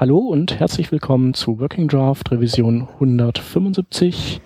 Hallo 0.00 0.16
und 0.16 0.58
herzlich 0.58 0.90
willkommen 0.92 1.34
zu 1.34 1.60
Working 1.60 1.86
Draft 1.86 2.32
Revision 2.32 2.88
175. 2.88 4.40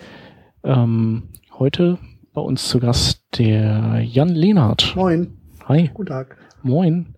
Ähm, 0.64 1.28
heute 1.60 1.96
bei 2.32 2.40
uns 2.40 2.68
zu 2.68 2.80
Gast 2.80 3.22
der 3.38 4.00
Jan 4.02 4.30
Lehnhardt. 4.30 4.94
Moin. 4.96 5.38
Hi. 5.66 5.92
Guten 5.94 6.08
Tag. 6.08 6.38
Moin. 6.64 7.14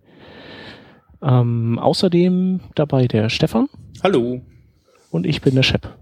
Ähm, 1.19 1.79
außerdem 1.79 2.59
dabei 2.75 3.07
der 3.07 3.29
Stefan. 3.29 3.69
Hallo. 4.03 4.41
Und 5.09 5.25
ich 5.25 5.41
bin 5.41 5.55
der 5.55 5.63
Shep. 5.63 5.97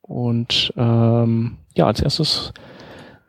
Und 0.00 0.74
ähm, 0.76 1.58
ja, 1.76 1.86
als 1.86 2.00
erstes, 2.00 2.52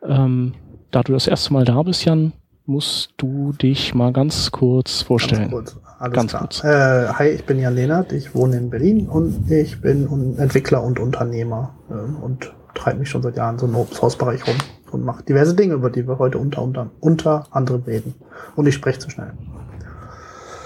ähm, 0.04 0.54
da 0.90 1.04
du 1.04 1.12
das 1.12 1.28
erste 1.28 1.52
Mal 1.52 1.64
da 1.64 1.80
bist, 1.84 2.04
Jan, 2.04 2.32
musst 2.66 3.14
du 3.18 3.52
dich 3.52 3.94
mal 3.94 4.12
ganz 4.12 4.50
kurz 4.50 5.02
vorstellen. 5.02 5.48
Ganz 5.48 5.76
kurz. 5.76 5.87
Alles 5.98 6.14
Ganz 6.14 6.30
klar. 6.30 6.42
kurz. 6.42 6.62
Äh, 6.64 7.08
hi, 7.14 7.28
ich 7.28 7.44
bin 7.44 7.58
Jan 7.58 7.74
Lehnert, 7.74 8.12
ich 8.12 8.34
wohne 8.34 8.56
in 8.56 8.70
Berlin 8.70 9.08
und 9.08 9.50
ich 9.50 9.80
bin 9.80 10.06
un- 10.08 10.38
Entwickler 10.38 10.82
und 10.82 11.00
Unternehmer 11.00 11.74
äh, 11.90 11.94
und 11.94 12.52
treibe 12.74 13.00
mich 13.00 13.10
schon 13.10 13.22
seit 13.22 13.36
Jahren 13.36 13.58
so 13.58 13.66
im 13.66 13.74
Open 13.74 13.94
Source 13.96 14.16
Bereich 14.16 14.46
rum 14.46 14.54
und 14.92 15.04
mache 15.04 15.24
diverse 15.24 15.54
Dinge, 15.56 15.74
über 15.74 15.90
die 15.90 16.06
wir 16.06 16.18
heute 16.20 16.38
unter, 16.38 16.62
unter, 16.62 16.90
unter 17.00 17.46
anderem 17.50 17.82
reden. 17.82 18.14
Und 18.54 18.66
ich 18.68 18.74
spreche 18.74 19.00
zu 19.00 19.10
schnell. 19.10 19.32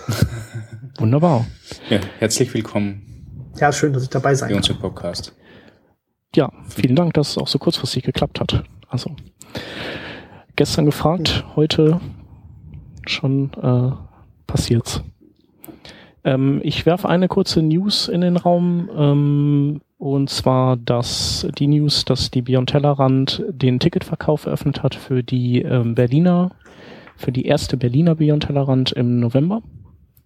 Wunderbar. 0.99 1.47
Ja, 1.89 1.99
herzlich 2.19 2.53
willkommen 2.53 3.51
Ja, 3.59 3.73
schön, 3.73 3.95
dass 3.95 4.03
ich 4.03 4.11
dabei 4.11 4.35
sein 4.35 4.49
bei 4.49 4.55
kann. 4.55 4.59
unserem 4.59 4.81
Podcast. 4.81 5.35
Ja, 6.37 6.53
vielen 6.69 6.95
Dank, 6.97 7.15
dass 7.15 7.31
es 7.31 7.39
auch 7.39 7.49
so 7.49 7.59
kurzfristig 7.59 8.03
geklappt 8.05 8.39
hat. 8.41 8.65
Also 8.89 9.17
gestern 10.57 10.85
gefragt, 10.85 11.45
heute 11.57 12.01
schon 13.07 13.51
äh, 13.55 13.93
passiert's. 14.47 15.03
Ähm, 16.25 16.61
ich 16.63 16.87
werfe 16.87 17.09
eine 17.09 17.29
kurze 17.29 17.63
News 17.63 18.09
in 18.09 18.21
den 18.21 18.37
Raum, 18.37 18.91
ähm, 18.97 19.81
und 19.99 20.31
zwar 20.31 20.77
dass 20.77 21.47
die 21.59 21.67
News, 21.67 22.05
dass 22.05 22.31
die 22.31 22.43
Beyond 22.43 22.71
Tellerrand 22.71 23.45
den 23.49 23.79
Ticketverkauf 23.79 24.47
eröffnet 24.47 24.83
hat 24.83 24.95
für 24.95 25.23
die 25.23 25.63
ähm, 25.63 25.95
Berliner, 25.95 26.51
für 27.17 27.33
die 27.33 27.47
erste 27.47 27.77
Berliner 27.77 28.15
Beyond 28.15 28.45
Tellerrand 28.45 28.93
im 28.93 29.21
November. 29.21 29.63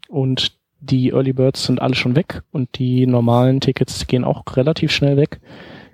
Und 0.08 0.56
die 0.80 1.10
Early 1.10 1.32
Birds 1.32 1.64
sind 1.64 1.80
alle 1.80 1.94
schon 1.94 2.16
weg 2.16 2.42
und 2.52 2.78
die 2.78 3.06
normalen 3.06 3.60
Tickets 3.60 4.06
gehen 4.06 4.24
auch 4.24 4.44
relativ 4.56 4.92
schnell 4.92 5.16
weg. 5.16 5.40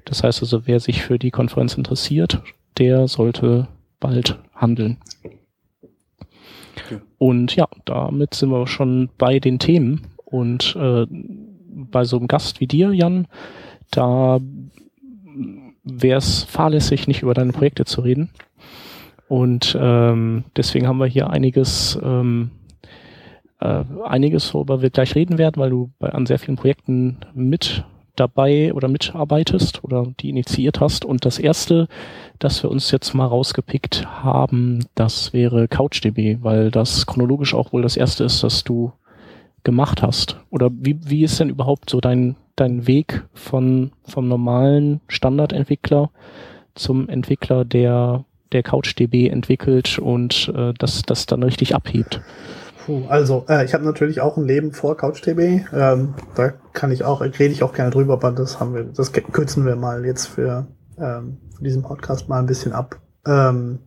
Das 0.04 0.22
heißt 0.22 0.42
also, 0.42 0.66
wer 0.66 0.80
sich 0.80 1.02
für 1.02 1.18
die 1.18 1.30
Konferenz 1.30 1.74
interessiert, 1.74 2.42
der 2.78 3.08
sollte 3.08 3.68
bald 4.00 4.38
handeln. 4.54 4.98
Und 7.18 7.56
ja, 7.56 7.66
damit 7.84 8.34
sind 8.34 8.50
wir 8.50 8.66
schon 8.66 9.08
bei 9.18 9.38
den 9.38 9.58
Themen. 9.58 10.02
Und 10.24 10.76
äh, 10.76 11.06
bei 11.10 12.04
so 12.04 12.18
einem 12.18 12.28
Gast 12.28 12.60
wie 12.60 12.66
dir, 12.66 12.92
Jan, 12.92 13.26
da 13.90 14.40
wäre 15.84 16.18
es 16.18 16.44
fahrlässig, 16.44 17.08
nicht 17.08 17.22
über 17.22 17.34
deine 17.34 17.52
Projekte 17.52 17.84
zu 17.84 18.00
reden. 18.00 18.30
Und 19.28 19.76
ähm, 19.80 20.44
deswegen 20.56 20.86
haben 20.86 20.98
wir 20.98 21.06
hier 21.06 21.30
einiges, 21.30 21.98
ähm, 22.02 22.50
äh, 23.60 23.84
einiges, 24.04 24.52
worüber 24.52 24.82
wir 24.82 24.90
gleich 24.90 25.14
reden 25.14 25.38
werden, 25.38 25.60
weil 25.60 25.70
du 25.70 25.90
bei, 25.98 26.10
an 26.10 26.26
sehr 26.26 26.38
vielen 26.38 26.56
Projekten 26.56 27.18
mit 27.34 27.84
dabei 28.16 28.74
oder 28.74 28.88
mitarbeitest 28.88 29.84
oder 29.84 30.06
die 30.20 30.28
initiiert 30.28 30.80
hast. 30.80 31.04
Und 31.04 31.24
das 31.24 31.38
erste, 31.38 31.88
das 32.42 32.62
wir 32.62 32.70
uns 32.70 32.90
jetzt 32.90 33.14
mal 33.14 33.26
rausgepickt 33.26 34.06
haben, 34.06 34.86
das 34.96 35.32
wäre 35.32 35.68
CouchDB, 35.68 36.38
weil 36.42 36.70
das 36.72 37.06
chronologisch 37.06 37.54
auch 37.54 37.72
wohl 37.72 37.82
das 37.82 37.96
erste 37.96 38.24
ist, 38.24 38.42
das 38.42 38.64
du 38.64 38.92
gemacht 39.62 40.02
hast. 40.02 40.40
Oder 40.50 40.70
wie, 40.72 40.98
wie 41.04 41.22
ist 41.22 41.38
denn 41.38 41.50
überhaupt 41.50 41.88
so 41.88 42.00
dein, 42.00 42.34
dein 42.56 42.88
Weg 42.88 43.22
von, 43.32 43.92
vom 44.04 44.26
normalen 44.26 45.00
Standardentwickler 45.06 46.10
zum 46.74 47.08
Entwickler, 47.08 47.64
der, 47.64 48.24
der 48.50 48.64
CouchDB 48.64 49.28
entwickelt 49.28 50.00
und 50.00 50.52
äh, 50.54 50.72
das, 50.76 51.02
das 51.02 51.26
dann 51.26 51.44
richtig 51.44 51.76
abhebt? 51.76 52.20
Also, 53.08 53.44
äh, 53.48 53.64
ich 53.64 53.72
habe 53.72 53.84
natürlich 53.84 54.20
auch 54.20 54.36
ein 54.36 54.44
Leben 54.44 54.72
vor 54.72 54.96
CouchDB. 54.96 55.64
Ähm, 55.72 56.14
da 56.34 56.48
kann 56.72 56.90
ich 56.90 57.04
auch, 57.04 57.20
rede 57.20 57.44
ich 57.44 57.62
auch 57.62 57.72
gerne 57.72 57.92
drüber, 57.92 58.14
aber 58.14 58.32
das 58.32 58.58
haben 58.58 58.74
wir, 58.74 58.82
das 58.82 59.12
kürzen 59.12 59.64
wir 59.64 59.76
mal 59.76 60.04
jetzt 60.04 60.26
für, 60.26 60.66
ähm, 60.98 61.38
für 61.62 61.64
diesen 61.64 61.82
Podcast 61.82 62.28
mal 62.28 62.40
ein 62.40 62.46
bisschen 62.46 62.72
ab. 62.72 62.98
Ähm, 63.24 63.78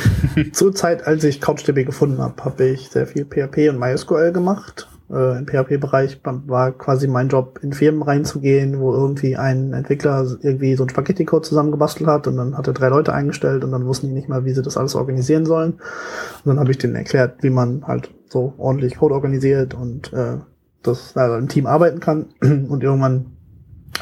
zur 0.52 0.74
Zeit, 0.74 1.06
als 1.06 1.24
ich 1.24 1.40
CouchDB 1.40 1.84
gefunden 1.84 2.18
habe, 2.18 2.44
habe 2.44 2.64
ich 2.64 2.90
sehr 2.90 3.06
viel 3.06 3.24
PHP 3.24 3.70
und 3.70 3.78
MySQL 3.78 4.30
gemacht. 4.32 4.88
Äh, 5.10 5.38
Im 5.38 5.46
PHP-Bereich 5.46 6.20
war 6.22 6.72
quasi 6.72 7.08
mein 7.08 7.28
Job, 7.28 7.60
in 7.62 7.72
Firmen 7.72 8.02
reinzugehen, 8.02 8.78
wo 8.78 8.92
irgendwie 8.92 9.36
ein 9.36 9.72
Entwickler 9.72 10.26
irgendwie 10.42 10.76
so 10.76 10.84
ein 10.84 10.90
Spaghetti-Code 10.90 11.48
zusammengebastelt 11.48 12.08
hat 12.08 12.26
und 12.26 12.36
dann 12.36 12.56
hat 12.56 12.66
er 12.66 12.74
drei 12.74 12.88
Leute 12.88 13.14
eingestellt 13.14 13.64
und 13.64 13.72
dann 13.72 13.86
wussten 13.86 14.08
die 14.08 14.14
nicht 14.14 14.28
mal, 14.28 14.44
wie 14.44 14.52
sie 14.52 14.62
das 14.62 14.76
alles 14.76 14.94
organisieren 14.94 15.46
sollen. 15.46 15.72
Und 15.72 16.44
dann 16.44 16.60
habe 16.60 16.70
ich 16.70 16.78
denen 16.78 16.94
erklärt, 16.94 17.42
wie 17.42 17.50
man 17.50 17.86
halt 17.86 18.10
so 18.28 18.52
ordentlich 18.58 18.96
Code 18.96 19.14
organisiert 19.14 19.72
und 19.72 20.12
äh, 20.12 20.36
das 20.82 21.16
also 21.16 21.36
im 21.36 21.48
Team 21.48 21.66
arbeiten 21.66 22.00
kann. 22.00 22.26
Und 22.42 22.82
irgendwann 22.82 23.33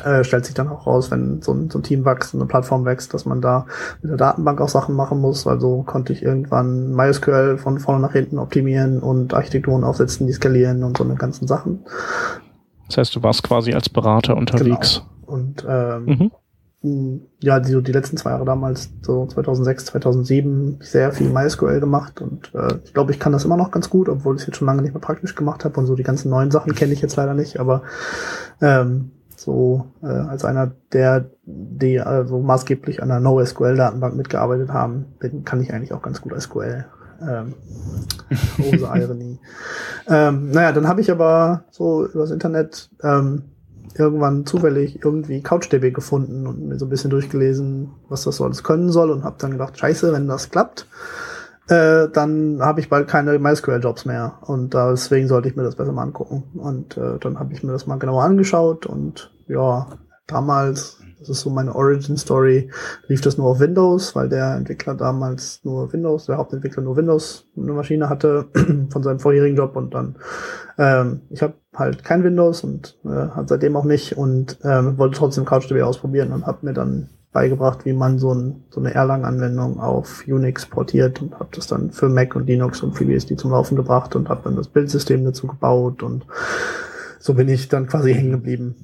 äh, 0.04 0.25
stellt 0.25 0.47
sich 0.47 0.54
dann 0.54 0.69
auch 0.69 0.86
raus, 0.86 1.10
wenn 1.10 1.42
so 1.42 1.53
ein, 1.53 1.70
so 1.70 1.78
ein 1.78 1.82
Team 1.82 2.04
wächst, 2.04 2.34
eine 2.34 2.47
Plattform 2.47 2.84
wächst, 2.84 3.14
dass 3.14 3.25
man 3.26 3.41
da 3.41 3.66
mit 4.00 4.10
der 4.10 4.16
Datenbank 4.19 4.60
auch 4.60 4.69
Sachen 4.69 4.94
machen 4.94 5.20
muss. 5.20 5.47
Also 5.47 5.82
konnte 5.82 6.12
ich 6.12 6.22
irgendwann 6.22 6.92
MySQL 6.92 7.58
von 7.58 7.78
vorne 7.78 8.00
nach 8.00 8.12
hinten 8.12 8.38
optimieren 8.38 9.00
und 9.00 9.34
Architekturen 9.34 9.84
aufsetzen, 9.84 10.26
die 10.26 10.32
skalieren 10.32 10.82
und 10.84 10.98
so 10.98 11.04
eine 11.04 11.14
ganzen 11.14 11.47
Sachen. 11.47 11.84
Das 12.88 12.98
heißt, 12.98 13.16
du 13.16 13.22
warst 13.22 13.42
quasi 13.42 13.72
als 13.72 13.88
Berater 13.88 14.36
unterwegs. 14.36 15.02
Genau. 15.26 15.32
Und 15.32 15.64
ähm, 15.66 16.04
Mhm. 16.04 16.31
mh, 16.82 17.20
ja, 17.41 17.60
die, 17.60 17.72
so 17.72 17.81
die 17.81 17.92
letzten 17.92 18.16
zwei 18.16 18.31
Jahre 18.31 18.44
damals, 18.44 18.91
so 19.00 19.26
2006, 19.26 19.86
2007, 19.86 20.78
sehr 20.82 21.12
viel 21.12 21.31
MySQL 21.31 21.81
gemacht 21.81 22.20
und 22.20 22.52
äh, 22.54 22.75
ich 22.84 22.92
glaube, 22.92 23.12
ich 23.12 23.19
kann 23.19 23.32
das 23.32 23.44
immer 23.44 23.56
noch 23.56 23.70
ganz 23.70 23.88
gut, 23.88 24.08
obwohl 24.08 24.34
ich 24.36 24.42
es 24.42 24.47
jetzt 24.48 24.56
schon 24.56 24.66
lange 24.66 24.82
nicht 24.82 24.92
mehr 24.92 25.00
praktisch 25.00 25.34
gemacht 25.34 25.64
habe 25.64 25.78
und 25.81 25.86
so 25.86 25.94
die 25.94 26.02
ganzen 26.02 26.28
neuen 26.28 26.50
Sachen 26.50 26.75
kenne 26.75 26.92
ich 26.92 27.00
jetzt 27.00 27.16
leider 27.16 27.34
nicht, 27.34 27.58
aber 27.60 27.82
ähm, 28.60 29.12
so 29.42 29.86
äh, 30.03 30.06
als 30.06 30.44
einer 30.44 30.72
der, 30.92 31.26
die 31.44 32.00
also 32.00 32.41
maßgeblich 32.41 33.03
an 33.03 33.08
der 33.08 33.20
NoSQL-Datenbank 33.20 34.14
mitgearbeitet 34.16 34.70
haben, 34.72 35.06
bin, 35.19 35.44
kann 35.44 35.60
ich 35.60 35.72
eigentlich 35.72 35.92
auch 35.92 36.03
ganz 36.03 36.20
gut 36.20 36.41
SQL. 36.41 36.84
Ähm, 37.20 37.54
große 38.56 38.88
Ironie. 38.94 39.38
ähm, 40.08 40.50
naja, 40.50 40.72
dann 40.72 40.88
habe 40.88 41.00
ich 41.00 41.10
aber 41.10 41.64
so 41.70 42.06
übers 42.06 42.31
Internet 42.31 42.91
ähm, 43.02 43.44
irgendwann 43.97 44.47
zufällig 44.47 45.04
irgendwie 45.04 45.42
CouchDB 45.42 45.92
gefunden 45.92 46.47
und 46.47 46.69
mir 46.69 46.78
so 46.78 46.86
ein 46.86 46.91
bisschen 46.91 47.10
durchgelesen, 47.10 47.91
was 48.08 48.25
das 48.25 48.36
so 48.36 48.44
alles 48.44 48.64
können 48.64 48.91
soll 48.91 49.10
und 49.10 49.25
habe 49.25 49.36
dann 49.38 49.52
gedacht, 49.52 49.78
scheiße, 49.78 50.12
wenn 50.12 50.26
das 50.26 50.50
klappt, 50.50 50.86
äh, 51.69 52.09
dann 52.09 52.61
habe 52.61 52.81
ich 52.81 52.89
bald 52.89 53.09
keine 53.09 53.39
MySQL-Jobs 53.39 54.05
mehr. 54.05 54.39
Und 54.43 54.75
deswegen 54.75 55.28
sollte 55.28 55.49
ich 55.49 55.56
mir 55.56 55.62
das 55.62 55.77
besser 55.77 55.93
mal 55.93 56.03
angucken. 56.03 56.45
Und 56.55 56.97
äh, 56.97 57.19
dann 57.21 57.39
habe 57.39 57.53
ich 57.53 57.62
mir 57.62 57.73
das 57.73 57.87
mal 57.87 57.99
genauer 57.99 58.25
angeschaut. 58.25 58.87
Und 58.87 59.33
ja, 59.47 59.87
damals, 60.27 61.00
das 61.21 61.28
ist 61.28 61.41
so 61.43 61.50
meine 61.50 61.75
Origin-Story, 61.75 62.71
lief 63.06 63.21
das 63.21 63.39
nur 63.39 63.49
auf 63.49 63.61
Windows, 63.61 64.17
weil 64.17 64.28
der 64.28 64.56
Entwickler 64.56 64.95
damals 64.95 65.61
nur 65.62 65.93
Windows, 65.93 66.27
der 66.27 66.39
Hauptentwickler 66.39 66.83
nur 66.83 66.97
Windows 66.97 67.47
eine 67.56 67.73
Maschine 67.73 68.09
hatte 68.09 68.49
von 68.91 69.03
seinem 69.03 69.21
vorherigen 69.21 69.56
Job. 69.56 69.77
Und 69.77 69.94
dann 69.94 70.17
ähm, 70.79 71.23
ich 71.31 71.43
habe 71.43 71.55
halt 71.75 72.05
kein 72.05 72.25
Windows 72.25 72.65
und 72.65 72.99
äh, 73.05 73.09
hat 73.09 73.49
seitdem 73.49 73.77
auch 73.77 73.84
nicht. 73.84 74.17
Und 74.17 74.59
ähm, 74.65 74.99
wollte 74.99 75.19
trotzdem 75.19 75.44
CouchDB 75.44 75.83
ausprobieren 75.83 76.33
und 76.33 76.47
habe 76.47 76.67
mir 76.67 76.73
dann 76.73 77.11
beigebracht, 77.32 77.84
wie 77.84 77.93
man 77.93 78.19
so, 78.19 78.34
ein, 78.34 78.65
so 78.70 78.81
eine 78.81 78.94
Erlang-Anwendung 78.94 79.81
auf 79.81 80.25
Unix 80.26 80.66
portiert 80.66 81.22
und 81.22 81.34
habe 81.34 81.48
das 81.54 81.66
dann 81.66 81.91
für 81.91 82.09
Mac 82.09 82.37
und 82.37 82.47
Linux 82.47 82.82
und 82.82 82.94
FreeBSD 82.94 83.37
zum 83.37 83.53
Laufen 83.53 83.76
gebracht 83.76 84.15
und 84.15 84.28
habe 84.28 84.43
dann 84.44 84.56
das 84.56 84.69
Bildsystem 84.69 85.25
dazu 85.25 85.47
gebaut 85.47 86.03
und 86.03 86.26
so 87.19 87.34
bin 87.34 87.48
ich 87.48 87.69
dann 87.69 87.87
quasi 87.87 88.15
hängen 88.15 88.32
geblieben. 88.32 88.75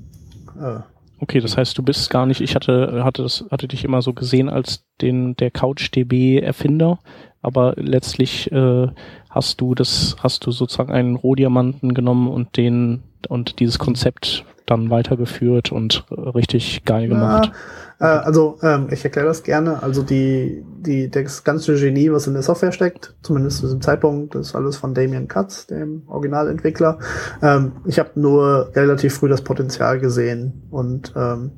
Äh, 0.61 0.81
Okay, 1.21 1.41
das 1.41 1.57
heißt, 1.57 1.77
du 1.77 1.83
bist 1.83 2.11
gar 2.11 2.27
nicht, 2.27 2.41
ich 2.41 2.55
hatte, 2.55 3.03
hatte 3.03 3.23
das, 3.23 3.45
hatte 3.51 3.67
dich 3.67 3.85
immer 3.85 4.03
so 4.03 4.13
gesehen 4.13 4.49
als 4.49 4.85
den, 5.01 5.35
der 5.35 5.51
CouchDB-Erfinder, 5.51 7.01
aber 7.43 7.75
letztlich 7.77 8.53
äh, 8.53 8.87
hast 9.29 9.61
du 9.61 9.75
das, 9.75 10.17
hast 10.21 10.47
du 10.47 10.53
sozusagen 10.53 10.93
einen 10.93 11.17
Rohdiamanten 11.17 11.93
genommen 11.93 12.29
und 12.29 12.57
den, 12.57 13.03
und 13.29 13.59
dieses 13.59 13.81
Konzept 13.81 14.45
dann 14.71 14.91
weitergeführt 14.91 15.73
und 15.73 16.05
richtig 16.11 16.85
geil 16.85 17.09
gemacht. 17.09 17.53
Ja, 18.01 18.17
äh, 18.17 18.25
also 18.25 18.59
ähm, 18.63 18.89
ich 18.91 19.05
erkläre 19.05 19.27
das 19.27 19.43
gerne. 19.43 19.83
Also 19.83 20.03
die, 20.03 20.65
die, 20.81 21.11
das 21.11 21.45
ganze 21.45 21.75
Genie, 21.75 22.13
was 22.13 22.27
in 22.27 22.35
der 22.35 22.43
Software 22.43 22.73
steckt, 22.73 23.15
zumindest 23.23 23.59
zu 23.59 23.67
diesem 23.67 23.81
Zeitpunkt, 23.81 24.35
das 24.35 24.49
ist 24.49 24.55
alles 24.55 24.77
von 24.77 24.95
Damien 24.95 25.29
Katz, 25.29 25.67
dem 25.67 26.03
Originalentwickler. 26.07 26.99
Ähm, 27.43 27.73
ich 27.87 27.99
habe 27.99 28.11
nur 28.15 28.71
relativ 28.75 29.15
früh 29.15 29.29
das 29.29 29.43
Potenzial 29.43 29.99
gesehen 29.99 30.63
und 30.71 31.13
ähm, 31.17 31.53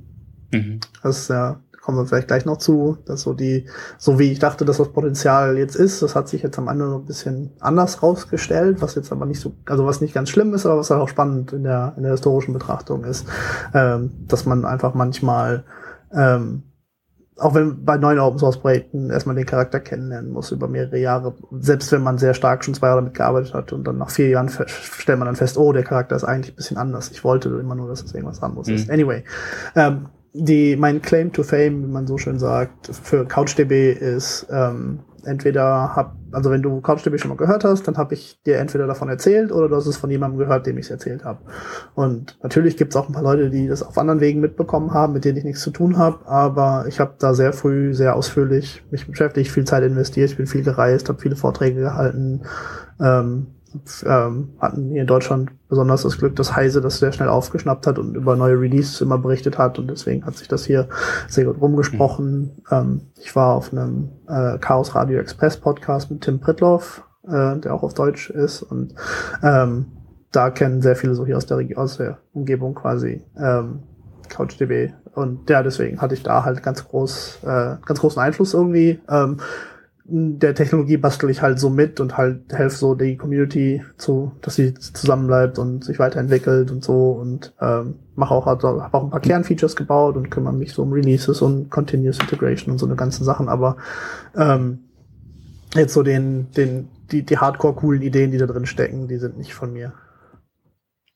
Mhm. 0.52 0.80
das 1.02 1.20
ist 1.20 1.30
ja 1.30 1.60
kommen 1.82 1.98
wir 1.98 2.06
vielleicht 2.06 2.28
gleich 2.28 2.44
noch 2.44 2.58
zu, 2.58 2.98
dass 3.06 3.22
so 3.22 3.32
die, 3.32 3.66
so 3.98 4.18
wie 4.18 4.30
ich 4.30 4.38
dachte, 4.38 4.64
dass 4.64 4.76
das 4.76 4.92
Potenzial 4.92 5.56
jetzt 5.56 5.76
ist, 5.76 6.02
das 6.02 6.14
hat 6.14 6.28
sich 6.28 6.42
jetzt 6.42 6.58
am 6.58 6.68
Ende 6.68 6.88
so 6.88 6.96
ein 6.96 7.06
bisschen 7.06 7.52
anders 7.60 8.02
rausgestellt, 8.02 8.82
was 8.82 8.94
jetzt 8.94 9.12
aber 9.12 9.26
nicht 9.26 9.40
so, 9.40 9.54
also 9.66 9.86
was 9.86 10.00
nicht 10.00 10.14
ganz 10.14 10.28
schlimm 10.28 10.52
ist, 10.52 10.66
aber 10.66 10.78
was 10.78 10.90
halt 10.90 11.00
auch 11.00 11.08
spannend 11.08 11.52
in 11.52 11.64
der, 11.64 11.94
in 11.96 12.02
der 12.02 12.12
historischen 12.12 12.52
Betrachtung 12.52 13.04
ist, 13.04 13.26
ähm, 13.74 14.10
dass 14.28 14.44
man 14.44 14.64
einfach 14.66 14.94
manchmal, 14.94 15.64
ähm, 16.12 16.64
auch 17.38 17.54
wenn 17.54 17.82
bei 17.82 17.96
neuen 17.96 18.18
Open 18.18 18.38
Source 18.38 18.58
Projekten 18.58 19.08
erstmal 19.08 19.34
den 19.34 19.46
Charakter 19.46 19.80
kennenlernen 19.80 20.30
muss 20.30 20.52
über 20.52 20.68
mehrere 20.68 20.98
Jahre, 20.98 21.34
selbst 21.60 21.90
wenn 21.92 22.02
man 22.02 22.18
sehr 22.18 22.34
stark 22.34 22.62
schon 22.62 22.74
zwei 22.74 22.88
Jahre 22.88 23.00
damit 23.00 23.14
gearbeitet 23.14 23.54
hat 23.54 23.72
und 23.72 23.84
dann 23.84 23.96
nach 23.96 24.10
vier 24.10 24.28
Jahren 24.28 24.50
stellt 24.50 25.18
man 25.18 25.24
dann 25.24 25.36
fest, 25.36 25.56
oh, 25.56 25.72
der 25.72 25.84
Charakter 25.84 26.14
ist 26.14 26.24
eigentlich 26.24 26.52
ein 26.52 26.56
bisschen 26.56 26.76
anders. 26.76 27.10
Ich 27.10 27.24
wollte 27.24 27.48
immer 27.48 27.74
nur, 27.74 27.88
dass 27.88 28.02
es 28.02 28.12
irgendwas 28.12 28.42
anderes 28.42 28.68
mhm. 28.68 28.74
ist. 28.74 28.90
Anyway, 28.90 29.24
ähm, 29.74 30.08
die, 30.32 30.76
mein 30.76 31.02
Claim 31.02 31.32
to 31.32 31.42
Fame, 31.42 31.82
wie 31.82 31.90
man 31.90 32.06
so 32.06 32.18
schön 32.18 32.38
sagt, 32.38 32.88
für 32.88 33.24
CouchDB 33.26 33.92
ist, 33.92 34.46
ähm, 34.50 35.00
entweder 35.24 35.94
hab, 35.94 36.16
also 36.32 36.50
wenn 36.50 36.62
du 36.62 36.80
CouchDB 36.80 37.18
schon 37.18 37.30
mal 37.30 37.36
gehört 37.36 37.64
hast, 37.64 37.86
dann 37.86 37.96
habe 37.96 38.14
ich 38.14 38.40
dir 38.46 38.58
entweder 38.58 38.86
davon 38.86 39.08
erzählt 39.08 39.52
oder 39.52 39.68
du 39.68 39.76
hast 39.76 39.86
es 39.86 39.96
von 39.96 40.10
jemandem 40.10 40.38
gehört, 40.38 40.66
dem 40.66 40.78
ich 40.78 40.86
es 40.86 40.90
erzählt 40.90 41.24
habe. 41.24 41.40
Und 41.94 42.38
natürlich 42.42 42.76
gibt 42.76 42.92
es 42.92 42.96
auch 42.96 43.08
ein 43.08 43.12
paar 43.12 43.22
Leute, 43.22 43.50
die 43.50 43.68
das 43.68 43.82
auf 43.82 43.98
anderen 43.98 44.20
Wegen 44.20 44.40
mitbekommen 44.40 44.92
haben, 44.92 45.12
mit 45.12 45.24
denen 45.24 45.38
ich 45.38 45.44
nichts 45.44 45.62
zu 45.62 45.70
tun 45.70 45.98
habe, 45.98 46.26
aber 46.26 46.84
ich 46.88 47.00
habe 47.00 47.14
da 47.18 47.34
sehr 47.34 47.52
früh, 47.52 47.94
sehr 47.94 48.16
ausführlich 48.16 48.82
mich 48.90 49.06
beschäftigt, 49.06 49.50
viel 49.50 49.64
Zeit 49.64 49.82
investiert, 49.82 50.30
ich 50.30 50.36
bin 50.36 50.46
viel 50.46 50.62
gereist, 50.62 51.08
habe 51.08 51.20
viele 51.20 51.36
Vorträge 51.36 51.80
gehalten, 51.80 52.42
ähm, 53.00 53.48
ähm, 54.04 54.50
hatten 54.58 54.90
hier 54.90 55.02
in 55.02 55.06
Deutschland 55.06 55.50
besonders 55.68 56.02
das 56.02 56.18
Glück, 56.18 56.36
dass 56.36 56.56
Heise 56.56 56.80
das 56.80 56.98
sehr 56.98 57.12
schnell 57.12 57.28
aufgeschnappt 57.28 57.86
hat 57.86 57.98
und 57.98 58.14
über 58.14 58.36
neue 58.36 58.60
Releases 58.60 59.00
immer 59.00 59.18
berichtet 59.18 59.58
hat 59.58 59.78
und 59.78 59.88
deswegen 59.88 60.24
hat 60.24 60.36
sich 60.36 60.48
das 60.48 60.64
hier 60.64 60.88
sehr 61.28 61.44
gut 61.44 61.60
rumgesprochen. 61.60 62.40
Mhm. 62.40 62.62
Ähm, 62.70 63.00
ich 63.18 63.34
war 63.36 63.54
auf 63.54 63.72
einem 63.72 64.10
äh, 64.28 64.58
Chaos 64.58 64.94
Radio 64.94 65.18
Express 65.18 65.56
Podcast 65.56 66.10
mit 66.10 66.22
Tim 66.22 66.40
Pritloff, 66.40 67.02
äh, 67.26 67.58
der 67.58 67.74
auch 67.74 67.82
auf 67.82 67.94
Deutsch 67.94 68.30
ist 68.30 68.62
und 68.62 68.94
ähm, 69.42 69.86
da 70.32 70.50
kennen 70.50 70.80
sehr 70.82 70.96
viele 70.96 71.14
so 71.14 71.26
hier 71.26 71.36
aus 71.36 71.46
der 71.46 71.58
Region, 71.58 71.78
aus 71.78 71.96
der 71.96 72.18
Umgebung 72.32 72.74
quasi 72.74 73.24
ähm, 73.36 73.80
CouchDB 74.28 74.92
und 75.14 75.50
ja, 75.50 75.62
deswegen 75.62 76.00
hatte 76.00 76.14
ich 76.14 76.22
da 76.22 76.44
halt 76.44 76.62
ganz 76.62 76.86
groß, 76.86 77.40
äh, 77.42 77.76
ganz 77.84 78.00
großen 78.00 78.22
Einfluss 78.22 78.54
irgendwie. 78.54 79.00
Ähm, 79.08 79.38
der 80.04 80.54
Technologie 80.54 80.96
bastel 80.96 81.30
ich 81.30 81.42
halt 81.42 81.60
so 81.60 81.70
mit 81.70 82.00
und 82.00 82.16
halt 82.16 82.52
helfe 82.52 82.76
so 82.76 82.94
die 82.94 83.16
Community 83.16 83.82
zu, 83.96 84.32
dass 84.40 84.56
sie 84.56 84.74
zusammenbleibt 84.74 85.58
und 85.58 85.84
sich 85.84 85.98
weiterentwickelt 85.98 86.70
und 86.70 86.82
so 86.82 87.12
und 87.12 87.52
ähm, 87.60 87.94
mache 88.16 88.34
auch 88.34 88.46
also 88.46 88.82
habe 88.82 88.96
auch 88.96 89.04
ein 89.04 89.10
paar 89.10 89.20
Kernfeatures 89.20 89.76
gebaut 89.76 90.16
und 90.16 90.30
kümmere 90.30 90.52
mich 90.52 90.72
so 90.72 90.82
um 90.82 90.92
Releases 90.92 91.42
und 91.42 91.70
Continuous 91.70 92.18
Integration 92.18 92.72
und 92.72 92.78
so 92.78 92.86
eine 92.86 92.96
ganzen 92.96 93.24
Sachen, 93.24 93.48
aber 93.48 93.76
ähm, 94.36 94.80
jetzt 95.74 95.94
so 95.94 96.02
den 96.02 96.50
den 96.56 96.88
die 97.12 97.22
die 97.22 97.38
Hardcore 97.38 97.74
coolen 97.74 98.02
Ideen, 98.02 98.30
die 98.32 98.38
da 98.38 98.46
drin 98.46 98.66
stecken, 98.66 99.06
die 99.06 99.18
sind 99.18 99.38
nicht 99.38 99.54
von 99.54 99.72
mir. 99.72 99.92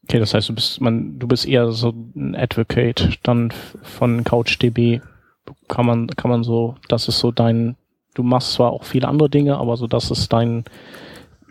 Okay, 0.04 0.18
das 0.18 0.34
heißt, 0.34 0.50
du 0.50 0.54
bist 0.54 0.80
man 0.80 1.18
du 1.18 1.26
bist 1.26 1.46
eher 1.46 1.72
so 1.72 1.94
ein 2.14 2.36
Advocate 2.36 3.18
dann 3.22 3.52
von 3.82 4.22
CouchDB 4.22 5.00
kann 5.68 5.86
man 5.86 6.06
kann 6.08 6.30
man 6.30 6.44
so, 6.44 6.76
das 6.88 7.08
ist 7.08 7.18
so 7.18 7.32
dein 7.32 7.76
du 8.14 8.22
machst 8.22 8.52
zwar 8.52 8.72
auch 8.72 8.84
viele 8.84 9.08
andere 9.08 9.28
Dinge, 9.28 9.56
aber 9.58 9.76
so 9.76 9.86
das 9.86 10.10
ist 10.10 10.32
dein, 10.32 10.64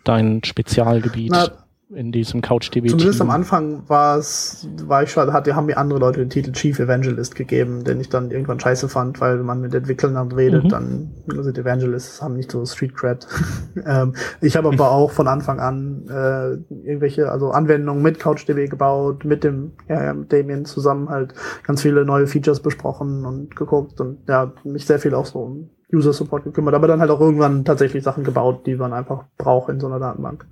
dein 0.04 0.44
Spezialgebiet. 0.44 1.32
Na, 1.32 1.48
in 1.96 2.12
diesem 2.12 2.42
CouchDB. 2.42 2.88
Zumindest 2.88 3.22
am 3.22 3.30
Anfang 3.30 3.84
war 3.88 4.18
es, 4.18 4.68
war 4.86 5.04
ich 5.04 5.12
schon, 5.12 5.32
hat, 5.32 5.48
haben 5.54 5.68
mir 5.68 5.78
andere 5.78 6.00
Leute 6.00 6.20
den 6.20 6.30
Titel 6.30 6.52
Chief 6.52 6.80
Evangelist 6.80 7.36
gegeben, 7.36 7.84
den 7.84 8.00
ich 8.00 8.10
dann 8.10 8.32
irgendwann 8.32 8.60
scheiße 8.60 8.90
fand, 8.90 9.22
weil 9.22 9.38
man 9.38 9.62
mit 9.62 9.74
Entwicklern 9.74 10.16
dann 10.16 10.32
redet, 10.32 10.66
mhm. 10.66 10.70
dann 10.70 11.12
sind 11.28 11.58
Evangelists 11.58 12.22
haben 12.22 12.36
nicht 12.36 12.52
so 12.52 12.66
Street 12.66 12.96
Cred. 12.96 13.28
ähm, 13.86 14.16
ich 14.42 14.56
habe 14.56 14.70
aber 14.70 14.92
auch 14.92 15.12
von 15.12 15.28
Anfang 15.28 15.60
an 15.60 16.06
äh, 16.10 16.86
irgendwelche, 16.88 17.32
also 17.32 17.52
Anwendungen 17.52 18.02
mit 18.02 18.20
CouchDB 18.20 18.70
gebaut, 18.70 19.26
mit 19.26 19.44
dem, 19.44 19.74
ja, 19.88 20.14
Damien 20.14 20.66
zusammen 20.66 21.10
halt 21.10 21.34
ganz 21.64 21.82
viele 21.82 22.06
neue 22.06 22.28
Features 22.28 22.62
besprochen 22.62 23.26
und 23.26 23.56
geguckt 23.56 24.02
und 24.02 24.20
ja, 24.28 24.52
mich 24.64 24.86
sehr 24.86 25.00
viel 25.00 25.14
auch 25.14 25.26
so 25.26 25.40
um 25.40 25.70
User 25.94 26.14
Support 26.14 26.44
gekümmert, 26.44 26.74
aber 26.74 26.88
dann 26.88 27.00
halt 27.00 27.12
auch 27.12 27.22
irgendwann 27.22 27.66
tatsächlich 27.66 28.04
Sachen 28.04 28.24
gebaut, 28.24 28.66
die 28.66 28.76
man 28.76 28.94
einfach 28.94 29.26
braucht 29.38 29.70
in 29.70 29.80
so 29.80 29.88
einer 29.88 30.00
Datenbank. 30.00 30.46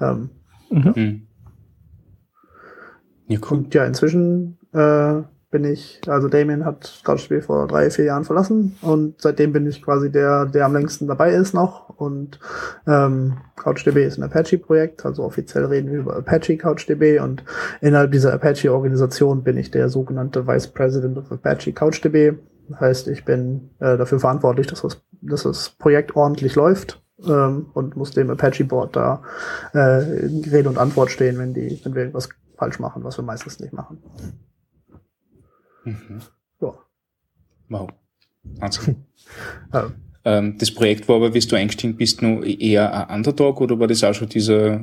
Ähm, 0.00 0.30
mhm. 0.70 0.92
ja. 0.96 1.12
Ja, 3.26 3.38
cool. 3.50 3.58
Und 3.58 3.74
ja, 3.74 3.84
inzwischen 3.84 4.58
äh, 4.72 5.22
bin 5.50 5.64
ich, 5.64 6.00
also 6.08 6.28
Damien 6.28 6.64
hat 6.64 7.00
CouchDB 7.04 7.40
vor 7.40 7.68
drei, 7.68 7.88
vier 7.88 8.06
Jahren 8.06 8.24
verlassen 8.24 8.76
und 8.82 9.22
seitdem 9.22 9.52
bin 9.52 9.66
ich 9.66 9.82
quasi 9.82 10.10
der, 10.10 10.46
der 10.46 10.66
am 10.66 10.74
längsten 10.74 11.06
dabei 11.06 11.32
ist 11.32 11.54
noch 11.54 11.90
und 11.90 12.40
ähm, 12.86 13.34
CouchDB 13.56 14.04
ist 14.04 14.18
ein 14.18 14.24
Apache-Projekt, 14.24 15.06
also 15.06 15.22
offiziell 15.22 15.64
reden 15.66 15.92
wir 15.92 16.00
über 16.00 16.16
Apache 16.16 16.56
CouchDB 16.56 17.20
und 17.20 17.44
innerhalb 17.80 18.10
dieser 18.10 18.34
Apache-Organisation 18.34 19.44
bin 19.44 19.56
ich 19.56 19.70
der 19.70 19.88
sogenannte 19.88 20.46
Vice 20.46 20.66
President 20.66 21.18
of 21.18 21.30
Apache 21.30 21.72
CouchDB 21.72 22.36
Heißt, 22.78 23.08
ich 23.08 23.24
bin 23.24 23.70
äh, 23.78 23.96
dafür 23.96 24.20
verantwortlich, 24.20 24.66
dass 24.66 24.82
das, 24.82 25.02
dass 25.20 25.42
das 25.42 25.70
Projekt 25.70 26.16
ordentlich 26.16 26.54
läuft 26.54 27.02
ähm, 27.26 27.66
und 27.74 27.96
muss 27.96 28.12
dem 28.12 28.30
Apache-Board 28.30 28.96
da 28.96 29.22
äh, 29.72 29.78
Rede 29.78 30.68
und 30.68 30.78
Antwort 30.78 31.10
stehen, 31.10 31.38
wenn, 31.38 31.54
die, 31.54 31.80
wenn 31.84 31.94
wir 31.94 32.02
irgendwas 32.02 32.28
falsch 32.56 32.78
machen, 32.78 33.04
was 33.04 33.18
wir 33.18 33.22
meistens 33.22 33.60
nicht 33.60 33.72
machen. 33.72 33.98
Mhm. 35.84 36.20
Ja. 36.60 36.74
Wow. 37.68 37.90
Wahnsinn. 38.42 39.04
ja. 39.72 39.90
ähm, 40.24 40.58
das 40.58 40.70
Projekt 40.70 41.08
war 41.08 41.16
aber, 41.16 41.34
wie 41.34 41.40
du 41.40 41.56
eingestiegen 41.56 41.96
bist, 41.96 42.22
nur 42.22 42.44
eher 42.44 43.08
ein 43.08 43.16
Underdog 43.16 43.60
oder 43.60 43.78
war 43.78 43.86
das 43.86 44.04
auch 44.04 44.14
schon 44.14 44.28
dieser, 44.28 44.80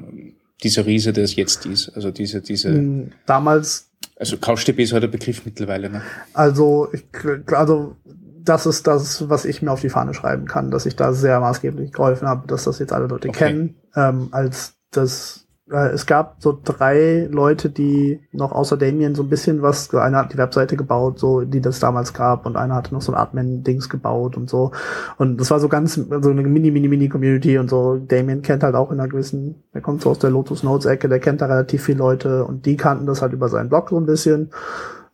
dieser 0.64 0.86
Riese, 0.86 1.14
der 1.14 1.24
es 1.24 1.36
jetzt 1.36 1.66
ist? 1.66 1.90
Also 1.90 2.12
diese, 2.12 2.42
diese. 2.42 2.74
Hm, 2.74 3.12
damals 3.26 3.91
also 4.18 4.38
CouchDB 4.38 4.84
ist 4.84 4.94
heute 4.94 5.08
ein 5.08 5.12
Begriff 5.12 5.46
mittlerweile, 5.46 5.90
ne? 5.90 6.02
Also, 6.34 6.90
ich, 6.94 7.06
also 7.54 7.96
das 8.44 8.66
ist 8.66 8.88
das, 8.88 9.30
was 9.30 9.46
ich 9.46 9.62
mir 9.62 9.72
auf 9.72 9.82
die 9.82 9.90
Fahne 9.90 10.14
schreiben 10.14 10.46
kann, 10.46 10.72
dass 10.72 10.86
ich 10.86 10.96
da 10.96 11.14
sehr 11.14 11.40
maßgeblich 11.40 11.92
geholfen 11.92 12.28
habe, 12.28 12.48
dass 12.48 12.64
das 12.64 12.80
jetzt 12.80 12.94
alle 12.94 13.08
Leute 13.08 13.30
okay. 13.30 13.38
kennen, 13.38 13.76
ähm, 13.96 14.30
als 14.32 14.76
das 14.92 15.48
äh, 15.72 15.90
es 15.90 16.06
gab 16.06 16.36
so 16.40 16.58
drei 16.64 17.28
Leute, 17.32 17.70
die 17.70 18.20
noch 18.32 18.52
außer 18.52 18.78
Damien 18.78 19.16
so 19.16 19.24
ein 19.24 19.30
bisschen 19.30 19.62
was, 19.62 19.94
einer 19.96 20.20
hat 20.20 20.34
die 20.34 20.38
Webseite 20.38 20.76
gebaut, 20.76 21.20
so, 21.20 21.42
die 21.42 21.62
das 21.62 21.80
damals 21.80 22.14
gab, 22.14 22.46
und 22.46 22.58
einer 22.58 22.76
hatte 22.76 22.94
noch 22.94 23.02
so 23.02 23.14
ein 23.14 23.18
Admin-Dings 23.18 23.90
gebaut 23.90 24.38
und 24.38 24.50
so. 24.50 24.72
Und 25.18 25.40
das 25.40 25.50
war 25.52 25.60
so 25.60 25.70
ganz, 25.70 25.96
so 25.96 26.30
eine 26.30 26.44
mini, 26.44 26.72
mini, 26.72 26.88
mini 26.88 27.10
Community 27.10 27.58
und 27.58 27.70
so. 27.70 27.98
Damien 27.98 28.42
kennt 28.42 28.64
halt 28.64 28.76
auch 28.76 28.92
in 28.92 29.00
einer 29.00 29.10
gewissen, 29.10 29.64
der 29.74 29.82
kommt 29.82 30.02
so 30.02 30.10
aus 30.10 30.20
der 30.20 30.30
Lotus 30.30 30.64
Notes 30.64 30.86
Ecke, 30.86 31.08
der 31.08 31.20
kennt 31.20 31.42
da 31.42 31.46
relativ 31.46 31.84
viele 31.84 32.00
Leute 32.00 32.46
und 32.46 32.66
die 32.66 32.78
kannten 32.78 33.06
das 33.06 33.22
halt 33.22 33.34
über 33.34 33.50
seinen 33.50 33.70
Blog 33.70 33.90
so 33.90 33.98
ein 33.98 34.06
bisschen. 34.06 34.52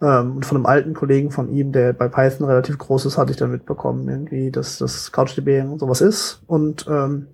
Ähm, 0.02 0.38
und 0.38 0.46
von 0.46 0.58
einem 0.58 0.66
alten 0.66 0.94
Kollegen 0.94 1.32
von 1.32 1.50
ihm, 1.50 1.72
der 1.72 1.94
bei 1.94 2.08
Python 2.08 2.48
relativ 2.48 2.78
groß 2.78 3.06
ist, 3.06 3.18
hatte 3.18 3.32
ich 3.32 3.38
dann 3.38 3.52
mitbekommen, 3.52 4.08
irgendwie, 4.08 4.52
dass 4.52 4.78
das 4.78 5.12
CouchDB 5.12 5.62
und 5.62 5.80
sowas 5.80 6.02
ist. 6.02 6.44
Und 6.46 6.86
ähm, 6.88 7.28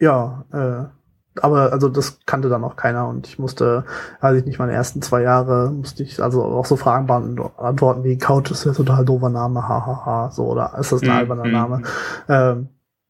ja, 0.00 0.44
äh, 0.52 1.01
aber 1.40 1.72
also 1.72 1.88
das 1.88 2.18
kannte 2.26 2.48
dann 2.48 2.64
auch 2.64 2.76
keiner 2.76 3.08
und 3.08 3.26
ich 3.26 3.38
musste, 3.38 3.84
weiß 4.20 4.38
ich 4.38 4.44
nicht, 4.44 4.58
meine 4.58 4.72
ersten 4.72 5.00
zwei 5.00 5.22
Jahre 5.22 5.70
musste 5.70 6.02
ich 6.02 6.22
also 6.22 6.44
auch 6.44 6.66
so 6.66 6.76
Fragen 6.76 7.06
beantworten 7.06 8.04
wie 8.04 8.18
Couch 8.18 8.50
ist 8.50 8.64
ja 8.64 8.72
total 8.72 9.04
doofer 9.04 9.30
Name, 9.30 9.62
hahaha, 9.62 9.86
ha, 9.86 10.06
ha, 10.06 10.30
so 10.30 10.46
oder 10.46 10.74
ist 10.78 10.92
das 10.92 11.02
ein 11.02 11.08
mm, 11.08 11.12
alberner 11.12 11.44
mm. 11.44 11.52
Name? 11.52 11.82
Ähm, 12.28 12.68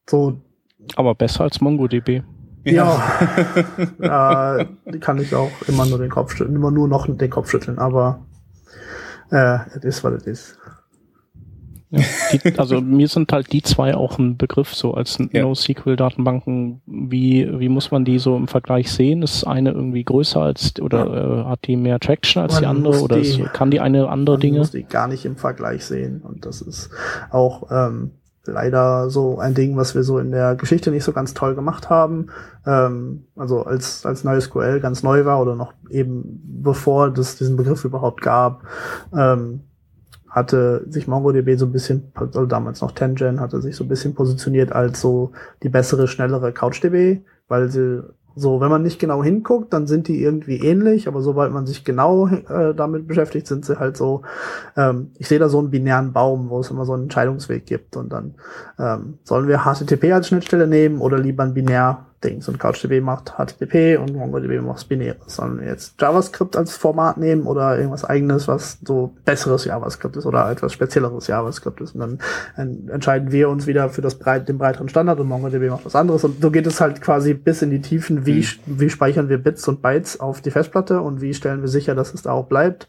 so. 0.08 0.40
Aber 0.96 1.14
besser 1.14 1.44
als 1.44 1.60
MongoDB. 1.60 2.22
Ja, 2.64 3.02
ja 3.98 4.56
äh, 4.58 4.98
kann 5.00 5.18
ich 5.18 5.34
auch 5.34 5.50
immer 5.66 5.86
nur 5.86 5.98
den 5.98 6.10
Kopf 6.10 6.36
schütteln, 6.36 6.54
immer 6.54 6.70
nur 6.70 6.86
noch 6.86 7.08
den 7.08 7.30
Kopf 7.30 7.50
schütteln, 7.50 7.78
aber 7.78 8.20
äh, 9.30 9.58
es 9.74 9.84
ist, 9.84 10.04
was 10.04 10.14
es 10.14 10.26
ist. 10.26 10.58
Ja, 11.92 12.00
die, 12.32 12.58
also 12.58 12.80
mir 12.80 13.06
sind 13.06 13.30
halt 13.32 13.52
die 13.52 13.62
zwei 13.62 13.94
auch 13.94 14.18
ein 14.18 14.38
Begriff, 14.38 14.74
so 14.74 14.94
als 14.94 15.18
ja. 15.30 15.42
NoSQL-Datenbanken. 15.42 16.80
Wie, 16.86 17.46
wie 17.60 17.68
muss 17.68 17.90
man 17.90 18.06
die 18.06 18.18
so 18.18 18.34
im 18.34 18.48
Vergleich 18.48 18.90
sehen? 18.90 19.22
Ist 19.22 19.44
eine 19.44 19.72
irgendwie 19.72 20.02
größer 20.02 20.40
als 20.40 20.80
oder 20.80 21.06
ja. 21.06 21.42
äh, 21.42 21.44
hat 21.44 21.66
die 21.66 21.76
mehr 21.76 22.00
Traction 22.00 22.42
als 22.42 22.54
man 22.54 22.62
die 22.62 22.66
andere 22.66 23.02
oder 23.02 23.16
die, 23.16 23.28
ist, 23.28 23.52
kann 23.52 23.70
die 23.70 23.80
eine 23.80 24.08
andere 24.08 24.36
man 24.36 24.40
Dinge? 24.40 24.52
Man 24.54 24.60
muss 24.60 24.70
die 24.70 24.84
gar 24.84 25.06
nicht 25.06 25.26
im 25.26 25.36
Vergleich 25.36 25.84
sehen. 25.84 26.22
Und 26.22 26.46
das 26.46 26.62
ist 26.62 26.88
auch 27.30 27.70
ähm, 27.70 28.12
leider 28.46 29.10
so 29.10 29.38
ein 29.38 29.54
Ding, 29.54 29.76
was 29.76 29.94
wir 29.94 30.02
so 30.02 30.18
in 30.18 30.30
der 30.30 30.56
Geschichte 30.56 30.90
nicht 30.90 31.04
so 31.04 31.12
ganz 31.12 31.34
toll 31.34 31.54
gemacht 31.54 31.90
haben. 31.90 32.28
Ähm, 32.66 33.26
also 33.36 33.64
als, 33.64 34.06
als 34.06 34.24
NoSQL 34.24 34.80
ganz 34.80 35.02
neu 35.02 35.26
war 35.26 35.42
oder 35.42 35.56
noch 35.56 35.74
eben 35.90 36.40
bevor 36.62 37.08
es 37.18 37.36
diesen 37.36 37.56
Begriff 37.56 37.84
überhaupt 37.84 38.22
gab. 38.22 38.62
Ähm, 39.14 39.64
hatte 40.32 40.84
sich 40.88 41.06
MongoDB 41.06 41.56
so 41.56 41.66
ein 41.66 41.72
bisschen, 41.72 42.10
also 42.14 42.46
damals 42.46 42.80
noch 42.80 42.92
Tengen, 42.92 43.38
hatte 43.38 43.60
sich 43.62 43.76
so 43.76 43.84
ein 43.84 43.88
bisschen 43.88 44.14
positioniert 44.14 44.72
als 44.72 45.00
so 45.00 45.32
die 45.62 45.68
bessere, 45.68 46.08
schnellere 46.08 46.52
CouchDB, 46.52 47.20
weil 47.48 47.68
sie 47.68 48.02
So, 48.34 48.60
wenn 48.62 48.70
man 48.70 48.82
nicht 48.82 48.98
genau 48.98 49.22
hinguckt, 49.22 49.74
dann 49.74 49.86
sind 49.86 50.08
die 50.08 50.22
irgendwie 50.22 50.56
ähnlich, 50.56 51.06
aber 51.06 51.20
sobald 51.20 51.52
man 51.52 51.66
sich 51.66 51.84
genau 51.84 52.28
äh, 52.28 52.74
damit 52.74 53.06
beschäftigt, 53.06 53.46
sind 53.46 53.66
sie 53.66 53.78
halt 53.78 53.98
so, 53.98 54.22
ähm, 54.74 55.10
ich 55.18 55.28
sehe 55.28 55.38
da 55.38 55.50
so 55.50 55.58
einen 55.58 55.70
binären 55.70 56.12
Baum, 56.14 56.48
wo 56.48 56.60
es 56.60 56.70
immer 56.70 56.86
so 56.86 56.94
einen 56.94 57.04
Entscheidungsweg 57.04 57.66
gibt 57.66 57.94
und 57.96 58.10
dann 58.10 58.34
ähm, 58.78 59.18
sollen 59.24 59.48
wir 59.48 59.64
HTTP 59.64 60.12
als 60.12 60.28
Schnittstelle 60.28 60.66
nehmen 60.66 61.00
oder 61.02 61.18
lieber 61.18 61.42
ein 61.42 61.52
binär 61.52 62.06
Dings 62.24 62.48
und 62.48 62.58
CouchDB 62.58 63.00
macht 63.00 63.34
HTTP 63.36 63.98
und 63.98 64.14
MongoDB 64.14 64.60
macht 64.60 64.88
Binäres. 64.88 65.36
Sollen 65.36 65.60
wir 65.60 65.66
jetzt 65.66 66.00
JavaScript 66.00 66.56
als 66.56 66.76
Format 66.76 67.18
nehmen 67.18 67.46
oder 67.46 67.76
irgendwas 67.76 68.04
eigenes, 68.04 68.48
was 68.48 68.78
so 68.84 69.14
besseres 69.24 69.64
JavaScript 69.64 70.16
ist 70.16 70.26
oder 70.26 70.50
etwas 70.50 70.72
spezielleres 70.72 71.26
JavaScript 71.26 71.80
ist? 71.80 71.94
Und 71.94 72.20
dann 72.56 72.88
entscheiden 72.88 73.32
wir 73.32 73.48
uns 73.48 73.66
wieder 73.66 73.88
für 73.90 74.02
das 74.02 74.18
breit, 74.18 74.48
den 74.48 74.58
breiteren 74.58 74.88
Standard 74.88 75.20
und 75.20 75.28
MongoDB 75.28 75.70
macht 75.70 75.84
was 75.84 75.96
anderes. 75.96 76.24
Und 76.24 76.40
so 76.40 76.50
geht 76.50 76.66
es 76.66 76.80
halt 76.80 77.00
quasi 77.00 77.34
bis 77.34 77.62
in 77.62 77.70
die 77.70 77.82
Tiefen, 77.82 78.26
wie, 78.26 78.40
mhm. 78.40 78.80
wie 78.80 78.90
speichern 78.90 79.28
wir 79.28 79.38
Bits 79.38 79.66
und 79.68 79.82
Bytes 79.82 80.20
auf 80.20 80.40
die 80.40 80.50
Festplatte 80.50 81.00
und 81.00 81.20
wie 81.20 81.34
stellen 81.34 81.60
wir 81.60 81.68
sicher, 81.68 81.94
dass 81.94 82.14
es 82.14 82.22
da 82.22 82.32
auch 82.32 82.46
bleibt. 82.46 82.88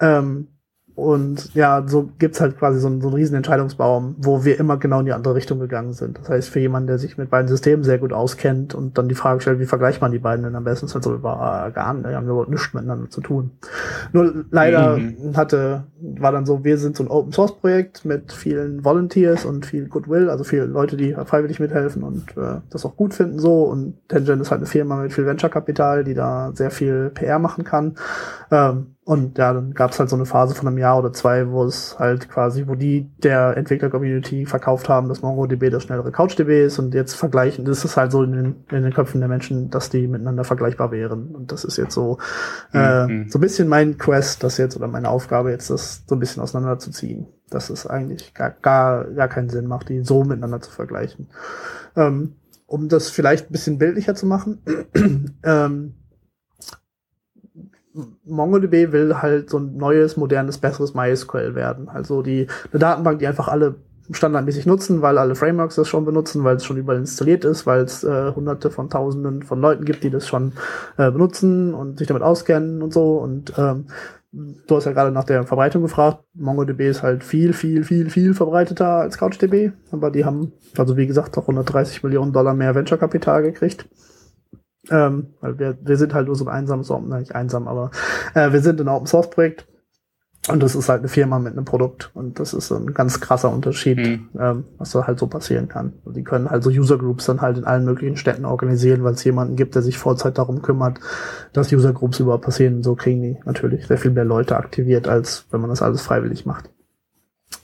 Ähm, 0.00 0.48
und 0.96 1.54
ja, 1.54 1.84
so 1.86 2.08
gibt's 2.18 2.40
halt 2.40 2.58
quasi 2.58 2.80
so 2.80 2.86
einen, 2.86 3.02
so 3.02 3.08
einen 3.08 3.16
riesen 3.16 3.36
Entscheidungsbaum, 3.36 4.16
wo 4.16 4.46
wir 4.46 4.58
immer 4.58 4.78
genau 4.78 5.00
in 5.00 5.04
die 5.04 5.12
andere 5.12 5.34
Richtung 5.34 5.60
gegangen 5.60 5.92
sind. 5.92 6.18
Das 6.18 6.30
heißt, 6.30 6.48
für 6.48 6.58
jemanden, 6.58 6.86
der 6.86 6.96
sich 6.96 7.18
mit 7.18 7.28
beiden 7.28 7.48
Systemen 7.48 7.84
sehr 7.84 7.98
gut 7.98 8.14
auskennt 8.14 8.74
und 8.74 8.96
dann 8.96 9.06
die 9.06 9.14
Frage 9.14 9.42
stellt, 9.42 9.60
wie 9.60 9.66
vergleicht 9.66 10.00
man 10.00 10.10
die 10.10 10.18
beiden 10.18 10.42
denn 10.42 10.56
am 10.56 10.64
besten, 10.64 10.86
ist 10.86 10.94
halt 10.94 11.04
so 11.04 11.12
über 11.12 11.66
äh, 11.68 11.70
gar 11.70 11.92
nicht, 11.92 12.08
die 12.08 12.14
haben 12.14 12.24
überhaupt 12.24 12.48
nichts 12.48 12.72
miteinander 12.72 13.10
zu 13.10 13.20
tun. 13.20 13.50
Nur 14.14 14.46
leider 14.50 14.96
mhm. 14.96 15.36
hatte, 15.36 15.84
war 16.00 16.32
dann 16.32 16.46
so, 16.46 16.64
wir 16.64 16.78
sind 16.78 16.96
so 16.96 17.04
ein 17.04 17.10
Open 17.10 17.30
Source 17.30 17.54
Projekt 17.58 18.06
mit 18.06 18.32
vielen 18.32 18.82
Volunteers 18.82 19.44
und 19.44 19.66
viel 19.66 19.88
Goodwill, 19.88 20.30
also 20.30 20.44
viele 20.44 20.64
Leute, 20.64 20.96
die 20.96 21.12
freiwillig 21.12 21.60
mithelfen 21.60 22.04
und 22.04 22.34
äh, 22.38 22.60
das 22.70 22.86
auch 22.86 22.96
gut 22.96 23.12
finden 23.12 23.38
so. 23.38 23.64
Und 23.64 23.98
Tangent 24.08 24.40
ist 24.40 24.50
halt 24.50 24.60
eine 24.60 24.66
Firma 24.66 24.96
mit 24.96 25.12
viel 25.12 25.26
Venture 25.26 25.50
Kapital, 25.50 26.04
die 26.04 26.14
da 26.14 26.52
sehr 26.54 26.70
viel 26.70 27.10
PR 27.10 27.38
machen 27.38 27.64
kann. 27.64 27.96
Ähm, 28.50 28.95
und 29.06 29.38
ja, 29.38 29.52
dann 29.52 29.72
gab 29.72 29.92
es 29.92 30.00
halt 30.00 30.10
so 30.10 30.16
eine 30.16 30.26
Phase 30.26 30.56
von 30.56 30.66
einem 30.66 30.78
Jahr 30.78 30.98
oder 30.98 31.12
zwei, 31.12 31.48
wo 31.48 31.62
es 31.62 31.96
halt 31.96 32.28
quasi, 32.28 32.66
wo 32.66 32.74
die 32.74 33.08
der 33.18 33.56
Entwickler-Community 33.56 34.46
verkauft 34.46 34.88
haben, 34.88 35.08
dass 35.08 35.22
MongoDB 35.22 35.70
das 35.70 35.84
schnellere 35.84 36.10
CouchDB 36.10 36.64
ist 36.64 36.80
und 36.80 36.92
jetzt 36.92 37.14
vergleichen, 37.14 37.64
das 37.64 37.84
ist 37.84 37.96
halt 37.96 38.10
so 38.10 38.24
in 38.24 38.32
den, 38.32 38.56
in 38.68 38.82
den 38.82 38.92
Köpfen 38.92 39.20
der 39.20 39.28
Menschen, 39.28 39.70
dass 39.70 39.90
die 39.90 40.08
miteinander 40.08 40.42
vergleichbar 40.42 40.90
wären. 40.90 41.36
Und 41.36 41.52
das 41.52 41.62
ist 41.62 41.76
jetzt 41.76 41.94
so, 41.94 42.18
äh, 42.74 43.06
mhm. 43.06 43.28
so 43.28 43.38
ein 43.38 43.42
bisschen 43.42 43.68
mein 43.68 43.96
Quest, 43.96 44.42
das 44.42 44.58
jetzt, 44.58 44.76
oder 44.76 44.88
meine 44.88 45.08
Aufgabe 45.08 45.52
jetzt, 45.52 45.70
das 45.70 46.02
so 46.08 46.16
ein 46.16 46.18
bisschen 46.18 46.42
auseinanderzuziehen. 46.42 47.28
Dass 47.48 47.70
es 47.70 47.86
eigentlich 47.86 48.34
gar, 48.34 48.50
gar, 48.50 49.04
gar 49.04 49.28
keinen 49.28 49.50
Sinn 49.50 49.68
macht, 49.68 49.88
die 49.88 50.02
so 50.02 50.24
miteinander 50.24 50.60
zu 50.60 50.72
vergleichen. 50.72 51.28
Ähm, 51.94 52.34
um 52.66 52.88
das 52.88 53.08
vielleicht 53.08 53.50
ein 53.50 53.52
bisschen 53.52 53.78
bildlicher 53.78 54.16
zu 54.16 54.26
machen, 54.26 54.64
ähm, 55.44 55.94
MongoDB 58.24 58.92
will 58.92 59.16
halt 59.22 59.50
so 59.50 59.58
ein 59.58 59.76
neues, 59.76 60.16
modernes, 60.16 60.58
besseres 60.58 60.94
MySQL 60.94 61.54
werden. 61.54 61.88
Also 61.88 62.22
die 62.22 62.46
eine 62.72 62.80
Datenbank, 62.80 63.18
die 63.18 63.26
einfach 63.26 63.48
alle 63.48 63.76
standardmäßig 64.10 64.66
nutzen, 64.66 65.02
weil 65.02 65.18
alle 65.18 65.34
Frameworks 65.34 65.74
das 65.76 65.88
schon 65.88 66.04
benutzen, 66.04 66.44
weil 66.44 66.56
es 66.56 66.64
schon 66.64 66.76
überall 66.76 66.98
installiert 66.98 67.44
ist, 67.44 67.66
weil 67.66 67.80
es 67.80 68.04
äh, 68.04 68.32
hunderte 68.32 68.70
von 68.70 68.88
tausenden 68.88 69.42
von 69.42 69.60
Leuten 69.60 69.84
gibt, 69.84 70.04
die 70.04 70.10
das 70.10 70.28
schon 70.28 70.52
äh, 70.96 71.10
benutzen 71.10 71.74
und 71.74 71.98
sich 71.98 72.06
damit 72.06 72.22
auskennen 72.22 72.82
und 72.82 72.92
so. 72.92 73.16
Und 73.16 73.52
ähm, 73.56 73.86
du 74.32 74.76
hast 74.76 74.84
ja 74.84 74.92
gerade 74.92 75.10
nach 75.10 75.24
der 75.24 75.44
Verbreitung 75.44 75.82
gefragt. 75.82 76.22
MongoDB 76.34 76.88
ist 76.88 77.02
halt 77.02 77.24
viel, 77.24 77.52
viel, 77.52 77.84
viel, 77.84 78.10
viel 78.10 78.34
verbreiteter 78.34 78.86
als 78.86 79.18
CouchDB. 79.18 79.72
Aber 79.90 80.10
die 80.10 80.24
haben, 80.24 80.52
also 80.76 80.96
wie 80.96 81.06
gesagt, 81.06 81.36
auch 81.38 81.42
130 81.42 82.02
Millionen 82.02 82.32
Dollar 82.32 82.54
mehr 82.54 82.74
Venture-Kapital 82.74 83.42
gekriegt. 83.42 83.88
Ähm, 84.90 85.34
weil 85.40 85.58
wir, 85.58 85.78
wir 85.82 85.96
sind 85.96 86.14
halt 86.14 86.26
nur 86.26 86.36
so 86.36 86.44
ein 86.46 86.54
einsames, 86.54 86.88
nein, 86.90 87.20
nicht 87.20 87.34
einsam, 87.34 87.66
aber 87.66 87.90
äh, 88.34 88.52
wir 88.52 88.60
sind 88.60 88.80
ein 88.80 88.88
Open 88.88 89.06
Source 89.06 89.30
Projekt 89.30 89.66
und 90.48 90.62
das 90.62 90.76
ist 90.76 90.88
halt 90.88 91.00
eine 91.00 91.08
Firma 91.08 91.40
mit 91.40 91.54
einem 91.54 91.64
Produkt 91.64 92.10
und 92.14 92.38
das 92.38 92.54
ist 92.54 92.70
ein 92.70 92.94
ganz 92.94 93.20
krasser 93.20 93.50
Unterschied, 93.50 93.98
mhm. 93.98 94.28
ähm, 94.38 94.64
was 94.78 94.92
da 94.92 95.06
halt 95.06 95.18
so 95.18 95.26
passieren 95.26 95.68
kann. 95.68 95.94
Und 96.04 96.16
die 96.16 96.22
können 96.22 96.48
halt 96.48 96.62
so 96.62 96.70
User 96.70 96.98
Groups 96.98 97.26
dann 97.26 97.40
halt 97.40 97.58
in 97.58 97.64
allen 97.64 97.84
möglichen 97.84 98.16
Städten 98.16 98.44
organisieren, 98.44 99.02
weil 99.02 99.14
es 99.14 99.24
jemanden 99.24 99.56
gibt, 99.56 99.74
der 99.74 99.82
sich 99.82 99.98
Vollzeit 99.98 100.38
darum 100.38 100.62
kümmert, 100.62 101.00
dass 101.52 101.72
User 101.72 101.92
Groups 101.92 102.20
überhaupt 102.20 102.44
passieren. 102.44 102.84
So 102.84 102.94
kriegen 102.94 103.22
die 103.22 103.38
natürlich 103.44 103.88
sehr 103.88 103.98
viel 103.98 104.12
mehr 104.12 104.24
Leute 104.24 104.56
aktiviert, 104.56 105.08
als 105.08 105.46
wenn 105.50 105.60
man 105.60 105.70
das 105.70 105.82
alles 105.82 106.02
freiwillig 106.02 106.46
macht. 106.46 106.70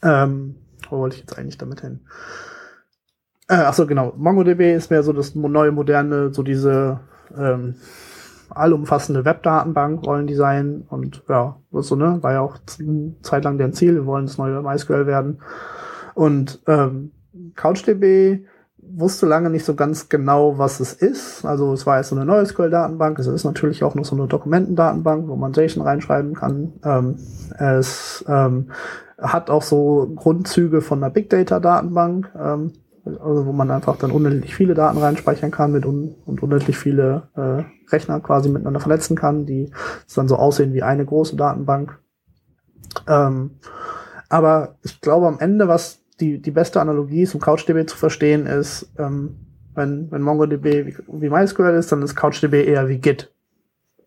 Ähm, 0.02 0.56
wo 0.90 0.98
wollte 0.98 1.14
ich 1.16 1.22
jetzt 1.22 1.38
eigentlich 1.38 1.58
damit 1.58 1.82
hin? 1.82 2.00
Äh, 3.48 3.54
achso, 3.54 3.86
genau. 3.86 4.12
MongoDB 4.16 4.74
ist 4.74 4.90
mehr 4.90 5.02
so 5.04 5.12
das 5.12 5.34
neue, 5.36 5.70
moderne, 5.70 6.32
so 6.32 6.42
diese 6.42 7.00
ähm, 7.38 7.74
allumfassende 8.50 9.24
Webdatenbank 9.24 10.06
wollen 10.06 10.26
die 10.26 10.34
sein 10.34 10.84
und 10.88 11.22
ja, 11.28 11.56
so, 11.72 11.96
ne, 11.96 12.18
war 12.22 12.32
ja 12.32 12.40
auch 12.40 12.58
zeitlang 13.22 13.58
deren 13.58 13.72
Ziel, 13.72 13.94
wir 13.94 14.06
wollen 14.06 14.26
das 14.26 14.38
neue 14.38 14.60
MySQL 14.62 15.06
werden. 15.06 15.40
Und 16.14 16.60
ähm, 16.66 17.12
CouchDB 17.56 18.44
wusste 18.82 19.26
lange 19.26 19.48
nicht 19.48 19.64
so 19.64 19.74
ganz 19.74 20.08
genau, 20.08 20.58
was 20.58 20.80
es 20.80 20.92
ist. 20.92 21.44
Also 21.44 21.72
es 21.72 21.86
war 21.86 21.98
jetzt 21.98 22.08
so 22.08 22.16
eine 22.16 22.26
neue 22.26 22.44
SQL-Datenbank. 22.44 23.18
Es 23.18 23.26
ist 23.26 23.44
natürlich 23.44 23.84
auch 23.84 23.94
noch 23.94 24.04
so 24.04 24.16
eine 24.16 24.26
Dokumentendatenbank, 24.26 25.28
wo 25.28 25.36
man 25.36 25.52
JSON 25.52 25.82
reinschreiben 25.82 26.34
kann. 26.34 26.74
Ähm, 26.84 27.16
es 27.58 28.24
ähm, 28.28 28.70
hat 29.18 29.50
auch 29.50 29.62
so 29.62 30.12
Grundzüge 30.14 30.80
von 30.80 31.02
einer 31.02 31.12
Big 31.12 31.30
Data-Datenbank. 31.30 32.32
Ähm, 32.38 32.72
also 33.04 33.46
wo 33.46 33.52
man 33.52 33.70
einfach 33.70 33.96
dann 33.96 34.12
unendlich 34.12 34.54
viele 34.54 34.74
Daten 34.74 34.98
reinspeichern 34.98 35.50
kann 35.50 35.72
mit 35.72 35.84
un 35.84 36.14
und 36.24 36.42
unendlich 36.42 36.76
viele 36.76 37.28
äh, 37.34 37.64
Rechner 37.92 38.20
quasi 38.20 38.48
miteinander 38.48 38.80
vernetzen 38.80 39.16
kann, 39.16 39.44
die 39.46 39.70
dann 40.14 40.28
so 40.28 40.36
aussehen 40.36 40.72
wie 40.72 40.82
eine 40.82 41.04
große 41.04 41.36
Datenbank. 41.36 41.98
Ähm, 43.08 43.52
aber 44.28 44.76
ich 44.82 45.00
glaube 45.00 45.26
am 45.26 45.40
Ende, 45.40 45.68
was 45.68 46.02
die, 46.20 46.40
die 46.40 46.50
beste 46.50 46.80
Analogie 46.80 47.22
ist, 47.22 47.34
um 47.34 47.40
CouchDB 47.40 47.86
zu 47.86 47.96
verstehen, 47.96 48.46
ist, 48.46 48.92
ähm, 48.98 49.36
wenn, 49.74 50.10
wenn 50.10 50.22
MongoDB 50.22 50.64
wie, 50.86 50.96
wie 51.08 51.30
MySQL 51.30 51.74
ist, 51.74 51.90
dann 51.90 52.02
ist 52.02 52.14
CouchDB 52.14 52.64
eher 52.64 52.88
wie 52.88 52.98
Git. 52.98 53.31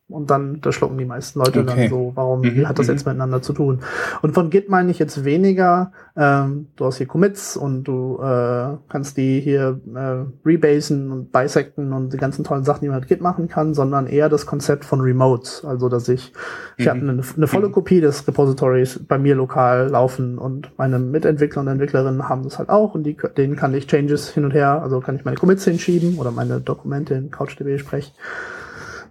Und 0.07 0.29
dann, 0.29 0.61
da 0.61 0.71
schlucken 0.71 0.99
die 0.99 1.05
meisten 1.05 1.39
Leute 1.39 1.61
okay. 1.61 1.75
dann 1.75 1.89
so, 1.89 2.11
warum, 2.13 2.41
mhm, 2.41 2.67
hat 2.67 2.77
das 2.77 2.85
jetzt 2.85 3.05
mhm. 3.05 3.13
miteinander 3.13 3.41
zu 3.41 3.53
tun? 3.53 3.79
Und 4.21 4.35
von 4.35 4.51
Git 4.51 4.69
meine 4.69 4.91
ich 4.91 4.99
jetzt 4.99 5.25
weniger, 5.25 5.93
ähm, 6.15 6.67
du 6.75 6.85
hast 6.85 6.97
hier 6.97 7.07
Commits 7.07 7.57
und 7.57 7.85
du 7.85 8.19
äh, 8.21 8.77
kannst 8.87 9.17
die 9.17 9.39
hier 9.39 9.79
äh, 9.95 10.47
rebasen 10.47 11.11
und 11.11 11.31
bisecten 11.31 11.91
und 11.91 12.13
die 12.13 12.17
ganzen 12.17 12.43
tollen 12.43 12.63
Sachen, 12.63 12.81
die 12.81 12.89
man 12.89 12.99
mit 12.99 13.09
Git 13.09 13.19
machen 13.19 13.47
kann, 13.47 13.73
sondern 13.73 14.05
eher 14.05 14.29
das 14.29 14.45
Konzept 14.45 14.85
von 14.85 15.01
Remotes. 15.01 15.65
Also, 15.65 15.89
dass 15.89 16.07
ich, 16.07 16.33
ich 16.77 16.85
mhm. 16.85 16.89
habe 16.89 16.99
eine, 16.99 17.23
eine 17.35 17.47
volle 17.47 17.69
mhm. 17.69 17.71
Kopie 17.71 17.99
des 17.99 18.27
Repositories 18.27 18.99
bei 19.07 19.17
mir 19.17 19.33
lokal 19.33 19.89
laufen 19.89 20.37
und 20.37 20.69
meine 20.77 20.99
Mitentwickler 20.99 21.63
und 21.63 21.67
Entwicklerinnen 21.67 22.29
haben 22.29 22.43
das 22.43 22.59
halt 22.59 22.69
auch 22.69 22.93
und 22.93 23.05
die, 23.05 23.17
denen 23.37 23.55
kann 23.55 23.73
ich 23.73 23.87
Changes 23.87 24.29
hin 24.29 24.45
und 24.45 24.51
her, 24.51 24.83
also 24.83 24.99
kann 24.99 25.15
ich 25.15 25.25
meine 25.25 25.37
Commits 25.37 25.63
hinschieben 25.63 26.19
oder 26.19 26.29
meine 26.29 26.61
Dokumente 26.61 27.15
in 27.15 27.31
CouchDB 27.31 27.79
sprechen. 27.79 28.11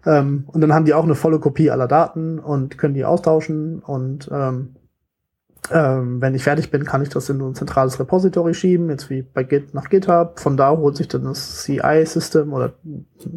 Ähm, 0.07 0.45
und 0.47 0.61
dann 0.61 0.73
haben 0.73 0.85
die 0.85 0.95
auch 0.95 1.05
eine 1.05 1.15
volle 1.15 1.39
Kopie 1.39 1.71
aller 1.71 1.89
Daten 1.89 2.39
und 2.39 2.79
können 2.79 2.95
die 2.95 3.05
austauschen. 3.05 3.81
Und 3.81 4.29
ähm, 4.33 4.77
ähm, 5.71 6.21
wenn 6.21 6.35
ich 6.35 6.45
fertig 6.45 6.71
bin, 6.71 6.85
kann 6.85 7.01
ich 7.01 7.09
das 7.09 7.31
in 7.31 7.41
ein 7.41 7.55
zentrales 7.55 7.99
Repository 7.99 8.53
schieben, 8.53 8.91
jetzt 8.91 9.09
wie 9.09 9.23
bei 9.23 9.45
Git 9.45 9.73
nach 9.73 9.89
GitHub. 9.89 10.39
Von 10.39 10.59
da 10.59 10.77
holt 10.77 10.97
sich 10.97 11.09
dann 11.09 11.25
das 11.25 11.63
CI-System 11.63 12.53
oder 12.53 12.75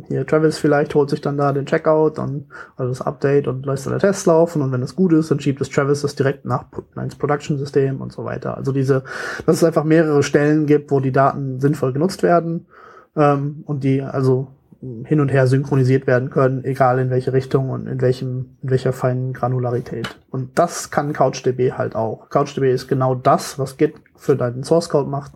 hier 0.08 0.28
Travis 0.28 0.58
vielleicht 0.58 0.94
holt 0.94 1.10
sich 1.10 1.22
dann 1.22 1.38
da 1.38 1.54
den 1.54 1.66
Checkout 1.66 2.20
und 2.20 2.48
also 2.76 2.90
das 2.90 3.02
Update 3.02 3.48
und 3.48 3.66
lässt 3.66 3.86
dann 3.86 3.94
der 3.94 4.02
Test 4.02 4.26
laufen. 4.26 4.62
Und 4.62 4.74
wenn 4.74 4.82
das 4.82 4.96
gut 4.96 5.14
ist, 5.14 5.32
dann 5.32 5.40
schiebt 5.40 5.62
das 5.62 5.70
Travis 5.70 6.02
das 6.02 6.16
direkt 6.16 6.44
nach 6.44 6.66
ins 7.02 7.16
Production-System 7.16 8.02
und 8.02 8.12
so 8.12 8.26
weiter. 8.26 8.58
Also 8.58 8.74
diese, 8.74 9.04
dass 9.46 9.58
es 9.58 9.64
einfach 9.64 9.86
mehrere 9.86 10.22
Stellen 10.22 10.66
gibt, 10.66 10.92
wo 10.92 11.00
die 11.00 11.14
Daten 11.14 11.62
sinnvoll 11.62 11.94
genutzt 11.94 12.24
werden 12.24 12.68
ähm, 13.16 13.64
und 13.66 13.86
die 13.86 14.02
also 14.02 14.50
hin 14.80 15.20
und 15.20 15.30
her 15.30 15.48
synchronisiert 15.48 16.06
werden 16.08 16.30
können, 16.30 16.64
egal 16.64 17.00
in 17.00 17.10
welche 17.10 17.34
Richtung 17.34 17.70
und 17.70 17.88
in 17.88 18.02
welchem, 18.02 18.58
in 18.62 18.70
welcher 18.70 18.94
feinen 18.94 19.34
Granularität. 19.34 20.20
Und 20.30 20.60
das 20.60 20.92
kann 20.92 21.14
CouchDB 21.14 21.74
halt 21.74 21.96
auch. 21.96 22.30
CouchDB 22.30 22.72
ist 22.72 22.88
genau 22.88 23.16
das, 23.16 23.58
was 23.58 23.78
Git 23.78 23.96
für 24.16 24.36
deinen 24.36 24.64
Source 24.64 24.90
Code 24.90 25.10
macht, 25.10 25.32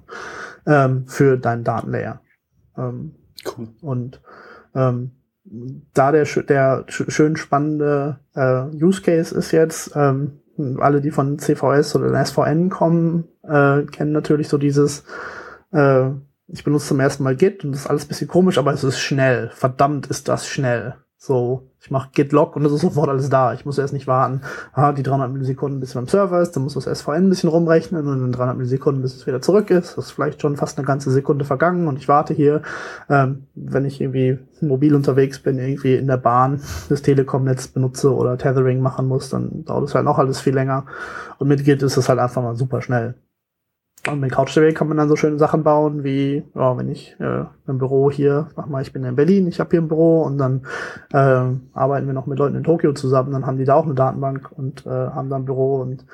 ähm, 0.68 1.06
für 1.08 1.38
deinen 1.38 1.64
Datenlayer. 1.64 2.22
Ähm, 2.78 3.16
cool. 3.58 3.70
Und 3.82 4.22
ähm, 4.76 5.12
da 5.94 6.12
der, 6.12 6.26
der 6.48 6.86
schön 6.88 7.36
spannende 7.36 8.20
äh, 8.36 8.64
Use 8.84 9.02
Case 9.02 9.36
ist 9.36 9.52
jetzt, 9.52 9.92
ähm, 9.96 10.40
alle, 10.78 11.02
die 11.02 11.12
von 11.12 11.40
CVS 11.40 11.96
oder 11.96 12.24
SVN 12.24 12.70
kommen, 12.70 13.28
äh, 13.44 13.84
kennen 13.84 14.12
natürlich 14.12 14.48
so 14.50 14.58
dieses 14.58 15.04
äh, 15.72 16.10
ich 16.54 16.64
benutze 16.64 16.88
zum 16.88 17.00
ersten 17.00 17.24
Mal 17.24 17.36
Git 17.36 17.64
und 17.64 17.72
das 17.72 17.82
ist 17.82 17.88
alles 17.88 18.06
bisschen 18.06 18.28
komisch, 18.28 18.58
aber 18.58 18.74
es 18.74 18.84
ist 18.84 19.00
schnell. 19.00 19.50
Verdammt 19.54 20.08
ist 20.08 20.28
das 20.28 20.48
schnell. 20.48 20.96
So, 21.24 21.70
ich 21.80 21.92
mache 21.92 22.10
git 22.14 22.32
log 22.32 22.56
und 22.56 22.66
es 22.66 22.72
ist 22.72 22.82
sofort 22.82 23.08
alles 23.08 23.30
da. 23.30 23.54
Ich 23.54 23.64
muss 23.64 23.78
erst 23.78 23.94
nicht 23.94 24.08
warten, 24.08 24.42
ah, 24.74 24.92
die 24.92 25.04
300 25.04 25.32
Millisekunden 25.32 25.80
bis 25.80 25.94
beim 25.94 26.08
Server 26.08 26.42
ist, 26.42 26.56
dann 26.56 26.64
muss 26.64 26.74
das 26.74 26.86
SVN 26.86 27.26
ein 27.26 27.30
bisschen 27.30 27.50
rumrechnen 27.50 28.08
und 28.08 28.22
dann 28.22 28.32
300 28.32 28.58
Millisekunden 28.58 29.04
bis 29.04 29.16
es 29.16 29.28
wieder 29.28 29.40
zurück 29.40 29.70
ist. 29.70 29.98
Das 29.98 30.06
ist 30.06 30.12
vielleicht 30.14 30.42
schon 30.42 30.58
fast 30.58 30.80
eine 30.80 30.88
ganze 30.88 31.12
Sekunde 31.12 31.46
vergangen 31.46 31.88
und 31.88 31.98
ich 31.98 32.08
warte 32.08 32.34
hier, 32.34 32.64
ähm, 33.08 33.46
wenn 33.54 33.86
ich 33.86 34.02
irgendwie 34.02 34.40
mobil 34.62 34.96
unterwegs 34.96 35.38
bin, 35.38 35.60
irgendwie 35.60 35.94
in 35.94 36.08
der 36.08 36.18
Bahn 36.18 36.60
das 36.90 37.04
Telekom-Netz 37.04 37.68
benutze 37.68 38.16
oder 38.16 38.40
Tethering 38.40 38.82
machen 38.82 39.08
muss, 39.08 39.30
dann 39.30 39.64
dauert 39.64 39.90
es 39.90 39.94
halt 39.94 40.06
noch 40.06 40.18
alles 40.18 40.42
viel 40.42 40.56
länger. 40.56 40.88
Und 41.38 41.50
mit 41.50 41.64
Git 41.64 41.84
ist 41.84 41.98
es 41.98 42.10
halt 42.10 42.18
einfach 42.18 42.42
mal 42.42 42.56
super 42.56 42.82
schnell. 42.82 43.14
Und 44.08 44.20
mit 44.20 44.32
CouchDB 44.32 44.74
kann 44.74 44.88
man 44.88 44.98
dann 44.98 45.10
so 45.10 45.16
schöne 45.16 45.38
Sachen 45.38 45.64
bauen, 45.64 46.04
wie, 46.04 46.44
ja, 46.56 46.76
wenn 46.76 46.90
ich 46.90 47.16
äh, 47.20 47.46
ein 47.68 47.78
Büro 47.78 48.10
hier, 48.10 48.48
sag 48.56 48.68
mal, 48.68 48.82
ich 48.82 48.92
bin 48.92 49.04
in 49.04 49.16
Berlin, 49.16 49.46
ich 49.46 49.60
habe 49.60 49.70
hier 49.70 49.82
ein 49.82 49.88
Büro 49.88 50.24
und 50.24 50.40
dann 50.40 50.66
äh, 51.14 51.56
arbeiten 51.74 52.08
wir 52.08 52.14
noch 52.14 52.26
mit 52.26 52.40
Leuten 52.40 52.56
in 52.56 52.64
Tokio 52.64 52.94
zusammen, 52.94 53.32
dann 53.32 53.46
haben 53.46 53.58
die 53.58 53.66
da 53.66 53.76
auch 53.76 53.86
eine 53.86 53.94
Datenbank 53.94 54.52
und 54.52 54.88
äh, 54.88 54.90
haben 54.90 55.30
da 55.30 55.36
ein 55.36 55.46
Büro 55.46 55.82
und 55.82 56.06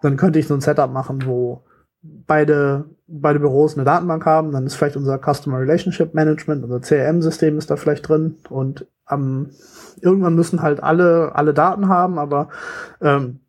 dann 0.00 0.16
könnte 0.16 0.38
ich 0.38 0.46
so 0.46 0.54
ein 0.54 0.60
Setup 0.60 0.92
machen, 0.92 1.24
wo 1.26 1.64
beide, 2.02 2.84
beide 3.08 3.40
Büros 3.40 3.74
eine 3.74 3.84
Datenbank 3.84 4.24
haben, 4.26 4.52
dann 4.52 4.66
ist 4.66 4.74
vielleicht 4.74 4.96
unser 4.96 5.18
Customer 5.18 5.58
Relationship 5.58 6.14
Management, 6.14 6.62
unser 6.62 6.80
CRM-System 6.80 7.58
ist 7.58 7.68
da 7.68 7.76
vielleicht 7.76 8.08
drin 8.08 8.36
und 8.48 8.86
am, 9.06 9.50
irgendwann 10.00 10.36
müssen 10.36 10.62
halt 10.62 10.82
alle, 10.82 11.34
alle 11.34 11.52
Daten 11.52 11.88
haben, 11.88 12.18
aber 12.18 12.48
ähm, 13.00 13.40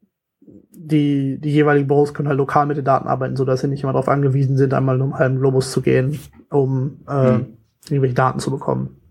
die, 0.78 1.40
die 1.40 1.52
jeweiligen 1.52 1.88
Büros 1.88 2.14
können 2.14 2.28
halt 2.28 2.38
lokal 2.38 2.66
mit 2.66 2.78
den 2.78 2.86
Daten 2.86 3.08
arbeiten, 3.08 3.36
sodass 3.36 3.62
sie 3.62 3.68
nicht 3.68 3.84
immer 3.84 3.94
darauf 3.94 4.10
angewiesen 4.10 4.58
sind, 4.58 4.74
einmal 4.74 5.02
um 5.02 5.14
einen 5.14 5.20
halben 5.20 5.40
Globus 5.40 5.72
zu 5.72 5.82
gehen, 5.82 6.20
um 6.50 7.02
äh, 7.08 7.32
mhm. 7.32 7.58
irgendwelche 7.90 8.16
Daten 8.16 8.40
zu 8.40 8.52
bekommen. 8.52 9.02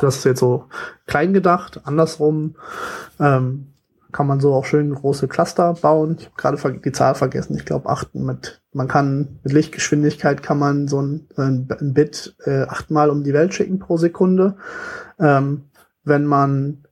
Das 0.00 0.16
ist 0.16 0.24
jetzt 0.24 0.40
so 0.40 0.66
klein 1.06 1.32
gedacht. 1.32 1.82
Andersrum 1.84 2.56
ähm, 3.20 3.72
kann 4.10 4.26
man 4.26 4.40
so 4.40 4.54
auch 4.54 4.64
schön 4.64 4.94
große 4.94 5.28
Cluster 5.28 5.74
bauen. 5.74 6.16
Ich 6.18 6.26
habe 6.26 6.56
gerade 6.56 6.78
die 6.80 6.92
Zahl 6.92 7.14
vergessen. 7.14 7.56
Ich 7.56 7.64
glaube, 7.64 7.88
achten 7.88 8.24
mit 8.24 8.62
man 8.72 8.88
kann 8.88 9.38
mit 9.42 9.52
Lichtgeschwindigkeit 9.52 10.42
kann 10.42 10.58
man 10.58 10.88
so 10.88 11.00
ein, 11.00 11.28
ein 11.36 11.66
Bit 11.92 12.36
äh, 12.44 12.62
achtmal 12.62 13.10
um 13.10 13.22
die 13.22 13.34
Welt 13.34 13.52
schicken 13.52 13.78
pro 13.78 13.98
Sekunde. 13.98 14.56
Ähm, 15.18 15.64
wenn 16.04 16.24
man 16.24 16.84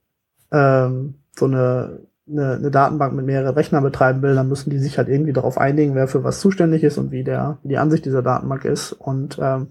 ähm, 0.52 1.14
so 1.36 1.46
eine 1.46 2.00
eine, 2.30 2.54
eine 2.54 2.70
Datenbank 2.70 3.14
mit 3.14 3.26
mehreren 3.26 3.54
Rechnern 3.54 3.82
betreiben 3.82 4.22
will, 4.22 4.34
dann 4.34 4.48
müssen 4.48 4.70
die 4.70 4.78
sich 4.78 4.98
halt 4.98 5.08
irgendwie 5.08 5.32
darauf 5.32 5.58
einigen, 5.58 5.94
wer 5.94 6.08
für 6.08 6.24
was 6.24 6.40
zuständig 6.40 6.84
ist 6.84 6.98
und 6.98 7.10
wie 7.10 7.24
der 7.24 7.58
wie 7.62 7.68
die 7.68 7.78
Ansicht 7.78 8.04
dieser 8.04 8.22
Datenbank 8.22 8.64
ist. 8.64 8.92
Und 8.92 9.38
ähm, 9.40 9.68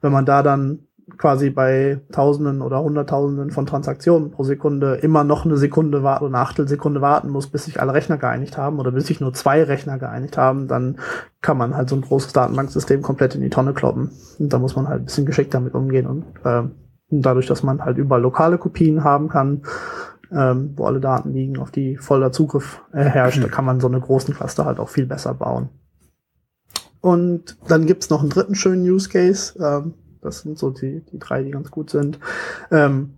wenn 0.00 0.12
man 0.12 0.24
da 0.24 0.42
dann 0.42 0.80
quasi 1.16 1.50
bei 1.50 2.00
Tausenden 2.12 2.60
oder 2.60 2.82
Hunderttausenden 2.82 3.50
von 3.50 3.64
Transaktionen 3.64 4.30
pro 4.30 4.42
Sekunde 4.44 4.96
immer 4.96 5.24
noch 5.24 5.44
eine 5.44 5.56
Sekunde 5.56 6.02
warten 6.02 6.24
oder 6.24 6.36
eine 6.36 6.44
Achtelsekunde 6.44 7.00
warten 7.00 7.30
muss, 7.30 7.46
bis 7.46 7.64
sich 7.64 7.80
alle 7.80 7.94
Rechner 7.94 8.18
geeinigt 8.18 8.58
haben 8.58 8.78
oder 8.78 8.90
bis 8.90 9.06
sich 9.06 9.20
nur 9.20 9.32
zwei 9.32 9.62
Rechner 9.62 9.98
geeinigt 9.98 10.36
haben, 10.36 10.68
dann 10.68 10.98
kann 11.40 11.56
man 11.56 11.74
halt 11.76 11.88
so 11.88 11.96
ein 11.96 12.02
großes 12.02 12.32
Datenbanksystem 12.34 13.00
komplett 13.00 13.34
in 13.34 13.40
die 13.40 13.50
Tonne 13.50 13.72
kloppen. 13.72 14.10
Und 14.38 14.52
da 14.52 14.58
muss 14.58 14.76
man 14.76 14.88
halt 14.88 15.02
ein 15.02 15.04
bisschen 15.06 15.26
geschickt 15.26 15.54
damit 15.54 15.74
umgehen 15.74 16.06
und 16.06 16.24
äh, 16.44 16.64
dadurch, 17.10 17.46
dass 17.46 17.62
man 17.62 17.82
halt 17.82 17.96
überall 17.96 18.20
lokale 18.20 18.58
Kopien 18.58 19.02
haben 19.02 19.28
kann, 19.28 19.62
ähm, 20.32 20.72
wo 20.76 20.84
alle 20.84 21.00
Daten 21.00 21.32
liegen, 21.32 21.58
auf 21.58 21.70
die 21.70 21.96
voller 21.96 22.32
Zugriff 22.32 22.82
äh, 22.92 23.04
herrscht, 23.04 23.42
da 23.42 23.48
kann 23.48 23.64
man 23.64 23.80
so 23.80 23.88
eine 23.88 24.00
großen 24.00 24.34
Cluster 24.34 24.64
halt 24.64 24.78
auch 24.78 24.88
viel 24.88 25.06
besser 25.06 25.34
bauen. 25.34 25.68
Und 27.00 27.56
dann 27.68 27.86
gibt's 27.86 28.10
noch 28.10 28.20
einen 28.20 28.30
dritten 28.30 28.54
schönen 28.54 28.82
Use 28.82 29.08
Case. 29.08 29.54
Ähm, 29.62 29.94
das 30.20 30.40
sind 30.40 30.58
so 30.58 30.70
die, 30.70 31.02
die 31.12 31.18
drei, 31.18 31.42
die 31.42 31.50
ganz 31.50 31.70
gut 31.70 31.90
sind. 31.90 32.18
Ähm, 32.70 33.14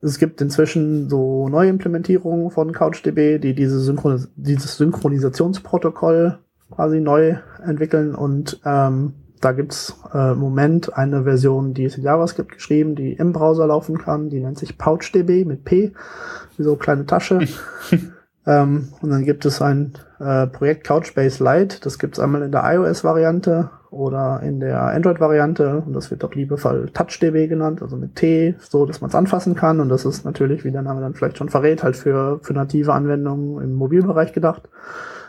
es 0.00 0.18
gibt 0.18 0.40
inzwischen 0.40 1.08
so 1.08 1.48
neue 1.48 1.70
Implementierungen 1.70 2.50
von 2.50 2.72
CouchDB, 2.72 3.38
die 3.38 3.54
diese 3.54 3.80
Synchronis 3.80 4.28
dieses 4.36 4.76
Synchronisationsprotokoll 4.76 6.38
quasi 6.70 7.00
neu 7.00 7.36
entwickeln 7.64 8.14
und 8.14 8.60
ähm, 8.64 9.14
da 9.44 9.52
gibt's 9.52 9.94
äh, 10.12 10.32
im 10.32 10.38
Moment 10.38 10.96
eine 10.96 11.24
Version, 11.24 11.74
die 11.74 11.84
ist 11.84 11.98
in 11.98 12.04
JavaScript 12.04 12.52
geschrieben, 12.52 12.94
die 12.94 13.12
im 13.12 13.32
Browser 13.32 13.66
laufen 13.66 13.98
kann. 13.98 14.30
Die 14.30 14.40
nennt 14.40 14.58
sich 14.58 14.78
PouchDB 14.78 15.44
mit 15.44 15.64
P, 15.64 15.92
wie 16.56 16.62
so 16.62 16.70
eine 16.70 16.78
kleine 16.78 17.04
Tasche. 17.04 17.40
ähm, 18.46 18.88
und 19.02 19.10
dann 19.10 19.24
gibt 19.24 19.44
es 19.44 19.60
ein 19.60 19.92
äh, 20.18 20.46
Projekt 20.46 20.86
Couchbase 20.86 21.44
Lite. 21.44 21.80
Das 21.82 21.98
gibt's 21.98 22.18
einmal 22.18 22.42
in 22.42 22.52
der 22.52 22.62
iOS-Variante 22.64 23.70
oder 23.90 24.40
in 24.42 24.60
der 24.60 24.80
Android-Variante. 24.80 25.82
Und 25.86 25.92
das 25.92 26.10
wird 26.10 26.24
auch 26.24 26.34
liebevoll 26.34 26.88
TouchDB 26.94 27.46
genannt, 27.46 27.82
also 27.82 27.96
mit 27.96 28.16
T, 28.16 28.54
so 28.58 28.86
dass 28.86 29.02
man 29.02 29.10
es 29.10 29.14
anfassen 29.14 29.54
kann. 29.54 29.80
Und 29.80 29.90
das 29.90 30.06
ist 30.06 30.24
natürlich, 30.24 30.64
wie 30.64 30.72
der 30.72 30.82
Name 30.82 31.02
dann 31.02 31.14
vielleicht 31.14 31.36
schon 31.36 31.50
verrät, 31.50 31.82
halt 31.82 31.96
für, 31.96 32.40
für 32.42 32.54
native 32.54 32.94
Anwendungen 32.94 33.62
im 33.62 33.74
Mobilbereich 33.74 34.32
gedacht. 34.32 34.62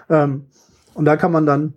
Ähm, 0.09 0.45
und 0.93 1.03
da 1.03 1.17
kann 1.17 1.33
man 1.33 1.45
dann 1.45 1.73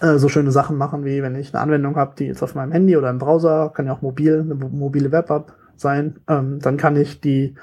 äh, 0.00 0.18
so 0.18 0.28
schöne 0.28 0.50
Sachen 0.50 0.76
machen, 0.76 1.04
wie 1.04 1.22
wenn 1.22 1.34
ich 1.36 1.54
eine 1.54 1.62
Anwendung 1.62 1.96
habe, 1.96 2.14
die 2.18 2.26
jetzt 2.26 2.42
auf 2.42 2.54
meinem 2.54 2.72
Handy 2.72 2.96
oder 2.96 3.10
im 3.10 3.18
Browser, 3.18 3.70
kann 3.74 3.86
ja 3.86 3.92
auch 3.92 4.02
mobil, 4.02 4.40
eine 4.40 4.54
mobile 4.54 5.12
Web-App 5.12 5.52
sein, 5.76 6.16
ähm, 6.28 6.58
dann 6.60 6.76
kann 6.76 6.96
ich 6.96 7.20
die, 7.20 7.54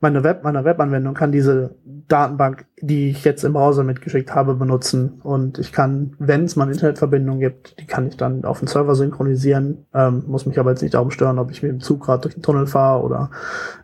meine 0.00 0.24
Web, 0.24 0.42
meine 0.42 0.64
Webanwendung 0.64 1.14
kann 1.14 1.32
diese 1.32 1.76
Datenbank, 2.08 2.66
die 2.80 3.10
ich 3.10 3.24
jetzt 3.24 3.44
im 3.44 3.52
Browser 3.52 3.84
mitgeschickt 3.84 4.34
habe, 4.34 4.54
benutzen. 4.54 5.20
Und 5.22 5.58
ich 5.58 5.72
kann, 5.72 6.14
wenn 6.18 6.44
es 6.44 6.56
mal 6.56 6.64
eine 6.64 6.72
Internetverbindung 6.72 7.38
gibt, 7.38 7.78
die 7.80 7.86
kann 7.86 8.08
ich 8.08 8.16
dann 8.16 8.44
auf 8.44 8.58
den 8.58 8.68
Server 8.68 8.94
synchronisieren, 8.94 9.86
ähm, 9.94 10.24
muss 10.26 10.44
mich 10.44 10.58
aber 10.58 10.70
jetzt 10.70 10.82
nicht 10.82 10.94
darum 10.94 11.10
stören, 11.10 11.38
ob 11.38 11.50
ich 11.50 11.62
mit 11.62 11.70
dem 11.70 11.80
Zug 11.80 12.04
gerade 12.04 12.22
durch 12.22 12.34
den 12.34 12.42
Tunnel 12.42 12.66
fahre 12.66 13.02
oder 13.02 13.30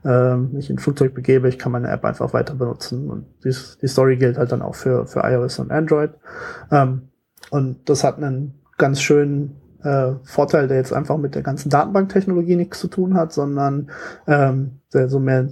ähm, 0.05 0.53
mich 0.53 0.69
in 0.69 0.77
ein 0.77 0.81
Flugzeug 0.81 1.15
begebe. 1.15 1.49
Ich 1.49 1.59
kann 1.59 1.73
meine 1.73 1.89
App 1.89 2.05
einfach 2.05 2.33
weiter 2.33 2.55
benutzen. 2.55 3.09
Und 3.09 3.27
dies, 3.45 3.79
die 3.81 3.89
Story 3.89 4.17
gilt 4.17 4.39
halt 4.39 4.53
dann 4.53 4.63
auch 4.63 4.75
für, 4.75 5.07
für 5.07 5.21
iOS 5.21 5.61
und 5.61 5.71
Android. 5.71 6.11
Ähm, 6.71 7.03
und 7.51 7.89
das 7.89 8.05
hat 8.05 8.17
einen 8.17 8.61
ganz 8.77 9.01
schönen 9.01 9.57
äh, 9.83 10.13
Vorteil, 10.25 10.69
der 10.69 10.79
jetzt 10.79 10.93
einfach 10.93 11.17
mit 11.19 11.35
der 11.35 11.43
ganzen 11.43 11.71
Datenbanktechnologie 11.71 12.57
nichts 12.57 12.81
zu 12.81 12.89
tun 12.89 13.15
hat, 13.15 13.33
sondern 13.33 13.91
ähm, 14.27 14.81
der 14.93 15.09
so 15.09 15.19
mehr 15.21 15.49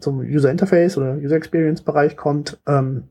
zum 0.00 0.20
User 0.20 0.50
Interface 0.50 0.96
oder 0.96 1.16
User 1.16 1.36
Experience 1.36 1.82
Bereich 1.82 2.16
kommt. 2.16 2.60
Ähm, 2.66 3.04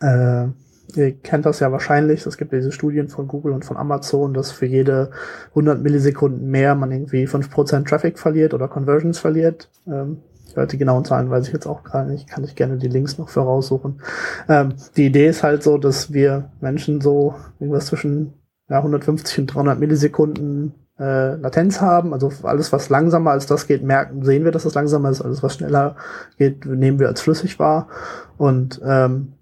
äh, 0.00 0.46
ihr 0.94 1.12
kennt 1.22 1.46
das 1.46 1.60
ja 1.60 1.70
wahrscheinlich, 1.72 2.24
es 2.26 2.36
gibt 2.36 2.52
diese 2.52 2.72
Studien 2.72 3.08
von 3.08 3.28
Google 3.28 3.52
und 3.52 3.64
von 3.64 3.76
Amazon, 3.76 4.34
dass 4.34 4.50
für 4.50 4.66
jede 4.66 5.10
100 5.50 5.82
Millisekunden 5.82 6.50
mehr 6.50 6.74
man 6.74 6.92
irgendwie 6.92 7.26
5% 7.26 7.86
Traffic 7.86 8.18
verliert 8.18 8.54
oder 8.54 8.68
Conversions 8.68 9.18
verliert. 9.18 9.70
Ähm, 9.86 10.18
die 10.66 10.78
genauen 10.78 11.04
Zahlen 11.04 11.30
weiß 11.30 11.46
ich 11.46 11.52
jetzt 11.52 11.66
auch 11.66 11.84
gar 11.84 12.04
nicht, 12.04 12.28
kann 12.28 12.44
ich 12.44 12.56
gerne 12.56 12.76
die 12.78 12.88
Links 12.88 13.18
noch 13.18 13.28
voraussuchen. 13.28 14.00
Ähm, 14.48 14.74
die 14.96 15.06
Idee 15.06 15.28
ist 15.28 15.42
halt 15.42 15.62
so, 15.62 15.78
dass 15.78 16.12
wir 16.12 16.50
Menschen 16.60 17.00
so 17.00 17.34
irgendwas 17.60 17.86
zwischen 17.86 18.34
ja, 18.68 18.78
150 18.78 19.38
und 19.40 19.46
300 19.46 19.78
Millisekunden 19.78 20.74
äh, 20.98 21.34
Latenz 21.36 21.80
haben. 21.80 22.12
Also 22.12 22.30
alles, 22.42 22.72
was 22.72 22.88
langsamer 22.88 23.30
als 23.30 23.46
das 23.46 23.66
geht, 23.66 23.82
merken, 23.82 24.24
sehen 24.24 24.44
wir, 24.44 24.52
dass 24.52 24.64
es 24.64 24.74
langsamer 24.74 25.10
ist. 25.10 25.22
Alles, 25.22 25.42
was 25.42 25.54
schneller 25.54 25.96
geht, 26.36 26.66
nehmen 26.66 26.98
wir 26.98 27.08
als 27.08 27.20
flüssig 27.20 27.58
wahr. 27.58 27.88
Und 28.36 28.80
ähm, 28.84 29.34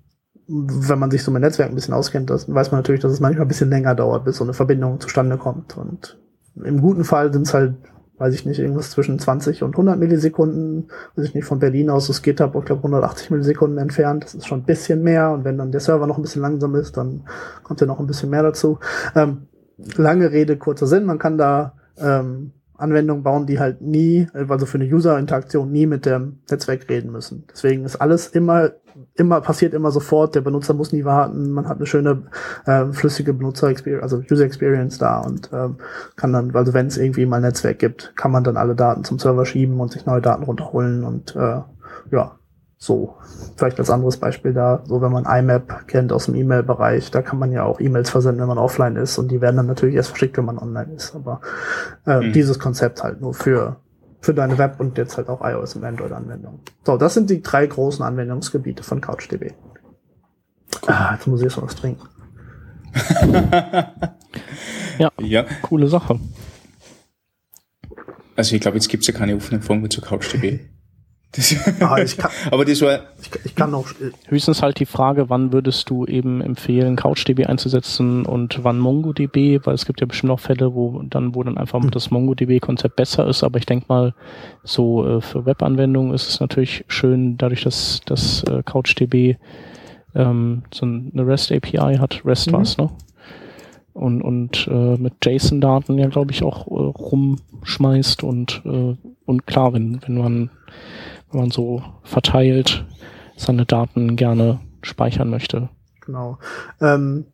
wenn 0.48 0.98
man 0.98 1.10
sich 1.10 1.24
so 1.24 1.30
mit 1.30 1.42
Netzwerk 1.42 1.70
ein 1.70 1.74
bisschen 1.74 1.94
auskennt, 1.94 2.30
dann 2.30 2.40
weiß 2.46 2.70
man 2.70 2.78
natürlich, 2.78 3.00
dass 3.00 3.12
es 3.12 3.20
manchmal 3.20 3.46
ein 3.46 3.48
bisschen 3.48 3.70
länger 3.70 3.94
dauert, 3.94 4.24
bis 4.24 4.36
so 4.36 4.44
eine 4.44 4.54
Verbindung 4.54 5.00
zustande 5.00 5.38
kommt. 5.38 5.76
Und 5.76 6.18
im 6.62 6.80
guten 6.80 7.04
Fall 7.04 7.32
sind 7.32 7.46
es 7.46 7.54
halt 7.54 7.74
weiß 8.18 8.34
ich 8.34 8.46
nicht, 8.46 8.58
irgendwas 8.58 8.90
zwischen 8.90 9.18
20 9.18 9.62
und 9.62 9.72
100 9.72 9.98
Millisekunden, 9.98 10.88
weiß 11.14 11.26
ich 11.26 11.34
nicht, 11.34 11.44
von 11.44 11.58
Berlin 11.58 11.90
aus 11.90 12.06
das 12.06 12.22
GitHub, 12.22 12.54
ich 12.56 12.64
glaube 12.64 12.80
180 12.80 13.30
Millisekunden 13.30 13.78
entfernt, 13.78 14.24
das 14.24 14.34
ist 14.34 14.46
schon 14.46 14.60
ein 14.60 14.64
bisschen 14.64 15.02
mehr. 15.02 15.30
Und 15.32 15.44
wenn 15.44 15.58
dann 15.58 15.72
der 15.72 15.80
Server 15.80 16.06
noch 16.06 16.18
ein 16.18 16.22
bisschen 16.22 16.42
langsam 16.42 16.74
ist, 16.74 16.96
dann 16.96 17.24
kommt 17.62 17.80
ja 17.80 17.86
noch 17.86 18.00
ein 18.00 18.06
bisschen 18.06 18.30
mehr 18.30 18.42
dazu. 18.42 18.78
Ähm, 19.14 19.48
lange 19.96 20.30
Rede, 20.30 20.56
kurzer 20.56 20.86
Sinn, 20.86 21.04
man 21.04 21.18
kann 21.18 21.36
da 21.36 21.74
ähm, 21.98 22.52
Anwendungen 22.78 23.22
bauen, 23.22 23.46
die 23.46 23.58
halt 23.58 23.80
nie, 23.80 24.28
also 24.32 24.66
für 24.66 24.78
eine 24.78 24.86
User-Interaktion 24.86 25.70
nie 25.70 25.86
mit 25.86 26.06
dem 26.06 26.40
Netzwerk 26.50 26.88
reden 26.88 27.12
müssen. 27.12 27.44
Deswegen 27.50 27.84
ist 27.84 27.96
alles 27.96 28.28
immer, 28.28 28.72
immer, 29.14 29.40
passiert 29.40 29.74
immer 29.74 29.90
sofort, 29.90 30.34
der 30.34 30.40
Benutzer 30.40 30.74
muss 30.74 30.92
nie 30.92 31.04
warten, 31.04 31.50
man 31.50 31.68
hat 31.68 31.78
eine 31.78 31.86
schöne, 31.86 32.24
äh, 32.66 32.86
flüssige 32.92 33.32
Benutzer-Experience, 33.32 34.02
also 34.02 34.22
User-Experience 34.30 34.98
da 34.98 35.20
und 35.20 35.50
ähm, 35.52 35.76
kann 36.16 36.32
dann, 36.32 36.54
also 36.54 36.74
wenn 36.74 36.86
es 36.86 36.98
irgendwie 36.98 37.26
mal 37.26 37.36
ein 37.36 37.42
Netzwerk 37.42 37.78
gibt, 37.78 38.12
kann 38.16 38.30
man 38.30 38.44
dann 38.44 38.56
alle 38.56 38.74
Daten 38.74 39.04
zum 39.04 39.18
Server 39.18 39.46
schieben 39.46 39.80
und 39.80 39.92
sich 39.92 40.06
neue 40.06 40.22
Daten 40.22 40.44
runterholen 40.44 41.04
und 41.04 41.34
äh, 41.36 41.60
ja, 42.10 42.38
so, 42.78 43.16
vielleicht 43.56 43.78
als 43.78 43.88
anderes 43.88 44.18
Beispiel 44.18 44.52
da, 44.52 44.82
so 44.86 45.00
wenn 45.00 45.10
man 45.10 45.24
IMAP 45.24 45.88
kennt 45.88 46.12
aus 46.12 46.26
dem 46.26 46.34
E-Mail-Bereich, 46.34 47.10
da 47.10 47.22
kann 47.22 47.38
man 47.38 47.50
ja 47.50 47.64
auch 47.64 47.80
E-Mails 47.80 48.10
versenden, 48.10 48.40
wenn 48.42 48.48
man 48.48 48.58
offline 48.58 48.96
ist 48.96 49.16
und 49.18 49.28
die 49.30 49.40
werden 49.40 49.56
dann 49.56 49.66
natürlich 49.66 49.94
erst 49.94 50.10
verschickt, 50.10 50.36
wenn 50.36 50.44
man 50.44 50.58
online 50.58 50.92
ist. 50.94 51.14
Aber 51.14 51.40
äh, 52.06 52.20
mhm. 52.20 52.32
dieses 52.32 52.58
Konzept 52.58 53.02
halt 53.02 53.22
nur 53.22 53.32
für, 53.32 53.76
für 54.20 54.34
deine 54.34 54.58
Web- 54.58 54.78
und 54.78 54.98
jetzt 54.98 55.16
halt 55.16 55.30
auch 55.30 55.40
iOS- 55.40 55.74
und 55.74 55.84
Android-Anwendungen. 55.84 56.60
So, 56.84 56.98
das 56.98 57.14
sind 57.14 57.30
die 57.30 57.40
drei 57.40 57.66
großen 57.66 58.04
Anwendungsgebiete 58.04 58.82
von 58.82 59.00
CouchDB. 59.00 59.54
Ah, 60.86 61.14
jetzt 61.14 61.26
muss 61.26 61.40
ich 61.40 61.46
erst 61.46 61.62
was 61.62 61.76
trinken. 61.76 62.06
ja, 64.98 65.10
ja, 65.18 65.44
coole 65.62 65.88
Sache. 65.88 66.20
Also 68.36 68.54
ich 68.54 68.60
glaube, 68.60 68.76
jetzt 68.76 68.88
gibt's 68.88 69.06
ja 69.06 69.14
keine 69.14 69.34
offenen 69.34 69.62
Fragen 69.62 69.88
zu 69.90 70.02
CouchDB. 70.02 70.60
Das, 71.32 71.54
ah, 71.80 71.98
ich 71.98 72.16
kann, 72.16 72.30
aber 72.50 72.64
das 72.64 72.80
war. 72.80 73.00
Ich, 73.20 73.30
ich 73.44 73.54
kann 73.54 73.70
noch. 73.70 73.90
Äh, 73.92 74.12
höchstens 74.28 74.62
halt 74.62 74.78
die 74.78 74.86
Frage, 74.86 75.28
wann 75.28 75.52
würdest 75.52 75.90
du 75.90 76.06
eben 76.06 76.40
empfehlen, 76.40 76.96
CouchDB 76.96 77.46
einzusetzen 77.46 78.24
und 78.24 78.64
wann 78.64 78.78
MongoDB, 78.78 79.60
weil 79.64 79.74
es 79.74 79.84
gibt 79.84 80.00
ja 80.00 80.06
bestimmt 80.06 80.32
auch 80.32 80.40
Fälle, 80.40 80.74
wo 80.74 81.02
dann, 81.02 81.34
wo 81.34 81.42
dann 81.42 81.58
einfach 81.58 81.80
mhm. 81.80 81.90
das 81.90 82.10
MongoDB-Konzept 82.10 82.96
besser 82.96 83.26
ist, 83.28 83.44
aber 83.44 83.58
ich 83.58 83.66
denke 83.66 83.86
mal, 83.88 84.14
so 84.64 85.06
äh, 85.06 85.20
für 85.20 85.44
Webanwendungen 85.44 86.14
ist 86.14 86.28
es 86.28 86.40
natürlich 86.40 86.84
schön, 86.88 87.36
dadurch, 87.36 87.64
dass 87.64 88.00
das 88.06 88.42
äh, 88.44 88.62
CouchDB 88.62 89.36
ähm, 90.14 90.62
so 90.72 90.86
eine 90.86 91.26
REST 91.26 91.52
API 91.52 91.96
hat, 91.96 92.22
REST 92.24 92.52
mhm. 92.52 92.56
was, 92.56 92.78
ne? 92.78 92.88
Und, 93.92 94.20
und 94.20 94.68
äh, 94.70 94.96
mit 94.98 95.24
JSON-Daten 95.24 95.96
ja, 95.96 96.08
glaube 96.08 96.30
ich, 96.30 96.42
auch 96.42 96.66
äh, 96.66 96.92
rumschmeißt 96.98 98.22
und, 98.24 98.60
äh, 98.66 98.94
und 99.24 99.46
klar, 99.46 99.72
wenn, 99.72 100.00
wenn 100.06 100.18
man 100.18 100.50
man 101.36 101.50
so 101.50 101.82
verteilt 102.02 102.84
seine 103.36 103.66
Daten 103.66 104.16
gerne 104.16 104.60
speichern 104.82 105.30
möchte. 105.30 105.68
Genau. 106.04 106.38
Ähm, 106.80 107.26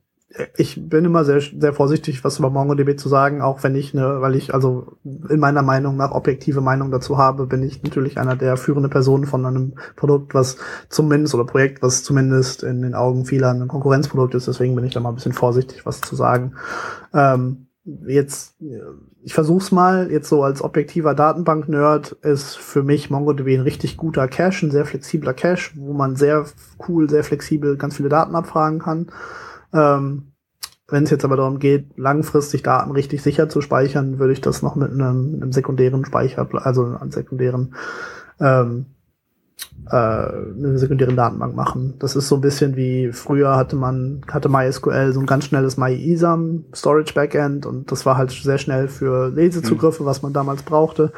ich 0.57 0.89
bin 0.89 1.05
immer 1.05 1.25
sehr, 1.25 1.41
sehr 1.41 1.73
vorsichtig, 1.73 2.25
was 2.25 2.39
über 2.39 2.51
MongoDB 2.51 2.97
zu 2.97 3.09
sagen, 3.09 3.43
auch 3.43 3.63
wenn 3.63 3.75
ich 3.75 3.93
ne, 3.93 4.21
weil 4.21 4.35
ich 4.35 4.55
also 4.55 4.97
in 5.05 5.41
meiner 5.41 5.63
Meinung 5.63 5.97
nach 5.97 6.13
objektive 6.13 6.61
Meinung 6.61 6.91
dazu 6.91 7.19
habe, 7.19 7.47
bin 7.47 7.63
ich 7.63 7.83
natürlich 7.83 8.19
einer 8.19 8.37
der 8.37 8.57
führenden 8.57 8.91
Personen 8.91 9.27
von 9.27 9.45
einem 9.45 9.75
Produkt, 9.97 10.35
was 10.35 10.57
zumindest 10.89 11.35
oder 11.35 11.45
Projekt, 11.45 11.83
was 11.83 12.03
zumindest 12.03 12.63
in 12.63 12.83
den 12.83 12.95
Augen 12.95 13.27
vieler 13.27 13.51
ein 13.51 13.69
Konkurrenzprodukt 13.69 14.35
ist. 14.35 14.49
Deswegen 14.49 14.75
bin 14.75 14.85
ich 14.85 14.95
da 14.95 15.01
mal 15.01 15.11
ein 15.11 15.17
bisschen 15.17 15.35
vorsichtig, 15.35 15.85
was 15.85 16.01
zu 16.01 16.17
sagen. 16.17 16.55
Ähm, 17.13 17.67
jetzt, 18.07 18.57
ich 19.25 19.35
versuch's 19.35 19.71
mal, 19.71 20.11
jetzt 20.11 20.29
so 20.29 20.43
als 20.43 20.63
objektiver 20.63 21.15
Datenbank-Nerd 21.15 22.13
ist 22.23 22.57
für 22.57 22.83
mich 22.83 23.11
MongoDB 23.11 23.55
ein 23.55 23.61
richtig 23.61 23.97
guter 23.97 24.27
Cache, 24.29 24.67
ein 24.67 24.71
sehr 24.71 24.85
flexibler 24.85 25.33
Cache, 25.33 25.73
wo 25.77 25.93
man 25.93 26.17
sehr 26.17 26.47
cool, 26.89 27.09
sehr 27.09 27.23
flexibel 27.25 27.77
ganz 27.77 27.97
viele 27.97 28.09
Daten 28.09 28.35
abfragen 28.35 28.81
kann. 28.81 29.13
Ähm, 29.73 30.33
Wenn 30.89 31.05
es 31.05 31.11
jetzt 31.11 31.25
aber 31.25 31.37
darum 31.37 31.59
geht, 31.59 31.97
langfristig 31.97 32.63
Daten 32.63 32.91
richtig 32.91 33.23
sicher 33.23 33.49
zu 33.49 33.61
speichern, 33.61 34.19
würde 34.19 34.33
ich 34.33 34.41
das 34.41 34.61
noch 34.63 34.75
mit 34.77 34.91
einem, 34.91 35.35
einem 35.41 35.53
sekundären 35.53 36.05
Speicher, 36.05 36.49
also 36.53 36.85
einem 36.85 37.13
sekundären 37.13 37.75
ähm, 38.41 38.87
äh, 39.91 39.97
eine 39.97 40.79
sekundäre 40.79 41.13
Datenbank 41.15 41.55
machen. 41.55 41.95
Das 41.99 42.17
ist 42.17 42.29
so 42.29 42.37
ein 42.37 42.41
bisschen 42.41 42.77
wie 42.77 43.13
früher 43.13 43.57
hatte 43.57 43.77
man, 43.77 44.23
hatte 44.29 44.49
MySQL 44.49 45.13
so 45.13 45.21
ein 45.21 45.27
ganz 45.27 45.47
schnelles 45.47 45.77
MyISAM 45.77 46.65
Storage 46.75 47.15
Backend 47.15 47.67
und 47.67 47.91
das 47.91 48.07
war 48.07 48.17
halt 48.17 48.31
sehr 48.31 48.59
schnell 48.59 48.89
für 48.89 49.29
Lesezugriffe, 49.29 50.03
mhm. 50.03 50.07
was 50.07 50.23
man 50.23 50.33
damals 50.33 50.63
brauchte. 50.63 51.13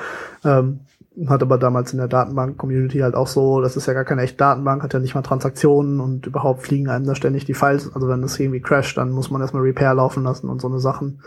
Ähm, 0.44 0.80
hat 1.28 1.42
aber 1.42 1.59
damals 1.59 1.92
in 1.92 1.98
der 1.98 2.09
Datenbank-Community 2.09 2.98
halt 2.98 3.14
auch 3.14 3.28
so, 3.28 3.61
das 3.61 3.76
ist 3.76 3.87
ja 3.87 3.92
gar 3.92 4.04
keine 4.04 4.22
echte 4.22 4.38
Datenbank, 4.38 4.83
hat 4.83 4.94
ja 4.94 4.98
nicht 4.98 5.14
mal 5.14 5.22
Transaktionen 5.22 6.00
und 6.00 6.26
überhaupt 6.26 6.62
fliegen 6.62 6.88
einem 6.88 7.07
da 7.07 7.14
ständig 7.14 7.44
die 7.44 7.54
Files. 7.54 7.94
Also 7.94 8.09
wenn 8.09 8.22
das 8.22 8.38
irgendwie 8.40 8.61
crasht, 8.61 8.98
dann 8.98 9.12
muss 9.12 9.30
man 9.30 9.40
erstmal 9.40 9.62
Repair 9.62 9.94
laufen 9.94 10.24
lassen 10.24 10.48
und 10.48 10.61
so 10.61 10.68
eine 10.68 10.80
Sachen. 10.80 11.20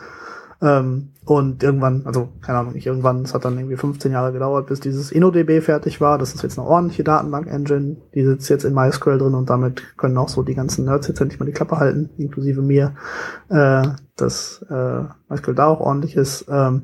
Ähm, 0.61 1.09
und 1.25 1.61
irgendwann, 1.61 2.03
also 2.05 2.29
keine 2.41 2.59
Ahnung, 2.59 2.73
nicht 2.73 2.87
irgendwann, 2.87 3.21
es 3.21 3.33
hat 3.33 3.43
dann 3.43 3.57
irgendwie 3.57 3.75
15 3.75 4.13
Jahre 4.13 4.31
gedauert, 4.31 4.67
bis 4.67 4.79
dieses 4.79 5.11
InnoDB 5.11 5.61
fertig 5.61 5.99
war. 5.99 6.17
Das 6.17 6.33
ist 6.33 6.41
jetzt 6.41 6.57
eine 6.57 6.67
ordentliche 6.67 7.03
Datenbank-Engine. 7.03 7.97
Die 8.15 8.23
sitzt 8.23 8.49
jetzt 8.49 8.63
in 8.63 8.73
MySQL 8.73 9.17
drin 9.17 9.33
und 9.33 9.49
damit 9.49 9.97
können 9.97 10.17
auch 10.17 10.29
so 10.29 10.41
die 10.41 10.55
ganzen 10.55 10.85
Nerds 10.85 11.07
jetzt 11.07 11.19
endlich 11.19 11.39
mal 11.39 11.45
die 11.45 11.51
Klappe 11.51 11.77
halten, 11.77 12.09
inklusive 12.17 12.61
mir, 12.61 12.95
äh, 13.49 13.83
dass 14.15 14.65
äh, 14.69 15.03
MySQL 15.29 15.55
da 15.55 15.67
auch 15.67 15.81
ordentlich 15.81 16.15
ist. 16.15 16.45
Ähm, 16.49 16.83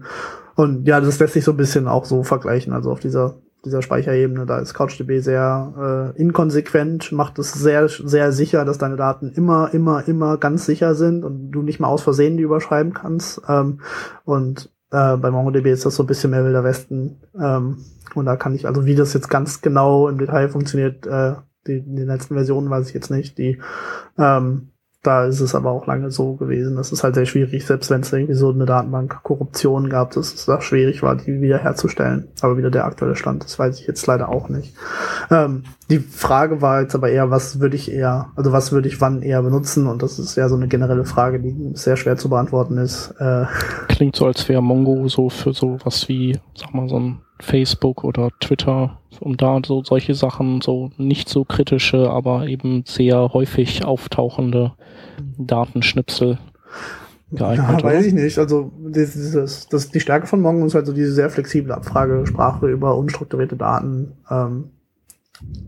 und 0.56 0.88
ja, 0.88 1.00
das 1.00 1.20
lässt 1.20 1.34
sich 1.34 1.46
so 1.46 1.52
ein 1.52 1.58
bisschen 1.58 1.88
auch 1.88 2.06
so 2.06 2.24
vergleichen. 2.24 2.74
Also 2.74 2.92
auf 2.92 3.00
dieser 3.00 3.36
dieser 3.66 3.82
Speicherebene, 3.82 4.46
da 4.46 4.60
ist 4.60 4.74
CouchDB 4.74 5.20
sehr 5.20 6.14
äh, 6.16 6.22
inkonsequent, 6.22 7.12
macht 7.12 7.40
es 7.40 7.54
sehr, 7.54 7.88
sehr 7.88 8.32
sicher, 8.32 8.66
dass 8.66 8.78
deine 8.78 8.98
Daten 8.98 9.32
immer, 9.32 9.74
immer, 9.74 10.08
immer 10.08 10.38
ganz 10.38 10.66
sicher 10.66 10.96
sind 10.96 11.24
und 11.24 11.52
du 11.52 11.62
nicht 11.62 11.80
mal 11.80 11.88
aus 11.88 12.04
Versehen 12.04 12.36
die 12.38 12.44
überschreiben 12.44 12.94
kannst. 12.94 13.42
Ähm, 13.48 13.80
und 14.26 14.70
äh, 14.92 15.16
bei 15.16 15.32
MongoDB 15.32 15.68
ist 15.68 15.86
das 15.86 15.96
so 15.96 16.04
ein 16.04 16.08
bisschen 16.08 16.32
mehr 16.32 16.44
Wilder 16.44 16.64
Westen. 16.64 17.22
Ähm, 17.40 17.78
und 18.16 18.26
da 18.26 18.36
kann 18.36 18.54
ich, 18.54 18.68
also 18.68 18.86
wie 18.86 18.96
das 18.96 19.14
jetzt 19.14 19.30
ganz 19.30 19.62
genau 19.62 20.10
im 20.10 20.18
Detail 20.18 20.50
funktioniert, 20.50 21.08
äh, 21.08 21.36
die, 21.66 21.82
die 21.82 22.04
letzten 22.04 22.36
Versionen 22.36 22.70
weiß 22.70 22.90
ich 22.90 22.94
jetzt 22.94 23.12
nicht. 23.12 23.38
Die 23.38 23.62
ähm, 24.18 24.73
da 25.04 25.26
ist 25.26 25.42
es 25.42 25.54
aber 25.54 25.72
auch 25.72 25.86
lange 25.86 26.12
so 26.12 26.36
gewesen. 26.36 26.78
Das 26.78 26.94
ist 26.94 27.04
halt 27.04 27.16
sehr 27.16 27.26
schwierig, 27.26 27.66
selbst 27.66 27.90
wenn 27.90 28.02
es 28.02 28.14
irgendwie 28.14 28.36
so 28.36 28.52
eine 28.52 28.66
Datenbank-Korruption 28.66 29.90
gab, 29.90 30.12
dass 30.12 30.34
es 30.34 30.46
da 30.46 30.62
schwierig 30.62 31.04
war, 31.04 31.18
die 31.18 31.42
wiederherzustellen. 31.42 32.30
Aber 32.42 32.58
wieder 32.58 32.72
der 32.72 32.86
aktuelle 32.86 33.18
Stand, 33.18 33.44
das 33.44 33.60
weiß 33.60 33.82
ich 33.82 33.86
jetzt 33.86 34.08
leider 34.08 34.30
auch 34.30 34.48
nicht. 34.48 34.74
Ähm, 35.30 35.64
die 35.90 36.00
Frage 36.00 36.62
war 36.62 36.82
jetzt 36.82 36.96
aber 36.96 37.10
eher, 37.10 37.30
was 37.30 37.60
würde 37.60 37.76
ich 37.76 37.92
eher, 37.92 38.30
also 38.38 38.54
was 38.54 38.72
würde 38.72 38.88
ich 38.88 39.02
wann 39.02 39.22
eher 39.22 39.44
benutzen? 39.44 39.88
Und 39.88 40.02
das 40.02 40.20
ist 40.20 40.38
ja 40.38 40.48
so 40.48 40.56
eine 40.56 40.70
generelle 40.70 41.04
Frage, 41.04 41.42
die 41.42 41.54
sehr 41.74 41.98
schwer 41.98 42.16
zu 42.16 42.30
beantworten 42.30 42.78
ist. 42.78 43.14
Äh, 43.20 43.44
Klingt 43.90 44.16
so, 44.16 44.26
als 44.26 44.48
wäre 44.48 44.64
Mongo 44.64 45.10
so 45.10 45.30
für 45.30 45.52
so 45.52 45.78
was 45.84 46.08
wie, 46.08 46.40
sag 46.56 46.74
mal, 46.74 46.88
so 46.88 46.98
ein 46.98 47.20
Facebook 47.44 48.04
oder 48.04 48.30
Twitter, 48.40 48.98
um 49.20 49.38
da 49.38 49.60
so 49.66 49.84
solche 49.84 50.16
Sachen, 50.16 50.62
so 50.62 50.92
nicht 50.98 51.30
so 51.30 51.44
kritische, 51.44 52.10
aber 52.10 52.48
eben 52.48 52.84
sehr 52.88 53.34
häufig 53.34 53.86
auftauchende 53.86 54.74
Datenschnipsel 55.38 56.40
geeignet. 57.32 57.82
Ja, 57.82 57.84
weiß 57.84 58.06
ich 58.06 58.14
nicht. 58.14 58.38
Also 58.38 58.72
das, 58.80 59.14
das, 59.34 59.68
das, 59.68 59.90
die 59.90 60.00
Stärke 60.00 60.28
von 60.28 60.42
Mongo 60.42 60.66
ist 60.66 60.76
halt 60.76 60.86
so 60.86 60.94
diese 60.94 61.12
sehr 61.12 61.30
flexible 61.30 61.74
Abfragesprache 61.74 62.68
über 62.68 62.98
unstrukturierte 62.98 63.58
Daten. 63.58 64.14
Ähm, 64.30 64.70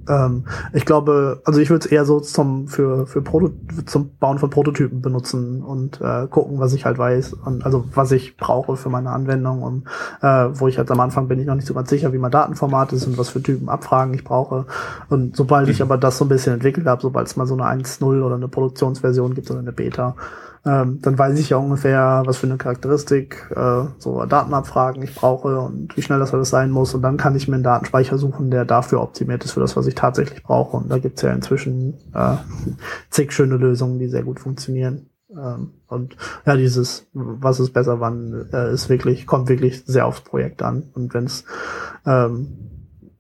ähm, 0.08 0.45
ich 0.73 0.86
glaube, 0.86 1.41
also 1.45 1.60
ich 1.60 1.69
würde 1.69 1.86
es 1.86 1.91
eher 1.91 2.06
so 2.06 2.19
zum 2.19 2.67
für 2.67 3.08
für 3.08 3.21
Proto 3.21 3.51
zum 3.86 4.15
Bauen 4.17 4.38
von 4.38 4.49
Prototypen 4.49 5.01
benutzen 5.01 5.63
und 5.63 5.99
äh, 5.99 6.28
gucken, 6.28 6.60
was 6.60 6.73
ich 6.73 6.86
halt 6.86 6.97
weiß 6.97 7.34
und 7.34 7.65
also 7.65 7.86
was 7.93 8.12
ich 8.12 8.38
brauche 8.38 8.78
für 8.78 8.89
meine 8.89 9.10
Anwendung 9.10 9.63
und 9.63 9.86
äh, 10.21 10.47
wo 10.54 10.67
ich 10.67 10.78
halt 10.78 10.91
am 10.91 10.99
Anfang 10.99 11.28
bin 11.28 11.39
ich 11.39 11.47
noch 11.47 11.56
nicht 11.56 11.67
so 11.67 11.73
ganz 11.73 11.89
sicher, 11.89 12.13
wie 12.13 12.19
mein 12.19 12.32
Datenformat 12.32 12.93
ist 12.93 13.08
und 13.08 13.17
was 13.17 13.30
für 13.30 13.41
Typen 13.41 13.67
Abfragen 13.69 14.13
ich 14.13 14.23
brauche. 14.23 14.65
Und 15.10 15.36
sobald 15.36 15.67
ich 15.69 15.80
mhm. 15.80 15.86
aber 15.86 15.97
das 15.97 16.17
so 16.17 16.25
ein 16.25 16.30
bisschen 16.30 16.54
entwickelt 16.54 16.86
habe, 16.86 17.01
sobald 17.01 17.28
es 17.28 17.36
mal 17.36 17.47
so 17.47 17.56
eine 17.56 17.63
1.0 17.63 18.21
oder 18.21 18.36
eine 18.36 18.47
Produktionsversion 18.47 19.34
gibt 19.34 19.49
oder 19.49 19.60
eine 19.60 19.73
Beta, 19.73 20.15
ähm, 20.65 20.99
dann 21.01 21.17
weiß 21.17 21.39
ich 21.39 21.49
ja 21.49 21.58
ungefähr, 21.58 22.23
was 22.25 22.38
für 22.38 22.47
eine 22.47 22.58
Charakteristik, 22.58 23.51
äh, 23.56 23.84
so 23.99 24.25
Datenabfragen 24.25 25.04
ich 25.04 25.13
brauche 25.13 25.60
und 25.60 25.95
wie 25.95 26.01
schnell 26.01 26.17
das 26.17 26.34
alles 26.34 26.49
sein 26.49 26.71
muss. 26.71 26.95
Und 26.95 27.04
dann 27.04 27.17
kann 27.17 27.36
ich 27.36 27.47
mir 27.47 27.56
einen 27.56 27.63
Datenspeicher 27.63 28.17
suchen, 28.17 28.49
der 28.49 28.65
dafür 28.65 29.01
optimiert 29.01 29.45
ist 29.45 29.51
für 29.51 29.60
das, 29.60 29.78
was 29.78 29.86
ich 29.86 29.93
tatsächlich 29.93 30.41
brauche. 30.41 30.78
Und 30.78 30.89
da 30.89 30.97
gibt's 30.97 31.21
ja 31.21 31.32
inzwischen 31.32 31.93
äh, 32.13 32.38
zig 33.12 33.32
schöne 33.32 33.58
Lösungen, 33.58 33.99
die 33.99 34.08
sehr 34.08 34.23
gut 34.23 34.39
funktionieren. 34.39 35.10
Ähm, 35.30 35.73
und 35.88 36.17
ja, 36.47 36.56
dieses, 36.56 37.08
was 37.13 37.60
ist 37.60 37.71
besser, 37.71 37.99
wann, 37.99 38.49
äh, 38.51 38.73
ist 38.73 38.89
wirklich, 38.89 39.28
kommt 39.28 39.49
wirklich 39.49 39.84
sehr 39.86 40.08
aufs 40.08 40.21
Projekt 40.21 40.63
an. 40.63 40.89
Und 40.93 41.13
wenn 41.13 41.25
es 41.25 41.43
ähm, 42.08 42.74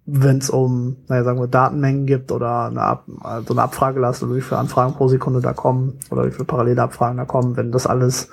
wenn 0.05 0.37
es 0.37 0.49
um, 0.49 0.97
naja, 1.07 1.23
sagen 1.23 1.39
wir, 1.39 1.47
Datenmengen 1.47 2.05
gibt 2.05 2.31
oder 2.31 2.65
eine, 2.65 2.81
Ab 2.81 3.05
also 3.21 3.53
eine 3.53 3.63
Abfragelast, 3.63 4.21
also 4.21 4.35
wie 4.35 4.41
viele 4.41 4.59
Anfragen 4.59 4.93
pro 4.93 5.07
Sekunde 5.07 5.41
da 5.41 5.53
kommen 5.53 5.99
oder 6.11 6.25
wie 6.25 6.31
viele 6.31 6.45
parallele 6.45 6.81
Abfragen 6.81 7.17
da 7.17 7.25
kommen, 7.25 7.57
wenn 7.57 7.71
das 7.71 7.87
alles 7.87 8.29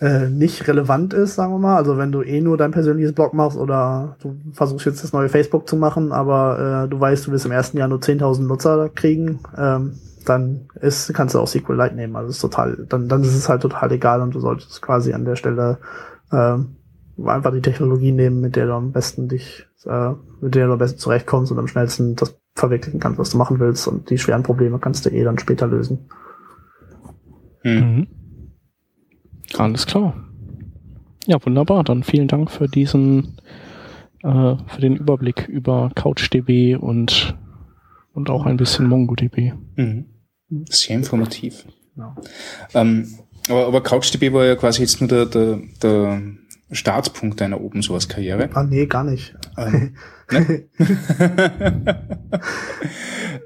äh, 0.00 0.28
nicht 0.28 0.66
relevant 0.66 1.14
ist, 1.14 1.36
sagen 1.36 1.52
wir 1.52 1.58
mal, 1.58 1.76
also 1.76 1.96
wenn 1.96 2.10
du 2.10 2.22
eh 2.22 2.40
nur 2.40 2.56
dein 2.56 2.72
persönliches 2.72 3.12
Blog 3.12 3.34
machst 3.34 3.56
oder 3.56 4.16
du 4.20 4.36
versuchst 4.52 4.86
jetzt 4.86 5.04
das 5.04 5.12
neue 5.12 5.28
Facebook 5.28 5.68
zu 5.68 5.76
machen, 5.76 6.12
aber 6.12 6.84
äh, 6.84 6.88
du 6.88 6.98
weißt, 6.98 7.28
du 7.28 7.32
wirst 7.32 7.46
im 7.46 7.52
ersten 7.52 7.78
Jahr 7.78 7.88
nur 7.88 8.00
10.000 8.00 8.42
Nutzer 8.42 8.88
kriegen, 8.88 9.38
ähm, 9.56 9.94
dann 10.24 10.68
ist, 10.80 11.12
kannst 11.14 11.34
du 11.34 11.38
auch 11.38 11.48
SQLite 11.48 11.94
nehmen, 11.94 12.16
also 12.16 12.30
ist 12.30 12.40
total, 12.40 12.84
dann, 12.88 13.08
dann 13.08 13.22
ist 13.22 13.34
es 13.34 13.48
halt 13.48 13.62
total 13.62 13.92
egal 13.92 14.20
und 14.22 14.34
du 14.34 14.40
solltest 14.40 14.82
quasi 14.82 15.12
an 15.12 15.24
der 15.24 15.36
Stelle 15.36 15.78
äh, 16.32 16.58
einfach 17.24 17.52
die 17.52 17.62
Technologie 17.62 18.12
nehmen, 18.12 18.40
mit 18.40 18.56
der 18.56 18.66
du 18.66 18.74
am 18.74 18.92
besten 18.92 19.28
dich 19.28 19.66
äh, 19.86 20.12
mit 20.40 20.54
der 20.54 20.66
du 20.66 20.72
am 20.72 20.78
besten 20.78 20.98
zurechtkommst 20.98 21.52
und 21.52 21.58
am 21.58 21.68
schnellsten 21.68 22.16
das 22.16 22.38
verwirklichen 22.54 23.00
kannst, 23.00 23.18
was 23.18 23.30
du 23.30 23.38
machen 23.38 23.58
willst. 23.60 23.86
Und 23.86 24.10
die 24.10 24.18
schweren 24.18 24.42
Probleme 24.42 24.78
kannst 24.78 25.06
du 25.06 25.10
eh 25.10 25.24
dann 25.24 25.38
später 25.38 25.66
lösen. 25.66 26.08
Hm. 27.62 27.96
Mhm. 27.96 28.06
Alles 29.56 29.86
klar. 29.86 30.14
Ja, 31.26 31.44
wunderbar. 31.44 31.84
Dann 31.84 32.02
vielen 32.02 32.28
Dank 32.28 32.50
für 32.50 32.68
diesen, 32.68 33.38
äh, 34.22 34.56
für 34.66 34.80
den 34.80 34.96
Überblick 34.96 35.48
über 35.48 35.90
CouchDB 35.94 36.76
und, 36.76 37.36
und 38.12 38.30
auch 38.30 38.46
ein 38.46 38.56
bisschen 38.56 38.88
MongoDB. 38.88 39.52
Mhm. 39.76 40.06
Sehr 40.68 40.96
informativ. 40.96 41.66
Ja. 41.96 42.16
Ähm, 42.74 43.06
aber, 43.48 43.66
aber 43.66 43.82
CouchDB 43.82 44.32
war 44.32 44.44
ja 44.44 44.56
quasi 44.56 44.82
jetzt 44.82 45.00
nur 45.00 45.08
der, 45.08 45.26
der, 45.26 45.60
der 45.82 46.22
Startpunkt 46.70 47.40
deiner 47.40 47.60
Open 47.60 47.82
Source 47.82 48.08
Karriere? 48.08 48.50
Ah, 48.52 48.62
nee, 48.62 48.86
gar 48.86 49.04
nicht. 49.04 49.34
Ähm, 49.56 49.96
ne? 50.30 50.64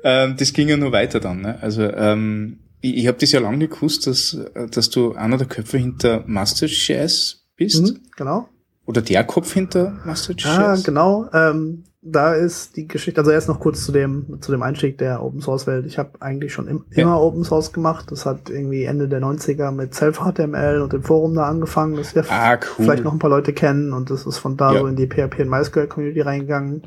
ähm, 0.05 0.37
das 0.37 0.53
ging 0.53 0.69
ja 0.69 0.77
nur 0.77 0.93
weiter 0.93 1.21
dann. 1.21 1.41
Ne? 1.41 1.59
Also 1.63 1.83
ähm, 1.83 2.59
ich, 2.81 2.97
ich 2.97 3.07
habe 3.07 3.19
das 3.19 3.33
ja 3.33 3.41
lange 3.41 3.69
gewusst, 3.69 4.07
dass, 4.07 4.37
dass 4.71 4.91
du 4.91 5.15
einer 5.15 5.39
der 5.39 5.47
Köpfe 5.47 5.79
hinter 5.79 6.25
Master.js 6.27 7.47
bist. 7.57 7.83
Mhm, 7.83 8.01
genau. 8.17 8.49
oder 8.87 9.03
der 9.03 9.25
Kopf 9.25 9.53
hinter 9.53 10.01
Master 10.05 10.37
Chess? 10.37 10.59
Ah, 10.59 10.77
genau. 10.83 11.29
Ähm, 11.33 11.85
da 12.05 12.35
ist 12.35 12.77
die 12.77 12.89
Geschichte, 12.89 13.21
also 13.21 13.31
erst 13.31 13.49
noch 13.49 13.61
kurz 13.61 13.85
zu 13.85 13.93
dem, 13.93 14.39
zu 14.41 14.51
dem 14.51 14.63
Einstieg 14.63 14.99
der 14.99 15.23
Open 15.23 15.41
Source 15.41 15.69
Welt. 15.69 15.87
Ich 15.87 15.99
habe 15.99 16.11
eigentlich 16.21 16.53
schon 16.53 16.67
im, 16.67 16.85
ja. 16.91 17.03
immer 17.03 17.21
Open 17.21 17.45
Source 17.45 17.73
gemacht. 17.73 18.11
Das 18.11 18.27
hat 18.27 18.51
irgendwie 18.51 18.85
Ende 18.85 19.09
der 19.09 19.21
90er 19.21 19.71
mit 19.71 19.95
Self-HTML 19.95 20.81
und 20.83 20.93
dem 20.93 21.05
Forum 21.05 21.35
da 21.35 21.45
angefangen, 21.45 21.97
das 21.97 22.17
wir 22.17 22.25
ah, 22.29 22.55
cool. 22.55 22.85
vielleicht 22.85 23.05
noch 23.05 23.13
ein 23.13 23.21
paar 23.21 23.31
Leute 23.31 23.53
kennen 23.53 23.93
und 23.93 24.11
das 24.11 24.27
ist 24.27 24.39
von 24.39 24.57
da 24.57 24.73
ja. 24.73 24.81
so 24.81 24.87
in 24.89 24.97
die 24.97 25.07
PHP 25.07 25.41
und 25.41 25.51
MySQL 25.51 25.87
Community 25.87 26.21
reingegangen. 26.23 26.83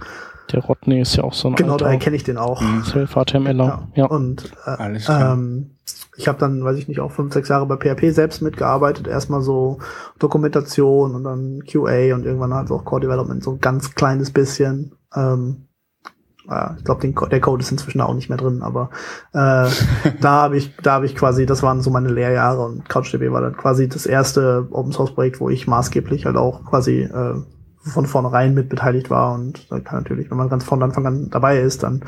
Der 0.51 0.61
Rodney 0.63 0.99
ist 0.99 1.15
ja 1.15 1.23
auch 1.23 1.33
so 1.33 1.47
ein 1.47 1.55
Genau, 1.55 1.77
daher 1.77 1.97
kenne 1.97 2.17
ich 2.17 2.23
den 2.23 2.37
auch. 2.37 2.61
Mhm. 2.61 2.83
Self-HTMLer. 2.83 3.55
Ja. 3.55 3.87
ja. 3.95 4.05
Und 4.05 4.51
äh, 4.65 4.69
Alles 4.69 5.05
klar. 5.05 5.33
ähm, 5.33 5.71
ich 6.17 6.27
habe 6.27 6.39
dann, 6.39 6.63
weiß 6.63 6.77
ich 6.77 6.87
nicht, 6.87 6.99
auch 6.99 7.11
fünf, 7.11 7.33
sechs 7.33 7.49
Jahre 7.49 7.65
bei 7.65 7.77
PHP 7.77 8.13
selbst 8.13 8.41
mitgearbeitet. 8.41 9.07
Erstmal 9.07 9.41
so 9.41 9.79
Dokumentation 10.19 11.15
und 11.15 11.23
dann 11.23 11.63
QA 11.65 12.13
und 12.15 12.25
irgendwann 12.25 12.53
halt 12.53 12.69
auch 12.71 12.85
Core 12.85 13.01
Development, 13.01 13.43
so 13.43 13.51
ein 13.51 13.59
ganz 13.59 13.95
kleines 13.95 14.31
bisschen. 14.31 14.91
Ähm, 15.15 15.67
ich 16.77 16.83
glaube, 16.83 17.11
der 17.29 17.41
Code 17.41 17.63
ist 17.63 17.71
inzwischen 17.71 18.01
auch 18.01 18.13
nicht 18.13 18.29
mehr 18.29 18.37
drin, 18.37 18.61
aber 18.61 18.91
äh, 19.33 19.67
da 20.21 20.43
habe 20.43 20.57
ich, 20.57 20.75
da 20.77 20.93
habe 20.93 21.05
ich 21.07 21.15
quasi, 21.15 21.45
das 21.45 21.63
waren 21.63 21.81
so 21.81 21.89
meine 21.89 22.09
Lehrjahre 22.09 22.63
und 22.63 22.87
CouchDB 22.87 23.31
war 23.31 23.41
dann 23.41 23.57
quasi 23.57 23.89
das 23.89 24.05
erste 24.05 24.67
Open 24.69 24.91
Source 24.91 25.15
Projekt, 25.15 25.39
wo 25.39 25.49
ich 25.49 25.65
maßgeblich 25.65 26.25
halt 26.25 26.37
auch 26.37 26.63
quasi 26.65 27.01
äh, 27.01 27.41
von 27.85 28.05
vornherein 28.05 28.53
mit 28.53 28.69
beteiligt 28.69 29.09
war 29.09 29.33
und 29.33 29.71
da 29.71 29.79
kann 29.79 29.99
natürlich, 29.99 30.29
wenn 30.31 30.37
man 30.37 30.49
ganz 30.49 30.63
von 30.63 30.81
Anfang 30.81 31.05
an 31.05 31.29
dabei 31.29 31.59
ist, 31.59 31.83
dann 31.83 32.01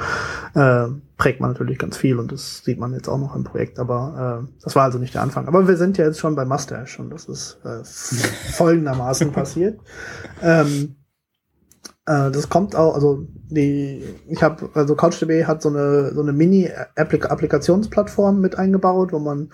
äh, 0.56 0.88
prägt 1.17 1.39
man 1.39 1.52
natürlich 1.52 1.78
ganz 1.78 1.98
viel 1.98 2.20
und 2.20 2.32
das 2.32 2.63
sieht 2.63 2.80
man 2.80 2.93
jetzt 2.93 3.08
auch 3.08 3.20
noch 3.20 3.36
im 3.36 3.43
Projekt, 3.43 3.80
aber 3.80 4.43
äh, 4.43 4.54
das 4.63 4.76
war 4.76 4.84
also 4.84 4.98
nicht 4.98 5.13
der 5.13 5.22
Anfang. 5.22 5.48
Aber 5.48 5.67
wir 5.67 5.78
sind 5.78 5.98
ja 5.98 6.06
jetzt 6.06 6.20
schon 6.20 6.36
bei 6.36 6.46
Mustache 6.46 7.02
und 7.02 7.12
das 7.12 7.26
ist 7.26 7.60
äh, 7.63 7.84
folgendermaßen 8.54 9.32
passiert. 9.32 9.80
Ähm, 10.41 10.96
äh, 12.08 12.32
das 12.32 12.50
kommt 12.50 12.76
auch, 12.76 12.96
also 12.96 13.28
die, 13.50 14.02
ich 14.28 14.41
habe, 14.41 14.70
also 14.74 14.96
CouchDB 14.96 15.46
hat 15.46 15.62
so 15.62 15.70
eine 15.70 16.13
so 16.13 16.22
eine 16.22 16.34
Mini-Applikationsplattform 16.34 18.39
mit 18.39 18.58
eingebaut, 18.58 19.12
wo 19.12 19.20
man 19.20 19.50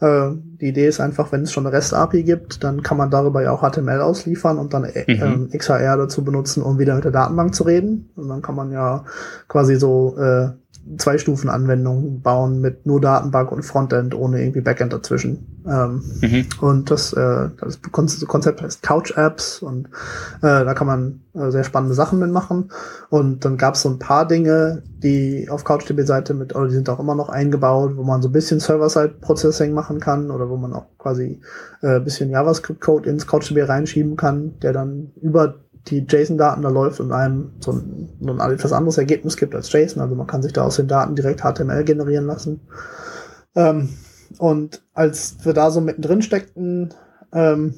äh, 0.00 0.30
die 0.60 0.68
Idee 0.68 0.86
ist 0.86 1.00
einfach, 1.00 1.32
wenn 1.32 1.42
es 1.42 1.52
schon 1.52 1.66
eine 1.66 1.76
REST-API 1.76 2.22
gibt, 2.22 2.62
dann 2.62 2.82
kann 2.82 2.96
man 2.96 3.10
darüber 3.10 3.42
ja 3.42 3.50
auch 3.50 3.68
HTML 3.68 4.00
ausliefern 4.00 4.58
und 4.58 4.72
dann 4.72 4.84
äh, 4.84 5.04
mhm. 5.06 5.48
äh, 5.52 5.58
XHR 5.58 5.96
dazu 5.96 6.24
benutzen, 6.24 6.62
um 6.62 6.78
wieder 6.78 6.94
mit 6.94 7.04
der 7.04 7.12
Datenbank 7.12 7.54
zu 7.54 7.64
reden. 7.64 8.10
Und 8.14 8.28
dann 8.28 8.40
kann 8.40 8.54
man 8.54 8.70
ja 8.70 9.04
quasi 9.48 9.76
so 9.76 10.16
äh, 10.16 10.50
zwei 10.98 11.18
Stufen 11.18 11.50
Anwendungen 11.50 12.20
bauen 12.22 12.60
mit 12.60 12.86
nur 12.86 13.00
Datenbank 13.00 13.50
und 13.52 13.62
Frontend 13.62 14.14
ohne 14.14 14.40
irgendwie 14.40 14.60
Backend 14.60 14.92
dazwischen. 14.92 15.62
Ähm, 15.66 16.02
mhm. 16.20 16.46
Und 16.60 16.90
das, 16.90 17.12
äh, 17.12 17.48
das 17.60 17.80
Konzept 17.90 18.62
heißt 18.62 18.82
Couch 18.82 19.12
Apps 19.16 19.60
und 19.60 19.86
äh, 20.38 20.64
da 20.64 20.74
kann 20.74 20.86
man 20.86 21.20
äh, 21.34 21.50
sehr 21.50 21.64
spannende 21.64 21.94
Sachen 21.94 22.18
mitmachen. 22.18 22.70
Und 23.10 23.44
dann 23.44 23.56
gab 23.56 23.74
es 23.74 23.82
so 23.82 23.90
ein 23.90 23.98
paar 23.98 24.26
Dinge, 24.26 24.82
die 25.02 25.48
auf 25.50 25.64
CouchDB-Seite 25.64 26.34
mit, 26.34 26.54
oder 26.54 26.68
die 26.68 26.74
sind 26.74 26.88
auch 26.88 27.00
immer 27.00 27.14
noch 27.14 27.28
eingebaut, 27.28 27.96
wo 27.96 28.04
man 28.04 28.22
so 28.22 28.28
ein 28.28 28.32
bisschen 28.32 28.60
Server-Side-Processing 28.60 29.72
machen 29.72 30.00
kann 30.00 30.30
oder 30.30 30.48
wo 30.48 30.56
man 30.56 30.72
auch 30.72 30.86
quasi 30.98 31.40
äh, 31.82 32.00
bisschen 32.00 32.30
JavaScript-Code 32.30 33.10
ins 33.10 33.26
CouchDB 33.26 33.68
reinschieben 33.68 34.16
kann, 34.16 34.58
der 34.60 34.72
dann 34.72 35.10
über 35.20 35.56
die 35.88 36.06
JSON-Daten 36.08 36.62
da 36.62 36.68
läuft 36.68 37.00
und 37.00 37.12
einem 37.12 37.52
so 37.60 37.72
ein, 37.72 38.08
so 38.20 38.32
ein 38.32 38.52
etwas 38.52 38.72
anderes 38.72 38.98
Ergebnis 38.98 39.36
gibt 39.36 39.54
als 39.54 39.72
JSON. 39.72 40.02
Also 40.02 40.14
man 40.14 40.26
kann 40.26 40.42
sich 40.42 40.52
da 40.52 40.64
aus 40.64 40.76
den 40.76 40.88
Daten 40.88 41.14
direkt 41.14 41.42
HTML 41.42 41.84
generieren 41.84 42.26
lassen. 42.26 42.60
Ähm, 43.54 43.90
und 44.38 44.82
als 44.94 45.36
wir 45.44 45.52
da 45.52 45.70
so 45.70 45.80
mittendrin 45.80 46.22
steckten, 46.22 46.92
ähm, 47.32 47.74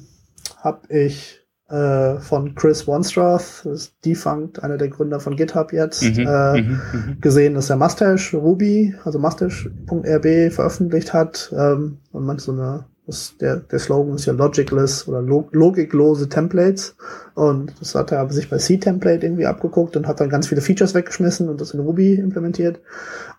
habe 0.57 0.93
ich 0.93 1.39
äh, 1.69 2.17
von 2.19 2.55
Chris 2.55 2.87
Wanstrath, 2.87 3.61
das 3.63 3.65
ist 3.65 4.05
Defunct, 4.05 4.63
einer 4.63 4.77
der 4.77 4.89
Gründer 4.89 5.19
von 5.19 5.35
GitHub 5.35 5.71
jetzt, 5.71 6.03
mhm, 6.03 6.25
äh, 6.27 6.61
mhm, 6.61 6.81
mhm. 6.93 7.21
gesehen, 7.21 7.53
dass 7.53 7.69
er 7.69 7.77
Mustache 7.77 8.35
Ruby, 8.35 8.95
also 9.03 9.19
mustache.rb 9.19 10.51
veröffentlicht 10.51 11.13
hat 11.13 11.53
ähm, 11.55 11.99
und 12.11 12.25
man 12.25 12.39
so 12.39 12.51
eine 12.51 12.85
das, 13.09 13.35
der, 13.37 13.57
der 13.57 13.79
Slogan 13.79 14.15
ist 14.15 14.27
ja 14.27 14.33
logicless 14.33 15.07
oder 15.07 15.21
log 15.21 15.49
logiklose 15.51 16.29
Templates. 16.29 16.95
Und 17.33 17.73
das 17.79 17.95
hat 17.95 18.11
er 18.11 18.29
sich 18.31 18.49
bei 18.49 18.57
C-Template 18.57 19.25
irgendwie 19.25 19.47
abgeguckt 19.47 19.97
und 19.97 20.07
hat 20.07 20.19
dann 20.19 20.29
ganz 20.29 20.47
viele 20.47 20.61
Features 20.61 20.93
weggeschmissen 20.93 21.49
und 21.49 21.59
das 21.59 21.73
in 21.73 21.79
Ruby 21.79 22.13
implementiert. 22.15 22.79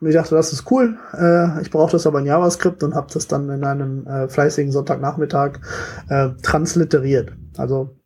Und 0.00 0.08
ich 0.08 0.14
dachte, 0.14 0.34
das 0.34 0.52
ist 0.52 0.68
cool. 0.72 0.98
Äh, 1.16 1.62
ich 1.62 1.70
brauche 1.70 1.92
das 1.92 2.06
aber 2.06 2.18
in 2.18 2.26
JavaScript 2.26 2.82
und 2.82 2.96
habe 2.96 3.06
das 3.12 3.28
dann 3.28 3.48
in 3.48 3.62
einem 3.62 4.06
äh, 4.06 4.28
fleißigen 4.28 4.72
Sonntagnachmittag 4.72 5.60
äh, 6.08 6.30
transliteriert. 6.42 7.32
Also 7.56 7.99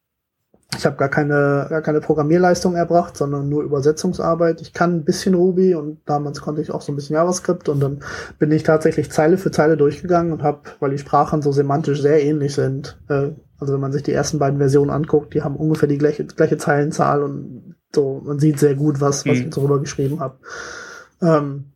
ich 0.76 0.86
habe 0.86 0.96
gar 0.96 1.08
keine, 1.08 1.66
gar 1.68 1.82
keine 1.82 2.00
Programmierleistung 2.00 2.74
erbracht, 2.74 3.16
sondern 3.16 3.48
nur 3.48 3.62
Übersetzungsarbeit. 3.62 4.60
Ich 4.60 4.72
kann 4.72 4.96
ein 4.96 5.04
bisschen 5.04 5.34
Ruby 5.34 5.74
und 5.74 5.98
damals 6.06 6.40
konnte 6.40 6.62
ich 6.62 6.70
auch 6.70 6.82
so 6.82 6.92
ein 6.92 6.96
bisschen 6.96 7.14
JavaScript 7.14 7.68
und 7.68 7.80
dann 7.80 8.00
bin 8.38 8.50
ich 8.52 8.62
tatsächlich 8.62 9.10
Zeile 9.10 9.38
für 9.38 9.50
Zeile 9.50 9.76
durchgegangen 9.76 10.32
und 10.32 10.42
habe, 10.42 10.60
weil 10.80 10.90
die 10.90 10.98
Sprachen 10.98 11.42
so 11.42 11.52
semantisch 11.52 12.00
sehr 12.00 12.22
ähnlich 12.22 12.54
sind, 12.54 12.98
äh, 13.08 13.30
also 13.58 13.72
wenn 13.72 13.80
man 13.80 13.92
sich 13.92 14.02
die 14.02 14.12
ersten 14.12 14.38
beiden 14.38 14.58
Versionen 14.58 14.90
anguckt, 14.90 15.34
die 15.34 15.42
haben 15.42 15.56
ungefähr 15.56 15.88
die 15.88 15.98
gleiche, 15.98 16.24
gleiche 16.24 16.58
Zeilenzahl 16.58 17.22
und 17.22 17.74
so, 17.94 18.20
man 18.24 18.38
sieht 18.38 18.58
sehr 18.58 18.74
gut, 18.74 19.00
was, 19.00 19.24
was 19.26 19.38
mhm. 19.38 19.44
ich 19.44 19.50
darüber 19.50 19.80
geschrieben 19.80 20.20
habe. 20.20 20.36
Ähm, 21.22 21.72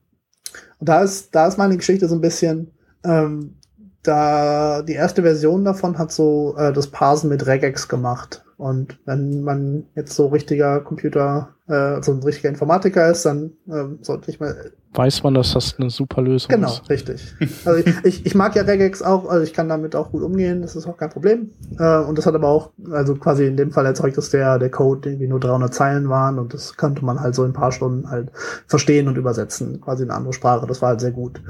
und 0.79 0.89
da 0.89 1.03
ist, 1.03 1.35
da 1.35 1.47
ist 1.47 1.59
meine 1.59 1.77
Geschichte 1.77 2.09
so 2.09 2.15
ein 2.15 2.21
bisschen, 2.21 2.73
ähm, 3.05 3.55
da 4.03 4.83
die 4.83 4.95
erste 4.95 5.23
Version 5.23 5.65
davon 5.65 5.99
hat 5.99 6.13
so 6.13 6.57
äh, 6.57 6.73
das 6.73 6.89
Parsen 6.89 7.29
mit 7.29 7.47
Regex 7.47 7.89
gemacht. 7.89 8.45
Und 8.59 8.99
wenn 9.05 9.44
man 9.44 9.85
jetzt 9.94 10.16
so 10.16 10.27
richtiger 10.27 10.81
Computer, 10.81 11.51
äh, 11.68 12.03
so 12.03 12.11
ein 12.11 12.23
richtiger 12.25 12.49
Informatiker 12.49 13.09
ist, 13.09 13.25
dann 13.25 13.53
äh, 13.68 13.85
sollte 14.03 14.33
ich 14.33 14.40
mal. 14.40 14.73
Weiß 14.94 15.23
man, 15.23 15.35
dass 15.35 15.53
das 15.53 15.77
eine 15.79 15.90
super 15.90 16.23
Lösung 16.23 16.49
genau, 16.49 16.66
ist. 16.66 16.79
Genau, 16.79 16.88
richtig. 16.88 17.37
Also 17.64 17.79
ich, 17.79 18.05
ich, 18.05 18.27
ich 18.27 18.35
mag 18.35 18.57
ja 18.57 18.62
Regex 18.62 19.01
auch, 19.01 19.29
also 19.29 19.44
ich 19.44 19.53
kann 19.53 19.68
damit 19.68 19.94
auch 19.94 20.11
gut 20.11 20.25
umgehen, 20.25 20.61
das 20.62 20.75
ist 20.75 20.88
auch 20.88 20.97
kein 20.97 21.11
Problem. 21.11 21.51
Äh, 21.79 21.99
und 21.99 22.18
das 22.18 22.27
hat 22.27 22.35
aber 22.35 22.49
auch, 22.49 22.73
also 22.90 23.14
quasi 23.14 23.47
in 23.47 23.57
dem 23.57 23.71
Fall 23.71 23.87
erzeugt, 23.87 24.18
dass 24.18 24.31
der, 24.31 24.59
der 24.59 24.71
Code 24.71 25.09
irgendwie 25.09 25.29
nur 25.29 25.38
300 25.38 25.73
Zeilen 25.73 26.09
waren 26.09 26.40
und 26.40 26.53
das 26.53 26.77
könnte 26.77 27.05
man 27.05 27.21
halt 27.21 27.37
so 27.37 27.44
in 27.44 27.51
ein 27.51 27.55
paar 27.55 27.71
Stunden 27.71 28.11
halt 28.11 28.33
verstehen 28.66 29.07
und 29.07 29.16
übersetzen, 29.16 29.81
quasi 29.81 30.03
in 30.03 30.11
eine 30.11 30.18
andere 30.18 30.33
Sprache. 30.33 30.66
Das 30.66 30.83
war 30.83 30.88
halt 30.88 31.01
sehr 31.01 31.12
gut. 31.12 31.40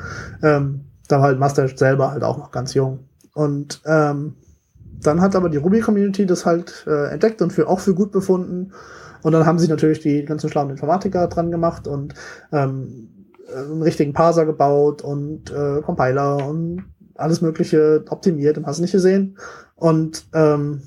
Ähm, 0.42 0.84
da 1.08 1.20
war 1.20 1.28
halt 1.28 1.38
Master 1.38 1.68
selber 1.68 2.10
halt 2.10 2.22
auch 2.22 2.36
noch 2.36 2.50
ganz 2.50 2.74
jung. 2.74 2.98
Und 3.32 3.80
ähm, 3.86 4.34
dann 5.02 5.20
hat 5.20 5.36
aber 5.36 5.48
die 5.48 5.58
Ruby-Community 5.58 6.26
das 6.26 6.46
halt 6.46 6.84
äh, 6.86 7.10
entdeckt 7.12 7.42
und 7.42 7.52
für, 7.52 7.68
auch 7.68 7.80
für 7.80 7.94
gut 7.94 8.12
befunden. 8.12 8.72
Und 9.22 9.32
dann 9.32 9.46
haben 9.46 9.58
sie 9.58 9.68
natürlich 9.68 10.00
die 10.00 10.24
ganzen 10.24 10.48
schlauen 10.48 10.70
Informatiker 10.70 11.26
dran 11.26 11.50
gemacht 11.50 11.88
und 11.88 12.14
ähm, 12.52 13.08
einen 13.54 13.82
richtigen 13.82 14.12
Parser 14.12 14.46
gebaut 14.46 15.02
und 15.02 15.50
äh, 15.50 15.80
Compiler 15.82 16.46
und 16.46 16.84
alles 17.14 17.40
Mögliche 17.40 18.04
optimiert 18.08 18.58
und 18.58 18.66
hast 18.66 18.80
nicht 18.80 18.92
gesehen. 18.92 19.38
Und 19.74 20.26
ähm, 20.34 20.82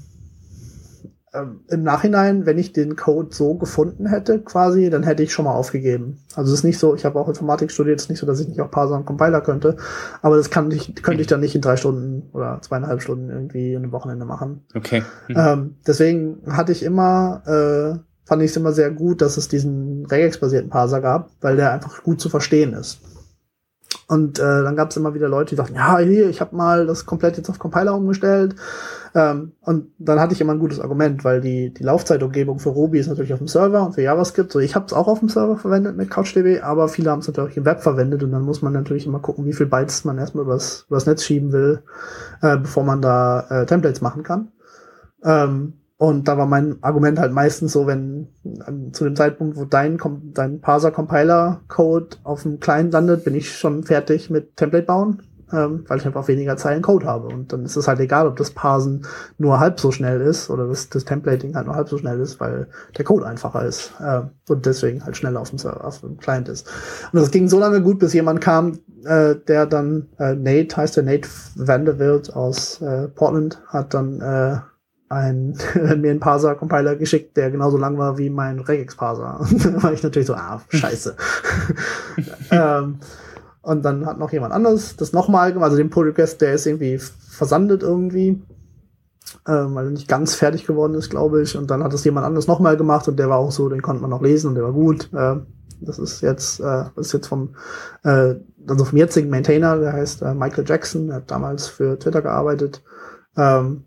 ähm, 1.34 1.62
im 1.70 1.84
Nachhinein, 1.84 2.46
wenn 2.46 2.58
ich 2.58 2.74
den 2.74 2.96
Code 2.96 3.30
so 3.32 3.56
gefunden 3.56 4.06
hätte, 4.08 4.40
quasi, 4.40 4.90
dann 4.90 5.04
hätte 5.04 5.24
ich 5.24 5.32
schon 5.32 5.46
mal 5.46 5.54
aufgegeben. 5.54 6.20
Also 6.36 6.52
es 6.52 6.60
ist 6.60 6.64
nicht 6.64 6.78
so, 6.78 6.94
ich 6.94 7.06
habe 7.06 7.20
auch 7.20 7.30
Informatik 7.30 7.72
studiert, 7.72 8.00
es 8.00 8.06
ist 8.06 8.10
nicht 8.10 8.20
so, 8.20 8.26
dass 8.26 8.40
ich 8.42 8.50
nicht 8.50 8.60
auch 8.60 8.70
Parser 8.70 8.96
und 8.96 9.06
Compiler 9.06 9.42
könnte, 9.42 9.78
aber 10.22 10.36
das 10.36 10.50
kann 10.50 10.70
ich, 10.72 10.94
könnte 11.02 11.22
ich 11.22 11.28
dann 11.28 11.40
nicht 11.40 11.56
in 11.56 11.62
drei 11.62 11.78
Stunden 11.78 12.30
oder 12.34 12.60
zweieinhalb 12.62 13.02
Stunden 13.02 13.30
irgendwie 13.30 13.74
in 13.74 13.84
einem 13.84 13.92
Wochenende 13.94 14.26
machen. 14.26 14.66
Okay. 14.76 15.04
Mhm. 15.30 15.36
Ähm, 15.38 15.76
deswegen 15.88 16.42
hatte 16.48 16.74
ich 16.74 16.84
immer, 16.84 17.44
äh, 17.46 18.00
fand 18.28 18.42
ich 18.42 18.52
es 18.52 18.58
immer 18.58 18.74
sehr 18.74 18.92
gut, 18.92 19.22
dass 19.22 19.38
es 19.38 19.48
diesen 19.48 20.06
Regex-basierten 20.06 20.70
Parser 20.70 21.00
gab, 21.00 21.32
weil 21.40 21.56
der 21.56 21.72
einfach 21.72 22.04
gut 22.04 22.20
zu 22.20 22.30
verstehen 22.30 22.74
ist. 22.74 23.00
Und 24.08 24.40
äh, 24.40 24.64
dann 24.64 24.76
gab 24.76 24.90
es 24.90 24.98
immer 24.98 25.14
wieder 25.14 25.30
Leute, 25.30 25.52
die 25.52 25.56
sagten, 25.56 25.76
ja, 25.76 25.98
hier, 26.00 26.30
ich 26.30 26.42
habe 26.42 26.54
mal 26.54 26.86
das 26.86 27.06
komplett 27.06 27.38
jetzt 27.38 27.50
auf 27.50 27.60
Compiler 27.60 27.96
umgestellt. 27.96 28.56
Ähm, 29.14 29.54
und 29.62 29.92
dann 30.00 30.20
hatte 30.20 30.34
ich 30.34 30.42
immer 30.42 30.54
ein 30.54 30.60
gutes 30.60 30.80
Argument, 30.80 31.24
weil 31.24 31.42
die, 31.42 31.74
die 31.74 31.84
Laufzeitumgebung 31.84 32.60
für 32.60 32.70
Ruby 32.70 33.00
ist 33.00 33.08
natürlich 33.08 33.34
auf 33.34 33.40
dem 33.40 33.48
Server 33.48 33.86
und 33.86 33.94
für 33.94 34.02
JavaScript. 34.02 34.52
So, 34.52 34.60
ich 34.60 34.76
habe 34.76 34.86
es 34.86 34.94
auch 34.94 35.08
auf 35.08 35.20
dem 35.20 35.30
Server 35.30 35.58
verwendet 35.58 35.98
mit 35.98 36.10
CouchDB, 36.10 36.62
aber 36.62 36.88
viele 36.88 37.12
haben 37.12 37.20
es 37.20 37.28
natürlich 37.28 37.58
im 37.58 37.66
Web 37.66 37.82
verwendet 37.82 38.24
und 38.24 38.32
dann 38.32 38.44
muss 38.44 38.62
man 38.62 38.74
natürlich 38.74 39.06
immer 39.06 39.20
gucken, 39.20 39.46
wie 39.46 39.54
viel 39.54 39.66
Bytes 39.66 40.06
man 40.06 40.18
erstmal 40.18 40.46
übers, 40.46 40.86
übers 40.88 41.06
Netz 41.06 41.24
schieben 41.24 41.52
will, 41.52 41.84
äh, 42.42 42.58
bevor 42.58 42.84
man 42.84 43.02
da 43.02 43.46
äh, 43.50 43.66
Templates 43.66 44.02
machen 44.02 44.24
kann. 44.24 44.52
Ähm, 45.24 45.74
und 45.98 46.28
da 46.28 46.36
war 46.36 46.48
mein 46.48 46.82
Argument 46.82 47.20
halt 47.20 47.32
meistens 47.32 47.74
so, 47.74 47.86
wenn 47.86 48.30
an, 48.66 48.92
zu 48.92 49.04
dem 49.04 49.16
Zeitpunkt, 49.16 49.56
wo 49.56 49.66
dein, 49.66 50.00
dein 50.34 50.60
Parser-Compiler-Code 50.60 52.18
auf 52.24 52.42
dem 52.42 52.60
Client 52.60 52.92
landet, 52.92 53.24
bin 53.24 53.36
ich 53.36 53.56
schon 53.56 53.84
fertig 53.84 54.32
mit 54.32 54.58
Template 54.58 54.88
bauen, 54.88 55.22
ähm, 55.54 55.86
weil 55.88 56.00
ich 56.00 56.06
einfach 56.06 56.28
weniger 56.28 56.58
Zeilen 56.58 56.82
Code 56.82 57.06
habe. 57.06 57.28
Und 57.28 57.54
dann 57.54 57.66
ist 57.66 57.76
es 57.76 57.88
halt 57.88 58.00
egal, 58.00 58.28
ob 58.28 58.36
das 58.36 58.52
Parsen 58.52 59.06
nur 59.38 59.60
halb 59.60 59.80
so 59.80 59.92
schnell 59.92 60.22
ist 60.22 60.50
oder 60.50 60.68
das, 60.68 60.90
das 60.90 61.06
Templating 61.06 61.56
halt 61.56 61.68
nur 61.68 61.76
halb 61.76 61.90
so 61.90 61.98
schnell 61.98 62.20
ist, 62.20 62.40
weil 62.40 62.68
der 62.98 63.06
Code 63.06 63.26
einfacher 63.26 63.66
ist 63.66 63.94
äh, 64.00 64.22
und 64.50 64.66
deswegen 64.66 65.04
halt 65.04 65.18
schneller 65.18 65.42
auf 65.42 65.50
dem, 65.50 65.60
Server, 65.60 65.86
auf 65.86 66.02
dem 66.02 66.18
Client 66.18 66.50
ist. 66.50 66.68
Und 67.12 67.20
das 67.22 67.32
ging 67.32 67.48
so 67.48 67.60
lange 67.60 67.82
gut, 67.82 68.00
bis 68.00 68.14
jemand 68.14 68.42
kam, 68.42 68.80
äh, 69.06 69.36
der 69.36 69.66
dann, 69.66 70.10
äh, 70.20 70.36
Nate 70.36 70.78
heißt 70.78 70.98
der 70.98 71.04
Nate 71.04 71.28
Vanderbilt 71.56 72.36
aus 72.36 72.82
äh, 72.82 73.08
Portland, 73.08 73.62
hat 73.68 73.94
dann 73.94 74.22
äh, 74.22 74.60
ein, 75.12 75.58
mir 75.76 76.12
einen 76.12 76.20
Parser-Compiler 76.20 76.96
geschickt, 76.96 77.36
der 77.38 77.52
genauso 77.52 77.78
lang 77.78 77.98
war 77.98 78.18
wie 78.18 78.30
mein 78.30 78.60
Regex-Parser. 78.60 79.46
da 79.64 79.84
war 79.84 79.94
ich 79.94 80.04
natürlich 80.04 80.28
so, 80.28 80.36
ah, 80.36 80.62
scheiße. 80.70 81.16
ähm, 82.52 83.00
und 83.62 83.84
dann 83.86 84.06
hat 84.06 84.18
noch 84.18 84.32
jemand 84.32 84.54
anderes 84.54 84.96
das 84.96 85.14
nochmal 85.14 85.54
gemacht, 85.54 85.66
also 85.66 85.78
den 85.78 85.90
Pull 85.90 86.08
Request, 86.08 86.42
der 86.42 86.54
ist 86.54 86.66
irgendwie 86.66 86.98
versandet 86.98 87.84
irgendwie, 87.84 88.42
ähm, 89.48 89.76
weil 89.76 89.86
er 89.86 89.92
nicht 89.92 90.08
ganz 90.08 90.36
fertig 90.36 90.66
geworden 90.66 90.96
ist, 90.96 91.10
glaube 91.10 91.42
ich. 91.42 91.56
Und 91.56 91.70
dann 91.70 91.84
hat 91.84 91.94
es 91.94 92.04
jemand 92.04 92.26
anderes 92.26 92.48
nochmal 92.48 92.78
gemacht 92.78 93.08
und 93.08 93.18
der 93.18 93.30
war 93.30 93.38
auch 93.38 93.52
so, 93.52 93.70
den 93.70 93.82
konnte 93.82 94.02
man 94.02 94.10
noch 94.10 94.22
lesen 94.22 94.48
und 94.48 94.56
der 94.56 94.64
war 94.64 94.74
gut. 94.74 95.10
Äh, 95.14 95.38
das 95.82 96.00
ist 96.00 96.22
jetzt, 96.22 96.60
äh, 96.60 96.86
das 96.96 97.08
ist 97.08 97.14
jetzt 97.14 97.28
vom, 97.28 97.56
äh, 98.04 98.36
also 98.68 98.86
vom 98.86 98.98
jetzigen 98.98 99.30
Maintainer, 99.30 99.78
der 99.78 99.94
heißt 99.94 100.22
äh, 100.22 100.34
Michael 100.34 100.66
Jackson, 100.68 101.08
der 101.08 101.18
hat 101.18 101.32
damals 101.32 101.68
für 101.68 101.98
Twitter 101.98 102.22
gearbeitet. 102.22 102.84
Ähm, 103.38 103.86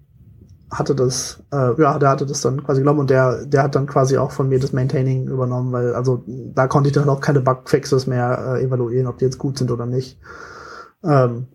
hatte 0.79 0.95
das, 0.95 1.43
äh, 1.53 1.81
ja, 1.81 1.99
der 1.99 2.09
hatte 2.11 2.27
das 2.27 2.41
dann 2.41 2.63
quasi 2.65 2.81
genommen 2.81 3.01
und 3.01 3.11
der, 3.11 3.47
der 3.47 3.63
hat 3.63 3.75
dann 3.75 3.87
quasi 3.87 4.19
auch 4.19 4.31
von 4.31 4.49
mir 4.49 4.59
das 4.59 4.73
Maintaining 4.73 5.29
übernommen, 5.29 5.73
weil 5.73 5.95
also 5.95 6.23
da 6.27 6.67
konnte 6.67 6.89
ich 6.89 6.95
dann 6.95 7.09
auch 7.09 7.21
keine 7.21 7.41
Bugfixes 7.41 8.07
mehr 8.07 8.57
äh, 8.57 8.65
evaluieren, 8.65 9.07
ob 9.07 9.19
die 9.19 9.25
jetzt 9.25 9.39
gut 9.39 9.59
sind 9.59 9.71
oder 9.71 9.87
nicht. 9.87 10.19
Ähm, 11.03 11.47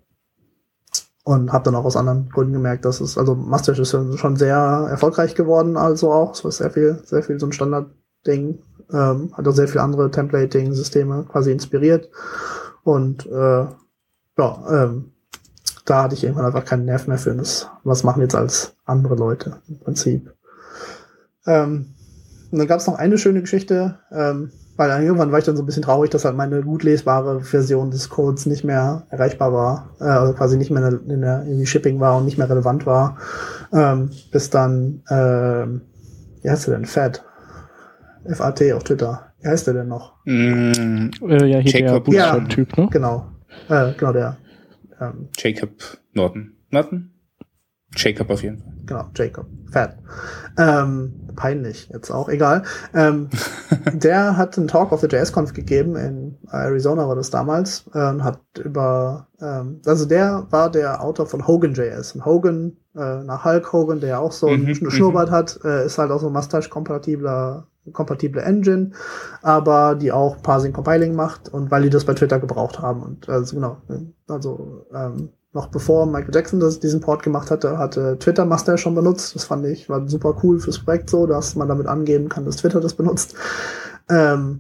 und 1.23 1.53
habe 1.53 1.65
dann 1.65 1.75
auch 1.75 1.85
aus 1.85 1.97
anderen 1.97 2.29
Gründen 2.29 2.53
gemerkt, 2.53 2.85
dass 2.85 3.01
es, 3.01 3.17
also 3.17 3.35
Mustache 3.35 3.81
ist 3.81 3.91
schon 3.91 4.35
sehr 4.35 4.87
erfolgreich 4.89 5.35
geworden, 5.35 5.77
also 5.77 6.11
auch, 6.11 6.33
so 6.33 6.47
ist 6.47 6.57
sehr 6.57 6.71
viel, 6.71 7.01
sehr 7.03 7.21
viel 7.21 7.39
so 7.39 7.45
ein 7.45 7.51
Standardding, 7.51 8.59
ähm, 8.91 9.33
hat 9.33 9.47
auch 9.47 9.51
sehr 9.51 9.67
viele 9.67 9.83
andere 9.83 10.09
Templating-Systeme 10.09 11.25
quasi 11.29 11.51
inspiriert. 11.51 12.09
Und 12.83 13.27
äh, 13.27 13.65
ja, 14.37 14.63
ähm, 14.71 15.11
da 15.89 16.03
hatte 16.03 16.15
ich 16.15 16.23
irgendwann 16.23 16.45
einfach 16.45 16.65
keinen 16.65 16.85
Nerv 16.85 17.07
mehr 17.07 17.17
für 17.17 17.33
das, 17.35 17.69
was 17.83 18.03
machen 18.03 18.21
jetzt 18.21 18.35
als 18.35 18.75
andere 18.85 19.15
Leute 19.15 19.57
im 19.67 19.79
Prinzip. 19.79 20.33
Ähm, 21.45 21.95
und 22.51 22.57
dann 22.57 22.67
gab 22.67 22.79
es 22.79 22.87
noch 22.87 22.95
eine 22.95 23.17
schöne 23.17 23.41
Geschichte, 23.41 23.99
ähm, 24.11 24.51
weil 24.75 25.03
irgendwann 25.03 25.31
war 25.31 25.39
ich 25.39 25.45
dann 25.45 25.57
so 25.57 25.63
ein 25.63 25.65
bisschen 25.65 25.83
traurig, 25.83 26.09
dass 26.09 26.25
halt 26.25 26.35
meine 26.35 26.61
gut 26.63 26.83
lesbare 26.83 27.41
Version 27.41 27.91
des 27.91 28.09
Codes 28.09 28.45
nicht 28.45 28.63
mehr 28.63 29.05
erreichbar 29.09 29.51
war, 29.51 29.89
äh, 29.99 30.05
also 30.05 30.33
quasi 30.33 30.57
nicht 30.57 30.71
mehr 30.71 30.87
in 30.87 30.91
der, 30.91 31.15
in 31.15 31.21
der 31.21 31.41
in 31.43 31.59
die 31.59 31.65
Shipping 31.65 31.99
war 31.99 32.17
und 32.17 32.25
nicht 32.25 32.37
mehr 32.37 32.49
relevant 32.49 32.85
war, 32.85 33.17
ähm, 33.73 34.09
bis 34.31 34.49
dann, 34.49 35.01
äh, 35.07 35.67
wie 36.43 36.49
heißt 36.49 36.67
der 36.67 36.75
denn, 36.75 36.85
Fat, 36.85 37.23
FAT 38.25 38.71
auf 38.73 38.83
Twitter, 38.83 39.33
wie 39.41 39.49
heißt 39.49 39.67
der 39.67 39.73
denn 39.73 39.89
noch? 39.89 40.13
Mm, 40.25 41.09
äh, 41.27 41.45
ja, 41.45 41.59
hier 41.59 41.81
Jacob. 41.81 42.05
der 42.05 42.11
Bootstrap-Typ, 42.11 42.77
ne? 42.77 42.87
Genau, 42.91 43.25
äh, 43.69 43.93
genau 43.97 44.13
der 44.13 44.37
ähm, 44.99 45.29
Jacob 45.37 45.71
Norton. 46.13 46.55
Norton? 46.69 47.11
Jacob 47.95 48.29
auf 48.29 48.43
jeden 48.43 48.59
Fall. 48.59 48.73
Genau, 48.85 49.09
Jacob. 49.15 49.47
Fat. 49.71 49.97
Ähm, 50.57 51.13
peinlich, 51.35 51.89
jetzt 51.91 52.11
auch, 52.11 52.29
egal. 52.29 52.63
Ähm, 52.93 53.29
der 53.93 54.37
hat 54.37 54.57
einen 54.57 54.67
Talk 54.67 54.91
auf 54.91 55.01
der 55.01 55.09
JSConf 55.09 55.53
gegeben, 55.53 55.95
in 55.95 56.37
Arizona 56.51 57.07
war 57.07 57.15
das 57.15 57.29
damals, 57.29 57.85
äh, 57.93 57.99
hat 57.99 58.41
über, 58.63 59.27
ähm, 59.41 59.81
also 59.85 60.05
der 60.05 60.47
war 60.49 60.71
der 60.71 61.03
Autor 61.03 61.25
von 61.27 61.47
Hogan.js. 61.47 62.13
Und 62.13 62.25
Hogan, 62.25 62.77
äh, 62.95 63.23
nach 63.23 63.45
Hulk 63.45 63.73
Hogan, 63.73 63.99
der 63.99 64.19
auch 64.19 64.31
so 64.31 64.47
mhm, 64.49 64.65
einen 64.65 64.91
Schnurrbart 64.91 65.29
mhm. 65.29 65.33
hat, 65.33 65.59
äh, 65.63 65.85
ist 65.85 65.97
halt 65.97 66.11
auch 66.11 66.19
so 66.19 66.27
ein 66.27 66.33
Mustache-kompatibler 66.33 67.67
kompatible 67.93 68.41
Engine, 68.41 68.91
aber 69.41 69.95
die 69.95 70.11
auch 70.11 70.41
Parsing 70.41 70.73
Compiling 70.73 71.15
macht 71.15 71.49
und 71.49 71.71
weil 71.71 71.83
die 71.83 71.89
das 71.89 72.05
bei 72.05 72.13
Twitter 72.13 72.39
gebraucht 72.39 72.79
haben. 72.79 73.01
Und 73.03 73.29
also 73.29 73.55
genau, 73.55 73.77
also 74.27 74.85
ähm, 74.93 75.29
noch 75.51 75.67
bevor 75.67 76.05
Michael 76.05 76.33
Jackson 76.33 76.59
das, 76.59 76.79
diesen 76.79 77.01
Port 77.01 77.23
gemacht 77.23 77.49
hatte, 77.49 77.77
hatte 77.77 78.17
Twitter 78.19 78.45
Master 78.45 78.77
schon 78.77 78.95
benutzt. 78.95 79.35
Das 79.35 79.45
fand 79.45 79.65
ich, 79.65 79.89
war 79.89 80.07
super 80.07 80.37
cool 80.43 80.59
fürs 80.59 80.79
Projekt 80.79 81.09
so, 81.09 81.25
dass 81.25 81.55
man 81.55 81.67
damit 81.67 81.87
angeben 81.87 82.29
kann, 82.29 82.45
dass 82.45 82.57
Twitter 82.57 82.79
das 82.79 82.93
benutzt. 82.93 83.35
Ähm, 84.09 84.59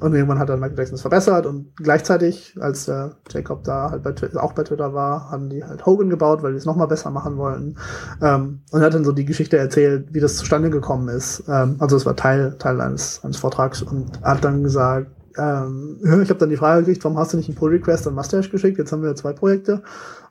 und 0.00 0.14
irgendwann 0.14 0.38
hat 0.38 0.48
dann 0.48 0.60
Michael 0.60 0.78
Jackson 0.78 0.96
es 0.96 1.00
verbessert 1.00 1.46
und 1.46 1.74
gleichzeitig, 1.76 2.56
als 2.60 2.88
äh, 2.88 3.08
Jacob 3.30 3.64
da 3.64 3.90
halt 3.90 4.02
bei 4.02 4.12
Twitter, 4.12 4.42
auch 4.42 4.52
bei 4.52 4.62
Twitter 4.62 4.92
war, 4.92 5.30
haben 5.30 5.48
die 5.48 5.64
halt 5.64 5.86
Hogan 5.86 6.10
gebaut, 6.10 6.42
weil 6.42 6.52
die 6.52 6.58
es 6.58 6.66
nochmal 6.66 6.86
besser 6.86 7.10
machen 7.10 7.36
wollten. 7.36 7.76
Ähm, 8.20 8.60
und 8.70 8.80
hat 8.82 8.94
dann 8.94 9.04
so 9.04 9.12
die 9.12 9.24
Geschichte 9.24 9.56
erzählt, 9.56 10.08
wie 10.12 10.20
das 10.20 10.36
zustande 10.36 10.70
gekommen 10.70 11.08
ist. 11.08 11.44
Ähm, 11.48 11.76
also 11.78 11.96
es 11.96 12.04
war 12.04 12.16
Teil, 12.16 12.56
Teil 12.58 12.80
eines, 12.80 13.24
eines 13.24 13.38
Vortrags 13.38 13.82
und 13.82 14.22
hat 14.22 14.44
dann 14.44 14.62
gesagt, 14.62 15.10
ähm, 15.38 15.98
ich 16.22 16.28
habe 16.28 16.38
dann 16.38 16.50
die 16.50 16.56
Frage 16.56 16.82
gekriegt, 16.82 17.04
warum 17.04 17.18
hast 17.18 17.32
du 17.32 17.36
nicht 17.36 17.48
einen 17.48 17.56
Pull-Request 17.56 18.08
an 18.08 18.14
Mustache 18.14 18.50
geschickt? 18.50 18.78
Jetzt 18.78 18.92
haben 18.92 19.02
wir 19.02 19.14
zwei 19.14 19.32
Projekte. 19.32 19.74
Und 19.76 19.82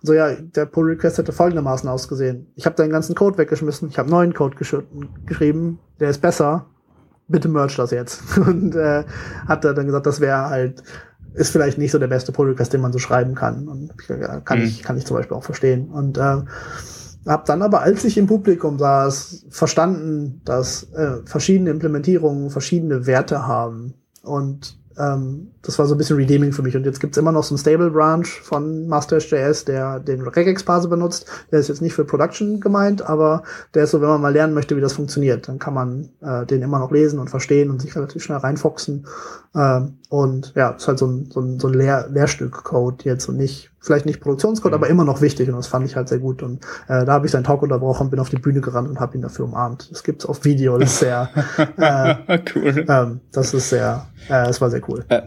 so, 0.03 0.13
ja, 0.13 0.31
der 0.33 0.65
Pull-Request 0.65 1.19
hätte 1.19 1.31
folgendermaßen 1.31 1.89
ausgesehen. 1.89 2.47
Ich 2.55 2.65
habe 2.65 2.75
deinen 2.75 2.91
ganzen 2.91 3.15
Code 3.15 3.37
weggeschmissen, 3.37 3.89
ich 3.89 3.97
habe 3.97 4.09
neuen 4.09 4.33
Code 4.33 4.55
gesch 4.55 4.75
geschrieben, 5.25 5.79
der 5.99 6.09
ist 6.09 6.21
besser, 6.21 6.65
bitte 7.27 7.47
merge 7.47 7.75
das 7.77 7.91
jetzt. 7.91 8.37
Und 8.37 8.75
äh, 8.75 9.03
hat 9.47 9.65
er 9.65 9.73
dann 9.73 9.85
gesagt, 9.85 10.05
das 10.05 10.19
wäre 10.19 10.49
halt, 10.49 10.83
ist 11.33 11.51
vielleicht 11.51 11.77
nicht 11.77 11.91
so 11.91 11.99
der 11.99 12.07
beste 12.07 12.31
Pull 12.31 12.49
Request, 12.49 12.73
den 12.73 12.81
man 12.81 12.93
so 12.93 12.99
schreiben 12.99 13.35
kann. 13.35 13.67
Und 13.67 13.93
kann 14.45 14.59
mhm. 14.59 14.65
ich, 14.65 14.83
kann 14.83 14.97
ich 14.97 15.05
zum 15.05 15.17
Beispiel 15.17 15.35
auch 15.35 15.43
verstehen. 15.43 15.89
Und 15.89 16.17
äh, 16.17 16.41
hab 17.25 17.45
dann 17.45 17.61
aber, 17.61 17.81
als 17.81 18.03
ich 18.03 18.17
im 18.17 18.27
Publikum 18.27 18.77
saß, 18.77 19.47
verstanden, 19.49 20.41
dass 20.45 20.91
äh, 20.93 21.17
verschiedene 21.25 21.71
Implementierungen 21.71 22.49
verschiedene 22.49 23.07
Werte 23.07 23.47
haben. 23.47 23.95
Und 24.21 24.77
ähm, 24.97 25.51
das 25.61 25.77
war 25.79 25.85
so 25.85 25.95
ein 25.95 25.97
bisschen 25.97 26.17
redeeming 26.17 26.51
für 26.51 26.61
mich. 26.61 26.75
Und 26.75 26.85
jetzt 26.85 26.99
gibt's 26.99 27.17
immer 27.17 27.31
noch 27.31 27.43
so 27.43 27.53
einen 27.53 27.59
Stable 27.59 27.91
Branch 27.91 28.25
von 28.25 28.87
Masters.js, 28.87 29.65
der 29.65 29.99
den 29.99 30.21
Regex-Parser 30.21 30.89
benutzt. 30.89 31.25
Der 31.51 31.59
ist 31.59 31.67
jetzt 31.67 31.81
nicht 31.81 31.93
für 31.93 32.05
Production 32.05 32.59
gemeint, 32.59 33.01
aber 33.01 33.43
der 33.73 33.83
ist 33.83 33.91
so, 33.91 34.01
wenn 34.01 34.09
man 34.09 34.21
mal 34.21 34.33
lernen 34.33 34.53
möchte, 34.53 34.75
wie 34.77 34.81
das 34.81 34.93
funktioniert, 34.93 35.47
dann 35.47 35.59
kann 35.59 35.73
man 35.73 36.09
äh, 36.21 36.45
den 36.45 36.61
immer 36.61 36.79
noch 36.79 36.91
lesen 36.91 37.19
und 37.19 37.29
verstehen 37.29 37.69
und 37.69 37.81
sich 37.81 37.95
relativ 37.95 38.23
schnell 38.23 38.37
reinfoxen. 38.37 39.07
Ähm, 39.55 39.97
und 40.09 40.53
ja, 40.55 40.69
ist 40.71 40.87
halt 40.87 40.99
so 40.99 41.07
ein, 41.07 41.29
so 41.31 41.41
ein, 41.41 41.59
so 41.59 41.67
ein 41.67 41.73
Lehr 41.73 42.07
Lehrstück-Code 42.09 43.05
jetzt 43.05 43.27
und 43.27 43.37
nicht, 43.37 43.71
vielleicht 43.85 44.05
nicht 44.05 44.19
Produktionscode, 44.19 44.71
mhm. 44.71 44.75
aber 44.75 44.87
immer 44.87 45.05
noch 45.05 45.21
wichtig 45.21 45.47
und 45.49 45.55
das 45.55 45.67
fand 45.67 45.85
ich 45.85 45.95
halt 45.95 46.09
sehr 46.09 46.19
gut. 46.19 46.41
Und 46.41 46.63
äh, 46.87 47.05
da 47.05 47.13
habe 47.13 47.25
ich 47.25 47.31
seinen 47.31 47.43
Talk 47.43 47.61
unterbrochen, 47.61 48.09
bin 48.09 48.19
auf 48.19 48.29
die 48.29 48.37
Bühne 48.37 48.61
gerannt 48.61 48.89
und 48.89 48.99
habe 48.99 49.15
ihn 49.15 49.21
dafür 49.21 49.45
umarmt. 49.45 49.89
Das 49.91 50.03
gibt's 50.03 50.25
auf 50.25 50.43
Video, 50.43 50.77
das 50.77 50.93
ist 50.93 50.99
sehr 50.99 51.29
äh, 51.77 52.39
cool. 52.55 52.85
Ähm, 52.87 53.21
das 53.31 53.53
ist 53.53 53.69
sehr, 53.69 54.07
äh, 54.27 54.45
das 54.45 54.59
war 54.59 54.69
sehr 54.69 54.81
cool. 54.89 55.05
Äh, 55.09 55.21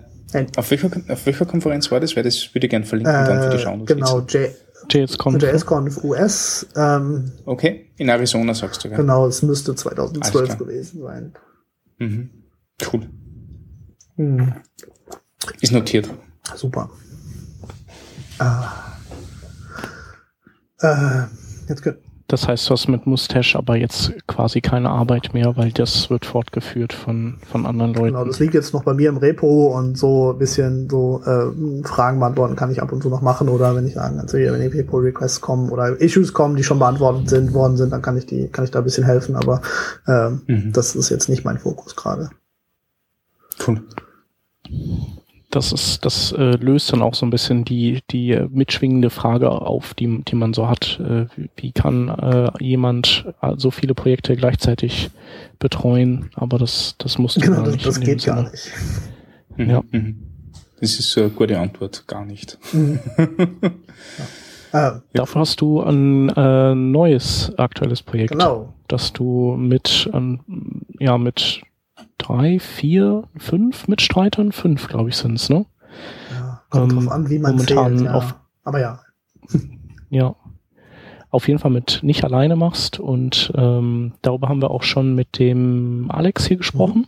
auf, 0.56 0.70
welcher, 0.70 0.90
auf 1.08 1.26
welcher 1.26 1.46
Konferenz 1.46 1.90
war 1.90 2.00
das? 2.00 2.16
Weil 2.16 2.24
das 2.24 2.54
würde 2.54 2.66
ich 2.66 2.70
gerne 2.70 2.84
verlinken 2.84 3.14
äh, 3.14 3.26
dann 3.26 3.42
für 3.42 3.56
die 3.56 3.62
Schauen. 3.62 3.86
Genau, 3.86 4.20
J 4.20 4.50
JSConf. 4.90 5.42
JSConf 5.42 6.04
US. 6.04 6.66
Ähm, 6.76 7.32
okay, 7.44 7.90
in 7.96 8.08
Arizona 8.08 8.54
sagst 8.54 8.84
du, 8.84 8.88
ja. 8.88 8.96
Genau, 8.96 9.26
es 9.26 9.42
müsste 9.42 9.74
2012 9.74 10.56
gewesen 10.56 11.02
sein. 11.02 11.32
Mhm. 11.98 12.30
Cool. 12.92 13.06
Hm. 14.16 14.52
Ist 15.60 15.72
notiert. 15.72 16.08
Super. 16.54 16.90
Ah. 18.38 18.72
Äh, 20.80 21.24
jetzt 21.68 21.82
könnt 21.82 21.98
das 22.30 22.46
heißt, 22.46 22.68
du 22.68 22.72
hast 22.74 22.88
mit 22.88 23.06
Mustache 23.06 23.56
aber 23.56 23.76
jetzt 23.76 24.12
quasi 24.26 24.60
keine 24.60 24.90
Arbeit 24.90 25.32
mehr, 25.32 25.56
weil 25.56 25.72
das 25.72 26.10
wird 26.10 26.26
fortgeführt 26.26 26.92
von, 26.92 27.38
von 27.50 27.64
anderen 27.64 27.94
Leuten. 27.94 28.08
Genau, 28.08 28.24
das 28.26 28.38
liegt 28.38 28.52
jetzt 28.52 28.74
noch 28.74 28.84
bei 28.84 28.92
mir 28.92 29.08
im 29.08 29.16
Repo 29.16 29.74
und 29.74 29.96
so 29.96 30.32
ein 30.32 30.38
bisschen 30.38 30.90
so 30.90 31.22
äh, 31.24 31.86
Fragen 31.86 32.20
beantworten 32.20 32.54
kann 32.54 32.70
ich 32.70 32.82
ab 32.82 32.92
und 32.92 33.02
zu 33.02 33.08
noch 33.08 33.22
machen 33.22 33.48
oder 33.48 33.74
wenn 33.74 33.86
ich 33.86 33.94
sagen, 33.94 34.20
also 34.20 34.36
wenn 34.36 34.60
die 34.60 34.66
Repo-Requests 34.66 35.40
kommen 35.40 35.70
oder 35.70 35.98
Issues 36.02 36.34
kommen, 36.34 36.54
die 36.54 36.64
schon 36.64 36.78
beantwortet 36.78 37.30
sind, 37.30 37.54
worden 37.54 37.78
sind, 37.78 37.94
dann 37.94 38.02
kann 38.02 38.18
ich 38.18 38.26
die, 38.26 38.48
kann 38.48 38.62
ich 38.62 38.70
da 38.70 38.80
ein 38.80 38.84
bisschen 38.84 39.04
helfen, 39.04 39.34
aber 39.34 39.62
äh, 40.06 40.28
mhm. 40.28 40.72
das 40.74 40.96
ist 40.96 41.08
jetzt 41.08 41.30
nicht 41.30 41.46
mein 41.46 41.56
Fokus 41.56 41.96
gerade. 41.96 42.28
Cool 43.66 43.80
das 45.50 45.72
ist, 45.72 46.04
das 46.04 46.32
äh, 46.32 46.56
löst 46.56 46.92
dann 46.92 47.00
auch 47.00 47.14
so 47.14 47.24
ein 47.24 47.30
bisschen 47.30 47.64
die, 47.64 48.00
die 48.10 48.32
äh, 48.32 48.48
mitschwingende 48.50 49.08
Frage 49.08 49.50
auf, 49.50 49.94
die, 49.94 50.22
die 50.24 50.34
man 50.34 50.52
so 50.52 50.68
hat. 50.68 51.00
Äh, 51.00 51.26
wie, 51.56 51.72
kann 51.72 52.08
äh, 52.08 52.50
jemand 52.62 53.24
äh, 53.40 53.54
so 53.56 53.70
viele 53.70 53.94
Projekte 53.94 54.36
gleichzeitig 54.36 55.10
betreuen? 55.58 56.30
Aber 56.34 56.58
das, 56.58 56.96
das 56.98 57.18
musst 57.18 57.36
du 57.36 57.40
genau, 57.40 57.62
gar 57.62 57.68
nicht. 57.68 57.86
Das, 57.86 57.94
das 57.94 58.04
geht 58.04 58.24
gar 58.24 58.50
nicht. 58.50 58.70
Mhm. 59.56 59.70
Ja. 59.70 59.82
Mhm. 59.90 60.16
Das 60.80 60.98
ist 60.98 61.16
eine 61.16 61.30
gute 61.30 61.58
Antwort, 61.58 62.06
gar 62.06 62.26
nicht. 62.26 62.58
Mhm. 62.72 62.98
ja. 64.72 64.96
äh, 64.96 65.00
Dafür 65.14 65.40
hast 65.40 65.62
du 65.62 65.80
ein 65.80 66.28
äh, 66.28 66.74
neues 66.74 67.52
aktuelles 67.56 68.02
Projekt, 68.02 68.32
genau. 68.32 68.74
das 68.86 69.14
du 69.14 69.56
mit, 69.56 70.10
ähm, 70.12 70.40
ja, 71.00 71.16
mit 71.16 71.62
drei, 72.18 72.58
vier, 72.58 73.24
fünf 73.36 73.88
Mitstreitern, 73.88 74.52
fünf, 74.52 74.88
glaube 74.88 75.08
ich, 75.08 75.16
sind's, 75.16 75.48
ne? 75.48 75.66
Ja, 76.30 76.62
kommt 76.70 76.92
ähm, 76.92 76.98
drauf 77.00 77.12
an, 77.12 77.30
wie 77.30 77.38
man 77.38 77.52
momentan 77.52 77.96
zählt, 77.96 78.06
ja. 78.06 78.14
auf, 78.14 78.34
Aber 78.64 78.80
ja. 78.80 79.00
ja. 80.10 80.34
Auf 81.30 81.46
jeden 81.46 81.60
Fall 81.60 81.70
mit 81.70 82.00
nicht 82.02 82.24
alleine 82.24 82.56
machst 82.56 82.98
und 82.98 83.52
ähm, 83.54 84.14
darüber 84.22 84.48
haben 84.48 84.62
wir 84.62 84.70
auch 84.70 84.82
schon 84.82 85.14
mit 85.14 85.38
dem 85.38 86.10
Alex 86.10 86.46
hier 86.46 86.56
gesprochen. 86.56 87.06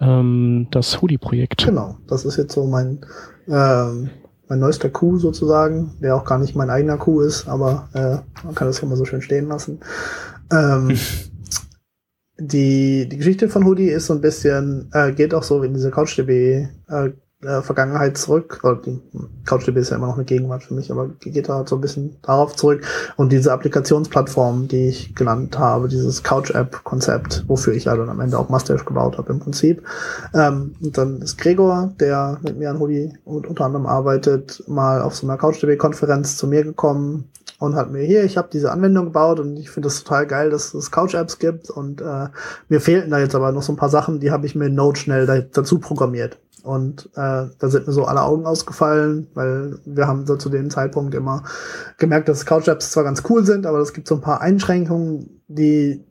Mhm. 0.00 0.06
Ähm, 0.06 0.68
das 0.70 1.00
Hoodie-Projekt. 1.00 1.64
Genau, 1.64 1.96
das 2.06 2.24
ist 2.24 2.36
jetzt 2.36 2.52
so 2.52 2.64
mein, 2.66 3.00
ähm, 3.48 4.10
mein 4.48 4.60
neuester 4.60 4.88
Coup 4.88 5.18
sozusagen, 5.18 5.96
der 6.00 6.14
auch 6.14 6.24
gar 6.24 6.38
nicht 6.38 6.54
mein 6.54 6.70
eigener 6.70 6.96
Coup 6.96 7.22
ist, 7.22 7.48
aber 7.48 7.88
äh, 7.94 8.44
man 8.44 8.54
kann 8.54 8.68
das 8.68 8.80
ja 8.80 8.86
immer 8.86 8.96
so 8.96 9.04
schön 9.04 9.22
stehen 9.22 9.48
lassen. 9.48 9.80
Ähm, 10.52 10.96
die, 12.38 13.08
die 13.08 13.16
Geschichte 13.16 13.48
von 13.48 13.64
Hoodie 13.64 13.88
ist 13.88 14.06
so 14.06 14.14
ein 14.14 14.20
bisschen, 14.20 14.90
äh, 14.92 15.12
geht 15.12 15.34
auch 15.34 15.42
so 15.42 15.62
in 15.62 15.74
diese 15.74 15.90
CouchDB 15.90 16.68
äh, 16.88 17.10
äh, 17.42 17.62
Vergangenheit 17.62 18.16
zurück. 18.16 18.60
CouchDB 19.44 19.76
ist 19.78 19.90
ja 19.90 19.96
immer 19.96 20.06
noch 20.06 20.16
eine 20.16 20.24
Gegenwart 20.24 20.64
für 20.64 20.74
mich, 20.74 20.90
aber 20.90 21.08
geht 21.20 21.48
da 21.48 21.66
so 21.66 21.76
ein 21.76 21.80
bisschen 21.80 22.16
darauf 22.22 22.56
zurück. 22.56 22.84
Und 23.16 23.30
diese 23.30 23.52
Applikationsplattform, 23.52 24.68
die 24.68 24.88
ich 24.88 25.14
genannt 25.14 25.58
habe, 25.58 25.88
dieses 25.88 26.22
Couch-App-Konzept, 26.22 27.44
wofür 27.46 27.74
ich 27.74 27.84
ja 27.84 27.94
dann 27.94 28.08
am 28.08 28.20
Ende 28.20 28.38
auch 28.38 28.48
Mustache 28.48 28.84
gebaut 28.84 29.18
habe 29.18 29.32
im 29.32 29.40
Prinzip. 29.40 29.82
Ähm, 30.34 30.74
und 30.82 30.96
dann 30.96 31.20
ist 31.20 31.38
Gregor, 31.38 31.92
der 32.00 32.38
mit 32.42 32.58
mir 32.58 32.70
an 32.70 32.80
Hoodie 32.80 33.12
und 33.24 33.46
unter 33.46 33.66
anderem 33.66 33.86
arbeitet, 33.86 34.64
mal 34.66 35.02
auf 35.02 35.14
so 35.14 35.26
einer 35.26 35.36
CouchDB-Konferenz 35.36 36.36
zu 36.36 36.46
mir 36.46 36.64
gekommen 36.64 37.28
und 37.58 37.74
hat 37.74 37.90
mir 37.90 38.02
hier, 38.02 38.24
ich 38.24 38.36
habe 38.36 38.48
diese 38.52 38.70
Anwendung 38.70 39.06
gebaut 39.06 39.40
und 39.40 39.56
ich 39.56 39.70
finde 39.70 39.88
das 39.88 40.02
total 40.02 40.26
geil, 40.26 40.50
dass 40.50 40.74
es 40.74 40.90
Couch-Apps 40.90 41.38
gibt 41.38 41.70
und 41.70 42.00
äh, 42.00 42.28
mir 42.68 42.80
fehlten 42.80 43.10
da 43.10 43.18
jetzt 43.18 43.34
aber 43.34 43.52
noch 43.52 43.62
so 43.62 43.72
ein 43.72 43.76
paar 43.76 43.88
Sachen, 43.88 44.20
die 44.20 44.30
habe 44.30 44.46
ich 44.46 44.54
mir 44.54 44.66
in 44.66 44.74
Node 44.74 44.98
schnell 44.98 45.26
da, 45.26 45.40
dazu 45.40 45.78
programmiert. 45.78 46.38
Und 46.62 47.10
äh, 47.14 47.46
da 47.58 47.68
sind 47.68 47.86
mir 47.86 47.92
so 47.92 48.06
alle 48.06 48.22
Augen 48.22 48.44
ausgefallen, 48.44 49.28
weil 49.34 49.78
wir 49.84 50.08
haben 50.08 50.26
so 50.26 50.34
zu 50.36 50.48
dem 50.48 50.68
Zeitpunkt 50.68 51.14
immer 51.14 51.44
gemerkt, 51.96 52.28
dass 52.28 52.44
Couch-Apps 52.44 52.90
zwar 52.90 53.04
ganz 53.04 53.22
cool 53.30 53.46
sind, 53.46 53.66
aber 53.66 53.78
es 53.78 53.92
gibt 53.92 54.08
so 54.08 54.16
ein 54.16 54.20
paar 54.20 54.40
Einschränkungen, 54.40 55.40
die, 55.46 56.04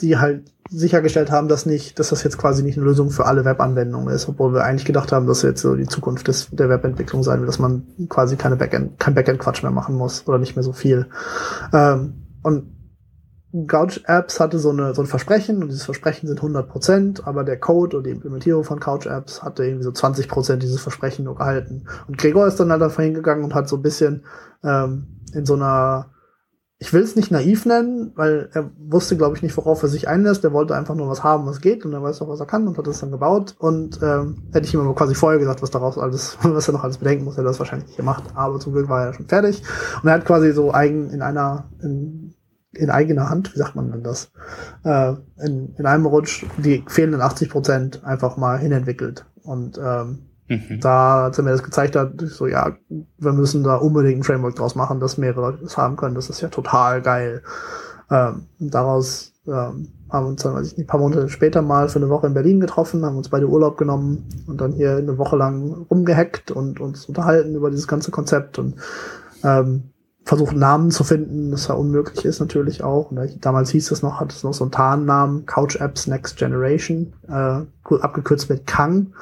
die 0.00 0.18
halt 0.18 0.52
sichergestellt 0.70 1.30
haben, 1.30 1.48
dass 1.48 1.66
nicht, 1.66 1.98
dass 1.98 2.08
das 2.08 2.22
jetzt 2.22 2.38
quasi 2.38 2.62
nicht 2.62 2.78
eine 2.78 2.86
Lösung 2.86 3.10
für 3.10 3.26
alle 3.26 3.44
Webanwendungen 3.44 4.14
ist, 4.14 4.28
obwohl 4.28 4.54
wir 4.54 4.64
eigentlich 4.64 4.86
gedacht 4.86 5.12
haben, 5.12 5.26
dass 5.26 5.42
jetzt 5.42 5.60
so 5.60 5.76
die 5.76 5.86
Zukunft 5.86 6.28
des, 6.28 6.48
der 6.50 6.68
Webentwicklung 6.68 7.22
sein 7.22 7.40
wird, 7.40 7.48
dass 7.48 7.58
man 7.58 7.86
quasi 8.08 8.36
keine 8.36 8.56
Backend, 8.56 8.98
kein 8.98 9.14
Backend-Quatsch 9.14 9.62
mehr 9.62 9.72
machen 9.72 9.96
muss 9.96 10.26
oder 10.26 10.38
nicht 10.38 10.56
mehr 10.56 10.62
so 10.62 10.72
viel. 10.72 11.08
Ähm, 11.72 12.14
und 12.42 12.72
Couch-Apps 13.66 14.40
hatte 14.40 14.58
so, 14.58 14.70
eine, 14.70 14.94
so 14.94 15.02
ein 15.02 15.06
Versprechen 15.06 15.62
und 15.62 15.68
dieses 15.68 15.84
Versprechen 15.84 16.26
sind 16.26 16.40
100%, 16.40 17.24
aber 17.24 17.44
der 17.44 17.60
Code 17.60 17.98
und 17.98 18.04
die 18.04 18.10
Implementierung 18.10 18.64
von 18.64 18.80
Couch-Apps 18.80 19.42
hatte 19.42 19.64
irgendwie 19.64 19.84
so 19.84 19.90
20% 19.90 20.56
dieses 20.56 20.80
Versprechen 20.80 21.26
nur 21.26 21.36
gehalten. 21.36 21.84
Und 22.08 22.16
Gregor 22.16 22.46
ist 22.46 22.58
dann 22.58 22.72
halt 22.72 22.82
einfach 22.82 23.02
hingegangen 23.02 23.44
und 23.44 23.54
hat 23.54 23.68
so 23.68 23.76
ein 23.76 23.82
bisschen 23.82 24.24
ähm, 24.64 25.20
in 25.34 25.44
so 25.44 25.54
einer, 25.54 26.10
ich 26.82 26.92
will 26.92 27.02
es 27.02 27.14
nicht 27.14 27.30
naiv 27.30 27.64
nennen, 27.64 28.10
weil 28.16 28.48
er 28.52 28.68
wusste, 28.76 29.16
glaube 29.16 29.36
ich, 29.36 29.42
nicht, 29.44 29.56
worauf 29.56 29.84
er 29.84 29.88
sich 29.88 30.08
einlässt. 30.08 30.42
Er 30.42 30.52
wollte 30.52 30.74
einfach 30.74 30.96
nur 30.96 31.08
was 31.08 31.22
haben, 31.22 31.46
was 31.46 31.60
geht 31.60 31.84
und 31.84 31.92
er 31.92 32.02
weiß 32.02 32.20
auch, 32.20 32.28
was 32.28 32.40
er 32.40 32.46
kann 32.46 32.66
und 32.66 32.76
hat 32.76 32.88
es 32.88 32.98
dann 32.98 33.12
gebaut. 33.12 33.54
Und 33.60 34.00
ähm, 34.02 34.42
hätte 34.52 34.66
ich 34.66 34.74
ihm 34.74 34.80
aber 34.80 34.92
quasi 34.96 35.14
vorher 35.14 35.38
gesagt, 35.38 35.62
was 35.62 35.70
daraus 35.70 35.96
alles, 35.96 36.36
was 36.42 36.68
er 36.68 36.72
noch 36.72 36.82
alles 36.82 36.98
bedenken 36.98 37.24
muss, 37.24 37.34
hätte 37.34 37.42
er 37.42 37.50
das 37.50 37.60
wahrscheinlich 37.60 37.86
nicht 37.86 37.98
gemacht. 37.98 38.24
Aber 38.34 38.58
zum 38.58 38.72
Glück 38.72 38.88
war 38.88 39.06
er 39.06 39.14
schon 39.14 39.28
fertig. 39.28 39.62
Und 40.02 40.08
er 40.08 40.14
hat 40.14 40.24
quasi 40.24 40.50
so 40.50 40.74
eigen 40.74 41.10
in 41.10 41.22
einer, 41.22 41.70
in, 41.80 42.34
in 42.72 42.90
eigener 42.90 43.30
Hand, 43.30 43.54
wie 43.54 43.60
sagt 43.60 43.76
man 43.76 43.92
denn 43.92 44.02
das, 44.02 44.32
äh, 44.82 45.12
in, 45.38 45.76
in 45.78 45.86
einem 45.86 46.06
Rutsch 46.06 46.44
die 46.56 46.82
fehlenden 46.88 47.20
80 47.20 47.48
Prozent 47.48 48.04
einfach 48.04 48.36
mal 48.36 48.58
hinentwickelt. 48.58 49.24
Und 49.44 49.78
ähm, 49.78 50.31
mhm. 50.48 50.80
da, 50.80 51.24
als 51.24 51.38
er 51.38 51.44
mir 51.44 51.50
das 51.50 51.62
gezeigt 51.62 51.96
hat, 51.96 52.20
so, 52.20 52.46
ja, 52.46 52.76
wir 52.88 53.32
müssen 53.32 53.62
da 53.62 53.76
unbedingt 53.76 54.20
ein 54.20 54.24
Framework 54.24 54.56
draus 54.56 54.74
machen, 54.74 55.00
dass 55.00 55.18
mehrere 55.18 55.58
das 55.60 55.76
haben 55.76 55.96
können. 55.96 56.14
Das 56.14 56.30
ist 56.30 56.40
ja 56.40 56.48
total 56.48 57.02
geil. 57.02 57.42
Ähm, 58.10 58.46
daraus 58.58 59.32
ähm, 59.46 59.88
haben 60.10 60.26
uns 60.26 60.42
dann, 60.42 60.54
weiß 60.54 60.66
ich 60.66 60.76
nicht, 60.76 60.84
ein 60.84 60.88
paar 60.88 61.00
Monate 61.00 61.28
später 61.28 61.62
mal 61.62 61.88
für 61.88 61.98
eine 61.98 62.10
Woche 62.10 62.26
in 62.26 62.34
Berlin 62.34 62.60
getroffen, 62.60 63.04
haben 63.04 63.16
uns 63.16 63.30
beide 63.30 63.48
Urlaub 63.48 63.76
genommen 63.76 64.28
und 64.46 64.60
dann 64.60 64.72
hier 64.72 64.96
eine 64.96 65.18
Woche 65.18 65.36
lang 65.36 65.86
rumgehackt 65.90 66.50
und 66.50 66.80
uns 66.80 67.06
unterhalten 67.06 67.54
über 67.54 67.70
dieses 67.70 67.88
ganze 67.88 68.10
Konzept 68.10 68.58
und 68.58 68.76
ähm, 69.42 69.92
versucht 70.24 70.54
Namen 70.54 70.90
zu 70.90 71.02
finden, 71.02 71.50
das 71.50 71.68
ja 71.68 71.74
unmöglich 71.74 72.24
ist 72.24 72.40
natürlich 72.40 72.84
auch. 72.84 73.10
Und 73.10 73.44
damals 73.44 73.70
hieß 73.70 73.90
es 73.90 74.02
noch, 74.02 74.20
hat 74.20 74.32
es 74.32 74.44
noch 74.44 74.54
so 74.54 74.64
einen 74.64 74.70
Tarnnamen, 74.70 75.46
Couch 75.46 75.76
Apps 75.76 76.06
Next 76.06 76.36
Generation, 76.36 77.14
äh, 77.28 77.62
abgekürzt 77.96 78.48
mit 78.48 78.66
Kang, 78.66 79.14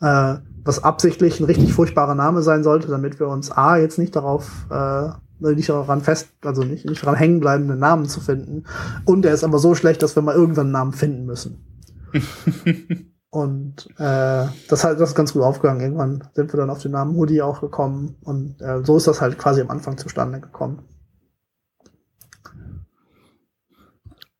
äh, 0.00 0.36
was 0.64 0.82
absichtlich 0.82 1.40
ein 1.40 1.44
richtig 1.44 1.72
furchtbarer 1.72 2.14
Name 2.14 2.42
sein 2.42 2.62
sollte, 2.62 2.88
damit 2.88 3.20
wir 3.20 3.28
uns 3.28 3.50
A 3.50 3.76
jetzt 3.76 3.98
nicht 3.98 4.16
darauf 4.16 4.66
äh, 4.70 5.10
nicht 5.40 5.68
daran 5.68 6.00
fest, 6.00 6.28
also 6.42 6.62
nicht, 6.62 6.86
nicht 6.86 7.02
daran 7.02 7.16
hängen 7.16 7.40
bleiben, 7.40 7.70
einen 7.70 7.80
Namen 7.80 8.06
zu 8.06 8.20
finden. 8.20 8.64
Und 9.04 9.22
der 9.22 9.34
ist 9.34 9.44
aber 9.44 9.58
so 9.58 9.74
schlecht, 9.74 10.02
dass 10.02 10.16
wir 10.16 10.22
mal 10.22 10.34
irgendwann 10.34 10.66
einen 10.66 10.72
Namen 10.72 10.92
finden 10.92 11.26
müssen. 11.26 11.64
Und 13.30 13.88
äh, 13.98 14.46
das, 14.68 14.84
halt, 14.84 15.00
das 15.00 15.10
ist 15.10 15.14
ganz 15.16 15.32
gut 15.32 15.42
aufgegangen. 15.42 15.80
Irgendwann 15.80 16.22
sind 16.34 16.52
wir 16.52 16.58
dann 16.58 16.70
auf 16.70 16.80
den 16.80 16.92
Namen 16.92 17.16
Hoodie 17.16 17.42
auch 17.42 17.60
gekommen. 17.60 18.16
Und 18.22 18.62
äh, 18.62 18.84
so 18.84 18.96
ist 18.96 19.08
das 19.08 19.20
halt 19.20 19.38
quasi 19.38 19.60
am 19.60 19.70
Anfang 19.70 19.98
zustande 19.98 20.38
gekommen. 20.38 20.84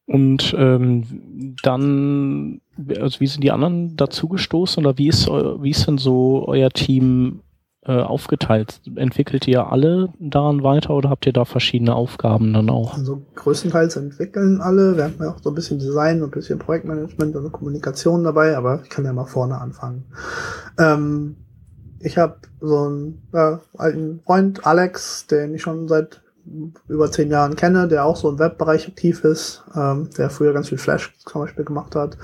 Und 0.06 0.54
ähm, 0.56 1.56
dann, 1.62 2.60
also 3.00 3.20
wie 3.20 3.26
sind 3.26 3.44
die 3.44 3.52
anderen 3.52 3.96
dazugestoßen 3.96 4.84
oder 4.84 4.98
wie 4.98 5.08
ist, 5.08 5.28
wie 5.28 5.70
ist 5.70 5.86
denn 5.86 5.98
so 5.98 6.44
euer 6.46 6.70
Team 6.70 7.40
äh, 7.86 8.00
aufgeteilt? 8.00 8.80
Entwickelt 8.96 9.46
ihr 9.46 9.70
alle 9.70 10.08
daran 10.18 10.62
weiter 10.62 10.90
oder 10.94 11.10
habt 11.10 11.26
ihr 11.26 11.32
da 11.32 11.44
verschiedene 11.44 11.94
Aufgaben 11.94 12.52
dann 12.52 12.70
auch? 12.70 12.94
Also 12.94 13.22
größtentehls 13.34 13.96
entwickeln 13.96 14.60
alle. 14.60 14.96
Wir 14.96 15.04
haben 15.04 15.16
ja 15.20 15.30
auch 15.30 15.38
so 15.42 15.50
ein 15.50 15.54
bisschen 15.54 15.78
Design 15.78 16.22
und 16.22 16.28
ein 16.28 16.40
bisschen 16.40 16.58
Projektmanagement 16.58 17.36
und 17.36 17.52
Kommunikation 17.52 18.24
dabei, 18.24 18.56
aber 18.56 18.80
ich 18.82 18.90
kann 18.90 19.04
ja 19.04 19.12
mal 19.12 19.26
vorne 19.26 19.60
anfangen. 19.60 20.04
Ähm, 20.78 21.36
ich 22.00 22.18
habe 22.18 22.36
so 22.60 22.78
einen 22.84 23.22
äh, 23.32 23.56
alten 23.76 24.20
Freund, 24.24 24.66
Alex, 24.66 25.26
den 25.26 25.54
ich 25.54 25.62
schon 25.62 25.88
seit 25.88 26.22
über 26.88 27.10
zehn 27.10 27.30
Jahren 27.30 27.56
kenne, 27.56 27.88
der 27.88 28.04
auch 28.04 28.16
so 28.16 28.28
im 28.28 28.38
Webbereich 28.38 28.88
aktiv 28.88 29.24
ist, 29.24 29.64
ähm, 29.74 30.10
der 30.16 30.30
früher 30.30 30.52
ganz 30.52 30.68
viel 30.68 30.78
Flash 30.78 31.14
zum 31.18 31.42
Beispiel 31.42 31.64
gemacht 31.64 31.96
hat. 31.96 32.18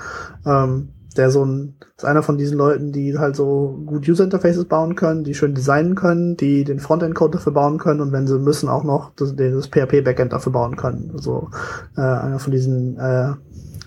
Ähm, 0.45 0.89
der 1.17 1.29
so 1.29 1.43
ein, 1.43 1.75
ist 1.97 2.05
einer 2.05 2.23
von 2.23 2.37
diesen 2.37 2.57
Leuten, 2.57 2.91
die 2.91 3.17
halt 3.17 3.35
so 3.35 3.81
gut 3.85 4.07
User 4.07 4.23
Interfaces 4.23 4.65
bauen 4.65 4.95
können, 4.95 5.23
die 5.23 5.33
schön 5.33 5.53
designen 5.53 5.95
können, 5.95 6.37
die 6.37 6.63
den 6.63 6.79
Frontend 6.79 7.15
Code 7.15 7.37
dafür 7.37 7.51
bauen 7.51 7.77
können 7.79 7.99
und 8.01 8.11
wenn 8.11 8.27
sie 8.27 8.39
müssen 8.39 8.69
auch 8.69 8.83
noch 8.83 9.11
das, 9.15 9.35
das 9.35 9.67
PHP 9.67 10.03
Backend 10.03 10.31
dafür 10.31 10.53
bauen 10.53 10.77
können. 10.77 11.11
Also 11.13 11.49
äh, 11.97 12.01
einer 12.01 12.39
von 12.39 12.53
diesen 12.53 12.97
äh, 12.97 13.31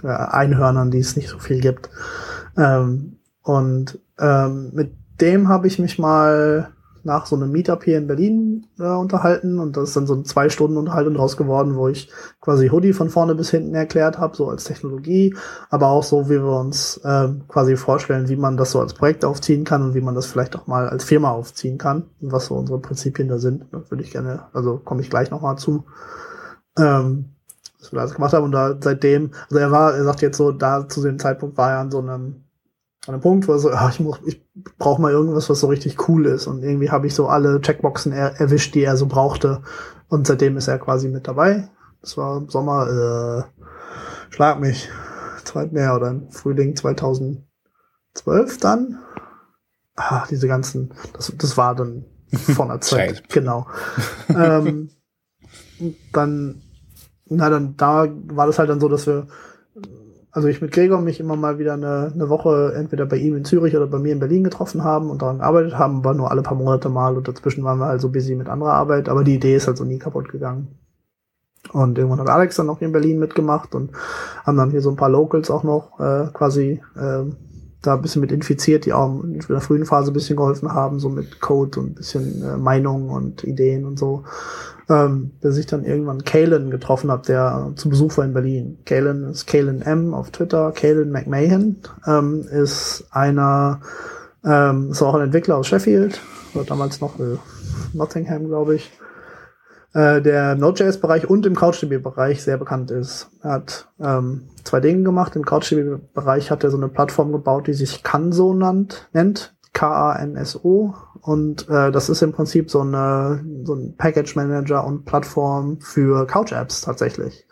äh, 0.02 0.08
Einhörnern, 0.08 0.90
die 0.90 0.98
es 0.98 1.16
nicht 1.16 1.28
so 1.28 1.38
viel 1.38 1.60
gibt. 1.60 1.88
Ähm, 2.56 3.16
und 3.42 3.98
ähm, 4.18 4.70
mit 4.74 4.92
dem 5.20 5.48
habe 5.48 5.66
ich 5.66 5.78
mich 5.78 5.98
mal 5.98 6.73
nach 7.04 7.26
so 7.26 7.36
einem 7.36 7.52
Meetup 7.52 7.84
hier 7.84 7.98
in 7.98 8.06
Berlin 8.06 8.66
äh, 8.78 8.84
unterhalten 8.84 9.58
und 9.58 9.76
das 9.76 9.90
ist 9.90 9.96
dann 9.96 10.06
so 10.06 10.14
eine 10.14 10.24
zwei 10.24 10.48
Stunden 10.48 10.76
Unterhaltung 10.76 11.14
draus 11.14 11.36
geworden, 11.36 11.76
wo 11.76 11.88
ich 11.88 12.10
quasi 12.40 12.68
Hoodie 12.68 12.92
von 12.92 13.10
vorne 13.10 13.34
bis 13.34 13.50
hinten 13.50 13.74
erklärt 13.74 14.18
habe, 14.18 14.36
so 14.36 14.48
als 14.48 14.64
Technologie, 14.64 15.34
aber 15.70 15.88
auch 15.88 16.02
so, 16.02 16.28
wie 16.28 16.42
wir 16.42 16.58
uns 16.58 16.98
äh, 17.04 17.28
quasi 17.48 17.76
vorstellen, 17.76 18.28
wie 18.28 18.36
man 18.36 18.56
das 18.56 18.72
so 18.72 18.80
als 18.80 18.94
Projekt 18.94 19.24
aufziehen 19.24 19.64
kann 19.64 19.82
und 19.82 19.94
wie 19.94 20.00
man 20.00 20.14
das 20.14 20.26
vielleicht 20.26 20.56
auch 20.56 20.66
mal 20.66 20.88
als 20.88 21.04
Firma 21.04 21.30
aufziehen 21.30 21.78
kann 21.78 22.04
und 22.20 22.32
was 22.32 22.46
so 22.46 22.54
unsere 22.54 22.78
Prinzipien 22.78 23.28
da 23.28 23.38
sind. 23.38 23.66
Da 23.70 23.82
würde 23.90 24.02
ich 24.02 24.10
gerne, 24.10 24.44
also 24.52 24.78
komme 24.78 25.02
ich 25.02 25.10
gleich 25.10 25.30
nochmal 25.30 25.56
zu. 25.58 25.84
Ähm, 26.78 27.26
was 27.80 27.92
wir 27.92 28.00
alles 28.00 28.14
gemacht 28.14 28.32
haben 28.32 28.44
und 28.44 28.52
da 28.52 28.76
seitdem, 28.80 29.32
also 29.50 29.58
er 29.58 29.70
war, 29.70 29.94
er 29.94 30.04
sagt 30.04 30.22
jetzt 30.22 30.38
so, 30.38 30.52
da 30.52 30.88
zu 30.88 31.02
dem 31.02 31.18
Zeitpunkt 31.18 31.56
war 31.58 31.72
er 31.72 31.78
an 31.80 31.90
so 31.90 31.98
einem 31.98 32.43
an 33.06 33.14
einem 33.14 33.22
Punkt, 33.22 33.48
wo 33.48 33.56
so, 33.58 33.70
ach, 33.70 33.92
ich, 33.92 34.00
muss, 34.00 34.18
ich 34.24 34.42
brauche 34.78 35.00
mal 35.00 35.12
irgendwas, 35.12 35.50
was 35.50 35.60
so 35.60 35.66
richtig 35.66 36.08
cool 36.08 36.26
ist. 36.26 36.46
Und 36.46 36.62
irgendwie 36.62 36.90
habe 36.90 37.06
ich 37.06 37.14
so 37.14 37.28
alle 37.28 37.60
Checkboxen 37.60 38.12
er, 38.12 38.40
erwischt, 38.40 38.74
die 38.74 38.82
er 38.82 38.96
so 38.96 39.06
brauchte. 39.06 39.62
Und 40.08 40.26
seitdem 40.26 40.56
ist 40.56 40.68
er 40.68 40.78
quasi 40.78 41.08
mit 41.08 41.28
dabei. 41.28 41.68
Das 42.00 42.16
war 42.16 42.38
im 42.38 42.48
Sommer, 42.48 42.88
äh, 42.88 43.62
schlag 44.32 44.60
mich, 44.60 44.88
zweit 45.44 45.72
mehr 45.72 45.94
oder 45.94 46.08
im 46.10 46.30
Frühling 46.30 46.76
2012 46.76 47.44
dann. 48.60 48.98
Ah, 49.96 50.24
diese 50.28 50.48
ganzen, 50.48 50.94
das, 51.12 51.32
das 51.36 51.56
war 51.56 51.74
dann 51.74 52.04
von 52.32 52.68
der 52.68 52.80
Zeit. 52.80 53.28
genau. 53.28 53.66
ähm, 54.28 54.90
dann, 56.12 56.62
na 57.26 57.50
dann, 57.50 57.76
da 57.76 58.08
war 58.28 58.46
das 58.46 58.58
halt 58.58 58.70
dann 58.70 58.80
so, 58.80 58.88
dass 58.88 59.06
wir 59.06 59.26
also 60.34 60.48
ich 60.48 60.60
mit 60.60 60.72
Gregor 60.72 61.00
mich 61.00 61.20
immer 61.20 61.36
mal 61.36 61.60
wieder 61.60 61.74
eine, 61.74 62.10
eine 62.12 62.28
Woche 62.28 62.74
entweder 62.76 63.06
bei 63.06 63.16
ihm 63.16 63.36
in 63.36 63.44
Zürich 63.44 63.76
oder 63.76 63.86
bei 63.86 64.00
mir 64.00 64.12
in 64.12 64.18
Berlin 64.18 64.42
getroffen 64.42 64.82
haben 64.82 65.08
und 65.08 65.22
daran 65.22 65.38
gearbeitet 65.38 65.78
haben, 65.78 65.98
aber 65.98 66.12
nur 66.12 66.28
alle 66.28 66.42
paar 66.42 66.56
Monate 66.56 66.88
mal 66.88 67.16
und 67.16 67.28
dazwischen 67.28 67.62
waren 67.62 67.78
wir 67.78 67.86
halt 67.86 68.00
so 68.00 68.08
busy 68.08 68.34
mit 68.34 68.48
anderer 68.48 68.72
Arbeit, 68.72 69.08
aber 69.08 69.22
die 69.22 69.36
Idee 69.36 69.54
ist 69.54 69.68
halt 69.68 69.76
so 69.76 69.84
nie 69.84 70.00
kaputt 70.00 70.28
gegangen. 70.28 70.76
Und 71.72 71.98
irgendwann 71.98 72.18
hat 72.18 72.28
Alex 72.28 72.56
dann 72.56 72.68
auch 72.68 72.80
hier 72.80 72.88
in 72.88 72.92
Berlin 72.92 73.20
mitgemacht 73.20 73.76
und 73.76 73.92
haben 74.44 74.56
dann 74.56 74.72
hier 74.72 74.80
so 74.80 74.90
ein 74.90 74.96
paar 74.96 75.08
Locals 75.08 75.52
auch 75.52 75.62
noch 75.62 76.00
äh, 76.00 76.26
quasi 76.32 76.82
äh, 76.96 77.24
da 77.86 77.94
ein 77.94 78.02
bisschen 78.02 78.20
mit 78.20 78.32
infiziert, 78.32 78.86
die 78.86 78.92
auch 78.92 79.22
in 79.22 79.40
der 79.48 79.60
frühen 79.60 79.86
Phase 79.86 80.10
ein 80.10 80.14
bisschen 80.14 80.36
geholfen 80.36 80.72
haben, 80.72 80.98
so 80.98 81.08
mit 81.08 81.40
Code 81.40 81.80
und 81.80 81.90
ein 81.90 81.94
bisschen 81.94 82.42
äh, 82.42 82.56
Meinungen 82.56 83.10
und 83.10 83.44
Ideen 83.44 83.84
und 83.84 83.98
so 83.98 84.24
ähm, 84.88 85.32
bis 85.40 85.56
ich 85.56 85.66
dann 85.66 85.84
irgendwann 85.84 86.24
Kalen 86.24 86.70
getroffen 86.70 87.10
habe, 87.10 87.24
der 87.26 87.72
zu 87.76 87.88
Besuch 87.88 88.16
war 88.16 88.24
in 88.24 88.34
Berlin. 88.34 88.78
Kalen 88.84 89.24
ist 89.24 89.46
Kalen 89.46 89.82
M 89.82 90.14
auf 90.14 90.30
Twitter. 90.30 90.72
Kalen 90.72 91.10
McMahon 91.10 91.76
ähm, 92.06 92.46
ist 92.50 93.06
einer, 93.10 93.80
ähm, 94.44 94.90
ist 94.90 95.02
auch 95.02 95.14
ein 95.14 95.22
Entwickler 95.22 95.56
aus 95.56 95.66
Sheffield, 95.66 96.20
oder 96.54 96.64
damals 96.64 97.00
noch 97.00 97.18
äh, 97.18 97.38
Nottingham, 97.92 98.46
glaube 98.46 98.76
ich. 98.76 98.90
Äh, 99.94 100.20
der 100.20 100.56
Node.js-Bereich 100.56 101.30
und 101.30 101.46
im 101.46 101.54
CouchDB-Bereich 101.54 102.42
sehr 102.42 102.58
bekannt 102.58 102.90
ist. 102.90 103.30
Er 103.42 103.52
hat 103.52 103.88
ähm, 104.00 104.48
zwei 104.64 104.80
Dinge 104.80 105.02
gemacht. 105.02 105.36
Im 105.36 105.44
CouchDB-Bereich 105.44 106.50
hat 106.50 106.64
er 106.64 106.70
so 106.70 106.76
eine 106.76 106.88
Plattform 106.88 107.32
gebaut, 107.32 107.68
die 107.68 107.74
sich 107.74 108.02
Kanso 108.02 108.52
nannt, 108.52 109.08
nennt, 109.12 109.54
K-A-N-S-O. 109.72 110.94
Und 111.20 111.68
äh, 111.68 111.90
das 111.90 112.08
ist 112.08 112.22
im 112.22 112.32
Prinzip 112.32 112.70
so, 112.70 112.80
eine, 112.80 113.44
so 113.64 113.74
ein 113.74 113.96
Package 113.96 114.36
Manager 114.36 114.84
und 114.84 115.04
Plattform 115.04 115.80
für 115.80 116.26
Couch-Apps 116.26 116.82
tatsächlich. 116.82 117.46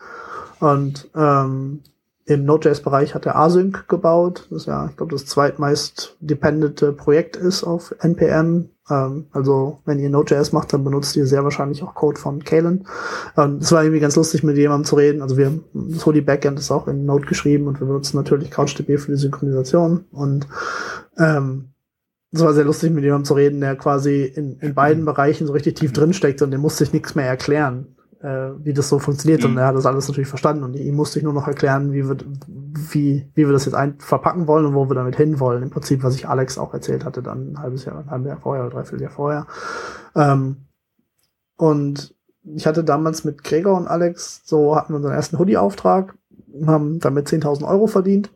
Und 0.61 1.11
ähm, 1.17 1.83
im 2.25 2.45
Node.js-Bereich 2.45 3.15
hat 3.15 3.27
er 3.27 3.37
Async 3.37 3.89
gebaut, 3.89 4.47
das 4.51 4.67
ja, 4.67 4.87
ich 4.87 4.97
glaube, 4.97 5.13
das 5.13 5.27
zweitmeist 5.27 6.17
dependente 6.21 6.93
Projekt 6.93 7.37
ist 7.37 7.65
auf 7.65 7.95
NPM. 8.01 8.71
Ähm, 8.93 9.27
also, 9.33 9.81
wenn 9.87 9.99
ihr 9.99 10.11
Node.js 10.11 10.53
macht, 10.53 10.73
dann 10.73 10.85
benutzt 10.85 11.17
ihr 11.17 11.27
sehr 11.27 11.45
wahrscheinlich 11.45 11.83
auch 11.83 11.95
Code 11.95 12.21
von 12.21 12.45
Kalen. 12.45 12.87
Ähm, 13.37 13.59
es 13.61 13.73
war 13.73 13.83
irgendwie 13.83 14.01
ganz 14.01 14.17
lustig, 14.17 14.43
mit 14.43 14.57
jemandem 14.57 14.85
zu 14.85 14.97
reden. 14.97 15.23
Also, 15.23 15.37
wir, 15.37 15.61
das 15.73 16.05
Hoodie 16.05 16.21
Backend 16.21 16.59
ist 16.59 16.71
auch 16.71 16.87
in 16.89 17.07
Node 17.07 17.27
geschrieben 17.27 17.67
und 17.67 17.81
wir 17.81 17.87
benutzen 17.87 18.17
natürlich 18.17 18.51
CouchDB 18.51 18.99
für 18.99 19.13
die 19.13 19.19
Synchronisation. 19.19 20.05
Und 20.13 20.47
ähm, 21.19 21.71
es 22.33 22.41
war 22.41 22.53
sehr 22.53 22.65
lustig, 22.65 22.93
mit 22.93 23.05
jemandem 23.05 23.27
zu 23.27 23.35
reden, 23.35 23.61
der 23.61 23.77
quasi 23.77 24.25
in, 24.25 24.59
in 24.59 24.75
beiden 24.75 25.05
Bereichen 25.05 25.47
so 25.47 25.53
richtig 25.53 25.77
tief 25.77 25.93
drin 25.93 26.13
steckt 26.13 26.43
und 26.43 26.51
der 26.51 26.59
musste 26.59 26.85
sich 26.85 26.93
nichts 26.93 27.15
mehr 27.15 27.27
erklären 27.27 27.97
äh, 28.23 28.51
wie 28.65 28.73
das 28.73 28.89
so 28.89 28.99
funktioniert. 28.99 29.43
Mhm. 29.43 29.51
Und 29.51 29.59
er 29.59 29.67
hat 29.67 29.77
das 29.77 29.87
alles 29.87 30.09
natürlich 30.09 30.29
verstanden. 30.29 30.63
Und 30.63 30.75
ihm 30.75 30.95
musste 30.95 31.19
ich 31.19 31.25
nur 31.25 31.33
noch 31.33 31.47
erklären, 31.47 31.93
wie 31.93 32.09
wir, 32.09 32.17
wie, 32.47 33.29
wie 33.35 33.47
wir 33.47 33.53
das 33.53 33.65
jetzt 33.65 33.75
ein 33.75 33.99
verpacken 33.99 34.47
wollen 34.47 34.67
und 34.67 34.75
wo 34.75 34.89
wir 34.89 34.95
damit 34.95 35.17
hinwollen. 35.17 35.63
Im 35.63 35.71
Prinzip, 35.71 36.03
was 36.03 36.15
ich 36.15 36.29
Alex 36.29 36.59
auch 36.59 36.73
erzählt 36.73 37.05
hatte, 37.05 37.23
dann 37.23 37.53
ein 37.53 37.59
halbes 37.59 37.85
Jahr, 37.85 37.99
ein 37.99 38.11
halbes 38.11 38.29
Jahr 38.29 38.41
vorher 38.41 38.65
oder 38.65 38.75
dreiviertel 38.75 39.03
Jahr 39.03 39.11
vorher. 39.11 39.47
Ähm, 40.15 40.57
und 41.57 42.15
ich 42.45 42.67
hatte 42.67 42.85
damals 42.85 43.25
mit 43.25 43.45
Gregor 43.45 43.77
und 43.77 43.87
Alex, 43.87 44.43
so 44.45 44.77
hatten 44.77 44.93
wir 44.93 44.97
unseren 44.97 45.15
ersten 45.15 45.39
Hoodie-Auftrag, 45.39 46.17
haben 46.67 46.99
damit 46.99 47.29
10.000 47.29 47.67
Euro 47.67 47.87
verdient 47.87 48.31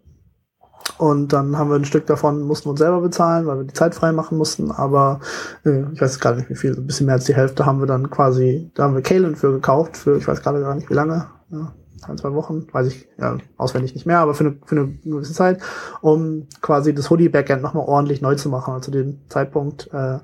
und 0.99 1.32
dann 1.32 1.59
haben 1.59 1.70
wir 1.70 1.76
ein 1.76 1.84
Stück 1.84 2.07
davon, 2.07 2.43
mussten 2.43 2.66
wir 2.66 2.70
uns 2.70 2.80
selber 2.80 3.01
bezahlen, 3.01 3.47
weil 3.47 3.59
wir 3.59 3.64
die 3.64 3.74
Zeit 3.74 3.95
frei 3.95 4.12
machen 4.12 4.39
mussten. 4.39 4.70
Aber 4.70 5.20
äh, 5.64 5.84
ich 5.93 6.01
weiß 6.01 6.18
gerade 6.20 6.39
nicht 6.39 6.51
wie 6.51 6.57
viel, 6.57 6.74
ein 6.74 6.87
bisschen 6.87 7.07
mehr 7.07 7.16
als 7.16 7.24
die 7.24 7.34
Hälfte 7.34 7.66
haben 7.66 7.80
wir 7.80 7.87
dann 7.87 8.11
quasi, 8.11 8.70
da 8.74 8.84
haben 8.84 8.95
wir 8.95 9.03
Kalen 9.03 9.37
für 9.37 9.53
gekauft, 9.53 9.97
für 9.97 10.16
ich 10.16 10.26
weiß 10.26 10.43
gerade 10.43 10.61
gar 10.61 10.74
nicht 10.74 10.89
wie 10.89 10.95
lange. 10.95 11.26
Ja, 11.51 11.72
ein, 12.09 12.18
zwei 12.18 12.32
Wochen, 12.32 12.66
weiß 12.72 12.87
ich 12.89 13.09
ja, 13.18 13.37
auswendig 13.57 13.95
nicht 13.95 14.07
mehr, 14.07 14.18
aber 14.18 14.34
für 14.34 14.45
eine, 14.45 14.57
für 14.64 14.76
eine 14.76 14.89
gewisse 15.05 15.32
Zeit, 15.32 15.61
um 16.01 16.47
quasi 16.61 16.95
das 16.95 17.11
Hoodie-Backend 17.11 17.62
nochmal 17.62 17.87
ordentlich 17.87 18.20
neu 18.20 18.34
zu 18.34 18.49
machen. 18.49 18.74
Also 18.74 18.91
den 18.91 19.20
Zeitpunkt 19.28 19.89
äh, 19.93 20.18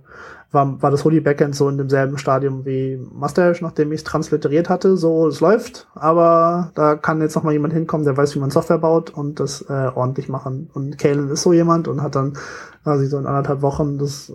war, 0.52 0.80
war 0.82 0.90
das 0.90 1.04
Hoodie 1.04 1.20
Backend 1.20 1.56
so 1.56 1.68
in 1.68 1.78
demselben 1.78 2.18
Stadium 2.18 2.64
wie 2.64 2.96
Mustache, 3.12 3.62
nachdem 3.62 3.90
ich 3.92 4.00
es 4.00 4.04
transliteriert 4.04 4.68
hatte. 4.68 4.96
So, 4.96 5.26
es 5.26 5.40
läuft, 5.40 5.88
aber 5.94 6.70
da 6.74 6.94
kann 6.94 7.20
jetzt 7.20 7.34
noch 7.34 7.42
mal 7.42 7.52
jemand 7.52 7.72
hinkommen, 7.72 8.04
der 8.04 8.16
weiß, 8.16 8.34
wie 8.34 8.38
man 8.38 8.50
Software 8.50 8.78
baut 8.78 9.10
und 9.10 9.40
das 9.40 9.62
äh, 9.62 9.90
ordentlich 9.94 10.28
machen. 10.28 10.70
Und 10.74 10.98
Kalen 10.98 11.30
ist 11.30 11.42
so 11.42 11.52
jemand 11.52 11.88
und 11.88 12.02
hat 12.02 12.14
dann 12.14 12.34
quasi 12.82 13.06
so 13.06 13.18
in 13.18 13.26
anderthalb 13.26 13.62
Wochen 13.62 13.98
das, 13.98 14.28
äh, 14.28 14.32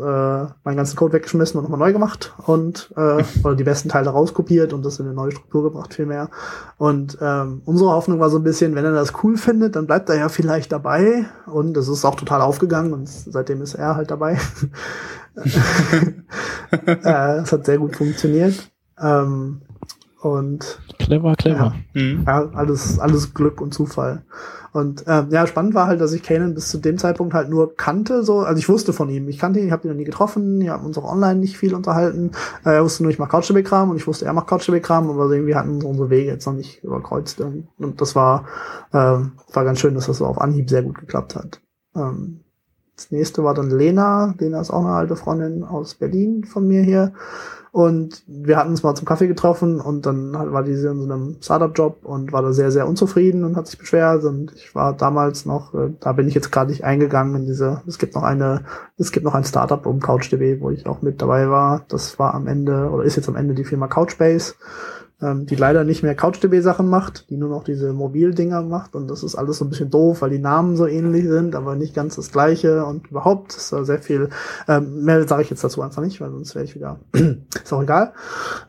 meinen 0.63 0.77
ganzen 0.77 0.95
Code 0.95 1.13
weggeschmissen 1.13 1.57
und 1.57 1.63
nochmal 1.63 1.79
neu 1.79 1.93
gemacht 1.93 2.33
und 2.45 2.93
äh, 2.95 3.23
oder 3.43 3.55
die 3.55 3.63
besten 3.63 3.89
Teile 3.89 4.09
rauskopiert 4.09 4.73
und 4.73 4.85
das 4.85 4.99
in 4.99 5.05
eine 5.05 5.15
neue 5.15 5.31
Struktur 5.31 5.63
gebracht 5.63 5.93
vielmehr. 5.93 6.29
Und 6.77 7.17
ähm, 7.21 7.61
unsere 7.65 7.91
Hoffnung 7.91 8.19
war 8.19 8.29
so 8.29 8.37
ein 8.37 8.43
bisschen, 8.43 8.75
wenn 8.75 8.85
er 8.85 8.93
das 8.93 9.13
cool 9.23 9.37
findet, 9.37 9.75
dann 9.75 9.87
bleibt 9.87 10.09
er 10.09 10.17
ja 10.17 10.29
vielleicht 10.29 10.71
dabei. 10.71 11.25
Und 11.45 11.73
das 11.73 11.87
ist 11.87 12.05
auch 12.05 12.15
total 12.15 12.41
aufgegangen 12.41 12.93
und 12.93 13.09
seitdem 13.09 13.61
ist 13.61 13.75
er 13.75 13.95
halt 13.95 14.11
dabei. 14.11 14.37
äh, 16.85 17.37
es 17.37 17.51
hat 17.51 17.65
sehr 17.65 17.77
gut 17.77 17.95
funktioniert. 17.95 18.71
Ähm, 18.99 19.61
und 20.27 20.79
clever, 20.99 21.35
clever. 21.35 21.75
Ja, 21.93 22.01
mhm. 22.01 22.23
ja, 22.25 22.49
alles, 22.53 22.99
alles 22.99 23.33
Glück 23.33 23.61
und 23.61 23.73
Zufall. 23.73 24.23
Und 24.73 25.05
ähm, 25.07 25.29
ja, 25.31 25.47
spannend 25.47 25.73
war 25.73 25.87
halt, 25.87 26.01
dass 26.01 26.13
ich 26.13 26.21
Kanan 26.21 26.53
bis 26.53 26.69
zu 26.69 26.77
dem 26.77 26.97
Zeitpunkt 26.97 27.33
halt 27.33 27.49
nur 27.49 27.75
kannte. 27.75 28.23
So, 28.23 28.41
also 28.41 28.59
ich 28.59 28.69
wusste 28.69 28.93
von 28.93 29.09
ihm. 29.09 29.27
Ich 29.27 29.39
kannte 29.39 29.59
ihn, 29.59 29.67
ich 29.67 29.71
habe 29.71 29.87
ihn 29.87 29.91
noch 29.91 29.97
nie 29.97 30.03
getroffen. 30.03 30.59
Wir 30.59 30.73
haben 30.73 30.85
uns 30.85 30.97
auch 30.97 31.11
online 31.11 31.39
nicht 31.39 31.57
viel 31.57 31.73
unterhalten. 31.73 32.31
Äh, 32.63 32.75
er 32.75 32.83
wusste 32.83 33.03
nur, 33.03 33.11
ich 33.11 33.17
mache 33.17 33.29
CouchDB-Kram 33.29 33.89
und 33.89 33.97
ich 33.97 34.05
wusste, 34.05 34.25
er 34.25 34.33
macht 34.33 34.47
CouchDB-Kram, 34.47 35.09
aber 35.09 35.31
irgendwie 35.31 35.55
hatten 35.55 35.83
unsere 35.83 36.09
Wege 36.09 36.29
jetzt 36.29 36.45
noch 36.45 36.53
nicht 36.53 36.83
überkreuzt. 36.83 37.41
Und 37.41 38.01
das 38.01 38.15
war, 38.15 38.45
ähm, 38.93 39.33
war 39.51 39.65
ganz 39.65 39.79
schön, 39.79 39.95
dass 39.95 40.07
das 40.07 40.17
so 40.17 40.25
auf 40.25 40.39
Anhieb 40.39 40.69
sehr 40.69 40.83
gut 40.83 40.99
geklappt 40.99 41.35
hat. 41.35 41.61
Ähm, 41.95 42.41
das 42.97 43.11
nächste 43.11 43.43
war 43.43 43.53
dann 43.53 43.69
Lena. 43.69 44.33
Lena 44.39 44.59
ist 44.59 44.71
auch 44.71 44.83
eine 44.83 44.95
alte 44.95 45.15
Freundin 45.15 45.63
aus 45.63 45.93
Berlin 45.93 46.43
von 46.43 46.67
mir 46.67 46.81
hier. 46.81 47.13
Und 47.71 48.23
wir 48.25 48.57
hatten 48.57 48.71
uns 48.71 48.81
mal 48.81 48.95
zum 48.95 49.05
Kaffee 49.05 49.27
getroffen 49.27 49.79
und 49.79 50.07
dann 50.07 50.33
war 50.33 50.63
die 50.63 50.71
in 50.71 50.81
so 50.81 50.89
einem 50.89 51.37
Startup-Job 51.39 51.99
und 52.05 52.33
war 52.33 52.41
da 52.41 52.51
sehr, 52.51 52.71
sehr 52.71 52.87
unzufrieden 52.87 53.43
und 53.43 53.55
hat 53.55 53.67
sich 53.67 53.77
beschwert. 53.77 54.23
Und 54.23 54.51
ich 54.55 54.73
war 54.73 54.93
damals 54.93 55.45
noch, 55.45 55.75
äh, 55.75 55.91
da 55.99 56.13
bin 56.13 56.27
ich 56.27 56.33
jetzt 56.33 56.51
gerade 56.51 56.71
nicht 56.71 56.83
eingegangen 56.83 57.35
in 57.35 57.45
diese, 57.45 57.83
es 57.85 57.99
gibt 57.99 58.15
noch 58.15 58.23
eine, 58.23 58.63
es 58.97 59.11
gibt 59.11 59.25
noch 59.25 59.35
ein 59.35 59.43
Startup 59.43 59.85
um 59.85 59.99
CouchDB, 59.99 60.59
wo 60.59 60.71
ich 60.71 60.87
auch 60.87 61.03
mit 61.03 61.21
dabei 61.21 61.51
war. 61.51 61.85
Das 61.89 62.17
war 62.17 62.33
am 62.33 62.47
Ende, 62.47 62.89
oder 62.89 63.03
ist 63.03 63.15
jetzt 63.15 63.29
am 63.29 63.35
Ende 63.35 63.53
die 63.53 63.65
Firma 63.65 63.87
Couchbase 63.87 64.55
ähm, 65.21 65.45
die 65.45 65.55
leider 65.55 65.83
nicht 65.83 66.03
mehr 66.03 66.15
CouchDB-Sachen 66.15 66.87
macht, 66.87 67.29
die 67.29 67.37
nur 67.37 67.49
noch 67.49 67.63
diese 67.63 67.93
Mobildinger 67.93 68.61
macht 68.61 68.95
und 68.95 69.07
das 69.09 69.23
ist 69.23 69.35
alles 69.35 69.57
so 69.57 69.65
ein 69.65 69.69
bisschen 69.69 69.89
doof, 69.89 70.21
weil 70.21 70.29
die 70.29 70.39
Namen 70.39 70.75
so 70.75 70.85
ähnlich 70.85 71.27
sind, 71.27 71.55
aber 71.55 71.75
nicht 71.75 71.95
ganz 71.95 72.15
das 72.15 72.31
gleiche 72.31 72.85
und 72.85 73.07
überhaupt 73.07 73.55
ist 73.55 73.73
da 73.73 73.83
sehr 73.83 73.99
viel, 73.99 74.29
ähm, 74.67 75.03
mehr 75.03 75.27
sage 75.27 75.43
ich 75.43 75.49
jetzt 75.49 75.63
dazu 75.63 75.81
einfach 75.81 76.01
nicht, 76.01 76.21
weil 76.21 76.31
sonst 76.31 76.55
wäre 76.55 76.65
ich 76.65 76.75
wieder, 76.75 76.99
ist 77.13 77.73
auch 77.73 77.83
egal. 77.83 78.13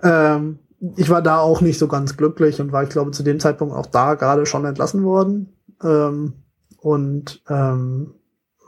Ähm, 0.03 0.59
ich 0.97 1.11
war 1.11 1.23
da 1.23 1.39
auch 1.41 1.61
nicht 1.61 1.79
so 1.79 1.89
ganz 1.89 2.17
glücklich 2.17 2.61
und 2.61 2.73
war, 2.73 2.85
ich 2.85 2.91
glaube, 2.91 3.11
zu 3.11 3.23
dem 3.23 3.41
Zeitpunkt 3.41 3.75
auch 3.75 3.87
da 3.87 4.15
gerade 4.15 4.47
schon 4.47 4.65
entlassen 4.65 5.03
worden. 5.03 5.53
Ähm, 5.83 6.35
und 6.81 7.43
ähm, 7.49 8.15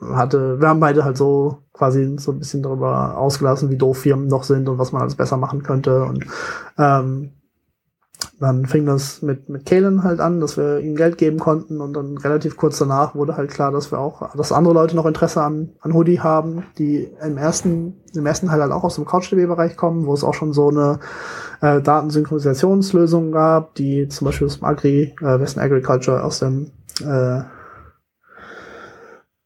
hatte, 0.00 0.60
wir 0.60 0.68
haben 0.68 0.80
beide 0.80 1.04
halt 1.04 1.16
so 1.16 1.58
quasi 1.72 2.16
so 2.18 2.32
ein 2.32 2.38
bisschen 2.38 2.62
darüber 2.62 3.16
ausgelassen, 3.16 3.70
wie 3.70 3.76
doof 3.76 3.98
Firmen 3.98 4.26
noch 4.26 4.44
sind 4.44 4.68
und 4.68 4.78
was 4.78 4.92
man 4.92 5.02
alles 5.02 5.14
besser 5.14 5.36
machen 5.36 5.62
könnte. 5.62 6.04
Und 6.04 6.26
ähm, 6.78 7.32
dann 8.40 8.64
fing 8.64 8.86
das 8.86 9.20
mit, 9.20 9.50
mit 9.50 9.66
Kalen 9.66 10.02
halt 10.02 10.18
an, 10.18 10.40
dass 10.40 10.56
wir 10.56 10.80
ihm 10.80 10.96
Geld 10.96 11.18
geben 11.18 11.38
konnten 11.38 11.82
und 11.82 11.92
dann 11.92 12.16
relativ 12.16 12.56
kurz 12.56 12.78
danach 12.78 13.14
wurde 13.14 13.36
halt 13.36 13.50
klar, 13.50 13.70
dass 13.70 13.92
wir 13.92 13.98
auch, 13.98 14.34
dass 14.34 14.50
andere 14.50 14.72
Leute 14.72 14.96
noch 14.96 15.04
Interesse 15.04 15.42
an, 15.42 15.72
an 15.80 15.92
Hoodie 15.92 16.20
haben, 16.20 16.64
die 16.78 17.10
im 17.22 17.36
ersten, 17.36 18.00
im 18.14 18.24
ersten 18.24 18.48
Teil 18.48 18.62
halt 18.62 18.72
auch 18.72 18.82
aus 18.82 18.94
dem 18.94 19.04
CouchDB-Bereich 19.04 19.76
kommen, 19.76 20.06
wo 20.06 20.14
es 20.14 20.24
auch 20.24 20.32
schon 20.32 20.54
so 20.54 20.70
eine 20.70 21.00
äh, 21.60 21.82
Datensynchronisationslösung 21.82 23.30
gab, 23.30 23.74
die 23.74 24.08
zum 24.08 24.24
Beispiel 24.24 24.46
aus 24.46 24.58
dem 24.58 24.64
Agri, 24.64 25.14
äh, 25.20 25.38
Western 25.38 25.62
Agriculture 25.62 26.24
aus 26.24 26.38
dem 26.38 26.70
äh, 27.04 27.42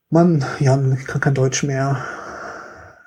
Mann, 0.09 0.45
Jan, 0.61 0.97
ich 1.01 1.07
kann 1.07 1.21
kein 1.21 1.35
Deutsch 1.35 1.65
mehr. 1.65 1.99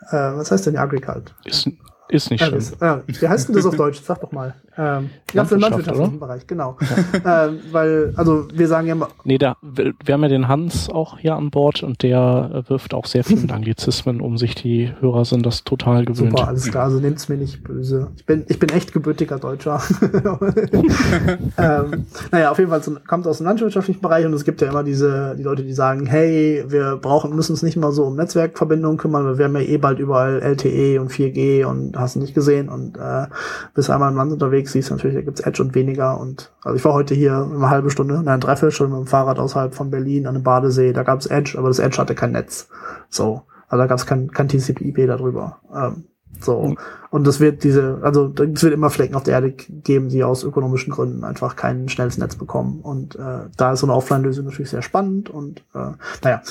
Äh, 0.09 0.35
was 0.35 0.51
heißt 0.51 0.65
denn 0.65 0.75
Agriculture? 0.75 1.33
Ist, 1.45 1.69
ist 2.09 2.31
nicht 2.31 2.41
ja, 2.41 2.47
schlimm. 2.47 2.63
Äh, 2.79 2.97
wie 3.07 3.27
heißt 3.27 3.49
denn 3.49 3.55
das 3.55 3.65
auf 3.65 3.75
Deutsch? 3.75 4.01
Sag 4.01 4.21
doch 4.21 4.31
mal. 4.31 4.55
Ähm, 4.79 5.09
ja, 5.33 5.43
für 5.43 5.55
den 5.55 5.61
landwirtschaftlichen 5.61 6.19
Bereich, 6.19 6.45
genau. 6.45 6.77
ähm, 7.25 7.59
weil, 7.71 8.13
also 8.15 8.47
wir 8.53 8.67
sagen 8.67 8.87
ja 8.87 8.93
mal. 8.93 9.07
Nee, 9.23 9.39
da, 9.39 9.57
wir 9.61 10.13
haben 10.13 10.21
ja 10.21 10.29
den 10.29 10.47
Hans 10.47 10.87
auch 10.89 11.17
hier 11.17 11.35
an 11.35 11.49
Bord 11.49 11.81
und 11.81 12.03
der 12.03 12.63
wirft 12.67 12.93
auch 12.93 13.07
sehr 13.07 13.23
viel 13.23 13.37
mit 13.37 13.51
Anglizismen 13.57 14.21
um 14.21 14.37
sich. 14.37 14.53
Die 14.53 14.93
Hörer 14.99 15.25
sind 15.25 15.45
das 15.45 15.63
total 15.63 16.05
gewöhnt. 16.05 16.37
Super, 16.37 16.47
alles 16.47 16.69
klar, 16.69 16.85
also 16.85 16.99
nehmt's 16.99 17.27
mir 17.27 17.37
nicht 17.37 17.63
böse. 17.63 18.11
Ich 18.17 18.25
bin, 18.25 18.45
ich 18.47 18.59
bin 18.59 18.69
echt 18.69 18.93
gebürtiger 18.93 19.39
Deutscher. 19.39 19.81
ähm, 21.57 22.05
naja, 22.31 22.51
auf 22.51 22.59
jeden 22.59 22.69
Fall 22.69 22.81
kommt 23.07 23.25
aus 23.25 23.37
dem 23.37 23.47
landwirtschaftlichen 23.47 24.01
Bereich 24.01 24.27
und 24.27 24.33
es 24.33 24.45
gibt 24.45 24.61
ja 24.61 24.69
immer 24.69 24.83
diese, 24.83 25.35
die 25.37 25.43
Leute, 25.43 25.63
die 25.63 25.73
sagen, 25.73 26.05
hey, 26.05 26.63
wir 26.67 26.97
brauchen, 26.97 27.35
müssen 27.35 27.53
uns 27.53 27.63
nicht 27.63 27.77
mal 27.77 27.91
so 27.91 28.03
um 28.03 28.15
Netzwerkverbindungen 28.15 28.99
kümmern, 28.99 29.25
weil 29.25 29.39
wir 29.39 29.45
haben 29.45 29.55
ja 29.55 29.61
eh 29.61 29.77
bald 29.77 29.97
überall 29.97 30.39
LTE 30.39 31.01
und 31.01 31.11
4G 31.11 31.65
und 31.65 31.96
hast 31.99 32.15
du 32.15 32.19
nicht 32.19 32.33
gesehen 32.33 32.69
und 32.69 32.97
äh, 32.97 33.27
bist 33.73 33.89
einmal 33.89 34.11
im 34.11 34.17
Land 34.17 34.31
unterwegs 34.31 34.71
siehst, 34.71 34.91
natürlich, 34.91 35.15
da 35.15 35.21
gibt's 35.21 35.41
Edge 35.41 35.61
und 35.61 35.75
weniger. 35.75 36.19
Und 36.19 36.51
also 36.63 36.75
ich 36.75 36.85
war 36.85 36.93
heute 36.93 37.15
hier 37.15 37.35
eine 37.35 37.69
halbe 37.69 37.89
Stunde, 37.89 38.21
nein, 38.23 38.39
dreiviertel 38.39 38.71
Stunde 38.71 38.95
mit 38.95 39.05
dem 39.05 39.09
Fahrrad 39.09 39.39
außerhalb 39.39 39.73
von 39.73 39.89
Berlin 39.89 40.27
an 40.27 40.35
einem 40.35 40.43
Badesee. 40.43 40.93
Da 40.93 41.03
gab's 41.03 41.25
Edge, 41.25 41.57
aber 41.57 41.67
das 41.67 41.79
Edge 41.79 41.97
hatte 41.97 42.15
kein 42.15 42.31
Netz. 42.31 42.69
So. 43.09 43.43
Also 43.67 43.81
da 43.81 43.87
gab's 43.87 44.05
kein, 44.05 44.31
kein 44.31 44.47
TCP/IP 44.47 45.07
darüber. 45.07 45.59
Ähm, 45.73 46.05
so. 46.39 46.61
Mhm. 46.61 46.77
Und 47.09 47.25
das 47.25 47.39
wird 47.39 47.63
diese, 47.63 47.99
also 48.01 48.33
es 48.37 48.63
wird 48.63 48.73
immer 48.73 48.89
Flecken 48.89 49.15
auf 49.15 49.23
der 49.23 49.35
Erde 49.35 49.51
geben, 49.51 50.09
die 50.09 50.23
aus 50.23 50.43
ökonomischen 50.43 50.93
Gründen 50.93 51.23
einfach 51.23 51.55
kein 51.55 51.89
schnelles 51.89 52.17
Netz 52.17 52.35
bekommen. 52.35 52.81
Und 52.81 53.15
äh, 53.15 53.49
da 53.55 53.71
ist 53.73 53.79
so 53.79 53.87
eine 53.87 53.95
Offline-Lösung 53.95 54.45
natürlich 54.45 54.69
sehr 54.69 54.81
spannend 54.81 55.29
und 55.29 55.63
äh, 55.73 55.91
naja. 56.23 56.41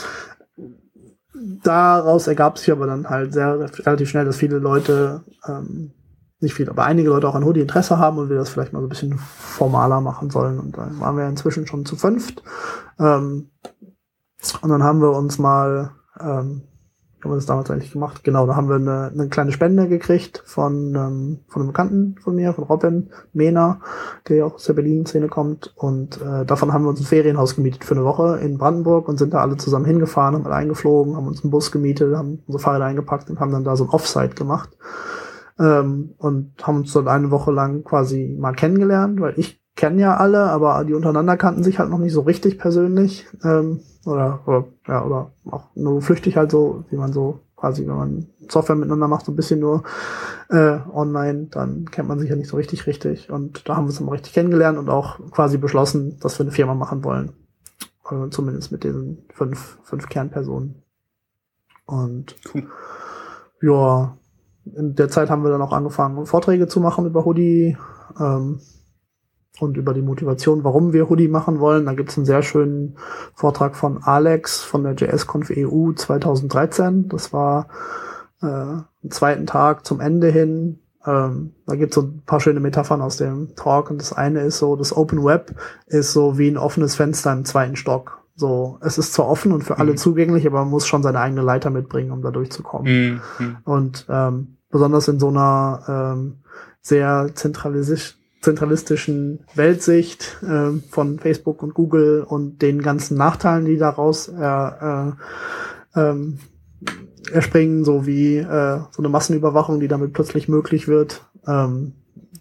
Daraus 1.63 2.27
ergab 2.27 2.59
sich 2.59 2.71
aber 2.71 2.87
dann 2.87 3.09
halt 3.09 3.33
sehr 3.33 3.59
relativ 3.61 4.09
schnell, 4.09 4.25
dass 4.25 4.37
viele 4.37 4.59
Leute 4.59 5.23
ähm, 5.47 5.93
nicht 6.41 6.55
viele, 6.55 6.71
aber 6.71 6.85
einige 6.85 7.09
Leute 7.09 7.29
auch 7.29 7.35
an 7.35 7.45
Hoodie 7.45 7.61
Interesse 7.61 7.99
haben 7.99 8.19
und 8.19 8.29
wir 8.29 8.37
das 8.37 8.51
vielleicht 8.51 8.73
mal 8.73 8.81
so 8.81 8.87
ein 8.87 8.91
bisschen 8.91 9.19
formaler 9.19 10.01
machen 10.01 10.31
sollen. 10.31 10.59
Und 10.59 10.77
dann 10.77 11.01
waren 11.01 11.17
wir 11.17 11.27
inzwischen 11.29 11.67
schon 11.67 11.87
zu 11.87 11.97
fünft. 11.97 12.43
Ähm, 12.99 13.51
und 14.61 14.71
dann 14.71 14.83
haben 14.83 15.01
wir 15.01 15.13
uns 15.13 15.39
mal 15.39 15.93
ähm, 16.21 16.63
haben 17.27 17.33
wir 17.33 17.37
das 17.37 17.47
damals 17.47 17.71
eigentlich 17.71 17.93
gemacht? 17.93 18.23
Genau, 18.23 18.47
da 18.47 18.55
haben 18.55 18.69
wir 18.69 18.77
eine, 18.77 19.11
eine 19.13 19.29
kleine 19.29 19.51
Spende 19.51 19.89
gekriegt 19.89 20.43
von, 20.45 20.95
ähm, 20.95 21.39
von 21.49 21.63
einem 21.63 21.69
Bekannten 21.69 22.15
von 22.23 22.37
mir, 22.37 22.53
von 22.53 22.65
Robin 22.65 23.11
Mehner, 23.33 23.81
der 24.29 24.37
ja 24.37 24.45
auch 24.45 24.55
aus 24.55 24.65
der 24.65 24.75
Berlin-Szene 24.75 25.29
kommt. 25.29 25.73
Und 25.77 26.21
äh, 26.23 26.45
davon 26.45 26.73
haben 26.73 26.85
wir 26.85 26.91
uns 26.91 27.01
ein 27.01 27.07
Ferienhaus 27.07 27.57
gemietet 27.57 27.85
für 27.85 27.95
eine 27.95 28.05
Woche 28.05 28.39
in 28.39 28.59
Brandenburg 28.59 29.09
und 29.09 29.19
sind 29.19 29.35
da 29.35 29.41
alle 29.41 29.57
zusammen 29.57 29.87
hingefahren, 29.87 30.37
haben 30.37 30.47
alle 30.47 30.55
eingeflogen, 30.55 31.17
haben 31.17 31.27
uns 31.27 31.43
einen 31.43 31.51
Bus 31.51 31.73
gemietet, 31.73 32.15
haben 32.15 32.43
unsere 32.47 32.63
Fahrräder 32.63 32.85
eingepackt 32.85 33.29
und 33.29 33.41
haben 33.41 33.51
dann 33.51 33.65
da 33.65 33.75
so 33.75 33.85
ein 33.85 33.91
Offsite 33.91 34.37
gemacht. 34.37 34.71
Ähm, 35.59 36.15
und 36.19 36.53
haben 36.63 36.77
uns 36.77 36.93
dort 36.93 37.09
eine 37.09 37.33
Woche 37.33 37.51
lang 37.51 37.83
quasi 37.83 38.37
mal 38.39 38.53
kennengelernt, 38.53 39.21
weil 39.21 39.35
ich 39.37 39.61
kenne 39.75 40.01
ja 40.01 40.17
alle, 40.17 40.45
aber 40.45 40.85
die 40.85 40.95
untereinander 40.95 41.37
kannten 41.37 41.63
sich 41.63 41.79
halt 41.79 41.91
noch 41.91 41.99
nicht 41.99 42.13
so 42.13 42.21
richtig 42.23 42.59
persönlich. 42.59 43.27
Ähm, 43.43 43.81
oder, 44.07 44.41
oder, 44.47 44.65
ja, 44.87 45.05
oder 45.05 45.31
auch 45.51 45.65
nur 45.75 46.01
flüchtig 46.01 46.37
halt 46.37 46.51
so, 46.51 46.85
wie 46.91 46.97
man 46.97 47.13
so 47.13 47.41
quasi, 47.57 47.87
wenn 47.87 47.97
man 47.97 48.27
Software 48.49 48.77
miteinander 48.77 49.09
macht, 49.09 49.27
so 49.27 49.33
ein 49.33 49.37
bisschen 49.37 49.61
nur 49.61 49.83
äh, 50.51 50.79
online, 50.93 51.47
dann 51.51 51.91
kennt 51.91 52.09
man 52.09 52.19
sich 52.19 52.31
ja 52.31 52.37
nicht 52.37 52.49
so 52.49 52.57
richtig 52.57 52.87
richtig. 52.87 53.31
Und 53.31 53.69
da 53.69 53.77
haben 53.77 53.85
wir 53.85 53.89
uns 53.89 54.01
mal 54.01 54.13
richtig 54.13 54.35
kennengelernt 54.35 54.79
und 54.79 54.89
auch 54.89 55.19
quasi 55.31 55.59
beschlossen, 55.59 56.19
dass 56.21 56.39
wir 56.39 56.45
eine 56.45 56.53
Firma 56.53 56.75
machen 56.75 57.03
wollen. 57.03 57.33
Äh, 58.11 58.31
zumindest 58.31 58.73
mit 58.73 58.85
diesen 58.85 59.25
fünf, 59.35 59.79
fünf 59.83 60.09
Kernpersonen. 60.09 60.83
Und 61.87 62.37
cool. 62.55 62.69
ja, 63.63 64.17
in 64.65 64.95
der 64.95 65.09
Zeit 65.09 65.31
haben 65.31 65.43
wir 65.43 65.51
dann 65.51 65.63
auch 65.63 65.73
angefangen, 65.73 66.27
Vorträge 66.27 66.69
zu 66.69 66.81
machen 66.81 67.07
über 67.07 67.25
Hoodie. 67.25 67.77
Ähm, 68.19 68.61
und 69.61 69.77
über 69.77 69.95
die 69.95 70.03
Motivation, 70.03 70.65
warum 70.65 70.93
wir 70.93 71.09
Hoodie 71.09 71.29
machen 71.29 71.61
wollen. 71.61 71.87
Da 71.87 71.95
gibt 71.95 72.11
es 72.11 72.17
einen 72.17 72.27
sehr 72.27 72.43
schönen 72.43 72.97
Vortrag 73.35 73.77
von 73.77 74.03
Alex 74.03 74.63
von 74.63 74.83
der 74.83 74.95
JSConf 74.95 75.51
EU 75.55 75.93
2013. 75.93 77.09
Das 77.09 77.33
war 77.33 77.69
äh, 78.43 78.47
am 78.47 79.11
zweiten 79.11 79.47
Tag 79.47 79.87
zum 79.87 80.01
Ende 80.01 80.29
hin. 80.29 80.81
Ähm, 81.07 81.53
da 81.67 81.77
gibt 81.77 81.93
es 81.93 81.95
so 81.95 82.03
ein 82.03 82.23
paar 82.27 82.41
schöne 82.41 82.61
Metaphern 82.61 83.01
aus 83.01 83.17
dem 83.17 83.55
Talk. 83.57 83.91
Und 83.91 84.01
das 84.01 84.13
eine 84.13 84.41
ist 84.41 84.59
so, 84.59 84.77
das 84.77 84.95
Open 84.95 85.25
Web 85.25 85.55
ist 85.87 86.13
so 86.13 86.37
wie 86.39 86.49
ein 86.49 86.59
offenes 86.59 86.97
Fenster 86.97 87.33
im 87.33 87.45
zweiten 87.45 87.77
Stock. 87.77 88.23
So, 88.35 88.79
es 88.83 88.99
ist 88.99 89.15
zwar 89.15 89.29
offen 89.29 89.53
und 89.53 89.65
für 89.65 89.79
alle 89.79 89.93
mhm. 89.93 89.97
zugänglich, 89.97 90.47
aber 90.47 90.61
man 90.61 90.69
muss 90.69 90.87
schon 90.87 91.03
seine 91.03 91.21
eigene 91.21 91.41
Leiter 91.41 91.71
mitbringen, 91.71 92.11
um 92.11 92.21
da 92.21 92.31
durchzukommen. 92.31 93.23
Mhm. 93.39 93.57
Und 93.65 94.07
ähm, 94.11 94.59
besonders 94.71 95.09
in 95.09 95.19
so 95.19 95.29
einer 95.29 95.81
ähm, 95.89 96.35
sehr 96.83 97.31
zentralisisch 97.35 98.19
zentralistischen 98.47 99.41
Weltsicht 99.57 100.39
äh, 100.43 100.79
von 100.89 101.19
Facebook 101.19 101.65
und 101.65 101.75
Google 101.75 102.23
und 102.23 102.63
den 102.63 102.81
ganzen 102.81 103.17
Nachteilen, 103.17 103.65
die 103.65 103.77
daraus 103.77 104.29
äh, 104.29 104.41
äh, 104.41 105.13
ähm, 105.97 106.39
erspringen, 107.33 107.85
so 107.85 108.07
wie 108.07 108.37
äh, 108.37 108.79
so 108.93 109.03
eine 109.03 109.09
Massenüberwachung, 109.09 109.81
die 109.81 109.89
damit 109.89 110.13
plötzlich 110.13 110.49
möglich 110.49 110.87
wird, 110.87 111.23
ähm, 111.49 111.95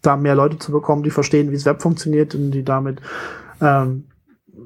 da 0.04 0.16
mehr 0.16 0.36
Leute 0.36 0.60
zu 0.60 0.72
bekommen, 0.72 1.02
die 1.02 1.10
verstehen, 1.10 1.50
wie 1.50 1.56
das 1.56 1.66
Web 1.66 1.82
funktioniert 1.82 2.36
und 2.36 2.52
die 2.52 2.64
damit 2.64 3.02
ähm, 3.60 4.04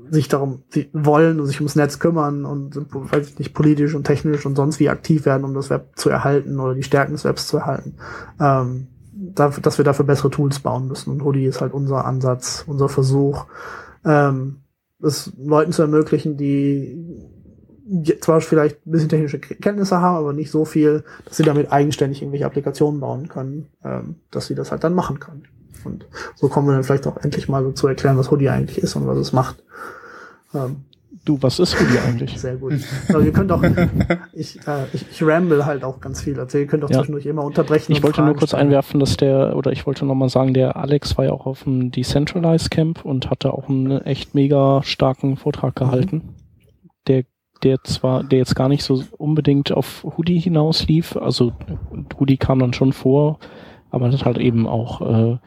sich 0.09 0.27
darum 0.27 0.63
sie 0.69 0.89
wollen 0.91 1.39
und 1.39 1.45
sich 1.45 1.61
ums 1.61 1.77
Netz 1.77 1.99
kümmern 1.99 2.43
und 2.43 2.75
weiß 2.93 3.29
ich 3.29 3.39
nicht 3.39 3.53
politisch 3.53 3.95
und 3.95 4.03
technisch 4.03 4.45
und 4.45 4.57
sonst 4.57 4.81
wie 4.81 4.89
aktiv 4.89 5.25
werden, 5.25 5.45
um 5.45 5.53
das 5.53 5.69
Web 5.69 5.91
zu 5.95 6.09
erhalten 6.09 6.59
oder 6.59 6.73
die 6.73 6.83
Stärken 6.83 7.13
des 7.13 7.23
Webs 7.23 7.47
zu 7.47 7.57
erhalten. 7.57 7.95
Ähm, 8.41 8.87
dass 9.19 9.77
wir 9.77 9.85
dafür 9.85 10.05
bessere 10.05 10.29
Tools 10.29 10.59
bauen 10.59 10.87
müssen. 10.87 11.11
Und 11.11 11.23
Hoodie 11.23 11.45
ist 11.45 11.61
halt 11.61 11.73
unser 11.73 12.05
Ansatz, 12.05 12.63
unser 12.67 12.89
Versuch, 12.89 13.45
ähm, 14.05 14.61
es 15.01 15.31
Leuten 15.37 15.71
zu 15.71 15.81
ermöglichen, 15.81 16.37
die 16.37 16.97
zwar 18.21 18.41
vielleicht 18.41 18.85
ein 18.85 18.91
bisschen 18.91 19.09
technische 19.09 19.39
Kenntnisse 19.39 19.99
haben, 19.99 20.17
aber 20.17 20.33
nicht 20.33 20.51
so 20.51 20.63
viel, 20.63 21.03
dass 21.25 21.37
sie 21.37 21.43
damit 21.43 21.71
eigenständig 21.71 22.21
irgendwelche 22.21 22.45
Applikationen 22.45 22.99
bauen 22.99 23.27
können, 23.27 23.67
ähm, 23.83 24.15
dass 24.31 24.47
sie 24.47 24.55
das 24.55 24.71
halt 24.71 24.83
dann 24.83 24.93
machen 24.93 25.19
können. 25.19 25.43
Und 25.83 26.05
so 26.35 26.49
kommen 26.49 26.67
wir 26.67 26.73
dann 26.73 26.83
vielleicht 26.83 27.07
auch 27.07 27.17
endlich 27.17 27.49
mal 27.49 27.63
so 27.63 27.71
zu 27.71 27.87
erklären, 27.87 28.17
was 28.17 28.31
Hoodie 28.31 28.49
eigentlich 28.49 28.77
ist 28.79 28.95
und 28.95 29.07
was 29.07 29.17
es 29.17 29.33
macht. 29.33 29.63
Ähm, 30.53 30.83
Du, 31.25 31.37
was 31.41 31.59
ist 31.59 31.79
Hoodie 31.79 31.97
eigentlich? 31.99 32.39
Sehr 32.39 32.55
gut. 32.55 32.73
Also 33.07 33.19
ihr 33.19 33.31
könnt 33.31 33.51
auch, 33.51 33.63
ich, 34.33 34.59
äh, 34.67 34.85
ich, 34.93 35.05
ich 35.11 35.23
ramble 35.23 35.65
halt 35.65 35.83
auch 35.83 35.99
ganz 35.99 36.21
viel. 36.21 36.39
Also 36.39 36.57
ihr 36.57 36.67
könnt 36.67 36.83
auch 36.83 36.89
ja. 36.89 36.97
zwischendurch 36.99 37.25
immer 37.25 37.43
unterbrechen. 37.43 37.91
Ich 37.91 38.03
wollte 38.03 38.17
Fragen 38.17 38.27
nur 38.27 38.37
kurz 38.37 38.51
stellen. 38.51 38.67
einwerfen, 38.67 38.99
dass 38.99 39.17
der, 39.17 39.55
oder 39.55 39.71
ich 39.71 39.85
wollte 39.85 40.05
nochmal 40.05 40.29
sagen, 40.29 40.53
der 40.53 40.75
Alex 40.75 41.17
war 41.17 41.25
ja 41.25 41.31
auch 41.31 41.45
auf 41.45 41.63
dem 41.63 41.91
Decentralized 41.91 42.71
Camp 42.71 43.03
und 43.03 43.29
hatte 43.29 43.53
auch 43.53 43.69
einen 43.69 44.01
echt 44.01 44.35
mega 44.35 44.81
starken 44.83 45.37
Vortrag 45.37 45.75
mhm. 45.75 45.85
gehalten. 45.85 46.15
Mhm. 46.15 46.33
Der 47.07 47.23
der 47.63 47.83
zwar, 47.83 48.23
der 48.23 48.39
jetzt 48.39 48.55
gar 48.55 48.69
nicht 48.69 48.83
so 48.83 49.03
unbedingt 49.17 49.71
auf 49.71 50.05
Hoodie 50.17 50.39
hinaus 50.39 50.87
lief, 50.87 51.17
also 51.17 51.51
Hoodie 52.19 52.37
kam 52.37 52.59
dann 52.59 52.73
schon 52.73 52.93
vor, 52.93 53.39
aber 53.91 54.09
das 54.09 54.25
halt 54.25 54.37
eben 54.37 54.67
auch 54.67 55.01
äh, 55.01 55.37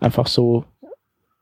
einfach 0.00 0.26
so 0.26 0.64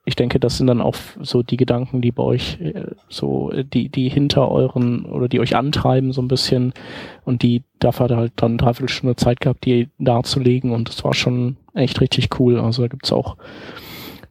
ich 0.07 0.17
denke, 0.17 0.39
das 0.39 0.59
sind 0.59 0.67
dann 0.67 0.83
auch 0.83 0.97
so 1.23 1.43
die 1.43 1.57
Gedanken, 1.57 2.03
die 2.03 2.13
bei 2.13 2.23
euch 2.23 2.61
äh, 2.61 2.89
so, 3.09 3.51
die, 3.55 3.89
die 3.89 4.09
hinter 4.09 4.51
euren 4.51 5.07
oder 5.07 5.29
die 5.29 5.41
euch 5.41 5.57
antreiben 5.57 6.13
so 6.13 6.21
ein 6.21 6.29
bisschen 6.29 6.75
und 7.25 7.43
die 7.43 7.63
dafür 7.79 8.05
hat 8.05 8.11
er 8.11 8.17
halt 8.19 8.33
dann 8.37 8.59
dreiviertel 8.59 8.91
Stunde 8.91 9.17
Zeit 9.17 9.41
gehabt, 9.41 9.65
die 9.65 9.89
darzulegen 9.99 10.73
und 10.73 10.89
das 10.89 11.05
war 11.05 11.15
schon 11.15 11.57
echt 11.75 12.01
richtig 12.01 12.39
cool. 12.39 12.61
Also 12.61 12.83
da 12.83 12.89
gibt's 12.89 13.13
auch, 13.13 13.39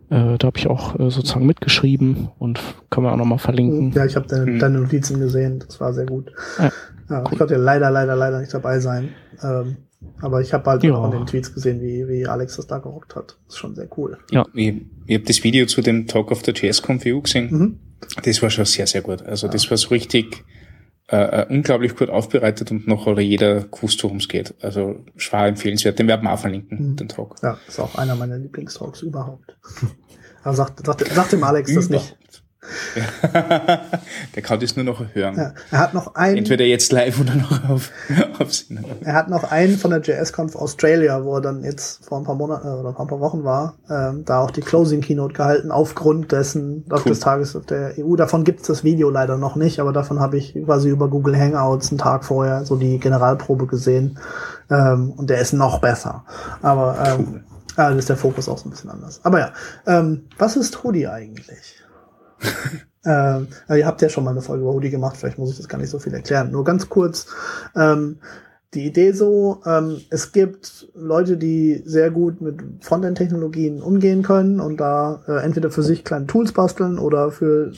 äh, 0.10 0.38
da 0.38 0.48
habe 0.48 0.58
ich 0.58 0.68
auch 0.68 1.00
äh, 1.00 1.10
sozusagen 1.10 1.46
mitgeschrieben 1.46 2.30
und 2.38 2.60
können 2.92 3.08
wir 3.08 3.12
auch 3.12 3.18
nochmal 3.18 3.40
verlinken. 3.40 3.92
Ja, 3.94 4.06
ich 4.06 4.16
habe 4.16 4.28
deine, 4.28 4.46
mhm. 4.46 4.60
deine 4.60 4.80
Notizen 4.80 5.20
gesehen, 5.20 5.64
das 5.66 5.80
war 5.82 5.94
sehr 5.94 6.06
gut. 6.06 6.32
Ja, 6.60 6.72
ja. 7.10 7.24
Ich 7.32 7.38
konnte 7.38 7.56
leider, 7.56 7.90
leider, 7.90 8.16
leider 8.16 8.40
nicht 8.40 8.54
dabei 8.54 8.80
sein. 8.80 9.10
Ähm, 9.42 9.78
aber 10.22 10.42
ich 10.42 10.54
habe 10.54 10.70
halt 10.70 10.84
ja. 10.84 10.96
auch 10.96 11.06
in 11.06 11.20
den 11.20 11.26
Tweets 11.26 11.54
gesehen, 11.54 11.82
wie, 11.82 12.08
wie 12.08 12.28
Alex 12.28 12.58
das 12.58 12.68
da 12.68 12.78
gerockt 12.78 13.16
hat. 13.16 13.38
Das 13.46 13.56
ist 13.56 13.58
schon 13.58 13.76
sehr 13.76 13.88
cool. 13.98 14.18
Ja, 14.32 14.46
ich, 14.54 14.82
ich 15.06 15.16
habe 15.16 15.26
das 15.26 15.44
Video 15.44 15.66
zu 15.66 15.82
dem 15.82 16.08
Talk 16.08 16.32
of 16.32 16.44
the 16.46 16.52
JS 16.52 16.82
EU 16.88 17.20
gesehen. 17.20 17.50
Mhm. 17.52 17.80
Das 18.24 18.42
war 18.42 18.50
schon 18.50 18.66
sehr, 18.66 18.88
sehr 18.88 19.02
gut. 19.02 19.22
Also 19.24 19.48
das 19.48 19.70
war 19.70 19.78
so 19.78 19.90
richtig 19.90 20.44
äh, 21.08 21.18
äh 21.18 21.46
unglaublich 21.50 21.96
gut 21.96 22.10
aufbereitet 22.10 22.72
und 22.72 22.88
noch 22.88 23.06
hat 23.06 23.20
jeder 23.20 23.62
gewusst, 23.62 24.04
worum 24.04 24.18
es 24.18 24.28
geht. 24.28 24.54
Also 24.62 25.04
schwer 25.16 25.48
empfehlenswert. 25.48 26.00
Den 26.00 26.08
werden 26.08 26.24
wir 26.24 26.34
auch 26.34 26.40
verlinken, 26.40 26.92
mhm. 26.92 26.96
den 26.96 27.08
Talk. 27.08 27.36
Ja, 27.42 27.58
ist 27.68 27.80
auch 27.80 27.96
einer 27.96 28.16
meiner 28.16 28.38
Lieblingstalks 28.38 29.02
überhaupt. 29.02 29.58
Aber 30.44 30.56
sagt, 30.56 30.86
sagt, 30.86 31.08
sagt 31.08 31.32
dem 31.32 31.44
Alex 31.44 31.74
das 31.74 31.90
nicht. 31.90 32.18
der 33.34 34.42
kann 34.42 34.60
das 34.60 34.76
nur 34.76 34.86
noch 34.86 35.04
hören. 35.14 35.36
Ja, 35.36 35.54
er 35.72 35.80
hat 35.80 35.94
noch 35.94 36.16
einen. 36.16 36.38
Entweder 36.38 36.66
jetzt 36.66 36.92
live 36.92 37.20
oder 37.20 37.36
noch 37.36 37.70
auf, 37.70 37.92
auf 38.40 38.54
Sinn. 38.54 38.84
Er 39.02 39.14
hat 39.14 39.30
noch 39.30 39.44
einen 39.52 39.78
von 39.78 39.92
der 39.92 40.02
JSConf 40.02 40.56
Australia, 40.56 41.24
wo 41.24 41.36
er 41.36 41.42
dann 41.42 41.64
jetzt 41.64 42.06
vor 42.06 42.18
ein 42.18 42.24
paar 42.24 42.36
Monaten 42.36 42.68
oder 42.68 42.90
ein 42.90 43.08
paar 43.08 43.20
Wochen 43.20 43.44
war, 43.44 43.76
ähm, 43.90 44.24
da 44.26 44.40
auch 44.40 44.52
die 44.52 44.62
Closing 44.62 45.02
Keynote 45.02 45.34
gehalten, 45.34 45.72
aufgrund 45.72 46.32
dessen, 46.32 46.86
cool. 46.90 47.02
des 47.04 47.20
Tages 47.20 47.56
auf 47.56 47.66
der 47.66 47.96
EU. 47.98 48.16
Davon 48.16 48.44
gibt 48.44 48.62
es 48.62 48.68
das 48.68 48.84
Video 48.84 49.10
leider 49.10 49.38
noch 49.38 49.56
nicht, 49.56 49.80
aber 49.80 49.94
davon 49.94 50.20
habe 50.20 50.38
ich 50.38 50.54
quasi 50.66 50.90
über 50.90 51.10
Google 51.10 51.38
Hangouts 51.38 51.92
einen 51.92 51.98
Tag 51.98 52.26
vorher 52.26 52.66
so 52.66 52.76
die 52.76 53.00
Generalprobe 53.00 53.68
gesehen. 53.68 54.20
Ähm, 54.70 55.12
und 55.12 55.30
der 55.30 55.40
ist 55.40 55.54
noch 55.54 55.80
besser. 55.80 56.26
Aber 56.62 56.98
ähm, 57.06 57.28
cool. 57.34 57.44
also 57.76 58.00
ist 58.00 58.10
der 58.10 58.18
Fokus 58.18 58.50
auch 58.50 58.58
so 58.58 58.68
ein 58.68 58.72
bisschen 58.72 58.90
anders. 58.90 59.20
Aber 59.24 59.40
ja, 59.40 59.52
ähm, 59.86 60.28
was 60.38 60.56
ist 60.56 60.84
Hoodie 60.84 61.08
eigentlich? 61.08 61.83
ähm, 63.06 63.48
ihr 63.70 63.86
habt 63.86 64.02
ja 64.02 64.10
schon 64.10 64.24
mal 64.24 64.32
eine 64.32 64.42
Folge 64.42 64.64
über 64.64 64.74
Hoodie 64.74 64.90
gemacht, 64.90 65.18
vielleicht 65.18 65.38
muss 65.38 65.52
ich 65.52 65.58
das 65.58 65.68
gar 65.68 65.78
nicht 65.78 65.90
so 65.90 66.00
viel 66.00 66.14
erklären. 66.14 66.52
Nur 66.52 66.64
ganz 66.64 66.90
kurz. 66.90 67.28
Ähm, 67.76 68.18
die 68.74 68.88
Idee 68.88 69.12
so, 69.12 69.62
ähm, 69.66 70.02
es 70.10 70.32
gibt 70.32 70.88
Leute, 70.96 71.38
die 71.38 71.84
sehr 71.86 72.10
gut 72.10 72.42
mit 72.42 72.60
Frontend-Technologien 72.82 73.82
umgehen 73.82 74.24
können 74.24 74.60
und 74.60 74.78
da 74.78 75.22
äh, 75.28 75.44
entweder 75.44 75.70
für 75.70 75.84
sich 75.84 76.04
kleine 76.04 76.26
Tools 76.26 76.54
basteln 76.54 76.98
oder 76.98 77.30
für, 77.30 77.72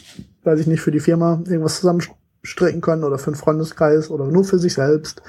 weiß 0.43 0.59
ich 0.59 0.67
nicht, 0.67 0.81
für 0.81 0.91
die 0.91 1.01
Firma 1.01 1.41
irgendwas 1.45 1.81
zusammenstricken 1.81 2.79
können 2.79 3.03
oder 3.03 3.17
für 3.17 3.27
einen 3.27 3.35
Freundeskreis 3.35 4.09
oder 4.09 4.25
nur 4.25 4.45
für 4.45 4.57
sich 4.57 4.73
selbst. 4.73 5.21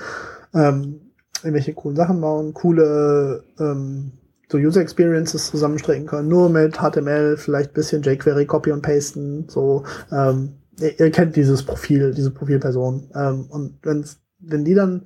Ähm, 0.55 1.01
irgendwelche 1.43 1.74
coolen 1.74 1.97
Sachen 1.97 2.20
bauen, 2.20 2.55
coole 2.55 3.43
ähm, 3.59 4.12
so 4.49 4.59
User 4.59 4.80
Experiences 4.80 5.51
zusammenstrecken 5.51 6.07
können, 6.07 6.28
nur 6.28 6.49
mit 6.49 6.78
HTML, 6.78 7.36
vielleicht 7.36 7.74
bisschen 7.74 8.03
jQuery 8.03 8.47
copy 8.47 8.72
und 8.72 8.82
pasten, 8.82 9.49
so, 9.49 9.84
ähm, 10.12 10.55
ihr, 10.80 10.99
ihr 11.01 11.11
kennt 11.11 11.36
dieses 11.36 11.64
Profil, 11.64 12.14
diese 12.14 12.30
Profilperson, 12.30 13.11
ähm, 13.14 13.47
und 13.51 13.78
wenn's, 13.82 14.20
wenn 14.38 14.64
die 14.64 14.74
dann 14.74 15.03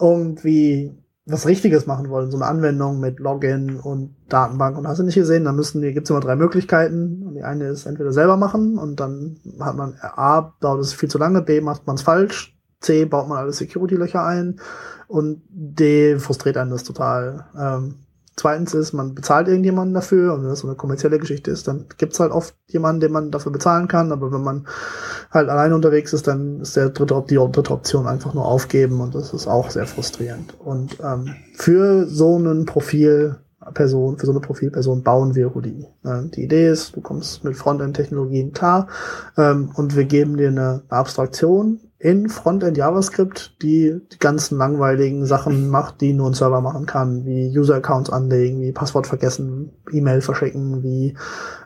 irgendwie 0.00 1.02
was 1.24 1.46
Richtiges 1.46 1.86
machen 1.86 2.08
wollen, 2.10 2.30
so 2.30 2.36
eine 2.36 2.46
Anwendung 2.46 2.98
mit 2.98 3.20
Login 3.20 3.78
und 3.78 4.16
Datenbank 4.28 4.76
und 4.76 4.88
hast 4.88 4.98
du 4.98 5.04
nicht 5.04 5.14
gesehen, 5.14 5.44
dann 5.44 5.54
müssen 5.54 5.80
die, 5.80 5.92
gibt's 5.92 6.10
immer 6.10 6.20
drei 6.20 6.34
Möglichkeiten. 6.34 7.22
Und 7.24 7.34
die 7.34 7.44
eine 7.44 7.68
ist 7.68 7.86
entweder 7.86 8.12
selber 8.12 8.36
machen 8.36 8.76
und 8.76 8.98
dann 8.98 9.38
hat 9.60 9.76
man 9.76 9.94
A, 10.00 10.52
dauert 10.60 10.80
es 10.80 10.92
viel 10.92 11.08
zu 11.08 11.18
lange, 11.18 11.42
B, 11.42 11.60
macht 11.60 11.86
man 11.86 11.94
es 11.94 12.02
falsch, 12.02 12.56
C, 12.80 13.04
baut 13.04 13.28
man 13.28 13.38
alle 13.38 13.52
Security-Löcher 13.52 14.24
ein 14.24 14.58
und 15.06 15.42
D, 15.48 16.18
frustriert 16.18 16.56
einen 16.56 16.70
das 16.70 16.82
total. 16.82 17.46
Ähm, 17.56 17.94
zweitens 18.36 18.74
ist, 18.74 18.92
man 18.92 19.14
bezahlt 19.14 19.48
irgendjemanden 19.48 19.94
dafür 19.94 20.34
und 20.34 20.42
wenn 20.42 20.48
das 20.48 20.60
so 20.60 20.68
eine 20.68 20.76
kommerzielle 20.76 21.18
Geschichte 21.18 21.50
ist, 21.50 21.68
dann 21.68 21.86
gibt's 21.98 22.20
halt 22.20 22.32
oft 22.32 22.54
jemanden, 22.66 23.00
den 23.00 23.12
man 23.12 23.30
dafür 23.30 23.52
bezahlen 23.52 23.88
kann, 23.88 24.12
aber 24.12 24.32
wenn 24.32 24.42
man 24.42 24.66
halt 25.30 25.48
alleine 25.48 25.74
unterwegs 25.74 26.12
ist, 26.12 26.26
dann 26.26 26.60
ist 26.60 26.76
der 26.76 26.90
dritte, 26.90 27.22
die 27.28 27.36
dritte 27.36 27.72
Option 27.72 28.06
einfach 28.06 28.34
nur 28.34 28.46
aufgeben 28.46 29.00
und 29.00 29.14
das 29.14 29.32
ist 29.32 29.46
auch 29.46 29.70
sehr 29.70 29.86
frustrierend. 29.86 30.54
Und 30.60 30.98
ähm, 31.02 31.34
für 31.54 32.06
so 32.06 32.36
ein 32.38 32.64
Profil 32.64 33.36
Person, 33.74 34.18
für 34.18 34.26
so 34.26 34.32
eine 34.32 34.40
Profilperson 34.40 35.02
bauen 35.02 35.34
wir 35.34 35.54
Houdini. 35.54 35.86
Die 36.04 36.42
Idee 36.42 36.68
ist, 36.68 36.96
du 36.96 37.00
kommst 37.00 37.44
mit 37.44 37.56
Frontend-Technologien 37.56 38.52
klar 38.52 38.88
ähm, 39.36 39.70
und 39.74 39.94
wir 39.94 40.04
geben 40.04 40.36
dir 40.36 40.48
eine 40.48 40.82
Abstraktion 40.88 41.80
in 42.02 42.28
Frontend 42.28 42.76
JavaScript, 42.76 43.62
die 43.62 44.00
die 44.12 44.18
ganzen 44.18 44.58
langweiligen 44.58 45.24
Sachen 45.24 45.68
macht, 45.70 46.00
die 46.00 46.12
nur 46.12 46.28
ein 46.28 46.34
Server 46.34 46.60
machen 46.60 46.84
kann, 46.84 47.24
wie 47.24 47.56
User-Accounts 47.56 48.10
anlegen, 48.10 48.60
wie 48.60 48.72
Passwort 48.72 49.06
vergessen, 49.06 49.70
E-Mail 49.92 50.20
verschicken, 50.20 50.82
wie 50.82 51.16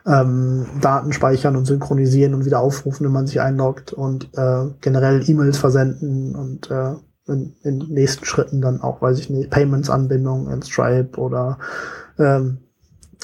ähm, 0.05 0.67
Daten 0.79 1.11
speichern 1.11 1.55
und 1.55 1.65
synchronisieren 1.65 2.35
und 2.35 2.45
wieder 2.45 2.59
aufrufen, 2.59 3.03
wenn 3.03 3.13
man 3.13 3.25
sich 3.25 3.41
einloggt 3.41 3.93
und 3.93 4.29
äh, 4.37 4.65
generell 4.79 5.27
E-Mails 5.27 5.57
versenden 5.57 6.35
und 6.35 6.69
äh, 6.69 6.93
in, 7.25 7.55
in 7.63 7.79
nächsten 7.89 8.25
Schritten 8.25 8.61
dann 8.61 8.81
auch, 8.81 9.01
weiß 9.01 9.17
ich 9.17 9.31
nicht, 9.31 9.49
Payments-Anbindung 9.49 10.51
in 10.51 10.61
Stripe 10.61 11.19
oder 11.19 11.57
ähm, 12.19 12.59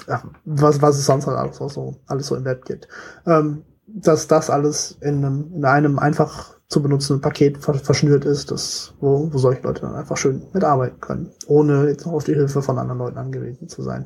ja, 0.07 0.23
was, 0.45 0.81
was 0.81 0.97
es 0.97 1.05
sonst 1.05 1.27
halt 1.27 1.37
alles 1.37 1.57
so, 1.57 1.95
alles 2.07 2.25
so 2.25 2.35
im 2.35 2.43
Web 2.43 2.65
gibt. 2.65 2.87
Ähm, 3.27 3.65
dass 3.85 4.27
das 4.27 4.49
alles 4.49 4.97
in 5.01 5.23
einem, 5.23 5.51
in 5.53 5.65
einem 5.65 5.99
einfach 5.99 6.52
zu 6.67 6.81
benutzenden 6.81 7.21
Paket 7.21 7.57
verschnürt 7.57 8.25
ist, 8.25 8.51
das, 8.51 8.93
wo, 8.99 9.31
wo 9.31 9.37
solche 9.37 9.61
Leute 9.61 9.81
dann 9.81 9.95
einfach 9.95 10.17
schön 10.17 10.41
mitarbeiten 10.53 10.99
können, 10.99 11.31
ohne 11.47 11.87
jetzt 11.87 12.05
noch 12.05 12.13
auf 12.13 12.23
die 12.23 12.33
Hilfe 12.33 12.61
von 12.61 12.79
anderen 12.79 12.99
Leuten 12.99 13.17
angewiesen 13.17 13.69
zu 13.69 13.83
sein. 13.83 14.05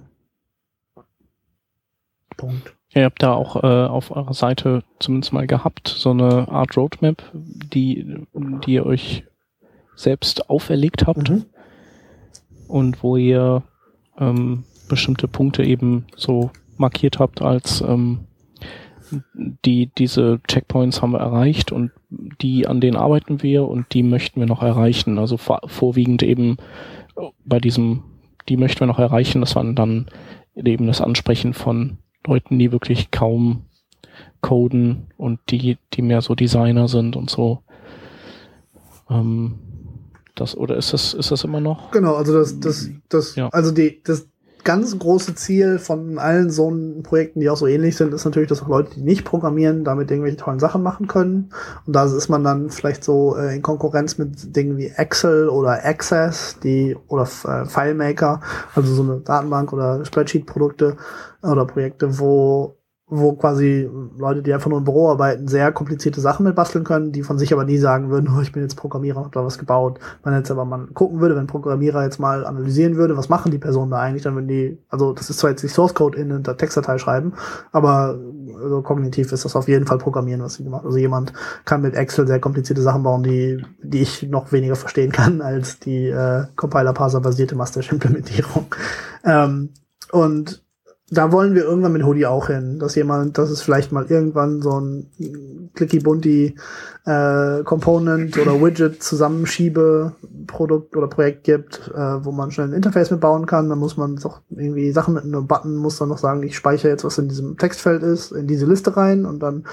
Punkt. 2.36 2.76
ihr 2.93 3.05
habt 3.05 3.24
da 3.24 3.34
auch 3.34 3.64
äh, 3.64 3.88
auf 3.88 4.12
eurer 4.12 4.34
Seite 4.34 4.84
zumindest 4.99 5.34
mal 5.34 5.47
gehabt, 5.47 5.88
so 5.88 6.12
eine 6.12 6.47
Art 6.49 6.78
Roadmap, 6.78 7.24
die, 7.34 8.28
die 8.34 8.74
ihr 8.74 8.86
euch 8.86 9.24
selbst 9.95 10.49
auferlegt 10.49 11.08
habt 11.08 11.30
mhm. 11.30 11.45
und 12.68 13.01
wo 13.01 13.18
ihr 13.18 13.64
ähm, 14.20 14.66
bestimmte 14.88 15.28
Punkte 15.28 15.64
eben 15.64 16.05
so 16.16 16.51
markiert 16.78 17.18
habt 17.18 17.41
als 17.41 17.82
ähm, 17.82 18.26
die 19.34 19.91
diese 19.97 20.39
Checkpoints 20.47 21.01
haben 21.01 21.12
wir 21.12 21.20
erreicht 21.20 21.72
und 21.72 21.91
die 22.10 22.68
an 22.68 22.82
denen 22.82 22.97
arbeiten 22.97 23.41
wir 23.41 23.68
und 23.68 23.93
die 23.93 24.03
möchten 24.03 24.39
wir 24.39 24.47
noch 24.47 24.62
erreichen. 24.62 25.20
Also 25.20 25.38
vor, 25.38 25.62
vorwiegend 25.66 26.24
eben 26.24 26.58
bei 27.45 27.60
diesem, 27.60 28.03
die 28.49 28.58
möchten 28.58 28.82
wir 28.82 28.88
noch 28.88 28.99
erreichen. 28.99 29.41
Das 29.41 29.55
waren 29.55 29.76
dann 29.76 30.08
eben 30.55 30.88
das 30.88 31.01
Ansprechen 31.01 31.53
von 31.53 31.97
Leuten, 32.26 32.60
die 32.60 32.72
wirklich 32.72 33.12
kaum 33.12 33.66
coden 34.41 35.08
und 35.18 35.39
die, 35.49 35.78
die 35.93 36.01
mehr 36.01 36.22
so 36.22 36.36
Designer 36.36 36.88
sind 36.88 37.16
und 37.16 37.30
so. 37.30 37.64
Ähm, 39.10 39.60
das, 40.36 40.55
oder 40.55 40.78
ist 40.78 40.93
das, 40.93 41.14
ist 41.14 41.32
das 41.32 41.43
immer 41.43 41.60
noch? 41.60 41.91
Genau, 41.91 42.16
also 42.16 42.34
das, 42.34 42.60
das, 42.60 42.89
das, 43.10 43.36
ja. 43.36 43.49
also 43.49 43.72
die, 43.72 44.01
das 44.03 44.28
ganz 44.68 44.99
große 44.99 45.34
Ziel 45.36 45.80
von 45.80 46.20
allen 46.20 46.49
so 46.49 46.70
Projekten, 47.01 47.39
die 47.39 47.49
auch 47.49 47.55
so 47.55 47.68
ähnlich 47.68 47.95
sind, 47.95 48.13
ist 48.13 48.26
natürlich, 48.26 48.49
dass 48.49 48.61
auch 48.61 48.68
Leute, 48.68 48.95
die 48.95 49.01
nicht 49.01 49.24
programmieren, 49.24 49.86
damit 49.86 50.11
irgendwelche 50.11 50.36
tollen 50.36 50.59
Sachen 50.59 50.84
machen 50.84 51.07
können. 51.07 51.51
Und 51.86 51.95
da 51.95 52.03
ist 52.03 52.28
man 52.28 52.43
dann 52.43 52.70
vielleicht 52.70 53.01
so 53.05 53.38
äh, 53.38 53.55
in 53.55 53.61
Konkurrenz 53.61 54.18
mit 54.18 54.57
Dingen 54.57 54.76
wie 54.76 54.88
Excel 54.88 55.47
oder 55.47 55.86
Access, 55.86 56.57
die, 56.61 56.97
oder 57.07 57.24
äh, 57.24 57.65
FileMaker, 57.65 58.41
also 58.76 58.93
so 58.93 59.03
eine 59.03 59.22
Datenbank 59.22 59.72
oder 59.72 60.03
Spreadsheet-Produkte 60.03 60.97
oder 61.41 61.65
Projekte, 61.65 62.20
wo 62.20 62.76
wo 63.10 63.34
quasi 63.34 63.89
Leute, 64.18 64.41
die 64.41 64.53
einfach 64.53 64.70
nur 64.70 64.80
im 64.80 64.84
Büro 64.84 65.10
arbeiten, 65.10 65.47
sehr 65.47 65.72
komplizierte 65.72 66.20
Sachen 66.20 66.45
mit 66.45 66.55
basteln 66.55 66.84
können, 66.84 67.14
die 67.14 67.24
von 67.24 67.38
sich 67.39 67.53
aber 67.53 67.64
nie 67.64 67.78
sagen 67.78 68.10
würden, 68.10 68.30
oh, 68.38 68.41
ich 68.41 68.51
bin 68.51 68.64
jetzt 68.64 68.76
Programmierer, 68.76 69.24
hab 69.24 69.32
da 69.32 69.45
was 69.45 69.58
gebaut. 69.58 69.99
Wenn 70.24 70.34
jetzt 70.34 70.51
aber 70.51 70.66
mal 70.66 70.88
gucken 70.93 71.22
würde, 71.22 71.36
wenn 71.36 71.47
Programmierer 71.47 72.03
jetzt 72.03 72.20
mal 72.20 72.45
analysieren 72.45 72.97
würde, 72.97 73.16
was 73.16 73.30
machen 73.30 73.51
die 73.51 73.60
Personen 73.60 73.91
da 73.91 73.99
eigentlich, 73.99 74.24
dann 74.24 74.36
würden 74.36 74.49
die, 74.49 74.78
also 74.89 75.14
das 75.14 75.30
ist 75.30 75.39
zwar 75.39 75.51
jetzt 75.51 75.64
nicht 75.64 75.74
Source 75.74 75.93
Code 75.93 76.18
in 76.18 76.43
der 76.43 76.58
Textdatei 76.58 76.97
schreiben, 76.97 77.34
aber 77.72 78.20
also 78.62 78.82
kognitiv 78.82 79.32
ist 79.32 79.45
das 79.45 79.55
auf 79.55 79.70
jeden 79.70 79.86
Fall 79.86 79.99
Programmieren, 79.99 80.41
was 80.41 80.55
sie 80.55 80.64
gemacht. 80.66 80.86
Also 80.86 80.97
jemand 80.97 81.32
kann 81.64 81.82
mit 81.82 81.95
Excel 81.95 82.28
sehr 82.28 82.39
komplizierte 82.39 82.82
Sachen 82.82 83.03
bauen, 83.03 83.24
die, 83.24 83.64
die 83.82 84.01
ich 84.01 84.24
noch 84.24 84.51
weniger 84.51 84.76
verstehen 84.76 85.14
kann 85.14 85.41
als 85.47 85.80
die 85.80 86.08
äh, 86.08 86.45
Compiler-Parser-basierte 86.58 87.55
Mustache-Implementierung. 87.55 88.66
Ähm, 89.24 89.70
und 90.12 90.66
da 91.10 91.32
wollen 91.32 91.55
wir 91.55 91.64
irgendwann 91.64 91.93
mit 91.93 92.03
Hoodie 92.03 92.26
auch 92.26 92.47
hin, 92.47 92.80
dass 92.80 92.95
jemand, 92.95 93.38
dass 93.38 93.49
es 93.49 93.62
vielleicht 93.62 93.93
mal 93.93 94.05
irgendwann 94.10 94.62
so 94.62 94.78
ein 94.82 95.10
clicky 95.74 95.99
bunty 95.99 96.55
äh, 97.05 97.64
Component 97.64 98.38
oder 98.38 98.62
Widget 98.62 99.01
zusammenschiebe 99.01 100.12
Produkt 100.47 100.97
oder 100.97 101.08
Projekt 101.08 101.45
gibt, 101.45 101.89
äh, 101.95 102.26
wo 102.26 102.34
man 102.34 102.51
schnell 102.51 102.68
ein 102.68 102.74
Interface 102.74 103.10
mitbauen 103.10 103.45
kann. 103.45 103.70
Dann 103.70 103.80
muss 103.80 103.95
man 103.95 104.18
doch 104.18 104.41
irgendwie 104.49 104.91
Sachen 104.91 105.14
mit 105.14 105.24
einem 105.24 105.47
Button 105.47 105.78
muss 105.78 105.97
dann 105.97 106.10
noch 106.10 106.18
sagen, 106.18 106.43
ich 106.43 106.58
speichere 106.58 106.91
jetzt, 106.91 107.05
was 107.05 107.18
in 107.18 107.30
diesem 107.30 107.58
Textfeld 107.58 108.03
ist, 108.03 108.34
in 108.34 108.47
diese 108.47 108.66
Liste 108.66 108.97
rein 108.97 109.26
und 109.26 109.39
dann 109.39 109.64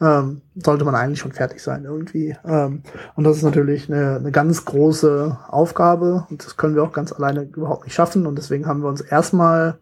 ähm, 0.00 0.42
sollte 0.54 0.84
man 0.84 0.94
eigentlich 0.94 1.18
schon 1.18 1.32
fertig 1.32 1.60
sein 1.60 1.84
irgendwie. 1.84 2.36
Ähm, 2.44 2.82
und 3.16 3.24
das 3.24 3.38
ist 3.38 3.42
natürlich 3.42 3.90
eine, 3.90 4.16
eine 4.16 4.30
ganz 4.30 4.64
große 4.64 5.36
Aufgabe 5.48 6.26
und 6.30 6.44
das 6.44 6.56
können 6.56 6.76
wir 6.76 6.84
auch 6.84 6.92
ganz 6.92 7.12
alleine 7.12 7.42
überhaupt 7.42 7.86
nicht 7.86 7.94
schaffen 7.94 8.24
und 8.24 8.38
deswegen 8.38 8.66
haben 8.66 8.82
wir 8.82 8.88
uns 8.88 9.00
erstmal 9.00 9.78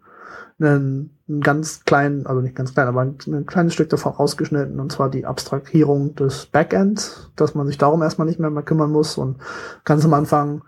einen, 0.60 1.18
einen 1.28 1.40
ganz 1.40 1.84
kleinen, 1.84 2.26
also 2.26 2.40
nicht 2.40 2.54
ganz 2.54 2.74
klein, 2.74 2.88
aber 2.88 3.00
ein, 3.02 3.16
ein 3.26 3.46
kleines 3.46 3.74
Stück 3.74 3.88
davon 3.88 4.12
rausgeschnitten, 4.12 4.78
und 4.80 4.92
zwar 4.92 5.10
die 5.10 5.26
Abstrahierung 5.26 6.14
des 6.14 6.46
Backends, 6.46 7.30
dass 7.36 7.54
man 7.54 7.66
sich 7.66 7.78
darum 7.78 8.02
erstmal 8.02 8.26
nicht 8.26 8.40
mehr, 8.40 8.50
mehr 8.50 8.62
kümmern 8.62 8.90
muss. 8.90 9.18
Und 9.18 9.38
ganz 9.84 10.04
am 10.04 10.14
Anfang 10.14 10.62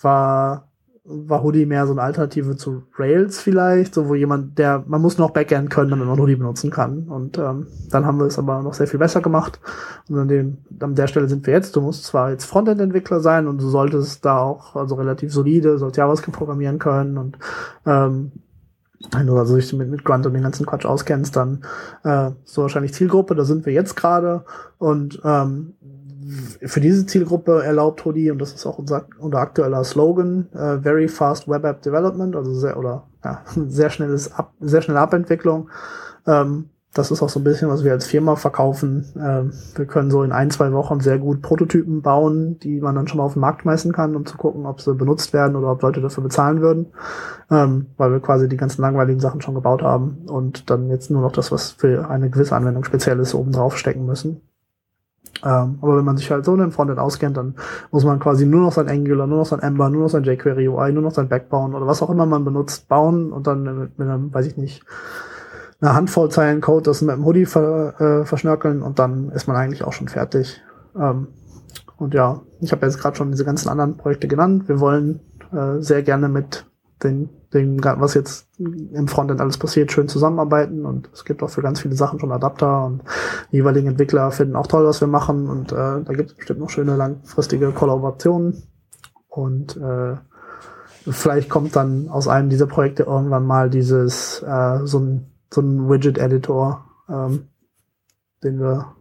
war 0.00 0.68
war 1.04 1.42
Hoodie 1.42 1.66
mehr 1.66 1.86
so 1.86 1.92
eine 1.92 2.02
Alternative 2.02 2.56
zu 2.56 2.84
Rails 2.96 3.40
vielleicht, 3.40 3.94
so 3.94 4.08
wo 4.08 4.14
jemand, 4.14 4.56
der, 4.58 4.84
man 4.86 5.02
muss 5.02 5.18
noch 5.18 5.30
Backend 5.30 5.68
können, 5.68 5.90
damit 5.90 6.06
man 6.06 6.18
Hoodie 6.18 6.36
benutzen 6.36 6.70
kann. 6.70 7.08
Und 7.08 7.38
ähm, 7.38 7.66
dann 7.90 8.06
haben 8.06 8.18
wir 8.18 8.26
es 8.26 8.38
aber 8.38 8.62
noch 8.62 8.74
sehr 8.74 8.86
viel 8.86 9.00
besser 9.00 9.20
gemacht. 9.20 9.58
Und 10.08 10.18
an, 10.18 10.28
dem, 10.28 10.58
an 10.78 10.94
der 10.94 11.08
Stelle 11.08 11.28
sind 11.28 11.44
wir 11.46 11.54
jetzt. 11.54 11.74
Du 11.74 11.80
musst 11.80 12.04
zwar 12.04 12.30
jetzt 12.30 12.44
Frontend-Entwickler 12.44 13.18
sein 13.18 13.48
und 13.48 13.60
du 13.60 13.68
solltest 13.68 14.24
da 14.24 14.38
auch 14.38 14.76
also 14.76 14.94
relativ 14.94 15.32
solide, 15.32 15.76
sollst 15.78 15.96
JavaScript 15.96 16.36
programmieren 16.36 16.78
können 16.78 17.18
und 17.18 17.36
ähm, 17.84 18.30
wenn 19.10 19.26
du 19.26 19.36
also 19.36 19.56
dich 19.56 19.72
mit, 19.72 19.90
mit 19.90 20.04
Grunt 20.04 20.26
und 20.26 20.34
den 20.34 20.42
ganzen 20.42 20.66
Quatsch 20.66 20.86
auskennst, 20.86 21.36
dann 21.36 21.64
äh, 22.04 22.30
so 22.44 22.62
wahrscheinlich 22.62 22.94
Zielgruppe, 22.94 23.34
da 23.34 23.44
sind 23.44 23.66
wir 23.66 23.72
jetzt 23.72 23.96
gerade. 23.96 24.44
Und 24.78 25.20
ähm, 25.24 25.74
für 26.64 26.80
diese 26.80 27.06
Zielgruppe 27.06 27.62
erlaubt 27.62 28.04
Hoodie, 28.04 28.30
und 28.30 28.38
das 28.38 28.54
ist 28.54 28.66
auch 28.66 28.78
unser, 28.78 29.06
unser 29.18 29.38
aktueller 29.38 29.84
Slogan, 29.84 30.48
äh, 30.52 30.78
Very 30.78 31.08
Fast 31.08 31.48
Web 31.48 31.64
App 31.64 31.82
Development, 31.82 32.36
also 32.36 32.54
sehr 32.54 32.76
oder 32.76 33.04
ja, 33.24 33.42
sehr 33.68 33.90
schnelles 33.90 34.32
Ab, 34.32 34.52
sehr 34.60 34.82
schnelle 34.82 35.00
Abentwicklung. 35.00 35.68
Ähm, 36.26 36.70
das 36.94 37.10
ist 37.10 37.22
auch 37.22 37.30
so 37.30 37.40
ein 37.40 37.44
bisschen, 37.44 37.70
was 37.70 37.84
wir 37.84 37.92
als 37.92 38.06
Firma 38.06 38.36
verkaufen. 38.36 39.06
Ähm, 39.16 39.52
wir 39.76 39.86
können 39.86 40.10
so 40.10 40.22
in 40.22 40.32
ein, 40.32 40.50
zwei 40.50 40.72
Wochen 40.72 41.00
sehr 41.00 41.18
gut 41.18 41.40
Prototypen 41.40 42.02
bauen, 42.02 42.58
die 42.58 42.80
man 42.80 42.94
dann 42.94 43.08
schon 43.08 43.18
mal 43.18 43.24
auf 43.24 43.32
den 43.32 43.40
Markt 43.40 43.62
schmeißen 43.62 43.92
kann, 43.92 44.14
um 44.14 44.26
zu 44.26 44.36
gucken, 44.36 44.66
ob 44.66 44.80
sie 44.82 44.94
benutzt 44.94 45.32
werden 45.32 45.56
oder 45.56 45.72
ob 45.72 45.80
Leute 45.80 46.02
dafür 46.02 46.22
bezahlen 46.22 46.60
würden. 46.60 46.86
Ähm, 47.50 47.86
weil 47.96 48.12
wir 48.12 48.20
quasi 48.20 48.46
die 48.46 48.58
ganzen 48.58 48.82
langweiligen 48.82 49.20
Sachen 49.20 49.40
schon 49.40 49.54
gebaut 49.54 49.82
haben 49.82 50.26
und 50.26 50.68
dann 50.68 50.90
jetzt 50.90 51.10
nur 51.10 51.22
noch 51.22 51.32
das, 51.32 51.50
was 51.50 51.70
für 51.70 52.10
eine 52.10 52.28
gewisse 52.28 52.54
Anwendung 52.54 52.84
speziell 52.84 53.18
ist, 53.20 53.34
oben 53.34 53.52
drauf 53.52 53.78
stecken 53.78 54.04
müssen. 54.04 54.42
Ähm, 55.44 55.78
aber 55.80 55.96
wenn 55.96 56.04
man 56.04 56.18
sich 56.18 56.30
halt 56.30 56.44
so 56.44 56.52
in 56.52 56.60
den 56.60 56.72
Frontend 56.72 56.98
auskennt, 56.98 57.38
dann 57.38 57.54
muss 57.90 58.04
man 58.04 58.20
quasi 58.20 58.44
nur 58.44 58.60
noch 58.60 58.72
sein 58.72 58.88
Angular, 58.88 59.26
nur 59.26 59.38
noch 59.38 59.46
sein 59.46 59.60
Ember, 59.60 59.88
nur 59.88 60.02
noch 60.02 60.10
sein 60.10 60.24
jQuery 60.24 60.68
UI, 60.68 60.92
nur 60.92 61.02
noch 61.02 61.12
sein 61.12 61.28
Backbone 61.28 61.74
oder 61.74 61.86
was 61.86 62.02
auch 62.02 62.10
immer 62.10 62.26
man 62.26 62.44
benutzt, 62.44 62.86
bauen 62.88 63.32
und 63.32 63.46
dann 63.46 63.62
mit, 63.62 63.98
mit 63.98 64.08
einem, 64.08 64.32
weiß 64.32 64.46
ich 64.46 64.58
nicht, 64.58 64.84
eine 65.82 65.94
Handvoll 65.94 66.30
Zeilen 66.30 66.60
Code, 66.60 66.84
das 66.84 67.02
mit 67.02 67.16
dem 67.16 67.24
Hoodie 67.24 67.44
ver, 67.44 68.00
äh, 68.00 68.24
verschnörkeln 68.24 68.82
und 68.82 68.98
dann 68.98 69.30
ist 69.30 69.48
man 69.48 69.56
eigentlich 69.56 69.82
auch 69.82 69.92
schon 69.92 70.08
fertig. 70.08 70.62
Ähm, 70.96 71.28
und 71.96 72.14
ja, 72.14 72.40
ich 72.60 72.72
habe 72.72 72.86
jetzt 72.86 72.98
gerade 72.98 73.16
schon 73.16 73.32
diese 73.32 73.44
ganzen 73.44 73.68
anderen 73.68 73.96
Projekte 73.96 74.28
genannt. 74.28 74.68
Wir 74.68 74.80
wollen 74.80 75.20
äh, 75.52 75.80
sehr 75.80 76.02
gerne 76.02 76.28
mit 76.28 76.66
den, 77.02 77.30
den, 77.52 77.82
was 77.82 78.14
jetzt 78.14 78.46
im 78.58 79.08
Frontend 79.08 79.40
alles 79.40 79.58
passiert, 79.58 79.90
schön 79.90 80.06
zusammenarbeiten 80.06 80.86
und 80.86 81.10
es 81.12 81.24
gibt 81.24 81.42
auch 81.42 81.50
für 81.50 81.62
ganz 81.62 81.80
viele 81.80 81.96
Sachen 81.96 82.20
schon 82.20 82.30
Adapter 82.30 82.86
und 82.86 83.02
die 83.50 83.56
jeweiligen 83.56 83.88
Entwickler 83.88 84.30
finden 84.30 84.54
auch 84.54 84.68
toll, 84.68 84.86
was 84.86 85.00
wir 85.00 85.08
machen 85.08 85.48
und 85.48 85.72
äh, 85.72 85.74
da 85.74 86.12
gibt 86.12 86.30
es 86.30 86.36
bestimmt 86.36 86.60
noch 86.60 86.70
schöne 86.70 86.94
langfristige 86.94 87.72
Kollaborationen 87.72 88.62
und 89.28 89.76
äh, 89.76 90.14
vielleicht 91.10 91.50
kommt 91.50 91.74
dann 91.74 92.08
aus 92.08 92.28
einem 92.28 92.50
dieser 92.50 92.66
Projekte 92.66 93.02
irgendwann 93.02 93.46
mal 93.46 93.68
dieses 93.68 94.40
äh, 94.42 94.86
so 94.86 95.00
ein 95.00 95.31
so 95.52 95.60
ein 95.60 95.88
Widget-Editor, 95.88 96.84
ähm, 97.08 97.48
den 98.42 98.58
wir, 98.58 98.94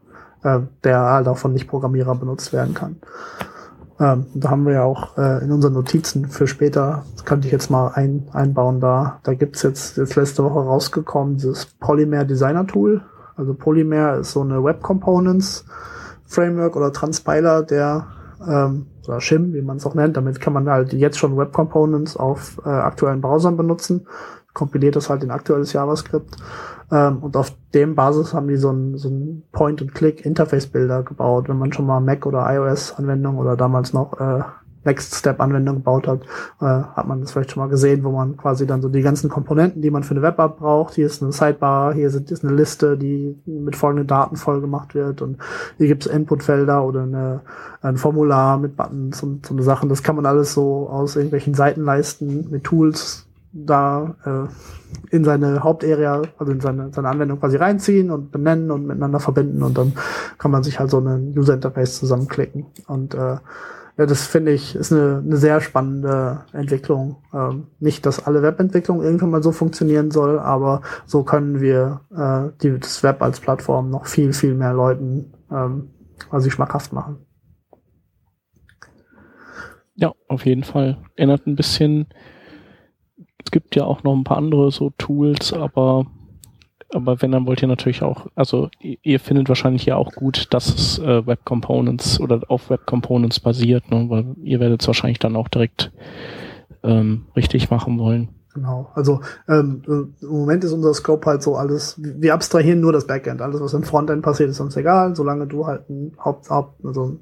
äh, 0.44 0.60
der 0.84 1.00
halt 1.00 1.28
auch 1.28 1.38
von 1.38 1.54
Nicht-Programmierer 1.54 2.16
benutzt 2.16 2.52
werden 2.54 2.74
kann. 2.74 2.98
Ähm, 4.00 4.26
da 4.34 4.50
haben 4.50 4.66
wir 4.66 4.74
ja 4.74 4.84
auch 4.84 5.18
äh, 5.18 5.44
in 5.44 5.52
unseren 5.52 5.74
Notizen 5.74 6.28
für 6.28 6.48
später, 6.48 7.06
das 7.14 7.24
könnte 7.24 7.48
ich 7.48 7.52
jetzt 7.52 7.70
mal 7.70 7.92
ein, 7.94 8.28
einbauen 8.34 8.80
da. 8.80 9.20
Da 9.24 9.34
gibt's 9.34 9.62
jetzt, 9.62 9.98
jetzt 9.98 10.16
letzte 10.16 10.44
Woche 10.44 10.60
rausgekommen, 10.60 11.38
dieses 11.38 11.68
Polymer 11.68 12.26
Designer 12.26 12.66
Tool. 12.66 13.02
Also 13.36 13.54
Polymer 13.54 14.16
ist 14.16 14.32
so 14.32 14.42
eine 14.42 14.64
Web 14.64 14.82
Components 14.82 15.66
Framework 16.26 16.76
oder 16.76 16.92
Transpiler, 16.92 17.62
der 17.64 18.08
ähm, 18.48 18.88
oder 19.08 19.22
Shim, 19.22 19.54
wie 19.54 19.62
man 19.62 19.78
es 19.78 19.86
auch 19.86 19.94
nennt. 19.94 20.18
Damit 20.18 20.40
kann 20.40 20.54
man 20.54 20.70
halt 20.70 20.94
jetzt 20.94 21.20
schon 21.20 21.38
Web 21.38 21.54
Components 21.54 22.18
auf 22.18 22.60
äh, 22.66 22.70
aktuellen 22.70 23.22
Browsern 23.22 23.58
benutzen. 23.58 24.08
Kompiliert 24.54 24.96
das 24.96 25.10
halt 25.10 25.24
in 25.24 25.32
aktuelles 25.32 25.74
JavaScript. 25.74 26.36
Ähm, 26.92 27.20
und 27.20 27.38
auf 27.38 27.54
dem 27.74 27.96
Basis 27.96 28.34
haben 28.34 28.48
die 28.48 28.58
so 28.58 28.72
ein, 28.72 28.98
so 28.98 29.10
ein 29.10 29.44
Point-and-Click-Interface-Bilder 29.52 31.04
gebaut. 31.04 31.48
Wenn 31.50 31.58
man 31.58 31.72
schon 31.72 31.86
mal 31.86 32.00
Mac 32.00 32.26
oder 32.26 32.46
iOS-Anwendung 32.54 33.38
oder 33.38 33.56
damals 33.56 33.94
noch 33.94 34.20
äh, 34.20 34.42
Next-Step-Anwendung 34.84 35.76
gebaut 35.76 36.08
hat, 36.08 36.22
äh, 36.60 36.66
hat 36.66 37.08
man 37.08 37.22
das 37.22 37.32
vielleicht 37.32 37.52
schon 37.52 37.62
mal 37.62 37.70
gesehen, 37.70 38.04
wo 38.04 38.12
man 38.12 38.38
quasi 38.38 38.66
dann 38.66 38.82
so 38.82 38.90
die 38.90 39.02
ganzen 39.02 39.30
Komponenten, 39.30 39.82
die 39.82 39.92
man 39.92 40.04
für 40.04 40.12
eine 40.16 40.24
Web-App 40.24 40.58
braucht, 40.58 40.96
hier 40.96 41.06
ist 41.06 41.22
eine 41.22 41.32
Sidebar, 41.32 41.94
hier 41.94 42.08
ist 42.08 42.44
eine 42.44 42.54
Liste, 42.54 42.98
die 42.98 43.40
mit 43.46 43.76
folgenden 43.76 44.08
Daten 44.08 44.38
voll 44.38 44.60
gemacht 44.62 44.96
wird 44.96 45.22
und 45.22 45.38
hier 45.78 45.88
gibt 45.88 46.06
es 46.06 46.12
Inputfelder 46.12 46.84
oder 46.84 47.04
eine, 47.04 47.42
ein 47.82 47.98
Formular 47.98 48.58
mit 48.58 48.76
Buttons 48.76 49.22
und 49.22 49.46
so 49.46 49.54
eine 49.54 49.64
Sachen. 49.64 49.90
Das 49.90 50.04
kann 50.04 50.16
man 50.16 50.26
alles 50.26 50.54
so 50.54 50.90
aus 50.90 51.16
irgendwelchen 51.16 51.54
Seitenleisten 51.54 52.50
mit 52.50 52.64
Tools 52.64 53.28
da 53.54 54.16
äh, 54.26 55.16
in 55.16 55.24
seine 55.24 55.64
Hauptarea, 55.64 56.22
also 56.38 56.52
in 56.52 56.62
seine, 56.62 56.92
seine 56.94 57.10
Anwendung 57.10 57.40
quasi 57.40 57.58
reinziehen 57.58 58.12
und 58.12 58.32
benennen 58.32 58.72
und 58.72 58.86
miteinander 58.88 59.20
verbinden 59.20 59.64
und 59.64 59.78
dann 59.78 59.94
kann 60.38 60.52
man 60.52 60.64
sich 60.64 60.80
halt 60.80 60.90
so 60.90 60.98
einen 60.98 61.38
User 61.38 61.54
Interface 61.54 62.00
zusammenklicken. 62.00 62.68
Und 62.88 63.14
äh, 63.14 63.38
ja, 63.98 64.06
das 64.06 64.26
finde 64.26 64.52
ich 64.52 64.76
ist 64.76 64.92
eine, 64.92 65.22
eine 65.26 65.38
sehr 65.38 65.60
spannende 65.60 66.46
Entwicklung. 66.54 67.18
Ähm, 67.34 67.68
nicht, 67.80 68.06
dass 68.06 68.26
alle 68.26 68.42
Webentwicklung 68.42 69.04
irgendwann 69.04 69.32
mal 69.32 69.44
so 69.44 69.52
funktionieren 69.52 70.12
soll, 70.12 70.40
aber 70.40 70.82
so 71.06 71.24
können 71.24 71.60
wir 71.60 72.02
äh, 72.16 72.58
die, 72.62 72.80
das 72.80 73.04
Web 73.04 73.22
als 73.22 73.40
Plattform 73.40 73.90
noch 73.90 74.06
viel, 74.06 74.34
viel 74.34 74.54
mehr 74.56 74.74
Leuten 74.74 75.34
ähm, 75.52 75.90
quasi 76.30 76.52
schmackhaft 76.52 76.94
machen. 76.94 77.18
Ja, 79.96 80.14
auf 80.28 80.46
jeden 80.46 80.64
Fall. 80.64 80.98
Erinnert 81.16 81.46
ein 81.46 81.56
bisschen 81.56 82.08
es 83.44 83.52
gibt 83.52 83.76
ja 83.76 83.84
auch 83.84 84.04
noch 84.04 84.16
ein 84.16 84.24
paar 84.24 84.38
andere 84.38 84.72
so 84.72 84.92
Tools, 84.98 85.54
aber 85.54 86.06
aber 86.94 87.22
wenn, 87.22 87.32
dann 87.32 87.46
wollt 87.46 87.62
ihr 87.62 87.68
natürlich 87.68 88.04
auch, 88.04 88.28
also 88.36 88.70
ihr 88.82 89.20
findet 89.20 89.48
wahrscheinlich 89.48 89.86
ja 89.86 89.96
auch 89.96 90.12
gut, 90.12 90.54
dass 90.54 90.68
es 90.74 91.00
äh, 91.00 91.26
Web 91.26 91.46
Components 91.46 92.20
oder 92.20 92.42
auf 92.50 92.70
Web 92.70 92.86
Components 92.86 93.40
basiert, 93.40 93.90
ne? 93.90 94.10
weil 94.10 94.36
ihr 94.44 94.60
werdet 94.60 94.82
es 94.82 94.88
wahrscheinlich 94.88 95.20
dann 95.20 95.38
auch 95.38 95.48
direkt 95.48 95.92
ähm, 96.84 97.28
richtig 97.36 97.70
machen 97.70 97.98
wollen. 97.98 98.30
Genau, 98.54 98.92
also 98.96 99.22
ähm, 99.48 99.82
äh, 99.88 100.26
im 100.26 100.30
Moment 100.30 100.66
ist 100.66 100.74
unser 100.74 100.94
Scope 100.94 101.26
halt 101.26 101.42
so 101.42 101.56
alles, 101.56 101.96
wir 101.98 102.34
abstrahieren 102.34 102.82
nur 102.82 102.92
das 102.92 103.08
Backend, 103.08 103.42
alles 103.42 103.62
was 103.62 103.74
im 103.74 103.84
Frontend 103.84 104.24
passiert 104.24 104.50
ist 104.50 104.60
uns 104.60 104.76
egal, 104.76 105.16
solange 105.16 105.48
du 105.48 105.68
halt 105.68 105.90
einen 105.90 106.18
Haupt, 106.24 106.50
Haupt 106.50 106.86
also 106.86 107.18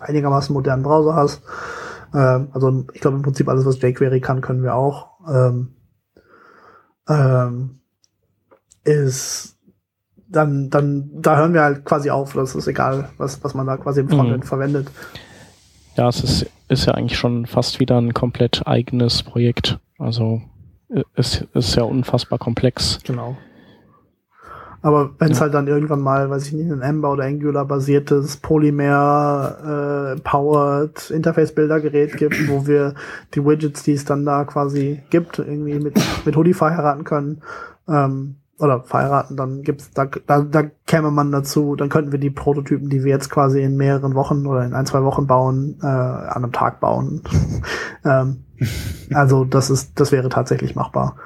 einigermaßen 0.00 0.52
modernen 0.52 0.82
Browser 0.82 1.14
hast. 1.14 1.42
Ähm, 2.12 2.48
also 2.52 2.84
ich 2.92 3.00
glaube 3.00 3.16
im 3.18 3.22
Prinzip 3.22 3.48
alles, 3.48 3.64
was 3.64 3.80
jQuery 3.80 4.20
kann, 4.20 4.40
können 4.40 4.64
wir 4.64 4.74
auch 4.74 5.15
ähm, 5.28 5.76
ähm, 7.08 7.80
ist 8.84 9.56
dann, 10.28 10.70
dann, 10.70 11.10
da 11.12 11.36
hören 11.36 11.54
wir 11.54 11.62
halt 11.62 11.84
quasi 11.84 12.10
auf. 12.10 12.32
Das 12.34 12.54
ist 12.54 12.66
egal, 12.66 13.10
was, 13.16 13.42
was 13.44 13.54
man 13.54 13.66
da 13.66 13.76
quasi 13.76 14.00
im 14.00 14.08
Frontend 14.08 14.44
mhm. 14.44 14.48
verwendet. 14.48 14.88
Ja, 15.96 16.08
es 16.08 16.22
ist, 16.22 16.46
ist 16.68 16.86
ja 16.86 16.94
eigentlich 16.94 17.18
schon 17.18 17.46
fast 17.46 17.80
wieder 17.80 17.98
ein 18.00 18.12
komplett 18.12 18.66
eigenes 18.66 19.22
Projekt. 19.22 19.78
Also 19.98 20.42
es 21.14 21.44
ist 21.54 21.74
ja 21.74 21.84
unfassbar 21.84 22.38
komplex. 22.38 22.98
Genau. 23.04 23.36
Aber 24.86 25.10
wenn 25.18 25.32
es 25.32 25.38
ja. 25.38 25.42
halt 25.42 25.54
dann 25.54 25.66
irgendwann 25.66 26.00
mal, 26.00 26.30
weiß 26.30 26.46
ich 26.46 26.52
nicht, 26.52 26.70
ein 26.70 26.80
Ember 26.80 27.10
oder 27.10 27.24
Angular 27.24 27.64
basiertes 27.64 28.36
Polymer 28.36 30.14
äh, 30.14 30.20
powered 30.20 31.10
Interface 31.10 31.52
Bildergerät 31.52 32.16
gibt, 32.16 32.48
wo 32.48 32.68
wir 32.68 32.94
die 33.34 33.44
Widgets, 33.44 33.82
die 33.82 33.94
es 33.94 34.04
dann 34.04 34.24
da 34.24 34.44
quasi 34.44 35.02
gibt, 35.10 35.40
irgendwie 35.40 35.80
mit 35.80 36.00
mit 36.24 36.36
Hoodie 36.36 36.54
verheiraten 36.54 37.02
können, 37.02 37.42
ähm, 37.88 38.36
oder 38.60 38.84
verheiraten, 38.84 39.36
dann 39.36 39.62
gibt's 39.62 39.90
da, 39.90 40.04
da 40.04 40.42
da 40.42 40.62
käme 40.86 41.10
man 41.10 41.32
dazu, 41.32 41.74
dann 41.74 41.88
könnten 41.88 42.12
wir 42.12 42.20
die 42.20 42.30
Prototypen, 42.30 42.88
die 42.88 43.02
wir 43.02 43.10
jetzt 43.10 43.28
quasi 43.28 43.62
in 43.62 43.76
mehreren 43.76 44.14
Wochen 44.14 44.46
oder 44.46 44.64
in 44.64 44.72
ein 44.72 44.86
zwei 44.86 45.02
Wochen 45.02 45.26
bauen, 45.26 45.80
äh, 45.82 45.86
an 45.86 46.44
einem 46.44 46.52
Tag 46.52 46.78
bauen. 46.78 47.22
ähm, 48.04 48.44
also 49.12 49.44
das 49.44 49.68
ist 49.68 49.98
das 49.98 50.12
wäre 50.12 50.28
tatsächlich 50.28 50.76
machbar. 50.76 51.16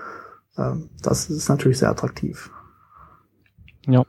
Ähm, 0.56 0.88
das 1.02 1.28
ist 1.28 1.50
natürlich 1.50 1.78
sehr 1.78 1.90
attraktiv. 1.90 2.50
Ja. 3.90 4.04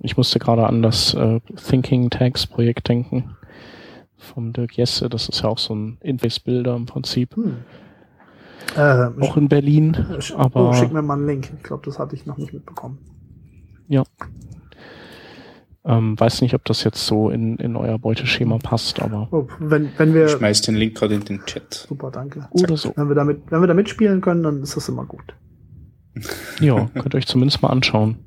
Ich 0.00 0.16
musste 0.16 0.38
gerade 0.38 0.66
an 0.66 0.82
das 0.82 1.14
äh, 1.14 1.40
Thinking 1.56 2.10
Tags 2.10 2.46
Projekt 2.46 2.88
denken. 2.88 3.36
Vom 4.16 4.52
Dirk 4.52 4.76
Jesse. 4.76 5.08
Das 5.08 5.28
ist 5.28 5.42
ja 5.42 5.48
auch 5.48 5.58
so 5.58 5.74
ein 5.74 5.98
Inface-Bilder 6.00 6.76
im 6.76 6.86
Prinzip. 6.86 7.36
Hm. 7.36 7.58
Äh, 8.76 9.08
auch 9.20 9.36
in 9.36 9.48
Berlin. 9.48 9.96
Sch 10.20 10.32
aber, 10.32 10.70
oh, 10.70 10.72
schick 10.72 10.92
mir 10.92 11.02
mal 11.02 11.14
einen 11.14 11.26
Link. 11.26 11.50
Ich 11.56 11.62
glaube, 11.62 11.82
das 11.86 11.98
hatte 11.98 12.14
ich 12.14 12.26
noch 12.26 12.36
nicht 12.36 12.52
mitbekommen. 12.52 12.98
Ja. 13.88 14.04
Ähm, 15.84 16.20
weiß 16.20 16.42
nicht, 16.42 16.54
ob 16.54 16.64
das 16.64 16.84
jetzt 16.84 17.06
so 17.06 17.30
in, 17.30 17.56
in 17.56 17.74
euer 17.74 17.98
Beuteschema 17.98 18.58
passt, 18.58 19.00
aber. 19.00 19.28
Oh, 19.30 19.46
wenn, 19.58 19.90
wenn 19.96 20.12
wir. 20.12 20.26
Ich 20.26 20.32
schmeiß 20.32 20.62
den 20.62 20.74
Link 20.74 20.96
gerade 20.96 21.14
in 21.14 21.24
den 21.24 21.44
Chat. 21.46 21.86
Super, 21.88 22.10
danke. 22.10 22.46
Oder 22.50 22.76
so. 22.76 22.92
Wenn 22.94 23.08
wir 23.08 23.14
damit, 23.14 23.50
wenn 23.50 23.60
wir 23.60 23.66
da 23.66 23.74
mitspielen 23.74 24.20
können, 24.20 24.42
dann 24.42 24.62
ist 24.62 24.76
das 24.76 24.88
immer 24.88 25.06
gut. 25.06 25.34
Ja, 26.60 26.90
könnt 26.94 27.14
ihr 27.14 27.18
euch 27.18 27.26
zumindest 27.26 27.62
mal 27.62 27.70
anschauen. 27.70 28.18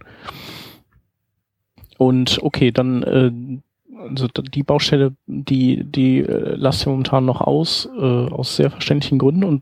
Und 2.02 2.40
okay, 2.42 2.72
dann 2.72 3.04
äh, 3.04 3.32
also 4.10 4.28
die 4.28 4.64
Baustelle, 4.64 5.14
die, 5.28 5.84
die 5.84 6.22
äh, 6.22 6.56
lasst 6.56 6.88
ihr 6.88 6.90
momentan 6.90 7.26
noch 7.26 7.42
aus, 7.42 7.88
äh, 7.96 8.26
aus 8.28 8.56
sehr 8.56 8.72
verständlichen 8.72 9.20
Gründen. 9.20 9.44
Und 9.44 9.62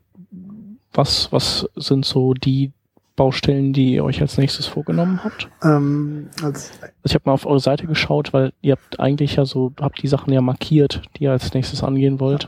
was, 0.93 1.33
was 1.33 1.67
sind 1.75 2.05
so 2.05 2.33
die 2.33 2.71
Baustellen, 3.17 3.73
die 3.73 3.95
ihr 3.95 4.05
euch 4.05 4.21
als 4.21 4.37
nächstes 4.37 4.67
vorgenommen 4.67 5.21
habt? 5.21 5.49
Ähm, 5.61 6.29
als 6.41 6.71
also 6.81 6.93
ich 7.03 7.13
habe 7.13 7.23
mal 7.25 7.33
auf 7.33 7.45
eure 7.45 7.59
Seite 7.59 7.87
geschaut, 7.87 8.31
weil 8.31 8.53
ihr 8.61 8.71
habt 8.71 9.01
eigentlich 9.01 9.35
ja 9.35 9.43
so, 9.43 9.73
habt 9.77 10.01
die 10.01 10.07
Sachen 10.07 10.31
ja 10.31 10.39
markiert, 10.39 11.01
die 11.17 11.25
ihr 11.25 11.33
als 11.33 11.53
nächstes 11.53 11.83
angehen 11.83 12.21
wollt. 12.21 12.47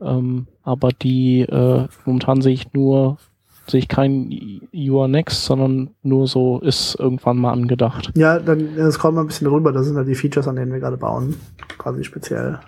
Ähm, 0.00 0.48
aber 0.64 0.88
die 0.90 1.42
äh, 1.42 1.86
momentan 2.06 2.42
sehe 2.42 2.54
ich 2.54 2.72
nur 2.72 3.18
sehe 3.66 3.80
ich 3.80 3.88
kein 3.88 4.30
You 4.72 5.00
are 5.00 5.08
next, 5.08 5.44
sondern 5.44 5.90
nur 6.02 6.26
so 6.26 6.60
ist 6.60 6.96
irgendwann 6.98 7.38
mal 7.38 7.52
angedacht. 7.52 8.12
Ja, 8.14 8.38
dann 8.38 8.76
das 8.76 8.98
kommt 8.98 9.14
mal 9.14 9.22
ein 9.22 9.28
bisschen 9.28 9.48
drüber. 9.48 9.72
Das 9.72 9.86
sind 9.86 9.96
ja 9.96 10.04
die 10.04 10.14
Features, 10.14 10.48
an 10.48 10.56
denen 10.56 10.72
wir 10.72 10.80
gerade 10.80 10.96
bauen, 10.96 11.36
quasi 11.78 12.04
speziell. 12.04 12.58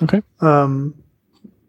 Okay. 0.00 0.22
Ähm, 0.40 0.94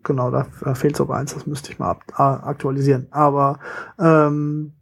genau, 0.04 0.32
da, 0.32 0.48
da 0.62 0.76
fehlt 0.76 0.96
sogar 0.96 1.18
eins, 1.18 1.34
das 1.34 1.48
müsste 1.48 1.72
ich 1.72 1.80
mal 1.80 1.92
ab, 1.92 2.04
aktualisieren. 2.18 3.08
Aber 3.12 3.60
ähm, 4.00 4.74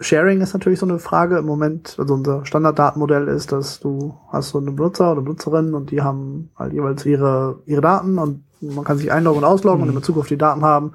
Sharing 0.00 0.40
ist 0.40 0.52
natürlich 0.52 0.80
so 0.80 0.86
eine 0.86 0.98
Frage 0.98 1.38
im 1.38 1.46
Moment. 1.46 1.96
Also 1.98 2.14
unser 2.14 2.44
Standarddatenmodell 2.44 3.28
ist, 3.28 3.52
dass 3.52 3.80
du 3.80 4.14
hast 4.30 4.50
so 4.50 4.58
einen 4.58 4.74
Benutzer 4.76 5.12
oder 5.12 5.22
Benutzerin 5.22 5.74
und 5.74 5.90
die 5.90 6.02
haben 6.02 6.50
halt 6.56 6.72
jeweils 6.72 7.06
ihre 7.06 7.62
ihre 7.66 7.80
Daten 7.80 8.18
und 8.18 8.44
man 8.72 8.84
kann 8.84 8.98
sich 8.98 9.12
einloggen 9.12 9.38
und 9.38 9.44
ausloggen 9.44 9.78
mhm. 9.78 9.82
und 9.84 9.88
in 9.90 9.94
Bezug 9.96 10.18
auf 10.18 10.28
die 10.28 10.38
Daten 10.38 10.64
haben. 10.64 10.92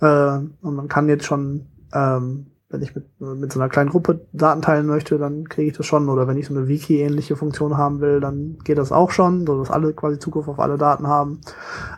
Äh, 0.00 0.38
und 0.62 0.74
man 0.74 0.88
kann 0.88 1.08
jetzt 1.08 1.24
schon 1.24 1.66
ähm, 1.92 2.46
wenn 2.70 2.82
ich 2.82 2.94
mit, 2.94 3.06
mit 3.18 3.50
so 3.50 3.60
einer 3.60 3.70
kleinen 3.70 3.88
Gruppe 3.88 4.20
Daten 4.32 4.60
teilen 4.60 4.86
möchte, 4.86 5.16
dann 5.16 5.48
kriege 5.48 5.70
ich 5.70 5.76
das 5.76 5.86
schon. 5.86 6.10
Oder 6.10 6.28
wenn 6.28 6.36
ich 6.36 6.46
so 6.46 6.54
eine 6.54 6.68
Wiki-ähnliche 6.68 7.34
Funktion 7.34 7.78
haben 7.78 8.02
will, 8.02 8.20
dann 8.20 8.58
geht 8.62 8.76
das 8.76 8.92
auch 8.92 9.10
schon, 9.10 9.46
so 9.46 9.58
dass 9.58 9.70
alle 9.70 9.94
quasi 9.94 10.18
Zugriff 10.18 10.48
auf 10.48 10.58
alle 10.58 10.76
Daten 10.76 11.06
haben. 11.06 11.40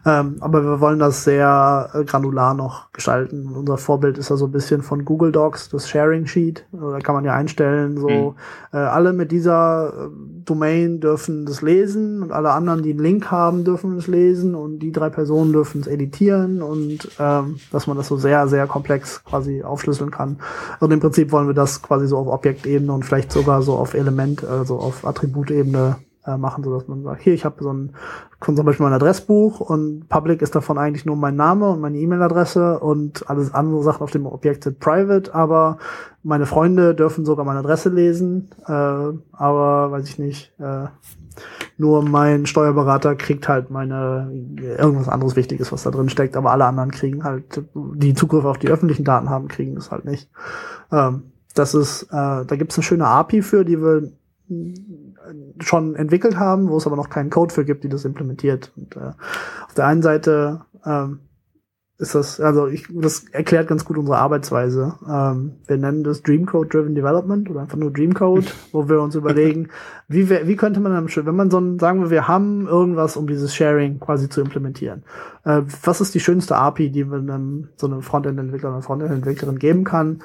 Ähm, 0.07 0.37
aber 0.39 0.63
wir 0.63 0.81
wollen 0.81 1.01
das 1.01 1.25
sehr 1.25 1.91
äh, 1.93 2.05
granular 2.05 2.55
noch 2.55 2.93
gestalten. 2.93 3.49
Und 3.49 3.57
unser 3.57 3.79
Vorbild 3.79 4.17
ist 4.17 4.31
ja 4.31 4.37
so 4.37 4.47
ein 4.47 4.53
bisschen 4.53 4.83
von 4.83 5.05
Google 5.05 5.33
Docs, 5.33 5.71
das 5.71 5.89
Sharing 5.89 6.27
Sheet. 6.27 6.65
Da 6.71 7.01
kann 7.01 7.17
man 7.17 7.25
ja 7.25 7.35
einstellen, 7.35 7.99
so 7.99 8.09
mhm. 8.09 8.35
äh, 8.73 8.77
alle 8.77 9.13
mit 9.13 9.33
dieser 9.33 9.89
äh, 9.89 10.09
Domain 10.45 11.01
dürfen 11.01 11.47
das 11.47 11.63
lesen 11.63 12.23
und 12.23 12.31
alle 12.31 12.51
anderen, 12.51 12.85
die 12.85 12.91
einen 12.91 13.01
Link 13.01 13.33
haben, 13.33 13.65
dürfen 13.65 13.97
es 13.97 14.07
lesen 14.07 14.55
und 14.55 14.79
die 14.79 14.93
drei 14.93 15.11
Personen 15.11 15.53
dürfen 15.53 15.81
es 15.81 15.89
editieren 15.89 16.63
und 16.63 17.09
ähm, 17.19 17.57
dass 17.73 17.89
man 17.89 17.97
das 17.97 18.07
so 18.07 18.17
sehr, 18.17 18.47
sehr 18.47 18.69
komplex 18.69 19.25
quasi 19.25 19.65
aufschlüsseln 19.65 20.13
kann. 20.13 20.39
Und 20.81 20.93
im 20.93 21.01
Prinzip 21.01 21.33
wollen 21.33 21.47
wir 21.47 21.55
das 21.55 21.83
quasi 21.83 22.07
so 22.07 22.19
auf 22.19 22.29
Objektebene 22.29 22.93
und 22.93 23.05
vielleicht 23.05 23.33
sogar 23.33 23.63
so 23.63 23.75
auf 23.75 23.95
Element, 23.95 24.45
also 24.45 24.79
auf 24.79 25.07
Attributebene 25.07 25.97
äh, 26.27 26.37
machen, 26.37 26.63
so 26.65 26.75
dass 26.75 26.89
man 26.89 27.03
sagt, 27.03 27.23
hier, 27.23 27.35
ich 27.35 27.45
habe 27.45 27.63
so 27.63 27.73
ein, 27.73 27.95
zum 28.45 28.65
Beispiel 28.65 28.85
mein 28.85 28.93
Adressbuch 28.93 29.61
und 29.61 30.09
Public 30.09 30.43
ist 30.43 30.55
davon 30.55 30.79
eigentlich 30.79 31.07
nur 31.07 31.17
mein 31.17 31.37
Name 31.37 31.71
und 31.71 31.81
meine 31.81 31.99
E-Mail-Adresse 31.99 32.79
und 32.79 33.29
alles 33.29 33.55
andere 33.55 33.83
Sachen 33.83 34.03
auf 34.03 34.11
dem 34.11 34.27
Objekt 34.27 34.65
sind 34.65 34.81
private, 34.81 35.35
aber 35.35 35.79
meine 36.23 36.47
Freunde 36.47 36.95
dürfen 36.95 37.25
sogar 37.25 37.45
meine 37.45 37.61
Adresse 37.61 37.89
lesen, 37.89 38.51
äh, 38.67 38.73
aber 39.33 39.91
weiß 39.91 40.09
ich 40.09 40.19
nicht, 40.19 40.53
äh, 40.59 40.87
Nur 41.81 42.03
mein 42.03 42.45
Steuerberater 42.45 43.15
kriegt 43.15 43.49
halt 43.49 43.71
meine 43.71 44.31
irgendwas 44.79 45.09
anderes 45.09 45.35
Wichtiges, 45.35 45.73
was 45.73 45.85
da 45.85 45.91
drin 45.91 46.11
steckt, 46.11 46.37
aber 46.37 46.51
alle 46.51 46.67
anderen 46.67 46.91
kriegen 46.91 47.25
halt, 47.25 47.63
die 47.75 48.13
Zugriff 48.13 48.45
auf 48.45 48.59
die 48.59 48.69
öffentlichen 48.69 49.05
Daten 49.05 49.31
haben, 49.31 49.49
kriegen 49.49 49.77
das 49.77 49.91
halt 49.91 50.05
nicht. 50.05 50.29
Ähm, 50.93 51.23
das 51.55 51.73
ist, 51.73 52.03
äh, 52.03 52.45
da 52.45 52.57
gibt 52.57 52.73
es 52.73 52.77
eine 52.77 52.83
schöne 52.83 53.07
API 53.07 53.41
für, 53.41 53.65
die 53.65 53.81
wir 53.81 54.13
schon 55.61 55.97
entwickelt 55.97 56.37
haben, 56.37 56.69
wo 56.69 56.77
es 56.77 56.87
aber 56.87 56.97
noch 56.97 57.09
keinen 57.09 57.31
Code 57.31 57.55
für 57.55 57.65
gibt, 57.65 57.83
die 57.83 57.89
das 57.89 58.05
implementiert. 58.05 58.73
Und 58.77 58.97
äh, 58.97 59.13
auf 59.67 59.73
der 59.75 59.87
einen 59.87 60.03
Seite 60.03 60.61
ähm, 60.85 61.21
ist 62.01 62.15
das, 62.15 62.41
also 62.41 62.67
ich, 62.67 62.87
das 62.91 63.27
erklärt 63.31 63.69
ganz 63.69 63.85
gut 63.85 63.99
unsere 63.99 64.17
Arbeitsweise. 64.17 64.95
Ähm, 65.07 65.57
wir 65.67 65.77
nennen 65.77 66.03
das 66.03 66.23
Dreamcode 66.23 66.73
Driven 66.73 66.95
Development 66.95 67.51
oder 67.51 67.61
einfach 67.61 67.77
nur 67.77 67.93
Dreamcode, 67.93 68.55
wo 68.73 68.89
wir 68.89 69.03
uns 69.03 69.15
überlegen, 69.15 69.69
wie, 70.09 70.31
wie 70.31 70.57
könnte 70.57 70.81
man 70.81 70.93
dann, 70.93 71.27
wenn 71.27 71.37
man 71.37 71.51
so 71.51 71.59
ein, 71.59 71.79
sagen 71.79 72.01
wir, 72.01 72.11
wir 72.11 72.27
haben 72.27 72.67
irgendwas, 72.67 73.19
um 73.19 73.27
dieses 73.27 73.55
Sharing 73.55 74.01
quasi 74.01 74.31
zu 74.31 74.41
implementieren. 74.41 75.03
Äh, 75.45 75.61
was 75.83 76.01
ist 76.01 76.15
die 76.15 76.21
schönste 76.21 76.57
API, 76.57 76.91
die 76.91 77.05
man 77.05 77.29
einem, 77.29 77.69
so 77.77 77.87
einem 77.87 78.01
Frontend-Entwickler 78.01 78.71
oder 78.71 78.83
Frontend-Entwicklerin 78.83 79.59
geben 79.59 79.85
kann, 79.85 80.23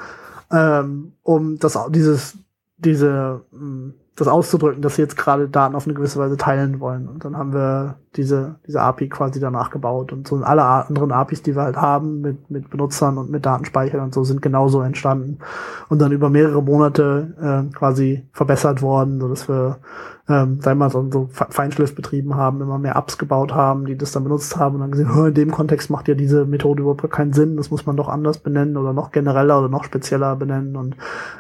ähm, 0.51 1.11
um 1.23 1.59
das, 1.59 1.77
dieses, 1.89 2.37
diese, 2.77 3.41
mh, 3.51 3.59
hm, 3.59 3.93
das 4.15 4.29
auszudrücken, 4.29 4.81
dass 4.81 4.95
sie 4.95 5.01
jetzt 5.01 5.17
gerade 5.17 5.49
Daten 5.49 5.75
auf 5.75 5.85
eine 5.85 5.93
gewisse 5.93 6.19
Weise 6.19 6.37
teilen 6.37 6.79
wollen. 6.79 7.09
Und 7.09 7.25
dann 7.25 7.37
haben 7.37 7.53
wir 7.53 7.95
diese, 8.15 8.55
diese 8.65 8.81
API 8.81 9.09
quasi 9.09 9.41
danach 9.41 9.71
gebaut. 9.71 10.13
Und 10.13 10.25
so 10.25 10.37
alle 10.37 10.63
anderen 10.63 11.11
APIs, 11.11 11.41
die 11.41 11.55
wir 11.55 11.63
halt 11.63 11.75
haben, 11.75 12.21
mit, 12.21 12.49
mit 12.49 12.69
Benutzern 12.69 13.17
und 13.17 13.29
mit 13.29 13.45
Datenspeichern 13.45 13.99
und 13.99 14.13
so, 14.13 14.23
sind 14.23 14.41
genauso 14.41 14.81
entstanden. 14.81 15.39
Und 15.89 15.99
dann 15.99 16.13
über 16.13 16.29
mehrere 16.29 16.63
Monate 16.63 17.67
äh, 17.69 17.75
quasi 17.75 18.25
verbessert 18.31 18.81
worden, 18.81 19.19
so 19.19 19.27
dass 19.27 19.49
wir, 19.49 19.79
ähm, 20.27 20.63
wir 20.63 20.75
mal, 20.75 20.89
so, 20.89 21.07
so 21.11 21.29
Feinschliff 21.31 21.93
betrieben 21.93 22.35
haben, 22.35 22.61
immer 22.61 22.79
mehr 22.79 22.95
Apps 22.95 23.17
gebaut 23.17 23.53
haben, 23.53 23.85
die 23.85 23.97
das 23.97 24.11
dann 24.11 24.23
benutzt 24.23 24.57
haben 24.57 24.75
und 24.75 24.81
dann 24.81 24.91
gesehen, 24.91 25.27
in 25.27 25.33
dem 25.33 25.51
Kontext 25.51 25.89
macht 25.89 26.07
ja 26.07 26.15
diese 26.15 26.45
Methode 26.45 26.81
überhaupt 26.81 27.09
keinen 27.11 27.33
Sinn, 27.33 27.57
das 27.57 27.69
muss 27.69 27.85
man 27.85 27.95
doch 27.95 28.09
anders 28.09 28.39
benennen 28.39 28.77
oder 28.77 28.93
noch 28.93 29.11
genereller 29.11 29.59
oder 29.59 29.69
noch 29.69 29.83
spezieller 29.83 30.35
benennen. 30.35 30.75
Und 30.75 30.95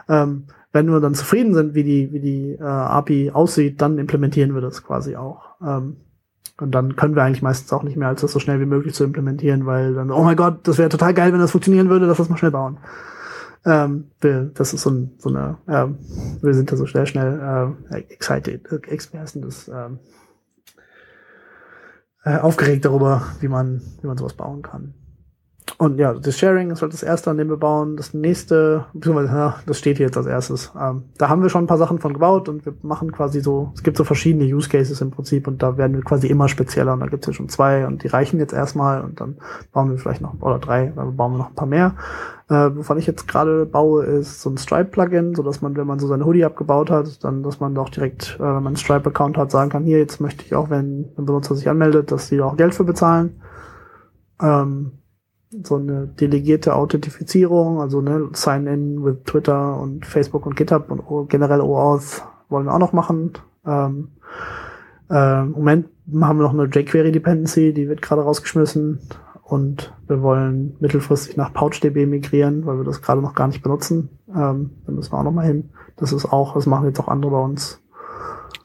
ähm, 0.07 0.43
wenn 0.71 0.91
wir 0.91 0.99
dann 0.99 1.15
zufrieden 1.15 1.53
sind, 1.53 1.73
wie 1.73 1.83
die, 1.83 2.11
wie 2.11 2.19
die 2.19 2.51
äh, 2.59 2.63
API 2.63 3.31
aussieht, 3.31 3.81
dann 3.81 3.97
implementieren 3.97 4.53
wir 4.53 4.61
das 4.61 4.83
quasi 4.83 5.15
auch. 5.15 5.55
Ähm, 5.65 5.97
und 6.57 6.71
dann 6.71 6.95
können 6.95 7.15
wir 7.15 7.23
eigentlich 7.23 7.41
meistens 7.41 7.73
auch 7.73 7.83
nicht 7.83 7.97
mehr, 7.97 8.07
als 8.07 8.21
das 8.21 8.31
so 8.31 8.39
schnell 8.39 8.59
wie 8.61 8.65
möglich 8.65 8.93
zu 8.93 9.03
implementieren, 9.03 9.65
weil 9.65 9.93
dann, 9.93 10.11
oh 10.11 10.23
mein 10.23 10.37
Gott, 10.37 10.59
das 10.63 10.77
wäre 10.77 10.89
total 10.89 11.13
geil, 11.13 11.33
wenn 11.33 11.39
das 11.39 11.51
funktionieren 11.51 11.89
würde, 11.89 12.05
lass 12.05 12.17
das 12.17 12.29
mal 12.29 12.37
schnell 12.37 12.51
bauen. 12.51 12.77
Ähm, 13.65 14.11
wir, 14.21 14.51
das 14.53 14.73
ist 14.73 14.83
so, 14.83 14.91
ein, 14.91 15.15
so 15.17 15.29
eine, 15.29 15.57
äh, 15.67 15.87
wir 16.43 16.53
sind 16.53 16.71
da 16.71 16.75
so 16.75 16.85
schnell, 16.85 17.07
schnell 17.07 17.75
äh, 17.89 17.97
excited, 18.13 18.71
äh, 18.71 18.97
heißt 19.17 19.37
das, 19.41 19.67
ähm, 19.67 19.99
äh, 22.23 22.37
aufgeregt 22.37 22.85
darüber, 22.85 23.23
wie 23.39 23.47
man, 23.47 23.81
wie 24.01 24.07
man 24.07 24.17
sowas 24.17 24.33
bauen 24.33 24.61
kann. 24.61 24.93
Und 25.77 25.97
ja, 25.97 26.13
das 26.13 26.37
Sharing 26.37 26.71
ist 26.71 26.81
halt 26.81 26.93
das 26.93 27.03
erste, 27.03 27.31
an 27.31 27.37
dem 27.37 27.49
wir 27.49 27.57
bauen. 27.57 27.97
Das 27.97 28.13
nächste, 28.13 28.85
beziehungsweise, 28.93 29.33
ja, 29.33 29.55
das 29.65 29.79
steht 29.79 29.97
hier 29.97 30.05
jetzt 30.05 30.15
als 30.15 30.27
erstes. 30.27 30.71
Ähm, 30.79 31.03
da 31.17 31.27
haben 31.27 31.41
wir 31.41 31.49
schon 31.49 31.65
ein 31.65 31.67
paar 31.67 31.77
Sachen 31.77 31.99
von 31.99 32.13
gebaut 32.13 32.47
und 32.47 32.65
wir 32.65 32.73
machen 32.81 33.11
quasi 33.11 33.41
so, 33.41 33.71
es 33.75 33.83
gibt 33.83 33.97
so 33.97 34.03
verschiedene 34.03 34.45
Use 34.45 34.69
Cases 34.69 35.01
im 35.01 35.11
Prinzip 35.11 35.47
und 35.47 35.61
da 35.61 35.77
werden 35.77 35.95
wir 35.95 36.03
quasi 36.03 36.27
immer 36.27 36.47
spezieller 36.47 36.93
und 36.93 37.01
da 37.01 37.07
gibt 37.07 37.23
es 37.23 37.27
ja 37.27 37.33
schon 37.33 37.49
zwei 37.49 37.85
und 37.87 38.03
die 38.03 38.07
reichen 38.07 38.39
jetzt 38.39 38.53
erstmal 38.53 39.03
und 39.03 39.19
dann 39.19 39.37
bauen 39.73 39.89
wir 39.89 39.97
vielleicht 39.97 40.21
noch, 40.21 40.39
oder 40.39 40.59
drei, 40.59 40.93
dann 40.95 41.17
bauen 41.17 41.33
wir 41.33 41.39
noch 41.39 41.49
ein 41.49 41.55
paar 41.55 41.67
mehr. 41.67 41.95
Äh, 42.47 42.75
wovon 42.75 42.99
ich 42.99 43.07
jetzt 43.07 43.27
gerade 43.27 43.65
baue, 43.65 44.05
ist 44.05 44.41
so 44.41 44.51
ein 44.51 44.57
Stripe-Plugin, 44.57 45.33
so 45.33 45.41
dass 45.41 45.61
man, 45.61 45.75
wenn 45.75 45.87
man 45.87 45.99
so 45.99 46.07
seine 46.07 46.25
Hoodie 46.25 46.45
abgebaut 46.45 46.91
hat, 46.91 47.23
dann, 47.23 47.41
dass 47.41 47.59
man 47.59 47.73
doch 47.73 47.89
direkt, 47.89 48.35
äh, 48.39 48.43
wenn 48.43 48.53
man 48.53 48.67
einen 48.67 48.75
Stripe-Account 48.77 49.35
hat, 49.35 49.51
sagen 49.51 49.71
kann, 49.71 49.83
hier, 49.83 49.97
jetzt 49.97 50.21
möchte 50.21 50.45
ich 50.45 50.53
auch, 50.53 50.69
wenn 50.69 51.09
ein 51.17 51.25
Benutzer 51.25 51.55
sich 51.55 51.67
anmeldet, 51.67 52.11
dass 52.11 52.29
die 52.29 52.39
auch 52.39 52.55
Geld 52.55 52.75
für 52.75 52.83
bezahlen. 52.83 53.41
Ähm, 54.39 54.91
so 55.63 55.75
eine 55.75 56.07
delegierte 56.07 56.75
Authentifizierung, 56.75 57.79
also 57.79 58.01
ne, 58.01 58.29
Sign-in 58.33 59.03
with 59.03 59.17
Twitter 59.25 59.79
und 59.79 60.05
Facebook 60.05 60.45
und 60.45 60.55
GitHub 60.55 60.89
und 60.89 61.29
generell 61.29 61.61
OAuth 61.61 62.23
wollen 62.49 62.65
wir 62.65 62.73
auch 62.73 62.79
noch 62.79 62.93
machen. 62.93 63.33
Ähm, 63.65 64.09
äh, 65.09 65.41
Im 65.41 65.51
Moment 65.51 65.87
haben 66.21 66.39
wir 66.39 66.43
noch 66.43 66.53
eine 66.53 66.65
jQuery-Dependency, 66.65 67.73
die 67.73 67.87
wird 67.87 68.01
gerade 68.01 68.23
rausgeschmissen 68.23 68.99
und 69.43 69.93
wir 70.07 70.21
wollen 70.21 70.75
mittelfristig 70.79 71.37
nach 71.37 71.53
PouchDB 71.53 72.05
migrieren, 72.05 72.65
weil 72.65 72.77
wir 72.77 72.83
das 72.83 73.01
gerade 73.01 73.21
noch 73.21 73.35
gar 73.35 73.47
nicht 73.47 73.61
benutzen. 73.61 74.09
Ähm, 74.29 74.71
da 74.85 74.91
müssen 74.91 75.11
wir 75.11 75.19
auch 75.19 75.23
noch 75.23 75.31
mal 75.31 75.45
hin. 75.45 75.69
Das 75.97 76.11
ist 76.11 76.25
auch, 76.25 76.55
das 76.55 76.65
machen 76.65 76.87
jetzt 76.87 76.99
auch 76.99 77.07
andere 77.07 77.31
bei 77.31 77.39
uns. 77.39 77.81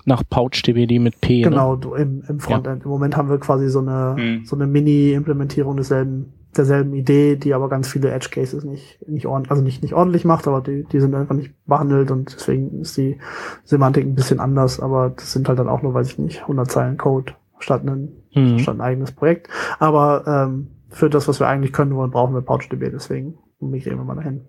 Nach 0.06 0.22
PouchDB, 0.28 0.86
die 0.86 0.98
mit 0.98 1.20
P. 1.20 1.42
Ne? 1.42 1.50
Genau, 1.50 1.76
ne? 1.76 1.96
im, 1.98 2.24
im 2.26 2.40
Frontend. 2.40 2.80
Ja. 2.80 2.84
Im 2.84 2.90
Moment 2.90 3.16
haben 3.16 3.28
wir 3.28 3.38
quasi 3.38 3.68
so 3.68 3.80
eine, 3.80 4.16
hm. 4.16 4.44
so 4.46 4.56
eine 4.56 4.66
Mini-Implementierung 4.66 5.76
desselben 5.76 6.32
derselben 6.56 6.94
Idee, 6.94 7.36
die 7.36 7.54
aber 7.54 7.68
ganz 7.68 7.88
viele 7.88 8.10
Edge 8.10 8.28
Cases 8.30 8.64
nicht, 8.64 9.06
nicht 9.08 9.26
ordentlich, 9.26 9.50
also 9.50 9.62
nicht, 9.62 9.82
nicht 9.82 9.94
ordentlich 9.94 10.24
macht, 10.24 10.48
aber 10.48 10.60
die, 10.60 10.84
die 10.84 11.00
sind 11.00 11.14
einfach 11.14 11.34
nicht 11.34 11.52
behandelt 11.66 12.10
und 12.10 12.34
deswegen 12.34 12.80
ist 12.80 12.96
die 12.96 13.18
Semantik 13.64 14.04
ein 14.04 14.14
bisschen 14.14 14.40
anders, 14.40 14.80
aber 14.80 15.10
das 15.10 15.32
sind 15.32 15.48
halt 15.48 15.58
dann 15.58 15.68
auch 15.68 15.82
nur, 15.82 15.94
weiß 15.94 16.08
ich 16.08 16.18
nicht, 16.18 16.42
100 16.42 16.70
Zeilen 16.70 16.96
Code 16.96 17.34
statt 17.58 17.86
ein, 17.86 18.08
mhm. 18.34 18.58
statt 18.58 18.76
ein 18.76 18.80
eigenes 18.80 19.12
Projekt. 19.12 19.48
Aber 19.78 20.24
ähm, 20.26 20.68
für 20.88 21.08
das, 21.08 21.28
was 21.28 21.38
wir 21.38 21.46
eigentlich 21.46 21.72
können 21.72 21.94
wollen, 21.94 22.10
brauchen 22.10 22.34
wir 22.34 22.42
PouchDB, 22.42 22.90
deswegen 22.90 23.38
migrieren 23.60 23.98
wir 23.98 24.04
mal 24.04 24.16
dahin. 24.16 24.42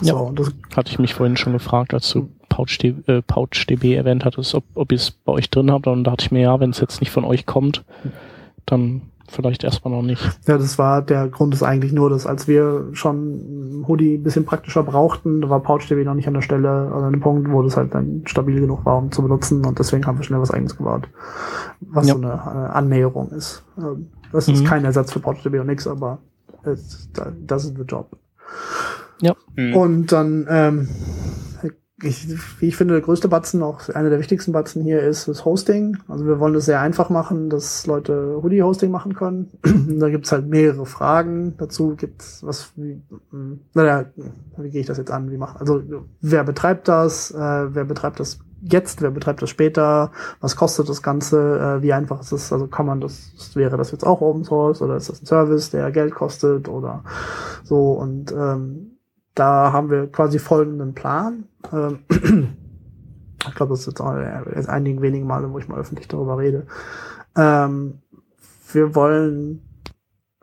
So, 0.00 0.26
ja, 0.26 0.32
das 0.32 0.52
hatte 0.74 0.90
ich 0.90 0.98
mich 0.98 1.14
vorhin 1.14 1.36
schon 1.36 1.52
gefragt, 1.52 1.92
als 1.92 2.10
du 2.10 2.30
PouchDB, 2.48 3.08
äh, 3.08 3.22
PouchDB 3.22 3.94
erwähnt 3.94 4.24
hattest, 4.24 4.54
ob, 4.54 4.64
ob 4.74 4.92
ihr 4.92 4.96
es 4.96 5.10
bei 5.10 5.32
euch 5.32 5.50
drin 5.50 5.70
habt. 5.70 5.86
Und 5.86 6.04
da 6.04 6.12
dachte 6.12 6.26
ich 6.26 6.30
mir, 6.30 6.42
ja, 6.42 6.60
wenn 6.60 6.70
es 6.70 6.80
jetzt 6.80 7.00
nicht 7.00 7.10
von 7.10 7.24
euch 7.24 7.44
kommt, 7.44 7.84
dann 8.66 9.02
vielleicht 9.28 9.64
erstmal 9.64 9.94
noch 9.94 10.02
nicht. 10.02 10.22
Ja, 10.46 10.58
das 10.58 10.78
war 10.78 11.02
der 11.02 11.28
Grund 11.28 11.54
ist 11.54 11.62
eigentlich 11.62 11.92
nur, 11.92 12.10
dass 12.10 12.26
als 12.26 12.48
wir 12.48 12.88
schon 12.92 13.84
Hoodie 13.86 14.16
ein 14.16 14.22
bisschen 14.22 14.44
praktischer 14.44 14.82
brauchten, 14.82 15.40
da 15.40 15.50
war 15.50 15.60
PouchDB 15.60 16.04
noch 16.04 16.14
nicht 16.14 16.28
an 16.28 16.34
der 16.34 16.42
Stelle, 16.42 16.90
an 16.92 17.04
einem 17.04 17.20
Punkt, 17.20 17.50
wo 17.50 17.62
das 17.62 17.76
halt 17.76 17.94
dann 17.94 18.22
stabil 18.26 18.60
genug 18.60 18.84
war, 18.84 18.98
um 18.98 19.10
zu 19.10 19.22
benutzen 19.22 19.64
und 19.64 19.78
deswegen 19.78 20.06
haben 20.06 20.18
wir 20.18 20.24
schnell 20.24 20.40
was 20.40 20.50
eigenes 20.50 20.76
gebaut. 20.76 21.08
Was 21.80 22.06
ja. 22.06 22.14
so 22.14 22.20
eine, 22.20 22.46
eine, 22.46 22.70
Annäherung 22.70 23.30
ist. 23.30 23.64
Ähm, 23.78 24.08
das 24.32 24.48
ist 24.48 24.62
mhm. 24.62 24.66
kein 24.66 24.84
Ersatz 24.84 25.12
für 25.12 25.20
PouchDB 25.20 25.58
und 25.58 25.66
nix, 25.66 25.86
aber 25.86 26.18
das 26.64 27.64
ist 27.64 27.76
the 27.76 27.82
job. 27.82 28.10
Ja. 29.20 29.34
Mhm. 29.56 29.76
Und 29.76 30.12
dann 30.12 30.46
ähm, 30.48 30.88
ich, 32.02 32.28
wie 32.60 32.68
ich 32.68 32.76
finde, 32.76 32.94
der 32.94 33.02
größte 33.02 33.28
Batzen, 33.28 33.62
auch 33.62 33.88
einer 33.90 34.10
der 34.10 34.18
wichtigsten 34.18 34.52
Batzen 34.52 34.82
hier 34.82 35.00
ist 35.00 35.28
das 35.28 35.44
Hosting. 35.44 35.98
Also 36.08 36.26
wir 36.26 36.40
wollen 36.40 36.54
es 36.54 36.64
sehr 36.64 36.80
einfach 36.80 37.10
machen, 37.10 37.48
dass 37.48 37.86
Leute 37.86 38.40
Hoodie-Hosting 38.42 38.90
machen 38.90 39.14
können. 39.14 39.50
da 40.00 40.08
gibt's 40.08 40.32
halt 40.32 40.48
mehrere 40.48 40.86
Fragen. 40.86 41.54
Dazu 41.58 41.94
gibt's 41.96 42.44
was, 42.44 42.72
wie, 42.76 43.02
hm, 43.30 43.60
naja, 43.74 44.06
wie 44.56 44.70
gehe 44.70 44.80
ich 44.80 44.86
das 44.86 44.98
jetzt 44.98 45.10
an? 45.10 45.30
Wie 45.30 45.36
macht, 45.36 45.60
also 45.60 45.82
wer 46.20 46.44
betreibt 46.44 46.88
das? 46.88 47.30
Äh, 47.30 47.74
wer 47.74 47.84
betreibt 47.84 48.20
das 48.20 48.40
jetzt? 48.62 49.02
Wer 49.02 49.10
betreibt 49.10 49.42
das 49.42 49.50
später? 49.50 50.12
Was 50.40 50.56
kostet 50.56 50.88
das 50.88 51.02
Ganze? 51.02 51.58
Äh, 51.58 51.82
wie 51.82 51.92
einfach 51.92 52.20
ist 52.20 52.32
es? 52.32 52.52
Also 52.52 52.66
kann 52.66 52.86
man 52.86 53.00
das, 53.00 53.32
wäre 53.54 53.76
das 53.76 53.92
jetzt 53.92 54.06
auch 54.06 54.20
Open 54.20 54.44
Source 54.44 54.82
oder 54.82 54.96
ist 54.96 55.08
das 55.08 55.22
ein 55.22 55.26
Service, 55.26 55.70
der 55.70 55.90
Geld 55.90 56.14
kostet 56.14 56.68
oder 56.68 57.04
so? 57.64 57.92
Und 57.92 58.32
ähm, 58.32 58.91
da 59.34 59.72
haben 59.72 59.90
wir 59.90 60.10
quasi 60.10 60.38
folgenden 60.38 60.94
Plan. 60.94 61.44
Ähm, 61.72 62.00
ich 63.48 63.54
glaube, 63.54 63.70
das 63.70 63.80
ist 63.80 63.86
jetzt 63.86 64.00
auch 64.00 64.14
erst 64.14 64.68
einigen 64.68 65.02
wenigen 65.02 65.26
Male, 65.26 65.52
wo 65.52 65.58
ich 65.58 65.68
mal 65.68 65.78
öffentlich 65.78 66.08
darüber 66.08 66.38
rede. 66.38 66.66
Ähm, 67.36 68.00
wir 68.72 68.94
wollen 68.94 69.62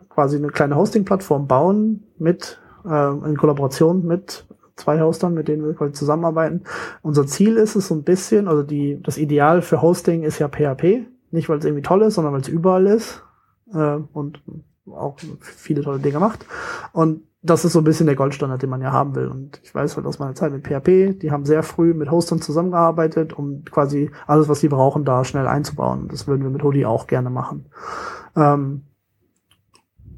quasi 0.08 0.36
eine 0.36 0.48
kleine 0.48 0.76
Hosting-Plattform 0.76 1.46
bauen 1.46 2.04
mit 2.18 2.58
äh, 2.84 3.10
in 3.10 3.36
Kollaboration 3.36 4.06
mit 4.06 4.44
zwei 4.76 5.00
Hostern, 5.00 5.34
mit 5.34 5.48
denen 5.48 5.64
wir 5.64 5.74
quasi 5.74 5.92
zusammenarbeiten. 5.92 6.62
Unser 7.02 7.26
Ziel 7.26 7.56
ist 7.56 7.76
es 7.76 7.88
so 7.88 7.94
ein 7.94 8.02
bisschen, 8.02 8.48
also 8.48 8.62
die, 8.62 9.00
das 9.02 9.18
Ideal 9.18 9.62
für 9.62 9.82
Hosting 9.82 10.22
ist 10.22 10.38
ja 10.38 10.48
PHP. 10.48 11.06
Nicht, 11.30 11.48
weil 11.48 11.58
es 11.58 11.64
irgendwie 11.64 11.82
toll 11.82 12.02
ist, 12.02 12.14
sondern 12.14 12.32
weil 12.32 12.40
es 12.40 12.48
überall 12.48 12.86
ist 12.86 13.22
äh, 13.72 13.98
und 14.12 14.42
auch 14.86 15.16
viele 15.40 15.82
tolle 15.82 16.00
Dinge 16.00 16.18
macht. 16.18 16.44
Und 16.92 17.22
das 17.42 17.64
ist 17.64 17.72
so 17.72 17.80
ein 17.80 17.84
bisschen 17.84 18.06
der 18.06 18.16
Goldstandard, 18.16 18.62
den 18.62 18.70
man 18.70 18.82
ja 18.82 18.92
haben 18.92 19.14
will. 19.14 19.28
Und 19.28 19.60
ich 19.62 19.74
weiß 19.74 19.96
halt 19.96 20.06
aus 20.06 20.18
meiner 20.18 20.34
Zeit 20.34 20.52
mit 20.52 20.66
PHP, 20.66 21.18
die 21.18 21.30
haben 21.30 21.46
sehr 21.46 21.62
früh 21.62 21.94
mit 21.94 22.10
Hostern 22.10 22.42
zusammengearbeitet, 22.42 23.32
um 23.32 23.64
quasi 23.64 24.10
alles, 24.26 24.48
was 24.48 24.60
sie 24.60 24.68
brauchen, 24.68 25.04
da 25.04 25.24
schnell 25.24 25.46
einzubauen. 25.46 26.08
Das 26.08 26.26
würden 26.26 26.42
wir 26.42 26.50
mit 26.50 26.62
Hoodie 26.62 26.84
auch 26.84 27.06
gerne 27.06 27.30
machen. 27.30 27.66
Ähm, 28.36 28.82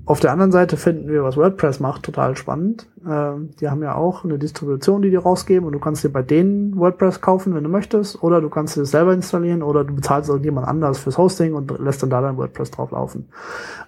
auf 0.04 0.18
der 0.18 0.32
anderen 0.32 0.50
Seite 0.50 0.76
finden 0.76 1.08
wir, 1.08 1.22
was 1.22 1.36
WordPress 1.36 1.78
macht, 1.78 2.02
total 2.02 2.36
spannend. 2.36 2.88
Ähm, 3.08 3.50
die 3.60 3.68
haben 3.68 3.82
ja 3.84 3.94
auch 3.94 4.24
eine 4.24 4.36
Distribution, 4.36 5.00
die 5.00 5.10
die 5.10 5.16
rausgeben 5.16 5.64
und 5.64 5.72
du 5.72 5.78
kannst 5.78 6.02
dir 6.02 6.08
bei 6.08 6.22
denen 6.22 6.76
WordPress 6.76 7.20
kaufen, 7.20 7.54
wenn 7.54 7.62
du 7.62 7.70
möchtest, 7.70 8.20
oder 8.20 8.40
du 8.40 8.48
kannst 8.48 8.76
es 8.76 8.90
selber 8.90 9.14
installieren 9.14 9.62
oder 9.62 9.84
du 9.84 9.94
bezahlst 9.94 10.28
irgendjemand 10.28 10.66
anders 10.66 10.98
fürs 10.98 11.18
Hosting 11.18 11.54
und 11.54 11.78
lässt 11.78 12.02
dann 12.02 12.10
da 12.10 12.20
dein 12.20 12.36
WordPress 12.36 12.72
drauf 12.72 12.90
laufen. 12.90 13.28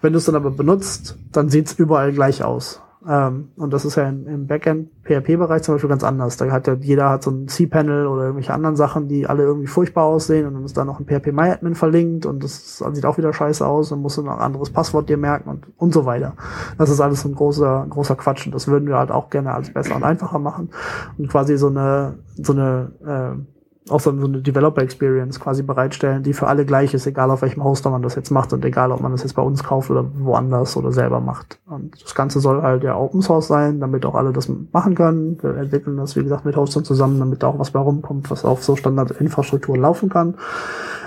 Wenn 0.02 0.12
du 0.12 0.18
es 0.18 0.24
dann 0.24 0.36
aber 0.36 0.52
benutzt, 0.52 1.18
dann 1.32 1.48
sieht's 1.48 1.72
überall 1.72 2.12
gleich 2.12 2.44
aus. 2.44 2.80
Ähm, 3.06 3.50
und 3.56 3.72
das 3.72 3.84
ist 3.84 3.96
ja 3.96 4.08
im, 4.08 4.26
im 4.26 4.46
Backend-PHP-Bereich 4.46 5.62
zum 5.62 5.74
Beispiel 5.74 5.90
ganz 5.90 6.04
anders. 6.04 6.36
Da 6.36 6.50
hat 6.50 6.66
ja 6.66 6.74
jeder 6.74 7.10
hat 7.10 7.22
so 7.22 7.30
ein 7.30 7.48
C-Panel 7.48 8.06
oder 8.06 8.22
irgendwelche 8.22 8.54
anderen 8.54 8.76
Sachen, 8.76 9.08
die 9.08 9.26
alle 9.26 9.42
irgendwie 9.42 9.66
furchtbar 9.66 10.04
aussehen 10.04 10.46
und 10.46 10.54
dann 10.54 10.64
ist 10.64 10.76
da 10.76 10.84
noch 10.84 11.00
ein 11.00 11.06
PHP-MyAdmin 11.06 11.74
verlinkt 11.74 12.24
und 12.26 12.42
das 12.42 12.78
sieht 12.78 13.04
auch 13.04 13.18
wieder 13.18 13.32
scheiße 13.32 13.66
aus 13.66 13.92
und 13.92 14.00
musst 14.00 14.16
du 14.16 14.22
noch 14.22 14.34
ein 14.34 14.40
anderes 14.40 14.70
Passwort 14.70 15.08
dir 15.08 15.18
merken 15.18 15.50
und, 15.50 15.66
und 15.76 15.92
so 15.92 16.06
weiter. 16.06 16.34
Das 16.78 16.88
ist 16.88 17.00
alles 17.00 17.24
ein 17.24 17.34
großer, 17.34 17.86
großer 17.90 18.16
Quatsch 18.16 18.46
und 18.46 18.54
das 18.54 18.68
würden 18.68 18.88
wir 18.88 18.96
halt 18.96 19.10
auch 19.10 19.28
gerne 19.28 19.52
alles 19.52 19.72
besser 19.72 19.96
und 19.96 20.04
einfacher 20.04 20.38
machen 20.38 20.70
und 21.18 21.28
quasi 21.28 21.58
so 21.58 21.68
eine, 21.68 22.14
so 22.36 22.52
eine, 22.52 22.92
äh, 23.04 23.53
auch 23.90 24.00
so, 24.00 24.10
eine 24.10 24.40
Developer 24.40 24.80
Experience 24.80 25.38
quasi 25.38 25.62
bereitstellen, 25.62 26.22
die 26.22 26.32
für 26.32 26.46
alle 26.46 26.64
gleich 26.64 26.94
ist, 26.94 27.06
egal 27.06 27.30
auf 27.30 27.42
welchem 27.42 27.62
Hoster 27.62 27.90
man 27.90 28.02
das 28.02 28.14
jetzt 28.14 28.30
macht 28.30 28.52
und 28.54 28.64
egal, 28.64 28.90
ob 28.92 29.00
man 29.00 29.12
das 29.12 29.22
jetzt 29.22 29.34
bei 29.34 29.42
uns 29.42 29.62
kauft 29.62 29.90
oder 29.90 30.06
woanders 30.14 30.76
oder 30.76 30.90
selber 30.90 31.20
macht. 31.20 31.58
Und 31.66 32.02
das 32.02 32.14
Ganze 32.14 32.40
soll 32.40 32.62
halt 32.62 32.82
ja 32.82 32.96
Open 32.96 33.20
Source 33.20 33.48
sein, 33.48 33.80
damit 33.80 34.06
auch 34.06 34.14
alle 34.14 34.32
das 34.32 34.50
machen 34.72 34.94
können. 34.94 35.42
Wir 35.42 35.56
entwickeln 35.56 35.98
das, 35.98 36.16
wie 36.16 36.22
gesagt, 36.22 36.46
mit 36.46 36.56
Hostern 36.56 36.84
zusammen, 36.84 37.18
damit 37.18 37.42
da 37.42 37.48
auch 37.48 37.58
was 37.58 37.72
bei 37.72 37.80
rumkommt, 37.80 38.30
was 38.30 38.44
auf 38.44 38.64
so 38.64 38.74
Standardinfrastruktur 38.74 39.76
laufen 39.76 40.08
kann. 40.08 40.36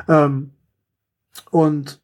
Ähm, 0.07 0.51
und 1.49 1.99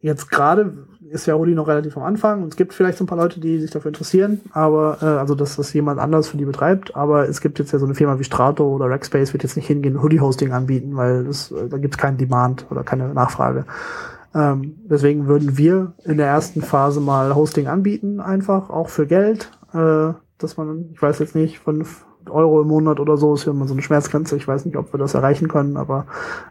jetzt 0.00 0.30
gerade 0.30 0.86
ist 1.10 1.26
ja 1.26 1.34
Uli 1.34 1.54
noch 1.54 1.68
relativ 1.68 1.96
am 1.96 2.02
Anfang 2.02 2.42
und 2.42 2.48
es 2.48 2.56
gibt 2.56 2.74
vielleicht 2.74 2.98
so 2.98 3.04
ein 3.04 3.06
paar 3.06 3.18
Leute, 3.18 3.40
die 3.40 3.58
sich 3.58 3.70
dafür 3.70 3.88
interessieren, 3.88 4.40
aber 4.52 4.98
äh, 5.00 5.04
also 5.04 5.34
dass 5.34 5.56
das 5.56 5.72
jemand 5.72 6.00
anders 6.00 6.28
für 6.28 6.36
die 6.36 6.44
betreibt, 6.44 6.94
aber 6.96 7.28
es 7.28 7.40
gibt 7.40 7.58
jetzt 7.58 7.72
ja 7.72 7.78
so 7.78 7.86
eine 7.86 7.94
Firma 7.94 8.18
wie 8.18 8.24
Strato 8.24 8.66
oder 8.66 8.88
Rackspace 8.88 9.32
wird 9.32 9.42
jetzt 9.42 9.56
nicht 9.56 9.66
hingehen 9.66 10.02
Hoodie-Hosting 10.02 10.52
anbieten, 10.52 10.96
weil 10.96 11.24
das, 11.24 11.50
äh, 11.50 11.68
da 11.68 11.78
gibt 11.78 11.94
es 11.94 11.98
keinen 11.98 12.18
Demand 12.18 12.66
oder 12.70 12.82
keine 12.82 13.12
Nachfrage. 13.14 13.64
Ähm, 14.34 14.76
deswegen 14.88 15.26
würden 15.26 15.56
wir 15.56 15.94
in 16.04 16.18
der 16.18 16.26
ersten 16.26 16.62
Phase 16.62 17.00
mal 17.00 17.34
Hosting 17.34 17.66
anbieten, 17.66 18.20
einfach 18.20 18.70
auch 18.70 18.88
für 18.88 19.06
Geld, 19.06 19.50
äh, 19.72 20.12
dass 20.38 20.56
man, 20.56 20.90
ich 20.92 21.00
weiß 21.00 21.18
jetzt 21.18 21.34
nicht, 21.34 21.58
fünf 21.58 22.04
Euro 22.28 22.60
im 22.60 22.68
Monat 22.68 23.00
oder 23.00 23.16
so 23.16 23.34
ist 23.34 23.46
ja 23.46 23.52
immer 23.52 23.66
so 23.66 23.74
eine 23.74 23.82
Schmerzgrenze. 23.82 24.36
Ich 24.36 24.46
weiß 24.46 24.64
nicht, 24.64 24.76
ob 24.76 24.92
wir 24.92 24.98
das 24.98 25.14
erreichen 25.14 25.48
können, 25.48 25.76
aber 25.76 26.06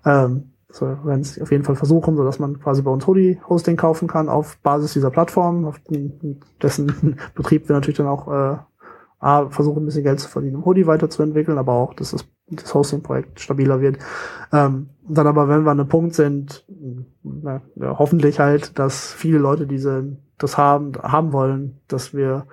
ähm, 0.05 0.51
wir 0.69 1.05
werden 1.05 1.21
es 1.21 1.41
auf 1.41 1.51
jeden 1.51 1.63
Fall 1.63 1.75
versuchen, 1.75 2.15
so 2.17 2.23
dass 2.23 2.39
man 2.39 2.59
quasi 2.59 2.81
bei 2.81 2.91
uns 2.91 3.07
Hoodie-Hosting 3.07 3.77
kaufen 3.77 4.07
kann 4.07 4.29
auf 4.29 4.57
Basis 4.57 4.93
dieser 4.93 5.11
Plattform, 5.11 5.65
auf 5.65 5.79
dessen 6.61 7.17
Betrieb 7.35 7.69
wir 7.69 7.75
natürlich 7.75 7.97
dann 7.97 8.07
auch 8.07 8.27
äh, 8.27 8.57
A, 9.19 9.49
versuchen, 9.49 9.83
ein 9.83 9.85
bisschen 9.85 10.03
Geld 10.03 10.19
zu 10.19 10.29
verdienen, 10.29 10.57
um 10.57 10.65
Hoodie 10.65 10.85
weiterzuentwickeln, 10.85 11.57
aber 11.57 11.73
auch, 11.73 11.93
dass 11.93 12.11
das, 12.11 12.25
das 12.49 12.73
Hosting-Projekt 12.73 13.39
stabiler 13.39 13.81
wird. 13.81 13.97
Ähm, 14.53 14.89
dann 15.07 15.25
aber, 15.25 15.47
wenn 15.47 15.63
wir 15.63 15.71
an 15.71 15.79
einem 15.79 15.89
Punkt 15.89 16.13
sind, 16.13 16.65
na, 17.23 17.61
ja, 17.75 17.97
hoffentlich 17.97 18.39
halt, 18.39 18.77
dass 18.77 19.13
viele 19.13 19.39
Leute 19.39 19.65
diese 19.65 20.17
das 20.37 20.57
haben, 20.57 20.91
haben 21.01 21.33
wollen, 21.33 21.79
dass 21.87 22.13
wir 22.13 22.45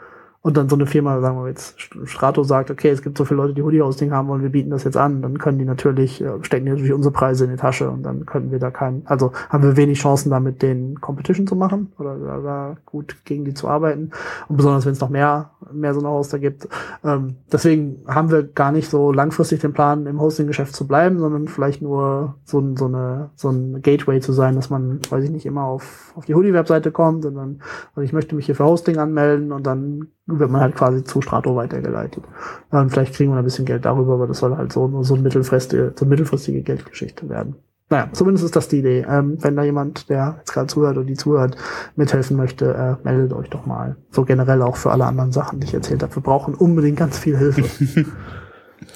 und 0.45 0.59
dann 0.59 0.69
so 0.69 0.77
eine 0.77 0.85
Firma, 0.85 1.23
sagen 1.23 1.39
wir 1.39 1.49
jetzt, 1.49 1.75
Strato 2.05 2.43
sagt, 2.43 2.71
okay, 2.71 2.91
es 2.91 3.01
gibt 3.01 3.17
so 3.17 3.25
viele 3.25 3.39
Leute, 3.39 3.55
die 3.55 3.63
Hoodie-Hosting 3.63 4.13
haben 4.13 4.29
wollen, 4.29 4.43
wir 4.43 4.51
bieten 4.51 4.69
das 4.69 4.85
jetzt 4.85 4.99
an, 4.99 5.23
dann 5.23 5.39
können 5.39 5.59
die 5.59 5.65
natürlich, 5.65 6.21
äh, 6.21 6.33
stecken 6.43 6.67
die 6.67 6.73
natürlich 6.73 6.93
unsere 6.93 7.15
Preise 7.15 7.47
in 7.47 7.51
die 7.51 7.57
Tasche 7.57 7.89
und 7.89 8.03
dann 8.03 8.27
können 8.27 8.51
wir 8.51 8.59
da 8.59 8.71
keinen, 8.71 9.07
also 9.07 9.33
haben 9.49 9.65
wir 9.65 9.79
wenig 9.79 9.99
Chancen, 9.99 10.29
da 10.29 10.41
mit 10.41 10.61
denen 10.61 11.01
Competition 11.01 11.47
zu 11.47 11.57
machen 11.57 11.93
oder 11.99 12.19
da, 12.43 12.77
gut 12.85 13.25
gegen 13.25 13.47
die 13.47 13.55
zu 13.55 13.69
arbeiten. 13.69 14.11
Und 14.47 14.57
besonders 14.59 14.85
wenn 14.85 14.93
es 14.93 15.01
noch 15.01 15.09
mehr, 15.09 15.53
mehr 15.73 15.95
so 15.95 16.01
eine 16.01 16.11
Hoster 16.11 16.39
gibt. 16.39 16.69
Ähm, 17.03 17.37
deswegen 17.51 18.03
haben 18.07 18.31
wir 18.31 18.43
gar 18.43 18.71
nicht 18.71 18.91
so 18.91 19.13
langfristig 19.13 19.61
den 19.61 19.73
Plan, 19.73 20.05
im 20.05 20.21
Hosting-Geschäft 20.21 20.77
zu 20.77 20.87
bleiben, 20.87 21.21
sondern 21.21 21.49
vielleicht 21.49 21.81
nur 21.81 22.35
so, 22.45 22.63
so 22.77 22.85
eine, 22.85 23.31
so 23.35 23.49
ein 23.49 23.81
Gateway 23.81 24.21
zu 24.21 24.35
sein, 24.35 24.57
dass 24.57 24.69
man, 24.69 25.01
weiß 25.09 25.25
ich 25.25 25.31
nicht, 25.31 25.47
immer 25.47 25.65
auf, 25.65 26.13
auf 26.17 26.27
die 26.27 26.35
Hoodie-Webseite 26.35 26.93
kommt 26.93 27.25
und 27.25 27.35
dann, 27.35 27.63
also 27.95 28.03
ich 28.03 28.13
möchte 28.13 28.35
mich 28.35 28.45
hier 28.45 28.55
für 28.55 28.67
Hosting 28.67 28.99
anmelden 28.99 29.51
und 29.51 29.67
dann 29.67 30.09
wird 30.27 30.51
man 30.51 30.61
halt 30.61 30.75
quasi 30.75 31.05
zu 31.05 31.21
Strato 31.21 31.55
weitergeleitet. 31.55 32.25
Und 32.71 32.91
vielleicht 32.91 33.15
kriegen 33.15 33.33
wir 33.33 33.39
ein 33.39 33.45
bisschen 33.45 33.67
Geld 33.67 33.85
darüber, 33.85 34.15
aber 34.15 34.27
das 34.27 34.39
soll 34.39 34.57
halt 34.57 34.73
so, 34.73 35.03
so, 35.03 35.15
eine 35.15 35.23
mittelfristige, 35.23 35.93
so 35.95 36.05
eine 36.05 36.11
mittelfristige 36.11 36.63
Geldgeschichte 36.63 37.29
werden. 37.29 37.57
Naja, 37.91 38.09
zumindest 38.13 38.47
ist 38.47 38.57
das 38.57 38.69
die 38.69 38.79
Idee. 38.79 39.05
Ähm, 39.09 39.37
wenn 39.43 39.57
da 39.57 39.63
jemand, 39.63 40.09
der 40.09 40.37
jetzt 40.39 40.53
gerade 40.53 40.69
zuhört 40.69 40.97
oder 40.97 41.07
die 41.07 41.15
zuhört, 41.15 41.57
mithelfen 41.97 42.37
möchte, 42.37 42.73
äh, 42.75 43.07
meldet 43.07 43.35
euch 43.35 43.51
doch 43.51 43.67
mal. 43.67 43.97
So 44.11 44.25
generell 44.25 44.63
auch 44.63 44.77
für 44.77 44.91
alle 44.91 45.05
anderen 45.05 45.33
Sachen, 45.33 45.61
die 45.61 45.67
ich 45.67 45.75
erzählt 45.75 46.03
habe. 46.03 46.15
Wir 46.17 46.23
brauchen 46.23 46.55
unbedingt 46.55 46.97
ganz 46.97 47.19
viel 47.19 47.37
Hilfe. 47.37 47.63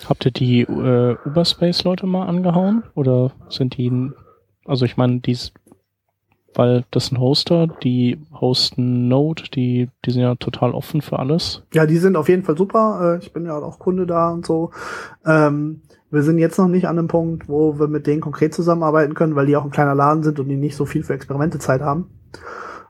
Habt 0.09 0.25
ihr 0.25 0.33
die 0.33 0.63
äh, 0.63 1.17
Uberspace-Leute 1.27 2.07
mal 2.07 2.27
angehauen? 2.27 2.83
Oder 2.95 3.33
sind 3.51 3.77
die, 3.77 4.11
also 4.65 4.87
ich 4.87 4.97
meine, 4.97 5.21
die 5.21 5.37
weil 6.55 6.85
das 6.91 7.07
sind 7.07 7.19
Hoster, 7.19 7.67
die 7.67 8.19
hosten 8.33 9.09
Node, 9.09 9.45
die, 9.55 9.91
die 10.05 10.11
sind 10.11 10.23
ja 10.23 10.35
total 10.35 10.73
offen 10.73 11.03
für 11.03 11.19
alles. 11.19 11.63
Ja, 11.73 11.87
die 11.87 11.99
sind 11.99 12.17
auf 12.17 12.29
jeden 12.29 12.45
Fall 12.45 12.57
super. 12.57 13.17
Äh, 13.17 13.25
ich 13.25 13.33
bin 13.33 13.47
ja 13.47 13.57
auch 13.57 13.79
Kunde 13.79 14.07
da 14.07 14.31
und 14.31 14.47
so. 14.47 14.71
Ähm, 15.27 15.83
wir 16.11 16.23
sind 16.23 16.39
jetzt 16.39 16.59
noch 16.59 16.69
nicht 16.69 16.89
an 16.89 16.99
einem 16.99 17.09
Punkt, 17.09 17.49
wo 17.49 17.79
wir 17.79 17.87
mit 17.87 18.07
denen 18.07 18.21
konkret 18.21 18.55
zusammenarbeiten 18.55 19.15
können, 19.15 19.37
weil 19.37 19.47
die 19.47 19.57
auch 19.57 19.65
ein 19.65 19.71
kleiner 19.71 19.95
Laden 19.95 20.23
sind 20.23 20.41
und 20.41 20.49
die 20.49 20.57
nicht 20.57 20.77
so 20.77 20.87
viel 20.87 21.05
für 21.05 21.13
Experimentezeit 21.13 21.83
haben. 21.83 22.11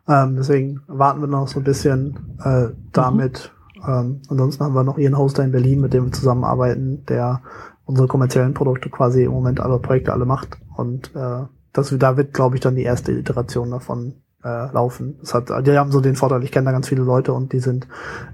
Ähm, 0.08 0.36
deswegen 0.36 0.82
warten 0.86 1.20
wir 1.20 1.26
noch 1.26 1.48
so 1.48 1.60
ein 1.60 1.64
bisschen 1.64 2.36
äh, 2.42 2.68
damit. 2.92 3.52
Mhm. 3.76 3.82
Ähm, 3.86 4.22
ansonsten 4.28 4.64
haben 4.64 4.74
wir 4.74 4.84
noch 4.84 4.98
ihren 4.98 5.18
Hoster 5.18 5.44
in 5.44 5.52
Berlin, 5.52 5.80
mit 5.80 5.92
dem 5.92 6.06
wir 6.06 6.12
zusammenarbeiten, 6.12 7.04
der 7.06 7.42
unsere 7.84 8.06
kommerziellen 8.06 8.54
Produkte 8.54 8.88
quasi 8.88 9.24
im 9.24 9.32
Moment 9.32 9.60
alle 9.60 9.78
Projekte 9.78 10.12
alle 10.12 10.24
macht. 10.24 10.58
Und 10.76 11.14
äh, 11.14 11.42
das, 11.72 11.94
da 11.96 12.16
wird, 12.16 12.34
glaube 12.34 12.56
ich, 12.56 12.60
dann 12.60 12.76
die 12.76 12.82
erste 12.82 13.12
Iteration 13.12 13.70
davon 13.70 14.14
äh, 14.44 14.72
laufen. 14.72 15.16
Das 15.20 15.34
hat, 15.34 15.48
die 15.66 15.76
haben 15.76 15.92
so 15.92 16.00
den 16.00 16.16
Vorteil, 16.16 16.42
ich 16.44 16.52
kenne 16.52 16.66
da 16.66 16.72
ganz 16.72 16.88
viele 16.88 17.02
Leute 17.02 17.32
und 17.32 17.52
die 17.52 17.60
sind 17.60 17.86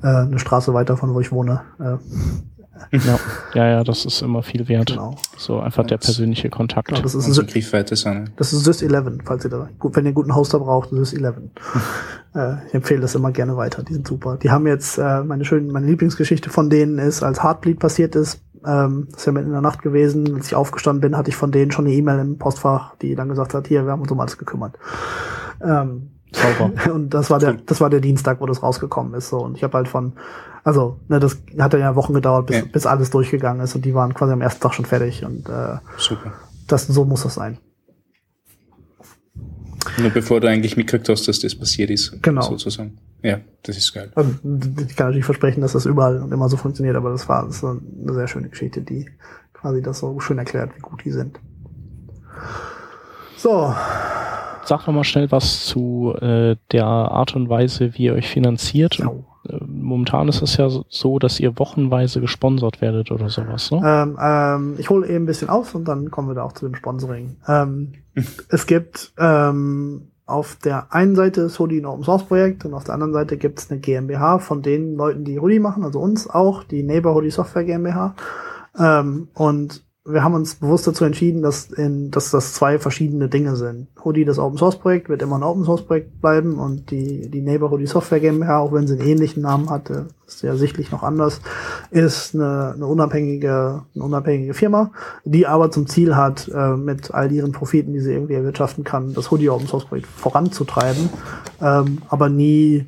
äh, 0.02 0.06
eine 0.06 0.38
Straße 0.38 0.74
weiter 0.74 0.96
von 0.96 1.14
wo 1.14 1.20
ich 1.20 1.32
wohne. 1.32 1.62
Äh, 1.78 1.96
ja. 2.92 3.18
ja, 3.54 3.66
ja, 3.68 3.84
das 3.84 4.04
ist 4.04 4.22
immer 4.22 4.42
viel 4.42 4.68
wert. 4.68 4.88
Genau. 4.88 5.16
So 5.36 5.60
einfach 5.60 5.86
der 5.86 5.98
persönliche 5.98 6.50
Kontakt. 6.50 6.88
Genau, 6.88 7.00
das 7.00 7.14
ist 7.14 7.26
so 7.26 7.44
Griffweite 7.44 7.96
sein. 7.96 8.30
Das 8.36 8.52
ist 8.52 8.64
Sys 8.64 8.82
11, 8.82 9.18
falls 9.24 9.44
ihr 9.44 9.50
da, 9.50 9.68
gut, 9.78 9.96
wenn 9.96 10.04
ihr 10.04 10.08
einen 10.08 10.14
guten 10.14 10.34
Hoster 10.34 10.58
braucht, 10.58 10.90
Sys 10.90 11.12
11. 11.12 11.36
äh, 12.34 12.66
ich 12.68 12.74
empfehle 12.74 13.00
das 13.00 13.14
immer 13.14 13.32
gerne 13.32 13.56
weiter, 13.56 13.82
die 13.82 13.94
sind 13.94 14.06
super. 14.06 14.36
Die 14.36 14.50
haben 14.50 14.66
jetzt, 14.66 14.98
äh, 14.98 15.22
meine 15.22 15.44
schöne, 15.44 15.72
meine 15.72 15.86
Lieblingsgeschichte 15.86 16.50
von 16.50 16.70
denen 16.70 16.98
ist, 16.98 17.22
als 17.22 17.42
Heartbleed 17.42 17.78
passiert 17.78 18.14
ist, 18.16 18.40
ähm, 18.66 19.08
das 19.10 19.20
ist 19.20 19.26
ja 19.26 19.32
mitten 19.32 19.46
in 19.46 19.52
der 19.52 19.60
Nacht 19.60 19.82
gewesen. 19.82 20.34
Als 20.36 20.46
ich 20.46 20.54
aufgestanden 20.54 21.00
bin, 21.00 21.16
hatte 21.16 21.30
ich 21.30 21.36
von 21.36 21.52
denen 21.52 21.70
schon 21.70 21.86
eine 21.86 21.94
E-Mail 21.94 22.18
im 22.18 22.38
Postfach, 22.38 22.96
die 22.96 23.14
dann 23.14 23.28
gesagt 23.28 23.54
hat, 23.54 23.68
hier, 23.68 23.84
wir 23.84 23.92
haben 23.92 24.02
uns 24.02 24.10
um 24.10 24.20
alles 24.20 24.38
gekümmert. 24.38 24.78
Ähm, 25.62 26.10
Sauber. 26.32 26.72
Und 26.94 27.10
das 27.10 27.30
war 27.30 27.38
der, 27.38 27.54
das 27.54 27.80
war 27.80 27.90
der 27.90 28.00
Dienstag, 28.00 28.40
wo 28.40 28.46
das 28.46 28.62
rausgekommen 28.62 29.14
ist. 29.14 29.28
So. 29.28 29.38
Und 29.38 29.56
ich 29.56 29.62
habe 29.62 29.76
halt 29.76 29.88
von, 29.88 30.14
also, 30.64 30.98
ne, 31.08 31.20
das 31.20 31.38
hat 31.58 31.74
ja 31.74 31.94
Wochen 31.94 32.14
gedauert, 32.14 32.46
bis, 32.46 32.56
ja. 32.56 32.64
bis 32.64 32.86
alles 32.86 33.10
durchgegangen 33.10 33.62
ist 33.62 33.74
und 33.74 33.84
die 33.84 33.94
waren 33.94 34.14
quasi 34.14 34.32
am 34.32 34.40
ersten 34.40 34.60
Tag 34.60 34.74
schon 34.74 34.84
fertig. 34.84 35.24
Und 35.24 35.48
äh, 35.48 35.76
Super. 35.96 36.32
Das, 36.66 36.86
so 36.86 37.04
muss 37.04 37.22
das 37.22 37.34
sein. 37.34 37.58
Nur 39.98 40.10
bevor 40.10 40.40
du 40.40 40.48
eigentlich 40.48 40.76
mitgekriegt 40.76 41.08
hast, 41.08 41.28
dass 41.28 41.40
das 41.40 41.54
passiert 41.54 41.90
ist. 41.90 42.22
Genau. 42.22 42.42
Sozusagen. 42.42 42.98
Ja, 43.24 43.38
das 43.62 43.78
ist 43.78 43.94
geil. 43.94 44.12
Also, 44.14 44.32
ich 44.86 44.96
kann 44.96 45.06
natürlich 45.06 45.24
versprechen, 45.24 45.62
dass 45.62 45.72
das 45.72 45.86
überall 45.86 46.20
und 46.22 46.30
immer 46.30 46.50
so 46.50 46.58
funktioniert, 46.58 46.94
aber 46.94 47.10
das 47.10 47.26
war, 47.26 47.46
das 47.46 47.62
war 47.62 47.78
eine 48.02 48.12
sehr 48.12 48.28
schöne 48.28 48.50
Geschichte, 48.50 48.82
die 48.82 49.08
quasi 49.54 49.80
das 49.80 50.00
so 50.00 50.20
schön 50.20 50.36
erklärt, 50.36 50.76
wie 50.76 50.80
gut 50.80 51.02
die 51.06 51.10
sind. 51.10 51.40
So. 53.38 53.74
Sag 54.66 54.86
noch 54.86 54.92
mal 54.94 55.04
schnell 55.04 55.30
was 55.32 55.64
zu 55.64 56.14
äh, 56.20 56.56
der 56.70 56.84
Art 56.84 57.34
und 57.34 57.48
Weise, 57.48 57.94
wie 57.94 58.04
ihr 58.04 58.12
euch 58.14 58.28
finanziert. 58.28 58.98
Ja. 58.98 59.10
Äh, 59.48 59.58
momentan 59.66 60.28
ist 60.28 60.42
es 60.42 60.58
ja 60.58 60.68
so, 60.68 61.18
dass 61.18 61.40
ihr 61.40 61.58
wochenweise 61.58 62.20
gesponsert 62.20 62.82
werdet 62.82 63.10
oder 63.10 63.30
sowas, 63.30 63.70
ne? 63.70 63.80
Ähm, 63.82 64.18
ähm, 64.20 64.74
ich 64.76 64.90
hole 64.90 65.06
eben 65.06 65.24
ein 65.24 65.26
bisschen 65.26 65.48
aus 65.48 65.74
und 65.74 65.88
dann 65.88 66.10
kommen 66.10 66.28
wir 66.28 66.34
da 66.34 66.42
auch 66.42 66.52
zu 66.52 66.66
dem 66.66 66.74
Sponsoring. 66.74 67.36
Ähm, 67.48 67.94
es 68.50 68.66
gibt 68.66 69.12
ähm, 69.18 70.10
auf 70.26 70.56
der 70.56 70.92
einen 70.92 71.14
Seite 71.14 71.42
ist 71.42 71.58
Hoodie 71.58 71.80
ein 71.80 71.86
Open 71.86 72.04
Source 72.04 72.24
Projekt 72.24 72.64
und 72.64 72.74
auf 72.74 72.84
der 72.84 72.94
anderen 72.94 73.12
Seite 73.12 73.36
gibt 73.36 73.58
es 73.58 73.70
eine 73.70 73.80
GmbH 73.80 74.38
von 74.38 74.62
den 74.62 74.96
Leuten, 74.96 75.24
die 75.24 75.38
Hoodie 75.38 75.58
machen, 75.58 75.84
also 75.84 76.00
uns 76.00 76.28
auch, 76.28 76.64
die 76.64 76.82
Neighbor 76.82 77.14
Hoodie 77.14 77.30
Software 77.30 77.64
GmbH. 77.64 78.14
Ähm, 78.78 79.28
und 79.34 79.84
wir 80.06 80.22
haben 80.22 80.34
uns 80.34 80.56
bewusst 80.56 80.86
dazu 80.86 81.04
entschieden, 81.06 81.40
dass, 81.40 81.70
in, 81.70 82.10
dass 82.10 82.30
das 82.30 82.52
zwei 82.52 82.78
verschiedene 82.78 83.28
Dinge 83.30 83.56
sind. 83.56 83.88
Hoodie, 84.04 84.26
das 84.26 84.38
Open 84.38 84.58
Source 84.58 84.78
Projekt, 84.78 85.08
wird 85.08 85.22
immer 85.22 85.36
ein 85.36 85.42
Open 85.42 85.64
Source 85.64 85.80
Projekt 85.80 86.20
bleiben 86.20 86.58
und 86.58 86.90
die, 86.90 87.30
die 87.30 87.40
Neighbor 87.40 87.70
Hoodie 87.70 87.86
Software 87.86 88.20
GmbH, 88.20 88.58
auch 88.58 88.72
wenn 88.72 88.86
sie 88.86 88.98
einen 88.98 89.08
ähnlichen 89.08 89.42
Namen 89.42 89.70
hatte, 89.70 90.08
ist 90.26 90.42
ja 90.42 90.56
sichtlich 90.56 90.90
noch 90.90 91.02
anders, 91.02 91.40
ist 91.90 92.34
eine, 92.34 92.72
eine 92.74 92.86
unabhängige, 92.86 93.82
eine 93.94 94.04
unabhängige 94.04 94.52
Firma, 94.52 94.90
die 95.24 95.46
aber 95.46 95.70
zum 95.70 95.86
Ziel 95.86 96.16
hat, 96.16 96.50
äh, 96.54 96.76
mit 96.76 97.14
all 97.14 97.32
ihren 97.32 97.52
Profiten, 97.52 97.94
die 97.94 98.00
sie 98.00 98.12
irgendwie 98.12 98.34
erwirtschaften 98.34 98.84
kann, 98.84 99.14
das 99.14 99.30
Hoodie 99.30 99.48
Open 99.48 99.68
Source 99.68 99.86
Projekt 99.86 100.06
voranzutreiben, 100.06 101.08
ähm, 101.62 102.02
aber 102.10 102.28
nie 102.28 102.84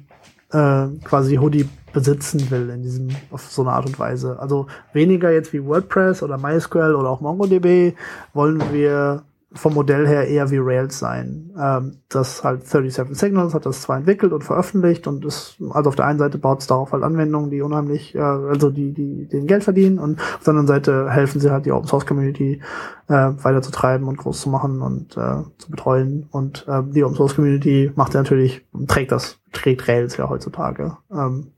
äh, 0.56 0.88
quasi 1.04 1.36
Hoodie 1.36 1.68
besitzen 1.92 2.50
will 2.50 2.70
in 2.70 2.82
diesem, 2.82 3.08
auf 3.30 3.42
so 3.50 3.62
eine 3.62 3.72
Art 3.72 3.86
und 3.86 3.98
Weise. 3.98 4.38
Also 4.38 4.66
weniger 4.92 5.30
jetzt 5.30 5.52
wie 5.52 5.64
WordPress 5.64 6.22
oder 6.22 6.38
MySQL 6.38 6.94
oder 6.94 7.10
auch 7.10 7.20
MongoDB 7.20 7.94
wollen 8.34 8.62
wir 8.72 9.22
vom 9.56 9.74
Modell 9.74 10.06
her 10.06 10.28
eher 10.28 10.50
wie 10.50 10.58
Rails 10.58 10.98
sein. 10.98 11.52
Ähm, 11.58 11.98
das 12.08 12.44
halt 12.44 12.66
37 12.66 13.18
Signals 13.18 13.54
hat 13.54 13.66
das 13.66 13.82
zwar 13.82 13.96
entwickelt 13.96 14.32
und 14.32 14.44
veröffentlicht 14.44 15.06
und 15.06 15.24
ist, 15.24 15.56
also 15.70 15.88
auf 15.88 15.96
der 15.96 16.06
einen 16.06 16.18
Seite 16.18 16.38
baut 16.38 16.60
es 16.60 16.66
darauf 16.66 16.92
halt 16.92 17.02
Anwendungen, 17.02 17.50
die 17.50 17.62
unheimlich, 17.62 18.14
äh, 18.14 18.20
also 18.20 18.70
die, 18.70 18.92
die, 18.92 19.28
den 19.28 19.46
Geld 19.46 19.64
verdienen 19.64 19.98
und 19.98 20.20
auf 20.20 20.44
der 20.44 20.52
anderen 20.52 20.66
Seite 20.66 21.10
helfen 21.10 21.40
sie 21.40 21.50
halt 21.50 21.66
die 21.66 21.72
Open 21.72 21.88
Source 21.88 22.06
Community 22.06 22.60
äh, 23.08 23.12
weiter 23.12 23.62
zu 23.62 23.70
treiben 23.70 24.08
und 24.08 24.18
groß 24.18 24.40
zu 24.40 24.48
machen 24.48 24.82
und 24.82 25.16
äh, 25.16 25.42
zu 25.58 25.70
betreuen. 25.70 26.28
Und 26.30 26.66
äh, 26.68 26.82
die 26.84 27.04
Open 27.04 27.16
Source 27.16 27.34
Community 27.34 27.92
macht 27.94 28.14
ja 28.14 28.22
natürlich, 28.22 28.66
trägt 28.86 29.12
das, 29.12 29.38
trägt 29.52 29.88
Rails 29.88 30.16
ja 30.16 30.28
heutzutage. 30.28 30.96
Ähm, 31.10 31.52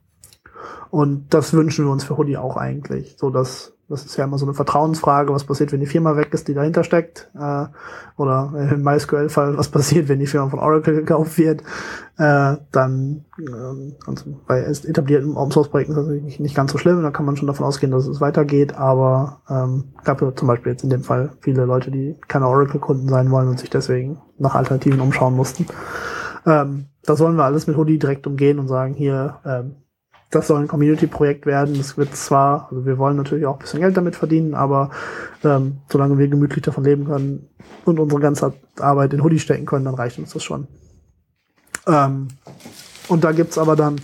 und 0.91 1.35
das 1.35 1.53
wünschen 1.53 1.85
wir 1.85 1.93
uns 1.93 2.05
für 2.05 2.17
Hoodie 2.17 2.39
auch 2.39 2.57
eigentlich, 2.57 3.17
so 3.19 3.31
dass 3.31 3.78
das 3.89 4.05
ist 4.05 4.17
ja 4.19 4.25
immer 4.25 4.37
so 4.37 4.45
eine 4.45 4.53
Vertrauensfrage, 4.53 5.33
was 5.33 5.45
passiert, 5.45 5.73
wenn 5.73 5.81
die 5.81 5.87
Firma 5.87 6.15
weg 6.15 6.35
ist, 6.35 6.47
die 6.47 6.55
dahinter 6.55 6.85
steckt. 6.85 7.31
Äh, 7.35 7.67
oder 8.19 8.53
im 8.71 8.83
MySQL-Fall, 8.83 9.57
was 9.57 9.69
passiert, 9.69 10.09
wenn 10.09 10.19
die 10.19 10.27
Firma 10.27 10.51
von 10.51 10.59
Oracle 10.59 10.95
gekauft 10.95 11.39
wird. 11.39 11.63
Äh, 12.19 12.57
dann 12.71 13.25
äh, 13.39 13.95
also 14.07 14.37
bei 14.47 14.61
etablierten 14.61 15.37
Open-Source-Projekten 15.37 15.93
ist 15.93 15.99
das 15.99 16.07
natürlich 16.07 16.39
nicht 16.39 16.55
ganz 16.55 16.73
so 16.73 16.79
schlimm. 16.79 17.03
Da 17.03 17.11
kann 17.11 17.25
man 17.25 17.37
schon 17.37 17.47
davon 17.47 17.65
ausgehen, 17.65 17.91
dass 17.91 18.07
es 18.07 18.21
weitergeht. 18.21 18.77
Aber 18.77 19.41
ähm, 19.49 19.95
gab 20.05 20.21
ja 20.21 20.35
zum 20.35 20.49
Beispiel 20.49 20.73
jetzt 20.73 20.85
in 20.85 20.91
dem 20.91 21.03
Fall 21.03 21.31
viele 21.41 21.65
Leute, 21.65 21.91
die 21.91 22.17
keine 22.29 22.47
Oracle-Kunden 22.47 23.09
sein 23.09 23.31
wollen 23.31 23.49
und 23.49 23.59
sich 23.59 23.71
deswegen 23.71 24.21
nach 24.37 24.55
Alternativen 24.55 25.01
umschauen 25.01 25.35
mussten. 25.35 25.67
Ähm, 26.45 26.87
das 27.05 27.21
wollen 27.21 27.37
wir 27.37 27.45
alles 27.45 27.67
mit 27.67 27.79
Hoodie 27.79 27.99
direkt 27.99 28.27
umgehen 28.27 28.59
und 28.59 28.69
sagen, 28.69 28.93
hier, 28.93 29.39
ähm, 29.47 29.77
das 30.31 30.47
soll 30.47 30.61
ein 30.61 30.69
Community-Projekt 30.69 31.47
werden. 31.47 31.77
Das 31.77 31.97
wird 31.97 32.15
zwar, 32.15 32.69
also 32.71 32.85
wir 32.85 32.99
wollen 32.99 33.17
natürlich 33.17 33.47
auch 33.47 33.55
ein 33.55 33.61
bisschen 33.61 33.81
Geld 33.81 33.97
damit 33.97 34.17
verdienen, 34.17 34.55
aber 34.55 34.91
ähm, 35.43 35.79
solange 35.89 36.19
wir 36.19 36.29
gemütlich 36.29 36.65
davon 36.65 36.85
leben 36.85 37.07
können 37.07 37.49
und 37.85 37.99
unsere 37.99 38.21
ganze 38.21 38.53
Arbeit 38.79 39.15
in 39.15 39.23
Hoodie 39.23 39.39
stecken 39.39 39.67
können, 39.67 39.87
dann 39.87 39.95
reicht 39.95 40.19
uns 40.19 40.33
das 40.33 40.43
schon. 40.43 40.67
Ähm, 41.87 42.29
und 43.09 43.25
da 43.25 43.33
gibt's 43.33 43.57
aber 43.57 43.75
dann 43.75 44.01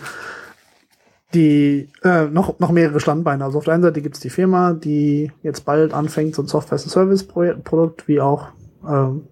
die 1.34 1.90
äh, 2.02 2.26
noch, 2.26 2.58
noch 2.58 2.70
mehrere 2.70 3.00
Standbeine. 3.00 3.44
Also 3.44 3.58
auf 3.58 3.64
der 3.64 3.74
einen 3.74 3.82
Seite 3.82 4.00
gibt's 4.00 4.20
die 4.20 4.30
Firma, 4.30 4.72
die 4.72 5.32
jetzt 5.42 5.64
bald 5.64 5.92
anfängt, 5.92 6.34
so 6.34 6.42
ein 6.42 6.48
Software-as-a-Service-Produkt 6.48 8.08
wie 8.08 8.20
auch 8.20 8.48
ähm, 8.88 9.28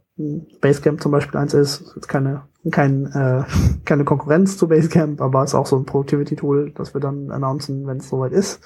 Basecamp 0.61 1.03
zum 1.03 1.13
Beispiel 1.13 1.39
eins 1.39 1.55
ist, 1.55 1.97
ist 1.97 2.09
keine 2.09 2.43
kein, 2.71 3.07
äh, 3.07 3.45
keine 3.85 4.05
Konkurrenz 4.05 4.57
zu 4.57 4.69
Basecamp, 4.69 5.21
aber 5.21 5.43
ist 5.45 5.55
auch 5.55 5.67
so 5.67 5.77
ein 5.77 5.87
Productivity-Tool, 5.87 6.73
das 6.75 6.95
wir 6.95 7.01
dann 7.01 7.31
announcen, 7.31 7.87
wenn 7.87 7.99
es 7.99 8.09
soweit 8.09 8.33
ist. 8.33 8.61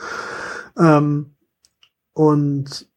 Ähm, 0.78 1.36
und 2.12 2.88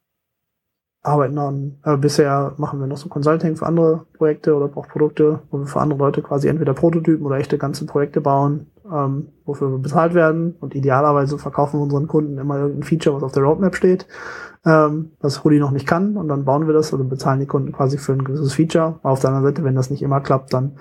arbeiten 1.01 1.37
an, 1.37 1.77
äh, 1.83 1.97
bisher 1.97 2.53
machen 2.57 2.79
wir 2.79 2.87
noch 2.87 2.97
so 2.97 3.09
Consulting 3.09 3.55
für 3.55 3.65
andere 3.65 4.05
Projekte 4.17 4.55
oder 4.55 4.69
auch 4.75 4.87
Produkte, 4.87 5.39
wo 5.49 5.59
wir 5.59 5.65
für 5.65 5.79
andere 5.79 5.99
Leute 5.99 6.21
quasi 6.21 6.47
entweder 6.47 6.73
Prototypen 6.73 7.25
oder 7.25 7.37
echte 7.37 7.57
ganze 7.57 7.85
Projekte 7.85 8.19
bauen, 8.21 8.67
ähm, 8.91 9.29
wofür 9.45 9.71
wir 9.71 9.77
bezahlt 9.77 10.13
werden. 10.13 10.55
Und 10.59 10.75
idealerweise 10.75 11.37
verkaufen 11.37 11.79
wir 11.79 11.83
unseren 11.83 12.07
Kunden 12.07 12.37
immer 12.37 12.57
irgendein 12.57 12.83
Feature, 12.83 13.15
was 13.15 13.23
auf 13.23 13.31
der 13.31 13.43
Roadmap 13.43 13.75
steht 13.75 14.07
ähm, 14.65 15.11
was 15.19 15.43
Hoodie 15.43 15.59
noch 15.59 15.71
nicht 15.71 15.87
kann 15.87 16.17
und 16.17 16.27
dann 16.27 16.45
bauen 16.45 16.67
wir 16.67 16.73
das 16.73 16.93
oder 16.93 17.03
bezahlen 17.03 17.39
die 17.39 17.45
Kunden 17.45 17.71
quasi 17.71 17.97
für 17.97 18.13
ein 18.13 18.23
gewisses 18.23 18.53
Feature. 18.53 18.99
auf 19.03 19.19
der 19.19 19.29
anderen 19.29 19.47
Seite, 19.47 19.63
wenn 19.63 19.75
das 19.75 19.89
nicht 19.89 20.01
immer 20.01 20.21
klappt, 20.21 20.53
dann 20.53 20.77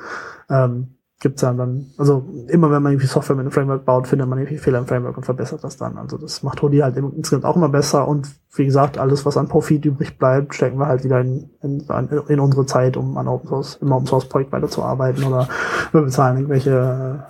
ähm, 0.50 0.97
gibt's 1.20 1.42
ja 1.42 1.52
dann, 1.52 1.90
also 1.96 2.24
immer 2.46 2.70
wenn 2.70 2.82
man 2.82 2.92
irgendwie 2.92 3.08
Software 3.08 3.34
mit 3.34 3.44
einem 3.44 3.50
Framework 3.50 3.84
baut, 3.84 4.06
findet 4.06 4.28
man 4.28 4.38
irgendwie 4.38 4.58
Fehler 4.58 4.78
im 4.78 4.86
Framework 4.86 5.16
und 5.16 5.24
verbessert 5.24 5.64
das 5.64 5.76
dann. 5.76 5.98
Also 5.98 6.16
das 6.16 6.44
macht 6.44 6.62
Hoodie 6.62 6.82
halt 6.82 6.96
insgesamt 6.96 7.44
auch 7.44 7.56
immer 7.56 7.68
besser 7.68 8.06
und 8.06 8.28
wie 8.54 8.64
gesagt, 8.64 8.98
alles, 8.98 9.26
was 9.26 9.36
an 9.36 9.48
Profit 9.48 9.84
übrig 9.84 10.16
bleibt, 10.16 10.54
stecken 10.54 10.78
wir 10.78 10.86
halt 10.86 11.02
wieder 11.02 11.20
in, 11.20 11.50
in, 11.60 11.84
in 12.28 12.40
unsere 12.40 12.66
Zeit, 12.66 12.96
um 12.96 13.16
an 13.18 13.26
Open 13.26 13.48
Source, 13.48 13.78
im 13.80 13.90
Open 13.90 14.06
Source 14.06 14.28
Projekt 14.28 14.52
weiterzuarbeiten 14.52 15.24
oder 15.24 15.48
wir 15.90 16.02
bezahlen 16.02 16.36
irgendwelche 16.36 16.70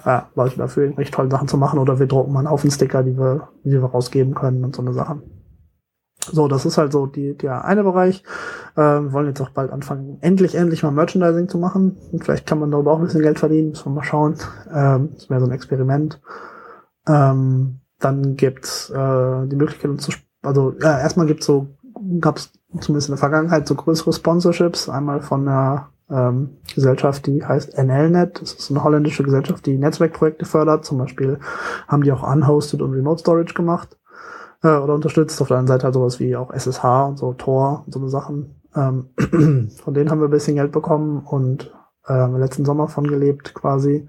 ja, 0.04 0.28
Leute 0.34 0.58
dafür, 0.58 0.84
irgendwelche 0.84 1.12
tollen 1.12 1.30
Sachen 1.30 1.48
zu 1.48 1.56
machen 1.56 1.78
oder 1.78 1.98
wir 1.98 2.06
drucken 2.06 2.32
mal 2.32 2.40
einen 2.40 2.50
Haufen 2.50 2.70
Sticker, 2.70 3.02
die 3.02 3.16
wir, 3.16 3.48
die 3.64 3.72
wir 3.72 3.84
rausgeben 3.84 4.34
können 4.34 4.64
und 4.64 4.76
so 4.76 4.82
eine 4.82 4.92
Sachen. 4.92 5.22
So, 6.30 6.48
das 6.48 6.66
ist 6.66 6.78
halt 6.78 6.92
so 6.92 7.06
die, 7.06 7.36
der 7.36 7.64
eine 7.64 7.84
Bereich. 7.84 8.22
Äh, 8.78 9.02
wir 9.02 9.12
wollen 9.12 9.26
jetzt 9.26 9.40
auch 9.40 9.50
bald 9.50 9.72
anfangen, 9.72 10.18
endlich, 10.20 10.54
endlich 10.54 10.84
mal 10.84 10.92
Merchandising 10.92 11.48
zu 11.48 11.58
machen. 11.58 11.96
Und 12.12 12.24
vielleicht 12.24 12.46
kann 12.46 12.60
man 12.60 12.70
darüber 12.70 12.92
auch 12.92 12.98
ein 12.98 13.04
bisschen 13.04 13.22
Geld 13.22 13.40
verdienen, 13.40 13.70
müssen 13.70 13.86
wir 13.86 13.96
mal 13.96 14.04
schauen. 14.04 14.36
Ähm, 14.72 15.10
das 15.14 15.28
wäre 15.28 15.40
so 15.40 15.46
ein 15.46 15.52
Experiment. 15.52 16.20
Ähm, 17.08 17.80
dann 17.98 18.36
gibt's 18.36 18.88
äh, 18.90 19.46
die 19.48 19.56
Möglichkeit, 19.56 19.90
uns 19.90 20.04
zu, 20.04 20.12
also 20.42 20.74
ja, 20.80 21.00
erstmal 21.00 21.26
gibt's 21.26 21.46
so, 21.46 21.66
gab's 22.20 22.52
zumindest 22.78 23.08
in 23.08 23.14
der 23.14 23.18
Vergangenheit 23.18 23.66
so 23.66 23.74
größere 23.74 24.12
Sponsorships. 24.12 24.88
Einmal 24.88 25.22
von 25.22 25.44
der 25.46 25.88
ähm, 26.08 26.58
Gesellschaft, 26.72 27.26
die 27.26 27.44
heißt 27.44 27.76
NLNet. 27.76 28.40
Das 28.40 28.52
ist 28.52 28.70
eine 28.70 28.84
holländische 28.84 29.24
Gesellschaft, 29.24 29.66
die 29.66 29.76
Netzwerkprojekte 29.76 30.44
fördert. 30.44 30.84
Zum 30.84 30.98
Beispiel 30.98 31.40
haben 31.88 32.04
die 32.04 32.12
auch 32.12 32.22
Unhosted 32.22 32.80
und 32.80 32.92
Remote 32.92 33.18
Storage 33.18 33.54
gemacht 33.54 33.98
äh, 34.62 34.68
oder 34.68 34.94
unterstützt. 34.94 35.42
Auf 35.42 35.48
der 35.48 35.56
anderen 35.56 35.74
Seite 35.78 35.84
halt 35.84 35.94
sowas 35.94 36.20
wie 36.20 36.36
auch 36.36 36.52
SSH 36.52 37.08
und 37.08 37.18
so 37.18 37.32
Tor 37.32 37.82
und 37.84 37.92
so 37.92 37.98
eine 37.98 38.08
Sachen. 38.08 38.54
Ähm, 38.74 39.10
von 39.82 39.94
denen 39.94 40.10
haben 40.10 40.20
wir 40.20 40.28
ein 40.28 40.32
bisschen 40.32 40.56
Geld 40.56 40.72
bekommen 40.72 41.22
und 41.24 41.72
äh, 42.06 42.26
letzten 42.38 42.64
Sommer 42.64 42.88
von 42.88 43.06
gelebt 43.06 43.54
quasi. 43.54 44.08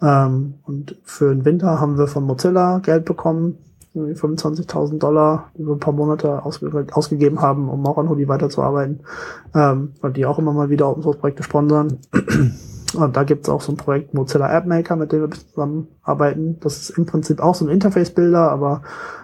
Ähm, 0.00 0.54
und 0.64 1.00
für 1.04 1.34
den 1.34 1.44
Winter 1.44 1.80
haben 1.80 1.98
wir 1.98 2.06
von 2.06 2.24
Mozilla 2.24 2.78
Geld 2.78 3.04
bekommen, 3.04 3.58
25.000 3.94 4.98
Dollar, 4.98 5.50
die 5.56 5.64
wir 5.64 5.72
ein 5.72 5.80
paar 5.80 5.92
Monate 5.94 6.44
ausge 6.44 6.86
ausgegeben 6.92 7.40
haben, 7.40 7.68
um 7.68 7.86
auch 7.86 7.96
an 7.96 8.08
Hoodie 8.08 8.26
weiterzuarbeiten, 8.26 9.00
ähm, 9.54 9.92
weil 10.00 10.12
die 10.12 10.26
auch 10.26 10.38
immer 10.38 10.52
mal 10.52 10.68
wieder 10.68 10.88
Open 10.88 11.02
Source 11.02 11.18
Projekte 11.18 11.42
sponsern. 11.42 11.98
Und 12.94 13.16
da 13.16 13.24
gibt 13.24 13.44
es 13.44 13.48
auch 13.48 13.60
so 13.60 13.72
ein 13.72 13.76
Projekt 13.76 14.14
Mozilla 14.14 14.56
App 14.56 14.66
Maker, 14.66 14.96
mit 14.96 15.10
dem 15.10 15.22
wir 15.22 15.30
zusammenarbeiten. 15.30 16.58
Das 16.60 16.78
ist 16.78 16.90
im 16.90 17.06
Prinzip 17.06 17.40
auch 17.40 17.54
so 17.54 17.64
ein 17.64 17.70
Interface-Builder, 17.70 18.50
aber 18.50 18.82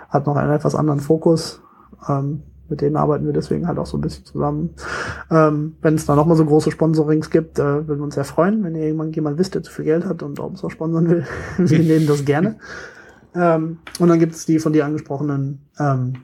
hat 0.09 0.27
noch 0.27 0.37
einen 0.37 0.53
etwas 0.53 0.75
anderen 0.75 0.99
Fokus. 0.99 1.61
Ähm, 2.09 2.43
mit 2.71 2.81
denen 2.81 2.97
arbeiten 2.97 3.27
wir 3.27 3.33
deswegen 3.33 3.67
halt 3.67 3.79
auch 3.79 3.87
so 3.87 3.99
ein 3.99 4.01
bisschen 4.01 4.25
zusammen. 4.25 4.71
Ähm, 5.31 5.77
wenn 5.83 5.95
es 5.95 6.07
da 6.07 6.15
nochmal 6.15 6.37
so 6.37 6.45
große 6.45 6.71
Sponsorings 6.71 7.31
gibt, 7.31 7.59
äh, 7.59 7.87
würden 7.87 7.99
wir 7.99 8.05
uns 8.05 8.15
sehr 8.15 8.25
freuen, 8.25 8.65
wenn 8.65 8.75
ihr 8.75 8.85
irgendwann 8.85 9.13
jemand 9.13 9.39
wisst, 9.39 9.55
der 9.55 9.63
zu 9.63 9.73
viel 9.73 9.85
Geld 9.85 10.07
hat 10.07 10.23
und 10.23 10.41
Open 10.41 10.57
Source 10.57 10.73
sponsern 10.73 11.09
will. 11.11 11.27
wir 11.59 11.79
nehmen 11.79 12.07
das 12.07 12.25
gerne. 12.25 12.57
Ähm, 13.35 13.79
und 13.99 14.09
dann 14.09 14.19
gibt 14.19 14.35
es 14.35 14.47
die 14.47 14.59
von 14.59 14.73
dir 14.73 14.85
angesprochenen 14.85 15.61
ähm, 15.79 16.15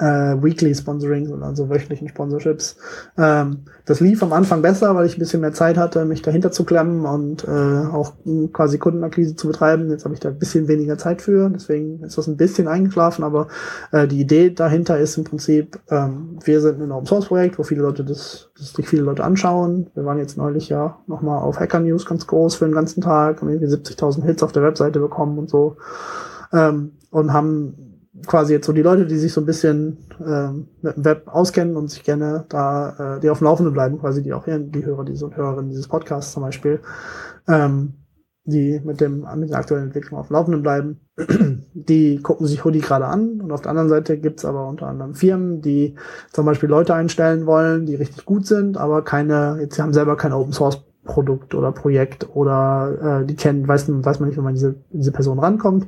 äh, 0.00 0.42
Weekly 0.42 0.74
Sponsoring, 0.74 1.42
also 1.42 1.68
wöchentlichen 1.68 2.08
Sponsorships. 2.08 2.76
Ähm, 3.18 3.64
das 3.84 4.00
lief 4.00 4.22
am 4.22 4.32
Anfang 4.32 4.62
besser, 4.62 4.94
weil 4.94 5.06
ich 5.06 5.16
ein 5.16 5.20
bisschen 5.20 5.42
mehr 5.42 5.52
Zeit 5.52 5.76
hatte, 5.76 6.04
mich 6.06 6.22
dahinter 6.22 6.50
zu 6.50 6.64
klemmen 6.64 7.04
und 7.04 7.44
äh, 7.44 7.86
auch 7.92 8.14
quasi 8.52 8.78
Kundenakquise 8.78 9.36
zu 9.36 9.48
betreiben. 9.48 9.90
Jetzt 9.90 10.04
habe 10.04 10.14
ich 10.14 10.20
da 10.20 10.30
ein 10.30 10.38
bisschen 10.38 10.68
weniger 10.68 10.96
Zeit 10.96 11.20
für, 11.20 11.50
deswegen 11.50 12.02
ist 12.02 12.16
das 12.16 12.26
ein 12.26 12.38
bisschen 12.38 12.66
eingeschlafen, 12.66 13.24
aber 13.24 13.48
äh, 13.92 14.08
die 14.08 14.20
Idee 14.20 14.50
dahinter 14.50 14.98
ist 14.98 15.18
im 15.18 15.24
Prinzip, 15.24 15.78
ähm, 15.90 16.38
wir 16.42 16.60
sind 16.62 16.80
ein 16.80 16.92
Open 16.92 17.06
Source 17.06 17.26
Projekt, 17.26 17.58
wo 17.58 17.62
viele 17.62 17.82
Leute 17.82 18.02
das, 18.02 18.50
das 18.56 18.72
sich 18.72 18.88
viele 18.88 19.02
Leute 19.02 19.22
anschauen. 19.22 19.90
Wir 19.94 20.06
waren 20.06 20.18
jetzt 20.18 20.38
neulich 20.38 20.70
ja 20.70 20.98
nochmal 21.06 21.42
auf 21.42 21.60
Hacker 21.60 21.80
News 21.80 22.06
ganz 22.06 22.26
groß 22.26 22.54
für 22.54 22.64
den 22.64 22.74
ganzen 22.74 23.02
Tag, 23.02 23.42
haben 23.42 23.50
irgendwie 23.50 23.72
70.000 23.72 24.24
Hits 24.24 24.42
auf 24.42 24.52
der 24.52 24.62
Webseite 24.62 24.98
bekommen 24.98 25.38
und 25.38 25.50
so. 25.50 25.76
Ähm, 26.52 26.92
und 27.10 27.32
haben 27.32 27.89
quasi 28.26 28.54
jetzt 28.54 28.66
so 28.66 28.72
die 28.72 28.82
Leute, 28.82 29.06
die 29.06 29.16
sich 29.16 29.32
so 29.32 29.40
ein 29.40 29.46
bisschen 29.46 29.98
ähm, 30.24 30.68
mit 30.82 30.96
dem 30.96 31.04
Web 31.04 31.28
auskennen 31.28 31.76
und 31.76 31.90
sich 31.90 32.02
gerne 32.02 32.44
da, 32.48 33.16
äh, 33.16 33.20
die 33.20 33.30
auf 33.30 33.38
dem 33.38 33.44
Laufenden 33.44 33.72
bleiben, 33.72 33.98
quasi 33.98 34.22
die 34.22 34.32
auch 34.32 34.44
hier, 34.44 34.58
die 34.58 34.84
Hörer, 34.84 35.04
diese 35.04 35.26
und 35.26 35.36
Hörerinnen 35.36 35.70
dieses 35.70 35.88
Podcasts 35.88 36.32
zum 36.32 36.42
Beispiel, 36.42 36.80
ähm, 37.48 37.94
die 38.44 38.80
mit 38.84 39.00
dem 39.00 39.26
mit 39.36 39.50
der 39.50 39.58
aktuellen 39.58 39.84
Entwicklung 39.84 40.18
auf 40.18 40.28
dem 40.28 40.34
Laufenden 40.34 40.62
bleiben, 40.62 41.00
die 41.74 42.20
gucken 42.20 42.46
sich 42.46 42.64
Hoodie 42.64 42.80
gerade 42.80 43.06
an. 43.06 43.40
Und 43.40 43.52
auf 43.52 43.60
der 43.60 43.70
anderen 43.70 43.88
Seite 43.88 44.18
gibt's 44.18 44.44
aber 44.44 44.66
unter 44.66 44.86
anderem 44.86 45.14
Firmen, 45.14 45.60
die 45.60 45.94
zum 46.32 46.46
Beispiel 46.46 46.68
Leute 46.68 46.94
einstellen 46.94 47.46
wollen, 47.46 47.86
die 47.86 47.94
richtig 47.94 48.24
gut 48.24 48.46
sind, 48.46 48.76
aber 48.76 49.02
keine, 49.02 49.58
jetzt 49.60 49.78
haben 49.78 49.92
selber 49.92 50.16
kein 50.16 50.32
Open 50.32 50.52
Source 50.52 50.82
Produkt 51.04 51.54
oder 51.54 51.72
Projekt 51.72 52.28
oder 52.34 53.22
äh, 53.22 53.26
die 53.26 53.34
kennen, 53.34 53.66
weiß, 53.66 53.86
weiß 53.88 54.20
man 54.20 54.28
nicht, 54.28 54.36
wenn 54.36 54.44
man 54.44 54.54
diese, 54.54 54.76
diese 54.90 55.12
Person 55.12 55.38
rankommt. 55.38 55.86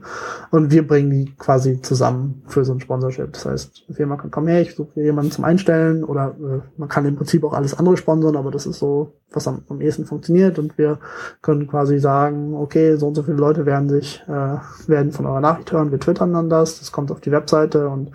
Und 0.51 0.71
wir 0.71 0.87
bringen 0.87 1.11
die 1.11 1.35
quasi 1.37 1.81
zusammen 1.83 2.43
für 2.47 2.65
so 2.65 2.73
ein 2.73 2.81
Sponsorship. 2.81 3.33
Das 3.33 3.45
heißt, 3.45 3.85
eine 3.89 3.97
Firma 3.97 4.17
kann 4.17 4.31
kommen 4.31 4.49
her, 4.49 4.63
ich 4.63 4.75
suche 4.75 5.01
jemanden 5.01 5.31
zum 5.31 5.45
Einstellen 5.45 6.03
oder 6.03 6.35
äh, 6.41 6.61
man 6.79 6.89
kann 6.89 7.05
im 7.05 7.17
Prinzip 7.17 7.45
auch 7.45 7.53
alles 7.53 7.79
andere 7.79 7.97
sponsern, 7.97 8.37
aber 8.37 8.51
das 8.51 8.67
ist 8.67 8.79
so, 8.79 9.13
was 9.35 9.49
am, 9.49 9.63
am 9.69 9.81
ehesten 9.81 10.05
funktioniert. 10.05 10.59
Und 10.59 10.79
wir 10.79 10.99
können 11.41 11.67
quasi 11.67 11.99
sagen, 11.99 12.55
okay, 12.55 12.97
so 12.97 13.09
und 13.09 13.15
so 13.15 13.23
viele 13.23 13.37
Leute 13.37 13.67
werden 13.67 13.89
sich, 13.89 14.23
äh, 14.29 14.89
werden 14.89 15.13
von 15.13 15.27
eurer 15.27 15.41
Nachricht 15.41 15.73
hören, 15.73 15.91
wir 15.91 16.01
twittern 16.01 16.33
dann 16.33 16.49
das, 16.49 16.79
das 16.79 16.93
kommt 16.93 17.11
auf 17.11 17.21
die 17.21 17.31
Webseite 17.33 17.89
und 17.89 18.11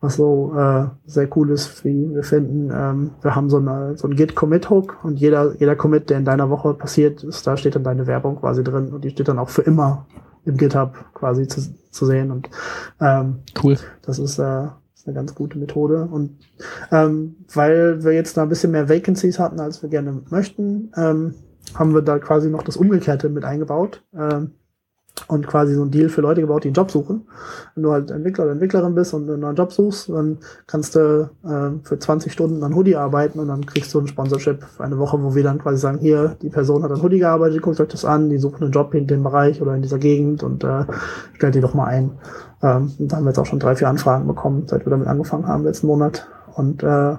was 0.00 0.16
so 0.16 0.52
äh, 0.56 0.84
sehr 1.06 1.28
cool 1.36 1.50
ist, 1.50 1.84
wie 1.84 2.14
wir 2.14 2.22
finden, 2.22 2.70
ähm, 2.72 3.10
wir 3.22 3.34
haben 3.34 3.50
so, 3.50 3.58
eine, 3.58 3.96
so 3.96 4.08
ein 4.08 4.16
Git-Commit-Hook 4.16 4.98
und 5.02 5.18
jeder, 5.18 5.54
jeder 5.58 5.76
Commit, 5.76 6.10
der 6.10 6.18
in 6.18 6.24
deiner 6.24 6.50
Woche 6.50 6.74
passiert 6.74 7.24
ist, 7.24 7.46
da 7.46 7.56
steht 7.56 7.74
dann 7.74 7.84
deine 7.84 8.06
Werbung 8.06 8.36
quasi 8.36 8.62
drin 8.62 8.92
und 8.92 9.04
die 9.04 9.10
steht 9.10 9.28
dann 9.28 9.38
auch 9.38 9.48
für 9.48 9.62
immer 9.62 10.06
im 10.44 10.56
GitHub 10.56 10.94
quasi 11.12 11.46
zu, 11.48 11.60
zu 11.90 12.06
sehen 12.06 12.30
und 12.30 12.48
ähm, 13.00 13.40
cool. 13.62 13.76
Das 14.02 14.18
ist 14.18 14.38
äh, 14.38 14.68
eine 15.06 15.14
ganz 15.14 15.34
gute 15.34 15.58
Methode. 15.58 16.08
Und 16.10 16.38
ähm, 16.90 17.36
weil 17.52 18.04
wir 18.04 18.12
jetzt 18.12 18.36
da 18.36 18.42
ein 18.42 18.48
bisschen 18.48 18.72
mehr 18.72 18.88
Vacancies 18.88 19.38
hatten, 19.38 19.60
als 19.60 19.82
wir 19.82 19.88
gerne 19.88 20.22
möchten, 20.30 20.90
ähm, 20.96 21.34
haben 21.74 21.94
wir 21.94 22.02
da 22.02 22.18
quasi 22.18 22.50
noch 22.50 22.62
das 22.62 22.76
Umgekehrte 22.76 23.28
mit 23.28 23.44
eingebaut. 23.44 24.02
Ähm, 24.14 24.52
und 25.28 25.46
quasi 25.46 25.74
so 25.74 25.82
ein 25.82 25.90
Deal 25.90 26.08
für 26.08 26.20
Leute 26.20 26.40
gebaut, 26.40 26.64
die 26.64 26.68
einen 26.68 26.74
Job 26.74 26.90
suchen. 26.90 27.26
Wenn 27.74 27.82
du 27.82 27.92
halt 27.92 28.10
Entwickler 28.10 28.44
oder 28.44 28.52
Entwicklerin 28.52 28.94
bist 28.94 29.14
und 29.14 29.28
einen 29.28 29.40
neuen 29.40 29.56
Job 29.56 29.72
suchst, 29.72 30.08
dann 30.08 30.38
kannst 30.66 30.94
du 30.94 31.30
äh, 31.44 31.86
für 31.86 31.98
20 31.98 32.32
Stunden 32.32 32.62
an 32.62 32.74
Hoodie 32.74 32.96
arbeiten 32.96 33.38
und 33.38 33.48
dann 33.48 33.66
kriegst 33.66 33.92
du 33.94 34.00
ein 34.00 34.06
Sponsorship 34.06 34.62
für 34.64 34.84
eine 34.84 34.98
Woche, 34.98 35.22
wo 35.22 35.34
wir 35.34 35.42
dann 35.42 35.58
quasi 35.58 35.78
sagen, 35.78 35.98
hier, 35.98 36.36
die 36.42 36.50
Person 36.50 36.82
hat 36.82 36.90
an 36.90 37.02
Hoodie 37.02 37.18
gearbeitet, 37.18 37.62
guckt 37.62 37.80
euch 37.80 37.88
das 37.88 38.04
an, 38.04 38.28
die 38.28 38.38
suchen 38.38 38.62
einen 38.62 38.72
Job 38.72 38.94
in 38.94 39.06
dem 39.06 39.22
Bereich 39.22 39.60
oder 39.60 39.74
in 39.74 39.82
dieser 39.82 39.98
Gegend 39.98 40.42
und 40.42 40.64
äh, 40.64 40.84
stellt 41.34 41.54
die 41.54 41.60
doch 41.60 41.74
mal 41.74 41.86
ein. 41.86 42.12
Ähm, 42.62 42.92
und 42.98 43.12
da 43.12 43.16
haben 43.16 43.24
wir 43.24 43.30
jetzt 43.30 43.38
auch 43.38 43.46
schon 43.46 43.58
drei, 43.58 43.76
vier 43.76 43.88
Anfragen 43.88 44.26
bekommen, 44.26 44.64
seit 44.66 44.86
wir 44.86 44.90
damit 44.90 45.08
angefangen 45.08 45.46
haben 45.46 45.64
letzten 45.64 45.86
Monat. 45.86 46.28
Und 46.54 46.82
äh, 46.82 47.16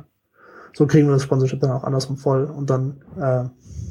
so 0.78 0.86
kriegen 0.86 1.08
wir 1.08 1.14
das 1.14 1.24
Sponsorship 1.24 1.60
dann 1.60 1.72
auch 1.72 1.84
andersrum 1.84 2.18
voll 2.18 2.44
und 2.46 2.70
dann 2.70 2.98
äh, 3.20 3.46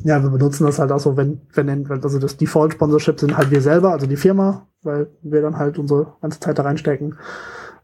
ja, 0.05 0.23
wir 0.23 0.31
benutzen 0.31 0.65
das 0.65 0.79
halt 0.79 0.93
auch 0.93 1.01
so, 1.01 1.17
wenn, 1.17 1.41
wenn, 1.55 1.91
also 1.91 2.21
das 2.21 2.37
Default-Sponsorship 2.37 3.19
sind 3.19 3.37
halt 3.37 3.51
wir 3.51 3.61
selber, 3.61 3.91
also 3.91 4.07
die 4.07 4.17
Firma, 4.17 4.69
weil 4.85 5.09
wir 5.23 5.43
dann 5.43 5.59
halt 5.59 5.81
unsere 5.81 6.13
ganze 6.23 6.39
Zeit 6.39 6.61
da 6.61 6.63
reinstecken. 6.63 7.17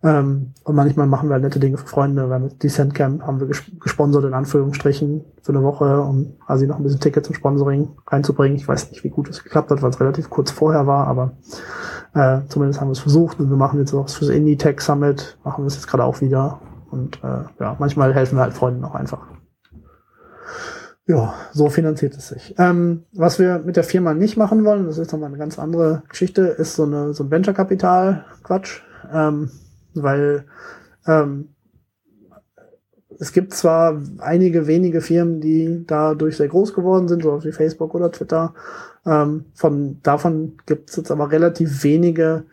Ähm, 0.04 0.52
und 0.62 0.76
manchmal 0.76 1.08
machen 1.08 1.28
wir 1.28 1.34
halt 1.34 1.42
nette 1.42 1.58
Dinge 1.58 1.78
für 1.78 1.86
Freunde, 1.86 2.30
weil 2.30 2.38
mit 2.38 2.62
Descent 2.62 2.94
Camp 2.94 3.22
haben 3.22 3.40
wir 3.40 3.48
gesponsert 3.80 4.24
in 4.24 4.34
Anführungsstrichen 4.34 5.24
für 5.42 5.52
eine 5.52 5.64
Woche, 5.64 6.00
um 6.00 6.34
quasi 6.46 6.68
noch 6.68 6.76
ein 6.76 6.84
bisschen 6.84 7.00
Ticket 7.00 7.26
zum 7.26 7.34
Sponsoring 7.34 7.88
reinzubringen. 8.06 8.56
Ich 8.56 8.68
weiß 8.68 8.90
nicht, 8.92 9.02
wie 9.02 9.10
gut 9.10 9.28
es 9.28 9.42
geklappt 9.42 9.72
hat, 9.72 9.82
weil 9.82 9.90
es 9.90 9.98
relativ 9.98 10.30
kurz 10.30 10.52
vorher 10.52 10.86
war, 10.86 11.08
aber 11.08 11.32
äh, 12.14 12.40
zumindest 12.48 12.80
haben 12.80 12.88
wir 12.88 12.92
es 12.92 13.00
versucht 13.00 13.40
und 13.40 13.50
wir 13.50 13.56
machen 13.56 13.80
jetzt 13.80 13.94
auch 13.94 14.08
fürs 14.08 14.30
Indie 14.30 14.56
Tech 14.56 14.80
Summit, 14.80 15.38
machen 15.42 15.64
wir 15.64 15.66
es 15.66 15.74
jetzt 15.74 15.88
gerade 15.88 16.04
auch 16.04 16.20
wieder. 16.20 16.60
Und 16.92 17.24
äh, 17.24 17.44
ja, 17.58 17.76
manchmal 17.78 18.14
helfen 18.14 18.36
wir 18.36 18.42
halt 18.42 18.52
Freunden 18.52 18.84
auch 18.84 18.94
einfach. 18.94 19.26
Ja, 21.06 21.34
so 21.52 21.68
finanziert 21.68 22.14
es 22.16 22.28
sich. 22.28 22.54
Ähm, 22.58 23.04
was 23.12 23.38
wir 23.38 23.58
mit 23.58 23.76
der 23.76 23.82
Firma 23.82 24.14
nicht 24.14 24.36
machen 24.36 24.64
wollen, 24.64 24.86
das 24.86 24.98
ist 24.98 25.10
nochmal 25.10 25.30
eine 25.30 25.38
ganz 25.38 25.58
andere 25.58 26.04
Geschichte, 26.08 26.42
ist 26.42 26.76
so, 26.76 26.84
eine, 26.84 27.12
so 27.12 27.24
ein 27.24 27.30
Venture-Kapital-Quatsch, 27.30 28.82
ähm, 29.12 29.50
weil 29.94 30.44
ähm, 31.06 31.48
es 33.18 33.32
gibt 33.32 33.54
zwar 33.54 34.00
einige 34.18 34.66
wenige 34.66 35.00
Firmen, 35.00 35.40
die 35.40 35.84
dadurch 35.86 36.36
sehr 36.36 36.48
groß 36.48 36.74
geworden 36.74 37.08
sind, 37.08 37.22
so 37.22 37.42
wie 37.42 37.52
Facebook 37.52 37.94
oder 37.94 38.12
Twitter. 38.12 38.54
Ähm, 39.04 39.46
von 39.54 40.00
davon 40.02 40.58
gibt 40.66 40.90
es 40.90 40.96
jetzt 40.96 41.10
aber 41.10 41.30
relativ 41.30 41.82
wenige, 41.84 42.44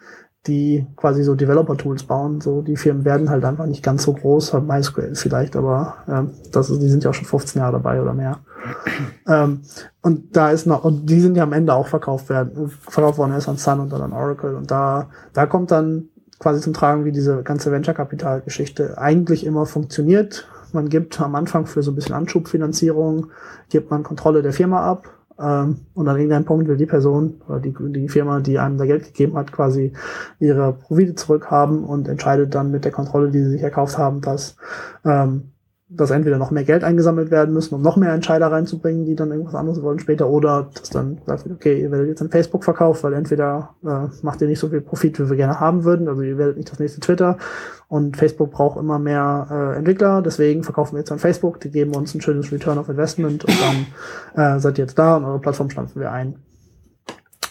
die 0.48 0.88
quasi 0.96 1.24
so 1.24 1.36
Developer-Tools 1.36 2.04
bauen. 2.04 2.40
So 2.42 2.62
die 2.62 2.78
Firmen 2.78 3.04
werden 3.06 3.30
halt 3.30 3.44
einfach 3.44 3.66
nicht 3.66 3.84
ganz 3.84 4.04
so 4.04 4.14
groß, 4.14 4.54
haben 4.54 4.68
MySQL 4.68 5.16
vielleicht, 5.16 5.56
aber 5.56 5.98
ähm, 6.08 6.32
das 6.52 6.70
ist, 6.70 6.82
die 6.82 6.90
sind 6.90 7.04
ja 7.04 7.10
auch 7.10 7.14
schon 7.14 7.26
15 7.26 7.62
Jahre 7.62 7.74
dabei 7.74 8.02
oder 8.02 8.14
mehr. 8.14 8.40
ähm, 9.28 9.62
und 10.02 10.36
da 10.36 10.52
ist 10.52 10.66
noch, 10.66 10.86
und 10.86 11.10
die 11.10 11.20
sind 11.20 11.36
ja 11.36 11.44
am 11.44 11.54
Ende 11.54 11.74
auch 11.74 11.88
verkauft 11.88 12.30
werden, 12.30 12.70
verkauft 12.70 13.18
worden 13.18 13.34
erst 13.34 13.50
an 13.50 13.58
Sun 13.58 13.82
und 13.82 13.92
dann 13.92 14.02
an 14.02 14.14
Oracle. 14.14 14.56
Und 14.56 14.72
da, 14.72 15.10
da 15.34 15.46
kommt 15.46 15.72
dann 15.72 16.10
quasi 16.40 16.62
zum 16.62 16.74
Tragen, 16.74 17.04
wie 17.04 17.12
diese 17.12 17.44
ganze 17.44 17.72
Venture-Kapital-Geschichte 17.72 18.98
eigentlich 18.98 19.46
immer 19.46 19.66
funktioniert. 19.66 20.48
Man 20.72 20.88
gibt 20.88 21.20
am 21.20 21.36
Anfang 21.36 21.66
für 21.66 21.84
so 21.84 21.92
ein 21.92 21.96
bisschen 21.96 22.16
Anschubfinanzierung, 22.16 23.28
gibt 23.70 23.92
man 23.92 24.04
Kontrolle 24.04 24.42
der 24.42 24.54
Firma 24.54 24.90
ab 24.90 25.19
ähm, 25.42 25.86
und 25.94 26.08
an 26.08 26.18
irgendeinem 26.18 26.46
Punkt 26.46 26.68
will 26.68 26.78
die 26.78 26.86
Person 26.86 27.42
oder 27.48 27.60
die, 27.60 27.74
die 27.94 28.10
Firma, 28.10 28.40
die 28.40 28.60
einem 28.60 28.78
da 28.78 28.86
Geld 28.86 29.06
gegeben 29.06 29.38
hat, 29.38 29.52
quasi 29.52 29.94
ihre 30.40 30.74
Profite 30.74 31.16
zurückhaben 31.16 31.84
und 31.84 32.08
entscheidet 32.08 32.56
dann 32.56 32.72
mit 32.72 32.86
der 32.86 32.92
Kontrolle, 32.92 33.30
die 33.30 33.40
sie 33.44 33.52
sich 33.52 33.64
erkauft 33.64 33.98
haben, 33.98 34.22
dass 34.22 34.58
ähm, 35.06 35.52
dass 35.92 36.12
entweder 36.12 36.38
noch 36.38 36.52
mehr 36.52 36.64
Geld 36.64 36.84
eingesammelt 36.84 37.32
werden 37.32 37.54
müssen, 37.54 37.74
um 37.74 37.82
noch 37.82 37.98
mehr 37.98 38.14
Entscheider 38.14 38.52
reinzubringen, 38.52 39.06
die 39.06 39.16
dann 39.16 39.32
irgendwas 39.32 39.56
anderes 39.56 39.82
wollen 39.82 39.98
später, 39.98 40.30
oder 40.30 40.70
dass 40.74 40.92
dann 40.92 41.20
sagt 41.26 41.46
wird, 41.46 41.56
okay, 41.56 41.82
ihr 41.82 41.90
werdet 41.92 42.08
jetzt 42.08 42.22
an 42.22 42.30
Facebook 42.30 42.64
verkauft, 42.64 43.04
weil 43.04 43.14
entweder 43.14 43.76
äh, 43.84 44.08
macht 44.22 44.40
ihr 44.42 44.48
nicht 44.48 44.60
so 44.60 44.70
viel 44.70 44.82
Profit, 44.82 45.20
wie 45.20 45.30
wir 45.30 45.36
gerne 45.36 45.60
haben 45.60 45.84
würden, 45.86 46.08
also 46.08 46.22
ihr 46.22 46.38
werdet 46.38 46.58
nicht 46.58 46.72
das 46.72 46.80
nächste 46.80 47.00
Twitter 47.00 47.38
und 47.88 48.18
Facebook 48.18 48.52
braucht 48.52 48.78
immer 48.78 49.00
mehr 49.00 49.48
äh, 49.50 49.78
Entwickler, 49.78 50.22
deswegen 50.22 50.64
verkaufen 50.64 50.94
wir 50.94 51.00
jetzt 51.00 51.12
an 51.12 51.18
Facebook, 51.18 51.60
die 51.60 51.72
geben 51.72 51.96
uns 51.96 52.14
ein 52.14 52.22
schönes 52.22 52.52
Return 52.52 52.78
of 52.78 52.88
Investment 52.88 53.46
und 53.46 53.58
dann 53.60 54.58
äh, 54.58 54.60
seid 54.60 54.78
ihr 54.78 54.86
jetzt 54.86 55.00
da 55.00 55.18
und 55.18 55.26
eure 55.26 55.40
Plattform 55.40 55.72
stampfen 55.72 56.00
wir 56.00 56.12
ein. 56.12 56.36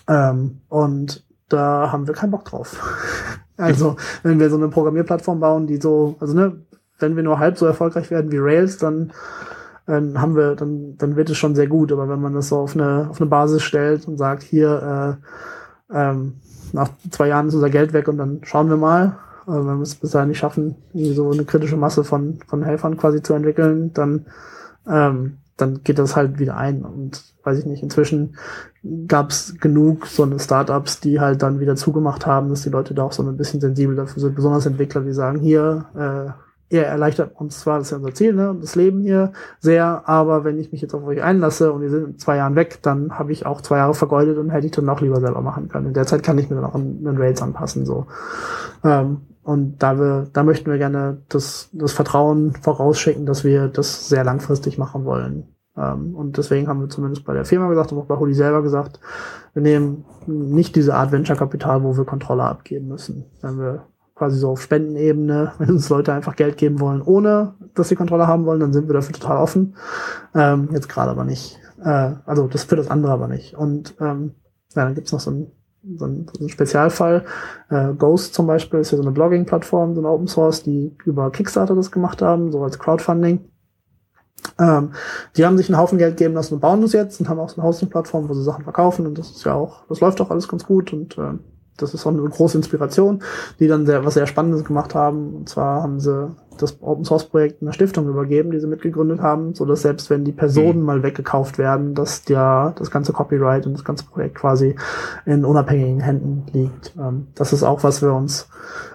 Ähm, 0.08 0.60
und 0.68 1.26
da 1.48 1.90
haben 1.90 2.06
wir 2.06 2.14
keinen 2.14 2.30
Bock 2.30 2.44
drauf. 2.44 2.76
Also, 3.60 3.96
wenn 4.22 4.38
wir 4.38 4.50
so 4.50 4.56
eine 4.56 4.68
Programmierplattform 4.68 5.40
bauen, 5.40 5.66
die 5.66 5.78
so, 5.78 6.14
also 6.20 6.32
ne, 6.32 6.64
wenn 6.98 7.16
wir 7.16 7.22
nur 7.22 7.38
halb 7.38 7.58
so 7.58 7.66
erfolgreich 7.66 8.10
werden 8.10 8.32
wie 8.32 8.38
Rails, 8.38 8.78
dann 8.78 9.12
dann 9.88 10.20
haben 10.20 10.36
wir, 10.36 10.54
dann, 10.54 10.98
dann 10.98 11.16
wird 11.16 11.30
es 11.30 11.38
schon 11.38 11.54
sehr 11.54 11.66
gut. 11.66 11.90
Aber 11.92 12.10
wenn 12.10 12.20
man 12.20 12.34
das 12.34 12.50
so 12.50 12.58
auf 12.58 12.74
eine, 12.74 13.08
auf 13.08 13.20
eine 13.20 13.30
Basis 13.30 13.62
stellt 13.62 14.06
und 14.06 14.18
sagt, 14.18 14.42
hier, 14.42 15.18
äh, 15.90 15.98
ähm, 15.98 16.34
nach 16.74 16.90
zwei 17.10 17.28
Jahren 17.28 17.48
ist 17.48 17.54
unser 17.54 17.70
Geld 17.70 17.94
weg 17.94 18.06
und 18.06 18.18
dann 18.18 18.40
schauen 18.42 18.68
wir 18.68 18.76
mal, 18.76 19.16
äh, 19.46 19.52
wenn 19.52 19.78
wir 19.78 19.82
es 19.82 19.94
bis 19.94 20.10
dahin 20.10 20.28
nicht 20.28 20.38
schaffen, 20.38 20.76
so 20.92 21.30
eine 21.30 21.44
kritische 21.44 21.78
Masse 21.78 22.04
von, 22.04 22.38
von 22.46 22.62
Helfern 22.62 22.98
quasi 22.98 23.22
zu 23.22 23.32
entwickeln, 23.32 23.94
dann, 23.94 24.26
ähm, 24.86 25.38
dann 25.56 25.82
geht 25.82 25.98
das 25.98 26.16
halt 26.16 26.38
wieder 26.38 26.58
ein. 26.58 26.84
Und 26.84 27.24
weiß 27.44 27.58
ich 27.58 27.64
nicht, 27.64 27.82
inzwischen 27.82 28.36
gab 29.06 29.30
es 29.30 29.58
genug 29.58 30.06
so 30.06 30.22
eine 30.22 30.38
Startups, 30.38 31.00
die 31.00 31.18
halt 31.18 31.42
dann 31.42 31.60
wieder 31.60 31.76
zugemacht 31.76 32.26
haben, 32.26 32.50
dass 32.50 32.60
die 32.60 32.70
Leute 32.70 32.92
da 32.92 33.04
auch 33.04 33.12
so 33.12 33.22
ein 33.22 33.36
bisschen 33.38 33.62
sensibel 33.62 33.96
dafür 33.96 34.20
sind, 34.20 34.34
besonders 34.34 34.66
Entwickler, 34.66 35.00
die 35.00 35.14
sagen, 35.14 35.40
hier, 35.40 35.86
äh, 35.96 36.47
ihr 36.70 36.84
erleichtert 36.84 37.38
uns 37.40 37.60
zwar, 37.60 37.78
das 37.78 37.88
ist 37.88 37.90
ja 37.92 37.96
unser 37.96 38.14
Ziel, 38.14 38.34
ne, 38.34 38.56
das 38.60 38.74
Leben 38.74 39.00
hier 39.00 39.32
sehr, 39.58 40.08
aber 40.08 40.44
wenn 40.44 40.58
ich 40.58 40.70
mich 40.72 40.82
jetzt 40.82 40.94
auf 40.94 41.04
euch 41.04 41.22
einlasse 41.22 41.72
und 41.72 41.82
ihr 41.82 41.90
sind 41.90 42.04
in 42.04 42.18
zwei 42.18 42.36
Jahren 42.36 42.56
weg, 42.56 42.80
dann 42.82 43.18
habe 43.18 43.32
ich 43.32 43.46
auch 43.46 43.60
zwei 43.60 43.78
Jahre 43.78 43.94
vergeudet 43.94 44.38
und 44.38 44.50
hätte 44.50 44.66
ich 44.66 44.72
dann 44.72 44.88
auch 44.88 45.00
lieber 45.00 45.20
selber 45.20 45.40
machen 45.40 45.68
können. 45.68 45.86
In 45.86 45.94
der 45.94 46.06
Zeit 46.06 46.22
kann 46.22 46.38
ich 46.38 46.50
mir 46.50 46.56
dann 46.56 46.64
auch 46.64 46.74
den 46.74 47.16
Rails 47.16 47.42
anpassen, 47.42 47.86
so. 47.86 48.06
Ähm, 48.84 49.22
und 49.42 49.82
da 49.82 49.98
wir, 49.98 50.26
da 50.32 50.42
möchten 50.42 50.70
wir 50.70 50.76
gerne 50.76 51.22
das, 51.30 51.70
das 51.72 51.92
Vertrauen 51.92 52.52
vorausschicken, 52.52 53.24
dass 53.24 53.44
wir 53.44 53.68
das 53.68 54.08
sehr 54.08 54.22
langfristig 54.22 54.76
machen 54.76 55.06
wollen. 55.06 55.48
Ähm, 55.74 56.14
und 56.14 56.36
deswegen 56.36 56.68
haben 56.68 56.80
wir 56.80 56.90
zumindest 56.90 57.24
bei 57.24 57.32
der 57.32 57.46
Firma 57.46 57.68
gesagt 57.68 57.92
und 57.92 57.98
auch 57.98 58.04
bei 58.04 58.16
Holy 58.16 58.34
selber 58.34 58.62
gesagt, 58.62 59.00
wir 59.54 59.62
nehmen 59.62 60.04
nicht 60.26 60.76
diese 60.76 60.94
Art 60.94 61.12
Venture-Kapital, 61.12 61.82
wo 61.82 61.96
wir 61.96 62.04
Kontrolle 62.04 62.42
abgeben 62.42 62.88
müssen. 62.88 63.24
Wenn 63.40 63.58
wir 63.58 63.86
quasi 64.18 64.38
so 64.38 64.50
auf 64.50 64.60
Spendenebene, 64.60 65.52
wenn 65.58 65.70
uns 65.70 65.88
Leute 65.88 66.12
einfach 66.12 66.36
Geld 66.36 66.56
geben 66.56 66.80
wollen, 66.80 67.00
ohne 67.00 67.54
dass 67.74 67.88
sie 67.88 67.96
Kontrolle 67.96 68.26
haben 68.26 68.44
wollen, 68.44 68.60
dann 68.60 68.72
sind 68.72 68.88
wir 68.88 68.94
dafür 68.94 69.14
total 69.14 69.38
offen. 69.38 69.76
Ähm, 70.34 70.68
jetzt 70.72 70.88
gerade 70.88 71.10
aber 71.10 71.24
nicht. 71.24 71.58
Äh, 71.82 72.12
also 72.26 72.48
das 72.48 72.64
für 72.64 72.76
das 72.76 72.90
andere 72.90 73.12
aber 73.12 73.28
nicht. 73.28 73.54
Und 73.54 73.94
ähm, 74.00 74.34
ja, 74.74 74.84
dann 74.84 74.94
gibt's 74.94 75.12
noch 75.12 75.20
so 75.20 75.30
ein 75.30 75.52
so 75.96 76.06
ein, 76.06 76.26
so 76.32 76.44
ein 76.44 76.48
Spezialfall. 76.48 77.24
Äh, 77.70 77.94
Ghost 77.94 78.34
zum 78.34 78.46
Beispiel 78.46 78.80
ist 78.80 78.90
ja 78.90 78.96
so 78.96 79.02
eine 79.02 79.12
Blogging-Plattform, 79.12 79.94
so 79.94 80.00
eine 80.00 80.10
Open 80.10 80.26
Source, 80.26 80.62
die 80.62 80.94
über 81.04 81.30
Kickstarter 81.30 81.74
das 81.74 81.90
gemacht 81.90 82.20
haben, 82.20 82.50
so 82.50 82.62
als 82.62 82.78
Crowdfunding. 82.78 83.48
Ähm, 84.58 84.90
die 85.36 85.46
haben 85.46 85.56
sich 85.56 85.68
einen 85.68 85.78
Haufen 85.78 85.98
Geld 85.98 86.16
geben 86.16 86.34
lassen 86.34 86.54
und 86.54 86.60
bauen 86.60 86.82
das 86.82 86.92
jetzt 86.92 87.20
und 87.20 87.28
haben 87.28 87.38
auch 87.38 87.48
so 87.48 87.60
eine 87.60 87.68
Hosting-Plattform, 87.68 88.28
wo 88.28 88.34
sie 88.34 88.42
Sachen 88.42 88.64
verkaufen 88.64 89.06
und 89.06 89.18
das 89.18 89.30
ist 89.30 89.44
ja 89.44 89.54
auch, 89.54 89.86
das 89.88 90.00
läuft 90.00 90.20
auch 90.20 90.30
alles 90.30 90.48
ganz 90.48 90.64
gut 90.64 90.92
und 90.92 91.16
äh, 91.18 91.34
das 91.78 91.94
ist 91.94 92.06
auch 92.06 92.10
eine 92.10 92.22
große 92.22 92.58
Inspiration, 92.58 93.22
die 93.58 93.68
dann 93.68 93.86
sehr, 93.86 94.04
was 94.04 94.14
sehr 94.14 94.26
Spannendes 94.26 94.64
gemacht 94.64 94.94
haben. 94.94 95.34
Und 95.34 95.48
zwar 95.48 95.82
haben 95.82 96.00
sie 96.00 96.30
das 96.58 96.82
Open 96.82 97.04
Source 97.04 97.24
Projekt 97.24 97.62
einer 97.62 97.72
Stiftung 97.72 98.08
übergeben, 98.08 98.50
die 98.50 98.58
sie 98.58 98.66
mitgegründet 98.66 99.20
haben, 99.20 99.54
so 99.54 99.64
dass 99.64 99.82
selbst 99.82 100.10
wenn 100.10 100.24
die 100.24 100.32
Personen 100.32 100.80
mhm. 100.80 100.86
mal 100.86 101.02
weggekauft 101.02 101.56
werden, 101.56 101.94
dass 101.94 102.22
der, 102.24 102.74
das 102.76 102.90
ganze 102.90 103.12
Copyright 103.12 103.66
und 103.66 103.74
das 103.74 103.84
ganze 103.84 104.04
Projekt 104.04 104.34
quasi 104.34 104.74
in 105.24 105.44
unabhängigen 105.44 106.00
Händen 106.00 106.46
liegt. 106.52 106.94
Ähm, 106.98 107.28
das 107.34 107.52
ist 107.52 107.62
auch, 107.62 107.84
was 107.84 108.02
wir 108.02 108.12
uns 108.12 108.48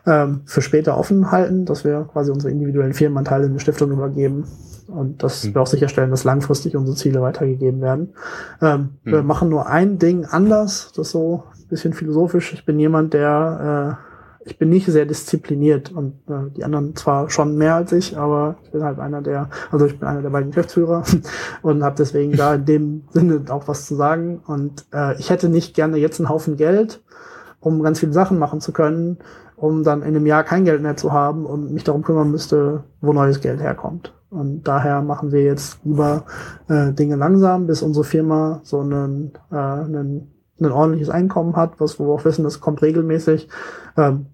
ähm, 0.05 0.41
für 0.45 0.61
später 0.61 0.97
offen 0.97 1.31
halten, 1.31 1.65
dass 1.65 1.83
wir 1.83 2.07
quasi 2.11 2.31
unsere 2.31 2.51
individuellen 2.51 2.93
Firmenanteile 2.93 3.45
in 3.45 3.51
eine 3.51 3.59
Stiftung 3.59 3.91
übergeben 3.91 4.45
und 4.87 5.23
dass 5.23 5.43
mhm. 5.43 5.55
wir 5.55 5.61
auch 5.61 5.67
sicherstellen, 5.67 6.11
dass 6.11 6.23
langfristig 6.23 6.75
unsere 6.75 6.95
Ziele 6.97 7.21
weitergegeben 7.21 7.81
werden. 7.81 8.13
Ähm, 8.61 8.89
mhm. 9.03 9.11
Wir 9.11 9.23
machen 9.23 9.49
nur 9.49 9.67
ein 9.67 9.99
Ding 9.99 10.25
anders, 10.25 10.91
das 10.95 11.11
so 11.11 11.43
bisschen 11.73 11.93
philosophisch. 11.93 12.53
Ich 12.53 12.65
bin 12.65 12.79
jemand, 12.79 13.13
der, 13.13 13.97
äh, 14.45 14.47
ich 14.47 14.57
bin 14.57 14.69
nicht 14.69 14.85
sehr 14.85 15.05
diszipliniert 15.05 15.91
und 15.91 16.13
äh, 16.29 16.51
die 16.55 16.63
anderen 16.63 16.95
zwar 16.95 17.29
schon 17.29 17.57
mehr 17.57 17.75
als 17.75 17.91
ich, 17.91 18.17
aber 18.17 18.57
ich 18.63 18.71
bin 18.71 18.83
halt 18.83 18.99
einer 18.99 19.21
der, 19.21 19.49
also 19.71 19.85
ich 19.85 19.99
bin 19.99 20.07
einer 20.07 20.21
der 20.21 20.29
beiden 20.29 20.51
Geschäftsführer 20.51 21.03
und 21.61 21.83
habe 21.83 21.95
deswegen 21.97 22.33
da 22.33 22.55
in 22.55 22.65
dem 22.65 23.03
Sinne 23.11 23.41
auch 23.49 23.67
was 23.67 23.85
zu 23.87 23.95
sagen. 23.95 24.41
Und 24.45 24.85
äh, 24.93 25.17
ich 25.19 25.29
hätte 25.29 25.49
nicht 25.49 25.75
gerne 25.75 25.97
jetzt 25.97 26.19
einen 26.19 26.29
Haufen 26.29 26.57
Geld, 26.57 27.01
um 27.59 27.81
ganz 27.81 27.99
viele 27.99 28.13
Sachen 28.13 28.37
machen 28.37 28.61
zu 28.61 28.71
können, 28.71 29.17
um 29.63 29.83
dann 29.83 30.01
in 30.01 30.09
einem 30.09 30.25
Jahr 30.25 30.43
kein 30.43 30.65
Geld 30.65 30.81
mehr 30.81 30.97
zu 30.97 31.13
haben 31.13 31.45
und 31.45 31.71
mich 31.71 31.85
darum 31.85 32.03
kümmern 32.03 32.29
müsste, 32.29 32.83
wo 32.99 33.13
neues 33.13 33.39
Geld 33.39 33.61
herkommt. 33.61 34.13
Und 34.29 34.67
daher 34.67 35.01
machen 35.01 35.31
wir 35.31 35.41
jetzt 35.41 35.79
lieber 35.85 36.25
äh, 36.67 36.91
Dinge 36.91 37.15
langsam, 37.15 37.65
bis 37.65 37.81
unsere 37.81 38.03
Firma 38.03 38.59
so 38.63 38.81
einen, 38.81 39.31
äh, 39.51 39.55
einen 39.55 40.33
ein 40.59 40.71
ordentliches 40.71 41.09
Einkommen 41.09 41.55
hat, 41.55 41.79
was 41.79 41.97
wir 41.99 42.07
auch 42.07 42.25
wissen, 42.25 42.43
das 42.43 42.59
kommt 42.59 42.81
regelmäßig. 42.81 43.47
Ähm, 43.97 44.25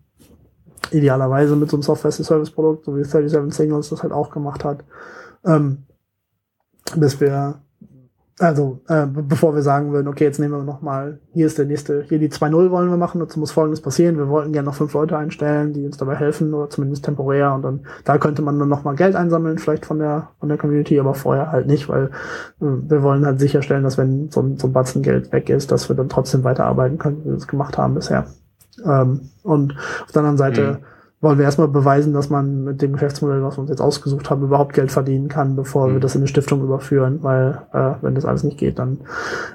idealerweise 0.92 1.56
mit 1.56 1.70
so 1.70 1.78
einem 1.78 1.84
Software-Service-Produkt, 1.84 2.86
so 2.86 2.98
wie 2.98 3.04
37 3.04 3.56
Signals 3.56 3.90
das 3.90 4.02
halt 4.02 4.14
auch 4.14 4.32
gemacht 4.32 4.64
hat, 4.64 4.84
ähm, 5.46 5.86
bis 6.96 7.20
wir 7.22 7.62
also, 8.40 8.80
äh, 8.88 9.06
bevor 9.06 9.54
wir 9.54 9.62
sagen 9.62 9.92
würden, 9.92 10.08
okay, 10.08 10.24
jetzt 10.24 10.40
nehmen 10.40 10.54
wir 10.54 10.64
nochmal, 10.64 11.20
hier 11.34 11.46
ist 11.46 11.58
der 11.58 11.66
nächste, 11.66 12.04
hier 12.04 12.20
die 12.20 12.30
2.0 12.30 12.72
wollen 12.72 12.90
wir 12.90 12.96
machen, 12.96 13.20
dazu 13.20 13.38
muss 13.38 13.52
Folgendes 13.52 13.82
passieren. 13.82 14.18
Wir 14.18 14.30
wollten 14.30 14.54
gerne 14.54 14.68
noch 14.68 14.76
fünf 14.76 14.94
Leute 14.94 15.18
einstellen, 15.18 15.74
die 15.74 15.86
uns 15.86 15.98
dabei 15.98 16.16
helfen, 16.16 16.54
oder 16.54 16.70
zumindest 16.70 17.04
temporär. 17.04 17.54
Und 17.54 17.64
dann, 17.64 17.82
da 18.06 18.18
könnte 18.18 18.42
man 18.42 18.58
dann 18.58 18.70
nochmal 18.70 18.96
Geld 18.96 19.16
einsammeln, 19.16 19.58
vielleicht 19.58 19.86
von 19.86 20.00
der, 20.00 20.30
von 20.40 20.48
der 20.48 20.58
Community, 20.58 20.98
aber 21.00 21.16
vorher 21.16 21.52
halt 21.52 21.68
nicht, 21.68 21.90
weil 21.90 22.06
äh, 22.62 22.66
wir 22.66 23.04
wollen 23.04 23.26
halt 23.26 23.42
sicherstellen, 23.42 23.84
dass 23.84 23.98
wenn 23.98 24.32
so, 24.32 24.56
so 24.58 24.68
ein 24.68 24.74
Batzen 24.74 25.04
Geld 25.04 25.34
weg 25.34 25.50
ist, 25.50 25.72
dass 25.72 25.90
wir 25.90 25.96
dann 25.98 26.08
trotzdem 26.08 26.46
weiterarbeiten 26.46 26.98
können, 26.98 27.22
wie 27.26 27.30
wir 27.30 27.36
es 27.36 27.48
gemacht 27.48 27.78
haben 27.78 27.94
bisher. 27.94 28.26
Ähm, 28.86 29.30
und 29.44 29.76
auf 30.06 30.12
der 30.14 30.22
anderen 30.22 30.38
Seite, 30.38 30.80
mhm 30.80 30.99
wollen 31.22 31.38
wir 31.38 31.46
erstmal 31.46 31.68
beweisen, 31.68 32.14
dass 32.14 32.30
man 32.30 32.64
mit 32.64 32.82
dem 32.82 32.94
Geschäftsmodell, 32.94 33.44
was 33.44 33.58
wir 33.58 33.62
uns 33.62 33.70
jetzt 33.70 33.82
ausgesucht 33.82 34.30
haben, 34.30 34.44
überhaupt 34.44 34.74
Geld 34.74 34.92
verdienen 34.92 35.28
kann, 35.28 35.56
bevor 35.56 35.88
mhm. 35.88 35.94
wir 35.94 36.00
das 36.00 36.16
in 36.16 36.22
eine 36.22 36.28
Stiftung 36.28 36.64
überführen, 36.64 37.20
weil 37.22 37.62
äh, 37.74 37.94
wenn 38.02 38.16
das 38.16 38.26
alles 38.26 38.44
nicht 38.44 38.58
geht, 38.58 38.80
dann 38.80 39.00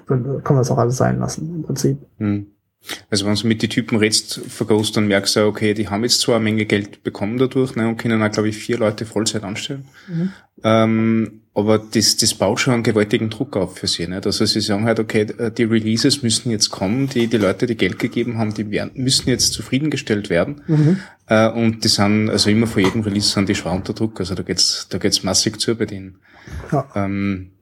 können 0.07 0.43
wir 0.45 0.61
es 0.61 0.71
auch 0.71 0.79
alles 0.79 0.97
sein 0.97 1.19
lassen 1.19 1.55
im 1.55 1.63
Prinzip. 1.63 1.99
Mhm. 2.19 2.47
Also 3.09 3.25
wenn 3.25 3.35
du 3.35 3.47
mit 3.47 3.63
den 3.63 3.71
Typen 3.71 3.97
redest 3.97 4.41
für 4.47 4.67
Ghost, 4.67 4.97
dann 4.97 5.07
merkst 5.07 5.37
du, 5.37 5.47
okay, 5.47 5.73
die 5.73 5.89
haben 5.89 6.03
jetzt 6.03 6.21
zwar 6.21 6.37
eine 6.37 6.45
Menge 6.45 6.67
Geld 6.67 7.03
bekommen 7.03 7.39
dadurch 7.39 7.77
ne, 7.77 7.89
und 7.89 7.97
können 7.97 8.23
auch, 8.23 8.31
glaube 8.31 8.51
ich, 8.51 8.59
vier 8.59 8.77
Leute 8.77 9.07
Vollzeit 9.07 9.43
anstellen. 9.43 9.87
Mhm. 10.07 10.33
Ähm, 10.63 11.41
aber 11.57 11.79
das, 11.79 12.17
das 12.17 12.35
baut 12.35 12.59
schon 12.59 12.75
einen 12.75 12.83
gewaltigen 12.83 13.31
Druck 13.31 13.57
auf 13.57 13.79
für 13.79 13.87
sie. 13.87 14.09
Nicht? 14.09 14.27
Also 14.27 14.45
sie 14.45 14.61
sagen 14.61 14.85
halt, 14.87 14.99
okay, 14.99 15.25
die 15.57 15.63
Releases 15.63 16.23
müssen 16.23 16.51
jetzt 16.51 16.71
kommen, 16.71 17.09
die, 17.09 17.29
die 17.29 17.37
Leute, 17.37 17.67
die 17.67 17.77
Geld 17.77 18.01
gegeben 18.01 18.39
haben, 18.39 18.53
die 18.55 18.71
werden, 18.73 18.91
müssen 18.95 19.29
jetzt 19.29 19.53
zufriedengestellt 19.53 20.31
werden. 20.31 20.63
Mhm. 20.67 20.99
Äh, 21.29 21.49
und 21.51 21.85
die 21.85 21.89
sind, 21.89 22.29
also 22.29 22.51
immer 22.51 22.67
vor 22.67 22.83
jedem 22.83 23.03
Release 23.03 23.29
sind 23.29 23.49
die 23.49 23.55
schwer 23.55 23.73
unter 23.73 23.93
Druck. 23.93 24.19
Also 24.19 24.35
da 24.35 24.43
geht's, 24.43 24.89
da 24.91 24.99
geht's 24.99 25.23
massig 25.23 25.61
zu 25.61 25.77
bei 25.77 25.87
denen. 25.87 26.19
Ja. 26.73 26.89
Ähm, 26.97 27.53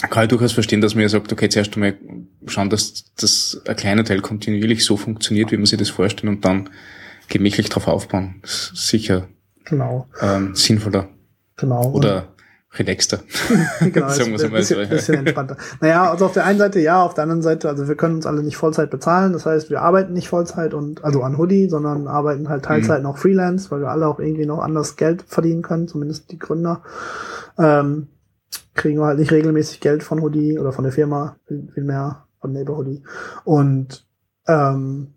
kann 0.00 0.24
ich 0.24 0.28
durchaus 0.28 0.52
verstehen, 0.52 0.80
dass 0.80 0.94
man 0.94 1.02
ja 1.02 1.08
sagt, 1.10 1.30
okay, 1.30 1.50
zuerst 1.50 1.74
einmal 1.74 1.94
schauen, 2.46 2.70
dass, 2.70 3.12
dass 3.16 3.60
ein 3.66 3.76
kleiner 3.76 4.04
Teil 4.04 4.20
kontinuierlich 4.20 4.84
so 4.84 4.96
funktioniert, 4.96 5.52
wie 5.52 5.56
man 5.56 5.66
sich 5.66 5.78
das 5.78 5.90
vorstellt 5.90 6.30
und 6.30 6.44
dann 6.44 6.70
gemächlich 7.28 7.68
drauf 7.68 7.86
aufbauen. 7.86 8.36
Das 8.42 8.72
ist 8.72 8.88
sicher 8.88 9.28
genau. 9.64 10.08
ähm, 10.22 10.54
sinnvoller. 10.54 11.08
Genau. 11.56 11.90
Oder 11.92 12.34
relaxter. 12.78 13.20
genau, 13.80 14.08
so 14.08 14.26
mal 14.26 14.38
bisschen, 14.50 14.84
so. 14.84 14.90
bisschen 14.90 15.14
entspannter. 15.14 15.56
Naja, 15.80 16.10
also 16.10 16.26
auf 16.26 16.32
der 16.32 16.44
einen 16.44 16.58
Seite 16.58 16.80
ja, 16.80 17.02
auf 17.02 17.14
der 17.14 17.22
anderen 17.22 17.42
Seite, 17.42 17.68
also 17.68 17.88
wir 17.88 17.94
können 17.96 18.16
uns 18.16 18.26
alle 18.26 18.42
nicht 18.42 18.56
Vollzeit 18.56 18.90
bezahlen. 18.90 19.32
Das 19.32 19.46
heißt, 19.46 19.70
wir 19.70 19.82
arbeiten 19.82 20.12
nicht 20.12 20.28
Vollzeit 20.28 20.74
und 20.74 21.04
also 21.04 21.22
an 21.22 21.38
Hoodie, 21.38 21.68
sondern 21.68 22.08
arbeiten 22.08 22.48
halt 22.48 22.64
Teilzeit 22.64 22.98
mhm. 22.98 23.04
noch 23.04 23.18
Freelance, 23.18 23.70
weil 23.70 23.80
wir 23.80 23.88
alle 23.88 24.06
auch 24.06 24.20
irgendwie 24.20 24.46
noch 24.46 24.60
anders 24.60 24.96
Geld 24.96 25.24
verdienen 25.26 25.62
können, 25.62 25.88
zumindest 25.88 26.30
die 26.30 26.38
Gründer. 26.38 26.82
Ähm, 27.58 28.08
kriegen 28.74 28.98
wir 28.98 29.06
halt 29.06 29.18
nicht 29.18 29.32
regelmäßig 29.32 29.80
Geld 29.80 30.02
von 30.02 30.20
Hoodie 30.20 30.58
oder 30.58 30.72
von 30.72 30.84
der 30.84 30.92
Firma, 30.92 31.36
viel 31.46 31.84
mehr 31.84 32.26
von 32.40 32.52
Neighbor 32.52 32.76
Hoodie. 32.76 33.02
Und 33.44 34.06
ähm, 34.46 35.14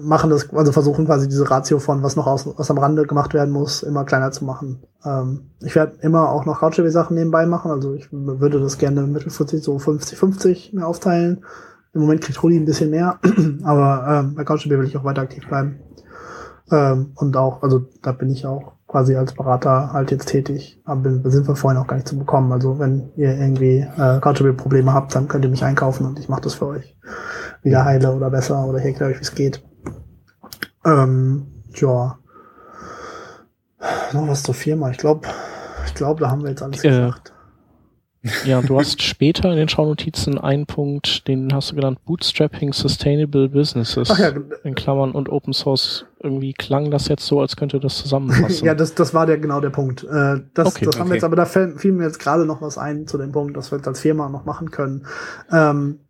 machen 0.00 0.30
das, 0.30 0.52
also 0.52 0.72
versuchen 0.72 1.06
quasi 1.06 1.28
diese 1.28 1.50
Ratio 1.50 1.78
von 1.78 2.02
was 2.02 2.16
noch 2.16 2.26
aus, 2.26 2.48
was 2.56 2.70
am 2.70 2.78
Rande 2.78 3.04
gemacht 3.04 3.34
werden 3.34 3.50
muss, 3.52 3.82
immer 3.82 4.04
kleiner 4.04 4.30
zu 4.30 4.44
machen. 4.44 4.82
Ähm, 5.04 5.50
ich 5.60 5.74
werde 5.74 5.98
immer 6.00 6.30
auch 6.30 6.44
noch 6.44 6.60
Couchbase-Sachen 6.60 7.16
nebenbei 7.16 7.46
machen, 7.46 7.70
also 7.70 7.94
ich 7.94 8.08
würde 8.10 8.60
das 8.60 8.78
gerne 8.78 9.02
mittelfristig 9.02 9.62
so 9.62 9.76
50-50 9.76 10.74
mehr 10.74 10.86
aufteilen. 10.86 11.44
Im 11.94 12.02
Moment 12.02 12.20
kriegt 12.20 12.42
Rudi 12.42 12.56
ein 12.56 12.66
bisschen 12.66 12.90
mehr, 12.90 13.18
aber 13.64 14.06
ähm, 14.08 14.34
bei 14.34 14.44
Couchbase 14.44 14.78
will 14.78 14.86
ich 14.86 14.96
auch 14.96 15.04
weiter 15.04 15.22
aktiv 15.22 15.46
bleiben. 15.48 15.80
Ähm, 16.70 17.12
und 17.14 17.36
auch, 17.36 17.62
also 17.62 17.86
da 18.02 18.12
bin 18.12 18.30
ich 18.30 18.46
auch 18.46 18.72
quasi 18.86 19.16
als 19.16 19.34
Berater 19.34 19.92
halt 19.92 20.10
jetzt 20.10 20.26
tätig. 20.26 20.80
Aber 20.84 21.30
sind 21.30 21.46
wir 21.46 21.56
vorhin 21.56 21.80
auch 21.80 21.86
gar 21.86 21.96
nicht 21.96 22.08
zu 22.08 22.18
bekommen. 22.18 22.52
Also 22.52 22.78
wenn 22.78 23.10
ihr 23.16 23.34
irgendwie 23.36 23.86
äh, 23.96 24.20
Couchbase-Probleme 24.20 24.92
habt, 24.92 25.14
dann 25.14 25.28
könnt 25.28 25.44
ihr 25.44 25.50
mich 25.50 25.64
einkaufen 25.64 26.06
und 26.06 26.18
ich 26.18 26.28
mache 26.28 26.42
das 26.42 26.54
für 26.54 26.66
euch 26.66 26.96
wieder 27.62 27.84
heile 27.84 28.12
oder 28.12 28.30
besser 28.30 28.64
oder 28.64 28.78
hier 28.78 28.90
erkläre 28.90 29.12
euch, 29.12 29.18
wie 29.18 29.22
es 29.22 29.34
geht. 29.34 29.62
Ähm, 30.84 31.46
ja. 31.74 32.18
Noch 34.12 34.28
was 34.28 34.42
zur 34.42 34.54
Firma. 34.54 34.90
Ich 34.90 34.98
glaube, 34.98 35.28
ich 35.86 35.94
glaube, 35.94 36.20
da 36.20 36.30
haben 36.30 36.42
wir 36.42 36.50
jetzt 36.50 36.62
alles 36.62 36.82
äh, 36.84 36.88
gesagt. 36.88 37.32
Ja, 38.44 38.60
du 38.60 38.78
hast 38.78 39.02
später 39.02 39.50
in 39.50 39.56
den 39.56 39.68
Schaunotizen 39.68 40.38
einen 40.38 40.66
Punkt, 40.66 41.28
den 41.28 41.52
hast 41.54 41.70
du 41.70 41.76
genannt, 41.76 42.04
Bootstrapping 42.04 42.72
Sustainable 42.72 43.48
Businesses. 43.48 44.10
Ach 44.10 44.18
ja. 44.18 44.32
In 44.64 44.74
Klammern 44.74 45.12
und 45.12 45.28
Open 45.28 45.52
Source. 45.52 46.04
Irgendwie 46.20 46.52
klang 46.52 46.90
das 46.90 47.06
jetzt 47.06 47.26
so, 47.26 47.40
als 47.40 47.54
könnte 47.54 47.78
das 47.78 47.98
zusammenpassen. 47.98 48.66
ja, 48.66 48.74
das, 48.74 48.94
das 48.94 49.14
war 49.14 49.26
der 49.26 49.38
genau 49.38 49.60
der 49.60 49.70
Punkt. 49.70 50.02
Äh, 50.02 50.40
das 50.52 50.66
okay, 50.66 50.84
das 50.84 50.96
haben 50.96 51.02
okay. 51.02 51.10
wir 51.10 51.14
jetzt, 51.14 51.24
aber 51.24 51.36
da 51.36 51.46
fiel 51.46 51.92
mir 51.92 52.04
jetzt 52.04 52.18
gerade 52.18 52.44
noch 52.44 52.60
was 52.60 52.76
ein 52.76 53.06
zu 53.06 53.18
dem 53.18 53.30
Punkt, 53.30 53.56
dass 53.56 53.70
wir 53.70 53.78
jetzt 53.78 53.86
als 53.86 54.00
Firma 54.00 54.28
noch 54.28 54.44
machen 54.44 54.72
können. 54.72 55.06
Ähm, 55.52 56.00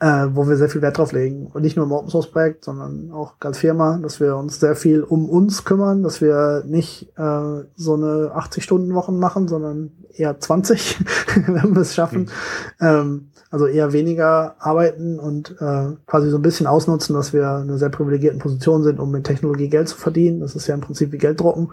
äh, 0.00 0.26
wo 0.32 0.48
wir 0.48 0.56
sehr 0.56 0.68
viel 0.68 0.82
Wert 0.82 0.98
drauf 0.98 1.12
legen. 1.12 1.46
Und 1.52 1.62
nicht 1.62 1.76
nur 1.76 1.86
im 1.86 1.92
Open 1.92 2.08
Source 2.08 2.30
Projekt, 2.30 2.64
sondern 2.64 3.10
auch 3.10 3.34
als 3.40 3.58
Firma, 3.58 3.98
dass 3.98 4.20
wir 4.20 4.36
uns 4.36 4.60
sehr 4.60 4.76
viel 4.76 5.02
um 5.02 5.28
uns 5.28 5.64
kümmern, 5.64 6.02
dass 6.02 6.20
wir 6.20 6.62
nicht 6.66 7.12
äh, 7.16 7.64
so 7.76 7.94
eine 7.94 8.32
80-Stunden-Wochen 8.34 9.18
machen, 9.18 9.48
sondern 9.48 9.90
eher 10.14 10.38
20, 10.38 10.98
wenn 11.46 11.74
wir 11.74 11.82
es 11.82 11.94
schaffen. 11.94 12.30
Mhm. 12.78 12.86
Ähm, 12.86 13.28
also 13.50 13.66
eher 13.66 13.92
weniger 13.92 14.56
arbeiten 14.58 15.18
und 15.18 15.56
äh, 15.58 15.96
quasi 16.06 16.28
so 16.30 16.36
ein 16.36 16.42
bisschen 16.42 16.66
ausnutzen, 16.66 17.14
dass 17.14 17.32
wir 17.32 17.42
in 17.42 17.68
einer 17.68 17.78
sehr 17.78 17.88
privilegierten 17.88 18.40
Position 18.40 18.82
sind, 18.82 19.00
um 19.00 19.10
mit 19.10 19.24
Technologie 19.24 19.68
Geld 19.68 19.88
zu 19.88 19.96
verdienen. 19.96 20.40
Das 20.40 20.54
ist 20.54 20.66
ja 20.66 20.74
im 20.74 20.82
Prinzip 20.82 21.12
wie 21.12 21.18
Geld 21.18 21.40
drucken. 21.40 21.70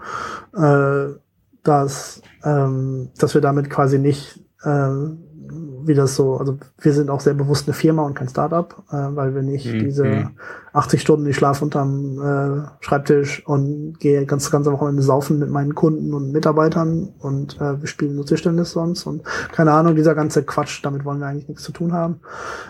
Äh, 0.56 1.14
dass, 1.62 2.22
ähm, 2.44 3.10
dass 3.18 3.34
wir 3.34 3.40
damit 3.40 3.70
quasi 3.70 3.98
nicht 3.98 4.40
äh, 4.62 4.90
wie 5.86 5.94
das 5.94 6.16
so, 6.16 6.36
also 6.36 6.58
wir 6.80 6.92
sind 6.92 7.10
auch 7.10 7.20
sehr 7.20 7.34
bewusst 7.34 7.66
eine 7.66 7.74
Firma 7.74 8.02
und 8.02 8.14
kein 8.14 8.28
Startup, 8.28 8.74
äh, 8.90 8.94
weil 8.94 9.34
wir 9.34 9.42
nicht 9.42 9.72
mhm. 9.72 9.78
diese 9.80 10.30
80 10.72 11.00
Stunden, 11.00 11.26
ich 11.26 11.36
schlafe 11.36 11.64
unterm 11.64 12.20
äh, 12.20 12.84
Schreibtisch 12.84 13.46
und 13.46 13.98
gehe 14.00 14.26
ganz 14.26 14.50
ganze 14.50 14.72
Wochenende 14.72 15.02
saufen 15.02 15.38
mit 15.38 15.50
meinen 15.50 15.74
Kunden 15.74 16.12
und 16.14 16.32
Mitarbeitern 16.32 17.14
und 17.18 17.60
äh, 17.60 17.80
wir 17.80 17.86
spielen 17.86 18.16
nur 18.16 18.26
Tischtennis 18.26 18.72
sonst 18.72 19.06
und 19.06 19.22
keine 19.52 19.72
Ahnung, 19.72 19.94
dieser 19.94 20.14
ganze 20.14 20.42
Quatsch, 20.42 20.80
damit 20.82 21.04
wollen 21.04 21.20
wir 21.20 21.26
eigentlich 21.26 21.48
nichts 21.48 21.62
zu 21.62 21.72
tun 21.72 21.92
haben. 21.92 22.20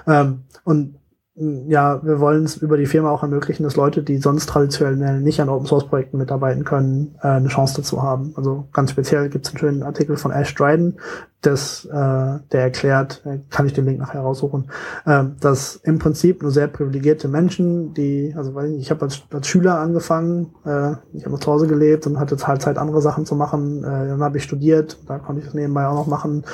Ähm, 0.06 0.44
und 0.64 0.96
ja, 1.38 2.02
wir 2.02 2.18
wollen 2.18 2.44
es 2.44 2.56
über 2.56 2.78
die 2.78 2.86
Firma 2.86 3.10
auch 3.10 3.22
ermöglichen, 3.22 3.62
dass 3.62 3.76
Leute, 3.76 4.02
die 4.02 4.16
sonst 4.16 4.46
traditionell 4.46 5.20
nicht 5.20 5.38
an 5.38 5.50
Open 5.50 5.66
Source 5.66 5.86
Projekten 5.86 6.16
mitarbeiten 6.16 6.64
können, 6.64 7.14
äh, 7.22 7.28
eine 7.28 7.48
Chance 7.48 7.74
dazu 7.76 8.02
haben. 8.02 8.32
Also 8.36 8.68
ganz 8.72 8.92
speziell 8.92 9.28
gibt 9.28 9.46
es 9.46 9.52
einen 9.52 9.58
schönen 9.58 9.82
Artikel 9.82 10.16
von 10.16 10.30
Ash 10.30 10.54
Dryden, 10.54 10.96
das, 11.42 11.84
äh, 11.84 11.90
der 11.92 12.40
erklärt, 12.60 13.22
äh, 13.24 13.38
kann 13.50 13.66
ich 13.66 13.72
den 13.72 13.84
Link 13.84 13.98
nachher 13.98 14.20
raussuchen, 14.20 14.70
äh, 15.04 15.24
dass 15.40 15.76
im 15.76 15.98
Prinzip 15.98 16.42
nur 16.42 16.50
sehr 16.50 16.66
privilegierte 16.66 17.28
Menschen, 17.28 17.94
die, 17.94 18.34
also 18.36 18.54
weiß 18.54 18.70
ich, 18.70 18.80
ich 18.80 18.90
habe 18.90 19.02
als, 19.02 19.22
als 19.32 19.46
Schüler 19.46 19.78
angefangen, 19.78 20.54
äh, 20.64 20.92
ich 21.12 21.24
habe 21.24 21.38
zu 21.38 21.52
Hause 21.52 21.66
gelebt 21.66 22.06
und 22.06 22.18
hatte 22.18 22.36
halt 22.46 22.62
Zeit, 22.62 22.78
andere 22.78 23.00
Sachen 23.00 23.26
zu 23.26 23.36
machen. 23.36 23.84
Äh, 23.84 24.08
dann 24.08 24.22
habe 24.22 24.38
ich 24.38 24.44
studiert, 24.44 24.98
da 25.06 25.18
konnte 25.18 25.40
ich 25.40 25.46
das 25.46 25.54
nebenbei 25.54 25.86
auch 25.86 25.94
noch 25.94 26.06
machen. 26.06 26.44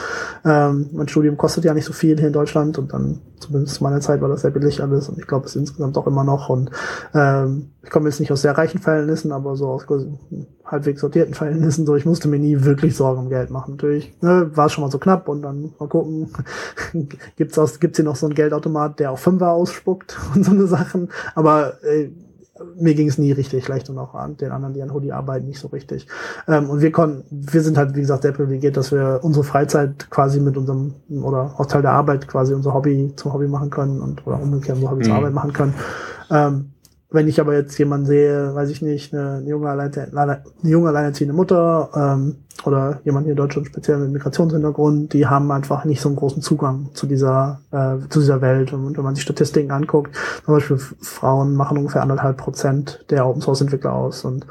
Ähm, 0.45 0.91
mein 0.93 1.09
Studium 1.09 1.37
kostet 1.37 1.65
ja 1.65 1.75
nicht 1.75 1.87
so 1.87 1.93
viel 1.93 2.19
hier 2.19 2.27
in 2.27 2.33
Deutschland 2.33 2.79
und 2.79 2.93
dann, 2.93 3.21
zumindest 3.41 3.77
zu 3.77 3.85
meiner 3.85 4.01
Zeit, 4.01 4.21
war 4.21 4.29
das 4.29 4.43
sehr 4.43 4.51
billig 4.51 4.83
alles 4.83 5.09
und 5.09 5.19
ich 5.19 5.27
glaube, 5.27 5.47
es 5.47 5.57
insgesamt 5.57 5.97
auch 5.97 6.07
immer 6.07 6.25
noch. 6.25 6.49
Und 6.49 6.71
ähm, 7.15 7.72
ich 7.83 7.91
komme 7.91 8.09
jetzt 8.09 8.21
nicht 8.21 8.31
aus 8.31 8.43
sehr 8.43 8.57
reichen 8.57 8.81
Verhältnissen, 8.81 9.33
aber 9.33 9.57
so 9.57 9.69
aus 9.69 9.87
halbwegs 10.65 11.01
sortierten 11.01 11.35
Verhältnissen, 11.35 11.85
so 11.85 11.97
ich 11.97 12.07
musste 12.07 12.29
mir 12.29 12.39
nie 12.39 12.65
wirklich 12.65 12.97
Sorgen 12.97 13.23
um 13.23 13.29
Geld 13.29 13.51
machen. 13.51 13.73
Natürlich 13.73 14.15
ne, 14.21 14.51
war 14.55 14.67
es 14.67 14.73
schon 14.73 14.85
mal 14.85 14.91
so 14.91 14.99
knapp 14.99 15.29
und 15.29 15.43
dann 15.43 15.73
mal 15.79 15.89
gucken, 15.89 16.31
gibt's 17.37 17.59
aus, 17.59 17.81
gibt's 17.81 17.99
hier 17.99 18.05
noch 18.05 18.17
so 18.17 18.27
einen 18.27 18.35
Geldautomat, 18.35 19.01
der 19.01 19.11
auch 19.11 19.19
Fünfer 19.19 19.51
ausspuckt 19.51 20.17
und 20.35 20.45
so 20.45 20.53
eine 20.53 20.67
Sachen. 20.67 21.11
Aber 21.35 21.83
äh, 21.83 22.11
mir 22.77 22.95
ging 22.95 23.09
es 23.09 23.19
nie 23.19 23.33
richtig 23.33 23.65
schlecht 23.65 23.91
und 23.91 23.99
auch 23.99 24.15
an 24.15 24.37
den 24.37 24.53
anderen, 24.53 24.75
die 24.75 24.83
an 24.83 24.93
Hoodie 24.93 25.13
arbeiten, 25.13 25.47
nicht 25.47 25.59
so 25.59 25.69
richtig. 25.69 26.07
Ähm, 26.47 26.71
und 26.71 26.81
wir 26.81 26.93
konnten, 26.93 27.25
wir 27.31 27.63
sind 27.63 27.77
halt, 27.77 27.97
wie 27.97 28.01
gesagt, 28.01 28.23
sehr 28.23 28.33
privilegiert, 28.33 28.77
dass 28.77 28.93
wir 28.93 29.21
unsere 29.23 29.45
Freizeit 29.45 30.09
quasi 30.11 30.39
mit 30.39 30.57
unserem, 30.57 30.95
oder 31.11 31.55
auch 31.59 31.67
Teil 31.67 31.83
der 31.83 31.93
Arbeit 31.93 32.29
quasi 32.29 32.55
unser 32.55 32.75
Hobby 32.75 33.13
zum 33.17 33.33
Hobby 33.33 33.49
machen 33.49 33.71
können 33.71 34.01
und 34.01 34.25
oder 34.27 34.41
umgekehrt 34.41 34.77
unser 34.77 34.91
Hobby 34.91 35.05
mhm. 35.05 35.09
zur 35.09 35.15
Arbeit 35.17 35.33
machen 35.33 35.53
können. 35.53 35.75
Ähm, 36.31 36.73
wenn 37.13 37.29
ich 37.29 37.41
aber 37.41 37.55
jetzt 37.55 37.79
jemanden 37.79 38.07
sehe, 38.07 38.55
weiß 38.55 38.71
ich 38.71 38.83
nicht, 38.83 39.15
eine, 39.15 39.43
junge 39.47 40.89
alleinerziehende 40.89 41.35
Mutter 41.35 41.91
ähm, 41.95 42.37
oder 42.65 43.01
jemand 43.05 43.25
hier 43.25 43.33
in 43.33 43.37
Deutschland 43.37 43.67
speziell 43.67 43.99
mit 43.99 44.13
Migrationshintergrund, 44.13 45.13
die 45.13 45.27
haben 45.27 45.51
einfach 45.51 45.85
nicht 45.85 46.01
so 46.01 46.09
einen 46.09 46.17
großen 46.17 46.43
Zugang 46.43 46.91
zu 46.95 47.07
dieser, 47.07 47.61
äh, 47.71 47.97
zu 48.09 48.21
dieser 48.21 48.41
Welt. 48.41 48.73
Und 48.73 48.97
wenn 48.97 49.05
man 49.05 49.15
sich 49.15 49.25
Statistiken 49.25 49.71
anguckt, 49.71 50.15
zum 50.45 50.55
Beispiel 50.55 50.79
Frauen 50.79 51.55
machen 51.55 51.79
ungefähr 51.79 52.03
anderthalb 52.03 52.37
Prozent 52.37 53.05
der 53.11 53.27
Open 53.27 53.43
Source 53.43 53.63
Entwickler 53.63 53.93
aus. 53.93 54.25
Und 54.25 54.47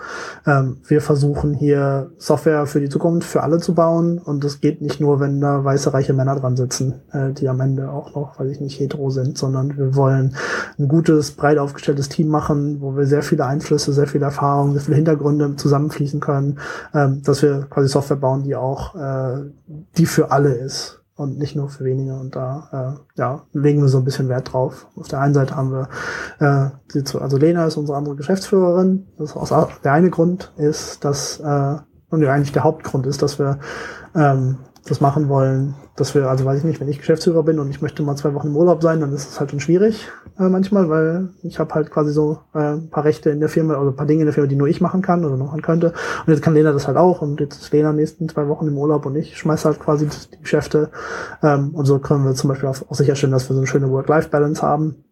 ähm, 0.45 0.78
wir 0.88 1.02
versuchen 1.02 1.53
hier 1.53 2.11
Software 2.18 2.65
für 2.65 2.80
die 2.80 2.90
Zukunft 2.90 3.28
für 3.28 3.44
alle 3.44 3.60
zu 3.60 3.73
bauen. 3.73 4.18
Und 4.18 4.44
das 4.44 4.60
geht 4.60 4.82
nicht 4.82 4.99
nur, 4.99 5.19
wenn 5.19 5.40
da 5.40 5.64
weiße, 5.64 5.94
reiche 5.94 6.14
Männer 6.14 6.36
dran 6.36 6.57
sitzen, 6.57 6.95
äh, 7.11 7.32
die 7.32 7.48
am 7.48 7.60
Ende 7.61 7.91
auch 7.91 8.14
noch, 8.15 8.40
weil 8.40 8.49
ich 8.49 8.60
nicht 8.60 8.80
hetero 8.80 9.10
sind, 9.10 9.38
sondern 9.38 9.78
wir 9.78 9.95
wollen 9.95 10.36
ein 10.78 10.88
gutes, 10.88 11.32
breit 11.32 11.57
aufgestelltes 11.57 12.10
Team 12.10 12.28
machen, 12.28 12.82
wo 12.82 12.98
wir 12.98 13.06
sehr 13.06 13.23
viele 13.23 13.45
Einflüsse, 13.45 13.94
sehr 13.94 14.07
viel 14.07 14.22
Erfahrung, 14.22 14.73
sehr 14.73 14.82
viele 14.82 14.98
Hintergründe 14.98 15.56
zusammenfließen 15.56 16.19
können, 16.19 16.60
ähm, 16.94 17.22
dass 17.23 17.41
wir 17.41 17.68
quasi 17.69 17.88
Software 17.92 18.18
bauen, 18.18 18.44
die 18.44 18.56
auch 18.56 18.96
äh, 18.96 19.52
die 19.98 20.06
für 20.06 20.32
alle 20.32 20.54
ist 20.54 21.02
und 21.16 21.38
nicht 21.38 21.56
nur 21.56 21.70
für 21.70 21.84
wenige. 21.84 22.16
Und 22.16 22.36
da 22.36 22.98
äh, 22.98 23.20
ja, 23.20 23.44
legen 23.54 23.82
wir 23.82 23.90
so 23.90 24.00
ein 24.00 24.04
bisschen 24.04 24.30
Wert 24.30 24.52
drauf. 24.52 24.88
Auf 24.96 25.08
der 25.08 25.20
einen 25.20 25.34
Seite 25.34 25.56
haben 25.56 25.72
wir, 25.72 25.90
äh, 26.40 26.70
die, 26.94 27.04
also 27.18 27.38
Lena 27.38 27.66
ist 27.66 27.78
unsere 27.78 27.98
andere 27.98 28.16
Geschäftsführerin. 28.16 29.08
Das 29.18 29.36
aus, 29.36 29.54
der 29.84 29.94
eine 29.94 30.10
Grund 30.10 30.52
ist, 30.58 31.06
dass, 31.06 31.40
äh, 31.40 31.76
und 32.10 32.26
eigentlich 32.26 32.52
der 32.52 32.64
Hauptgrund 32.64 33.06
ist, 33.06 33.22
dass 33.22 33.40
wir 33.40 33.60
ähm, 34.16 34.58
das 34.86 34.99
machen 34.99 35.30
wollen, 35.30 35.76
dass 35.95 36.16
wir, 36.16 36.28
also 36.28 36.44
weiß 36.44 36.60
ich 36.60 36.64
nicht, 36.64 36.80
wenn 36.80 36.88
ich 36.88 36.98
Geschäftsführer 36.98 37.44
bin 37.44 37.60
und 37.60 37.70
ich 37.70 37.82
möchte 37.82 38.02
mal 38.02 38.16
zwei 38.16 38.34
Wochen 38.34 38.48
im 38.48 38.58
Urlaub 38.58 38.82
sein, 38.82 38.99
dann 38.99 39.14
ist 39.14 39.30
es 39.30 39.40
halt 39.40 39.52
schon 39.52 39.60
schwierig 39.60 40.10
äh, 40.40 40.49
manchmal, 40.49 40.90
weil 40.90 41.30
ich 41.44 41.60
habe 41.60 41.74
halt 41.76 41.91
quasi 41.91 42.12
so 42.12 42.40
äh, 42.53 42.74
ein 42.74 42.90
paar 42.90 43.06
Rechte 43.06 43.30
in 43.30 43.40
der 43.40 43.49
Firma 43.49 43.78
oder 43.78 43.91
ein 43.91 43.95
paar 43.95 44.08
Dinge 44.08 44.22
in 44.22 44.26
der 44.26 44.34
Firma, 44.34 44.48
die 44.48 44.56
nur 44.56 44.68
ich 44.68 44.82
machen 44.82 45.02
kann 45.02 45.24
oder 45.24 45.38
machen 45.38 45.62
könnte. 45.62 45.94
Und 46.26 46.34
jetzt 46.34 46.41
kann 46.41 46.53
Lena 46.53 46.72
das 46.72 46.88
halt 46.88 46.98
auch 46.98 47.22
und 47.22 47.40
jetzt 47.40 47.62
ist 47.62 47.72
Lena 47.72 47.94
nächsten 47.94 48.28
zwei 48.28 48.48
Wochen 48.48 48.68
im 48.68 48.78
Urlaub 48.78 49.06
und 49.06 49.16
ich 49.16 49.38
schmeiße 49.38 49.66
halt 49.66 49.80
quasi 49.80 50.08
die 50.08 50.41
Geschäfte. 50.41 50.90
Ähm, 51.44 51.76
und 51.76 51.86
so 51.86 51.99
können 51.99 52.26
wir 52.26 52.34
zum 52.34 52.49
Beispiel 52.49 52.70
auch, 52.70 52.78
auch 52.90 52.95
sicherstellen, 52.95 53.34
dass 53.34 53.49
wir 53.49 53.53
so 53.53 53.60
eine 53.60 53.68
schöne 53.68 53.90
Work-Life-Balance 53.91 54.62
haben. 54.62 55.03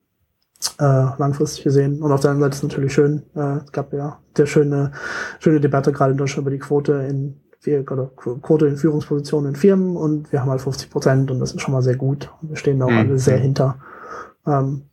Äh, 0.78 0.84
langfristig 1.18 1.64
gesehen. 1.64 2.02
Und 2.02 2.12
auf 2.12 2.20
der 2.20 2.32
anderen 2.32 2.52
Seite 2.52 2.58
ist 2.58 2.64
es 2.64 2.70
natürlich 2.70 2.94
schön, 2.94 3.24
äh, 3.34 3.64
es 3.64 3.72
gab 3.72 3.94
ja 3.94 4.20
der 4.36 4.46
schöne, 4.46 4.92
schöne 5.40 5.62
Debatte 5.62 5.94
gerade 5.94 6.12
in 6.12 6.18
Deutschland 6.18 6.42
über 6.42 6.52
die 6.52 6.60
Quote 6.60 6.94
in 7.10 7.40
oder 7.68 8.10
Quote 8.16 8.68
in 8.68 8.78
Führungspositionen 8.78 9.54
in 9.54 9.56
Firmen 9.56 9.98
und 9.98 10.32
wir 10.32 10.42
haben 10.42 10.50
halt 10.50 10.62
50 10.62 10.90
Prozent 10.90 11.32
und 11.32 11.40
das 11.40 11.54
ist 11.54 11.62
schon 11.62 11.74
mal 11.74 11.82
sehr 11.82 11.98
gut. 11.98 12.32
Wir 12.42 12.56
stehen 12.56 12.80
da 12.80 12.86
auch 12.86 12.92
mhm. 12.92 12.98
alle 12.98 13.20
sehr 13.20 13.38
hinter. 13.38 13.78
Ähm. 14.46 14.84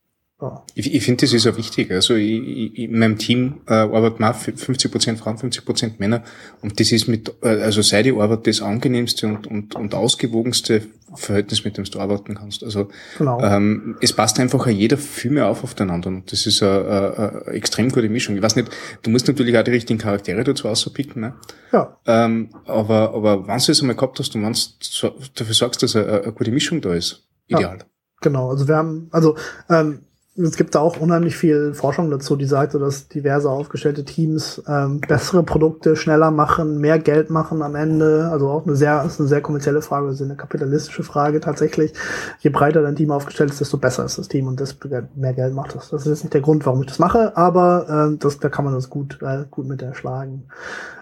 Ich, 0.74 0.94
ich 0.94 1.02
finde, 1.02 1.24
das 1.24 1.32
ist 1.32 1.46
auch 1.46 1.56
wichtig. 1.56 1.90
Also 1.90 2.14
ich, 2.14 2.46
ich, 2.46 2.78
in 2.78 2.98
meinem 2.98 3.16
Team 3.16 3.62
äh, 3.66 3.72
arbeiten 3.72 4.22
auch 4.22 4.34
50 4.34 4.92
Prozent 4.92 5.18
Frauen, 5.18 5.38
50 5.38 5.64
Prozent 5.64 5.98
Männer. 5.98 6.24
Und 6.60 6.78
das 6.78 6.92
ist 6.92 7.08
mit, 7.08 7.32
äh, 7.42 7.62
also 7.62 7.80
sei 7.80 8.02
die 8.02 8.12
Arbeit 8.12 8.46
das 8.46 8.60
angenehmste 8.60 9.28
und, 9.28 9.46
und, 9.46 9.74
und 9.74 9.94
ausgewogenste 9.94 10.82
Verhältnis, 11.14 11.64
mit 11.64 11.78
dem 11.78 11.84
du 11.84 11.98
arbeiten 12.00 12.34
kannst. 12.34 12.62
Also 12.62 12.88
genau. 13.16 13.40
ähm, 13.42 13.96
es 14.02 14.12
passt 14.12 14.38
einfach 14.38 14.66
jeder 14.66 14.98
viel 14.98 15.30
mehr 15.30 15.48
auf 15.48 15.64
aufeinander. 15.64 16.08
Und 16.08 16.30
das 16.30 16.44
ist 16.44 16.62
eine 16.62 17.44
extrem 17.46 17.90
gute 17.90 18.10
Mischung. 18.10 18.36
Ich 18.36 18.42
weiß 18.42 18.56
nicht, 18.56 18.70
du 19.04 19.10
musst 19.10 19.26
natürlich 19.28 19.56
auch 19.56 19.64
die 19.64 19.70
richtigen 19.70 19.98
Charaktere 19.98 20.44
dazu 20.44 20.68
auspicken. 20.68 21.22
Ne? 21.22 21.34
Ja. 21.72 21.96
Ähm, 22.04 22.50
aber, 22.66 23.14
aber 23.14 23.48
wenn 23.48 23.58
du 23.58 23.72
es 23.72 23.80
einmal 23.80 23.96
gehabt 23.96 24.18
hast 24.18 24.34
und 24.34 24.42
wenn 24.42 24.52
du 24.52 25.28
dafür 25.34 25.54
sorgst, 25.54 25.82
dass 25.82 25.96
eine, 25.96 26.24
eine 26.24 26.32
gute 26.32 26.50
Mischung 26.50 26.82
da 26.82 26.92
ist, 26.92 27.26
ideal. 27.46 27.78
Ja. 27.78 27.84
Genau, 28.20 28.50
also 28.50 28.66
wir 28.68 28.76
haben, 28.76 29.08
also 29.12 29.36
ähm, 29.70 30.00
es 30.38 30.56
gibt 30.56 30.74
da 30.74 30.80
auch 30.80 30.98
unheimlich 31.00 31.36
viel 31.36 31.72
Forschung 31.72 32.10
dazu, 32.10 32.36
die 32.36 32.44
sagt, 32.44 32.74
dass 32.74 33.08
diverse 33.08 33.48
aufgestellte 33.48 34.04
Teams 34.04 34.62
ähm, 34.68 35.00
bessere 35.00 35.42
Produkte 35.42 35.96
schneller 35.96 36.30
machen, 36.30 36.78
mehr 36.78 36.98
Geld 36.98 37.30
machen 37.30 37.62
am 37.62 37.74
Ende. 37.74 38.28
Also 38.30 38.48
auch 38.50 38.66
eine 38.66 38.76
sehr, 38.76 39.02
ist 39.04 39.18
eine 39.18 39.28
sehr 39.28 39.40
kommerzielle 39.40 39.80
Frage, 39.80 40.08
also 40.08 40.24
eine 40.24 40.36
kapitalistische 40.36 41.02
Frage 41.02 41.40
tatsächlich. 41.40 41.92
Je 42.40 42.50
breiter 42.50 42.82
dein 42.82 42.96
Team 42.96 43.12
aufgestellt 43.12 43.50
ist, 43.50 43.60
desto 43.60 43.78
besser 43.78 44.04
ist 44.04 44.18
das 44.18 44.28
Team 44.28 44.46
und 44.46 44.60
desto 44.60 44.88
mehr 45.14 45.32
Geld 45.32 45.54
macht 45.54 45.74
das. 45.74 45.88
Das 45.88 46.02
ist 46.02 46.08
jetzt 46.08 46.24
nicht 46.24 46.34
der 46.34 46.42
Grund, 46.42 46.66
warum 46.66 46.80
ich 46.82 46.88
das 46.88 46.98
mache, 46.98 47.34
aber 47.36 47.86
ähm, 47.88 48.18
das, 48.18 48.38
da 48.38 48.50
kann 48.50 48.66
man 48.66 48.74
das 48.74 48.90
gut, 48.90 49.18
äh, 49.22 49.44
gut 49.50 49.66
mit 49.66 49.80
erschlagen. 49.80 50.44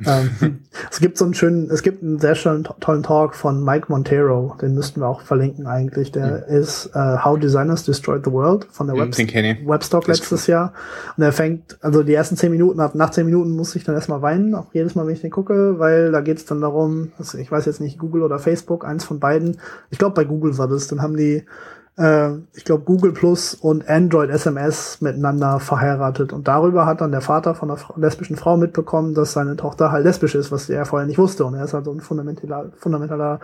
ähm, 0.07 0.61
es 0.91 1.01
gibt 1.01 1.19
so 1.19 1.25
einen 1.25 1.35
schönen, 1.35 1.71
es 1.71 1.83
gibt 1.83 2.03
einen 2.03 2.21
sehr 2.21 2.37
schönen, 2.37 2.65
tollen 2.81 3.03
Talk 3.03 3.35
von 3.35 3.65
Mike 3.65 3.87
Montero, 3.89 4.57
den 4.63 4.75
müssten 4.75 5.01
wir 5.01 5.09
auch 5.09 5.23
verlinken 5.23 5.67
eigentlich. 5.67 6.13
Der 6.13 6.45
mhm. 6.49 6.57
ist 6.57 6.91
uh, 6.95 7.25
How 7.25 7.39
Designers 7.39 7.85
Destroyed 7.85 8.25
the 8.25 8.31
World 8.31 8.67
von 8.71 8.87
der. 8.87 8.97
Website 8.97 9.24
den 9.25 9.33
kenne 9.33 9.59
Webstock 9.67 10.07
letztes 10.07 10.47
Jahr. 10.47 10.73
Und 11.17 11.23
er 11.23 11.33
fängt, 11.33 11.79
also 11.83 12.03
die 12.03 12.15
ersten 12.15 12.37
zehn 12.37 12.51
Minuten, 12.51 12.81
ab 12.81 12.95
nach 12.95 13.11
zehn 13.11 13.27
Minuten 13.27 13.51
muss 13.51 13.75
ich 13.77 13.85
dann 13.85 13.95
erstmal 13.95 14.23
weinen, 14.23 14.55
auch 14.55 14.73
jedes 14.73 14.95
Mal, 14.95 15.07
wenn 15.07 15.15
ich 15.15 15.21
den 15.21 15.31
gucke, 15.31 15.79
weil 15.79 16.13
da 16.13 16.21
geht 16.21 16.39
es 16.39 16.47
dann 16.47 16.61
darum, 16.61 17.13
also 17.19 17.39
ich 17.39 17.51
weiß 17.51 17.67
jetzt 17.67 17.81
nicht, 17.81 17.99
Google 17.99 18.23
oder 18.23 18.39
Facebook, 18.39 18.85
eins 18.85 19.05
von 19.05 19.21
beiden. 19.21 19.59
Ich 19.91 19.99
glaube, 19.99 20.15
bei 20.15 20.25
Google 20.25 20.57
war 20.59 20.69
das, 20.69 20.89
dann 20.89 21.03
haben 21.03 21.17
die 21.17 21.45
äh, 21.97 22.31
ich 22.55 22.65
glaube, 22.65 22.85
Google 22.85 23.13
Plus 23.13 23.55
und 23.55 23.89
Android 23.89 24.31
SMS 24.31 25.01
miteinander 25.01 25.61
verheiratet. 25.61 26.33
Und 26.33 26.49
darüber 26.49 26.87
hat 26.87 27.01
dann 27.01 27.13
der 27.13 27.21
Vater 27.21 27.55
von 27.55 27.71
einer 27.71 27.81
lesbischen 27.97 28.37
Frau 28.37 28.57
mitbekommen, 28.57 29.15
dass 29.15 29.33
seine 29.33 29.57
Tochter 29.57 29.93
halt 29.93 30.05
lesbisch 30.05 30.35
ist, 30.35 30.51
was 30.51 30.69
er 30.69 30.85
vorher 30.87 31.07
nicht 31.07 31.19
wusste. 31.19 31.45
Und 31.45 31.55
er 31.55 31.65
ist 31.65 31.75
halt 31.75 31.85
so 31.85 31.93
ein 31.93 32.01
fundamentaler, 32.01 32.73
fundamentaler 32.77 33.41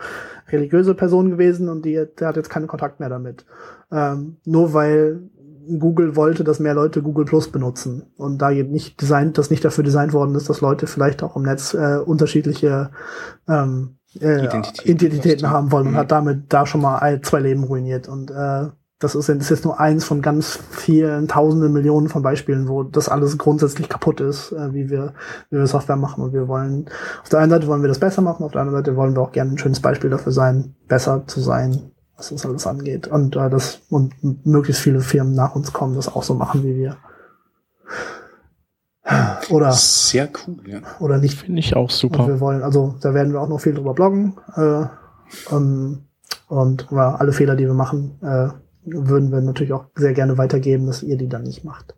religiöse 0.49 0.95
Person 0.95 1.31
gewesen 1.31 1.69
und 1.69 1.85
die, 1.85 2.05
der 2.19 2.27
hat 2.27 2.35
jetzt 2.35 2.49
keinen 2.49 2.67
Kontakt 2.67 2.99
mehr 2.99 3.09
damit. 3.09 3.45
Ähm, 3.91 4.37
nur 4.45 4.73
weil 4.73 5.21
Google 5.79 6.15
wollte, 6.15 6.43
dass 6.43 6.59
mehr 6.59 6.73
Leute 6.73 7.01
Google 7.01 7.25
Plus 7.25 7.51
benutzen 7.51 8.03
und 8.17 8.39
da 8.39 8.49
nicht 8.51 9.01
designt, 9.01 9.37
das 9.37 9.49
nicht 9.49 9.63
dafür 9.63 9.83
designt 9.83 10.13
worden 10.13 10.35
ist, 10.35 10.49
dass 10.49 10.61
Leute 10.61 10.87
vielleicht 10.87 11.23
auch 11.23 11.35
im 11.35 11.43
Netz 11.43 11.73
äh, 11.73 11.97
unterschiedliche 11.97 12.91
ähm, 13.47 13.97
äh, 14.19 14.45
Identität 14.45 14.85
Identitäten 14.87 15.49
haben 15.49 15.71
wollen 15.71 15.87
und 15.87 15.93
mhm. 15.93 15.97
hat 15.97 16.11
damit 16.11 16.45
da 16.49 16.65
schon 16.65 16.81
mal 16.81 16.97
ein, 16.97 17.23
zwei 17.23 17.39
Leben 17.39 17.63
ruiniert 17.63 18.07
und 18.07 18.31
äh, 18.31 18.67
das 19.01 19.15
ist, 19.15 19.29
das 19.29 19.37
ist 19.37 19.49
jetzt 19.49 19.65
nur 19.65 19.79
eins 19.79 20.05
von 20.05 20.21
ganz 20.21 20.59
vielen 20.69 21.27
Tausenden 21.27 21.73
Millionen 21.73 22.07
von 22.07 22.21
Beispielen, 22.21 22.67
wo 22.67 22.83
das 22.83 23.09
alles 23.09 23.37
grundsätzlich 23.39 23.89
kaputt 23.89 24.21
ist, 24.21 24.51
äh, 24.51 24.73
wie 24.75 24.91
wir, 24.91 25.13
wie 25.49 25.57
wir 25.57 25.65
Software 25.65 25.95
machen. 25.95 26.23
Und 26.23 26.33
wir 26.33 26.47
wollen, 26.47 26.85
auf 27.23 27.29
der 27.29 27.39
einen 27.39 27.49
Seite 27.49 27.65
wollen 27.65 27.81
wir 27.81 27.87
das 27.87 27.99
besser 27.99 28.21
machen, 28.21 28.43
auf 28.43 28.51
der 28.51 28.61
anderen 28.61 28.77
Seite 28.77 28.95
wollen 28.95 29.15
wir 29.15 29.23
auch 29.23 29.31
gerne 29.31 29.53
ein 29.53 29.57
schönes 29.57 29.79
Beispiel 29.79 30.11
dafür 30.11 30.31
sein, 30.31 30.75
besser 30.87 31.23
zu 31.25 31.39
sein 31.39 31.91
was 32.21 32.29
das 32.29 32.45
alles 32.45 32.67
angeht. 32.67 33.07
Und 33.07 33.35
äh, 33.35 33.49
das 33.49 33.81
und 33.89 34.13
möglichst 34.45 34.81
viele 34.81 35.01
Firmen 35.01 35.33
nach 35.33 35.55
uns 35.55 35.73
kommen, 35.73 35.95
das 35.95 36.07
auch 36.07 36.23
so 36.23 36.35
machen 36.35 36.63
wie 36.63 36.75
wir. 36.75 36.97
Oder 39.49 39.71
sehr 39.71 40.29
cool, 40.45 40.57
ja. 40.67 40.81
Oder 40.99 41.17
nicht. 41.17 41.39
Finde 41.39 41.59
ich 41.59 41.75
auch 41.75 41.89
super. 41.89 42.21
Und 42.21 42.27
wir 42.27 42.39
wollen, 42.39 42.61
also 42.61 42.95
da 43.01 43.13
werden 43.13 43.33
wir 43.33 43.41
auch 43.41 43.49
noch 43.49 43.59
viel 43.59 43.73
drüber 43.73 43.93
bloggen. 43.93 44.37
Äh, 44.55 44.85
um, 45.49 46.05
und 46.47 46.87
ja, 46.91 47.15
alle 47.15 47.33
Fehler, 47.33 47.55
die 47.55 47.65
wir 47.65 47.73
machen, 47.73 48.19
äh, 48.21 48.49
würden 48.85 49.31
wir 49.31 49.41
natürlich 49.41 49.73
auch 49.73 49.85
sehr 49.95 50.13
gerne 50.13 50.37
weitergeben, 50.37 50.85
dass 50.85 51.01
ihr 51.01 51.17
die 51.17 51.27
dann 51.27 51.43
nicht 51.43 51.63
macht. 51.63 51.95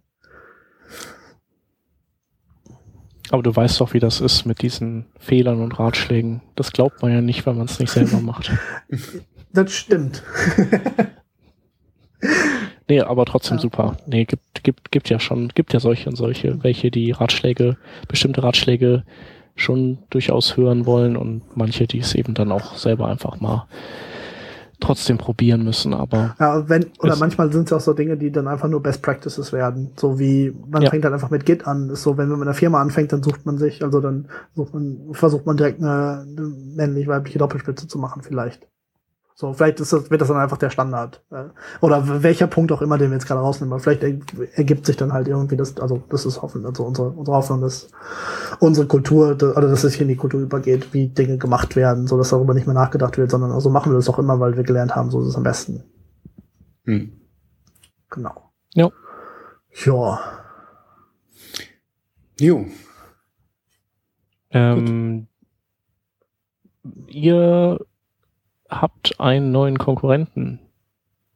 Aber 3.30 3.44
du 3.44 3.56
weißt 3.56 3.82
doch, 3.82 3.94
wie 3.94 4.00
das 4.00 4.22
ist 4.22 4.46
mit 4.46 4.62
diesen 4.62 5.06
Fehlern 5.18 5.62
und 5.62 5.80
Ratschlägen. 5.80 6.42
Das 6.56 6.72
glaubt 6.72 7.02
man 7.02 7.12
ja 7.12 7.22
nicht, 7.22 7.46
wenn 7.46 7.58
man 7.58 7.66
es 7.66 7.80
nicht 7.80 7.92
selber 7.92 8.20
macht. 8.20 8.52
Das 9.54 9.72
stimmt. 9.72 10.24
nee, 12.90 13.02
aber 13.02 13.26
trotzdem 13.26 13.58
ja. 13.58 13.62
super. 13.62 13.98
Nee, 14.08 14.26
gibt, 14.26 14.64
gibt, 14.64 14.92
gibt 14.92 15.10
ja 15.10 15.20
schon, 15.20 15.50
gibt 15.50 15.74
ja 15.74 15.80
solche 15.80 16.10
und 16.10 16.16
solche, 16.16 16.64
welche 16.64 16.90
die 16.92 17.12
Ratschläge, 17.12 17.78
bestimmte 18.08 18.44
Ratschläge 18.44 19.04
schon 19.56 20.00
durchaus 20.10 20.58
hören 20.58 20.86
wollen 20.86 21.16
und 21.16 21.44
manche, 21.56 21.86
die 21.86 22.00
es 22.00 22.16
eben 22.16 22.34
dann 22.34 22.52
auch 22.52 22.76
selber 22.76 23.08
einfach 23.08 23.40
mal 23.40 23.68
trotzdem 24.80 25.18
probieren 25.18 25.64
müssen, 25.64 25.94
aber. 25.94 26.36
Ja, 26.40 26.68
wenn, 26.68 26.88
oder 27.00 27.16
manchmal 27.16 27.52
sind 27.52 27.68
es 27.68 27.74
auch 27.74 27.80
so 27.80 27.94
Dinge, 27.94 28.18
die 28.18 28.32
dann 28.32 28.48
einfach 28.48 28.68
nur 28.68 28.84
Best 28.84 29.02
Practices 29.02 29.54
werden. 29.54 29.92
So 29.96 30.20
wie, 30.20 30.54
man 30.68 30.82
ja. 30.82 30.90
fängt 30.90 31.06
halt 31.06 31.14
einfach 31.14 31.30
mit 31.30 31.46
Git 31.46 31.66
an. 31.66 31.90
ist 31.90 32.04
so, 32.04 32.18
wenn 32.18 32.28
man 32.28 32.40
mit 32.40 32.48
einer 32.48 32.56
Firma 32.56 32.82
anfängt, 32.82 33.14
dann 33.14 33.24
sucht 33.24 33.46
man 33.46 33.58
sich, 33.58 33.84
also 33.84 34.02
dann 34.02 34.28
sucht 34.56 34.74
man, 34.74 35.14
versucht 35.14 35.46
man 35.46 35.56
direkt 35.56 35.80
eine, 35.80 36.26
eine 36.28 36.48
männlich-weibliche 36.76 37.40
Doppelspitze 37.40 37.88
zu 37.88 37.98
machen, 37.98 38.24
vielleicht. 38.24 38.68
So, 39.36 39.52
vielleicht 39.54 39.80
ist 39.80 39.92
das, 39.92 40.12
wird 40.12 40.22
das 40.22 40.28
dann 40.28 40.38
einfach 40.38 40.58
der 40.58 40.70
Standard. 40.70 41.24
Oder 41.82 42.22
welcher 42.22 42.46
Punkt 42.46 42.72
auch 42.72 42.84
immer, 42.84 43.00
den 43.00 43.10
wir 43.10 43.16
jetzt 43.16 43.26
gerade 43.26 43.42
rausnehmen. 43.42 43.74
Aber 43.74 43.82
vielleicht 43.82 44.04
ergibt 44.04 44.86
sich 44.86 44.96
dann 44.96 45.12
halt 45.12 45.28
irgendwie 45.28 45.58
das, 45.58 45.78
also 45.78 46.04
das 46.10 46.26
ist 46.26 46.42
hoffen, 46.42 46.66
also 46.66 46.84
unsere, 46.86 47.10
unsere 47.10 47.38
Hoffnung, 47.38 47.62
dass 47.62 47.90
unsere 48.60 48.86
Kultur, 48.86 49.32
oder 49.32 49.70
dass 49.70 49.84
es 49.84 49.94
hier 49.94 50.04
in 50.04 50.10
die 50.10 50.16
Kultur 50.16 50.40
übergeht, 50.42 50.94
wie 50.94 51.08
Dinge 51.08 51.38
gemacht 51.38 51.76
werden, 51.76 52.06
so 52.06 52.18
dass 52.18 52.30
darüber 52.30 52.54
nicht 52.54 52.68
mehr 52.68 52.76
nachgedacht 52.76 53.18
wird, 53.18 53.32
sondern 53.32 53.52
also 53.52 53.72
machen 53.72 53.92
wir 53.92 53.96
das 53.96 54.10
auch 54.10 54.20
immer, 54.20 54.40
weil 54.40 54.56
wir 54.56 54.64
gelernt 54.64 54.96
haben, 54.96 55.10
so 55.10 55.22
ist 55.22 55.28
es 55.28 55.36
am 55.36 55.44
besten. 55.44 55.84
Hm. 56.86 57.12
Genau. 58.12 58.52
Ja. 58.76 58.90
Ja. 59.86 60.20
Jo. 62.40 62.66
Ähm, 64.52 65.28
ihr 67.08 67.80
habt 68.82 69.20
einen 69.20 69.52
neuen 69.52 69.78
Konkurrenten 69.78 70.60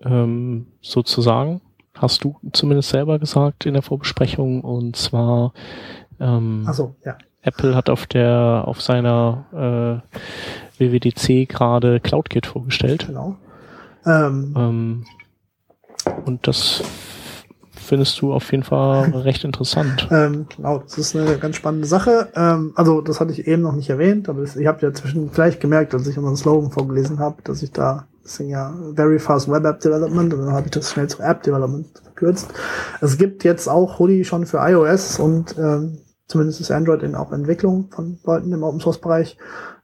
ähm, 0.02 0.68
sozusagen. 0.82 1.62
Hast 1.94 2.24
du 2.24 2.40
zumindest 2.54 2.90
selber 2.90 3.20
gesagt 3.20 3.66
in 3.66 3.74
der 3.74 3.82
Vorbesprechung 3.82 4.62
und 4.62 4.96
zwar 4.96 5.54
ähm, 6.20 6.68
so, 6.72 6.96
ja. 7.04 7.18
Apple 7.42 7.76
hat 7.76 7.90
auf 7.90 8.06
der 8.06 8.64
auf 8.66 8.82
seiner 8.82 10.04
äh, 10.80 10.80
WWDC 10.80 11.50
gerade 11.50 12.00
CloudKit 12.00 12.46
vorgestellt. 12.46 13.08
Genau. 13.08 13.38
Ähm, 14.06 14.54
ähm, 14.56 15.06
und 16.26 16.48
das 16.48 16.84
findest 17.88 18.22
du 18.22 18.34
auf 18.34 18.52
jeden 18.52 18.64
Fall 18.64 19.10
recht 19.16 19.44
interessant. 19.44 20.08
Ähm, 20.12 20.46
genau, 20.56 20.80
das 20.80 20.98
ist 20.98 21.16
eine 21.16 21.38
ganz 21.38 21.56
spannende 21.56 21.88
Sache. 21.88 22.30
Ähm, 22.36 22.74
also 22.76 23.02
das 23.02 23.20
hatte 23.20 23.32
ich 23.32 23.48
eben 23.48 23.64
noch 23.64 23.74
nicht 23.74 23.90
erwähnt, 23.90 24.30
aber 24.30 24.44
ich 24.44 24.68
habe 24.68 24.86
ja 24.86 24.94
zwischen 24.94 25.32
vielleicht 25.32 25.60
gemerkt, 25.60 25.94
als 25.94 26.08
ich 26.08 26.18
unseren 26.18 26.38
Slogan 26.38 26.72
vorgelesen 26.72 27.20
habe, 27.20 27.42
dass 27.44 27.64
ich 27.64 27.72
da 27.72 28.08
das 28.28 28.36
sind 28.36 28.50
ja 28.50 28.74
Very 28.94 29.20
Fast 29.20 29.50
Web 29.50 29.64
App 29.64 29.80
Development 29.80 30.34
und 30.34 30.42
dann 30.42 30.52
habe 30.52 30.66
ich 30.66 30.72
das 30.72 30.92
schnell 30.92 31.08
zu 31.08 31.24
App 31.24 31.44
Development 31.44 31.88
verkürzt. 32.04 32.54
Es 33.00 33.18
gibt 33.18 33.46
jetzt 33.46 33.70
auch 33.70 34.00
Hoodie 34.00 34.26
schon 34.26 34.46
für 34.46 34.58
iOS 34.58 35.18
und 35.18 35.58
ähm, 35.58 36.00
zumindest 36.28 36.60
ist 36.60 36.70
Android 36.70 37.04
in 37.04 37.16
auch 37.16 37.32
Entwicklung 37.32 37.90
von 37.90 38.20
Leuten 38.26 38.52
im 38.52 38.64
Open 38.64 38.82
Source 38.82 39.00
Bereich, 39.00 39.38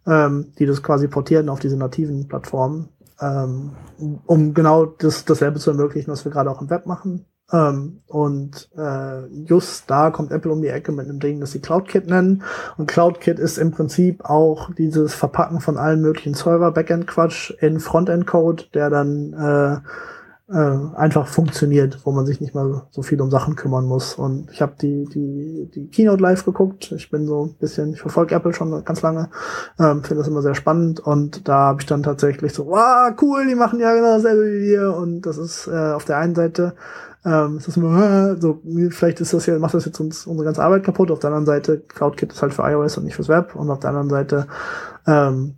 ähm, 0.06 0.52
die 0.60 0.66
das 0.66 0.84
quasi 0.84 1.08
portieren 1.08 1.48
auf 1.48 1.60
diese 1.60 1.78
nativen 1.78 2.28
Plattformen, 2.28 2.90
ähm, 3.22 3.72
um 4.26 4.54
genau 4.54 4.88
das, 4.88 5.24
dasselbe 5.24 5.60
zu 5.60 5.72
ermöglichen, 5.72 6.12
was 6.12 6.26
wir 6.26 6.32
gerade 6.34 6.52
auch 6.52 6.62
im 6.62 6.70
Web 6.70 6.86
machen. 6.86 7.26
Ähm, 7.54 8.02
und 8.08 8.70
äh, 8.76 9.28
just 9.46 9.90
da 9.90 10.10
kommt 10.10 10.32
Apple 10.32 10.52
um 10.52 10.62
die 10.62 10.70
Ecke 10.70 10.92
mit 10.92 11.08
einem 11.08 11.20
Ding, 11.20 11.40
das 11.40 11.52
sie 11.52 11.60
CloudKit 11.60 12.08
nennen. 12.08 12.44
Und 12.78 12.88
CloudKit 12.88 13.38
ist 13.38 13.58
im 13.58 13.72
Prinzip 13.72 14.26
auch 14.26 14.74
dieses 14.74 15.14
Verpacken 15.14 15.62
von 15.62 15.78
allen 15.78 16.02
möglichen 16.02 16.34
Server-Backend-Quatsch 16.34 17.52
in 17.62 17.80
Frontend-Code, 17.80 18.66
der 18.74 18.90
dann 18.90 19.34
äh, 19.34 19.88
äh, 20.52 20.96
einfach 20.96 21.28
funktioniert, 21.28 22.00
wo 22.06 22.12
man 22.12 22.26
sich 22.26 22.42
nicht 22.42 22.54
mal 22.56 22.84
so 22.92 23.02
viel 23.02 23.22
um 23.22 23.32
Sachen 23.32 23.56
kümmern 23.56 23.86
muss. 23.86 24.16
Und 24.16 24.50
ich 24.52 24.62
habe 24.62 24.74
die, 24.82 25.06
die, 25.06 25.70
die 25.74 25.88
Keynote 25.90 26.22
live 26.22 26.46
geguckt. 26.46 26.92
Ich 26.92 27.10
bin 27.10 27.28
so 27.28 27.46
ein 27.46 27.54
bisschen, 27.60 27.94
ich 27.94 28.02
verfolge 28.02 28.36
Apple 28.36 28.54
schon 28.54 28.84
ganz 28.84 29.02
lange, 29.04 29.30
ähm, 29.80 30.04
finde 30.04 30.22
das 30.22 30.28
immer 30.28 30.42
sehr 30.42 30.56
spannend. 30.56 31.00
Und 31.00 31.48
da 31.48 31.68
habe 31.68 31.82
ich 31.82 31.86
dann 31.86 32.04
tatsächlich 32.04 32.54
so, 32.54 32.68
wow, 32.68 33.14
cool, 33.22 33.48
die 33.48 33.56
machen 33.56 33.80
ja 33.80 33.94
genau 33.94 34.16
dasselbe 34.16 34.44
wie 34.44 34.62
wir. 34.62 34.96
Und 34.96 35.22
das 35.22 35.38
ist 35.38 35.68
äh, 35.68 35.94
auf 35.94 36.06
der 36.06 36.18
einen 36.18 36.36
Seite 36.36 36.74
ähm, 37.26 37.58
ist 37.58 37.78
immer, 37.78 38.36
so, 38.40 38.62
vielleicht 38.90 39.22
ist 39.22 39.34
das 39.34 39.46
ja, 39.46 39.58
macht 39.58 39.74
das 39.74 39.86
jetzt 39.86 40.00
uns 40.00 40.28
unsere 40.28 40.46
ganze 40.46 40.64
Arbeit 40.64 40.84
kaputt. 40.84 41.12
Auf 41.12 41.20
der 41.20 41.30
anderen 41.30 41.46
Seite, 41.46 41.80
CloudKit 41.80 42.34
ist 42.34 42.42
halt 42.42 42.54
für 42.54 42.64
iOS 42.64 42.98
und 42.98 43.06
nicht 43.06 43.16
fürs 43.16 43.30
Web. 43.30 43.56
Und 43.56 43.70
auf 43.70 43.80
der 43.80 43.92
anderen 43.92 44.10
Seite 44.10 44.48
ähm, 45.08 45.56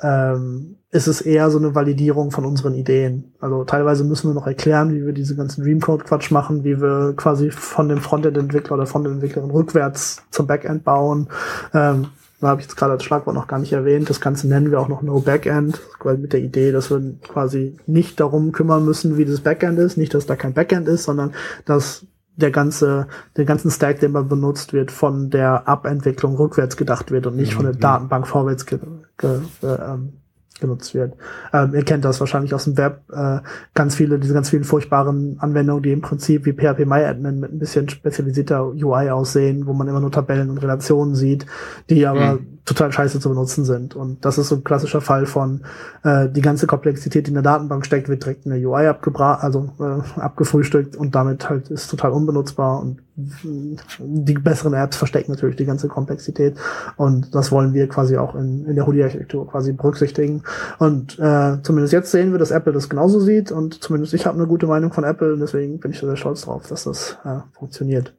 ähm, 0.00 0.76
ist 0.90 1.06
es 1.06 1.20
eher 1.20 1.50
so 1.50 1.58
eine 1.58 1.74
Validierung 1.74 2.30
von 2.30 2.46
unseren 2.46 2.74
Ideen. 2.74 3.34
Also 3.40 3.64
teilweise 3.64 4.04
müssen 4.04 4.30
wir 4.30 4.34
noch 4.34 4.46
erklären, 4.46 4.92
wie 4.94 5.04
wir 5.04 5.12
diese 5.12 5.36
ganzen 5.36 5.64
Dreamcode-Quatsch 5.64 6.30
machen, 6.30 6.64
wie 6.64 6.80
wir 6.80 7.12
quasi 7.14 7.50
von 7.50 7.88
dem 7.88 7.98
Frontend-Entwickler 7.98 8.72
oder 8.72 8.86
von 8.86 9.04
der 9.04 9.12
Entwicklerin 9.12 9.50
rückwärts 9.50 10.22
zum 10.30 10.46
Backend 10.46 10.84
bauen. 10.84 11.28
Ähm, 11.74 12.06
habe 12.42 12.60
ich 12.60 12.66
jetzt 12.66 12.76
gerade 12.76 12.92
als 12.92 13.04
Schlagwort 13.04 13.34
noch 13.34 13.48
gar 13.48 13.58
nicht 13.58 13.72
erwähnt. 13.72 14.08
Das 14.08 14.20
Ganze 14.20 14.46
nennen 14.46 14.70
wir 14.70 14.80
auch 14.80 14.88
noch 14.88 15.02
No 15.02 15.20
Backend, 15.20 15.80
weil 16.02 16.18
mit 16.18 16.32
der 16.32 16.40
Idee, 16.40 16.70
dass 16.70 16.90
wir 16.90 17.00
quasi 17.26 17.76
nicht 17.86 18.20
darum 18.20 18.52
kümmern 18.52 18.84
müssen, 18.84 19.16
wie 19.18 19.24
das 19.24 19.40
Backend 19.40 19.78
ist, 19.78 19.96
nicht, 19.96 20.14
dass 20.14 20.26
da 20.26 20.36
kein 20.36 20.54
Backend 20.54 20.86
ist, 20.88 21.04
sondern 21.04 21.34
dass 21.64 22.06
der 22.36 22.52
ganze, 22.52 23.08
den 23.36 23.46
ganzen 23.46 23.70
Stack, 23.70 23.98
den 23.98 24.12
man 24.12 24.28
benutzt 24.28 24.72
wird, 24.72 24.92
von 24.92 25.30
der 25.30 25.66
Abentwicklung 25.66 26.36
rückwärts 26.36 26.76
gedacht 26.76 27.10
wird 27.10 27.26
und 27.26 27.34
nicht 27.34 27.52
mhm. 27.52 27.56
von 27.56 27.64
der 27.64 27.74
Datenbank 27.74 28.28
vorwärts 28.28 28.64
ge, 28.64 28.78
ge, 29.16 29.40
äh, 29.62 29.66
ähm, 29.66 30.12
genutzt 30.60 30.94
wird. 30.94 31.14
Ähm, 31.52 31.74
ihr 31.74 31.84
kennt 31.84 32.04
das 32.04 32.20
wahrscheinlich 32.20 32.54
aus 32.54 32.64
dem 32.64 32.76
Web, 32.76 33.02
äh, 33.12 33.38
ganz 33.74 33.94
viele, 33.94 34.18
diese 34.18 34.34
ganz 34.34 34.50
vielen 34.50 34.64
furchtbaren 34.64 35.36
Anwendungen, 35.40 35.82
die 35.82 35.92
im 35.92 36.00
Prinzip 36.00 36.46
wie 36.46 36.52
PHP 36.52 36.86
MyAdmin 36.86 37.40
mit 37.40 37.52
ein 37.52 37.58
bisschen 37.58 37.88
spezialisierter 37.88 38.68
UI 38.68 39.10
aussehen, 39.10 39.66
wo 39.66 39.72
man 39.72 39.88
immer 39.88 40.00
nur 40.00 40.12
Tabellen 40.12 40.50
und 40.50 40.58
Relationen 40.58 41.14
sieht, 41.14 41.46
die 41.90 42.06
aber 42.06 42.34
mhm 42.34 42.57
total 42.68 42.92
scheiße 42.92 43.20
zu 43.20 43.28
benutzen 43.28 43.64
sind. 43.64 43.96
Und 43.96 44.24
das 44.24 44.38
ist 44.38 44.48
so 44.48 44.56
ein 44.56 44.64
klassischer 44.64 45.00
Fall 45.00 45.26
von 45.26 45.62
äh, 46.04 46.28
die 46.28 46.40
ganze 46.40 46.66
Komplexität, 46.66 47.26
die 47.26 47.30
in 47.30 47.34
der 47.34 47.42
Datenbank 47.42 47.84
steckt, 47.84 48.08
wird 48.08 48.24
direkt 48.24 48.46
in 48.46 48.52
der 48.52 48.68
UI 48.68 48.86
abgebra 48.86 49.36
also 49.36 49.70
äh, 49.80 50.20
abgefrühstückt 50.20 50.96
und 50.96 51.14
damit 51.14 51.48
halt 51.48 51.70
ist 51.70 51.90
total 51.90 52.12
unbenutzbar 52.12 52.80
und 52.80 53.00
die 53.18 54.34
besseren 54.34 54.74
Apps 54.74 54.96
verstecken 54.96 55.32
natürlich 55.32 55.56
die 55.56 55.64
ganze 55.64 55.88
Komplexität 55.88 56.56
und 56.96 57.34
das 57.34 57.50
wollen 57.50 57.74
wir 57.74 57.88
quasi 57.88 58.16
auch 58.16 58.36
in, 58.36 58.64
in 58.66 58.76
der 58.76 58.86
Hoodie-Architektur 58.86 59.48
quasi 59.48 59.72
berücksichtigen. 59.72 60.44
Und 60.78 61.18
äh, 61.18 61.58
zumindest 61.62 61.92
jetzt 61.92 62.12
sehen 62.12 62.30
wir, 62.30 62.38
dass 62.38 62.52
Apple 62.52 62.72
das 62.72 62.88
genauso 62.88 63.18
sieht 63.18 63.50
und 63.50 63.82
zumindest 63.82 64.14
ich 64.14 64.24
habe 64.24 64.38
eine 64.38 64.46
gute 64.46 64.66
Meinung 64.66 64.92
von 64.92 65.02
Apple 65.02 65.32
und 65.32 65.40
deswegen 65.40 65.80
bin 65.80 65.90
ich 65.90 65.98
sehr 65.98 66.16
stolz 66.16 66.42
drauf, 66.42 66.68
dass 66.68 66.84
das 66.84 67.18
äh, 67.24 67.40
funktioniert. 67.58 68.14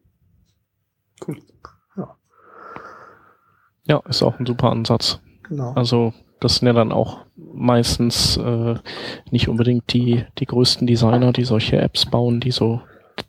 Cool. 1.26 1.38
Ja, 3.90 4.04
ist 4.08 4.22
auch 4.22 4.40
ein 4.40 4.46
super 4.46 4.70
Ansatz. 4.70 5.20
Genau. 5.44 5.74
Also 5.74 6.14
das 6.40 6.58
sind 6.58 6.68
ja 6.68 6.74
dann 6.74 6.92
auch 6.92 7.18
meistens 7.36 8.38
äh, 8.38 8.76
nicht 9.32 9.50
unbedingt 9.50 9.92
die, 9.92 10.24
die 10.38 10.46
größten 10.46 10.86
Designer, 10.86 11.34
die 11.34 11.44
solche 11.44 11.78
Apps 11.78 12.06
bauen, 12.06 12.40
die 12.40 12.52
so, 12.52 12.82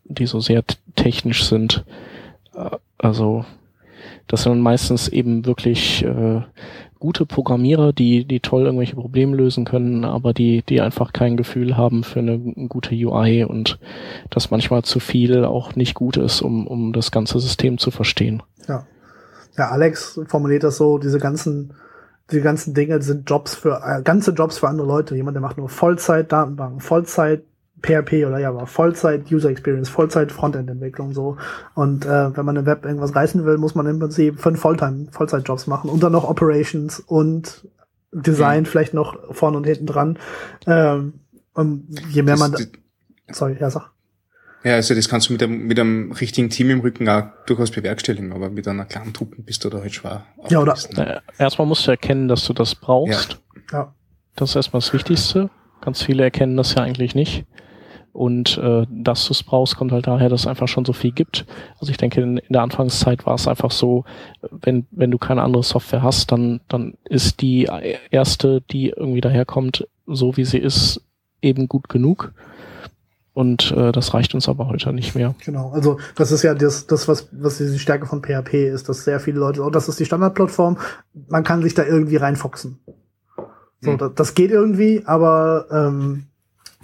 die 0.05 0.27
so 0.27 0.39
sehr 0.39 0.63
technisch 0.97 1.45
sind. 1.45 1.85
Äh, 2.55 2.77
also 2.99 3.47
das 4.27 4.43
sind 4.43 4.61
meistens 4.61 5.09
eben 5.09 5.47
wirklich 5.47 6.05
äh, 6.05 6.43
gute 6.99 7.25
Programmierer, 7.25 7.95
die, 7.95 8.27
die 8.27 8.41
toll 8.41 8.67
irgendwelche 8.67 8.97
Probleme 8.97 9.35
lösen 9.35 9.65
können, 9.65 10.05
aber 10.05 10.35
die, 10.35 10.63
die 10.69 10.83
einfach 10.83 11.15
kein 11.15 11.39
Gefühl 11.39 11.79
haben 11.79 12.05
für 12.05 12.19
eine 12.19 12.39
gute 12.69 12.95
UI 12.95 13.45
und 13.45 13.79
das 14.29 14.51
manchmal 14.51 14.83
zu 14.83 15.01
viel 15.01 15.47
auch 15.47 15.75
nicht 15.75 15.95
gut 15.95 16.19
ist, 16.19 16.43
um, 16.43 16.67
um 16.67 16.93
das 16.93 17.11
ganze 17.11 17.41
System 17.41 17.79
zu 17.79 17.91
verstehen. 17.91 18.43
Ja 18.69 18.85
ja, 19.57 19.69
Alex 19.69 20.21
formuliert 20.27 20.65
das 20.65 20.77
so, 20.77 20.99
diese 20.99 21.19
ganzen, 21.19 21.75
die 22.31 22.41
ganzen 22.41 22.75
Dinge 22.75 23.01
sind 23.03 23.29
Jobs 23.29 23.55
für, 23.55 23.83
äh, 23.85 24.03
ganze 24.03 24.33
Jobs 24.33 24.59
für 24.59 24.69
andere 24.69 24.87
Leute. 24.87 25.17
Jemand, 25.17 25.35
der 25.35 25.43
macht 25.43 25.59
nur 25.59 25.69
Vollzeit 25.69 26.31
Datenbanken, 26.33 26.81
Vollzeit 26.81 27.45
PHP 27.83 28.27
oder 28.27 28.39
ja, 28.39 28.51
aber 28.51 28.67
Vollzeit 28.67 29.31
User 29.33 29.51
Experience, 29.51 29.89
Vollzeit 29.89 30.33
Frontend-Entwicklung 30.33 31.13
so. 31.13 31.37
Und 31.75 32.05
äh, 32.05 32.37
wenn 32.37 32.45
man 32.45 32.57
im 32.57 32.67
Web 32.67 32.85
irgendwas 32.85 33.15
reißen 33.15 33.45
will, 33.45 33.59
muss 33.59 33.75
man 33.75 33.87
im 33.87 33.99
Prinzip 33.99 34.39
fünf 34.39 34.61
Volltime 34.61 35.07
Vollzeitjobs 35.11 35.67
machen 35.67 35.91
und 35.91 36.03
dann 36.03 36.13
noch 36.13 36.29
Operations 36.29 37.01
und 37.01 37.69
Design 38.13 38.61
mhm. 38.61 38.67
vielleicht 38.67 38.95
noch 38.95 39.35
vorne 39.35 39.57
und 39.57 39.65
hinten 39.65 39.87
dran. 39.87 40.19
Ähm, 40.67 41.15
und 41.55 41.87
je 42.11 42.23
mehr 42.23 42.35
das, 42.35 42.41
man, 42.41 42.53
da, 42.53 42.59
sorry, 43.33 43.57
ja 43.59 43.71
sag. 43.71 43.91
Ja, 44.63 44.75
also 44.75 44.95
das 44.95 45.09
kannst 45.09 45.29
du 45.29 45.33
mit 45.33 45.43
einem, 45.43 45.67
mit 45.67 45.81
einem 45.81 46.13
richtigen 46.13 46.51
Team 46.51 46.71
im 46.71 46.81
Rücken 46.81 47.09
auch 47.09 47.25
durchaus 47.47 47.71
bewerkstelligen, 47.71 48.33
aber 48.33 48.51
mit 48.51 48.69
einer 48.69 48.85
kleinen 48.85 49.15
Truppe 49.15 49.37
bist 49.43 49.65
du 49.65 49.71
da 49.71 49.79
halt 49.79 49.95
schwer. 49.95 50.27
Ja, 50.51 50.61
oder? 50.61 50.77
Ne? 50.95 51.23
Erstmal 51.39 51.67
musst 51.67 51.87
du 51.87 51.91
erkennen, 51.91 52.29
dass 52.29 52.45
du 52.45 52.53
das 52.53 52.75
brauchst. 52.75 53.39
Ja. 53.73 53.79
ja. 53.79 53.95
Das 54.37 54.51
ist 54.51 54.57
erstmal 54.57 54.81
das 54.81 54.93
Wichtigste. 54.93 55.51
Ganz 55.81 56.03
viele 56.03 56.23
erkennen 56.25 56.57
das 56.57 56.75
ja 56.75 56.83
eigentlich 56.83 57.15
nicht. 57.15 57.47
Und 58.13 58.59
äh, 58.59 58.87
dass 58.91 59.25
du 59.27 59.33
es 59.33 59.43
brauchst, 59.43 59.77
kommt 59.77 59.93
halt 59.93 60.07
daher, 60.07 60.29
dass 60.29 60.41
es 60.41 60.47
einfach 60.47 60.69
schon 60.69 60.85
so 60.85 60.93
viel 60.93 61.13
gibt. 61.13 61.47
Also 61.79 61.91
ich 61.91 61.97
denke, 61.97 62.21
in, 62.21 62.39
in 62.39 62.53
der 62.53 62.63
Anfangszeit 62.63 63.25
war 63.25 63.35
es 63.35 63.47
einfach 63.47 63.71
so, 63.71 64.05
wenn, 64.51 64.87
wenn 64.91 65.11
du 65.11 65.19
keine 65.19 65.43
andere 65.43 65.63
Software 65.63 66.03
hast, 66.03 66.33
dann, 66.33 66.61
dann 66.69 66.95
ist 67.05 67.41
die 67.41 67.69
erste, 68.11 68.63
die 68.63 68.91
irgendwie 68.91 69.21
daherkommt, 69.21 69.87
so 70.07 70.37
wie 70.37 70.45
sie 70.45 70.59
ist, 70.59 71.03
eben 71.41 71.69
gut 71.69 71.89
genug. 71.89 72.35
Und 73.33 73.71
äh, 73.73 73.93
das 73.93 74.13
reicht 74.13 74.35
uns 74.35 74.49
aber 74.49 74.69
heute 74.69 74.93
nicht 74.93 75.15
mehr. 75.15 75.35
Genau, 75.45 75.71
also 75.71 75.99
das 76.17 76.33
ist 76.33 76.43
ja 76.43 76.55
das, 76.55 76.87
das 76.87 77.07
was, 77.07 77.29
was 77.33 77.59
die 77.59 77.79
Stärke 77.79 78.07
von 78.07 78.23
PHP 78.23 78.55
ist, 78.55 78.89
dass 78.89 79.05
sehr 79.05 79.21
viele 79.21 79.39
Leute, 79.39 79.63
oh, 79.63 79.71
das 79.71 79.89
ist 79.89 80.01
die 80.01 80.05
Standardplattform, 80.05 80.79
man 81.29 81.45
kann 81.45 81.63
sich 81.63 81.75
da 81.75 81.85
irgendwie 81.85 82.17
reinfoxen. 82.17 82.81
So, 83.81 83.93
mhm. 83.93 83.99
das, 83.99 84.11
das, 84.15 84.35
geht 84.35 84.51
irgendwie, 84.51 85.03
aber 85.07 85.67
ähm, 85.71 86.25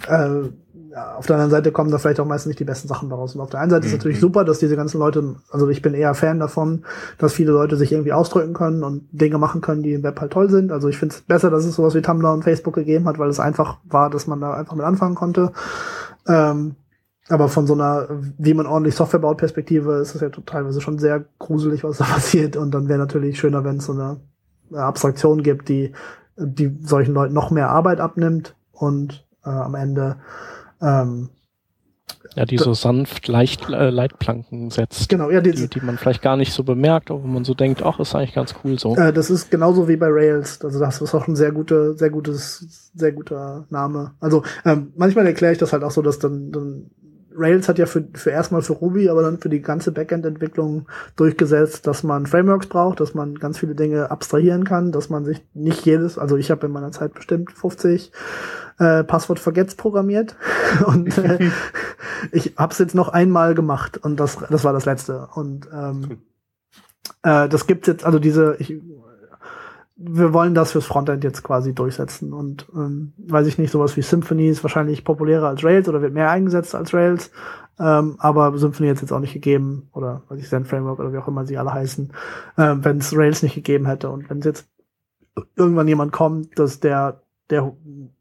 äh, 0.07 0.49
ja, 0.97 1.15
auf 1.15 1.27
der 1.27 1.35
anderen 1.35 1.51
Seite 1.51 1.71
kommen 1.71 1.91
da 1.91 1.99
vielleicht 1.99 2.19
auch 2.19 2.25
meistens 2.25 2.47
nicht 2.47 2.59
die 2.59 2.65
besten 2.65 2.87
Sachen 2.87 3.09
daraus. 3.09 3.35
Und 3.35 3.41
auf 3.41 3.51
der 3.51 3.59
einen 3.59 3.69
Seite 3.69 3.85
mhm. 3.85 3.93
ist 3.93 3.97
natürlich 3.99 4.19
super, 4.19 4.43
dass 4.45 4.57
diese 4.57 4.75
ganzen 4.75 4.99
Leute, 4.99 5.35
also 5.51 5.69
ich 5.69 5.81
bin 5.81 5.93
eher 5.93 6.15
Fan 6.15 6.39
davon, 6.39 6.85
dass 7.19 7.33
viele 7.33 7.51
Leute 7.51 7.75
sich 7.75 7.91
irgendwie 7.91 8.13
ausdrücken 8.13 8.53
können 8.53 8.83
und 8.83 9.07
Dinge 9.11 9.37
machen 9.37 9.61
können, 9.61 9.83
die 9.83 9.93
im 9.93 10.03
Web 10.03 10.19
halt 10.19 10.31
toll 10.31 10.49
sind. 10.49 10.71
Also 10.71 10.87
ich 10.87 10.97
finde 10.97 11.13
es 11.13 11.21
besser, 11.21 11.51
dass 11.51 11.65
es 11.65 11.75
sowas 11.75 11.93
wie 11.93 12.01
Tumblr 12.01 12.33
und 12.33 12.43
Facebook 12.43 12.73
gegeben 12.73 13.05
hat, 13.05 13.19
weil 13.19 13.29
es 13.29 13.39
einfach 13.39 13.77
war, 13.83 14.09
dass 14.09 14.25
man 14.25 14.41
da 14.41 14.53
einfach 14.53 14.75
mit 14.75 14.85
anfangen 14.85 15.15
konnte. 15.15 15.51
Ähm, 16.27 16.75
aber 17.29 17.49
von 17.49 17.67
so 17.67 17.73
einer, 17.73 18.07
wie 18.37 18.53
man 18.53 18.67
ordentlich 18.67 18.95
Software 18.95 19.19
baut, 19.19 19.37
Perspektive, 19.37 19.95
ist 19.95 20.15
es 20.15 20.21
ja 20.21 20.29
teilweise 20.29 20.79
schon 20.79 20.97
sehr 20.97 21.25
gruselig, 21.39 21.83
was 21.83 21.97
da 21.97 22.05
passiert. 22.13 22.55
Und 22.55 22.71
dann 22.71 22.87
wäre 22.87 22.99
natürlich 22.99 23.39
schöner, 23.39 23.63
wenn 23.63 23.77
es 23.77 23.85
so 23.85 23.93
eine, 23.93 24.19
Abstraktion 24.73 25.43
gibt, 25.43 25.69
die, 25.69 25.93
die 26.35 26.77
solchen 26.81 27.13
Leuten 27.13 27.33
noch 27.33 27.51
mehr 27.51 27.69
Arbeit 27.69 28.01
abnimmt 28.01 28.53
und 28.73 29.25
äh, 29.45 29.49
am 29.49 29.75
Ende 29.75 30.17
ähm, 30.81 31.29
ja, 32.37 32.45
die 32.45 32.59
so 32.59 32.75
sanft 32.75 33.27
leicht 33.27 33.67
äh, 33.67 33.89
Leitplanken 33.89 34.69
setzt. 34.69 35.09
Genau, 35.09 35.31
ja, 35.31 35.41
die, 35.41 35.53
die, 35.53 35.67
die 35.67 35.81
man 35.81 35.97
vielleicht 35.97 36.21
gar 36.21 36.37
nicht 36.37 36.53
so 36.53 36.63
bemerkt, 36.63 37.09
aber 37.09 37.21
man 37.21 37.43
so 37.43 37.55
denkt, 37.55 37.81
ach, 37.81 37.99
ist 37.99 38.13
eigentlich 38.13 38.35
ganz 38.35 38.53
cool 38.63 38.77
so. 38.77 38.95
Äh, 38.95 39.11
das 39.11 39.31
ist 39.31 39.49
genauso 39.49 39.87
wie 39.87 39.95
bei 39.95 40.05
Rails. 40.07 40.63
Also 40.63 40.79
das 40.79 41.01
ist 41.01 41.15
auch 41.15 41.27
ein 41.27 41.35
sehr 41.35 41.51
guter, 41.51 41.95
sehr 41.95 42.11
gutes, 42.11 42.91
sehr 42.93 43.11
guter 43.11 43.65
Name. 43.71 44.11
Also 44.19 44.43
ähm, 44.65 44.93
manchmal 44.95 45.25
erkläre 45.25 45.53
ich 45.53 45.57
das 45.57 45.73
halt 45.73 45.83
auch 45.83 45.89
so, 45.89 46.03
dass 46.03 46.19
dann, 46.19 46.51
dann 46.51 46.91
Rails 47.37 47.69
hat 47.69 47.77
ja 47.77 47.85
für, 47.85 48.07
für 48.13 48.31
erstmal 48.31 48.61
für 48.61 48.73
Ruby, 48.73 49.09
aber 49.09 49.21
dann 49.21 49.37
für 49.37 49.49
die 49.49 49.61
ganze 49.61 49.91
Backend-Entwicklung 49.91 50.87
durchgesetzt, 51.15 51.87
dass 51.87 52.03
man 52.03 52.25
Frameworks 52.25 52.67
braucht, 52.67 52.99
dass 52.99 53.13
man 53.13 53.35
ganz 53.35 53.59
viele 53.59 53.75
Dinge 53.75 54.11
abstrahieren 54.11 54.63
kann, 54.63 54.91
dass 54.91 55.09
man 55.09 55.25
sich 55.25 55.45
nicht 55.53 55.85
jedes, 55.85 56.17
also 56.17 56.37
ich 56.37 56.51
habe 56.51 56.65
in 56.65 56.71
meiner 56.71 56.91
Zeit 56.91 57.13
bestimmt 57.13 57.51
50 57.51 58.11
äh, 58.79 59.03
Passwort-Forgets 59.03 59.75
programmiert 59.75 60.35
und 60.85 61.17
äh, 61.17 61.49
ich 62.31 62.53
habe 62.57 62.73
es 62.73 62.79
jetzt 62.79 62.95
noch 62.95 63.09
einmal 63.09 63.55
gemacht 63.55 63.97
und 63.97 64.19
das, 64.19 64.37
das 64.49 64.63
war 64.63 64.73
das 64.73 64.85
letzte. 64.85 65.27
Und 65.33 65.67
ähm, 65.73 66.21
äh, 67.23 67.47
das 67.49 67.67
gibt 67.67 67.87
jetzt, 67.87 68.05
also 68.05 68.19
diese, 68.19 68.55
ich, 68.59 68.75
wir 69.97 70.31
wollen 70.31 70.53
das 70.53 70.73
fürs 70.73 70.85
Frontend 70.85 71.23
jetzt 71.23 71.43
quasi 71.43 71.73
durchsetzen. 71.73 72.31
Und 72.31 72.67
ähm, 72.73 73.13
weiß 73.17 73.47
ich 73.47 73.57
nicht, 73.57 73.71
sowas 73.71 73.97
wie 73.97 74.03
Symfony 74.03 74.47
ist 74.47 74.63
wahrscheinlich 74.63 75.03
populärer 75.03 75.47
als 75.47 75.63
Rails 75.63 75.89
oder 75.89 76.01
wird 76.01 76.13
mehr 76.13 76.29
eingesetzt 76.29 76.75
als 76.75 76.93
Rails, 76.93 77.31
ähm, 77.79 78.15
aber 78.19 78.55
Symfony 78.57 78.87
jetzt 78.87 79.01
jetzt 79.01 79.11
auch 79.11 79.19
nicht 79.19 79.33
gegeben 79.33 79.89
oder 79.93 80.23
weiß 80.29 80.39
ich 80.39 80.49
Zen 80.49 80.65
Framework 80.65 80.99
oder 80.99 81.13
wie 81.13 81.17
auch 81.17 81.27
immer 81.27 81.45
sie 81.45 81.57
alle 81.57 81.73
heißen, 81.73 82.13
ähm, 82.57 82.85
wenn 82.85 82.97
es 82.97 83.15
Rails 83.15 83.41
nicht 83.41 83.55
gegeben 83.55 83.87
hätte. 83.87 84.09
Und 84.09 84.29
wenn 84.29 84.41
jetzt 84.41 84.67
irgendwann 85.55 85.87
jemand 85.87 86.11
kommt, 86.11 86.57
dass 86.59 86.79
der 86.79 87.21
der 87.49 87.73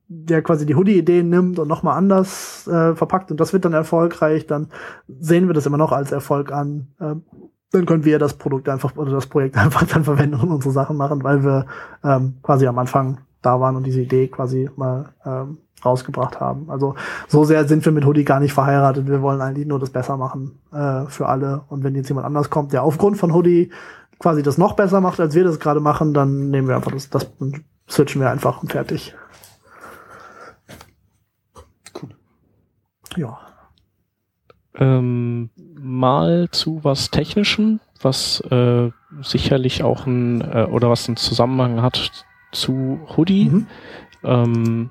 der 0.09 0.41
quasi 0.43 0.67
die 0.67 0.77
Hoodie-Idee 0.77 1.25
nimmt 1.25 1.59
und 1.59 1.67
nochmal 1.67 1.99
anders 1.99 2.67
äh, 2.69 2.95
verpackt 2.95 3.31
und 3.33 3.41
das 3.41 3.53
wird 3.53 3.65
dann 3.65 3.73
erfolgreich, 3.73 4.47
dann 4.47 4.69
sehen 5.09 5.49
wir 5.49 5.55
das 5.55 5.67
immer 5.67 5.79
noch 5.79 5.91
als 5.91 6.13
Erfolg 6.13 6.53
an. 6.53 6.89
Ähm, 7.01 7.25
dann 7.73 7.87
können 7.87 8.05
wir 8.05 8.19
das 8.19 8.35
Produkt 8.35 8.69
einfach 8.69 8.97
oder 8.97 9.13
das 9.13 9.27
Projekt 9.27 9.57
einfach 9.57 9.87
dann 9.87 10.05
verwenden 10.05 10.41
und 10.41 10.51
unsere 10.51 10.73
Sachen 10.73 10.97
machen, 10.97 11.23
weil 11.23 11.45
wir 11.45 11.67
ähm, 12.05 12.35
quasi 12.43 12.67
am 12.67 12.79
Anfang 12.79 13.19
da 13.43 13.61
waren 13.61 13.77
und 13.77 13.85
diese 13.85 14.01
Idee 14.01 14.29
quasi 14.29 14.69
mal 14.77 15.11
ähm, 15.25 15.59
rausgebracht 15.85 16.41
haben. 16.41 16.71
Also 16.71 16.95
so 17.29 17.45
sehr 17.45 17.67
sind 17.69 17.85
wir 17.85 17.93
mit 17.93 18.05
Hoodie 18.05 18.25
gar 18.25 18.41
nicht 18.41 18.53
verheiratet. 18.53 19.07
Wir 19.07 19.23
wollen 19.23 19.41
eigentlich 19.41 19.67
nur 19.67 19.79
das 19.79 19.91
besser 19.91 20.17
machen 20.17 20.59
äh, 20.73 21.07
für 21.07 21.27
alle. 21.27 21.63
Und 21.69 21.85
wenn 21.85 21.95
jetzt 21.95 22.09
jemand 22.09 22.27
anders 22.27 22.51
kommt, 22.51 22.73
der 22.73 22.83
aufgrund 22.83 23.19
von 23.19 23.33
Hoodie 23.35 23.71
quasi 24.19 24.43
das 24.43 24.59
noch 24.59 24.75
besser 24.75 25.01
macht, 25.01 25.21
als 25.21 25.35
wir 25.35 25.45
das 25.45 25.61
gerade 25.61 25.81
machen, 25.81 26.15
dann 26.15 26.51
nehmen 26.51 26.69
wir 26.69 26.77
einfach 26.77 26.93
das, 26.93 27.11
das 27.11 27.31
und 27.39 27.63
switchen 27.89 28.21
wir 28.21 28.31
einfach 28.31 28.63
und 28.63 28.73
fertig. 28.73 29.15
Ja. 33.17 33.39
Ähm, 34.75 35.51
mal 35.79 36.49
zu 36.51 36.81
was 36.83 37.11
Technischem, 37.11 37.81
was 38.01 38.41
äh, 38.51 38.91
sicherlich 39.23 39.83
auch 39.83 40.07
ein 40.07 40.41
äh, 40.41 40.67
oder 40.71 40.91
was 40.91 41.09
einen 41.09 41.17
Zusammenhang 41.17 41.83
hat 41.83 42.11
zu 42.53 43.01
Hoodie. 43.17 43.47
Mhm. 43.47 43.67
Ähm, 44.25 44.91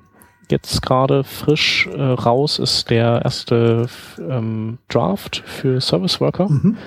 jetzt 0.50 0.82
gerade 0.82 1.24
frisch 1.24 1.88
äh, 1.88 2.02
raus 2.02 2.60
ist 2.60 2.90
der 2.90 3.22
erste 3.24 3.88
ähm, 4.20 4.78
Draft 4.90 5.44
für 5.46 5.82
Service 5.82 6.22
Worker. 6.22 6.50
Mhm. 6.50 6.78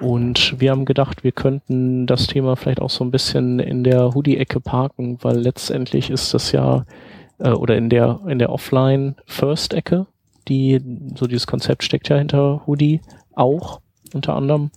Und 0.00 0.58
wir 0.58 0.70
haben 0.70 0.86
gedacht, 0.86 1.22
wir 1.22 1.32
könnten 1.32 2.06
das 2.06 2.26
Thema 2.26 2.56
vielleicht 2.56 2.80
auch 2.80 2.90
so 2.90 3.04
ein 3.04 3.10
bisschen 3.10 3.58
in 3.58 3.84
der 3.84 4.14
Hoodie-Ecke 4.14 4.58
parken, 4.60 5.18
weil 5.20 5.36
letztendlich 5.38 6.10
ist 6.10 6.32
das 6.32 6.52
ja 6.52 6.86
äh, 7.38 7.50
oder 7.50 7.76
in 7.76 7.90
der 7.90 8.20
in 8.26 8.38
der 8.38 8.50
Offline-First-Ecke 8.50 10.06
die, 10.48 10.80
so 11.16 11.26
dieses 11.26 11.46
Konzept 11.46 11.84
steckt 11.84 12.08
ja 12.08 12.16
hinter 12.16 12.66
Hoodie 12.66 13.00
auch 13.34 13.80
unter 14.12 14.34
anderem, 14.34 14.70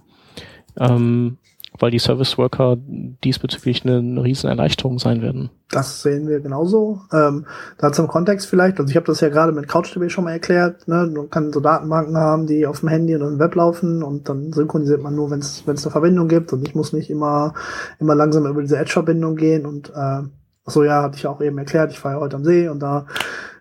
ähm, 0.77 1.37
weil 1.77 1.91
die 1.91 1.99
Service 1.99 2.37
Worker 2.37 2.77
diesbezüglich 2.77 3.83
eine, 3.83 3.97
eine 3.97 4.23
riesen 4.23 4.49
Erleichterung 4.49 4.97
sein 4.97 5.21
werden. 5.21 5.49
Das 5.69 6.01
sehen 6.01 6.27
wir 6.27 6.39
genauso. 6.39 7.01
Ähm, 7.11 7.45
da 7.77 7.91
zum 7.91 8.07
Kontext 8.07 8.47
vielleicht, 8.47 8.79
also 8.79 8.89
ich 8.89 8.95
habe 8.95 9.07
das 9.07 9.19
ja 9.19 9.29
gerade 9.29 9.51
mit 9.51 9.67
CouchDB 9.67 10.09
schon 10.09 10.23
mal 10.23 10.31
erklärt, 10.31 10.87
ne? 10.87 11.11
man 11.13 11.29
kann 11.29 11.51
so 11.51 11.59
Datenbanken 11.59 12.15
haben, 12.15 12.47
die 12.47 12.65
auf 12.65 12.79
dem 12.79 12.89
Handy 12.89 13.15
und 13.15 13.21
im 13.21 13.39
Web 13.39 13.55
laufen 13.55 14.03
und 14.03 14.29
dann 14.29 14.53
synchronisiert 14.53 15.01
man 15.01 15.15
nur, 15.15 15.31
wenn 15.31 15.39
es 15.39 15.63
eine 15.67 15.77
Verbindung 15.77 16.29
gibt 16.29 16.53
und 16.53 16.65
ich 16.65 16.75
muss 16.75 16.93
nicht 16.93 17.09
immer, 17.09 17.53
immer 17.99 18.15
langsam 18.15 18.45
über 18.45 18.61
diese 18.61 18.77
Edge-Verbindung 18.77 19.35
gehen 19.35 19.65
und 19.65 19.89
äh, 19.89 20.21
so 20.65 20.83
ja, 20.83 21.03
hatte 21.03 21.17
ich 21.17 21.27
auch 21.27 21.41
eben 21.41 21.57
erklärt, 21.57 21.91
ich 21.91 22.03
war 22.03 22.13
ja 22.13 22.19
heute 22.19 22.37
am 22.37 22.43
See 22.43 22.67
und 22.69 22.79
da 22.79 23.05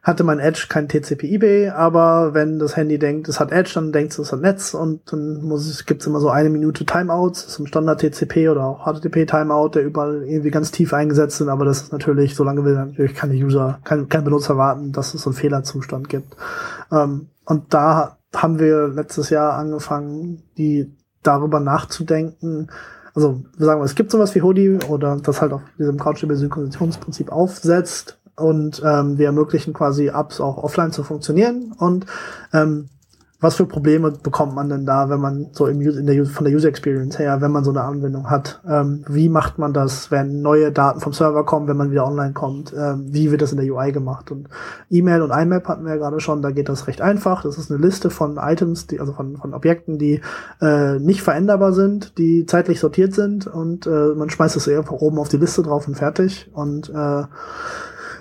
hatte 0.04 0.22
mein 0.22 0.38
Edge 0.38 0.66
kein 0.68 0.86
TCP/IP, 0.86 1.72
aber 1.74 2.34
wenn 2.34 2.58
das 2.58 2.76
Handy 2.76 2.98
denkt, 2.98 3.26
es 3.28 3.40
hat 3.40 3.50
Edge, 3.50 3.72
dann 3.74 3.90
denkt 3.90 4.12
es, 4.12 4.18
es 4.18 4.32
hat 4.32 4.42
Netz 4.42 4.74
und 4.74 5.00
dann 5.10 5.42
muss 5.42 5.66
es, 5.66 5.86
gibt's 5.86 6.06
immer 6.06 6.20
so 6.20 6.28
eine 6.28 6.50
Minute 6.50 6.84
Timeouts 6.84 7.48
zum 7.48 7.66
Standard 7.66 8.00
TCP 8.00 8.50
oder 8.50 8.66
auch 8.66 8.84
HTTP 8.84 9.26
Timeout, 9.26 9.70
der 9.70 9.82
überall 9.82 10.22
irgendwie 10.24 10.50
ganz 10.50 10.70
tief 10.70 10.92
eingesetzt 10.92 11.38
sind, 11.38 11.48
aber 11.48 11.64
das 11.64 11.84
ist 11.84 11.92
natürlich, 11.92 12.34
solange 12.34 12.66
will 12.66 12.74
natürlich 12.74 13.14
keine 13.14 13.32
User, 13.32 13.80
kein, 13.84 14.10
kein 14.10 14.24
Benutzer 14.24 14.58
warten, 14.58 14.92
dass 14.92 15.14
es 15.14 15.22
so 15.22 15.30
einen 15.30 15.36
Fehlerzustand 15.36 16.10
gibt. 16.10 16.36
Ähm, 16.92 17.28
und 17.46 17.72
da 17.72 18.18
haben 18.36 18.58
wir 18.58 18.88
letztes 18.88 19.30
Jahr 19.30 19.54
angefangen, 19.54 20.42
die 20.58 20.94
darüber 21.22 21.60
nachzudenken, 21.60 22.68
also 23.14 23.42
wir 23.56 23.64
sagen, 23.64 23.80
es 23.82 23.94
gibt 23.94 24.10
sowas 24.10 24.34
wie 24.34 24.42
Hoodie 24.42 24.78
oder 24.88 25.16
das 25.16 25.40
halt 25.40 25.52
auf 25.52 25.62
diesem 25.78 25.98
Couchtable-Synchronisationsprinzip 25.98 27.30
aufsetzt 27.30 28.18
und 28.36 28.82
ähm, 28.84 29.18
wir 29.18 29.26
ermöglichen 29.26 29.72
quasi 29.72 30.08
Apps 30.08 30.40
auch 30.40 30.62
offline 30.62 30.92
zu 30.92 31.02
funktionieren 31.04 31.74
und 31.78 32.06
ähm, 32.52 32.88
was 33.44 33.56
für 33.56 33.66
Probleme 33.66 34.10
bekommt 34.10 34.54
man 34.54 34.70
denn 34.70 34.86
da, 34.86 35.10
wenn 35.10 35.20
man 35.20 35.48
so 35.52 35.66
im, 35.66 35.78
in 35.82 36.06
der, 36.06 36.24
von 36.24 36.46
der 36.46 36.54
User 36.54 36.68
Experience 36.68 37.18
her, 37.18 37.42
wenn 37.42 37.52
man 37.52 37.62
so 37.62 37.70
eine 37.70 37.82
Anwendung 37.82 38.30
hat? 38.30 38.60
Ähm, 38.66 39.04
wie 39.06 39.28
macht 39.28 39.58
man 39.58 39.74
das, 39.74 40.10
wenn 40.10 40.40
neue 40.40 40.72
Daten 40.72 41.00
vom 41.00 41.12
Server 41.12 41.44
kommen, 41.44 41.68
wenn 41.68 41.76
man 41.76 41.90
wieder 41.90 42.06
online 42.06 42.32
kommt? 42.32 42.72
Ähm, 42.72 43.04
wie 43.08 43.30
wird 43.30 43.42
das 43.42 43.52
in 43.52 43.58
der 43.58 43.70
UI 43.70 43.92
gemacht? 43.92 44.30
Und 44.30 44.48
E-Mail 44.88 45.20
und 45.20 45.30
IMAP 45.30 45.68
hatten 45.68 45.84
wir 45.84 45.92
ja 45.92 45.98
gerade 45.98 46.20
schon, 46.20 46.40
da 46.40 46.52
geht 46.52 46.70
das 46.70 46.86
recht 46.86 47.02
einfach. 47.02 47.42
Das 47.42 47.58
ist 47.58 47.70
eine 47.70 47.80
Liste 47.80 48.08
von 48.08 48.38
Items, 48.38 48.86
die, 48.86 48.98
also 48.98 49.12
von, 49.12 49.36
von 49.36 49.52
Objekten, 49.52 49.98
die 49.98 50.22
äh, 50.62 50.98
nicht 50.98 51.20
veränderbar 51.20 51.74
sind, 51.74 52.16
die 52.16 52.46
zeitlich 52.46 52.80
sortiert 52.80 53.12
sind 53.12 53.46
und 53.46 53.86
äh, 53.86 54.14
man 54.16 54.30
schmeißt 54.30 54.56
es 54.56 54.66
einfach 54.68 54.92
oben 54.92 55.18
auf 55.18 55.28
die 55.28 55.36
Liste 55.36 55.62
drauf 55.62 55.86
und 55.86 55.96
fertig. 55.96 56.50
Und 56.54 56.88
äh, 56.88 57.24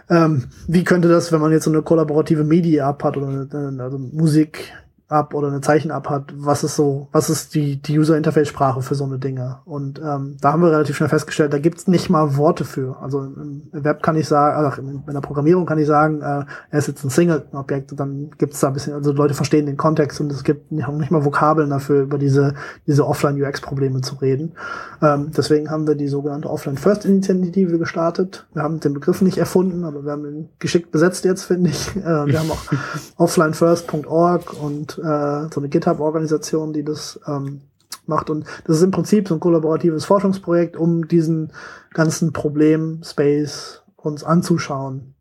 ähm, 0.10 0.46
wie 0.68 0.84
könnte 0.84 1.08
das, 1.08 1.32
wenn 1.32 1.42
man 1.42 1.52
jetzt 1.52 1.64
so 1.66 1.72
eine 1.72 1.82
kollaborative 1.82 2.44
Media-App 2.44 3.04
hat 3.04 3.18
oder 3.18 3.28
eine, 3.28 3.84
also 3.84 3.98
Musik, 3.98 4.74
ab 5.14 5.34
oder 5.34 5.48
eine 5.48 5.62
Zeichen-App 5.62 6.10
hat, 6.10 6.34
was 6.36 6.64
ist 6.64 6.76
so, 6.76 7.08
was 7.12 7.30
ist 7.30 7.56
die, 7.56 7.78
die 7.78 8.00
User-Interface-Sprache 8.00 8.82
für 8.82 8.96
so 8.96 9.06
eine 9.06 9.20
Dinge? 9.20 9.60
Und 9.66 10.00
ähm, 10.00 10.38
da 10.42 10.54
haben 10.54 10.62
wir 10.62 10.72
relativ 10.72 10.98
schnell 10.98 11.10
festgestellt, 11.10 11.54
da 11.54 11.60
gibt's 11.60 11.88
nicht 11.88 12.10
mal 12.10 12.36
Worte 12.36 12.66
für. 12.66 12.98
Also 13.02 13.22
im 13.24 13.64
Web 13.72 14.02
kann 14.04 14.18
ich 14.18 14.28
sagen, 14.28 14.66
also 14.66 14.82
in 14.82 15.14
der 15.14 15.22
Programmierung 15.22 15.66
kann 15.66 15.78
ich 15.78 15.88
sagen, 15.88 16.22
äh, 16.22 16.46
er 16.72 16.80
ist 16.80 16.88
jetzt 16.88 17.04
ein 17.04 17.10
Single-Objekt, 17.10 17.98
dann 17.98 18.32
gibt's 18.38 18.60
da 18.60 18.68
ein 18.68 18.74
bisschen, 18.74 18.94
also 18.94 19.12
Leute 19.12 19.34
verstehen 19.34 19.66
den 19.66 19.78
Kontext 19.78 20.20
und 20.20 20.32
es 20.32 20.44
gibt 20.44 20.72
nicht, 20.72 20.88
nicht 20.88 21.12
mal 21.12 21.24
Vokabeln 21.24 21.70
dafür, 21.70 22.02
über 22.02 22.18
diese, 22.18 22.56
diese 22.88 23.08
Offline-UX-Probleme 23.08 24.02
zu 24.02 24.16
reden. 24.16 24.54
Ähm, 25.02 25.32
deswegen 25.36 25.70
haben 25.70 25.88
wir 25.88 25.96
die 25.96 26.08
sogenannte 26.08 26.50
Offline-First-Initiative 26.50 27.78
gestartet. 27.78 28.48
Wir 28.54 28.64
haben 28.64 28.80
den 28.80 28.94
Begriff 28.94 29.22
nicht 29.22 29.38
erfunden, 29.38 29.84
aber 29.84 30.04
wir 30.06 30.12
haben 30.12 30.26
ihn 30.26 30.50
geschickt 30.60 30.92
besetzt 30.92 31.26
jetzt, 31.26 31.44
finde 31.44 31.70
ich. 31.70 31.96
Äh, 31.96 32.26
wir 32.26 32.40
haben 32.40 32.52
auch 32.52 32.64
offlinefirst.org 33.18 34.62
und 34.62 35.00
äh, 35.04 35.54
so 35.54 35.60
eine 35.60 35.70
GitHub-Organisation, 35.70 36.74
die 36.74 36.84
das 36.84 37.20
ähm, 37.28 37.62
macht. 38.06 38.30
Und 38.30 38.46
das 38.66 38.78
ist 38.78 38.84
im 38.84 38.92
Prinzip 38.92 39.28
so 39.28 39.36
ein 39.36 39.40
kollaboratives 39.40 40.06
Forschungsprojekt, 40.06 40.78
um 40.78 41.08
diesen 41.08 41.52
ganzen 41.94 42.34
Problem-Space 42.34 43.84
uns 43.96 44.24
anzuschauen 44.24 45.14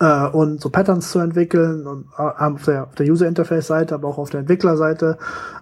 äh, 0.00 0.26
und 0.26 0.60
so 0.60 0.70
Patterns 0.70 1.10
zu 1.10 1.18
entwickeln 1.18 1.86
und 1.86 2.06
äh, 2.16 2.22
auf 2.22 2.64
der, 2.64 2.84
auf 2.84 2.94
der 2.94 3.06
User-Interface-Seite, 3.06 3.94
aber 3.94 4.08
auch 4.08 4.18
auf 4.18 4.30
der 4.30 4.40
Entwicklerseite 4.40 5.18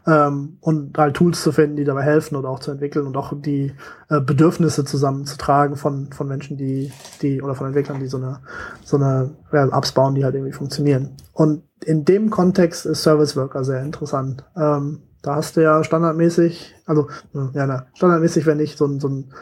ähm, 0.07 0.59
und 0.61 0.97
halt 0.97 1.15
Tools 1.15 1.43
zu 1.43 1.53
finden, 1.53 1.77
die 1.77 1.85
dabei 1.85 2.03
helfen 2.03 2.37
oder 2.37 2.49
auch 2.49 2.61
zu 2.61 2.71
entwickeln 2.71 3.07
und 3.07 3.17
auch 3.17 3.33
die 3.35 3.73
äh, 4.09 4.21
Bedürfnisse 4.21 4.85
zusammenzutragen 4.85 5.77
von, 5.77 6.13
von 6.13 6.29
Menschen, 6.29 6.57
die, 6.57 6.93
die 7.21 7.43
oder 7.43 7.55
von 7.55 7.67
Entwicklern, 7.67 8.01
die 8.01 8.07
so 8.07 8.17
eine, 8.17 8.41
so 8.85 8.97
eine 8.97 9.31
ja, 9.53 9.67
Apps 9.67 9.93
bauen, 9.93 10.15
die 10.15 10.25
halt 10.25 10.35
irgendwie 10.35 10.53
funktionieren. 10.53 11.17
Und 11.33 11.65
in 11.85 12.05
dem 12.05 12.31
Kontext 12.31 12.87
ist 12.87 13.03
Service 13.03 13.37
Worker 13.37 13.65
sehr 13.65 13.83
interessant. 13.83 14.45
Ähm, 14.57 15.03
da 15.23 15.37
hast 15.37 15.57
du 15.57 15.63
ja 15.63 15.85
standardmäßig, 15.85 16.75
also 16.87 17.09
ja, 17.33 17.67
na, 17.67 17.87
standardmäßig, 17.95 18.47
wenn 18.47 18.61
ich 18.61 18.77
so 18.77 18.87
ein, 18.87 18.99
so 18.99 19.09
ein 19.09 19.33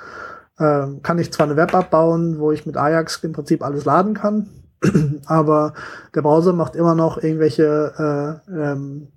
äh, 0.58 1.00
kann 1.02 1.18
ich 1.18 1.32
zwar 1.32 1.46
eine 1.46 1.56
Web-App 1.56 1.90
bauen, 1.90 2.38
wo 2.38 2.52
ich 2.52 2.66
mit 2.66 2.76
Ajax 2.76 3.24
im 3.24 3.32
Prinzip 3.32 3.62
alles 3.62 3.86
laden 3.86 4.12
kann, 4.12 4.50
aber 5.26 5.74
der 6.14 6.22
Browser 6.22 6.52
macht 6.52 6.76
immer 6.76 6.94
noch 6.94 7.22
irgendwelche 7.22 8.40
äh, 8.48 8.50
ähm, 8.52 9.08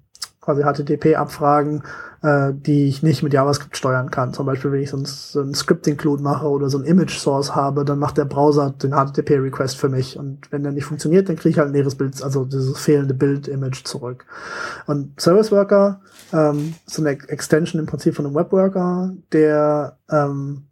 quasi 0.44 0.61
HTTP-Abfragen, 0.61 1.84
äh, 2.22 2.52
die 2.53 2.88
ich 2.88 3.02
nicht 3.02 3.23
mit 3.23 3.34
JavaScript 3.34 3.77
steuern 3.77 4.11
kann. 4.11 4.34
Zum 4.34 4.45
Beispiel, 4.45 4.73
wenn 4.73 4.81
ich 4.81 4.90
so 4.90 4.98
ein, 4.98 5.06
so 5.06 5.41
ein 5.41 5.53
Script-Include 5.53 6.22
mache 6.22 6.48
oder 6.48 6.69
so 6.69 6.77
ein 6.77 6.84
Image-Source 6.84 7.56
habe, 7.56 7.85
dann 7.85 7.98
macht 7.98 8.18
der 8.18 8.26
Browser 8.26 8.72
den 8.72 8.91
HTTP-Request 8.91 9.77
für 9.77 9.88
mich. 9.88 10.19
Und 10.19 10.52
wenn 10.52 10.64
der 10.64 10.73
nicht 10.73 10.85
funktioniert, 10.85 11.30
dann 11.30 11.38
kriege 11.38 11.49
ich 11.49 11.57
halt 11.57 11.69
ein 11.69 11.73
leeres 11.73 11.95
Bild, 11.95 12.22
also 12.22 12.44
dieses 12.44 12.77
fehlende 12.77 13.14
Bild-Image 13.14 13.85
zurück. 13.85 14.26
Und 14.85 15.19
Service 15.19 15.52
Worker 15.52 16.02
ähm, 16.34 16.76
ist 16.85 16.99
eine 16.99 17.11
Extension 17.11 17.80
im 17.80 17.85
Prinzip 17.85 18.15
von 18.15 18.26
einem 18.26 18.35
Webworker, 18.35 19.14
der 19.31 19.98
ähm, 20.10 20.68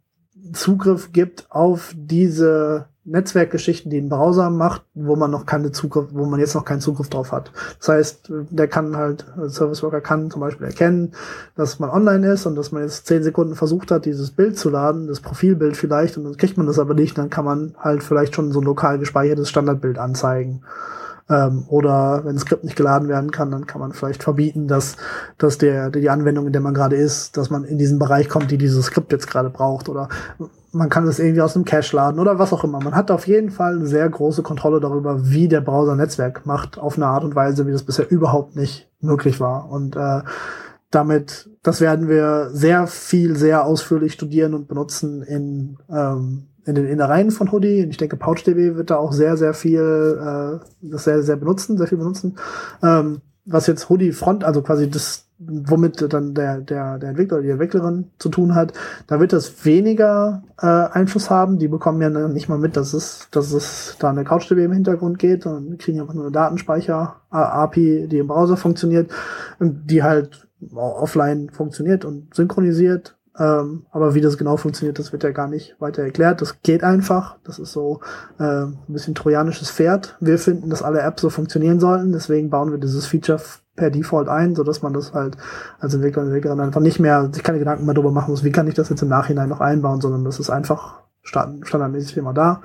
Zugriff 0.52 1.12
gibt 1.12 1.46
auf 1.50 1.94
diese 1.96 2.91
Netzwerkgeschichten, 3.04 3.90
die 3.90 3.98
ein 3.98 4.08
Browser 4.08 4.48
macht, 4.48 4.82
wo 4.94 5.16
man 5.16 5.30
noch 5.30 5.44
keine 5.44 5.72
Zugriff, 5.72 6.06
wo 6.12 6.24
man 6.24 6.38
jetzt 6.38 6.54
noch 6.54 6.64
keinen 6.64 6.80
Zugriff 6.80 7.08
drauf 7.08 7.32
hat. 7.32 7.50
Das 7.78 7.88
heißt, 7.88 8.32
der 8.50 8.68
kann 8.68 8.96
halt, 8.96 9.26
also 9.36 9.48
Service 9.48 9.82
Worker 9.82 10.00
kann 10.00 10.30
zum 10.30 10.40
Beispiel 10.40 10.66
erkennen, 10.66 11.12
dass 11.56 11.80
man 11.80 11.90
online 11.90 12.32
ist 12.32 12.46
und 12.46 12.54
dass 12.54 12.70
man 12.70 12.82
jetzt 12.82 13.06
zehn 13.06 13.24
Sekunden 13.24 13.56
versucht 13.56 13.90
hat, 13.90 14.04
dieses 14.04 14.30
Bild 14.30 14.56
zu 14.56 14.70
laden, 14.70 15.08
das 15.08 15.20
Profilbild 15.20 15.76
vielleicht, 15.76 16.16
und 16.16 16.24
dann 16.24 16.36
kriegt 16.36 16.56
man 16.56 16.66
das 16.66 16.78
aber 16.78 16.94
nicht, 16.94 17.18
dann 17.18 17.30
kann 17.30 17.44
man 17.44 17.74
halt 17.78 18.04
vielleicht 18.04 18.36
schon 18.36 18.52
so 18.52 18.60
ein 18.60 18.66
lokal 18.66 19.00
gespeichertes 19.00 19.48
Standardbild 19.48 19.98
anzeigen. 19.98 20.62
Ähm, 21.32 21.64
oder 21.68 22.24
wenn 22.24 22.36
ein 22.36 22.38
Skript 22.38 22.62
nicht 22.62 22.76
geladen 22.76 23.08
werden 23.08 23.30
kann, 23.30 23.50
dann 23.50 23.66
kann 23.66 23.80
man 23.80 23.92
vielleicht 23.92 24.22
verbieten, 24.22 24.68
dass, 24.68 24.96
dass 25.38 25.56
der, 25.56 25.88
die 25.90 26.10
Anwendung, 26.10 26.46
in 26.46 26.52
der 26.52 26.60
man 26.60 26.74
gerade 26.74 26.96
ist, 26.96 27.38
dass 27.38 27.48
man 27.48 27.64
in 27.64 27.78
diesen 27.78 27.98
Bereich 27.98 28.28
kommt, 28.28 28.50
die 28.50 28.58
dieses 28.58 28.86
Skript 28.86 29.12
jetzt 29.12 29.28
gerade 29.28 29.48
braucht. 29.48 29.88
Oder 29.88 30.08
man 30.72 30.90
kann 30.90 31.06
es 31.06 31.18
irgendwie 31.18 31.40
aus 31.40 31.54
dem 31.54 31.64
Cache 31.64 31.96
laden 31.96 32.20
oder 32.20 32.38
was 32.38 32.52
auch 32.52 32.64
immer. 32.64 32.82
Man 32.82 32.94
hat 32.94 33.10
auf 33.10 33.26
jeden 33.26 33.50
Fall 33.50 33.76
eine 33.76 33.86
sehr 33.86 34.08
große 34.08 34.42
Kontrolle 34.42 34.80
darüber, 34.80 35.30
wie 35.30 35.48
der 35.48 35.62
Browser 35.62 35.96
Netzwerk 35.96 36.44
macht, 36.44 36.78
auf 36.78 36.96
eine 36.96 37.06
Art 37.06 37.24
und 37.24 37.34
Weise, 37.34 37.66
wie 37.66 37.72
das 37.72 37.82
bisher 37.82 38.10
überhaupt 38.10 38.54
nicht 38.54 38.90
möglich 39.00 39.40
war. 39.40 39.70
Und 39.70 39.96
äh, 39.96 40.20
damit, 40.90 41.48
das 41.62 41.80
werden 41.80 42.08
wir 42.08 42.50
sehr 42.52 42.86
viel, 42.86 43.36
sehr 43.36 43.64
ausführlich 43.64 44.12
studieren 44.12 44.52
und 44.52 44.68
benutzen 44.68 45.22
in 45.22 45.78
ähm, 45.90 46.48
in 46.64 46.74
den 46.74 46.86
Innereien 46.86 47.30
von 47.30 47.50
Hoodie. 47.50 47.82
Und 47.82 47.90
ich 47.90 47.96
denke, 47.96 48.16
PouchDB 48.16 48.76
wird 48.76 48.90
da 48.90 48.96
auch 48.96 49.12
sehr, 49.12 49.36
sehr 49.36 49.54
viel, 49.54 49.80
äh, 49.80 50.64
das 50.82 51.04
sehr, 51.04 51.22
sehr 51.22 51.36
benutzen, 51.36 51.76
sehr 51.78 51.86
viel 51.86 51.98
benutzen. 51.98 52.36
Ähm, 52.82 53.20
was 53.44 53.66
jetzt 53.66 53.88
Hoodie 53.88 54.12
Front, 54.12 54.44
also 54.44 54.62
quasi 54.62 54.88
das, 54.88 55.26
womit 55.38 56.12
dann 56.12 56.34
der, 56.34 56.60
der, 56.60 56.98
der 56.98 57.10
Entwickler 57.10 57.38
oder 57.38 57.44
die 57.44 57.50
Entwicklerin 57.50 58.10
zu 58.18 58.28
tun 58.28 58.54
hat, 58.54 58.72
da 59.08 59.18
wird 59.18 59.32
das 59.32 59.64
weniger 59.64 60.44
äh, 60.60 60.66
Einfluss 60.66 61.30
haben. 61.30 61.58
Die 61.58 61.66
bekommen 61.66 62.00
ja 62.00 62.28
nicht 62.28 62.48
mal 62.48 62.58
mit, 62.58 62.76
dass 62.76 62.94
es, 62.94 63.26
dass 63.32 63.52
es 63.52 63.96
da 63.98 64.10
eine 64.10 64.24
CouchDB 64.24 64.64
im 64.64 64.72
Hintergrund 64.72 65.18
geht 65.18 65.46
und 65.46 65.78
kriegen 65.80 66.00
einfach 66.00 66.14
nur 66.14 66.24
eine 66.24 66.32
Datenspeicher-API, 66.32 68.06
die 68.06 68.18
im 68.18 68.28
Browser 68.28 68.56
funktioniert 68.56 69.10
und 69.58 69.90
die 69.90 70.04
halt 70.04 70.46
offline 70.74 71.50
funktioniert 71.50 72.04
und 72.04 72.32
synchronisiert 72.34 73.16
ähm, 73.38 73.86
aber 73.90 74.14
wie 74.14 74.20
das 74.20 74.36
genau 74.36 74.56
funktioniert, 74.56 74.98
das 74.98 75.12
wird 75.12 75.24
ja 75.24 75.30
gar 75.30 75.48
nicht 75.48 75.76
weiter 75.78 76.02
erklärt. 76.02 76.42
Das 76.42 76.60
geht 76.62 76.84
einfach. 76.84 77.38
Das 77.44 77.58
ist 77.58 77.72
so 77.72 78.00
äh, 78.38 78.64
ein 78.64 78.78
bisschen 78.88 79.14
trojanisches 79.14 79.70
Pferd. 79.70 80.16
Wir 80.20 80.38
finden, 80.38 80.68
dass 80.68 80.82
alle 80.82 81.00
Apps 81.00 81.22
so 81.22 81.30
funktionieren 81.30 81.80
sollten. 81.80 82.12
Deswegen 82.12 82.50
bauen 82.50 82.70
wir 82.70 82.78
dieses 82.78 83.06
Feature 83.06 83.40
per 83.74 83.90
Default 83.90 84.28
ein, 84.28 84.54
so 84.54 84.64
dass 84.64 84.82
man 84.82 84.92
das 84.92 85.14
halt 85.14 85.38
als 85.80 85.94
Entwickler 85.94 86.22
und 86.22 86.28
Entwicklerin 86.28 86.60
einfach 86.60 86.82
nicht 86.82 87.00
mehr 87.00 87.30
sich 87.32 87.42
keine 87.42 87.58
Gedanken 87.58 87.86
mehr 87.86 87.94
darüber 87.94 88.12
machen 88.12 88.30
muss, 88.30 88.44
wie 88.44 88.52
kann 88.52 88.68
ich 88.68 88.74
das 88.74 88.90
jetzt 88.90 89.02
im 89.02 89.08
Nachhinein 89.08 89.48
noch 89.48 89.60
einbauen, 89.60 90.02
sondern 90.02 90.24
das 90.24 90.38
ist 90.38 90.50
einfach 90.50 91.00
standardmäßig 91.22 92.18
immer 92.18 92.34
da. 92.34 92.60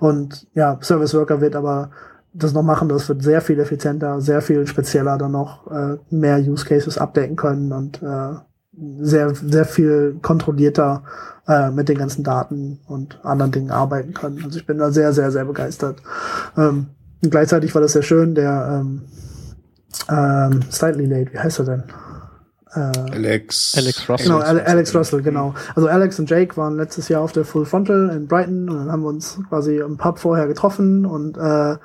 Und 0.00 0.48
ja, 0.52 0.78
Service 0.82 1.14
Worker 1.14 1.40
wird 1.40 1.56
aber 1.56 1.90
das 2.32 2.52
noch 2.52 2.62
machen, 2.62 2.88
das 2.88 3.08
wird 3.08 3.22
sehr 3.22 3.40
viel 3.40 3.58
effizienter, 3.58 4.20
sehr 4.20 4.42
viel 4.42 4.66
spezieller 4.66 5.16
dann 5.16 5.32
noch 5.32 5.70
äh, 5.70 5.96
mehr 6.10 6.38
Use 6.38 6.66
Cases 6.66 6.98
abdecken 6.98 7.36
können 7.36 7.72
und 7.72 8.02
äh, 8.02 8.34
sehr, 9.00 9.34
sehr 9.34 9.64
viel 9.64 10.18
kontrollierter 10.22 11.02
äh, 11.46 11.70
mit 11.70 11.88
den 11.88 11.98
ganzen 11.98 12.24
Daten 12.24 12.80
und 12.86 13.18
anderen 13.24 13.52
Dingen 13.52 13.70
arbeiten 13.70 14.14
können. 14.14 14.42
Also 14.44 14.58
ich 14.58 14.66
bin 14.66 14.78
da 14.78 14.90
sehr, 14.90 15.12
sehr, 15.12 15.30
sehr 15.30 15.44
begeistert. 15.44 16.02
Ähm, 16.56 16.86
gleichzeitig 17.22 17.74
war 17.74 17.82
das 17.82 17.92
sehr 17.92 18.02
schön, 18.02 18.34
der 18.34 18.80
ähm, 18.80 19.02
ähm, 20.08 20.62
Slightly 20.70 21.06
Late, 21.06 21.32
wie 21.32 21.38
heißt 21.38 21.58
er 21.60 21.64
denn? 21.64 21.84
Äh, 22.72 23.12
Alex. 23.12 23.74
Alex 23.76 24.08
Russell. 24.08 24.26
Genau, 24.28 24.38
Alex 24.38 24.94
Russell, 24.94 25.22
genau. 25.22 25.54
Also 25.74 25.88
Alex 25.88 26.18
und 26.20 26.30
Jake 26.30 26.56
waren 26.56 26.76
letztes 26.76 27.08
Jahr 27.08 27.22
auf 27.22 27.32
der 27.32 27.44
Full 27.44 27.66
Frontal 27.66 28.10
in 28.14 28.28
Brighton 28.28 28.68
und 28.70 28.78
dann 28.78 28.92
haben 28.92 29.02
wir 29.02 29.08
uns 29.08 29.40
quasi 29.48 29.78
im 29.78 29.96
Pub 29.96 30.18
vorher 30.18 30.46
getroffen 30.46 31.04
und 31.04 31.36
äh, 31.36 31.76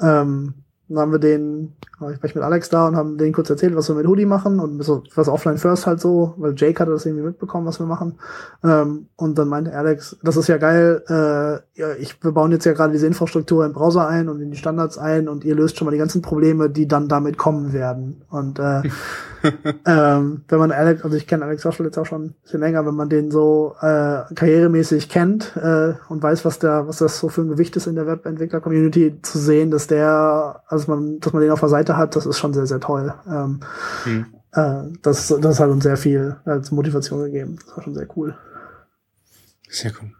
ähm, 0.00 0.54
dann 0.88 0.98
haben 0.98 1.12
wir 1.12 1.18
den, 1.18 1.76
war 2.04 2.24
ich 2.24 2.34
mit 2.34 2.44
Alex 2.44 2.68
da 2.68 2.86
und 2.86 2.96
haben 2.96 3.18
denen 3.18 3.32
kurz 3.32 3.50
erzählt, 3.50 3.76
was 3.76 3.88
wir 3.88 3.96
mit 3.96 4.06
Hoodie 4.06 4.26
machen 4.26 4.60
und 4.60 4.82
so, 4.82 5.02
was 5.14 5.28
offline 5.28 5.58
first 5.58 5.86
halt 5.86 6.00
so, 6.00 6.34
weil 6.36 6.54
Jake 6.56 6.80
hatte 6.80 6.92
das 6.92 7.06
irgendwie 7.06 7.24
mitbekommen, 7.24 7.66
was 7.66 7.78
wir 7.78 7.86
machen. 7.86 8.18
Ähm, 8.62 9.06
und 9.16 9.38
dann 9.38 9.48
meinte 9.48 9.72
Alex, 9.74 10.16
das 10.22 10.36
ist 10.36 10.48
ja 10.48 10.58
geil, 10.58 11.02
äh, 11.08 11.80
ja, 11.80 11.92
ich, 11.98 12.22
wir 12.22 12.32
bauen 12.32 12.52
jetzt 12.52 12.64
ja 12.64 12.72
gerade 12.72 12.92
diese 12.92 13.06
Infrastruktur 13.06 13.64
im 13.66 13.72
Browser 13.72 14.06
ein 14.06 14.28
und 14.28 14.40
in 14.40 14.50
die 14.50 14.56
Standards 14.56 14.98
ein 14.98 15.28
und 15.28 15.44
ihr 15.44 15.54
löst 15.54 15.76
schon 15.76 15.86
mal 15.86 15.92
die 15.92 15.98
ganzen 15.98 16.22
Probleme, 16.22 16.70
die 16.70 16.86
dann 16.86 17.08
damit 17.08 17.38
kommen 17.38 17.72
werden. 17.72 18.22
Und 18.30 18.58
äh, 18.58 18.82
ähm, 19.86 20.42
wenn 20.48 20.58
man 20.58 20.72
Alex, 20.72 21.02
also 21.04 21.16
ich 21.16 21.26
kenne 21.26 21.44
Alex 21.44 21.66
Russell 21.66 21.86
jetzt 21.86 21.98
auch 21.98 22.06
schon 22.06 22.24
ein 22.24 22.34
bisschen 22.42 22.60
länger, 22.60 22.86
wenn 22.86 22.94
man 22.94 23.08
den 23.08 23.30
so 23.30 23.74
äh, 23.80 24.22
karrieremäßig 24.34 25.08
kennt 25.08 25.56
äh, 25.56 25.94
und 26.08 26.22
weiß, 26.22 26.44
was 26.44 26.58
der, 26.58 26.86
was 26.86 26.98
das 26.98 27.18
so 27.18 27.28
für 27.28 27.42
ein 27.42 27.48
Gewicht 27.48 27.76
ist 27.76 27.86
in 27.86 27.94
der 27.94 28.06
Webentwickler-Community, 28.06 29.20
zu 29.22 29.38
sehen, 29.38 29.70
dass 29.70 29.86
der, 29.86 30.62
also 30.66 30.90
man, 30.90 31.20
dass 31.20 31.32
man 31.32 31.42
den 31.42 31.50
auf 31.50 31.60
der 31.60 31.68
Seite 31.68 31.93
hat, 31.96 32.16
das 32.16 32.26
ist 32.26 32.38
schon 32.38 32.54
sehr, 32.54 32.66
sehr 32.66 32.80
toll. 32.80 33.14
Ähm, 33.26 33.60
hm. 34.04 34.26
äh, 34.52 34.82
das, 35.02 35.28
das 35.40 35.60
hat 35.60 35.70
uns 35.70 35.84
sehr 35.84 35.96
viel 35.96 36.36
als 36.44 36.70
Motivation 36.70 37.24
gegeben. 37.24 37.58
Das 37.64 37.76
war 37.76 37.84
schon 37.84 37.94
sehr 37.94 38.08
cool. 38.16 38.36
Sehr 39.68 39.92
cool. 40.00 40.12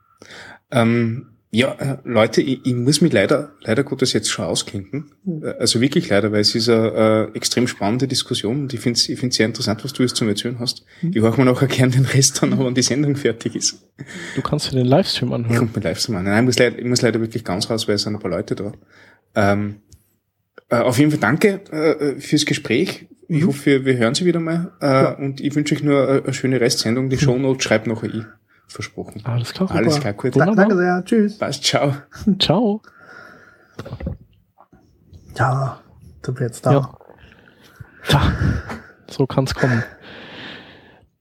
Ähm, 0.70 1.34
ja, 1.54 1.72
äh, 1.74 1.98
Leute, 2.02 2.42
ich, 2.42 2.66
ich 2.66 2.74
muss 2.74 3.00
mich 3.00 3.12
leider, 3.12 3.52
leider 3.60 3.84
Gottes 3.84 4.12
jetzt 4.12 4.28
schon 4.28 4.44
ausklinken. 4.44 5.12
Hm. 5.24 5.44
Äh, 5.44 5.54
also 5.60 5.80
wirklich 5.80 6.08
leider, 6.08 6.32
weil 6.32 6.40
es 6.40 6.52
ist 6.52 6.68
eine 6.68 7.30
äh, 7.32 7.36
extrem 7.36 7.68
spannende 7.68 8.08
Diskussion 8.08 8.62
und 8.62 8.74
ich 8.74 8.80
finde 8.80 8.98
es 8.98 9.08
ich 9.08 9.20
find's 9.20 9.36
sehr 9.36 9.46
interessant, 9.46 9.84
was 9.84 9.92
du 9.92 10.02
jetzt 10.02 10.16
zum 10.16 10.28
Erzählen 10.28 10.58
hast. 10.58 10.84
Mhm. 11.00 11.10
Ich 11.14 11.22
höre 11.22 11.36
mir 11.36 11.44
nachher 11.44 11.68
gern 11.68 11.92
den 11.92 12.06
Rest 12.06 12.42
an, 12.42 12.58
wenn 12.58 12.74
die 12.74 12.82
Sendung 12.82 13.14
fertig 13.14 13.54
ist. 13.54 13.86
Du 14.34 14.42
kannst 14.42 14.72
dir 14.72 14.76
den 14.76 14.86
Livestream 14.86 15.32
anhören. 15.32 15.52
Ich 15.52 15.58
kann 15.58 15.70
mir 15.72 15.88
Livestream 15.88 16.16
an. 16.16 16.24
Nein, 16.24 16.38
ich 16.40 16.46
muss, 16.46 16.58
leider, 16.58 16.76
ich 16.76 16.84
muss 16.86 17.02
leider 17.02 17.20
wirklich 17.20 17.44
ganz 17.44 17.70
raus, 17.70 17.86
weil 17.86 17.94
es 17.94 18.02
sind 18.02 18.16
ein 18.16 18.20
paar 18.20 18.32
Leute 18.32 18.56
da. 18.56 18.72
Ähm, 19.36 19.76
äh, 19.76 19.83
auf 20.70 20.98
jeden 20.98 21.10
Fall 21.10 21.20
danke 21.20 21.60
äh, 21.70 22.20
fürs 22.20 22.46
Gespräch. 22.46 23.06
Ich 23.28 23.42
mhm. 23.42 23.48
hoffe, 23.48 23.84
wir 23.84 23.96
hören 23.96 24.14
Sie 24.14 24.24
wieder 24.24 24.40
mal. 24.40 24.72
Äh, 24.80 24.86
ja. 24.86 25.10
Und 25.12 25.40
ich 25.40 25.54
wünsche 25.54 25.74
euch 25.74 25.82
nur 25.82 26.08
eine, 26.08 26.34
schöne 26.34 26.60
Restsendung. 26.60 27.10
Die 27.10 27.16
mhm. 27.16 27.20
Shownote 27.20 27.62
schreibt 27.62 27.86
nachher 27.86 28.12
ich 28.12 28.24
versprochen. 28.66 29.22
Alles 29.24 29.52
klar. 29.52 29.70
Alles 29.70 30.00
klar, 30.00 30.12
gut. 30.12 30.34
Wunderbar. 30.34 30.56
Danke 30.56 30.76
sehr. 30.76 31.04
Tschüss. 31.04 31.38
Passt. 31.38 31.64
Ciao. 31.64 31.94
Ciao. 32.38 32.82
Ja, 35.36 35.80
du 36.22 36.34
bist 36.34 36.64
da. 36.64 36.72
Ja. 36.72 36.94
ja. 38.08 38.32
So 39.08 39.26
kann's 39.26 39.54
kommen. 39.54 39.82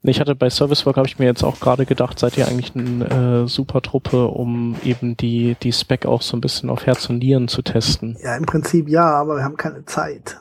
Ich 0.05 0.19
hatte 0.19 0.35
bei 0.35 0.49
Service 0.49 0.85
Work 0.85 0.97
habe 0.97 1.07
ich 1.07 1.17
mir 1.17 1.25
jetzt 1.25 1.43
auch 1.43 1.61
gerade 1.61 1.85
gedacht, 1.85 2.19
seid 2.19 2.37
ihr 2.37 2.45
eigentlich 2.45 2.75
eine 2.75 3.43
äh, 3.43 3.47
super 3.47 3.81
Truppe, 3.81 4.27
um 4.27 4.75
eben 4.83 5.15
die, 5.15 5.55
die 5.63 5.71
Spec 5.71 6.05
auch 6.05 6.21
so 6.21 6.35
ein 6.35 6.41
bisschen 6.41 6.69
auf 6.69 6.85
Herz 6.85 7.09
und 7.09 7.19
Nieren 7.19 7.47
zu 7.47 7.61
testen? 7.61 8.17
Ja, 8.21 8.35
im 8.35 8.45
Prinzip 8.45 8.89
ja, 8.89 9.05
aber 9.05 9.37
wir 9.37 9.43
haben 9.43 9.55
keine 9.55 9.85
Zeit. 9.85 10.39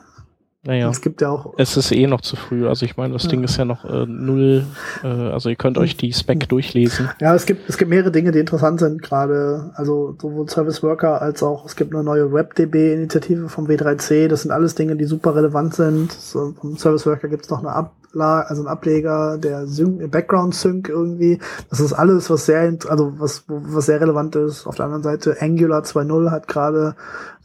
Naja, 0.65 0.89
es 0.89 1.01
gibt 1.01 1.19
ja 1.19 1.29
auch. 1.29 1.55
Es 1.57 1.75
ist 1.75 1.91
eh 1.91 2.07
noch 2.07 2.21
zu 2.21 2.37
früh. 2.37 2.69
Also 2.69 2.85
ich 2.85 2.95
meine, 2.95 3.11
das 3.11 3.23
ja. 3.23 3.29
Ding 3.29 3.43
ist 3.43 3.57
ja 3.57 3.65
noch 3.65 3.83
äh, 3.83 4.05
null. 4.07 4.65
Äh, 5.03 5.07
also 5.07 5.49
ihr 5.49 5.57
könnt 5.57 5.77
euch 5.77 5.97
die 5.97 6.13
Spec 6.13 6.47
durchlesen. 6.47 7.09
Ja, 7.19 7.35
es 7.35 7.45
gibt 7.45 7.69
es 7.69 7.77
gibt 7.77 7.89
mehrere 7.89 8.11
Dinge, 8.11 8.31
die 8.31 8.39
interessant 8.39 8.79
sind 8.79 9.01
gerade. 9.01 9.71
Also 9.75 10.15
sowohl 10.21 10.47
Service 10.47 10.81
Worker 10.81 11.21
als 11.21 11.43
auch 11.43 11.65
es 11.65 11.75
gibt 11.75 11.93
eine 11.93 12.03
neue 12.03 12.31
WebDB-Initiative 12.31 13.49
vom 13.49 13.67
W3C. 13.67 14.29
Das 14.29 14.43
sind 14.43 14.51
alles 14.51 14.73
Dinge, 14.73 14.95
die 14.95 15.03
super 15.03 15.35
relevant 15.35 15.75
sind. 15.75 16.13
So, 16.13 16.53
vom 16.53 16.77
Service 16.77 17.05
Worker 17.05 17.27
gibt 17.27 17.43
es 17.43 17.49
noch 17.49 17.59
eine 17.59 17.73
Ab 17.73 17.91
also 18.21 18.61
ein 18.61 18.67
Ableger, 18.67 19.37
der 19.37 19.65
Sync, 19.65 20.11
Background 20.11 20.53
Sync 20.53 20.87
irgendwie. 20.89 21.39
Das 21.69 21.79
ist 21.79 21.93
alles, 21.93 22.29
was 22.29 22.45
sehr, 22.45 22.77
also 22.87 23.13
was, 23.17 23.45
was 23.47 23.87
sehr 23.87 24.01
relevant 24.01 24.35
ist. 24.35 24.67
Auf 24.67 24.75
der 24.75 24.85
anderen 24.85 25.03
Seite 25.03 25.37
Angular 25.39 25.81
2.0 25.81 26.29
hat 26.29 26.47
gerade, 26.47 26.95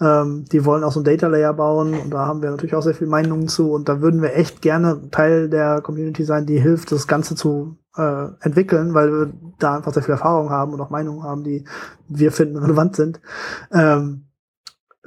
ähm, 0.01 0.45
die 0.53 0.65
wollen 0.65 0.85
auch 0.85 0.93
so 0.93 1.01
ein 1.01 1.05
Data 1.05 1.27
Layer 1.27 1.55
bauen 1.55 1.95
und 1.95 2.11
da 2.11 2.27
haben 2.27 2.43
wir 2.43 2.51
natürlich 2.51 2.75
auch 2.75 2.83
sehr 2.83 2.95
viel 2.95 3.07
Meinungen 3.09 3.49
zu 3.49 3.73
und 3.73 3.89
da 3.89 4.01
würden 4.01 4.23
wir 4.23 4.35
echt 4.35 4.63
gerne 4.63 5.11
Teil 5.11 5.49
der 5.49 5.81
Community 5.81 6.25
sein, 6.25 6.47
die 6.47 6.61
hilft, 6.61 6.93
das 6.93 7.07
Ganze 7.07 7.35
zu 7.35 7.77
äh, 7.97 8.27
entwickeln, 8.41 8.95
weil 8.95 9.13
wir 9.13 9.33
da 9.59 9.77
einfach 9.77 9.93
sehr 9.93 10.03
viel 10.03 10.13
Erfahrung 10.13 10.51
haben 10.51 10.73
und 10.73 10.81
auch 10.81 10.91
Meinungen 10.91 11.23
haben, 11.23 11.45
die 11.45 11.65
wir 12.09 12.33
finden 12.33 12.57
relevant 12.59 12.97
sind. 12.97 13.21
Ähm, 13.73 14.25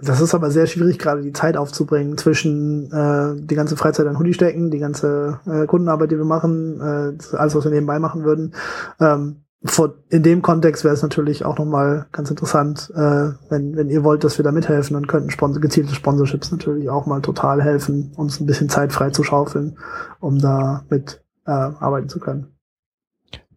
das 0.03 0.19
ist 0.19 0.33
aber 0.33 0.49
sehr 0.49 0.65
schwierig, 0.65 0.97
gerade 0.97 1.21
die 1.21 1.33
Zeit 1.33 1.57
aufzubringen 1.57 2.17
zwischen 2.17 2.91
äh, 2.91 3.35
die 3.39 3.55
ganze 3.55 3.77
Freizeit 3.77 4.07
an 4.07 4.17
Hoodie 4.17 4.33
stecken, 4.33 4.71
die 4.71 4.79
ganze 4.79 5.39
äh, 5.45 5.67
Kundenarbeit, 5.67 6.11
die 6.11 6.17
wir 6.17 6.25
machen, 6.25 6.81
äh, 6.81 7.35
alles, 7.35 7.55
was 7.55 7.63
wir 7.63 7.71
nebenbei 7.71 7.99
machen 7.99 8.23
würden. 8.23 8.55
Ähm, 8.99 9.43
vor, 9.63 9.93
in 10.09 10.23
dem 10.23 10.41
Kontext 10.41 10.83
wäre 10.83 10.93
es 10.93 11.03
natürlich 11.03 11.45
auch 11.45 11.57
nochmal 11.57 12.07
ganz 12.11 12.29
interessant, 12.29 12.91
äh, 12.95 13.31
wenn, 13.49 13.75
wenn 13.75 13.89
ihr 13.89 14.03
wollt, 14.03 14.23
dass 14.23 14.39
wir 14.39 14.43
da 14.43 14.51
mithelfen, 14.51 14.95
dann 14.95 15.07
könnten 15.07 15.29
Sponsor, 15.29 15.61
gezielte 15.61 15.93
Sponsorships 15.93 16.51
natürlich 16.51 16.89
auch 16.89 17.05
mal 17.05 17.21
total 17.21 17.61
helfen, 17.61 18.11
uns 18.15 18.39
ein 18.39 18.47
bisschen 18.47 18.69
Zeit 18.69 18.91
frei 18.91 19.11
zu 19.11 19.23
schaufeln, 19.23 19.77
um 20.19 20.39
da 20.39 20.83
mit 20.89 21.21
äh, 21.45 21.51
arbeiten 21.51 22.09
zu 22.09 22.19
können 22.19 22.47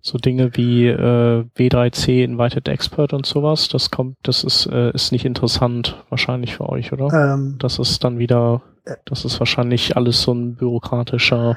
so 0.06 0.18
Dinge 0.18 0.54
wie 0.54 0.86
äh, 0.86 1.44
W3C 1.56 2.24
Invited 2.24 2.68
Expert 2.68 3.14
und 3.14 3.24
sowas, 3.24 3.68
das 3.68 3.90
kommt, 3.90 4.18
das 4.22 4.44
ist, 4.44 4.66
äh, 4.66 4.90
ist 4.90 5.12
nicht 5.12 5.24
interessant 5.24 6.04
wahrscheinlich 6.10 6.56
für 6.56 6.68
euch, 6.68 6.92
oder? 6.92 7.08
Ähm, 7.34 7.56
das 7.58 7.78
ist 7.78 8.04
dann 8.04 8.18
wieder, 8.18 8.60
das 9.06 9.24
ist 9.24 9.40
wahrscheinlich 9.40 9.96
alles 9.96 10.20
so 10.20 10.32
ein 10.32 10.56
bürokratischer 10.56 11.56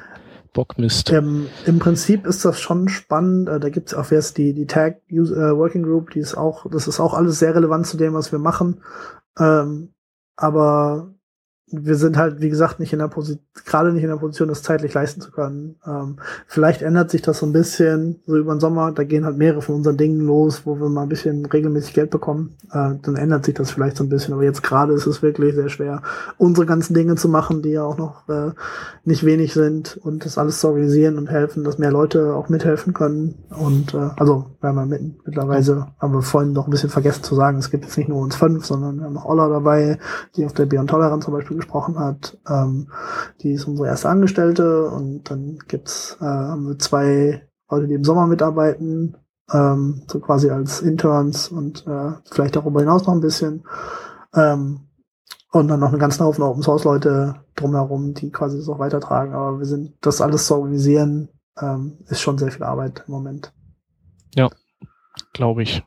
Bockmist. 0.58 1.12
Ähm, 1.12 1.50
Im 1.68 1.78
Prinzip 1.78 2.26
ist 2.26 2.44
das 2.44 2.60
schon 2.60 2.90
spannend. 2.90 3.48
Äh, 3.48 3.60
da 3.60 3.70
gibt 3.70 3.90
es 3.90 3.94
auch 3.94 4.10
jetzt 4.10 4.40
die, 4.40 4.54
die 4.54 4.66
Tag 4.66 5.02
User, 5.12 5.52
äh, 5.52 5.56
Working 5.56 5.84
Group, 5.84 6.10
die 6.10 6.20
ist 6.20 6.36
auch, 6.36 6.66
das 6.72 6.88
ist 6.88 7.00
auch 7.00 7.14
alles 7.14 7.38
sehr 7.38 7.54
relevant 7.54 7.86
zu 7.86 7.96
dem, 7.96 8.16
was 8.16 8.32
wir 8.32 8.40
machen. 8.40 8.82
Ähm, 9.38 9.94
aber 10.36 11.14
wir 11.70 11.96
sind 11.96 12.18
halt, 12.18 12.40
wie 12.40 12.50
gesagt, 12.50 12.80
nicht 12.80 12.94
in 12.94 13.00
der 13.00 13.10
Position, 13.10 13.44
gerade 13.66 13.92
nicht 13.92 14.04
in 14.04 14.10
der 14.10 14.16
Position, 14.16 14.48
das 14.48 14.64
zeitlich 14.64 14.94
leisten 14.94 15.20
zu 15.20 15.32
können. 15.32 15.76
Ähm, 15.86 16.16
vielleicht 16.48 16.82
ändert 16.82 17.12
sich 17.12 17.22
das 17.22 17.40
so 17.40 17.46
ein 17.46 17.52
bisschen, 17.52 18.22
so 18.26 18.38
über 18.38 18.56
den 18.56 18.62
Sommer, 18.62 18.94
da 18.94 19.04
gehen 19.04 19.26
halt 19.26 19.38
mehrere 19.38 19.62
von 19.62 19.76
unseren 19.76 19.98
Dingen 19.98 20.22
los, 20.22 20.62
wo 20.66 20.80
wir 20.80 20.88
mal 20.88 21.04
ein 21.04 21.10
bisschen 21.10 21.46
regelmäßig 21.46 21.94
Geld 21.94 22.10
bekommen. 22.10 22.56
Äh, 22.72 22.96
dann 23.02 23.18
ändert 23.18 23.44
sich 23.44 23.54
das 23.54 23.72
vielleicht 23.72 23.98
so 23.98 24.06
ein 24.06 24.10
bisschen, 24.10 24.34
aber 24.34 24.44
jetzt 24.44 24.64
gerade 24.64 24.94
ist 24.94 25.08
es 25.08 25.22
wirklich 25.22 25.56
sehr 25.56 25.68
schwer, 25.68 26.02
unsere 26.38 26.66
ganzen 26.66 26.94
Dinge 26.94 27.16
zu 27.16 27.28
machen, 27.28 27.62
die 27.62 27.72
ja 27.72 27.84
auch 27.84 27.98
noch 27.98 28.30
äh, 28.30 28.52
nicht 29.04 29.26
wenig 29.26 29.54
sind 29.54 29.98
und 29.98 30.24
das 30.24 30.38
alles 30.38 30.62
zu 30.62 30.68
organisieren 30.68 31.18
und 31.18 31.30
helfen, 31.30 31.66
dass 31.66 31.80
mehr 31.80 31.92
Leute 31.92 32.34
auch 32.34 32.48
mithelfen 32.48 32.94
können. 32.94 33.36
Und 33.50 33.94
äh, 33.94 34.10
also, 34.16 34.46
haben 34.68 34.78
ja 34.78 34.86
mit, 34.86 35.26
mittlerweile, 35.26 35.88
haben 36.00 36.14
wir 36.14 36.22
vorhin 36.22 36.54
noch 36.54 36.68
ein 36.68 36.72
bisschen 36.72 36.90
vergessen 36.90 37.24
zu 37.24 37.36
sagen, 37.36 37.58
es 37.58 37.72
gibt 37.72 37.84
jetzt 37.84 37.98
nicht 37.98 38.10
nur 38.10 38.20
uns 38.20 38.36
fünf, 38.36 38.66
sondern 38.66 38.98
wir 38.98 39.06
haben 39.06 39.14
noch 39.14 39.26
Olla 39.26 39.50
dabei, 39.50 39.98
die 40.36 40.46
auf 40.46 40.54
der 40.54 40.66
Beyond 40.66 40.90
Tolerance 40.90 41.26
zum 41.26 41.34
Beispiel 41.34 41.57
gesprochen 41.58 42.00
hat. 42.00 42.38
Ähm, 42.50 42.90
die 43.42 43.52
ist 43.52 43.66
unsere 43.66 43.88
erste 43.90 44.10
Angestellte 44.10 44.90
und 44.90 45.30
dann 45.30 45.60
gibt's 45.68 46.18
äh, 46.22 46.26
haben 46.26 46.68
wir 46.68 46.80
zwei 46.80 47.48
Leute, 47.70 47.88
die 47.88 47.96
im 47.96 48.04
Sommer 48.04 48.28
mitarbeiten, 48.28 49.18
ähm, 49.52 50.04
so 50.08 50.20
quasi 50.20 50.50
als 50.50 50.82
Interns 50.82 51.50
und 51.50 51.86
äh, 51.88 52.14
vielleicht 52.32 52.56
darüber 52.56 52.80
hinaus 52.80 53.06
noch 53.06 53.14
ein 53.14 53.22
bisschen. 53.22 53.64
Ähm, 54.34 54.82
und 55.52 55.68
dann 55.70 55.80
noch 55.80 55.90
einen 55.90 56.00
ganzen 56.00 56.24
Haufen 56.26 56.44
Open 56.44 56.62
Source 56.62 56.84
Leute 56.84 57.36
drumherum, 57.56 58.14
die 58.14 58.32
quasi 58.32 58.58
das 58.58 58.70
auch 58.70 58.80
weitertragen. 58.80 59.34
Aber 59.34 59.60
wir 59.60 59.66
sind, 59.66 59.94
das 60.02 60.22
alles 60.22 60.46
zu 60.46 60.56
organisieren, 60.56 61.30
ähm, 61.60 61.98
ist 62.08 62.22
schon 62.22 62.38
sehr 62.38 62.52
viel 62.52 62.64
Arbeit 62.64 63.04
im 63.08 63.14
Moment. 63.14 63.54
Ja, 64.36 64.50
glaube 65.34 65.64
ich. 65.64 65.84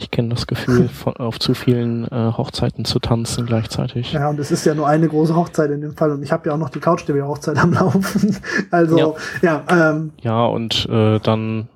Ich 0.00 0.12
kenne 0.12 0.28
das 0.28 0.46
Gefühl, 0.46 0.88
von, 0.88 1.16
auf 1.16 1.40
zu 1.40 1.54
vielen 1.54 2.04
äh, 2.06 2.32
Hochzeiten 2.36 2.84
zu 2.84 3.00
tanzen 3.00 3.46
gleichzeitig. 3.46 4.12
Ja, 4.12 4.30
und 4.30 4.38
es 4.38 4.52
ist 4.52 4.64
ja 4.64 4.74
nur 4.74 4.86
eine 4.86 5.08
große 5.08 5.34
Hochzeit 5.34 5.70
in 5.72 5.80
dem 5.80 5.96
Fall. 5.96 6.12
Und 6.12 6.22
ich 6.22 6.30
habe 6.30 6.48
ja 6.48 6.54
auch 6.54 6.58
noch 6.58 6.70
die 6.70 6.78
couch 6.78 7.02
hochzeit 7.08 7.58
am 7.58 7.72
Laufen. 7.72 8.36
also, 8.70 9.16
ja. 9.42 9.64
Ja, 9.68 9.90
ähm, 9.90 10.12
ja 10.22 10.46
und 10.46 10.88
äh, 10.88 11.18
dann 11.18 11.68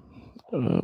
äh, 0.53 0.82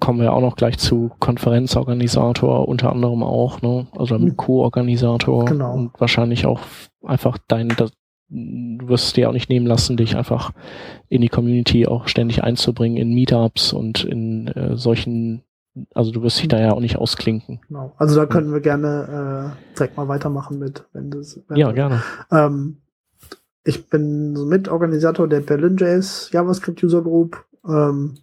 kommen 0.00 0.20
wir 0.20 0.32
auch 0.32 0.40
noch 0.40 0.56
gleich 0.56 0.78
zu 0.78 1.10
Konferenzorganisator, 1.18 2.66
unter 2.66 2.90
anderem 2.90 3.22
auch, 3.22 3.60
ne? 3.60 3.86
Also 3.96 4.16
hm. 4.16 4.36
Co-Organisator. 4.36 5.44
Genau. 5.44 5.74
Und 5.74 6.00
wahrscheinlich 6.00 6.46
auch 6.46 6.60
einfach 7.04 7.36
dein, 7.48 7.68
das, 7.68 7.92
du 8.30 8.88
wirst 8.88 9.08
es 9.08 9.12
dir 9.12 9.28
auch 9.28 9.34
nicht 9.34 9.50
nehmen 9.50 9.66
lassen, 9.66 9.98
dich 9.98 10.16
einfach 10.16 10.52
in 11.08 11.20
die 11.20 11.28
Community 11.28 11.86
auch 11.86 12.08
ständig 12.08 12.42
einzubringen 12.42 12.96
in 12.96 13.14
Meetups 13.14 13.74
und 13.74 14.04
in 14.04 14.48
äh, 14.48 14.76
solchen 14.76 15.42
also 15.94 16.10
du 16.10 16.22
wirst 16.22 16.40
dich 16.40 16.48
da 16.48 16.58
ja 16.58 16.72
auch 16.72 16.80
nicht 16.80 16.96
ausklinken. 16.96 17.60
Genau. 17.68 17.92
Also 17.96 18.16
da 18.16 18.26
können 18.26 18.52
wir 18.52 18.60
gerne 18.60 19.54
äh, 19.54 19.74
direkt 19.76 19.96
mal 19.96 20.08
weitermachen 20.08 20.58
mit, 20.58 20.84
wenn 20.92 21.10
das. 21.10 21.40
Wenn 21.48 21.56
ja, 21.56 21.72
gerne. 21.72 22.02
Ähm, 22.30 22.78
ich 23.64 23.88
bin 23.90 24.32
Mitorganisator 24.48 25.28
der 25.28 25.40
Berlin.js 25.40 26.30
JavaScript 26.32 26.82
User 26.82 27.02
Group. 27.02 27.44
Ähm, 27.66 28.14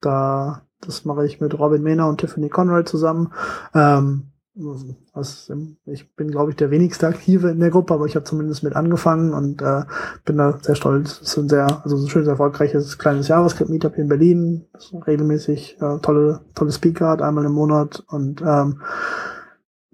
da, 0.00 0.62
das 0.80 1.04
mache 1.04 1.24
ich 1.24 1.40
mit 1.40 1.58
Robin 1.58 1.82
Mehner 1.82 2.08
und 2.08 2.20
Tiffany 2.20 2.48
Conroy 2.48 2.84
zusammen. 2.84 3.32
Ähm, 3.74 4.31
was, 4.54 5.50
ich 5.86 6.14
bin, 6.14 6.30
glaube 6.30 6.50
ich, 6.50 6.56
der 6.56 6.70
wenigste 6.70 7.06
Aktive 7.06 7.50
in 7.50 7.60
der 7.60 7.70
Gruppe, 7.70 7.94
aber 7.94 8.06
ich 8.06 8.16
habe 8.16 8.24
zumindest 8.24 8.62
mit 8.62 8.76
angefangen 8.76 9.32
und 9.32 9.62
äh, 9.62 9.84
bin 10.24 10.36
da 10.36 10.58
sehr 10.60 10.74
stolz. 10.74 11.20
Es 11.22 11.28
ist 11.28 11.38
ein 11.38 11.48
sehr, 11.48 11.82
also 11.82 11.96
ein 11.96 12.08
schönes, 12.08 12.28
erfolgreiches 12.28 12.98
kleines 12.98 13.28
JavaScript-Meetup 13.28 13.96
in 13.96 14.08
Berlin, 14.08 14.66
regelmäßig 15.06 15.78
äh, 15.80 15.98
tolle, 16.00 16.40
tolle 16.54 16.72
Speaker 16.72 17.08
hat, 17.08 17.22
einmal 17.22 17.46
im 17.46 17.52
Monat 17.52 18.04
und 18.08 18.42
ähm, 18.42 18.80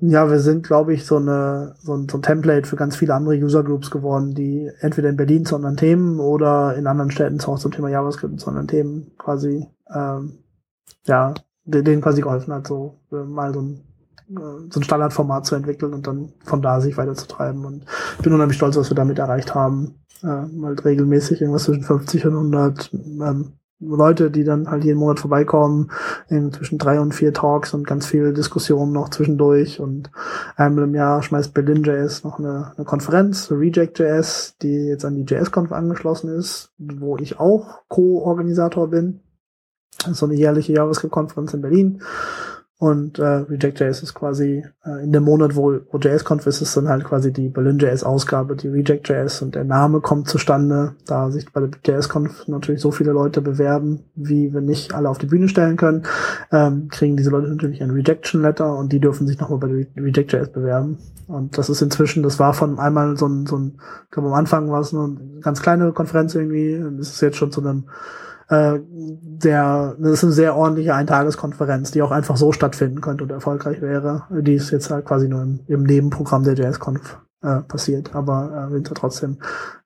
ja, 0.01 0.31
wir 0.31 0.39
sind, 0.39 0.65
glaube 0.65 0.95
ich, 0.95 1.05
so, 1.05 1.17
eine, 1.17 1.75
so, 1.81 1.95
ein, 1.95 2.09
so 2.09 2.19
ein 2.19 2.23
Template 2.23 2.69
für 2.69 2.77
ganz 2.77 2.95
viele 2.95 3.15
andere 3.15 3.35
User 3.35 3.65
Groups 3.65 3.91
geworden, 3.91 4.33
die 4.35 4.71
entweder 4.79 5.09
in 5.09 5.17
Berlin 5.17 5.45
zu 5.45 5.57
anderen 5.57 5.77
Themen 5.77 6.21
oder 6.21 6.77
in 6.77 6.87
anderen 6.87 7.11
Städten 7.11 7.41
auch 7.41 7.59
zum 7.59 7.73
Thema 7.73 7.89
JavaScript 7.89 8.39
zu 8.39 8.49
anderen 8.49 8.69
Themen 8.69 9.11
quasi, 9.19 9.67
ähm, 9.93 10.39
ja, 11.05 11.35
denen 11.65 12.01
quasi 12.01 12.23
geholfen 12.23 12.55
hat, 12.55 12.69
so 12.69 13.01
äh, 13.11 13.25
mal 13.25 13.53
so 13.53 13.61
ein 13.61 13.88
so 14.29 14.81
ein 14.81 14.83
Standardformat 14.83 15.47
zu 15.47 15.55
entwickeln 15.55 15.95
und 15.95 16.07
dann 16.07 16.33
von 16.45 16.63
da 16.63 16.81
sich 16.81 16.97
weiterzutreiben. 16.97 17.65
Und 17.65 17.85
ich 18.17 18.23
bin 18.23 18.33
unheimlich 18.33 18.57
stolz, 18.57 18.77
was 18.77 18.91
wir 18.91 18.97
damit 18.97 19.19
erreicht 19.19 19.55
haben. 19.55 19.95
Äh, 20.23 20.45
halt 20.63 20.85
regelmäßig 20.85 21.41
irgendwas 21.41 21.65
zwischen 21.65 21.85
50 21.85 22.27
und 22.27 22.35
100 22.35 22.91
ähm, 22.93 23.53
Leute, 23.81 24.33
die 24.33 24.43
dann 24.43 24.69
halt 24.69 24.83
jeden 24.83 24.99
Monat 24.99 25.21
vorbeikommen, 25.21 25.93
in 26.29 26.53
zwischen 26.53 26.79
drei 26.79 26.99
und 26.99 27.15
vier 27.15 27.33
Talks 27.33 27.75
und 27.75 27.87
ganz 27.87 28.07
viele 28.07 28.33
Diskussionen 28.33 28.93
noch 28.93 29.09
zwischendurch. 29.09 29.79
Und 29.79 30.11
einmal 30.57 30.85
im 30.85 30.95
Jahr 30.95 31.23
schmeißt 31.23 31.55
Berlin.js 31.55 32.25
noch 32.25 32.41
eine, 32.41 32.73
eine 32.77 32.85
Konferenz, 32.85 33.53
Reject.js, 33.53 34.57
die 34.61 34.89
jetzt 34.89 35.05
an 35.05 35.15
die 35.15 35.23
JS-Conf 35.23 35.71
angeschlossen 35.71 36.29
ist, 36.37 36.73
wo 36.79 37.17
ich 37.19 37.39
auch 37.39 37.83
Co-Organisator 37.89 38.89
bin. 38.89 39.21
Das 39.99 40.13
ist 40.13 40.19
so 40.19 40.27
eine 40.27 40.35
jährliche 40.35 40.73
JavaScript-Konferenz 40.73 41.55
in 41.55 41.63
Berlin. 41.63 42.03
Und 42.81 43.19
äh, 43.19 43.25
Reject.js 43.25 44.05
ist 44.05 44.15
quasi 44.15 44.65
äh, 44.85 45.03
in 45.03 45.11
dem 45.11 45.25
Monat, 45.25 45.57
wo, 45.57 45.81
wo 45.91 45.99
JS-Conf 45.99 46.47
ist, 46.47 46.63
ist 46.63 46.77
dann 46.77 46.89
halt 46.89 47.03
quasi 47.03 47.33
die 47.33 47.49
Berlin.js-Ausgabe, 47.49 48.55
die 48.55 48.69
Reject.js 48.69 49.43
und 49.43 49.57
der 49.57 49.65
Name 49.65 50.01
kommt 50.01 50.29
zustande, 50.29 50.95
da 51.05 51.29
sich 51.33 51.53
bei 51.53 51.61
der 51.61 51.71
JS-Conf 51.85 52.47
natürlich 52.47 52.81
so 52.81 52.93
viele 52.93 53.11
Leute 53.11 53.43
bewerben, 53.43 54.05
wie 54.15 54.55
wir 54.55 54.61
nicht 54.61 54.95
alle 54.95 55.09
auf 55.09 55.19
die 55.19 55.27
Bühne 55.27 55.49
stellen 55.49 55.77
können, 55.77 56.05
ähm, 56.53 56.87
kriegen 56.89 57.17
diese 57.17 57.31
Leute 57.31 57.49
natürlich 57.49 57.83
ein 57.83 57.91
Rejection-Letter 57.91 58.77
und 58.77 58.93
die 58.93 59.01
dürfen 59.01 59.27
sich 59.27 59.41
nochmal 59.41 59.59
bei 59.59 59.67
der 59.67 60.05
Reject.js 60.05 60.51
bewerben. 60.51 60.99
Und 61.27 61.59
das 61.59 61.69
ist 61.69 61.83
inzwischen, 61.83 62.23
das 62.23 62.39
war 62.39 62.55
von 62.55 62.79
einmal 62.79 63.17
so 63.17 63.27
ein, 63.27 63.45
so 63.47 63.59
ein 63.59 63.81
ich 64.05 64.11
glaube 64.13 64.29
am 64.29 64.35
Anfang 64.35 64.71
war 64.71 64.81
es 64.81 64.93
nur 64.93 65.05
eine 65.05 65.41
ganz 65.41 65.61
kleine 65.61 65.93
Konferenz 65.93 66.37
irgendwie, 66.37 66.77
und 66.77 67.01
es 67.01 67.11
ist 67.11 67.23
jetzt 67.23 67.39
schon 67.39 67.51
zu 67.51 67.61
einem 67.61 67.89
äh, 68.49 68.79
der, 68.83 69.97
das 69.99 70.13
ist 70.13 70.25
eine 70.25 70.33
sehr 70.33 70.57
ordentliche 70.57 70.95
Eintageskonferenz, 70.95 71.91
die 71.91 72.03
auch 72.03 72.11
einfach 72.11 72.37
so 72.37 72.53
stattfinden 72.53 73.01
könnte 73.01 73.25
und 73.25 73.31
erfolgreich 73.31 73.81
wäre. 73.81 74.25
Die 74.31 74.55
ist 74.55 74.71
jetzt 74.71 74.91
halt 74.91 75.05
quasi 75.05 75.29
nur 75.29 75.43
im, 75.43 75.61
im 75.67 75.83
Nebenprogramm 75.85 76.45
der 76.45 76.55
JS-Conf 76.55 77.19
äh, 77.43 77.61
passiert, 77.61 78.15
aber 78.15 78.69
äh, 78.69 78.73
sind 78.73 78.89
trotzdem 78.95 79.39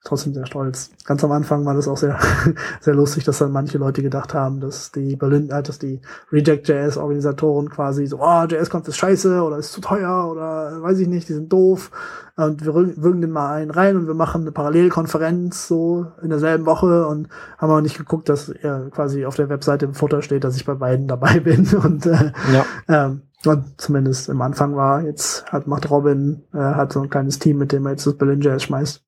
trotzdem 0.05 0.35
sehr 0.35 0.47
stolz. 0.47 0.91
Ganz 1.05 1.23
am 1.23 1.33
Anfang 1.33 1.65
war 1.65 1.75
das 1.75 1.87
auch 1.87 1.97
sehr 1.97 2.19
sehr 2.81 2.95
lustig, 2.95 3.25
dass 3.25 3.39
dann 3.39 3.53
manche 3.53 3.79
Leute 3.79 4.03
gedacht 4.03 4.35
haben, 4.35 4.61
dass 4.61 4.91
die 4.91 5.17
Berlin, 5.17 5.51
äh, 5.51 5.63
dass 5.63 5.79
die 5.79 6.01
Reject.js 6.33 6.97
Organisatoren 6.97 7.69
quasi 7.69 8.07
so, 8.07 8.19
oh, 8.21 8.45
JS-Conf 8.45 8.89
ist 8.89 8.97
scheiße 8.97 9.43
oder 9.43 9.59
ist 9.59 9.73
zu 9.73 9.81
teuer 9.81 10.29
oder 10.31 10.83
weiß 10.83 10.99
ich 10.99 11.09
nicht, 11.09 11.29
die 11.29 11.35
sind 11.35 11.53
doof 11.53 11.91
und 12.37 12.65
wir 12.65 12.75
würgen 12.75 13.21
den 13.21 13.31
mal 13.31 13.53
einen 13.53 13.71
rein 13.71 13.97
und 13.97 14.07
wir 14.07 14.15
machen 14.15 14.41
eine 14.41 14.53
Parallelkonferenz 14.53 15.69
so 15.69 16.07
in 16.23 16.31
derselben 16.31 16.65
Woche 16.65 17.07
und 17.07 17.29
haben 17.59 17.71
aber 17.71 17.83
nicht 17.83 17.99
geguckt, 17.99 18.29
dass 18.29 18.49
er 18.49 18.89
quasi 18.91 19.27
auf 19.27 19.37
der 19.37 19.51
Webseite 19.51 19.85
im 19.85 19.95
Futter 19.95 20.23
steht, 20.23 20.45
dass 20.45 20.57
ich 20.57 20.65
bei 20.65 20.75
beiden 20.75 21.07
dabei 21.07 21.41
bin 21.45 21.69
und 21.77 22.07
äh, 22.07 22.33
ja. 22.53 22.65
ähm, 22.89 23.23
zumindest 23.77 24.29
im 24.29 24.41
Anfang 24.43 24.77
war. 24.77 25.03
Jetzt 25.03 25.47
hat, 25.47 25.67
macht 25.67 25.91
Robin, 25.91 26.45
äh, 26.53 26.59
hat 26.59 26.93
so 26.93 27.01
ein 27.01 27.11
kleines 27.11 27.39
Team, 27.39 27.59
mit 27.59 27.73
dem 27.73 27.87
er 27.87 27.93
jetzt 27.93 28.07
das 28.07 28.17
Berlin 28.17 28.41
Jazz 28.41 28.63
schmeißt. 28.65 29.05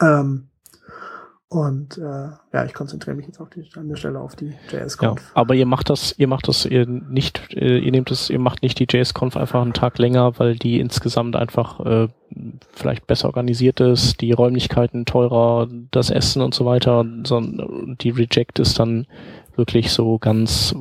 Ähm, 0.00 0.50
und 1.52 1.98
äh, 1.98 2.28
ja, 2.52 2.64
ich 2.64 2.74
konzentriere 2.74 3.16
mich 3.16 3.26
jetzt 3.26 3.40
auf 3.40 3.50
die, 3.50 3.68
an 3.74 3.88
der 3.88 3.96
Stelle 3.96 4.20
auf 4.20 4.36
die 4.36 4.54
JS-Conf. 4.70 5.20
Ja, 5.20 5.26
aber 5.34 5.56
ihr 5.56 5.66
macht 5.66 5.90
das, 5.90 6.14
ihr 6.16 6.28
macht 6.28 6.46
das 6.46 6.64
ihr 6.64 6.86
nicht, 6.86 7.52
äh, 7.54 7.78
ihr 7.78 7.90
nehmt 7.90 8.12
es, 8.12 8.30
ihr 8.30 8.38
macht 8.38 8.62
nicht 8.62 8.78
die 8.78 8.86
JS-Conf 8.88 9.36
einfach 9.36 9.60
einen 9.60 9.72
Tag 9.72 9.98
länger, 9.98 10.38
weil 10.38 10.54
die 10.54 10.78
insgesamt 10.78 11.34
einfach 11.34 11.80
äh, 11.80 12.08
vielleicht 12.70 13.08
besser 13.08 13.26
organisiert 13.26 13.80
ist, 13.80 14.20
die 14.20 14.30
Räumlichkeiten 14.30 15.06
teurer, 15.06 15.66
das 15.90 16.10
Essen 16.10 16.40
und 16.40 16.54
so 16.54 16.66
weiter, 16.66 17.04
sondern 17.26 17.96
die 18.00 18.10
Reject 18.10 18.60
ist 18.60 18.78
dann 18.78 19.08
wirklich 19.56 19.90
so 19.92 20.18
ganz, 20.18 20.74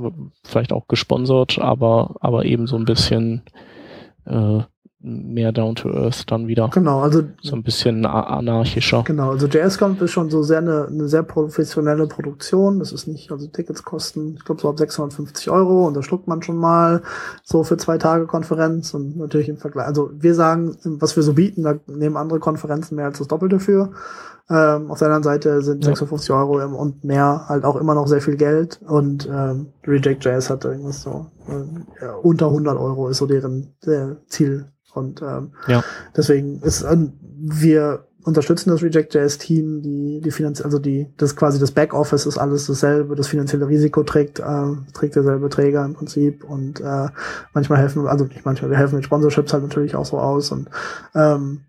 vielleicht 0.44 0.74
auch 0.74 0.88
gesponsert, 0.88 1.60
aber, 1.60 2.16
aber 2.20 2.46
eben 2.46 2.68
so 2.68 2.76
ein 2.76 2.86
bisschen 2.86 3.44
äh, 4.26 4.62
mehr 5.02 5.54
down 5.54 5.76
to 5.76 5.90
earth 5.90 6.30
dann 6.30 6.48
wieder. 6.48 6.70
Genau, 6.74 7.00
also 7.00 7.24
so 7.42 7.56
ein 7.56 7.64
bisschen 7.64 8.06
anarchischer. 8.06 9.04
Genau, 9.06 9.32
also 9.32 9.48
JSConf 9.48 10.02
ist 10.02 10.12
schon 10.12 10.30
so 10.30 10.44
sehr 10.44 10.58
eine, 10.58 10.88
eine 10.88 11.08
sehr 11.08 11.24
professionelle 11.24 12.06
Produktion. 12.06 12.80
Das 12.80 12.92
ist 12.92 13.08
nicht, 13.08 13.32
also 13.32 13.48
Tickets 13.48 13.84
kosten, 13.84 14.36
ich 14.38 14.44
glaube 14.44 14.62
so 14.62 14.70
ab 14.70 14.78
650 14.78 15.50
Euro 15.50 15.88
und 15.88 15.96
da 15.96 16.04
schluckt 16.04 16.28
man 16.28 16.42
schon 16.42 16.58
mal 16.58 17.02
so 17.44 17.64
für 17.64 17.78
zwei 17.78 17.98
Tage 17.98 18.26
Konferenz 18.26 18.94
und 18.94 19.18
natürlich 19.18 19.48
im 19.48 19.58
Vergleich. 19.58 19.88
Also 19.88 20.12
wir 20.14 20.36
sagen, 20.36 20.76
was 20.84 21.16
wir 21.16 21.24
so 21.24 21.34
bieten, 21.34 21.64
da 21.64 21.76
nehmen 21.88 22.18
andere 22.18 22.40
Konferenzen 22.40 22.96
mehr 22.96 23.06
als 23.06 23.20
das 23.20 23.28
Doppelte 23.28 23.60
für. 23.60 23.92
Ähm, 24.50 24.92
auf 24.92 25.00
der 25.00 25.08
anderen 25.08 25.24
Seite 25.24 25.62
sind 25.62 25.86
ja. 25.86 25.92
56 25.92 26.32
Euro 26.32 26.62
und 26.76 27.06
mehr 27.06 27.46
halt 27.48 27.64
auch 27.64 27.76
immer 27.78 27.94
noch 27.94 28.08
sehr 28.08 28.20
viel 28.20 28.36
Geld 28.36 28.82
und 28.86 29.30
ähm, 29.32 29.68
Reject.js 29.86 30.50
hat 30.50 30.66
irgendwas 30.66 31.04
so 31.04 31.28
äh, 31.48 32.06
unter 32.24 32.48
100 32.48 32.76
Euro 32.78 33.10
ist 33.10 33.20
so 33.20 33.28
deren, 33.28 33.76
deren 33.86 34.18
Ziel 34.28 34.66
und 34.94 35.22
ähm, 35.22 35.52
ja. 35.68 35.84
deswegen 36.16 36.62
ist 36.62 36.84
ähm, 36.84 37.14
wir 37.22 38.06
unterstützen 38.24 38.70
das 38.70 38.84
Reject.js-Team, 38.84 39.82
die, 39.82 40.22
die 40.22 40.32
Finanz 40.32 40.62
also 40.62 40.78
die, 40.78 41.08
das 41.18 41.36
quasi 41.36 41.60
das 41.60 41.72
Backoffice 41.72 42.26
ist 42.26 42.38
alles 42.38 42.68
dasselbe, 42.68 43.16
das 43.16 43.28
finanzielle 43.28 43.68
Risiko 43.68 44.04
trägt, 44.04 44.40
äh, 44.40 44.44
trägt 44.94 45.16
derselbe 45.16 45.50
Träger 45.50 45.86
im 45.86 45.94
Prinzip 45.94 46.44
und 46.44 46.82
äh, 46.82 47.08
manchmal 47.54 47.80
helfen, 47.80 48.08
also 48.08 48.26
nicht 48.26 48.46
manchmal, 48.46 48.72
wir 48.72 48.78
helfen 48.78 48.96
mit 48.96 49.06
Sponsorships 49.06 49.54
halt 49.54 49.64
natürlich 49.64 49.96
auch 49.96 50.06
so 50.06 50.20
aus 50.20 50.52
und 50.52 50.70
ähm, 51.16 51.62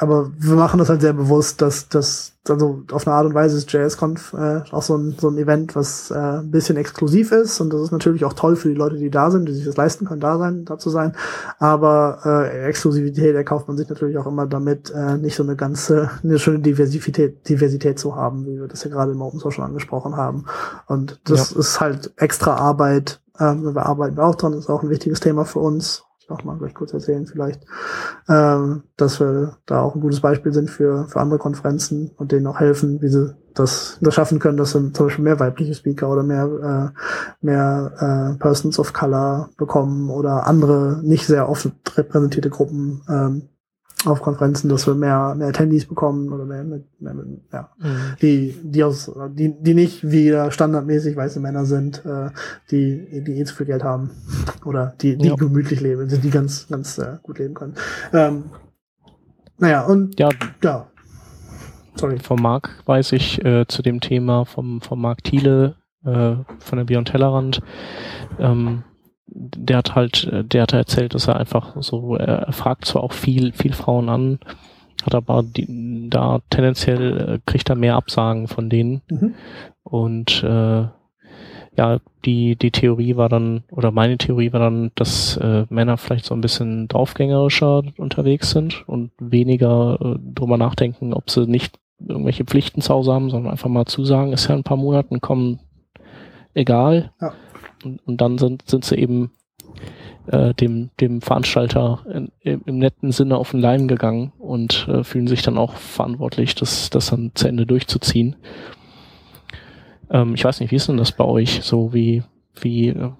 aber 0.00 0.30
wir 0.38 0.54
machen 0.54 0.78
das 0.78 0.88
halt 0.88 1.00
sehr 1.00 1.12
bewusst, 1.12 1.62
dass 1.62 1.88
das 1.88 2.32
also 2.50 2.82
auf 2.92 3.06
eine 3.06 3.16
Art 3.16 3.26
und 3.26 3.34
Weise 3.34 3.56
ist 3.56 3.72
JSConf 3.72 4.32
äh, 4.34 4.60
auch 4.70 4.82
so 4.82 4.96
ein, 4.96 5.16
so 5.18 5.28
ein 5.28 5.38
Event, 5.38 5.74
was 5.74 6.10
äh, 6.10 6.14
ein 6.14 6.50
bisschen 6.50 6.76
exklusiv 6.76 7.32
ist 7.32 7.60
und 7.60 7.72
das 7.72 7.82
ist 7.82 7.92
natürlich 7.92 8.24
auch 8.24 8.32
toll 8.32 8.56
für 8.56 8.68
die 8.68 8.74
Leute, 8.74 8.96
die 8.96 9.10
da 9.10 9.30
sind, 9.30 9.48
die 9.48 9.52
sich 9.52 9.64
das 9.64 9.76
leisten 9.76 10.06
können, 10.06 10.20
da 10.20 10.38
sein, 10.38 10.64
da 10.64 10.78
zu 10.78 10.90
sein. 10.90 11.14
Aber 11.58 12.20
äh, 12.24 12.66
Exklusivität 12.68 13.34
erkauft 13.34 13.68
man 13.68 13.76
sich 13.76 13.88
natürlich 13.88 14.18
auch 14.18 14.26
immer 14.26 14.46
damit, 14.46 14.90
äh, 14.90 15.16
nicht 15.16 15.36
so 15.36 15.42
eine 15.42 15.56
ganze, 15.56 16.10
eine 16.22 16.38
schöne 16.38 16.60
Diversität, 16.60 17.48
Diversität 17.48 17.98
zu 17.98 18.14
haben, 18.14 18.46
wie 18.46 18.60
wir 18.60 18.68
das 18.68 18.84
ja 18.84 18.90
gerade 18.90 19.12
im 19.12 19.22
Open 19.22 19.40
Source 19.40 19.54
schon 19.54 19.64
angesprochen 19.64 20.16
haben. 20.16 20.44
Und 20.86 21.20
das 21.24 21.52
ja. 21.52 21.60
ist 21.60 21.80
halt 21.80 22.12
extra 22.16 22.54
Arbeit. 22.56 23.20
Ähm, 23.38 23.74
wir 23.74 23.86
arbeiten 23.86 24.18
auch 24.18 24.34
dran, 24.34 24.52
das 24.52 24.62
ist 24.62 24.70
auch 24.70 24.82
ein 24.82 24.90
wichtiges 24.90 25.20
Thema 25.20 25.44
für 25.44 25.58
uns 25.58 26.04
auch 26.28 26.44
mal 26.44 26.56
gleich 26.58 26.74
kurz 26.74 26.92
erzählen 26.92 27.26
vielleicht, 27.26 27.64
ähm, 28.28 28.82
dass 28.96 29.20
wir 29.20 29.56
da 29.66 29.80
auch 29.80 29.94
ein 29.94 30.00
gutes 30.00 30.20
Beispiel 30.20 30.52
sind 30.52 30.70
für, 30.70 31.06
für 31.08 31.20
andere 31.20 31.38
Konferenzen 31.38 32.10
und 32.16 32.32
denen 32.32 32.46
auch 32.46 32.60
helfen, 32.60 33.00
wie 33.00 33.08
sie 33.08 33.34
das, 33.54 33.98
das 34.00 34.14
schaffen 34.14 34.38
können, 34.38 34.56
dass 34.56 34.72
sie 34.72 34.92
zum 34.92 35.06
Beispiel 35.06 35.24
mehr 35.24 35.40
weibliche 35.40 35.74
Speaker 35.74 36.10
oder 36.10 36.22
mehr, 36.22 36.92
äh, 36.92 37.44
mehr 37.44 38.34
äh, 38.34 38.38
Persons 38.38 38.78
of 38.78 38.92
Color 38.92 39.50
bekommen 39.56 40.10
oder 40.10 40.46
andere 40.46 41.00
nicht 41.02 41.26
sehr 41.26 41.48
oft 41.48 41.70
repräsentierte 41.96 42.50
Gruppen 42.50 43.02
ähm, 43.08 43.48
auf 44.06 44.22
Konferenzen, 44.22 44.68
dass 44.68 44.86
wir 44.86 44.94
mehr, 44.94 45.34
mehr 45.34 45.48
Attendees 45.48 45.86
bekommen 45.86 46.32
oder 46.32 46.44
mehr, 46.44 46.64
mehr, 46.64 46.80
mehr 46.98 47.14
ja, 47.52 47.70
mhm. 47.78 48.16
die, 48.22 48.56
die 48.62 48.84
aus, 48.84 49.10
die, 49.30 49.54
die 49.60 49.74
nicht 49.74 50.10
wie 50.10 50.34
standardmäßig 50.50 51.16
weiße 51.16 51.40
Männer 51.40 51.64
sind, 51.64 52.04
äh, 52.04 52.30
die, 52.70 53.22
die 53.22 53.40
eh 53.40 53.44
zu 53.44 53.54
viel 53.54 53.66
Geld 53.66 53.84
haben 53.84 54.10
oder 54.64 54.94
die, 55.00 55.16
die 55.16 55.28
ja. 55.28 55.34
gemütlich 55.34 55.80
leben, 55.80 56.08
die 56.08 56.30
ganz, 56.30 56.68
ganz 56.68 56.98
äh, 56.98 57.18
gut 57.22 57.38
leben 57.38 57.54
können. 57.54 57.74
Ähm, 58.12 58.44
naja, 59.58 59.84
und 59.84 60.18
ja, 60.18 60.28
ja. 60.62 60.86
Sorry. 61.94 62.18
Vom 62.18 62.42
Marc 62.42 62.82
weiß 62.84 63.12
ich 63.12 63.42
äh, 63.44 63.66
zu 63.66 63.82
dem 63.82 64.00
Thema 64.00 64.44
vom, 64.44 64.82
vom 64.82 65.00
Marc 65.00 65.24
Thiele 65.24 65.76
äh, 66.04 66.36
von 66.58 66.78
der 66.78 66.84
Beyond 66.84 67.08
Tellerrand, 67.08 67.62
ähm, 68.38 68.84
der 69.26 69.78
hat 69.78 69.94
halt, 69.94 70.30
der 70.32 70.62
hat 70.62 70.72
erzählt, 70.72 71.14
dass 71.14 71.28
er 71.28 71.36
einfach 71.36 71.74
so, 71.80 72.16
er 72.16 72.52
fragt 72.52 72.84
zwar 72.84 73.02
auch 73.02 73.12
viel, 73.12 73.52
viel 73.52 73.72
Frauen 73.72 74.08
an, 74.08 74.38
hat 75.04 75.14
aber 75.14 75.42
die, 75.42 76.08
da 76.10 76.40
tendenziell 76.50 77.20
äh, 77.20 77.38
kriegt 77.46 77.68
er 77.68 77.76
mehr 77.76 77.96
Absagen 77.96 78.48
von 78.48 78.70
denen. 78.70 79.02
Mhm. 79.08 79.34
Und 79.82 80.42
äh, 80.42 80.86
ja, 81.76 81.98
die, 82.24 82.56
die 82.56 82.70
Theorie 82.70 83.16
war 83.16 83.28
dann, 83.28 83.64
oder 83.70 83.90
meine 83.90 84.16
Theorie 84.16 84.52
war 84.52 84.60
dann, 84.60 84.90
dass 84.94 85.36
äh, 85.36 85.66
Männer 85.68 85.98
vielleicht 85.98 86.24
so 86.24 86.34
ein 86.34 86.40
bisschen 86.40 86.88
draufgängerischer 86.88 87.82
unterwegs 87.98 88.50
sind 88.50 88.88
und 88.88 89.10
weniger 89.18 89.98
äh, 90.00 90.18
drüber 90.34 90.56
nachdenken, 90.56 91.12
ob 91.12 91.30
sie 91.30 91.46
nicht 91.46 91.78
irgendwelche 91.98 92.44
Pflichten 92.44 92.80
zu 92.80 92.92
Hause 92.94 93.12
haben, 93.12 93.30
sondern 93.30 93.52
einfach 93.52 93.68
mal 93.68 93.86
zusagen, 93.86 94.32
ist 94.32 94.48
ja 94.48 94.54
in 94.54 94.60
ein 94.60 94.64
paar 94.64 94.76
Monaten 94.76 95.20
kommen, 95.20 95.60
egal. 96.54 97.12
Ja. 97.20 97.32
Und, 97.84 98.00
und 98.06 98.20
dann 98.20 98.38
sind, 98.38 98.68
sind 98.68 98.84
sie 98.84 98.96
eben 98.96 99.30
äh, 100.26 100.54
dem, 100.54 100.90
dem 101.00 101.20
Veranstalter 101.20 102.04
in, 102.12 102.32
im, 102.40 102.62
im 102.66 102.78
netten 102.78 103.12
Sinne 103.12 103.36
auf 103.36 103.52
den 103.52 103.60
Leim 103.60 103.88
gegangen 103.88 104.32
und 104.38 104.88
äh, 104.88 105.04
fühlen 105.04 105.28
sich 105.28 105.42
dann 105.42 105.58
auch 105.58 105.74
verantwortlich, 105.74 106.54
das, 106.54 106.90
das 106.90 107.10
dann 107.10 107.32
zu 107.34 107.48
Ende 107.48 107.66
durchzuziehen. 107.66 108.36
Ähm, 110.10 110.34
ich 110.34 110.44
weiß 110.44 110.60
nicht, 110.60 110.70
wie 110.70 110.76
ist 110.76 110.88
denn 110.88 110.96
das 110.96 111.12
bei 111.12 111.24
euch? 111.24 111.62
So 111.62 111.92
wie, 111.92 112.22
wie, 112.60 112.88
äh, 112.88 113.10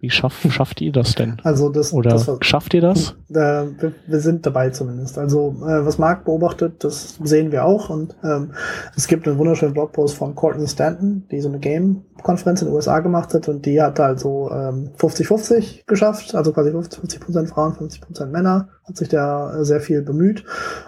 wie 0.00 0.10
schafft, 0.10 0.52
schafft 0.52 0.80
ihr 0.80 0.92
das 0.92 1.16
denn? 1.16 1.38
Also 1.42 1.70
das, 1.70 1.92
Oder 1.92 2.10
das 2.10 2.28
war, 2.28 2.38
schafft 2.40 2.72
ihr 2.72 2.80
das? 2.80 3.16
Äh, 3.30 3.34
wir, 3.34 3.92
wir, 4.06 4.20
sind 4.20 4.46
dabei 4.46 4.70
zumindest. 4.70 5.18
Also 5.18 5.56
äh, 5.62 5.84
was 5.84 5.98
Marc 5.98 6.24
beobachtet, 6.24 6.84
das 6.84 7.18
sehen 7.24 7.50
wir 7.50 7.64
auch. 7.64 7.90
Und 7.90 8.14
ähm, 8.22 8.52
es 8.96 9.08
gibt 9.08 9.26
einen 9.26 9.38
wunderschönen 9.38 9.74
Blogpost 9.74 10.16
von 10.16 10.36
Courtney 10.36 10.68
Stanton, 10.68 11.26
die 11.32 11.40
so 11.40 11.48
eine 11.48 11.58
Game-Konferenz 11.58 12.62
in 12.62 12.68
den 12.68 12.74
USA 12.76 13.00
gemacht 13.00 13.34
hat 13.34 13.48
und 13.48 13.66
die 13.66 13.82
hat 13.82 13.98
also 13.98 14.48
50-50 14.50 15.56
ähm, 15.56 15.64
geschafft, 15.88 16.32
also 16.32 16.52
quasi 16.52 16.70
50 16.70 17.20
Prozent 17.20 17.48
Frauen, 17.48 17.74
50 17.74 18.00
Prozent 18.00 18.30
Männer, 18.30 18.68
hat 18.84 18.96
sich 18.96 19.08
da 19.08 19.64
sehr 19.64 19.80
viel 19.80 20.02
bemüht. 20.02 20.44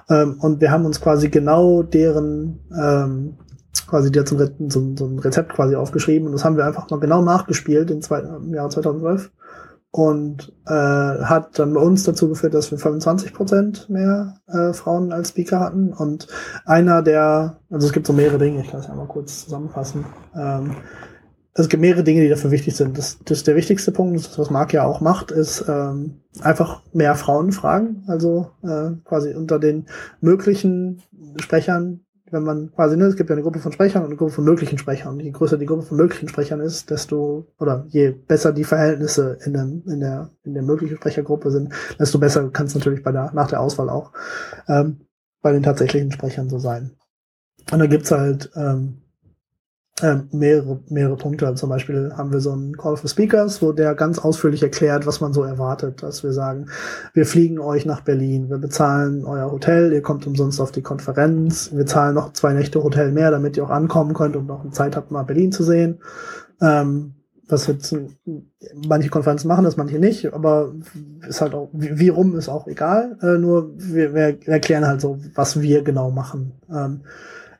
Ähm, 0.08 0.36
und 0.38 0.60
wir 0.60 0.70
haben 0.70 0.86
uns 0.86 1.00
quasi 1.00 1.30
genau 1.30 1.82
deren 1.82 2.60
ähm, 2.80 3.38
quasi, 3.86 4.10
hat 4.10 4.28
so 4.28 4.36
ein, 4.36 4.70
so, 4.70 5.06
ein 5.06 5.18
Rezept 5.18 5.52
quasi 5.52 5.76
aufgeschrieben 5.76 6.26
und 6.26 6.32
das 6.32 6.44
haben 6.44 6.56
wir 6.56 6.66
einfach 6.66 6.88
mal 6.90 7.00
genau 7.00 7.22
nachgespielt 7.22 7.90
in 7.90 8.02
zwei, 8.02 8.20
im 8.20 8.54
Jahr 8.54 8.70
2012 8.70 9.30
und 9.92 10.52
äh, 10.66 10.72
hat 10.72 11.58
dann 11.58 11.74
bei 11.74 11.80
uns 11.80 12.04
dazu 12.04 12.28
geführt, 12.28 12.54
dass 12.54 12.70
wir 12.70 12.78
25 12.78 13.32
Prozent 13.32 13.90
mehr 13.90 14.36
äh, 14.46 14.72
Frauen 14.72 15.12
als 15.12 15.30
Speaker 15.30 15.60
hatten 15.60 15.92
und 15.92 16.28
einer 16.64 17.02
der, 17.02 17.58
also 17.70 17.86
es 17.86 17.92
gibt 17.92 18.06
so 18.06 18.12
mehrere 18.12 18.38
Dinge, 18.38 18.60
ich 18.60 18.70
kann 18.70 18.80
es 18.80 18.86
ja 18.86 18.94
mal 18.94 19.06
kurz 19.06 19.44
zusammenfassen. 19.44 20.04
Ähm, 20.36 20.76
es 21.54 21.68
gibt 21.68 21.80
mehrere 21.80 22.04
Dinge, 22.04 22.22
die 22.22 22.28
dafür 22.28 22.52
wichtig 22.52 22.76
sind. 22.76 22.96
Das, 22.96 23.18
das 23.24 23.42
der 23.42 23.56
wichtigste 23.56 23.90
Punkt, 23.90 24.16
das, 24.16 24.38
was 24.38 24.50
Marc 24.50 24.72
ja 24.72 24.84
auch 24.84 25.00
macht, 25.00 25.32
ist 25.32 25.64
ähm, 25.68 26.20
einfach 26.40 26.82
mehr 26.92 27.16
Frauen 27.16 27.50
fragen. 27.50 28.04
Also 28.06 28.50
äh, 28.62 28.92
quasi 29.04 29.34
unter 29.34 29.58
den 29.58 29.86
möglichen 30.20 31.02
Sprechern 31.38 32.00
wenn 32.30 32.42
man 32.44 32.72
quasi, 32.72 32.96
ne, 32.96 33.06
es 33.06 33.16
gibt 33.16 33.30
ja 33.30 33.34
eine 33.34 33.42
Gruppe 33.42 33.58
von 33.58 33.72
Sprechern 33.72 34.02
und 34.02 34.08
eine 34.08 34.16
Gruppe 34.16 34.32
von 34.32 34.44
möglichen 34.44 34.78
Sprechern. 34.78 35.18
Je 35.20 35.30
größer 35.30 35.58
die 35.58 35.66
Gruppe 35.66 35.82
von 35.82 35.96
möglichen 35.96 36.28
Sprechern 36.28 36.60
ist, 36.60 36.90
desto, 36.90 37.46
oder 37.58 37.84
je 37.88 38.10
besser 38.10 38.52
die 38.52 38.64
Verhältnisse 38.64 39.38
in, 39.44 39.52
dem, 39.52 39.82
in, 39.86 40.00
der, 40.00 40.30
in 40.44 40.54
der 40.54 40.62
möglichen 40.62 40.96
Sprechergruppe 40.96 41.50
sind, 41.50 41.72
desto 41.98 42.18
besser 42.18 42.48
kann 42.50 42.66
es 42.66 42.74
natürlich 42.74 43.02
bei 43.02 43.12
der, 43.12 43.32
nach 43.34 43.48
der 43.48 43.60
Auswahl 43.60 43.90
auch 43.90 44.12
ähm, 44.68 45.00
bei 45.42 45.52
den 45.52 45.62
tatsächlichen 45.62 46.12
Sprechern 46.12 46.48
so 46.48 46.58
sein. 46.58 46.96
Und 47.72 47.78
da 47.78 47.86
gibt's 47.86 48.10
halt 48.10 48.50
ähm, 48.54 49.02
äh, 50.02 50.18
mehrere, 50.32 50.80
mehrere 50.88 51.16
Punkte. 51.16 51.54
Zum 51.54 51.70
Beispiel 51.70 52.12
haben 52.16 52.32
wir 52.32 52.40
so 52.40 52.52
einen 52.52 52.76
Call 52.76 52.96
for 52.96 53.08
Speakers, 53.08 53.62
wo 53.62 53.72
der 53.72 53.94
ganz 53.94 54.18
ausführlich 54.18 54.62
erklärt, 54.62 55.06
was 55.06 55.20
man 55.20 55.32
so 55.32 55.42
erwartet. 55.42 56.02
Dass 56.02 56.22
wir 56.22 56.32
sagen, 56.32 56.66
wir 57.14 57.26
fliegen 57.26 57.58
euch 57.58 57.86
nach 57.86 58.00
Berlin, 58.00 58.50
wir 58.50 58.58
bezahlen 58.58 59.24
euer 59.24 59.50
Hotel, 59.50 59.92
ihr 59.92 60.02
kommt 60.02 60.26
umsonst 60.26 60.60
auf 60.60 60.72
die 60.72 60.82
Konferenz, 60.82 61.70
wir 61.72 61.86
zahlen 61.86 62.14
noch 62.14 62.32
zwei 62.32 62.52
Nächte 62.52 62.82
Hotel 62.82 63.12
mehr, 63.12 63.30
damit 63.30 63.56
ihr 63.56 63.64
auch 63.64 63.70
ankommen 63.70 64.14
könnt 64.14 64.36
und 64.36 64.46
noch 64.46 64.68
Zeit 64.70 64.96
habt, 64.96 65.10
mal 65.10 65.22
Berlin 65.22 65.52
zu 65.52 65.64
sehen. 65.64 65.98
Ähm, 66.60 67.14
was 67.50 67.66
jetzt 67.66 67.94
manche 68.86 69.08
Konferenzen 69.08 69.48
machen 69.48 69.64
das, 69.64 69.76
manche 69.76 69.98
nicht, 69.98 70.32
aber 70.32 70.72
ist 71.28 71.40
halt 71.40 71.54
auch, 71.54 71.68
wie, 71.72 71.98
wie 71.98 72.08
rum 72.08 72.36
ist 72.36 72.48
auch 72.48 72.66
egal. 72.66 73.18
Äh, 73.22 73.38
nur 73.38 73.72
wir, 73.76 74.14
wir 74.14 74.38
erklären 74.46 74.86
halt 74.86 75.00
so, 75.00 75.18
was 75.34 75.60
wir 75.60 75.82
genau 75.82 76.10
machen. 76.10 76.52
Ähm, 76.70 77.00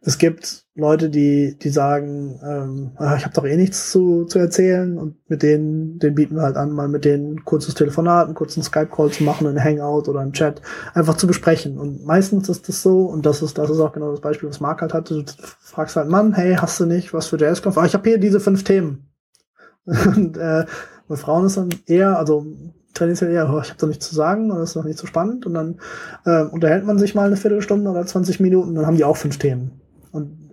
es 0.03 0.17
gibt 0.17 0.65
Leute, 0.75 1.11
die, 1.11 1.59
die 1.59 1.69
sagen, 1.69 2.41
ähm, 2.43 2.93
ah, 2.97 3.17
ich 3.17 3.25
habe 3.25 3.35
doch 3.35 3.45
eh 3.45 3.57
nichts 3.57 3.91
zu, 3.91 4.25
zu 4.25 4.39
erzählen 4.39 4.97
und 4.97 5.17
mit 5.29 5.43
denen, 5.43 5.99
den 5.99 6.15
bieten 6.15 6.37
wir 6.37 6.43
halt 6.43 6.57
an, 6.57 6.73
mal 6.73 6.89
mit 6.89 7.05
denen 7.05 7.45
kurzes 7.45 7.75
Telefonat, 7.75 8.27
einen 8.27 8.35
kurzen 8.35 8.63
Skype-Call 8.63 9.11
zu 9.11 9.25
machen, 9.25 9.47
einen 9.47 9.63
Hangout 9.63 10.09
oder 10.09 10.21
einen 10.21 10.33
Chat, 10.33 10.63
einfach 10.95 11.17
zu 11.17 11.27
besprechen. 11.27 11.79
Und 11.79 12.07
meistens 12.07 12.49
ist 12.49 12.67
das 12.69 12.83
so, 12.83 13.05
und 13.05 13.27
das 13.27 13.43
ist, 13.43 13.59
das 13.59 13.69
ist 13.69 13.79
auch 13.79 13.93
genau 13.93 14.11
das 14.11 14.23
Beispiel, 14.23 14.49
was 14.49 14.61
Marc 14.61 14.81
halt 14.81 14.95
hatte, 14.95 15.23
du 15.23 15.33
fragst 15.61 15.97
halt, 15.97 16.09
Mann, 16.09 16.33
hey, 16.33 16.57
hast 16.57 16.81
du 16.81 16.87
nicht 16.87 17.13
was 17.13 17.27
für 17.27 17.37
JS-Conf? 17.37 17.77
Ah, 17.77 17.85
ich 17.85 17.93
habe 17.93 18.09
hier 18.09 18.19
diese 18.19 18.41
fünf 18.41 18.65
Themen. 18.65 19.11
und 19.85 20.39
äh, 20.39 20.65
bei 21.09 21.17
Frauen 21.17 21.45
ist 21.45 21.59
dann 21.59 21.69
eher, 21.87 22.19
also 22.19 22.47
tendenziell 22.95 23.33
eher, 23.33 23.53
oh, 23.53 23.61
ich 23.61 23.69
habe 23.69 23.79
da 23.79 23.87
nichts 23.87 24.09
zu 24.09 24.15
sagen 24.15 24.51
oder 24.51 24.63
ist 24.63 24.77
noch 24.77 24.85
nicht 24.85 24.99
so 24.99 25.07
spannend. 25.07 25.45
Und 25.45 25.55
dann 25.55 25.79
äh, 26.25 26.45
unterhält 26.45 26.87
man 26.87 26.99
sich 26.99 27.15
mal 27.15 27.27
eine 27.27 27.37
Viertelstunde 27.37 27.91
oder 27.91 28.07
20 28.07 28.41
Minuten, 28.41 28.75
dann 28.75 28.87
haben 28.87 28.97
die 28.97 29.05
auch 29.05 29.17
fünf 29.17 29.37
Themen. 29.37 29.81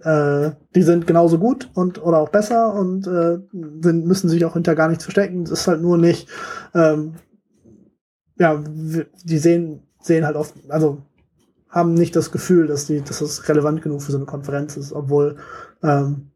Äh, 0.03 0.51
die 0.75 0.83
sind 0.83 1.07
genauso 1.07 1.39
gut 1.39 1.69
und 1.73 2.01
oder 2.01 2.19
auch 2.19 2.29
besser 2.29 2.73
und 2.73 3.07
äh, 3.07 3.39
sind, 3.81 4.05
müssen 4.05 4.29
sich 4.29 4.43
auch 4.45 4.53
hinter 4.53 4.75
gar 4.75 4.89
nichts 4.89 5.03
verstecken. 5.03 5.43
Es 5.43 5.51
ist 5.51 5.67
halt 5.67 5.81
nur 5.81 5.97
nicht, 5.97 6.29
ähm, 6.73 7.15
ja, 8.37 8.63
die 9.23 9.37
sehen, 9.37 9.83
sehen 10.01 10.25
halt 10.25 10.35
oft, 10.35 10.53
also 10.69 11.01
haben 11.69 11.93
nicht 11.93 12.15
das 12.15 12.31
Gefühl, 12.31 12.67
dass 12.67 12.87
die, 12.87 13.01
dass 13.01 13.19
das 13.19 13.47
relevant 13.49 13.81
genug 13.81 14.01
für 14.01 14.11
so 14.11 14.17
eine 14.17 14.25
Konferenz 14.25 14.77
ist, 14.77 14.93
obwohl 14.93 15.37
ähm, 15.83 16.31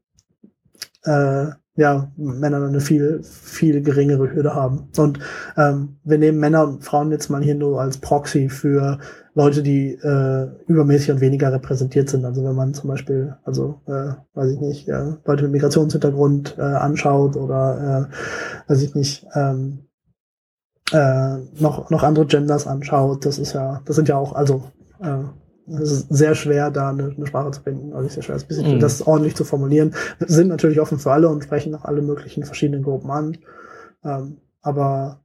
äh, 1.04 1.48
ja, 1.76 2.12
Männer 2.18 2.66
eine 2.66 2.82
viel, 2.82 3.24
viel 3.24 3.82
geringere 3.82 4.34
Hürde 4.34 4.54
haben. 4.54 4.90
Und 4.98 5.20
ähm, 5.58 5.98
wir 6.04 6.18
nehmen 6.18 6.40
Männer 6.40 6.68
und 6.68 6.84
Frauen 6.84 7.12
jetzt 7.12 7.30
mal 7.30 7.42
hier 7.42 7.56
nur 7.56 7.82
als 7.82 7.98
Proxy 7.98 8.50
für 8.50 9.00
Leute, 9.34 9.64
die 9.64 9.94
äh, 9.94 10.48
übermäßig 10.68 11.12
und 11.12 11.22
weniger 11.22 11.54
repräsentiert 11.54 12.10
sind. 12.10 12.26
Also 12.26 12.44
wenn 12.44 12.56
man 12.56 12.74
zum 12.74 12.90
Beispiel, 12.90 13.36
also 13.44 13.82
äh, 13.88 14.14
weiß 14.34 14.52
ich 14.52 14.60
nicht, 14.60 14.90
äh, 14.90 15.14
Leute 15.26 15.44
mit 15.44 15.54
Migrationshintergrund 15.54 16.56
äh, 16.58 16.62
anschaut 16.62 17.38
oder 17.38 18.10
äh, 18.10 18.70
weiß 18.70 18.82
ich 18.82 18.94
nicht, 18.94 19.26
ähm, 19.34 19.86
äh, 20.92 21.38
noch, 21.60 21.90
noch 21.90 22.04
andere 22.04 22.26
Genders 22.26 22.68
anschaut, 22.68 23.26
das 23.26 23.40
ist 23.40 23.54
ja, 23.54 23.82
das 23.86 23.96
sind 23.96 24.10
ja 24.10 24.18
auch, 24.18 24.34
also 24.34 24.64
äh, 25.00 25.24
es 25.80 25.92
ist 25.92 26.08
sehr 26.10 26.36
schwer, 26.36 26.70
da 26.72 26.90
eine, 26.90 27.14
eine 27.16 27.28
Sprache 27.28 27.52
zu 27.52 27.62
finden. 27.62 27.94
Also 27.94 28.10
sehr 28.10 28.24
schwer, 28.24 28.36
das, 28.36 28.44
bisschen, 28.44 28.76
mhm. 28.76 28.80
das 28.80 29.06
ordentlich 29.06 29.36
zu 29.36 29.46
formulieren. 29.46 29.94
Wir 30.20 30.28
sind 30.28 30.48
natürlich 30.48 30.82
offen 30.82 31.00
für 31.00 31.12
alle 31.12 31.30
und 31.30 31.44
sprechen 31.44 31.72
nach 31.72 31.86
alle 31.86 32.02
möglichen 32.02 32.44
verschiedenen 32.44 32.84
Gruppen 32.84 33.10
an. 33.10 33.38
Ähm, 34.04 34.38
aber 34.62 35.22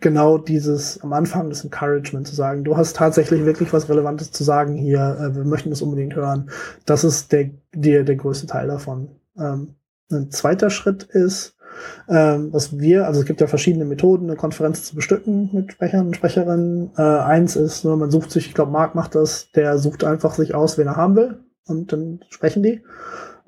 genau 0.00 0.38
dieses 0.38 1.00
am 1.02 1.12
Anfang 1.12 1.48
das 1.48 1.64
Encouragement 1.64 2.26
zu 2.26 2.34
sagen, 2.34 2.64
du 2.64 2.76
hast 2.76 2.96
tatsächlich 2.96 3.44
wirklich 3.44 3.72
was 3.72 3.88
Relevantes 3.88 4.30
zu 4.30 4.44
sagen 4.44 4.74
hier, 4.74 5.16
äh, 5.20 5.36
wir 5.36 5.44
möchten 5.44 5.70
das 5.70 5.82
unbedingt 5.82 6.14
hören. 6.14 6.50
Das 6.86 7.04
ist 7.04 7.32
der, 7.32 7.50
der, 7.74 8.04
der 8.04 8.16
größte 8.16 8.46
Teil 8.46 8.68
davon. 8.68 9.08
Ähm, 9.38 9.74
ein 10.10 10.30
zweiter 10.30 10.70
Schritt 10.70 11.02
ist, 11.04 11.56
ähm, 12.08 12.52
was 12.52 12.78
wir, 12.78 13.06
also 13.06 13.20
es 13.20 13.26
gibt 13.26 13.40
ja 13.40 13.46
verschiedene 13.46 13.84
Methoden, 13.84 14.28
eine 14.28 14.36
Konferenz 14.36 14.84
zu 14.84 14.94
bestücken 14.94 15.50
mit 15.52 15.72
Sprechern 15.72 16.06
und 16.06 16.16
Sprecherinnen. 16.16 16.90
Äh, 16.96 17.02
eins 17.02 17.56
ist, 17.56 17.84
nur 17.84 17.96
man 17.96 18.10
sucht 18.10 18.30
sich, 18.30 18.46
ich 18.46 18.54
glaube, 18.54 18.72
Marc 18.72 18.94
macht 18.94 19.14
das, 19.14 19.50
der 19.52 19.78
sucht 19.78 20.04
einfach 20.04 20.34
sich 20.34 20.54
aus, 20.54 20.78
wen 20.78 20.86
er 20.86 20.96
haben 20.96 21.16
will 21.16 21.38
und 21.66 21.92
dann 21.92 22.20
sprechen 22.30 22.62
die. 22.62 22.82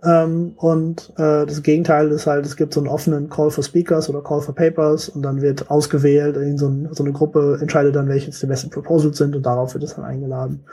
Ähm, 0.03 0.53
und 0.57 1.13
äh, 1.17 1.45
das 1.45 1.63
Gegenteil 1.63 2.11
ist 2.11 2.27
halt, 2.27 2.47
es 2.47 2.57
gibt 2.57 2.73
so 2.73 2.81
einen 2.81 2.89
offenen 2.89 3.29
Call 3.29 3.51
for 3.51 3.63
Speakers 3.63 4.09
oder 4.09 4.23
Call 4.23 4.41
for 4.41 4.55
Papers 4.55 5.11
und 5.11 5.23
dann 5.23 5.43
wird 5.43 5.71
ausgewählt, 5.71 6.37
in 6.37 6.57
so, 6.57 6.69
ein, 6.69 6.89
so 6.93 7.05
eine 7.05 7.13
Gruppe 7.13 7.59
entscheidet 7.61 7.95
dann, 7.95 8.09
welche 8.09 8.31
die 8.31 8.47
besten 8.47 8.71
Proposals 8.71 9.19
sind 9.19 9.37
und 9.37 9.45
darauf 9.45 9.75
wird 9.75 9.85
es 9.85 9.97
dann 9.97 10.05
eingeladen. 10.05 10.65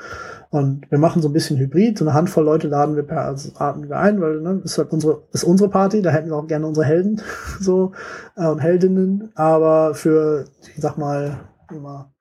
Und 0.50 0.90
wir 0.90 0.98
machen 0.98 1.22
so 1.22 1.28
ein 1.28 1.34
bisschen 1.34 1.58
Hybrid, 1.58 1.98
so 1.98 2.06
eine 2.06 2.14
Handvoll 2.14 2.46
Leute 2.46 2.70
laden 2.70 2.96
wir 2.96 3.04
per 3.04 3.26
also 3.26 3.52
atmen 3.58 3.90
wir 3.90 3.98
ein, 3.98 4.22
weil 4.22 4.40
ne, 4.40 4.62
ist 4.64 4.78
halt 4.78 4.94
unsere 4.94 5.24
ist 5.34 5.44
unsere 5.44 5.70
Party, 5.70 6.02
da 6.02 6.10
hätten 6.12 6.30
wir 6.30 6.38
auch 6.38 6.48
gerne 6.48 6.66
unsere 6.66 6.86
Helden 6.86 7.22
so 7.60 7.92
äh, 8.38 8.48
und 8.48 8.60
Heldinnen, 8.60 9.32
aber 9.36 9.94
für 9.94 10.46
ich 10.74 10.82
sag 10.82 10.98
mal 10.98 11.40
immer 11.70 12.14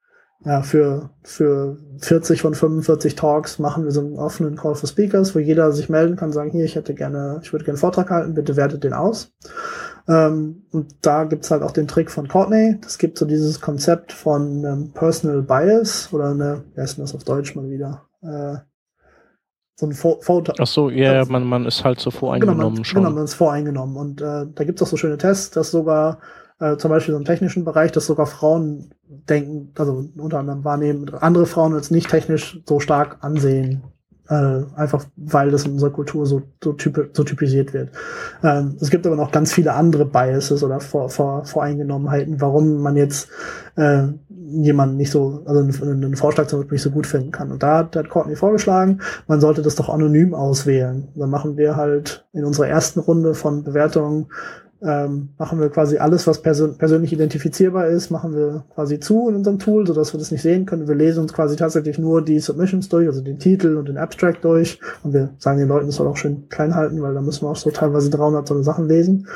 ja, 0.46 0.62
für, 0.62 1.10
für 1.24 1.76
40 1.98 2.40
von 2.40 2.54
45 2.54 3.16
Talks 3.16 3.58
machen 3.58 3.82
wir 3.82 3.90
so 3.90 4.00
einen 4.00 4.16
offenen 4.16 4.54
Call 4.54 4.76
for 4.76 4.88
Speakers, 4.88 5.34
wo 5.34 5.40
jeder 5.40 5.72
sich 5.72 5.88
melden 5.88 6.14
kann, 6.14 6.30
sagen, 6.30 6.52
hier, 6.52 6.64
ich 6.64 6.76
hätte 6.76 6.94
gerne, 6.94 7.40
ich 7.42 7.52
würde 7.52 7.64
gerne 7.64 7.74
einen 7.74 7.80
Vortrag 7.80 8.10
halten, 8.10 8.34
bitte 8.34 8.54
wertet 8.54 8.84
den 8.84 8.92
aus. 8.92 9.34
Ähm, 10.06 10.62
und 10.70 10.94
da 11.02 11.24
gibt's 11.24 11.50
halt 11.50 11.64
auch 11.64 11.72
den 11.72 11.88
Trick 11.88 12.12
von 12.12 12.28
Courtney. 12.28 12.78
Es 12.86 12.96
gibt 12.98 13.18
so 13.18 13.26
dieses 13.26 13.60
Konzept 13.60 14.12
von 14.12 14.64
ähm, 14.64 14.92
Personal 14.94 15.42
Bias 15.42 16.12
oder 16.12 16.30
eine, 16.30 16.62
wie 16.76 16.80
heißt 16.80 16.96
denn 16.96 17.04
das 17.04 17.16
auf 17.16 17.24
Deutsch 17.24 17.56
mal 17.56 17.68
wieder? 17.68 18.02
Äh, 18.22 18.58
so 19.74 19.86
ein 19.86 19.94
Foto. 19.94 20.52
Ach 20.60 20.66
so, 20.68 20.90
ja, 20.90 21.12
yeah, 21.12 21.24
man, 21.28 21.42
man 21.42 21.66
ist 21.66 21.82
halt 21.82 21.98
so 21.98 22.12
voreingenommen 22.12 22.60
genau, 22.60 22.70
man, 22.70 22.84
schon. 22.84 23.02
Genau, 23.02 23.14
man 23.14 23.24
ist 23.24 23.34
voreingenommen. 23.34 23.96
Und 23.96 24.20
äh, 24.22 24.46
da 24.54 24.64
gibt's 24.64 24.80
auch 24.80 24.86
so 24.86 24.96
schöne 24.96 25.18
Tests, 25.18 25.50
dass 25.50 25.72
sogar 25.72 26.20
äh, 26.60 26.76
zum 26.76 26.90
Beispiel 26.90 27.12
so 27.12 27.18
im 27.18 27.24
technischen 27.24 27.64
Bereich, 27.64 27.92
dass 27.92 28.06
sogar 28.06 28.26
Frauen 28.26 28.90
denken, 29.08 29.72
also 29.78 30.04
unter 30.16 30.38
anderem 30.38 30.64
wahrnehmen, 30.64 31.12
andere 31.14 31.46
Frauen 31.46 31.74
als 31.74 31.90
nicht 31.90 32.08
technisch 32.10 32.60
so 32.66 32.80
stark 32.80 33.18
ansehen. 33.20 33.82
Äh, 34.28 34.64
einfach 34.74 35.04
weil 35.14 35.52
das 35.52 35.66
in 35.66 35.72
unserer 35.74 35.92
Kultur 35.92 36.26
so, 36.26 36.42
so, 36.62 36.72
typ, 36.72 37.10
so 37.12 37.22
typisiert 37.22 37.72
wird. 37.72 37.90
Ähm, 38.42 38.76
es 38.80 38.90
gibt 38.90 39.06
aber 39.06 39.14
noch 39.14 39.30
ganz 39.30 39.52
viele 39.52 39.72
andere 39.72 40.04
Biases 40.04 40.64
oder 40.64 40.80
Vor, 40.80 41.10
Vor, 41.10 41.44
Voreingenommenheiten, 41.44 42.40
warum 42.40 42.82
man 42.82 42.96
jetzt 42.96 43.28
äh, 43.76 44.08
jemanden 44.28 44.96
nicht 44.96 45.12
so, 45.12 45.42
also 45.44 45.60
einen, 45.60 46.04
einen 46.04 46.16
Vorschlag 46.16 46.48
zum 46.48 46.58
Beispiel 46.58 46.74
nicht 46.74 46.82
so 46.82 46.90
gut 46.90 47.06
finden 47.06 47.30
kann. 47.30 47.52
Und 47.52 47.62
da 47.62 47.78
hat, 47.78 47.94
hat 47.94 48.08
Courtney 48.08 48.34
vorgeschlagen, 48.34 49.00
man 49.28 49.40
sollte 49.40 49.62
das 49.62 49.76
doch 49.76 49.88
anonym 49.88 50.34
auswählen. 50.34 51.06
Dann 51.14 51.30
machen 51.30 51.56
wir 51.56 51.76
halt 51.76 52.26
in 52.32 52.44
unserer 52.44 52.66
ersten 52.66 52.98
Runde 52.98 53.32
von 53.34 53.62
Bewertungen 53.62 54.26
ähm, 54.82 55.30
machen 55.38 55.58
wir 55.58 55.70
quasi 55.70 55.98
alles, 55.98 56.26
was 56.26 56.42
persön 56.42 56.76
persönlich 56.76 57.12
identifizierbar 57.12 57.86
ist, 57.86 58.10
machen 58.10 58.34
wir 58.34 58.64
quasi 58.74 59.00
zu 59.00 59.28
in 59.28 59.36
unserem 59.36 59.58
Tool, 59.58 59.86
sodass 59.86 60.12
wir 60.12 60.18
das 60.18 60.30
nicht 60.30 60.42
sehen 60.42 60.66
können. 60.66 60.86
Wir 60.86 60.94
lesen 60.94 61.20
uns 61.20 61.32
quasi 61.32 61.56
tatsächlich 61.56 61.98
nur 61.98 62.22
die 62.22 62.38
Submissions 62.40 62.88
durch, 62.88 63.06
also 63.06 63.22
den 63.22 63.38
Titel 63.38 63.76
und 63.76 63.88
den 63.88 63.96
Abstract 63.96 64.44
durch. 64.44 64.78
Und 65.02 65.14
wir 65.14 65.30
sagen 65.38 65.58
den 65.58 65.68
Leuten, 65.68 65.86
das 65.86 65.96
soll 65.96 66.06
auch 66.06 66.16
schön 66.16 66.48
klein 66.48 66.74
halten, 66.74 67.00
weil 67.00 67.14
da 67.14 67.22
müssen 67.22 67.44
wir 67.44 67.50
auch 67.50 67.56
so 67.56 67.70
teilweise 67.70 68.10
300 68.10 68.46
so 68.46 68.54
eine 68.54 68.64
Sachen 68.64 68.86
lesen. 68.86 69.26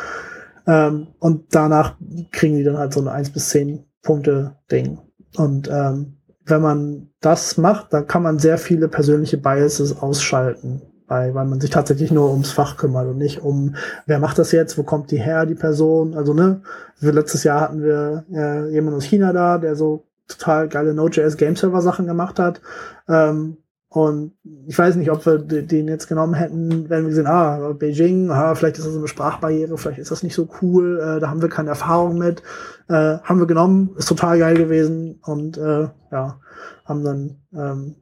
Ähm, 0.66 1.08
und 1.18 1.54
danach 1.54 1.96
kriegen 2.32 2.56
die 2.56 2.64
dann 2.64 2.78
halt 2.78 2.92
so 2.92 3.00
eine 3.00 3.12
1 3.12 3.30
bis 3.30 3.48
10 3.48 3.84
Punkte 4.02 4.56
Ding. 4.70 4.98
Und 5.36 5.70
ähm, 5.72 6.16
wenn 6.44 6.60
man 6.60 7.08
das 7.20 7.56
macht, 7.56 7.92
dann 7.92 8.06
kann 8.06 8.22
man 8.22 8.38
sehr 8.38 8.58
viele 8.58 8.88
persönliche 8.88 9.38
Biases 9.38 10.02
ausschalten 10.02 10.82
bei, 11.10 11.34
weil 11.34 11.44
man 11.44 11.60
sich 11.60 11.70
tatsächlich 11.70 12.12
nur 12.12 12.30
ums 12.30 12.52
Fach 12.52 12.76
kümmert 12.76 13.08
und 13.08 13.18
nicht 13.18 13.42
um, 13.42 13.74
wer 14.06 14.20
macht 14.20 14.38
das 14.38 14.52
jetzt, 14.52 14.78
wo 14.78 14.84
kommt 14.84 15.10
die 15.10 15.20
her, 15.20 15.44
die 15.44 15.56
Person. 15.56 16.14
Also, 16.14 16.34
ne, 16.34 16.62
wir 17.00 17.12
letztes 17.12 17.42
Jahr 17.42 17.60
hatten 17.60 17.82
wir 17.82 18.24
äh, 18.32 18.70
jemanden 18.70 18.98
aus 18.98 19.04
China 19.04 19.32
da, 19.32 19.58
der 19.58 19.74
so 19.74 20.04
total 20.28 20.68
geile 20.68 20.94
Node.js 20.94 21.36
Game 21.36 21.56
Server 21.56 21.82
Sachen 21.82 22.06
gemacht 22.06 22.38
hat. 22.38 22.60
Ähm, 23.08 23.56
und 23.88 24.34
ich 24.68 24.78
weiß 24.78 24.94
nicht, 24.94 25.10
ob 25.10 25.26
wir 25.26 25.38
den 25.38 25.88
jetzt 25.88 26.06
genommen 26.06 26.34
hätten, 26.34 26.88
wenn 26.88 27.02
wir 27.02 27.08
gesehen, 27.08 27.26
ah, 27.26 27.72
Beijing, 27.72 28.30
ah, 28.30 28.54
vielleicht 28.54 28.78
ist 28.78 28.86
das 28.86 28.94
eine 28.94 29.08
Sprachbarriere, 29.08 29.76
vielleicht 29.78 29.98
ist 29.98 30.12
das 30.12 30.22
nicht 30.22 30.36
so 30.36 30.48
cool, 30.62 31.00
äh, 31.00 31.18
da 31.18 31.28
haben 31.28 31.42
wir 31.42 31.48
keine 31.48 31.70
Erfahrung 31.70 32.18
mit. 32.18 32.40
Äh, 32.88 33.18
haben 33.18 33.40
wir 33.40 33.48
genommen, 33.48 33.96
ist 33.98 34.08
total 34.08 34.38
geil 34.38 34.56
gewesen 34.56 35.18
und 35.24 35.58
äh, 35.58 35.88
ja, 36.12 36.38
haben 36.84 37.02
dann 37.02 37.36
ähm, 37.52 37.96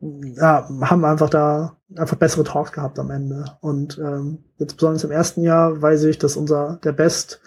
ja, 0.00 0.68
haben 0.82 1.04
einfach 1.04 1.30
da 1.30 1.76
einfach 1.94 2.16
bessere 2.16 2.44
Talks 2.44 2.72
gehabt 2.72 2.98
am 2.98 3.10
Ende. 3.10 3.44
Und 3.60 3.98
ähm, 3.98 4.38
jetzt 4.58 4.74
besonders 4.74 5.04
im 5.04 5.10
ersten 5.10 5.42
Jahr 5.42 5.80
weiß 5.80 6.04
ich, 6.04 6.18
dass 6.18 6.36
unser 6.36 6.78
der 6.84 6.92
Best, 6.92 7.40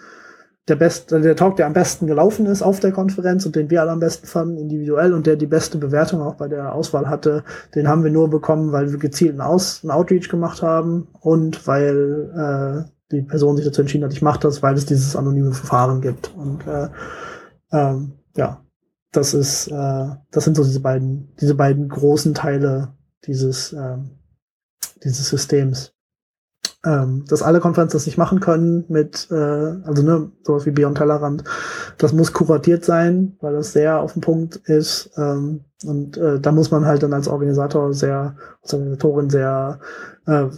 der 0.68 0.76
Best, 0.76 1.10
der 1.10 1.36
Talk, 1.36 1.56
der 1.56 1.66
am 1.66 1.72
besten 1.72 2.06
gelaufen 2.06 2.46
ist 2.46 2.62
auf 2.62 2.80
der 2.80 2.92
Konferenz 2.92 3.46
und 3.46 3.56
den 3.56 3.70
wir 3.70 3.80
alle 3.80 3.92
am 3.92 4.00
besten 4.00 4.26
fanden, 4.26 4.56
individuell 4.56 5.14
und 5.14 5.26
der 5.26 5.36
die 5.36 5.46
beste 5.46 5.78
Bewertung 5.78 6.22
auch 6.22 6.34
bei 6.34 6.48
der 6.48 6.74
Auswahl 6.74 7.08
hatte, 7.08 7.44
den 7.74 7.88
haben 7.88 8.04
wir 8.04 8.10
nur 8.10 8.30
bekommen, 8.30 8.72
weil 8.72 8.90
wir 8.90 8.98
gezielt 8.98 9.32
einen, 9.32 9.40
Aus, 9.40 9.80
einen 9.82 9.90
Outreach 9.90 10.28
gemacht 10.28 10.62
haben 10.62 11.08
und 11.20 11.66
weil 11.66 12.86
äh, 12.86 12.90
die 13.12 13.22
Person 13.22 13.56
sich 13.56 13.66
dazu 13.66 13.82
entschieden 13.82 14.04
hat, 14.04 14.12
ich 14.12 14.22
mache 14.22 14.40
das, 14.40 14.62
weil 14.62 14.74
es 14.74 14.86
dieses 14.86 15.16
anonyme 15.16 15.52
Verfahren 15.52 16.00
gibt. 16.00 16.32
Und 16.36 16.66
äh, 16.66 16.88
ähm, 17.72 18.12
ja, 18.36 18.60
das 19.12 19.34
ist, 19.34 19.68
äh, 19.68 20.08
das 20.30 20.44
sind 20.44 20.56
so 20.56 20.64
diese 20.64 20.80
beiden, 20.80 21.34
diese 21.40 21.54
beiden 21.54 21.88
großen 21.88 22.34
Teile 22.34 22.94
dieses, 23.26 23.72
ähm, 23.72 24.18
dieses 25.04 25.28
Systems. 25.28 25.92
Ähm, 26.82 27.26
dass 27.28 27.42
alle 27.42 27.60
Konferenzen 27.60 27.96
das 27.96 28.06
nicht 28.06 28.16
machen 28.16 28.40
können 28.40 28.86
mit, 28.88 29.28
äh, 29.30 29.34
also 29.34 30.02
ne, 30.02 30.32
sowas 30.42 30.64
wie 30.64 30.70
Beyond 30.70 30.96
Tellerrand, 30.96 31.44
das 31.98 32.14
muss 32.14 32.32
kuratiert 32.32 32.86
sein, 32.86 33.36
weil 33.40 33.52
das 33.52 33.74
sehr 33.74 34.00
auf 34.00 34.14
den 34.14 34.22
Punkt 34.22 34.56
ist. 34.56 35.10
Ähm, 35.18 35.64
und 35.84 36.16
äh, 36.16 36.40
da 36.40 36.52
muss 36.52 36.70
man 36.70 36.86
halt 36.86 37.02
dann 37.02 37.12
als 37.12 37.28
Organisator 37.28 37.92
sehr, 37.92 38.36
als 38.62 38.72
Organisatorin 38.72 39.28
sehr 39.28 39.80
äh, 40.30 40.48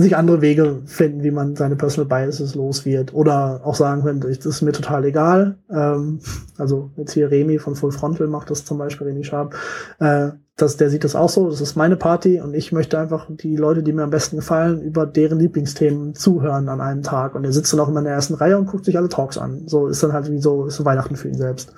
sich 0.00 0.16
andere 0.16 0.40
Wege 0.42 0.82
finden, 0.86 1.22
wie 1.22 1.30
man 1.30 1.56
seine 1.56 1.76
Personal 1.76 2.08
Biases 2.08 2.54
los 2.54 2.84
wird. 2.84 3.14
Oder 3.14 3.60
auch 3.64 3.74
sagen 3.74 4.02
können, 4.02 4.20
das 4.20 4.44
ist 4.44 4.62
mir 4.62 4.72
total 4.72 5.04
egal. 5.04 5.58
Ähm, 5.70 6.20
also 6.58 6.90
jetzt 6.96 7.12
hier 7.12 7.30
Remy 7.30 7.58
von 7.58 7.76
Full 7.76 7.92
Frontal 7.92 8.26
macht 8.26 8.50
das 8.50 8.64
zum 8.64 8.78
Beispiel, 8.78 9.06
Remy 9.06 9.24
Sharp. 9.24 9.54
Äh, 9.98 10.30
das, 10.56 10.78
der 10.78 10.88
sieht 10.88 11.04
das 11.04 11.14
auch 11.14 11.28
so, 11.28 11.50
das 11.50 11.60
ist 11.60 11.76
meine 11.76 11.96
Party 11.96 12.40
und 12.40 12.54
ich 12.54 12.72
möchte 12.72 12.98
einfach 12.98 13.28
die 13.28 13.56
Leute, 13.56 13.82
die 13.82 13.92
mir 13.92 14.04
am 14.04 14.10
besten 14.10 14.36
gefallen, 14.36 14.80
über 14.80 15.04
deren 15.04 15.38
Lieblingsthemen 15.38 16.14
zuhören 16.14 16.70
an 16.70 16.80
einem 16.80 17.02
Tag. 17.02 17.34
Und 17.34 17.44
er 17.44 17.52
sitzt 17.52 17.72
dann 17.72 17.80
auch 17.80 17.88
immer 17.88 17.98
in 17.98 18.06
der 18.06 18.14
ersten 18.14 18.34
Reihe 18.34 18.58
und 18.58 18.66
guckt 18.66 18.86
sich 18.86 18.96
alle 18.96 19.10
Talks 19.10 19.36
an. 19.36 19.62
So 19.66 19.86
ist 19.86 20.02
dann 20.02 20.14
halt 20.14 20.30
wie 20.30 20.40
so, 20.40 20.66
ist 20.66 20.76
so 20.76 20.84
Weihnachten 20.84 21.16
für 21.16 21.28
ihn 21.28 21.36
selbst. 21.36 21.72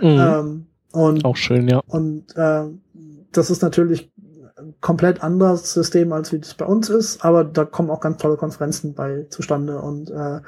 Mhm. 0.00 0.08
Ähm, 0.08 0.66
und, 0.92 1.24
auch 1.24 1.36
schön, 1.36 1.68
ja. 1.68 1.80
Und 1.86 2.36
äh, 2.36 2.64
das 3.30 3.50
ist 3.50 3.62
natürlich 3.62 4.10
komplett 4.86 5.20
anderes 5.20 5.72
System, 5.72 6.12
als 6.12 6.32
wie 6.32 6.38
das 6.38 6.54
bei 6.54 6.64
uns 6.64 6.88
ist, 6.90 7.24
aber 7.24 7.42
da 7.42 7.64
kommen 7.64 7.90
auch 7.90 7.98
ganz 7.98 8.18
tolle 8.18 8.36
Konferenzen 8.36 8.94
bei 8.94 9.26
zustande 9.30 9.80
und 9.80 10.12
äh, 10.12 10.38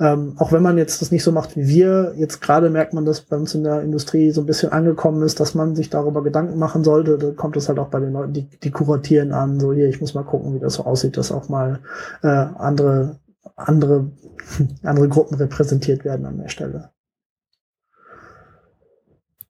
ähm, 0.00 0.34
auch 0.38 0.50
wenn 0.50 0.62
man 0.62 0.78
jetzt 0.78 1.02
das 1.02 1.10
nicht 1.10 1.22
so 1.22 1.30
macht 1.30 1.58
wie 1.58 1.68
wir, 1.68 2.14
jetzt 2.16 2.40
gerade 2.40 2.70
merkt 2.70 2.94
man, 2.94 3.04
dass 3.04 3.20
bei 3.20 3.36
uns 3.36 3.54
in 3.54 3.64
der 3.64 3.82
Industrie 3.82 4.30
so 4.30 4.40
ein 4.40 4.46
bisschen 4.46 4.72
angekommen 4.72 5.22
ist, 5.22 5.40
dass 5.40 5.54
man 5.54 5.76
sich 5.76 5.90
darüber 5.90 6.22
Gedanken 6.22 6.58
machen 6.58 6.84
sollte. 6.84 7.18
Da 7.18 7.32
kommt 7.32 7.54
es 7.58 7.68
halt 7.68 7.78
auch 7.78 7.88
bei 7.88 8.00
den 8.00 8.14
Leuten, 8.14 8.32
die, 8.32 8.48
die 8.48 8.70
kuratieren 8.70 9.32
an, 9.32 9.60
so 9.60 9.74
hier, 9.74 9.90
ich 9.90 10.00
muss 10.00 10.14
mal 10.14 10.24
gucken, 10.24 10.54
wie 10.54 10.58
das 10.58 10.74
so 10.74 10.84
aussieht, 10.84 11.18
dass 11.18 11.30
auch 11.30 11.50
mal 11.50 11.80
äh, 12.22 12.28
andere, 12.28 13.20
andere, 13.56 14.10
andere 14.84 15.08
Gruppen 15.08 15.36
repräsentiert 15.36 16.02
werden 16.06 16.24
an 16.24 16.38
der 16.38 16.48
Stelle. 16.48 16.92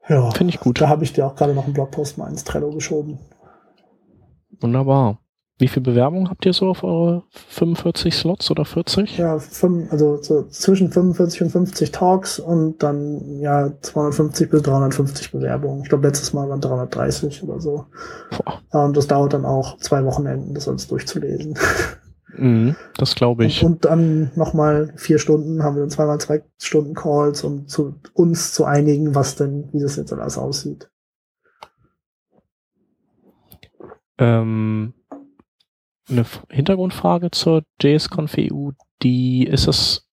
Ja, 0.08 0.28
finde 0.32 0.52
ich 0.52 0.58
gut. 0.58 0.80
Da 0.80 0.88
habe 0.88 1.04
ich 1.04 1.12
dir 1.12 1.26
auch 1.26 1.36
gerade 1.36 1.54
noch 1.54 1.64
einen 1.64 1.74
Blogpost 1.74 2.18
mal 2.18 2.28
ins 2.28 2.42
Trello 2.42 2.70
geschoben. 2.70 3.20
Wunderbar. 4.60 5.18
Wie 5.58 5.68
viel 5.68 5.82
Bewerbung 5.82 6.28
habt 6.28 6.44
ihr 6.44 6.52
so 6.52 6.68
auf 6.68 6.84
eure 6.84 7.22
45 7.30 8.14
Slots 8.14 8.50
oder 8.50 8.66
40? 8.66 9.16
Ja, 9.16 9.38
fünf, 9.38 9.90
also 9.90 10.22
so 10.22 10.46
zwischen 10.48 10.92
45 10.92 11.42
und 11.42 11.50
50 11.50 11.92
Talks 11.92 12.38
und 12.38 12.82
dann 12.82 13.40
ja 13.40 13.72
250 13.80 14.50
bis 14.50 14.62
350 14.62 15.32
Bewerbungen. 15.32 15.82
Ich 15.82 15.88
glaube, 15.88 16.06
letztes 16.06 16.34
Mal 16.34 16.50
waren 16.50 16.60
330 16.60 17.42
oder 17.42 17.58
so. 17.58 17.86
Boah. 18.36 18.84
Und 18.84 18.98
das 18.98 19.06
dauert 19.06 19.32
dann 19.32 19.46
auch 19.46 19.78
zwei 19.78 20.04
Wochenenden, 20.04 20.52
das 20.52 20.68
alles 20.68 20.88
durchzulesen. 20.88 21.56
Mhm, 22.38 22.76
das 22.98 23.14
glaube 23.14 23.46
ich. 23.46 23.62
Und, 23.64 23.70
und 23.70 23.84
dann 23.86 24.30
nochmal 24.34 24.92
vier 24.96 25.18
Stunden, 25.18 25.62
haben 25.62 25.76
wir 25.76 25.80
dann 25.80 25.90
zweimal 25.90 26.18
zwei 26.18 26.42
Stunden 26.58 26.92
Calls, 26.92 27.44
um 27.44 27.66
zu 27.66 27.94
uns 28.12 28.52
zu 28.52 28.66
einigen, 28.66 29.14
was 29.14 29.36
denn, 29.36 29.70
wie 29.72 29.80
das 29.80 29.96
jetzt 29.96 30.12
alles 30.12 30.36
aussieht. 30.36 30.90
Ähm, 34.18 34.94
eine 36.08 36.24
Hintergrundfrage 36.50 37.30
zur 37.30 37.64
JSConf 37.80 38.36
EU, 38.38 38.70
die 39.02 39.44
ist 39.44 39.66
es 39.66 40.08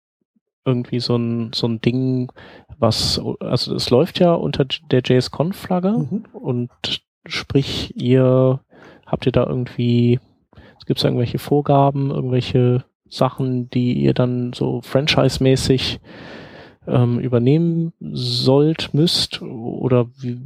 irgendwie 0.65 0.99
so 0.99 1.15
ein, 1.15 1.51
so 1.53 1.67
ein 1.67 1.81
Ding, 1.81 2.31
was, 2.77 3.21
also 3.39 3.75
es 3.75 3.89
läuft 3.89 4.19
ja 4.19 4.33
unter 4.33 4.65
der 4.65 5.01
JSConf-Flagge 5.03 5.91
mhm. 5.91 6.25
und 6.33 6.69
sprich, 7.25 7.93
ihr 7.95 8.61
habt 9.05 9.25
ihr 9.25 9.31
da 9.31 9.45
irgendwie, 9.45 10.19
gibt 10.85 10.99
es 10.99 11.03
irgendwelche 11.03 11.39
Vorgaben, 11.39 12.11
irgendwelche 12.11 12.85
Sachen, 13.09 13.69
die 13.69 13.93
ihr 13.93 14.13
dann 14.13 14.53
so 14.53 14.81
franchise-mäßig 14.81 15.99
ähm, 16.87 17.19
übernehmen 17.19 17.93
sollt, 17.99 18.93
müsst 18.93 19.41
oder 19.41 20.07
wie, 20.19 20.39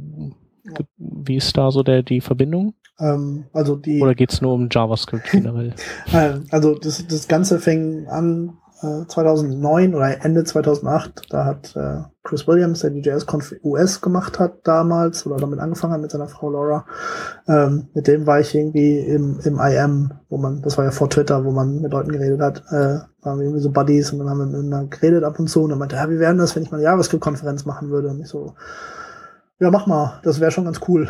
wie 0.98 1.36
ist 1.36 1.56
da 1.56 1.70
so 1.70 1.82
der 1.82 2.02
die 2.02 2.20
Verbindung? 2.20 2.74
Ähm, 2.98 3.44
also 3.52 3.76
die, 3.76 4.00
Oder 4.00 4.14
geht's 4.14 4.40
nur 4.40 4.54
um 4.54 4.68
JavaScript 4.70 5.30
generell? 5.30 5.74
äh, 6.12 6.34
also 6.50 6.74
das, 6.74 7.06
das 7.06 7.28
Ganze 7.28 7.58
fing 7.58 8.06
an 8.08 8.58
äh, 8.82 9.06
2009 9.06 9.94
oder 9.94 10.24
Ende 10.24 10.44
2008. 10.44 11.26
Da 11.30 11.44
hat 11.44 11.74
äh, 11.76 12.02
Chris 12.22 12.46
Williams, 12.46 12.80
der 12.80 12.90
die 12.90 13.00
JS-Conf 13.00 13.54
US 13.62 14.00
gemacht 14.00 14.38
hat 14.38 14.66
damals 14.66 15.26
oder 15.26 15.36
damit 15.36 15.60
angefangen 15.60 15.94
hat 15.94 16.00
mit 16.00 16.10
seiner 16.10 16.28
Frau 16.28 16.50
Laura, 16.50 16.84
ähm, 17.48 17.88
mit 17.94 18.06
dem 18.06 18.26
war 18.26 18.40
ich 18.40 18.54
irgendwie 18.54 18.98
im, 18.98 19.40
im 19.44 19.60
IM, 19.60 20.12
wo 20.28 20.38
man, 20.38 20.62
das 20.62 20.76
war 20.76 20.84
ja 20.84 20.90
vor 20.90 21.08
Twitter, 21.08 21.44
wo 21.44 21.52
man 21.52 21.80
mit 21.80 21.92
Leuten 21.92 22.12
geredet 22.12 22.40
hat, 22.40 22.64
äh, 22.70 23.00
waren 23.22 23.38
wir 23.38 23.44
irgendwie 23.44 23.62
so 23.62 23.70
Buddies 23.70 24.12
und 24.12 24.18
dann 24.18 24.28
haben 24.28 24.38
wir 24.38 24.46
miteinander 24.46 24.88
geredet 24.88 25.24
ab 25.24 25.38
und 25.38 25.48
zu 25.48 25.62
und 25.62 25.70
dann 25.70 25.78
meinte, 25.78 25.96
ja, 25.96 26.10
wie 26.10 26.18
wäre 26.18 26.36
das, 26.36 26.56
wenn 26.56 26.62
ich 26.62 26.70
mal 26.70 26.78
eine 26.78 26.84
JavaScript-Konferenz 26.84 27.64
machen 27.64 27.90
würde? 27.90 28.08
Und 28.08 28.20
ich 28.20 28.28
so, 28.28 28.54
ja, 29.58 29.70
mach 29.70 29.86
mal, 29.86 30.20
das 30.22 30.40
wäre 30.40 30.50
schon 30.50 30.64
ganz 30.64 30.80
cool. 30.88 31.08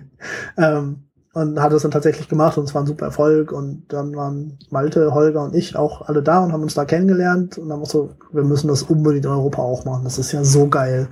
ähm, 0.56 1.04
und 1.34 1.60
hat 1.60 1.72
es 1.72 1.82
dann 1.82 1.90
tatsächlich 1.90 2.28
gemacht 2.28 2.58
und 2.58 2.64
es 2.64 2.74
war 2.74 2.82
ein 2.82 2.86
super 2.86 3.06
Erfolg. 3.06 3.52
Und 3.52 3.84
dann 3.88 4.14
waren 4.14 4.58
Malte, 4.70 5.14
Holger 5.14 5.42
und 5.42 5.54
ich 5.54 5.76
auch 5.76 6.02
alle 6.02 6.22
da 6.22 6.44
und 6.44 6.52
haben 6.52 6.62
uns 6.62 6.74
da 6.74 6.84
kennengelernt. 6.84 7.56
Und 7.56 7.70
dann 7.70 7.78
war 7.78 7.86
so, 7.86 8.10
wir 8.32 8.44
müssen 8.44 8.68
das 8.68 8.82
unbedingt 8.82 9.24
in 9.24 9.30
Europa 9.30 9.62
auch 9.62 9.84
machen, 9.84 10.04
das 10.04 10.18
ist 10.18 10.32
ja 10.32 10.44
so 10.44 10.68
geil. 10.68 11.08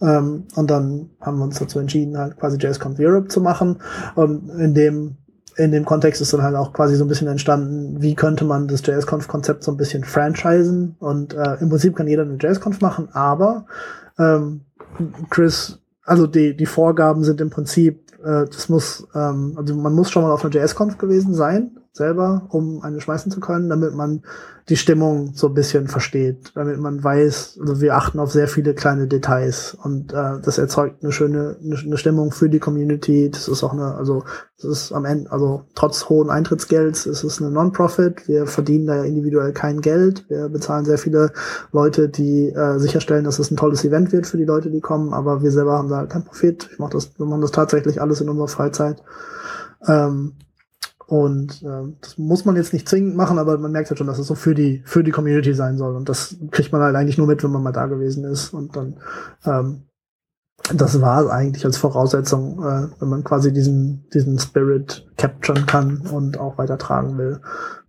Ähm, 0.00 0.44
und 0.54 0.70
dann 0.70 1.10
haben 1.20 1.38
wir 1.38 1.44
uns 1.44 1.58
dazu 1.58 1.78
entschieden, 1.80 2.16
halt 2.16 2.38
quasi 2.38 2.56
JSConf 2.56 2.98
Europe 2.98 3.28
zu 3.28 3.40
machen. 3.40 3.78
Und 4.14 4.48
in 4.58 4.74
dem 4.74 5.16
in 5.56 5.72
dem 5.72 5.84
Kontext 5.84 6.22
ist 6.22 6.32
dann 6.32 6.42
halt 6.42 6.54
auch 6.54 6.72
quasi 6.72 6.94
so 6.94 7.04
ein 7.04 7.08
bisschen 7.08 7.26
entstanden, 7.26 8.00
wie 8.00 8.14
könnte 8.14 8.44
man 8.44 8.68
das 8.68 8.86
JSConf-Konzept 8.86 9.64
so 9.64 9.72
ein 9.72 9.76
bisschen 9.76 10.04
franchisen. 10.04 10.94
Und 11.00 11.34
äh, 11.34 11.56
im 11.60 11.68
Prinzip 11.68 11.96
kann 11.96 12.06
jeder 12.06 12.22
eine 12.22 12.38
JSConf 12.40 12.80
machen, 12.80 13.08
aber 13.12 13.66
ähm, 14.18 14.60
Chris, 15.30 15.80
also 16.08 16.26
die, 16.26 16.56
die 16.56 16.66
Vorgaben 16.66 17.22
sind 17.22 17.40
im 17.40 17.50
Prinzip 17.50 18.08
äh, 18.22 18.46
das 18.46 18.68
muss, 18.68 19.06
ähm, 19.14 19.54
also 19.56 19.74
man 19.74 19.94
muss 19.94 20.10
schon 20.10 20.22
mal 20.22 20.32
auf 20.32 20.44
einer 20.44 20.54
JS-Conf 20.54 20.98
gewesen 20.98 21.34
sein, 21.34 21.78
selber, 21.92 22.46
um 22.50 22.82
eine 22.82 23.00
schmeißen 23.00 23.30
zu 23.30 23.40
können, 23.40 23.68
damit 23.68 23.94
man 23.94 24.22
die 24.68 24.76
Stimmung 24.76 25.32
so 25.34 25.48
ein 25.48 25.54
bisschen 25.54 25.88
versteht, 25.88 26.52
damit 26.54 26.78
man 26.78 27.02
weiß, 27.02 27.58
also 27.60 27.80
wir 27.80 27.96
achten 27.96 28.18
auf 28.18 28.30
sehr 28.30 28.48
viele 28.48 28.74
kleine 28.74 29.06
Details 29.06 29.76
und 29.82 30.12
äh, 30.12 30.40
das 30.42 30.58
erzeugt 30.58 31.02
eine 31.02 31.10
schöne 31.10 31.56
eine, 31.62 31.76
eine 31.76 31.96
Stimmung 31.96 32.32
für 32.32 32.50
die 32.50 32.58
Community. 32.58 33.30
Das 33.30 33.48
ist 33.48 33.64
auch 33.64 33.72
eine, 33.72 33.94
also 33.94 34.24
das 34.60 34.70
ist 34.70 34.92
am 34.92 35.06
Ende, 35.06 35.30
also 35.32 35.64
trotz 35.74 36.08
hohen 36.08 36.28
Eintrittsgelds 36.28 37.06
ist 37.06 37.24
es 37.24 37.40
eine 37.40 37.50
Non-Profit. 37.50 38.28
Wir 38.28 38.46
verdienen 38.46 38.86
da 38.86 38.96
ja 38.96 39.04
individuell 39.04 39.52
kein 39.52 39.80
Geld. 39.80 40.28
Wir 40.28 40.48
bezahlen 40.48 40.84
sehr 40.84 40.98
viele 40.98 41.32
Leute, 41.72 42.08
die 42.10 42.50
äh, 42.50 42.78
sicherstellen, 42.78 43.24
dass 43.24 43.38
es 43.38 43.50
ein 43.50 43.56
tolles 43.56 43.84
Event 43.84 44.12
wird 44.12 44.26
für 44.26 44.36
die 44.36 44.44
Leute, 44.44 44.70
die 44.70 44.80
kommen, 44.80 45.14
aber 45.14 45.42
wir 45.42 45.50
selber 45.50 45.78
haben 45.78 45.88
da 45.88 46.04
keinen 46.04 46.24
Profit. 46.24 46.68
Ich 46.72 46.78
mach 46.78 46.90
das, 46.90 47.18
wir 47.18 47.24
machen 47.24 47.40
das 47.40 47.52
tatsächlich 47.52 48.02
alles 48.02 48.20
in 48.20 48.28
unserer 48.28 48.48
Freizeit. 48.48 49.02
Ähm, 49.86 50.34
und 51.08 51.62
äh, 51.62 51.90
das 52.02 52.18
muss 52.18 52.44
man 52.44 52.56
jetzt 52.56 52.74
nicht 52.74 52.86
zwingend 52.86 53.16
machen, 53.16 53.38
aber 53.38 53.56
man 53.56 53.72
merkt 53.72 53.88
halt 53.88 53.96
schon, 53.96 54.06
dass 54.06 54.18
es 54.18 54.26
so 54.26 54.34
für 54.34 54.54
die, 54.54 54.82
für 54.84 55.02
die 55.02 55.10
Community 55.10 55.54
sein 55.54 55.78
soll. 55.78 55.96
Und 55.96 56.10
das 56.10 56.36
kriegt 56.50 56.70
man 56.70 56.82
halt 56.82 56.94
eigentlich 56.96 57.16
nur 57.16 57.26
mit, 57.26 57.42
wenn 57.42 57.50
man 57.50 57.62
mal 57.62 57.72
da 57.72 57.86
gewesen 57.86 58.24
ist. 58.24 58.52
Und 58.52 58.76
dann, 58.76 58.98
ähm, 59.46 59.84
das 60.74 61.00
war 61.00 61.30
eigentlich 61.30 61.64
als 61.64 61.78
Voraussetzung, 61.78 62.58
äh, 62.58 62.88
wenn 63.00 63.08
man 63.08 63.24
quasi 63.24 63.54
diesen, 63.54 64.06
diesen 64.12 64.38
Spirit 64.38 65.08
capturen 65.16 65.64
kann 65.64 66.02
und 66.12 66.38
auch 66.38 66.58
weitertragen 66.58 67.16
will. 67.16 67.40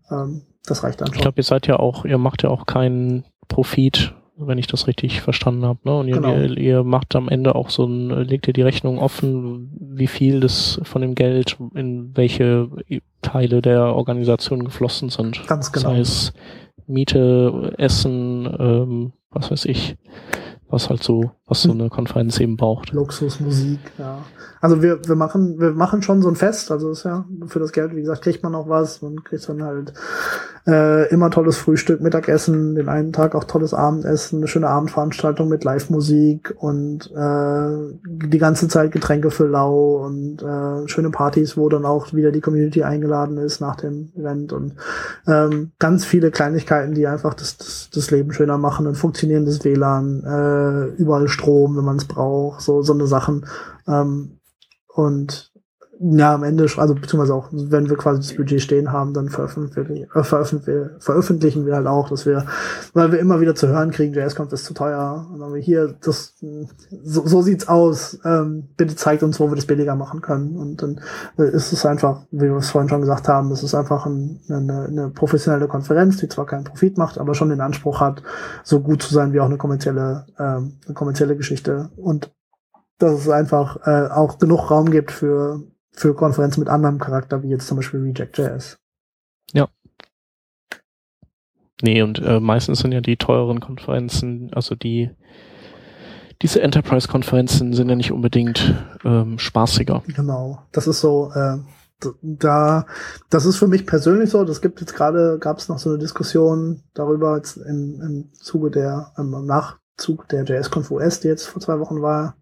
Ähm, 0.10 0.44
das 0.66 0.86
reicht 0.86 1.02
dann 1.02 1.08
schon. 1.08 1.16
Ich 1.16 1.22
glaube, 1.22 1.42
ihr 1.42 1.44
seid 1.44 1.68
ja 1.68 1.76
auch, 1.76 2.06
ihr 2.06 2.18
macht 2.18 2.44
ja 2.44 2.50
auch 2.50 2.68
keinen 2.68 3.26
Profit 3.50 4.16
wenn 4.40 4.58
ich 4.58 4.68
das 4.68 4.88
richtig 4.88 5.22
verstanden 5.22 5.66
habe. 5.66 5.80
Ne? 5.84 5.98
Und 5.98 6.08
ihr, 6.08 6.16
genau. 6.16 6.36
ihr, 6.36 6.58
ihr, 6.58 6.84
macht 6.84 7.16
am 7.16 7.30
Ende 7.30 7.56
auch 7.56 7.70
so 7.70 7.86
ein, 7.86 8.10
legt 8.26 8.48
ihr 8.48 8.54
die 8.54 8.62
Rechnung 8.62 9.00
offen, 9.00 9.70
wie 9.80 10.08
viel 10.08 10.40
das 10.40 10.80
von 10.84 11.02
dem 11.02 11.16
Geld 11.16 11.58
in 11.76 12.16
welche 12.16 12.70
Teile 13.22 13.62
der 13.62 13.96
Organisation 13.96 14.64
geflossen 14.64 15.10
sind. 15.10 15.46
Ganz 15.48 15.72
genau. 15.72 15.90
Das 15.90 15.98
heißt, 15.98 16.34
Miete, 16.88 17.74
Essen, 17.78 18.50
ähm, 18.60 19.14
was 19.30 19.52
weiß 19.52 19.66
ich, 19.66 19.96
was 20.70 20.90
halt 20.90 21.04
so, 21.04 21.32
was 21.50 21.64
so 21.64 21.72
hm. 21.72 21.82
eine 21.82 21.90
Konferenz 21.90 22.40
eben 22.40 22.56
braucht. 22.56 22.92
Luxusmusik, 22.94 23.80
ja. 23.98 24.20
Also 24.62 24.82
wir, 24.82 25.00
wir 25.08 25.16
machen, 25.16 25.60
wir 25.60 25.72
machen 25.72 26.02
schon 26.02 26.22
so 26.22 26.28
ein 26.28 26.36
Fest, 26.36 26.70
also 26.72 26.92
ist 26.92 27.06
ja 27.06 27.26
für 27.48 27.60
das 27.60 27.72
Geld, 27.72 27.96
wie 27.96 28.02
gesagt, 28.02 28.24
kriegt 28.24 28.44
man 28.44 28.56
auch 28.56 28.68
was. 28.68 29.02
Man 29.02 29.24
kriegt 29.24 29.48
dann 29.48 29.64
halt 29.64 29.94
äh, 30.68 31.10
immer 31.10 31.30
tolles 31.32 31.58
Frühstück, 31.58 32.02
Mittagessen, 32.02 32.76
den 32.76 32.90
einen 32.90 33.14
Tag 33.14 33.36
auch 33.36 33.46
tolles 33.46 33.74
Abendessen, 33.74 34.40
eine 34.40 34.48
schöne 34.48 34.68
Abendveranstaltung 34.68 35.48
mit 35.48 35.64
Live-Musik 35.64 36.54
und 36.58 37.10
äh, 37.16 37.98
die 38.06 38.38
ganze 38.38 38.68
Zeit 38.68 38.92
Getränke 38.92 39.32
für 39.32 39.48
lau 39.48 40.06
und 40.06 40.44
äh, 40.44 40.88
schöne 40.88 41.10
Partys, 41.10 41.56
wo 41.56 41.70
dann 41.70 41.86
auch 41.86 42.14
wieder 42.14 42.32
die 42.32 42.42
Community 42.42 42.84
eingeladen 42.84 43.38
ist 43.38 43.62
nach 43.62 43.78
dem 43.78 44.12
Event 44.18 44.52
und 44.52 44.76
ähm, 45.26 45.72
ganz 45.80 46.04
viele 46.04 46.32
Kleinigkeiten, 46.32 46.94
die 46.94 47.08
einfach 47.08 47.34
das, 47.34 47.58
das, 47.58 47.90
das 47.94 48.12
Leben 48.12 48.34
schöner 48.34 48.58
machen, 48.58 48.88
ein 48.88 48.96
funktionierendes 48.96 49.64
WLAN, 49.64 50.24
äh, 50.26 51.02
überall 51.02 51.30
Strom, 51.40 51.78
wenn 51.78 51.86
man 51.86 51.98
es 51.98 52.06
braucht, 52.06 52.62
so, 52.62 52.82
so 52.82 52.94
eine 52.94 53.08
Sachen. 53.08 53.46
Ähm, 53.88 54.40
und 54.94 55.49
ja, 56.02 56.34
am 56.34 56.44
Ende, 56.44 56.66
also 56.78 56.96
beziehungsweise 56.96 57.34
auch, 57.34 57.50
wenn 57.52 57.90
wir 57.90 57.98
quasi 57.98 58.22
das 58.22 58.38
Budget 58.38 58.62
stehen 58.62 58.94
haben, 58.94 59.14
dann 59.14 59.28
veröffentlichen, 59.28 60.08
äh, 60.14 60.24
veröffentlichen, 60.24 60.92
veröffentlichen 61.00 61.66
wir 61.66 61.76
halt 61.76 61.88
auch, 61.88 62.10
dass 62.10 62.26
wir, 62.26 62.46
weil 62.94 63.12
wir 63.12 63.20
immer 63.20 63.42
wieder 63.42 63.54
zu 63.54 63.68
hören 63.68 63.92
kriegen, 63.92 64.14
JS-Conf 64.14 64.54
ist 64.54 64.64
zu 64.64 64.74
teuer. 64.74 65.28
Und 65.32 65.40
dann 65.42 65.54
wir 65.54 65.62
hier, 65.62 65.96
das, 66.02 66.36
so, 67.04 67.28
so 67.28 67.42
sieht's 67.42 67.68
aus. 67.68 68.18
Ähm, 68.24 68.70
bitte 68.78 68.96
zeigt 68.96 69.24
uns, 69.24 69.42
wo 69.42 69.50
wir 69.50 69.56
das 69.56 69.66
billiger 69.66 69.96
machen 69.96 70.22
können. 70.22 70.56
Und 70.56 70.82
dann 70.82 71.02
äh, 71.38 71.50
ist 71.50 71.74
es 71.74 71.86
einfach, 71.86 72.22
wie 72.32 72.46
wir 72.46 72.56
es 72.56 72.70
vorhin 72.70 72.90
schon 72.90 73.02
gesagt 73.02 73.28
haben, 73.28 73.52
es 73.52 73.64
ist 73.64 73.76
einfach 73.76 74.06
ein, 74.06 74.40
eine, 74.48 74.86
eine 74.86 75.10
professionelle 75.10 75.68
Konferenz, 75.68 76.16
die 76.18 76.30
zwar 76.30 76.46
keinen 76.46 76.64
Profit 76.64 76.98
macht, 76.98 77.18
aber 77.18 77.34
schon 77.34 77.50
den 77.50 77.62
Anspruch 77.62 78.00
hat, 78.00 78.24
so 78.64 78.80
gut 78.80 79.04
zu 79.04 79.14
sein 79.14 79.34
wie 79.34 79.42
auch 79.42 79.48
eine 79.48 79.58
kommerzielle, 79.58 80.26
ähm, 80.40 80.78
eine 80.86 80.94
kommerzielle 80.94 81.36
Geschichte. 81.36 81.90
Und 81.98 82.32
dass 83.00 83.14
es 83.14 83.30
einfach 83.30 83.86
äh, 83.86 84.08
auch 84.10 84.40
genug 84.40 84.72
Raum 84.72 84.92
gibt 84.92 85.12
für, 85.12 85.64
für 85.92 86.14
Konferenzen 86.16 86.62
mit 86.62 86.70
anderem 86.70 87.00
Charakter, 87.00 87.44
wie 87.44 87.50
jetzt 87.50 87.68
zum 87.68 87.78
Beispiel 87.78 88.02
Reject.js. 88.02 88.80
Ja. 89.54 89.68
Nee, 91.82 92.02
und 92.02 92.20
äh, 92.20 92.40
meistens 92.40 92.80
sind 92.80 92.92
ja 92.92 93.02
die 93.02 93.18
teureren 93.18 93.60
Konferenzen, 93.60 94.52
also 94.54 94.76
die 94.76 95.12
diese 96.42 96.62
Enterprise-Konferenzen 96.62 97.74
sind 97.74 97.90
ja 97.90 97.96
nicht 97.96 98.14
unbedingt 98.14 98.74
ähm, 99.04 99.38
spaßiger. 99.38 100.04
Genau. 100.08 100.64
Das 100.72 100.88
ist 100.88 101.02
so, 101.02 101.32
äh, 101.36 101.58
da, 102.22 102.86
das 103.30 103.46
ist 103.46 103.58
für 103.58 103.68
mich 103.68 103.86
persönlich 103.86 104.30
so. 104.30 104.46
Das 104.46 104.62
gibt 104.62 104.80
jetzt 104.80 104.96
gerade, 104.96 105.38
gab 105.40 105.58
es 105.58 105.68
noch 105.68 105.80
so 105.80 105.90
eine 105.90 106.00
Diskussion 106.00 106.84
darüber 106.94 107.36
jetzt 107.36 107.58
im, 107.58 108.02
im 108.02 108.34
Zuge 108.34 108.72
der, 108.72 109.12
im 109.18 109.32
Nachzug 109.46 110.30
der 110.30 110.44
JS-Conf 110.44 110.92
US, 110.92 111.20
die 111.20 111.28
jetzt 111.28 111.46
vor 111.46 111.62
zwei 111.62 111.80
Wochen 111.80 112.02
war, 112.02 112.38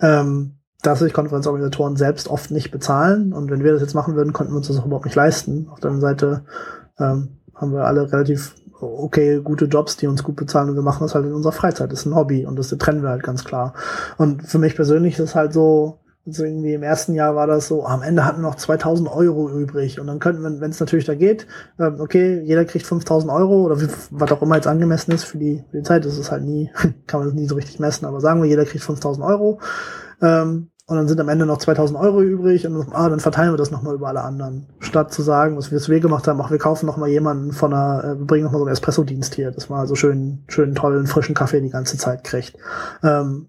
ähm, 0.00 0.55
dass 0.82 1.00
sich 1.00 1.12
Konferenzorganisatoren 1.12 1.96
selbst 1.96 2.28
oft 2.28 2.50
nicht 2.50 2.70
bezahlen. 2.70 3.32
Und 3.32 3.50
wenn 3.50 3.64
wir 3.64 3.72
das 3.72 3.82
jetzt 3.82 3.94
machen 3.94 4.14
würden, 4.14 4.32
könnten 4.32 4.52
wir 4.52 4.58
uns 4.58 4.68
das 4.68 4.78
auch 4.78 4.86
überhaupt 4.86 5.06
nicht 5.06 5.14
leisten. 5.14 5.68
Auf 5.70 5.80
der 5.80 5.90
anderen 5.90 6.16
Seite 6.16 6.44
ähm, 6.98 7.38
haben 7.54 7.72
wir 7.72 7.84
alle 7.84 8.12
relativ 8.12 8.54
okay, 8.80 9.40
gute 9.42 9.66
Jobs, 9.66 9.96
die 9.96 10.06
uns 10.06 10.22
gut 10.22 10.36
bezahlen 10.36 10.70
und 10.70 10.76
wir 10.76 10.82
machen 10.82 11.02
das 11.02 11.14
halt 11.14 11.26
in 11.26 11.32
unserer 11.32 11.52
Freizeit. 11.52 11.92
Das 11.92 12.00
ist 12.00 12.06
ein 12.06 12.14
Hobby 12.14 12.46
und 12.46 12.58
das 12.58 12.68
trennen 12.68 13.02
wir 13.02 13.10
halt 13.10 13.22
ganz 13.22 13.44
klar. 13.44 13.74
Und 14.18 14.42
für 14.42 14.58
mich 14.58 14.76
persönlich 14.76 15.14
ist 15.14 15.20
es 15.20 15.34
halt 15.34 15.52
so, 15.52 16.00
also 16.26 16.44
irgendwie 16.44 16.74
im 16.74 16.82
ersten 16.82 17.14
Jahr 17.14 17.36
war 17.36 17.46
das 17.46 17.68
so, 17.68 17.86
am 17.86 18.02
Ende 18.02 18.24
hatten 18.24 18.42
wir 18.42 18.48
noch 18.48 18.56
2000 18.56 19.08
Euro 19.08 19.48
übrig 19.48 20.00
und 20.00 20.08
dann 20.08 20.18
könnten 20.18 20.42
wir, 20.42 20.60
wenn 20.60 20.70
es 20.70 20.80
natürlich 20.80 21.04
da 21.04 21.14
geht, 21.14 21.46
ähm, 21.78 22.00
okay, 22.00 22.42
jeder 22.42 22.64
kriegt 22.64 22.84
5000 22.84 23.32
Euro 23.32 23.62
oder 23.62 23.80
wie, 23.80 23.88
was 24.10 24.32
auch 24.32 24.42
immer 24.42 24.56
jetzt 24.56 24.66
angemessen 24.66 25.12
ist 25.12 25.24
für 25.24 25.38
die, 25.38 25.64
für 25.70 25.78
die 25.78 25.82
Zeit, 25.84 26.04
das 26.04 26.18
ist 26.18 26.30
halt 26.30 26.42
nie, 26.42 26.70
kann 27.06 27.20
man 27.20 27.28
das 27.28 27.34
nie 27.34 27.46
so 27.46 27.54
richtig 27.54 27.78
messen, 27.78 28.06
aber 28.06 28.20
sagen 28.20 28.42
wir, 28.42 28.48
jeder 28.48 28.64
kriegt 28.64 28.84
5000 28.84 29.24
Euro 29.24 29.60
ähm, 30.22 30.70
und 30.88 30.96
dann 30.96 31.08
sind 31.08 31.20
am 31.20 31.28
Ende 31.28 31.46
noch 31.46 31.58
2000 31.58 31.98
Euro 31.98 32.22
übrig 32.22 32.64
und 32.64 32.74
dann, 32.74 32.92
ah, 32.92 33.08
dann 33.08 33.18
verteilen 33.18 33.52
wir 33.52 33.56
das 33.56 33.72
nochmal 33.72 33.96
über 33.96 34.06
alle 34.06 34.22
anderen. 34.22 34.66
Statt 34.78 35.12
zu 35.12 35.22
sagen, 35.22 35.56
was 35.56 35.72
wir 35.72 35.78
jetzt 35.78 35.88
gemacht 36.02 36.28
haben, 36.28 36.40
ach, 36.40 36.52
wir 36.52 36.58
kaufen 36.58 36.86
nochmal 36.86 37.08
jemanden 37.08 37.52
von 37.52 37.74
einer, 37.74 38.04
äh, 38.04 38.18
wir 38.18 38.26
bringen 38.26 38.44
nochmal 38.44 38.60
so 38.60 38.66
einen 38.66 38.72
Espresso-Dienst 38.72 39.34
hier, 39.34 39.50
dass 39.50 39.68
man 39.68 39.88
so 39.88 39.96
schön, 39.96 40.44
schön 40.46 40.76
tollen, 40.76 41.08
frischen 41.08 41.34
Kaffee 41.34 41.60
die 41.60 41.70
ganze 41.70 41.98
Zeit 41.98 42.22
kriegt. 42.22 42.56
Ähm, 43.02 43.48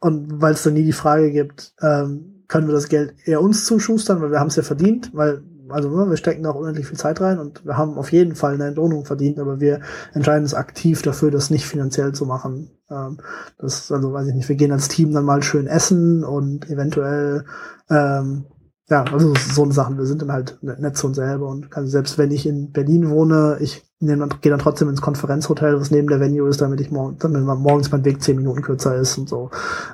und 0.00 0.42
weil 0.42 0.52
es 0.52 0.62
dann 0.62 0.74
nie 0.74 0.84
die 0.84 0.92
Frage 0.92 1.30
gibt, 1.30 1.74
ähm, 1.80 2.44
können 2.46 2.66
wir 2.66 2.74
das 2.74 2.88
Geld 2.88 3.14
eher 3.24 3.40
uns 3.40 3.64
zuschustern, 3.64 4.20
weil 4.20 4.30
wir 4.30 4.40
haben 4.40 4.48
es 4.48 4.56
ja 4.56 4.62
verdient, 4.62 5.12
weil 5.14 5.42
also 5.72 5.90
ne, 5.90 6.08
wir 6.08 6.16
stecken 6.16 6.42
da 6.42 6.50
auch 6.50 6.56
unendlich 6.56 6.86
viel 6.86 6.98
Zeit 6.98 7.20
rein 7.20 7.38
und 7.38 7.64
wir 7.64 7.76
haben 7.76 7.98
auf 7.98 8.12
jeden 8.12 8.34
Fall 8.34 8.54
eine 8.54 8.66
Entlohnung 8.66 9.04
verdient, 9.04 9.38
aber 9.38 9.60
wir 9.60 9.80
entscheiden 10.12 10.44
uns 10.44 10.54
aktiv 10.54 11.02
dafür, 11.02 11.30
das 11.30 11.50
nicht 11.50 11.66
finanziell 11.66 12.12
zu 12.12 12.26
machen. 12.26 12.70
Ähm, 12.90 13.18
das 13.58 13.90
also 13.92 14.12
weiß 14.12 14.28
ich 14.28 14.34
nicht, 14.34 14.48
wir 14.48 14.56
gehen 14.56 14.72
als 14.72 14.88
Team 14.88 15.12
dann 15.12 15.24
mal 15.24 15.42
schön 15.42 15.66
essen 15.66 16.24
und 16.24 16.68
eventuell 16.70 17.44
ähm, 17.88 18.46
ja, 18.90 19.04
also 19.04 19.32
so 19.34 19.62
eine 19.62 19.72
Sachen. 19.72 19.96
Wir 19.98 20.04
sind 20.04 20.20
dann 20.20 20.32
halt 20.32 20.58
nett 20.62 20.96
zu 20.96 21.06
uns 21.06 21.16
selber 21.16 21.48
und 21.48 21.70
kann, 21.70 21.86
selbst 21.86 22.18
wenn 22.18 22.32
ich 22.32 22.44
in 22.44 22.72
Berlin 22.72 23.08
wohne, 23.08 23.56
ich 23.60 23.84
nehme 24.00 24.26
dann, 24.26 24.40
gehe 24.40 24.50
dann 24.50 24.58
trotzdem 24.58 24.88
ins 24.88 25.00
Konferenzhotel, 25.00 25.78
was 25.78 25.92
neben 25.92 26.08
der 26.08 26.18
Venue 26.18 26.48
ist, 26.48 26.60
damit 26.60 26.80
ich 26.80 26.90
morgen, 26.90 27.16
damit 27.20 27.42
morgens 27.44 27.92
mein 27.92 28.04
Weg 28.04 28.20
zehn 28.20 28.36
Minuten 28.36 28.62
kürzer 28.62 28.96
ist 28.96 29.16
und 29.16 29.28
so. 29.28 29.50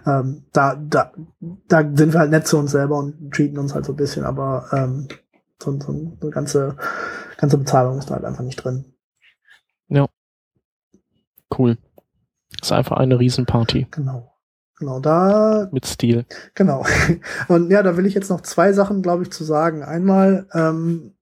Ähm, 0.06 0.44
da, 0.52 0.76
da, 0.76 1.12
da 1.68 1.84
sind 1.94 2.14
wir 2.14 2.20
halt 2.20 2.30
nett 2.30 2.46
zu 2.46 2.56
uns 2.56 2.70
selber 2.70 2.98
und 2.98 3.32
treaten 3.32 3.58
uns 3.58 3.74
halt 3.74 3.84
so 3.84 3.92
ein 3.92 3.96
bisschen, 3.96 4.24
aber 4.24 4.64
ähm, 4.72 5.08
so, 5.62 5.78
so 5.80 6.16
eine 6.20 6.30
ganze, 6.30 6.76
ganze 7.36 7.58
Bezahlung 7.58 7.98
ist 7.98 8.10
da 8.10 8.14
halt 8.14 8.24
einfach 8.24 8.44
nicht 8.44 8.56
drin. 8.56 8.94
Ja. 9.88 10.06
Cool. 11.56 11.78
Ist 12.62 12.72
einfach 12.72 12.96
eine 12.96 13.18
Riesenparty. 13.18 13.88
Genau. 13.90 14.32
Genau, 14.78 15.00
da. 15.00 15.68
Mit 15.72 15.86
Stil. 15.86 16.26
Genau. 16.54 16.84
Und 17.48 17.70
ja, 17.70 17.82
da 17.82 17.96
will 17.96 18.06
ich 18.06 18.14
jetzt 18.14 18.28
noch 18.28 18.42
zwei 18.42 18.72
Sachen, 18.72 19.02
glaube 19.02 19.22
ich, 19.22 19.30
zu 19.30 19.42
sagen. 19.42 19.82
Einmal, 19.82 20.46
ähm, 20.52 21.14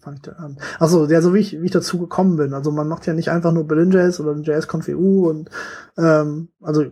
fange 0.00 0.16
ich 0.16 0.22
da 0.22 0.32
an? 0.32 0.58
Achso, 0.78 1.06
ja, 1.06 1.20
so 1.20 1.34
wie 1.34 1.38
ich, 1.38 1.60
wie 1.60 1.66
ich 1.66 1.70
dazu 1.70 1.98
gekommen 1.98 2.36
bin. 2.36 2.54
Also 2.54 2.70
man 2.70 2.88
macht 2.88 3.06
ja 3.06 3.12
nicht 3.12 3.30
einfach 3.30 3.52
nur 3.52 3.66
Berlin.js 3.66 4.20
oder 4.20 4.34
JS-Conf 4.34 4.88
EU 4.88 5.28
und 5.28 5.50
ähm, 5.96 6.48
also 6.60 6.84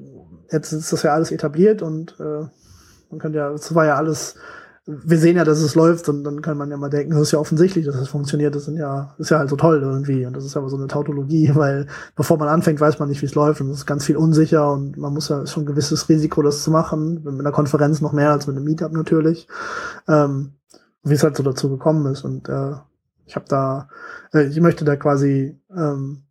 jetzt 0.51 0.73
ist 0.73 0.93
das 0.93 1.03
ja 1.03 1.15
alles 1.15 1.31
etabliert 1.31 1.83
und 1.83 2.19
äh, 2.21 2.47
man 3.11 3.19
könnte 3.19 3.39
ja, 3.39 3.51
es 3.51 3.75
war 3.75 3.87
ja 3.87 3.97
alles 3.97 4.37
wir 4.91 5.19
sehen 5.19 5.37
ja, 5.37 5.45
dass 5.45 5.61
es 5.61 5.75
läuft 5.75 6.09
und 6.09 6.25
dann 6.25 6.41
kann 6.41 6.57
man 6.57 6.71
ja 6.71 6.79
mal 6.79 6.89
denken, 6.89 7.13
das 7.13 7.21
ist 7.21 7.33
ja 7.33 7.39
offensichtlich, 7.39 7.85
dass 7.85 7.97
es 7.97 8.09
funktioniert. 8.09 8.55
Das 8.55 8.65
sind 8.65 8.79
ja, 8.79 9.15
ist 9.19 9.31
ja 9.31 9.39
halt 9.39 9.51
so 9.51 9.57
toll 9.57 9.83
irgendwie. 9.83 10.25
Und 10.25 10.35
das 10.35 10.47
ist 10.47 10.57
aber 10.57 10.71
so 10.71 10.79
eine 10.79 10.87
Tautologie, 10.87 11.51
weil 11.55 11.87
bevor 12.17 12.39
man 12.39 12.49
anfängt, 12.49 12.81
weiß 12.81 12.99
man 12.99 13.11
nicht, 13.11 13.21
wie 13.21 13.27
es 13.27 13.35
läuft 13.35 13.61
und 13.61 13.69
es 13.69 13.79
ist 13.79 13.87
ganz 13.87 14.07
viel 14.07 14.17
unsicher 14.17 14.73
und 14.73 14.97
man 14.97 15.13
muss 15.13 15.29
ja 15.29 15.47
schon 15.47 15.65
ein 15.65 15.67
gewisses 15.67 16.09
Risiko, 16.09 16.41
das 16.41 16.63
zu 16.63 16.71
machen. 16.71 17.23
Mit 17.23 17.39
einer 17.39 17.53
Konferenz 17.53 18.01
noch 18.01 18.13
mehr 18.13 18.31
als 18.31 18.47
mit 18.47 18.57
einem 18.57 18.65
Meetup 18.65 18.93
natürlich. 18.93 19.47
Ähm, 20.09 20.53
wie 21.03 21.15
es 21.15 21.23
halt 21.23 21.37
so 21.37 21.43
dazu 21.43 21.69
gekommen 21.69 22.11
ist. 22.11 22.25
Und 22.25 22.49
äh, 22.49 22.73
ich 23.27 23.37
habe 23.37 23.47
da, 23.49 23.89
äh, 24.33 24.47
ich 24.47 24.61
möchte 24.61 24.87
da 24.87 24.97
quasi, 24.97 25.61
ähm, 25.71 26.23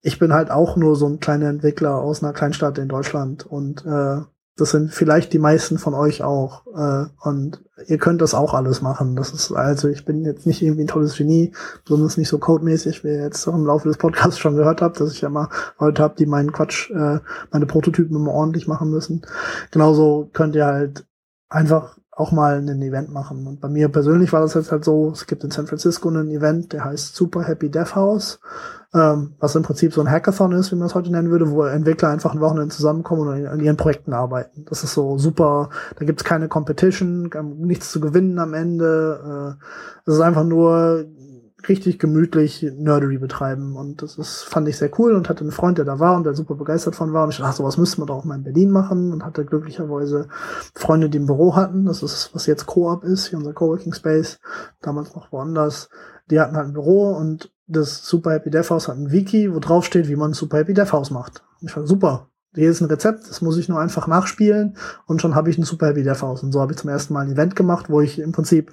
ich 0.00 0.18
bin 0.18 0.32
halt 0.32 0.50
auch 0.50 0.76
nur 0.76 0.96
so 0.96 1.06
ein 1.06 1.20
kleiner 1.20 1.48
Entwickler 1.48 1.96
aus 1.96 2.22
einer 2.22 2.32
Kleinstadt 2.32 2.78
in 2.78 2.88
Deutschland 2.88 3.46
und 3.46 3.84
äh, 3.84 4.20
das 4.58 4.70
sind 4.70 4.92
vielleicht 4.92 5.32
die 5.32 5.38
meisten 5.38 5.78
von 5.78 5.94
euch 5.94 6.22
auch. 6.22 6.66
Äh, 6.66 7.06
und 7.22 7.62
ihr 7.86 7.98
könnt 7.98 8.20
das 8.20 8.34
auch 8.34 8.54
alles 8.54 8.82
machen. 8.82 9.14
Das 9.14 9.32
ist 9.32 9.52
also, 9.52 9.88
ich 9.88 10.04
bin 10.04 10.24
jetzt 10.24 10.46
nicht 10.46 10.62
irgendwie 10.62 10.82
ein 10.82 10.88
tolles 10.88 11.16
Genie, 11.16 11.52
besonders 11.84 12.16
nicht 12.16 12.28
so 12.28 12.38
codemäßig, 12.38 13.04
wie 13.04 13.08
ihr 13.08 13.22
jetzt 13.22 13.46
im 13.46 13.64
Laufe 13.64 13.88
des 13.88 13.98
Podcasts 13.98 14.38
schon 14.38 14.56
gehört 14.56 14.82
habt, 14.82 15.00
dass 15.00 15.12
ich 15.12 15.20
ja 15.20 15.28
mal 15.28 15.48
Leute 15.78 16.02
habe, 16.02 16.16
die 16.18 16.26
meinen 16.26 16.52
Quatsch, 16.52 16.90
äh, 16.90 17.20
meine 17.52 17.66
Prototypen 17.66 18.16
immer 18.16 18.32
ordentlich 18.32 18.66
machen 18.66 18.90
müssen. 18.90 19.22
Genauso 19.70 20.28
könnt 20.32 20.56
ihr 20.56 20.66
halt 20.66 21.06
einfach 21.48 21.96
auch 22.18 22.32
mal 22.32 22.58
ein 22.58 22.82
Event 22.82 23.12
machen. 23.12 23.46
Und 23.46 23.60
bei 23.60 23.68
mir 23.68 23.88
persönlich 23.88 24.32
war 24.32 24.40
das 24.40 24.54
jetzt 24.54 24.72
halt 24.72 24.84
so, 24.84 25.10
es 25.12 25.26
gibt 25.26 25.44
in 25.44 25.50
San 25.50 25.66
Francisco 25.66 26.08
einen 26.08 26.30
Event, 26.30 26.72
der 26.72 26.84
heißt 26.84 27.14
Super 27.14 27.44
Happy 27.44 27.70
Dev 27.70 27.94
House 27.94 28.40
ähm, 28.94 29.34
was 29.38 29.54
im 29.54 29.62
Prinzip 29.62 29.92
so 29.92 30.00
ein 30.00 30.10
Hackathon 30.10 30.52
ist, 30.52 30.72
wie 30.72 30.76
man 30.76 30.86
es 30.86 30.94
heute 30.94 31.12
nennen 31.12 31.30
würde, 31.30 31.50
wo 31.50 31.64
Entwickler 31.64 32.08
einfach 32.08 32.32
ein 32.32 32.40
Wochenende 32.40 32.74
zusammenkommen 32.74 33.28
und 33.28 33.46
an 33.46 33.60
ihren 33.60 33.76
Projekten 33.76 34.14
arbeiten. 34.14 34.64
Das 34.66 34.82
ist 34.82 34.94
so 34.94 35.18
super, 35.18 35.68
da 35.98 36.06
gibt's 36.06 36.24
keine 36.24 36.48
Competition, 36.48 37.30
nichts 37.58 37.92
zu 37.92 38.00
gewinnen 38.00 38.38
am 38.38 38.54
Ende. 38.54 39.56
Äh, 39.58 39.64
es 40.06 40.14
ist 40.14 40.20
einfach 40.20 40.44
nur 40.44 41.04
richtig 41.68 41.98
gemütlich 41.98 42.62
Nerdery 42.62 43.18
betreiben 43.18 43.76
und 43.76 44.02
das 44.02 44.18
ist, 44.18 44.42
fand 44.42 44.68
ich 44.68 44.76
sehr 44.76 44.90
cool 44.98 45.14
und 45.14 45.28
hatte 45.28 45.40
einen 45.42 45.50
Freund, 45.50 45.78
der 45.78 45.84
da 45.84 45.98
war 45.98 46.16
und 46.16 46.24
der 46.24 46.34
super 46.34 46.54
begeistert 46.54 46.94
von 46.94 47.12
war 47.12 47.24
und 47.24 47.30
ich 47.30 47.38
dachte, 47.38 47.50
ach, 47.50 47.56
sowas 47.56 47.78
müsste 47.78 48.00
man 48.00 48.08
doch 48.08 48.16
auch 48.16 48.24
mal 48.24 48.36
in 48.36 48.44
Berlin 48.44 48.70
machen 48.70 49.12
und 49.12 49.24
hatte 49.24 49.44
glücklicherweise 49.44 50.28
Freunde, 50.74 51.10
die 51.10 51.18
im 51.18 51.26
Büro 51.26 51.56
hatten, 51.56 51.84
das 51.84 52.02
ist, 52.02 52.34
was 52.34 52.46
jetzt 52.46 52.66
Co-op 52.66 53.04
ist, 53.04 53.28
hier 53.28 53.38
unser 53.38 53.52
Coworking 53.52 53.92
Space, 53.92 54.38
damals 54.80 55.14
noch 55.14 55.32
woanders, 55.32 55.88
die 56.30 56.40
hatten 56.40 56.56
halt 56.56 56.68
ein 56.68 56.74
Büro 56.74 57.10
und 57.12 57.52
das 57.66 58.06
Super 58.06 58.32
Happy 58.32 58.50
Dev 58.50 58.70
House 58.70 58.88
hat 58.88 58.96
ein 58.96 59.12
Wiki, 59.12 59.54
wo 59.54 59.58
drauf 59.58 59.84
steht, 59.84 60.08
wie 60.08 60.16
man 60.16 60.32
Super 60.32 60.58
Happy 60.58 60.74
Dev 60.74 60.92
House 60.92 61.10
macht. 61.10 61.44
Ich 61.60 61.70
fand 61.70 61.86
super. 61.86 62.28
Hier 62.54 62.70
ist 62.70 62.80
ein 62.80 62.88
Rezept, 62.88 63.28
das 63.28 63.42
muss 63.42 63.58
ich 63.58 63.68
nur 63.68 63.78
einfach 63.78 64.06
nachspielen 64.06 64.76
und 65.06 65.20
schon 65.20 65.34
habe 65.34 65.50
ich 65.50 65.58
ein 65.58 65.64
Super 65.64 65.88
Happy 65.88 66.02
Dev 66.02 66.22
House. 66.22 66.42
Und 66.42 66.52
so 66.52 66.60
habe 66.60 66.72
ich 66.72 66.78
zum 66.78 66.90
ersten 66.90 67.12
Mal 67.12 67.26
ein 67.26 67.32
Event 67.32 67.54
gemacht, 67.56 67.90
wo 67.90 68.00
ich 68.00 68.18
im 68.18 68.32
Prinzip 68.32 68.72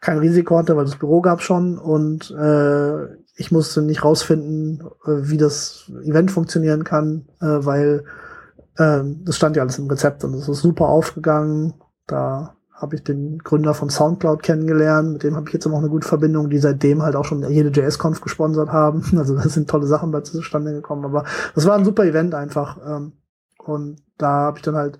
kein 0.00 0.18
Risiko 0.18 0.56
hatte, 0.56 0.76
weil 0.76 0.86
das 0.86 0.96
Büro 0.96 1.20
gab 1.20 1.42
schon 1.42 1.78
und 1.78 2.30
äh, 2.30 3.04
ich 3.36 3.52
musste 3.52 3.82
nicht 3.82 4.04
rausfinden, 4.04 4.82
äh, 5.04 5.28
wie 5.28 5.36
das 5.36 5.90
Event 6.02 6.30
funktionieren 6.30 6.84
kann, 6.84 7.28
äh, 7.40 7.46
weil 7.46 8.04
äh, 8.76 9.00
das 9.24 9.36
stand 9.36 9.56
ja 9.56 9.62
alles 9.62 9.78
im 9.78 9.88
Rezept 9.88 10.24
und 10.24 10.34
es 10.34 10.48
ist 10.48 10.62
super 10.62 10.86
aufgegangen. 10.86 11.74
Da 12.06 12.56
habe 12.80 12.96
ich 12.96 13.04
den 13.04 13.38
Gründer 13.38 13.74
von 13.74 13.90
Soundcloud 13.90 14.42
kennengelernt, 14.42 15.12
mit 15.12 15.22
dem 15.22 15.36
habe 15.36 15.46
ich 15.48 15.52
jetzt 15.52 15.66
noch 15.66 15.78
eine 15.78 15.90
gute 15.90 16.08
Verbindung, 16.08 16.48
die 16.48 16.58
seitdem 16.58 17.02
halt 17.02 17.14
auch 17.14 17.26
schon 17.26 17.42
jede 17.50 17.68
JS-Conf 17.68 18.20
gesponsert 18.20 18.70
haben. 18.70 19.04
Also 19.20 19.36
das 19.36 19.52
sind 19.52 19.68
tolle 19.68 19.86
Sachen 19.86 20.10
bei 20.12 20.22
zustande 20.22 20.72
gekommen, 20.72 21.04
aber 21.04 21.24
das 21.54 21.66
war 21.66 21.76
ein 21.76 21.84
super 21.84 22.04
Event 22.04 22.34
einfach. 22.34 22.78
Ähm, 22.84 23.12
und 23.58 24.02
da 24.16 24.28
habe 24.28 24.58
ich 24.58 24.62
dann 24.62 24.76
halt 24.76 24.98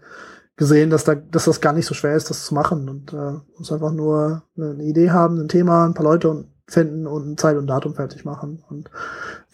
gesehen, 0.56 0.90
dass 0.90 1.04
da, 1.04 1.14
dass 1.14 1.46
das 1.46 1.62
gar 1.62 1.72
nicht 1.72 1.86
so 1.86 1.94
schwer 1.94 2.14
ist, 2.14 2.28
das 2.28 2.44
zu 2.44 2.54
machen. 2.54 2.88
Und 2.90 3.14
äh, 3.14 3.32
muss 3.56 3.72
einfach 3.72 3.92
nur 3.92 4.42
eine 4.58 4.84
Idee 4.84 5.10
haben, 5.10 5.40
ein 5.40 5.48
Thema, 5.48 5.86
ein 5.86 5.94
paar 5.94 6.04
Leute 6.04 6.44
finden 6.66 7.06
und 7.06 7.40
Zeit 7.40 7.56
und 7.56 7.66
Datum 7.66 7.94
fertig 7.94 8.26
machen. 8.26 8.62
Und 8.68 8.90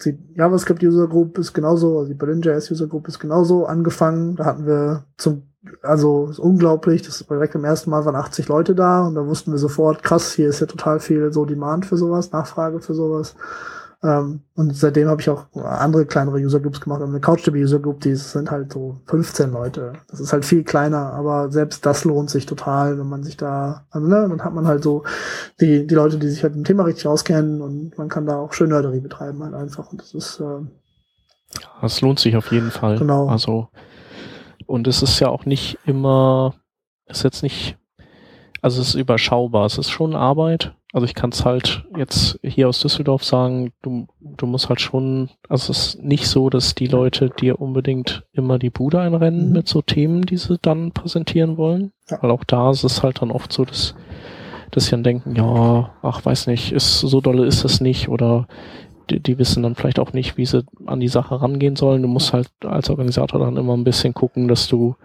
die 0.03 0.19
JavaScript 0.35 0.83
User 0.83 1.07
Group 1.07 1.37
ist 1.37 1.53
genauso, 1.53 1.99
also 1.99 2.09
die 2.09 2.17
Berlin.js 2.17 2.69
User 2.71 2.87
Group 2.87 3.07
ist 3.07 3.19
genauso 3.19 3.65
angefangen. 3.65 4.35
Da 4.35 4.45
hatten 4.45 4.65
wir 4.65 5.05
zum 5.15 5.43
also 5.81 6.27
ist 6.29 6.39
unglaublich, 6.39 7.01
das 7.01 7.25
direkt 7.27 7.55
im 7.55 7.65
ersten 7.65 7.89
Mal 7.89 8.05
waren 8.05 8.15
80 8.15 8.47
Leute 8.47 8.75
da 8.75 9.07
und 9.07 9.15
da 9.15 9.25
wussten 9.25 9.51
wir 9.51 9.59
sofort, 9.59 10.03
krass, 10.03 10.33
hier 10.33 10.49
ist 10.49 10.59
ja 10.59 10.67
total 10.67 10.99
viel 10.99 11.31
so 11.33 11.45
Demand 11.45 11.85
für 11.85 11.97
sowas, 11.97 12.31
Nachfrage 12.31 12.79
für 12.79 12.93
sowas. 12.93 13.35
Ähm, 14.03 14.41
und 14.55 14.75
seitdem 14.75 15.07
habe 15.07 15.21
ich 15.21 15.29
auch 15.29 15.45
andere 15.55 16.05
kleinere 16.05 16.37
User 16.37 16.59
Groups 16.59 16.79
gemacht. 16.79 17.01
Eine 17.01 17.19
CouchDB 17.19 17.63
User 17.63 17.79
Group, 17.79 18.01
die 18.01 18.15
sind 18.15 18.51
halt 18.51 18.71
so 18.71 19.01
15 19.07 19.51
Leute. 19.51 19.93
Das 20.09 20.19
ist 20.19 20.33
halt 20.33 20.45
viel 20.45 20.63
kleiner, 20.63 21.13
aber 21.13 21.51
selbst 21.51 21.83
das 21.85 22.05
lohnt 22.05 22.29
sich 22.29 22.45
total, 22.45 22.99
wenn 22.99 23.09
man 23.09 23.23
sich 23.23 23.37
da, 23.37 23.85
also 23.89 24.07
ne, 24.07 24.27
dann 24.29 24.43
hat 24.43 24.53
man 24.53 24.67
halt 24.67 24.83
so 24.83 25.03
die, 25.59 25.87
die 25.87 25.95
Leute, 25.95 26.19
die 26.19 26.29
sich 26.29 26.43
halt 26.43 26.55
im 26.55 26.63
Thema 26.63 26.83
richtig 26.83 27.07
auskennen 27.07 27.61
und 27.61 27.97
man 27.97 28.07
kann 28.07 28.27
da 28.27 28.37
auch 28.37 28.53
schön 28.53 28.69
Nerdery 28.69 28.99
betreiben 28.99 29.43
halt 29.43 29.55
einfach. 29.55 29.91
Und 29.91 30.01
das 30.01 30.13
ist, 30.13 30.39
äh, 30.41 30.63
das 31.81 32.01
lohnt 32.01 32.19
sich 32.19 32.35
auf 32.35 32.51
jeden 32.51 32.71
Fall. 32.71 32.99
Genau. 32.99 33.27
Also 33.27 33.69
und 34.65 34.87
es 34.87 35.01
ist 35.01 35.19
ja 35.19 35.29
auch 35.29 35.45
nicht 35.45 35.77
immer, 35.85 36.55
ist 37.05 37.23
jetzt 37.23 37.43
nicht, 37.43 37.77
also 38.61 38.81
es 38.81 38.89
ist 38.89 38.95
überschaubar. 38.95 39.65
Es 39.65 39.77
ist 39.77 39.89
schon 39.89 40.15
Arbeit. 40.15 40.73
Also 40.93 41.05
ich 41.05 41.15
kann 41.15 41.31
es 41.31 41.45
halt 41.45 41.85
jetzt 41.97 42.39
hier 42.43 42.69
aus 42.69 42.79
Düsseldorf 42.79 43.23
sagen, 43.23 43.73
du, 43.81 44.07
du 44.19 44.45
musst 44.45 44.69
halt 44.69 44.79
schon, 44.79 45.29
also 45.49 45.71
es 45.71 45.95
ist 45.95 46.03
nicht 46.03 46.27
so, 46.27 46.49
dass 46.49 46.75
die 46.75 46.87
Leute 46.87 47.29
dir 47.29 47.59
unbedingt 47.59 48.23
immer 48.31 48.57
die 48.57 48.69
Bude 48.69 48.99
einrennen 48.99 49.47
mhm. 49.47 49.53
mit 49.53 49.67
so 49.67 49.81
Themen, 49.81 50.23
die 50.23 50.37
sie 50.37 50.57
dann 50.61 50.93
präsentieren 50.93 51.57
wollen. 51.57 51.91
Ja. 52.09 52.19
Weil 52.21 52.31
auch 52.31 52.43
da 52.45 52.71
ist 52.71 52.83
es 52.83 53.03
halt 53.03 53.21
dann 53.21 53.31
oft 53.31 53.51
so, 53.51 53.65
dass, 53.65 53.95
dass 54.71 54.85
sie 54.85 54.91
dann 54.91 55.03
denken, 55.03 55.35
ja, 55.35 55.91
ach, 56.01 56.23
weiß 56.25 56.47
nicht, 56.47 56.71
ist, 56.71 56.99
so 56.99 57.21
dolle 57.21 57.45
ist 57.45 57.65
es 57.65 57.81
nicht 57.81 58.07
oder 58.07 58.47
die, 59.09 59.19
die 59.19 59.37
wissen 59.37 59.63
dann 59.63 59.75
vielleicht 59.75 59.99
auch 59.99 60.13
nicht, 60.13 60.37
wie 60.37 60.45
sie 60.45 60.63
an 60.85 60.99
die 60.99 61.07
Sache 61.07 61.41
rangehen 61.41 61.75
sollen. 61.75 62.01
Du 62.01 62.07
musst 62.07 62.33
halt 62.33 62.49
als 62.63 62.89
Organisator 62.89 63.39
dann 63.39 63.57
immer 63.57 63.75
ein 63.75 63.83
bisschen 63.83 64.13
gucken, 64.13 64.47
dass 64.47 64.67
du 64.67 64.95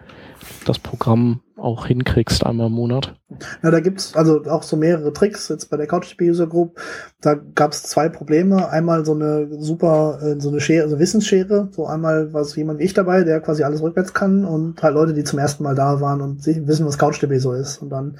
das 0.66 0.78
Programm 0.78 1.40
auch 1.56 1.86
hinkriegst 1.86 2.44
einmal 2.44 2.66
im 2.66 2.72
Monat. 2.72 3.14
Ja, 3.62 3.70
da 3.70 3.80
gibt's 3.80 4.16
also 4.16 4.42
auch 4.46 4.64
so 4.64 4.76
mehrere 4.76 5.12
Tricks. 5.12 5.48
Jetzt 5.48 5.70
bei 5.70 5.76
der 5.76 5.86
CouchDB 5.86 6.30
User 6.30 6.48
Group, 6.48 6.80
da 7.20 7.34
gab's 7.34 7.84
zwei 7.84 8.08
Probleme. 8.08 8.68
Einmal 8.68 9.04
so 9.04 9.14
eine 9.14 9.48
super, 9.60 10.18
äh, 10.22 10.40
so 10.40 10.48
eine 10.48 10.60
Schere, 10.60 10.82
also 10.82 10.98
Wissensschere. 10.98 11.68
So 11.70 11.86
einmal 11.86 12.32
war 12.32 12.44
so 12.44 12.56
jemand 12.56 12.80
wie 12.80 12.84
ich 12.84 12.94
dabei, 12.94 13.22
der 13.22 13.40
quasi 13.40 13.62
alles 13.62 13.80
rückwärts 13.80 14.12
kann 14.12 14.44
und 14.44 14.82
halt 14.82 14.94
Leute, 14.94 15.14
die 15.14 15.24
zum 15.24 15.38
ersten 15.38 15.62
Mal 15.62 15.76
da 15.76 16.00
waren 16.00 16.20
und 16.20 16.44
wissen, 16.44 16.86
was 16.86 16.98
CouchDB 16.98 17.38
so 17.38 17.52
ist. 17.52 17.80
Und 17.80 17.90
dann 17.90 18.16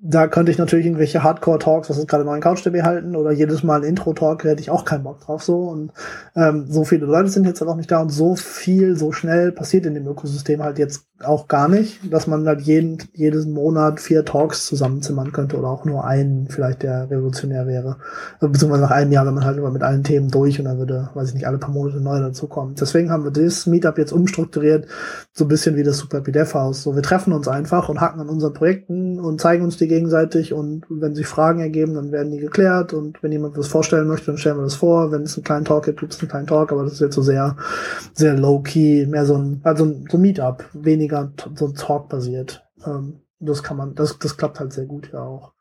da 0.00 0.28
könnte 0.28 0.52
ich 0.52 0.58
natürlich 0.58 0.86
irgendwelche 0.86 1.24
Hardcore-Talks, 1.24 1.90
was 1.90 1.98
ist 1.98 2.06
gerade 2.06 2.24
neuen 2.24 2.40
CouchDB 2.40 2.82
halten 2.82 3.16
oder 3.16 3.32
jedes 3.32 3.64
Mal 3.64 3.80
ein 3.80 3.88
Intro-Talk, 3.88 4.44
hätte 4.44 4.60
ich 4.60 4.70
auch 4.70 4.84
keinen 4.84 5.02
Bock 5.02 5.20
drauf 5.20 5.42
so. 5.42 5.64
Und 5.64 5.92
ähm, 6.36 6.66
so 6.68 6.84
viele 6.84 7.06
Leute 7.06 7.30
sind 7.30 7.46
jetzt 7.46 7.60
halt 7.60 7.70
auch 7.70 7.76
nicht 7.76 7.90
da 7.90 8.00
und 8.00 8.10
so 8.10 8.36
viel, 8.36 8.96
so 8.96 9.10
schnell 9.10 9.50
passiert 9.50 9.86
in 9.86 9.94
dem 9.94 10.06
Ökosystem 10.06 10.62
halt 10.62 10.78
jetzt 10.78 11.06
auch 11.24 11.48
gar 11.48 11.68
nicht, 11.68 12.12
dass 12.12 12.28
man 12.28 12.46
halt 12.46 12.60
jeden, 12.60 12.98
jeden 13.12 13.52
Monat 13.52 13.98
vier 13.98 14.24
Talks 14.24 14.66
zusammenzimmern 14.66 15.32
könnte 15.32 15.58
oder 15.58 15.68
auch 15.68 15.84
nur 15.84 16.04
einen 16.04 16.48
vielleicht, 16.48 16.84
der 16.84 17.10
revolutionär 17.10 17.66
wäre. 17.66 17.96
Beziehungsweise 18.40 18.82
nach 18.82 18.92
einem 18.92 19.10
Jahr, 19.10 19.26
wenn 19.26 19.34
man 19.34 19.44
halt 19.44 19.58
immer 19.58 19.72
mit 19.72 19.82
allen 19.82 20.04
Themen 20.04 20.30
durch 20.30 20.60
und 20.60 20.66
dann 20.66 20.78
würde, 20.78 21.10
weiß 21.14 21.30
ich 21.30 21.34
nicht, 21.34 21.48
alle 21.48 21.58
paar 21.58 21.72
Monate 21.72 22.00
neu 22.00 22.20
dazukommen. 22.20 22.76
Deswegen 22.80 23.10
haben 23.10 23.24
wir 23.24 23.32
das 23.32 23.66
Meetup 23.66 23.98
jetzt 23.98 24.12
umstrukturiert, 24.12 24.86
so 25.32 25.44
ein 25.44 25.48
bisschen 25.48 25.74
wie 25.74 25.82
das 25.82 25.98
Super 25.98 26.20
PDF 26.20 26.54
Haus. 26.54 26.84
So, 26.84 26.94
wir 26.94 27.02
treffen 27.02 27.32
uns 27.32 27.48
einfach 27.48 27.88
und 27.88 28.00
hacken 28.00 28.20
an 28.20 28.28
unseren 28.28 28.54
Projekten 28.54 29.18
und 29.18 29.40
zeigen 29.40 29.64
uns 29.64 29.76
die 29.76 29.88
gegenseitig 29.88 30.52
und 30.52 30.84
wenn 30.88 31.16
sich 31.16 31.26
Fragen 31.26 31.58
ergeben, 31.58 31.94
dann 31.94 32.12
werden 32.12 32.30
die 32.30 32.38
geklärt 32.38 32.92
und 32.92 33.24
wenn 33.24 33.32
jemand 33.32 33.58
was 33.58 33.66
vorstellen 33.66 34.06
möchte, 34.06 34.26
dann 34.26 34.38
stellen 34.38 34.58
wir 34.58 34.64
das 34.64 34.76
vor. 34.76 35.10
Wenn 35.10 35.22
es 35.22 35.36
einen 35.36 35.44
kleinen 35.44 35.64
Talk 35.64 35.86
gibt, 35.86 35.98
gibt 35.98 36.14
es 36.14 36.20
einen 36.20 36.28
kleinen 36.28 36.46
Talk, 36.46 36.70
aber 36.70 36.84
das 36.84 36.92
ist 36.92 37.00
jetzt 37.00 37.16
so 37.16 37.22
sehr, 37.22 37.56
sehr 38.14 38.34
low 38.34 38.60
key, 38.60 39.04
mehr 39.06 39.26
so 39.26 39.36
ein, 39.36 39.60
also 39.64 39.84
so 40.08 40.16
ein 40.16 40.20
Meetup, 40.20 40.64
weniger 40.74 41.07
weniger 41.08 41.32
so 41.54 41.68
Talk 41.68 42.08
basiert. 42.08 42.64
Ähm, 42.84 43.20
das 43.40 43.62
kann 43.62 43.76
man, 43.76 43.94
das, 43.94 44.18
das 44.18 44.36
klappt 44.36 44.60
halt 44.60 44.72
sehr 44.72 44.86
gut 44.86 45.10
ja 45.12 45.20
auch. 45.20 45.52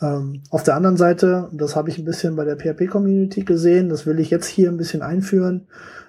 Ähm, 0.00 0.42
auf 0.50 0.62
der 0.62 0.76
anderen 0.76 0.96
Seite, 0.96 1.48
das 1.52 1.76
habe 1.76 1.88
ich 1.88 1.98
ein 1.98 2.04
bisschen 2.04 2.36
bei 2.36 2.44
der 2.44 2.56
PHP-Community 2.56 3.44
gesehen, 3.44 3.88
das 3.88 4.06
will 4.06 4.18
ich 4.18 4.30
jetzt 4.30 4.46
hier 4.46 4.70
ein 4.70 4.76
bisschen 4.76 5.02
einführen. 5.02 5.68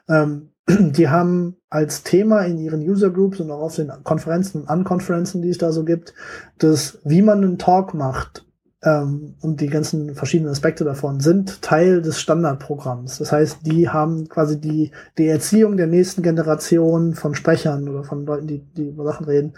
Ähm, 0.09 0.49
die 0.67 1.09
haben 1.09 1.57
als 1.69 2.03
Thema 2.03 2.41
in 2.41 2.57
ihren 2.57 2.81
User 2.81 3.09
Groups 3.09 3.39
und 3.39 3.51
auch 3.51 3.61
auf 3.61 3.75
den 3.75 3.91
Konferenzen 4.03 4.61
und 4.61 4.69
Unkonferenzen, 4.69 5.41
die 5.41 5.49
es 5.49 5.57
da 5.57 5.71
so 5.71 5.83
gibt, 5.83 6.13
das, 6.57 6.99
wie 7.03 7.21
man 7.21 7.43
einen 7.43 7.57
Talk 7.57 7.93
macht 7.93 8.45
ähm, 8.83 9.35
und 9.41 9.61
die 9.61 9.67
ganzen 9.67 10.13
verschiedenen 10.13 10.51
Aspekte 10.51 10.83
davon 10.83 11.19
sind 11.19 11.61
Teil 11.61 12.01
des 12.01 12.19
Standardprogramms. 12.19 13.17
Das 13.17 13.31
heißt, 13.31 13.59
die 13.65 13.89
haben 13.89 14.29
quasi 14.29 14.59
die, 14.59 14.91
die 15.17 15.27
Erziehung 15.27 15.77
der 15.77 15.87
nächsten 15.87 16.21
Generation 16.21 17.15
von 17.15 17.33
Sprechern 17.33 17.89
oder 17.89 18.03
von 18.03 18.25
Leuten, 18.25 18.47
die, 18.47 18.59
die 18.59 18.89
über 18.89 19.03
Sachen 19.03 19.25
reden, 19.25 19.53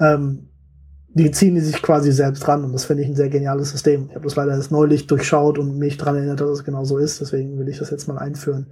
ähm, 0.00 0.48
die 1.14 1.30
ziehen 1.30 1.54
die 1.54 1.60
sich 1.60 1.82
quasi 1.82 2.12
selbst 2.12 2.46
ran 2.46 2.64
und 2.64 2.72
das 2.72 2.84
finde 2.84 3.02
ich 3.02 3.08
ein 3.08 3.16
sehr 3.16 3.28
geniales 3.28 3.70
System. 3.70 4.06
Ich 4.08 4.14
habe 4.14 4.24
das 4.24 4.36
leider 4.36 4.52
erst 4.52 4.72
neulich 4.72 5.06
durchschaut 5.06 5.58
und 5.58 5.78
mich 5.78 5.96
daran 5.96 6.16
erinnert, 6.16 6.40
dass 6.40 6.50
es 6.50 6.64
genau 6.64 6.84
so 6.84 6.98
ist, 6.98 7.20
deswegen 7.20 7.58
will 7.58 7.68
ich 7.68 7.78
das 7.78 7.90
jetzt 7.90 8.08
mal 8.08 8.18
einführen. 8.18 8.66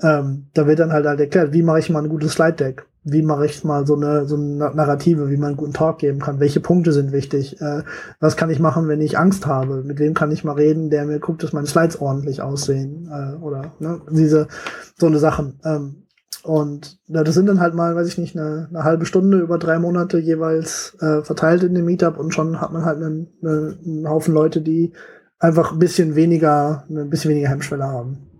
Ähm, 0.00 0.46
da 0.54 0.66
wird 0.66 0.78
dann 0.78 0.92
halt 0.92 1.06
halt 1.06 1.20
erklärt, 1.20 1.52
wie 1.52 1.62
mache 1.62 1.80
ich 1.80 1.90
mal 1.90 2.02
ein 2.02 2.08
gutes 2.08 2.32
Slide 2.32 2.52
Deck? 2.52 2.86
wie 3.10 3.22
mache 3.22 3.46
ich 3.46 3.64
mal 3.64 3.86
so 3.86 3.94
eine, 3.94 4.26
so 4.26 4.36
eine 4.36 4.74
Narrative, 4.74 5.30
wie 5.30 5.36
man 5.36 5.48
einen 5.48 5.56
guten 5.56 5.72
Talk 5.72 5.98
geben 5.98 6.18
kann, 6.18 6.40
welche 6.40 6.60
Punkte 6.60 6.92
sind 6.92 7.12
wichtig, 7.12 7.60
äh, 7.60 7.82
was 8.20 8.36
kann 8.36 8.50
ich 8.50 8.60
machen, 8.60 8.88
wenn 8.88 9.00
ich 9.00 9.18
Angst 9.18 9.46
habe, 9.46 9.82
mit 9.82 9.98
wem 9.98 10.14
kann 10.14 10.30
ich 10.30 10.44
mal 10.44 10.52
reden, 10.52 10.90
der 10.90 11.06
mir 11.06 11.18
guckt, 11.18 11.42
dass 11.42 11.52
meine 11.52 11.66
Slides 11.66 12.00
ordentlich 12.00 12.42
aussehen 12.42 13.08
äh, 13.10 13.42
oder 13.42 13.72
ne, 13.78 14.00
diese 14.10 14.48
so 14.96 15.06
eine 15.06 15.18
Sachen. 15.18 15.60
Ähm, 15.64 16.04
und 16.42 16.98
ja, 17.06 17.24
das 17.24 17.34
sind 17.34 17.46
dann 17.46 17.60
halt 17.60 17.74
mal, 17.74 17.94
weiß 17.96 18.08
ich 18.08 18.18
nicht, 18.18 18.36
eine, 18.36 18.68
eine 18.70 18.84
halbe 18.84 19.06
Stunde 19.06 19.38
über 19.38 19.58
drei 19.58 19.78
Monate 19.78 20.18
jeweils 20.18 20.96
äh, 21.00 21.22
verteilt 21.22 21.62
in 21.62 21.74
dem 21.74 21.84
Meetup 21.84 22.18
und 22.18 22.32
schon 22.32 22.60
hat 22.60 22.72
man 22.72 22.84
halt 22.84 23.02
einen, 23.02 23.28
einen 23.42 24.08
Haufen 24.08 24.34
Leute, 24.34 24.60
die 24.60 24.92
einfach 25.38 25.72
ein 25.72 25.78
bisschen 25.78 26.14
weniger, 26.14 26.84
ein 26.88 27.10
bisschen 27.10 27.30
weniger 27.30 27.48
Hemmschwelle 27.48 27.84
haben, 27.84 28.30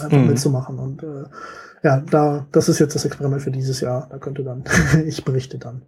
einfach 0.00 0.18
mhm. 0.18 0.28
mitzumachen 0.28 0.78
und 0.78 1.02
äh, 1.02 1.24
ja, 1.82 2.00
da, 2.00 2.46
das 2.52 2.68
ist 2.68 2.78
jetzt 2.78 2.94
das 2.94 3.04
Experiment 3.04 3.42
für 3.42 3.50
dieses 3.50 3.80
Jahr. 3.80 4.06
Da 4.10 4.18
könnte 4.18 4.44
dann, 4.44 4.64
ich 5.06 5.24
berichte 5.24 5.58
dann. 5.58 5.82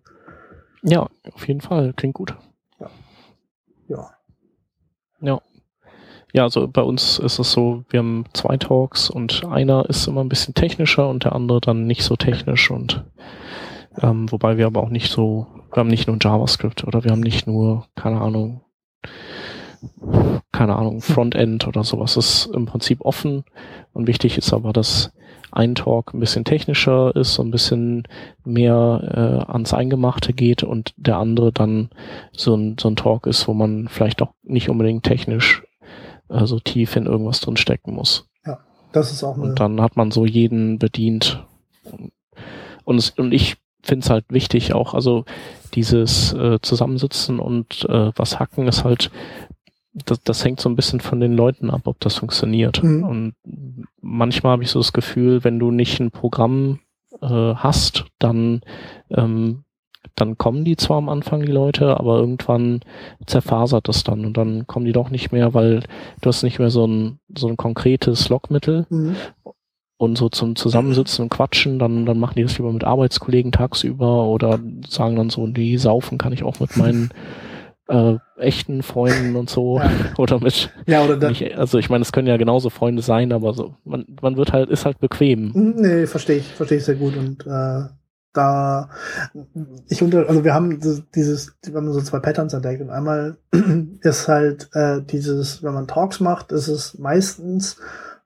Ja, 0.83 1.09
auf 1.33 1.47
jeden 1.47 1.61
Fall. 1.61 1.93
Klingt 1.93 2.15
gut. 2.15 2.35
Ja. 2.81 2.91
Ja. 3.89 4.11
Ja. 5.21 5.41
Ja, 6.33 6.45
also 6.45 6.67
bei 6.67 6.83
uns 6.83 7.19
ist 7.19 7.39
es 7.39 7.53
so, 7.53 7.85
wir 7.91 8.01
haben 8.01 8.25
zwei 8.33 8.57
Talks 8.57 9.11
und 9.11 9.45
einer 9.45 9.89
ist 9.91 10.07
immer 10.07 10.23
ein 10.23 10.31
bisschen 10.31 10.55
technischer 10.55 11.09
und 11.09 11.25
der 11.25 11.35
andere 11.35 11.61
dann 11.61 11.87
nicht 11.87 12.03
so 12.03 12.17
technisch 12.17 12.71
und 12.71 13.05
ähm, 14.01 14.33
wobei 14.33 14.57
wir 14.57 14.67
aber 14.67 14.83
auch 14.83 14.89
nicht 14.89 15.11
so, 15.11 15.47
wir 15.71 15.81
haben 15.81 15.91
nicht 15.91 16.07
nur 16.07 16.17
JavaScript 16.19 16.85
oder 16.85 17.05
wir 17.05 17.11
haben 17.11 17.21
nicht 17.21 17.47
nur, 17.47 17.87
keine 17.95 18.23
Ahnung, 18.23 18.63
keine 20.53 20.77
Ahnung, 20.77 21.03
Frontend 21.03 21.67
oder 21.67 21.85
sowas. 21.85 22.15
Das 22.15 22.47
ist 22.47 22.55
im 22.55 22.67
Prinzip 22.67 23.03
offen 23.03 23.45
und 23.93 24.07
wichtig 24.07 24.39
ist 24.39 24.55
aber, 24.55 24.73
dass 24.73 25.13
ein 25.51 25.75
Talk 25.75 26.15
ein 26.15 26.21
bisschen 26.21 26.45
technischer 26.45 27.15
ist, 27.15 27.35
so 27.35 27.43
ein 27.43 27.51
bisschen 27.51 28.09
mehr 28.43 29.45
äh, 29.47 29.53
ans 29.53 29.75
Eingemachte 29.75 30.33
geht 30.33 30.63
und 30.63 30.95
der 30.97 31.19
andere 31.19 31.53
dann 31.53 31.91
so 32.33 32.57
ein, 32.57 32.77
so 32.81 32.89
ein 32.89 32.97
Talk 32.97 33.27
ist, 33.27 33.47
wo 33.49 33.53
man 33.53 33.89
vielleicht 33.89 34.23
auch 34.23 34.33
nicht 34.45 34.71
unbedingt 34.71 35.05
technisch 35.05 35.63
äh, 36.29 36.47
so 36.47 36.59
tief 36.59 36.97
in 36.97 37.07
irgendwas 37.07 37.41
drin 37.41 37.57
stecken 37.57 37.95
muss. 37.95 38.29
Ja, 38.47 38.59
das 38.93 39.13
ist 39.13 39.25
auch 39.25 39.37
Und 39.37 39.61
dann 39.61 39.81
hat 39.81 39.97
man 39.97 40.11
so 40.11 40.27
jeden 40.27 40.79
bedient. 40.79 41.45
Und, 42.85 42.99
es, 42.99 43.11
und 43.11 43.33
ich 43.33 43.57
finde 43.83 44.05
es 44.05 44.11
halt 44.11 44.27
wichtig 44.29 44.75
auch, 44.75 44.95
also 44.95 45.25
dieses 45.75 46.33
äh, 46.35 46.61
Zusammensitzen 46.63 47.39
und 47.39 47.85
äh, 47.89 48.13
was 48.17 48.39
hacken 48.39 48.69
ist 48.69 48.85
halt 48.85 49.11
das, 49.95 50.23
das 50.23 50.45
hängt 50.45 50.61
so 50.61 50.69
ein 50.69 50.77
bisschen 50.77 51.01
von 51.01 51.21
den 51.21 51.35
Leuten 51.35 51.71
ab, 51.71 51.83
ob 51.85 52.01
das 52.01 52.17
funktioniert. 52.17 52.83
Mhm. 52.83 53.05
Und 53.05 53.35
manchmal 54.01 54.53
habe 54.53 54.63
ich 54.63 54.71
so 54.71 54.81
das 54.81 54.93
Gefühl, 54.93 55.45
wenn 55.45 55.59
du 55.59 55.71
nicht 55.71 56.01
ein 56.01 56.11
Programm 56.11 56.81
äh, 57.21 57.27
hast, 57.27 58.07
dann 58.19 58.63
ähm, 59.11 59.65
dann 60.17 60.37
kommen 60.37 60.65
die 60.65 60.77
zwar 60.77 60.99
am 60.99 61.09
Anfang 61.09 61.43
die 61.43 61.53
Leute, 61.53 61.99
aber 61.99 62.19
irgendwann 62.19 62.81
zerfasert 63.27 63.89
das 63.89 64.05
dann 64.05 64.25
und 64.25 64.37
dann 64.37 64.67
kommen 64.67 64.87
die 64.87 64.93
doch 64.93 65.11
nicht 65.11 65.33
mehr, 65.33 65.55
weil 65.55 65.81
du 66.21 66.29
hast 66.29 66.43
nicht 66.43 66.59
mehr 66.59 66.71
so 66.71 66.87
ein 66.87 67.19
so 67.37 67.49
ein 67.49 67.57
konkretes 67.57 68.29
Lockmittel. 68.29 68.87
Mhm. 68.91 69.17
Und 69.97 70.19
so 70.19 70.29
zum 70.29 70.57
Zusammensitzen 70.57 71.23
und 71.23 71.31
Quatschen, 71.31 71.79
dann, 71.79 72.07
dann 72.07 72.19
machen 72.19 72.35
die 72.37 72.43
das 72.43 72.59
lieber 72.59 72.73
mit 72.73 72.83
Arbeitskollegen 72.83 73.53
tagsüber 73.53 74.25
oder 74.25 74.59
sagen 74.89 75.15
dann 75.15 75.31
so, 75.31 75.47
die 75.47 75.79
saufen 75.79 76.19
kann 76.19 76.33
ich 76.33 76.43
auch 76.43 76.59
mit 76.59 76.77
meinen 76.77 77.11
äh, 77.89 78.17
echten 78.37 78.83
Freunden 78.83 79.37
und 79.37 79.49
so 79.49 79.79
ja. 79.79 79.91
oder 80.19 80.41
mit 80.41 80.71
ja 80.87 81.05
oder 81.05 81.29
nicht, 81.29 81.57
also 81.57 81.79
ich 81.79 81.91
meine 81.91 82.03
es 82.03 82.11
können 82.11 82.27
ja 82.27 82.37
genauso 82.37 82.71
Freunde 82.71 83.03
sein 83.03 83.33
aber 83.33 83.55
so 83.55 83.75
man 83.85 84.07
man 84.21 84.37
wird 84.37 84.53
halt 84.53 84.71
ist 84.71 84.85
halt 84.85 84.99
bequem 84.99 85.53
hm, 85.53 85.75
nee 85.77 86.07
verstehe 86.07 86.39
ich 86.39 86.47
verstehe 86.47 86.79
ich 86.79 86.85
sehr 86.85 86.95
gut 86.95 87.17
und 87.17 87.47
äh, 87.47 87.89
da 88.33 88.91
ich 89.89 90.03
unter 90.03 90.29
also 90.29 90.45
wir 90.45 90.55
haben 90.55 90.81
dieses 91.15 91.55
wir 91.65 91.75
haben 91.75 91.93
so 91.93 92.01
zwei 92.01 92.21
Patterns 92.21 92.55
entdeckt 92.55 92.81
und 92.81 92.91
einmal 92.91 93.37
ist 94.01 94.29
halt 94.29 94.71
äh, 94.75 95.03
dieses 95.03 95.63
wenn 95.63 95.75
man 95.75 95.87
Talks 95.87 96.21
macht 96.21 96.53
ist 96.53 96.69
es 96.69 96.99
meistens 96.99 97.77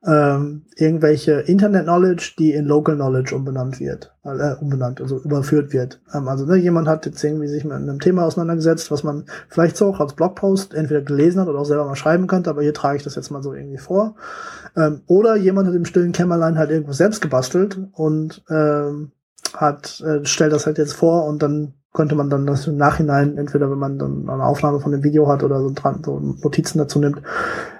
ähm, 0.05 0.63
irgendwelche 0.75 1.33
Internet-Knowledge, 1.33 2.35
die 2.37 2.53
in 2.53 2.65
Local 2.65 2.95
Knowledge 2.95 3.35
umbenannt 3.35 3.79
wird, 3.79 4.13
äh, 4.23 4.53
umbenannt, 4.61 5.01
also 5.01 5.19
überführt 5.19 5.73
wird. 5.73 5.99
Ähm, 6.13 6.27
also 6.27 6.45
ne, 6.45 6.55
jemand 6.55 6.87
hat 6.87 7.05
jetzt 7.05 7.23
irgendwie 7.23 7.47
sich 7.47 7.63
mit 7.65 7.73
einem 7.73 7.99
Thema 7.99 8.25
auseinandergesetzt, 8.25 8.91
was 8.91 9.03
man 9.03 9.25
vielleicht 9.49 9.75
so 9.75 9.87
auch 9.87 9.99
als 9.99 10.13
Blogpost 10.13 10.73
entweder 10.73 11.01
gelesen 11.01 11.41
hat 11.41 11.47
oder 11.47 11.59
auch 11.59 11.65
selber 11.65 11.85
mal 11.85 11.95
schreiben 11.95 12.27
könnte, 12.27 12.49
aber 12.49 12.61
hier 12.61 12.73
trage 12.73 12.97
ich 12.97 13.03
das 13.03 13.15
jetzt 13.15 13.31
mal 13.31 13.41
so 13.41 13.53
irgendwie 13.53 13.79
vor. 13.79 14.15
Ähm, 14.75 15.01
oder 15.07 15.35
jemand 15.35 15.67
hat 15.67 15.75
im 15.75 15.85
stillen 15.85 16.13
Kämmerlein 16.13 16.57
halt 16.57 16.69
irgendwas 16.69 16.97
selbst 16.97 17.21
gebastelt 17.21 17.77
und 17.93 18.43
ähm, 18.49 19.11
hat, 19.57 20.01
äh, 20.01 20.25
stellt 20.25 20.53
das 20.53 20.65
halt 20.65 20.77
jetzt 20.77 20.93
vor 20.93 21.25
und 21.25 21.41
dann 21.41 21.73
könnte 21.93 22.15
man 22.15 22.29
dann 22.29 22.45
das 22.45 22.67
im 22.67 22.77
Nachhinein, 22.77 23.37
entweder 23.37 23.71
wenn 23.71 23.79
man 23.79 23.97
dann 23.97 24.29
eine 24.29 24.45
Aufnahme 24.45 24.79
von 24.79 24.91
dem 24.91 25.03
Video 25.03 25.27
hat 25.27 25.43
oder 25.43 25.59
so, 25.59 25.71
dran, 25.73 26.01
so 26.05 26.19
Notizen 26.19 26.77
dazu 26.77 26.99
nimmt, 26.99 27.21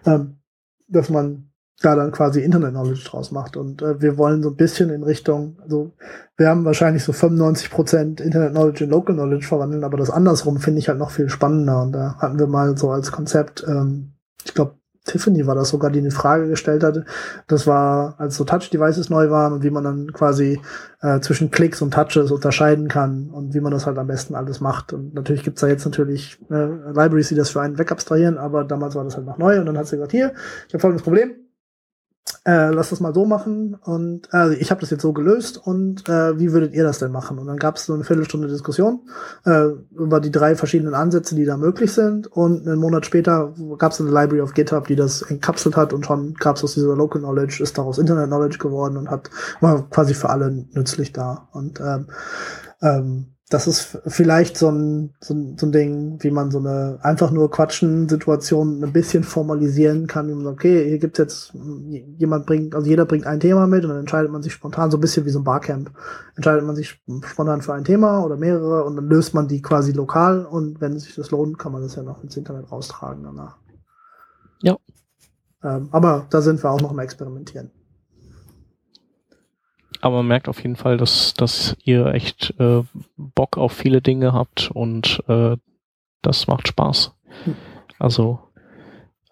ähm, 0.06 0.40
dass 0.88 1.10
man 1.10 1.52
da 1.82 1.96
dann 1.96 2.12
quasi 2.12 2.42
Internet 2.42 2.72
Knowledge 2.72 3.04
draus 3.06 3.32
macht. 3.32 3.56
Und 3.56 3.84
äh, 3.84 4.02
wir 4.02 4.18
wollen 4.18 4.42
so 4.42 4.50
ein 4.50 4.56
bisschen 4.56 4.90
in 4.90 5.04
Richtung, 5.04 5.58
also 5.62 5.92
wir 6.36 6.50
haben 6.50 6.66
wahrscheinlich 6.66 7.04
so 7.04 7.14
95 7.14 7.70
Prozent 7.70 8.20
Internet 8.20 8.52
Knowledge 8.52 8.86
in 8.86 8.90
Local 8.90 9.14
Knowledge 9.14 9.46
verwandeln, 9.46 9.84
aber 9.84 9.98
das 9.98 10.10
andersrum 10.10 10.58
finde 10.58 10.80
ich 10.80 10.90
halt 10.90 10.98
noch 10.98 11.12
viel 11.12 11.30
spannender. 11.30 11.84
Und 11.84 11.92
da 11.92 12.16
hatten 12.18 12.40
wir 12.40 12.48
mal 12.48 12.76
so 12.78 12.90
als 12.90 13.12
Konzept, 13.12 13.64
ähm, 13.68 14.14
ich 14.44 14.56
glaube, 14.56 14.76
Tiffany 15.08 15.48
war 15.48 15.56
das 15.56 15.70
sogar, 15.70 15.90
die 15.90 16.00
eine 16.00 16.12
Frage 16.12 16.48
gestellt 16.48 16.84
hatte. 16.84 17.06
Das 17.48 17.66
war, 17.66 18.16
als 18.20 18.36
so 18.36 18.44
Touch-Devices 18.44 19.10
neu 19.10 19.30
waren 19.30 19.54
und 19.54 19.64
wie 19.64 19.70
man 19.72 19.84
dann 19.84 20.14
quasi 20.14 20.62
äh, 21.02 21.20
zwischen 21.22 21.50
Klicks 21.50 21.82
und 21.82 21.94
Touches 21.94 22.32
unterscheiden 22.32 22.88
kann 22.88 23.30
und 23.32 23.54
wie 23.54 23.60
man 23.60 23.72
das 23.72 23.86
halt 23.86 23.98
am 23.98 24.08
besten 24.08 24.36
alles 24.36 24.62
macht. 24.62 24.94
Und 24.94 25.14
natürlich 25.14 25.44
gibt's 25.44 25.62
da 25.62 25.68
jetzt 25.68 25.86
natürlich 25.86 26.40
äh, 26.52 26.66
Libraries, 26.66 27.30
die 27.30 27.36
das 27.36 27.50
für 27.50 27.62
einen 27.62 27.78
wegabstrahieren, 27.78 28.38
aber 28.38 28.64
damals 28.64 28.96
war 28.96 29.04
das 29.04 29.16
halt 29.16 29.26
noch 29.26 29.38
neu 29.38 29.60
und 29.60 29.66
dann 29.66 29.78
hat 29.78 29.88
sie 29.88 29.96
gesagt, 29.96 30.12
hier, 30.12 30.34
ich 30.68 30.74
habe 30.74 30.82
folgendes 30.82 31.04
Problem, 31.04 31.32
äh, 32.48 32.72
lass 32.72 32.92
das 32.92 33.02
mal 33.02 33.14
so 33.14 33.26
machen 33.26 33.76
und 33.76 34.30
äh, 34.32 34.56
ich 34.56 34.72
habe 34.72 34.80
das 34.80 34.90
jetzt 34.90 35.02
so 35.02 35.12
gelöst 35.12 35.58
und 35.58 36.08
äh, 36.08 36.40
wie 36.40 36.54
würdet 36.54 36.74
ihr 36.74 36.84
das 36.86 36.98
denn 36.98 37.12
machen? 37.12 37.40
Und 37.40 37.48
dann 37.48 37.58
gab 37.58 37.76
es 37.76 37.86
so 37.86 37.94
eine 37.94 38.06
Viertelstunde 38.06 38.48
Diskussion 38.48 39.02
äh, 39.46 39.66
über 39.92 40.22
die 40.22 40.32
drei 40.32 40.56
verschiedenen 40.56 40.94
Ansätze, 40.94 41.36
die 41.36 41.44
da 41.44 41.58
möglich 41.58 41.92
sind 41.92 42.28
und 42.28 42.66
einen 42.66 42.80
Monat 42.80 43.06
später 43.06 43.54
gab 43.78 43.92
es 43.92 44.00
eine 44.00 44.12
Library 44.12 44.40
auf 44.40 44.54
GitHub, 44.54 44.88
die 44.88 44.96
das 44.96 45.24
entkapselt 45.24 45.76
hat 45.76 45.92
und 45.92 46.06
schon 46.06 46.36
gab 46.36 46.56
es 46.56 46.64
aus 46.64 46.74
dieser 46.74 46.96
Local 46.96 47.20
Knowledge, 47.20 47.62
ist 47.62 47.78
daraus 47.78 47.98
Internet 47.98 48.28
Knowledge 48.28 48.60
geworden 48.60 48.96
und 48.96 49.12
hat 49.12 49.30
war 49.60 49.90
quasi 49.90 50.14
für 50.14 50.30
alle 50.30 50.50
nützlich 50.50 51.12
da 51.12 51.50
und 51.52 51.82
ähm, 51.82 52.08
ähm, 52.82 53.37
das 53.50 53.66
ist 53.66 54.00
vielleicht 54.06 54.58
so 54.58 54.70
ein, 54.70 55.14
so 55.22 55.34
ein, 55.34 55.58
so 55.58 55.68
ein 55.68 55.72
Ding, 55.72 56.18
wie 56.22 56.32
man 56.32 56.52
so 56.52 56.60
eine 56.60 57.00
einfach 57.02 57.32
nur 57.32 57.50
Quatschen-Situation 57.50 58.84
ein 58.84 58.92
bisschen 58.92 59.24
formalisieren 59.24 60.06
kann. 60.08 60.28
Wie 60.28 60.34
man 60.34 60.44
sagt, 60.44 60.58
okay, 60.58 60.90
hier 60.90 61.00
gibt's 61.00 61.18
jetzt, 61.18 61.54
jemand 62.18 62.46
bringt, 62.46 62.76
also 62.76 62.90
jeder 62.90 63.06
bringt 63.06 63.26
ein 63.26 63.40
Thema 63.40 63.66
mit 63.66 63.86
und 63.86 63.92
dann 63.92 64.00
entscheidet 64.00 64.32
man 64.32 64.44
sich 64.44 64.52
spontan, 64.52 64.92
so 64.92 64.98
ein 64.98 65.02
bisschen 65.02 65.26
wie 65.26 65.30
so 65.30 65.40
ein 65.40 65.46
Barcamp. 65.46 65.92
Entscheidet 66.36 66.66
man 66.66 66.76
sich 66.76 67.02
spontan 67.24 67.62
für 67.62 67.74
ein 67.74 67.86
Thema 67.86 68.22
oder 68.26 68.36
mehrere 68.36 68.84
und 68.84 68.98
dann 68.98 69.08
löst 69.08 69.34
man 69.34 69.48
die 69.48 69.62
quasi 69.62 69.94
lokal 69.94 70.46
und 70.46 70.82
wenn 70.82 71.00
sich 71.00 71.16
das 71.16 71.32
lohnt, 71.32 71.58
kann 71.58 71.72
man 71.72 71.82
das 71.82 71.96
ja 71.96 72.04
noch 72.04 72.22
ins 72.24 72.36
Internet 72.36 72.70
raustragen 72.70 73.24
danach. 73.24 73.60
Ja. 74.62 74.76
Ähm, 75.64 75.88
aber 75.92 76.26
da 76.30 76.42
sind 76.42 76.62
wir 76.62 76.70
auch 76.70 76.82
noch 76.82 76.92
mal 76.92 77.04
experimentieren. 77.04 77.72
Aber 80.02 80.18
man 80.18 80.28
merkt 80.28 80.48
auf 80.50 80.62
jeden 80.62 80.76
Fall, 80.76 80.98
dass, 80.98 81.34
dass 81.34 81.76
ihr 81.84 82.08
echt 82.08 82.54
äh, 82.60 82.84
Bock 83.18 83.58
auf 83.58 83.74
viele 83.74 84.02
Dinge 84.02 84.34
habt 84.34 84.70
und 84.72 85.24
äh, 85.28 85.58
das 86.22 86.48
macht 86.48 86.68
Spaß. 86.68 87.16
Hm. 87.46 87.56
Also 88.00 88.40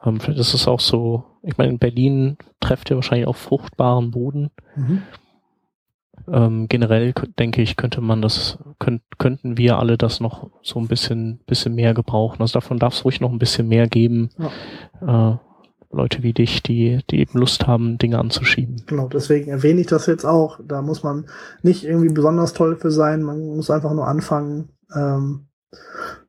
ähm, 0.03 0.19
das 0.25 0.53
ist 0.53 0.67
auch 0.67 0.79
so, 0.79 1.23
ich 1.43 1.57
meine, 1.57 1.71
in 1.71 1.79
Berlin 1.79 2.37
trefft 2.59 2.89
ihr 2.89 2.95
wahrscheinlich 2.95 3.27
auf 3.27 3.37
fruchtbaren 3.37 4.11
Boden. 4.11 4.51
Mhm. 4.75 5.03
Ähm, 6.27 6.67
generell 6.67 7.13
denke 7.37 7.61
ich, 7.61 7.75
könnte 7.75 8.01
man 8.01 8.21
das, 8.21 8.57
könnt, 8.79 9.03
könnten 9.17 9.57
wir 9.57 9.77
alle 9.77 9.97
das 9.97 10.19
noch 10.19 10.49
so 10.63 10.79
ein 10.79 10.87
bisschen, 10.87 11.39
bisschen 11.45 11.75
mehr 11.75 11.93
gebrauchen. 11.93 12.41
Also 12.41 12.53
davon 12.53 12.79
darf 12.79 12.93
es 12.93 13.05
ruhig 13.05 13.21
noch 13.21 13.31
ein 13.31 13.39
bisschen 13.39 13.67
mehr 13.67 13.87
geben. 13.87 14.29
Ja. 15.01 15.33
Äh, 15.33 15.37
Leute 15.95 16.23
wie 16.23 16.33
dich, 16.33 16.61
die, 16.61 16.99
die 17.09 17.19
eben 17.19 17.39
Lust 17.39 17.67
haben, 17.67 17.97
Dinge 17.97 18.19
anzuschieben. 18.19 18.83
Genau, 18.85 19.07
deswegen 19.07 19.49
erwähne 19.49 19.81
ich 19.81 19.87
das 19.87 20.05
jetzt 20.05 20.25
auch. 20.25 20.59
Da 20.65 20.81
muss 20.81 21.03
man 21.03 21.25
nicht 21.63 21.85
irgendwie 21.85 22.09
besonders 22.09 22.53
toll 22.53 22.75
für 22.75 22.91
sein, 22.91 23.23
man 23.23 23.55
muss 23.55 23.69
einfach 23.71 23.93
nur 23.93 24.07
anfangen. 24.07 24.69
Ähm, 24.93 25.47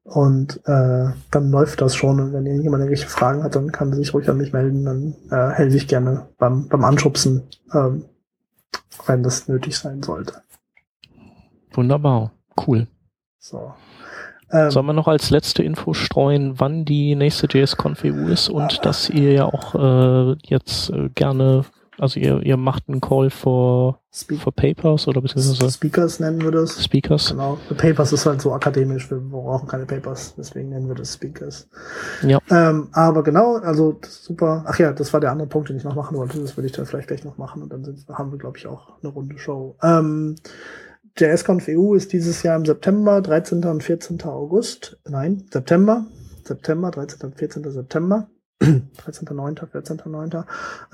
und 0.05 0.61
äh, 0.67 1.09
dann 1.33 1.51
läuft 1.51 1.81
das 1.81 1.97
schon. 1.97 2.21
Und 2.21 2.33
wenn 2.33 2.47
irgendjemand 2.47 2.83
irgendwelche 2.83 3.09
Fragen 3.09 3.43
hat, 3.43 3.57
dann 3.57 3.73
kann 3.73 3.91
er 3.91 3.97
sich 3.97 4.15
ruhig 4.15 4.31
an 4.31 4.39
mich 4.39 4.53
melden. 4.53 4.85
Dann 4.85 5.17
äh, 5.31 5.53
helfe 5.53 5.77
ich 5.77 5.89
gerne 5.89 6.29
beim, 6.39 6.69
beim 6.69 6.85
Anschubsen, 6.85 7.43
ähm, 7.75 8.05
wenn 9.07 9.25
das 9.25 9.49
nötig 9.49 9.77
sein 9.77 10.03
sollte. 10.03 10.43
Wunderbar, 11.73 12.33
cool. 12.67 12.87
So. 13.39 13.75
Ähm, 14.57 14.71
Sollen 14.71 14.87
wir 14.87 14.93
noch 14.93 15.09
als 15.09 15.31
letzte 15.31 15.63
Info 15.63 15.93
streuen, 15.93 16.55
wann 16.59 16.85
die 16.85 17.15
nächste 17.15 17.47
JSConf 17.47 18.05
EU 18.05 18.29
ist 18.29 18.49
und 18.49 18.85
dass 18.85 19.11
ihr 19.11 19.33
ja 19.33 19.45
auch 19.45 19.75
äh, 19.75 20.37
jetzt 20.45 20.91
äh, 20.91 21.11
gerne, 21.15 21.65
also 21.99 22.19
ihr, 22.19 22.43
ihr 22.43 22.57
macht 22.57 22.85
einen 22.89 23.01
Call 23.01 23.29
for, 23.29 24.01
for 24.11 24.53
Papers 24.55 25.09
oder 25.09 25.21
beziehungsweise 25.21 25.71
Speakers 25.71 26.21
nennen 26.21 26.41
wir 26.41 26.51
das. 26.51 26.83
Speakers. 26.83 27.31
Genau. 27.31 27.59
The 27.69 27.75
Papers 27.75 28.13
ist 28.13 28.25
halt 28.25 28.41
so 28.41 28.53
akademisch, 28.53 29.11
wir 29.11 29.19
brauchen 29.19 29.69
keine 29.69 29.85
Papers, 29.85 30.35
deswegen 30.37 30.71
nennen 30.71 30.89
wir 30.89 30.95
das 30.95 31.15
Speakers. 31.15 31.69
Ja. 32.23 32.39
Ähm, 32.51 32.89
aber 32.93 33.23
genau, 33.23 33.57
also 33.57 33.99
super. 34.09 34.65
Ach 34.67 34.79
ja, 34.79 34.93
das 34.93 35.13
war 35.13 35.21
der 35.21 35.33
andere 35.33 35.49
Punkt, 35.49 35.69
den 35.69 35.77
ich 35.77 35.85
noch 35.85 35.95
machen 35.97 36.17
wollte. 36.17 36.41
Das 36.41 36.57
würde 36.57 36.67
ich 36.67 36.73
dann 36.73 36.87
vielleicht 36.87 37.09
gleich 37.09 37.25
noch 37.25 37.37
machen 37.37 37.63
und 37.63 37.73
dann 37.73 37.85
sind, 37.85 38.09
haben 38.09 38.31
wir, 38.31 38.39
glaube 38.39 38.57
ich, 38.57 38.67
auch 38.67 38.93
eine 39.03 39.13
runde 39.13 39.39
Show. 39.39 39.77
Ähm, 39.83 40.37
JSConf 41.19 41.67
EU 41.69 41.95
ist 41.95 42.13
dieses 42.13 42.43
Jahr 42.43 42.57
im 42.57 42.67
September, 42.67 43.23
13. 43.23 43.65
und 43.65 43.83
14. 43.83 44.23
August. 44.25 44.99
Nein, 45.09 45.45
September. 45.51 46.05
September, 46.45 46.91
13. 46.91 47.21
und 47.23 47.37
14. 47.37 47.71
September. 47.71 48.29
13.9., 48.63 49.71
14.9. 49.71 50.45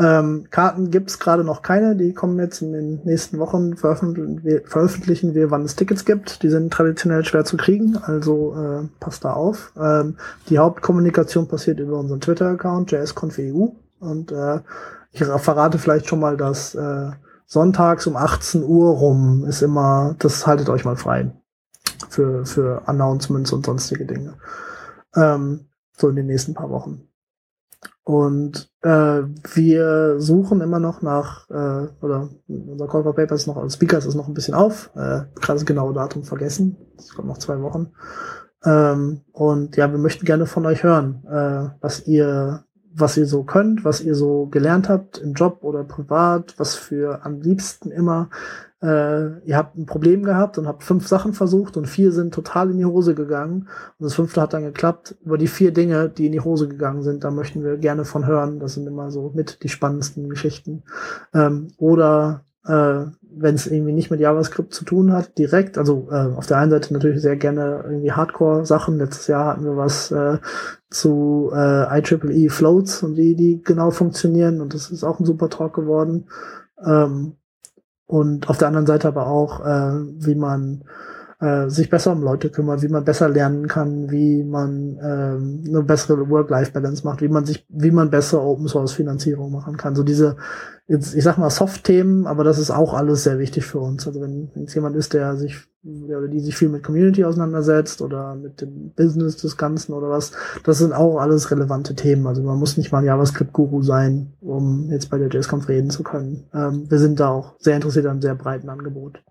Ähm, 0.00 0.46
Karten 0.50 0.90
gibt's 0.90 1.20
gerade 1.20 1.44
noch 1.44 1.62
keine, 1.62 1.94
die 1.94 2.12
kommen 2.12 2.38
jetzt 2.40 2.60
in 2.60 2.72
den 2.72 3.00
nächsten 3.04 3.38
Wochen, 3.38 3.76
veröffentlichen 3.76 4.42
wir, 4.42 4.62
veröffentlichen 4.64 5.34
wir, 5.34 5.52
wann 5.52 5.64
es 5.64 5.76
Tickets 5.76 6.04
gibt. 6.04 6.42
Die 6.42 6.48
sind 6.48 6.72
traditionell 6.72 7.24
schwer 7.24 7.44
zu 7.44 7.56
kriegen, 7.56 7.96
also 7.98 8.56
äh, 8.56 8.88
passt 8.98 9.24
da 9.24 9.32
auf. 9.34 9.72
Ähm, 9.80 10.16
die 10.48 10.58
Hauptkommunikation 10.58 11.46
passiert 11.46 11.78
über 11.78 11.98
unseren 11.98 12.20
Twitter-Account, 12.20 12.90
JSConfEU. 12.90 13.68
Und 14.00 14.32
äh, 14.32 14.58
ich 15.12 15.24
verrate 15.24 15.78
vielleicht 15.78 16.08
schon 16.08 16.18
mal, 16.18 16.36
dass 16.36 16.74
äh, 16.74 17.10
sonntags 17.46 18.06
um 18.06 18.16
18 18.16 18.64
Uhr 18.64 18.90
rum 18.90 19.44
ist 19.44 19.62
immer, 19.62 20.16
das 20.18 20.46
haltet 20.46 20.68
euch 20.68 20.84
mal 20.84 20.96
frei. 20.96 21.32
Für, 22.08 22.44
für 22.44 22.82
Announcements 22.86 23.52
und 23.52 23.64
sonstige 23.64 24.04
Dinge. 24.04 24.34
Ähm, 25.14 25.68
so 25.96 26.08
in 26.08 26.16
den 26.16 26.26
nächsten 26.26 26.52
paar 26.54 26.70
Wochen. 26.70 27.08
Und 28.04 28.68
äh, 28.82 29.22
wir 29.54 30.20
suchen 30.20 30.60
immer 30.60 30.80
noch 30.80 31.02
nach, 31.02 31.48
äh, 31.50 31.88
oder 32.00 32.30
unser 32.48 32.88
Call 32.88 33.04
for 33.04 33.14
Papers 33.14 33.46
noch, 33.46 33.56
also 33.56 33.68
Speakers 33.68 34.06
ist 34.06 34.16
noch 34.16 34.26
ein 34.26 34.34
bisschen 34.34 34.54
auf, 34.54 34.90
äh, 34.94 35.22
gerade 35.36 35.54
das 35.54 35.64
genaue 35.64 35.94
Datum 35.94 36.24
vergessen, 36.24 36.76
es 36.98 37.14
kommt 37.14 37.28
noch 37.28 37.38
zwei 37.38 37.60
Wochen. 37.62 37.92
Ähm, 38.64 39.20
und 39.32 39.76
ja, 39.76 39.90
wir 39.90 39.98
möchten 39.98 40.24
gerne 40.24 40.46
von 40.46 40.66
euch 40.66 40.82
hören, 40.82 41.24
äh, 41.26 41.76
was 41.80 42.06
ihr 42.06 42.64
was 42.94 43.16
ihr 43.16 43.26
so 43.26 43.42
könnt, 43.44 43.84
was 43.84 44.00
ihr 44.00 44.14
so 44.14 44.46
gelernt 44.46 44.88
habt 44.88 45.18
im 45.18 45.34
Job 45.34 45.58
oder 45.62 45.84
privat, 45.84 46.54
was 46.58 46.74
für 46.74 47.24
am 47.24 47.40
liebsten 47.40 47.90
immer. 47.90 48.28
Äh, 48.82 49.38
ihr 49.46 49.56
habt 49.56 49.76
ein 49.76 49.86
Problem 49.86 50.24
gehabt 50.24 50.58
und 50.58 50.66
habt 50.66 50.82
fünf 50.82 51.06
Sachen 51.06 51.32
versucht 51.32 51.76
und 51.76 51.86
vier 51.86 52.10
sind 52.10 52.34
total 52.34 52.70
in 52.70 52.78
die 52.78 52.84
Hose 52.84 53.14
gegangen. 53.14 53.68
Und 53.98 54.04
das 54.04 54.14
fünfte 54.14 54.40
hat 54.40 54.54
dann 54.54 54.64
geklappt. 54.64 55.14
Über 55.24 55.38
die 55.38 55.46
vier 55.46 55.72
Dinge, 55.72 56.08
die 56.08 56.26
in 56.26 56.32
die 56.32 56.40
Hose 56.40 56.68
gegangen 56.68 57.02
sind, 57.02 57.24
da 57.24 57.30
möchten 57.30 57.62
wir 57.62 57.76
gerne 57.76 58.04
von 58.04 58.26
hören. 58.26 58.58
Das 58.58 58.74
sind 58.74 58.86
immer 58.86 59.10
so 59.10 59.30
mit 59.34 59.62
die 59.62 59.68
spannendsten 59.68 60.28
Geschichten. 60.28 60.82
Ähm, 61.32 61.68
oder 61.76 62.44
äh, 62.66 63.04
wenn 63.36 63.54
es 63.54 63.66
irgendwie 63.66 63.92
nicht 63.92 64.10
mit 64.10 64.20
JavaScript 64.20 64.74
zu 64.74 64.84
tun 64.84 65.12
hat, 65.12 65.38
direkt. 65.38 65.78
Also 65.78 66.08
äh, 66.10 66.34
auf 66.36 66.46
der 66.46 66.58
einen 66.58 66.70
Seite 66.70 66.92
natürlich 66.92 67.20
sehr 67.20 67.36
gerne 67.36 67.84
irgendwie 67.84 68.12
Hardcore-Sachen. 68.12 68.98
Letztes 68.98 69.26
Jahr 69.26 69.46
hatten 69.46 69.64
wir 69.64 69.76
was 69.76 70.10
äh, 70.10 70.38
zu 70.90 71.50
äh, 71.54 72.00
IEEE 72.00 72.50
Floats 72.50 73.02
und 73.02 73.16
wie 73.16 73.34
die 73.34 73.62
genau 73.62 73.90
funktionieren 73.90 74.60
und 74.60 74.74
das 74.74 74.90
ist 74.90 75.04
auch 75.04 75.20
ein 75.20 75.26
super 75.26 75.48
Talk 75.48 75.74
geworden. 75.74 76.26
Ähm, 76.84 77.36
und 78.06 78.50
auf 78.50 78.58
der 78.58 78.68
anderen 78.68 78.86
Seite 78.86 79.08
aber 79.08 79.26
auch, 79.26 79.64
äh, 79.64 80.00
wie 80.18 80.34
man 80.34 80.84
äh, 81.42 81.68
sich 81.68 81.90
besser 81.90 82.12
um 82.12 82.22
Leute 82.22 82.50
kümmert, 82.50 82.82
wie 82.82 82.88
man 82.88 83.04
besser 83.04 83.28
lernen 83.28 83.66
kann, 83.66 84.10
wie 84.10 84.44
man 84.44 84.98
ähm, 85.02 85.64
eine 85.66 85.82
bessere 85.82 86.28
Work-Life-Balance 86.30 87.04
macht, 87.04 87.20
wie 87.20 87.28
man 87.28 87.44
sich, 87.44 87.66
wie 87.68 87.90
man 87.90 88.10
besser 88.10 88.42
Open-Source-Finanzierung 88.42 89.50
machen 89.50 89.76
kann. 89.76 89.96
So 89.96 90.02
diese 90.02 90.36
jetzt, 90.86 91.14
ich 91.14 91.24
sag 91.24 91.38
mal, 91.38 91.50
Soft-Themen, 91.50 92.26
aber 92.26 92.44
das 92.44 92.58
ist 92.58 92.70
auch 92.70 92.94
alles 92.94 93.24
sehr 93.24 93.38
wichtig 93.38 93.64
für 93.66 93.80
uns. 93.80 94.06
Also 94.06 94.20
wenn 94.20 94.50
es 94.64 94.74
jemand 94.74 94.96
ist, 94.96 95.14
der 95.14 95.36
sich 95.36 95.68
der 95.84 96.18
oder 96.18 96.28
die 96.28 96.38
sich 96.38 96.56
viel 96.56 96.68
mit 96.68 96.84
Community 96.84 97.24
auseinandersetzt 97.24 98.02
oder 98.02 98.36
mit 98.36 98.60
dem 98.60 98.92
Business 98.94 99.36
des 99.36 99.56
Ganzen 99.56 99.92
oder 99.94 100.10
was, 100.10 100.30
das 100.62 100.78
sind 100.78 100.92
auch 100.92 101.18
alles 101.18 101.50
relevante 101.50 101.96
Themen. 101.96 102.26
Also 102.26 102.42
man 102.42 102.58
muss 102.58 102.76
nicht 102.76 102.92
mal 102.92 102.98
ein 102.98 103.04
JavaScript-Guru 103.04 103.82
sein, 103.82 104.32
um 104.40 104.90
jetzt 104.90 105.10
bei 105.10 105.18
der 105.18 105.28
JSConf 105.28 105.68
reden 105.68 105.90
zu 105.90 106.04
können. 106.04 106.44
Ähm, 106.54 106.88
wir 106.88 106.98
sind 106.98 107.18
da 107.18 107.30
auch 107.30 107.54
sehr 107.58 107.74
interessiert 107.74 108.06
an 108.06 108.12
einem 108.12 108.22
sehr 108.22 108.36
breiten 108.36 108.68
Angebot. 108.68 109.24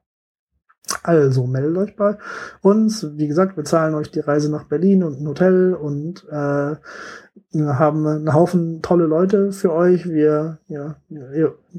Also 1.03 1.47
meldet 1.47 1.77
euch 1.77 1.95
bei 1.95 2.17
uns. 2.61 3.07
Wie 3.15 3.27
gesagt, 3.27 3.55
wir 3.55 3.63
zahlen 3.63 3.95
euch 3.95 4.11
die 4.11 4.19
Reise 4.19 4.51
nach 4.51 4.65
Berlin 4.65 5.03
und 5.03 5.21
ein 5.21 5.27
Hotel 5.27 5.73
und 5.73 6.25
äh, 6.29 6.75
haben 7.53 8.05
einen 8.07 8.33
Haufen 8.33 8.81
tolle 8.81 9.05
Leute 9.05 9.51
für 9.51 9.73
euch. 9.73 10.07
Wir, 10.07 10.59
ja, 10.67 10.95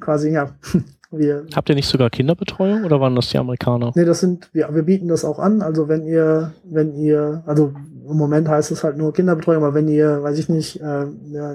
quasi, 0.00 0.30
ja, 0.30 0.50
wir. 1.10 1.46
Habt 1.54 1.68
ihr 1.68 1.74
nicht 1.74 1.88
sogar 1.88 2.10
Kinderbetreuung 2.10 2.84
oder 2.84 3.00
waren 3.00 3.16
das 3.16 3.30
die 3.30 3.38
Amerikaner? 3.38 3.92
Nee, 3.94 4.04
das 4.04 4.20
sind, 4.20 4.50
wir, 4.52 4.74
wir 4.74 4.82
bieten 4.82 5.08
das 5.08 5.24
auch 5.24 5.38
an. 5.38 5.62
Also 5.62 5.88
wenn 5.88 6.04
ihr, 6.04 6.52
wenn 6.64 6.94
ihr, 6.94 7.42
also 7.46 7.72
im 8.08 8.16
Moment 8.16 8.48
heißt 8.48 8.70
es 8.70 8.84
halt 8.84 8.96
nur 8.96 9.12
Kinderbetreuung, 9.12 9.62
aber 9.64 9.74
wenn 9.74 9.88
ihr, 9.88 10.22
weiß 10.22 10.38
ich 10.38 10.48
nicht, 10.48 10.80
äh, 10.80 11.06
ja, 11.30 11.54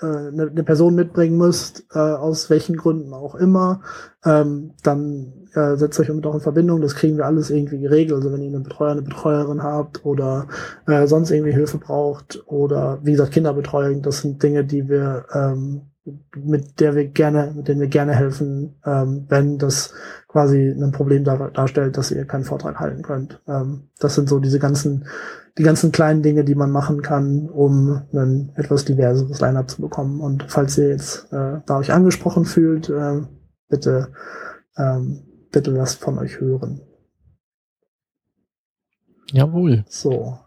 eine, 0.00 0.50
eine 0.50 0.62
Person 0.62 0.94
mitbringen 0.94 1.36
müsst, 1.36 1.86
äh, 1.92 1.98
aus 1.98 2.50
welchen 2.50 2.76
Gründen 2.76 3.12
auch 3.12 3.34
immer, 3.34 3.80
ähm, 4.24 4.72
dann 4.82 5.32
äh, 5.58 5.76
setzt 5.76 5.98
euch 5.98 6.06
damit 6.06 6.26
auch 6.26 6.34
in 6.34 6.40
Verbindung. 6.40 6.80
Das 6.80 6.94
kriegen 6.94 7.16
wir 7.16 7.26
alles 7.26 7.50
irgendwie 7.50 7.80
geregelt. 7.80 8.14
Also 8.14 8.32
wenn 8.32 8.42
ihr 8.42 8.48
einen 8.48 8.62
Betreuer, 8.62 8.92
eine 8.92 9.02
Betreuerin 9.02 9.62
habt 9.62 10.04
oder 10.04 10.46
äh, 10.86 11.06
sonst 11.06 11.30
irgendwie 11.30 11.52
Hilfe 11.52 11.78
braucht 11.78 12.42
oder 12.46 12.98
wie 13.02 13.12
gesagt 13.12 13.32
Kinderbetreuung, 13.32 14.02
das 14.02 14.20
sind 14.20 14.42
Dinge, 14.42 14.64
die 14.64 14.88
wir 14.88 15.26
ähm, 15.32 15.82
mit 16.36 16.80
der 16.80 16.94
wir 16.94 17.06
gerne, 17.06 17.52
mit 17.54 17.68
denen 17.68 17.80
wir 17.80 17.88
gerne 17.88 18.14
helfen, 18.14 18.76
ähm, 18.84 19.26
wenn 19.28 19.58
das 19.58 19.92
quasi 20.26 20.70
ein 20.70 20.92
Problem 20.92 21.24
dar 21.24 21.50
darstellt, 21.50 21.96
dass 21.96 22.10
ihr 22.10 22.24
keinen 22.24 22.44
Vortrag 22.44 22.78
halten 22.80 23.02
könnt. 23.02 23.42
Ähm, 23.46 23.88
das 23.98 24.14
sind 24.14 24.28
so 24.28 24.38
diese 24.38 24.58
ganzen, 24.58 25.06
die 25.58 25.62
ganzen 25.62 25.92
kleinen 25.92 26.22
Dinge, 26.22 26.44
die 26.44 26.54
man 26.54 26.70
machen 26.70 27.02
kann, 27.02 27.48
um 27.48 28.02
ein 28.12 28.52
etwas 28.56 28.84
diverseres 28.84 29.40
Line-up 29.40 29.70
zu 29.70 29.82
bekommen. 29.82 30.20
Und 30.20 30.44
falls 30.48 30.78
ihr 30.78 30.88
jetzt 30.88 31.32
äh, 31.32 31.60
da 31.66 31.78
euch 31.78 31.92
angesprochen 31.92 32.44
fühlt, 32.44 32.88
äh, 32.88 33.22
bitte 33.68 34.08
ähm, 34.76 35.27
bitte 35.50 35.70
lasst 35.70 36.00
von 36.00 36.18
euch 36.18 36.40
hören. 36.40 36.80
Jawohl. 39.32 39.84
So. 39.88 40.38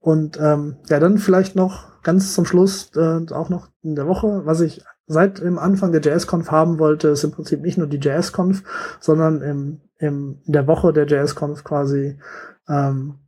Und 0.00 0.38
ähm, 0.40 0.76
ja, 0.88 1.00
dann 1.00 1.18
vielleicht 1.18 1.56
noch 1.56 2.02
ganz 2.02 2.34
zum 2.34 2.44
Schluss 2.44 2.90
äh, 2.96 3.32
auch 3.32 3.48
noch 3.48 3.68
in 3.82 3.94
der 3.94 4.06
Woche, 4.06 4.42
was 4.44 4.60
ich 4.60 4.82
seit 5.06 5.40
dem 5.40 5.58
Anfang 5.58 5.92
der 5.92 6.00
JSConf 6.00 6.50
haben 6.50 6.78
wollte, 6.78 7.08
ist 7.08 7.24
im 7.24 7.30
Prinzip 7.30 7.60
nicht 7.62 7.78
nur 7.78 7.86
die 7.86 7.98
JSConf, 7.98 8.62
sondern 9.00 9.42
im, 9.42 9.80
im, 9.98 10.40
in 10.44 10.52
der 10.52 10.66
Woche 10.66 10.92
der 10.92 11.06
JSConf 11.06 11.64
quasi 11.64 12.18
Ähm, 12.68 13.18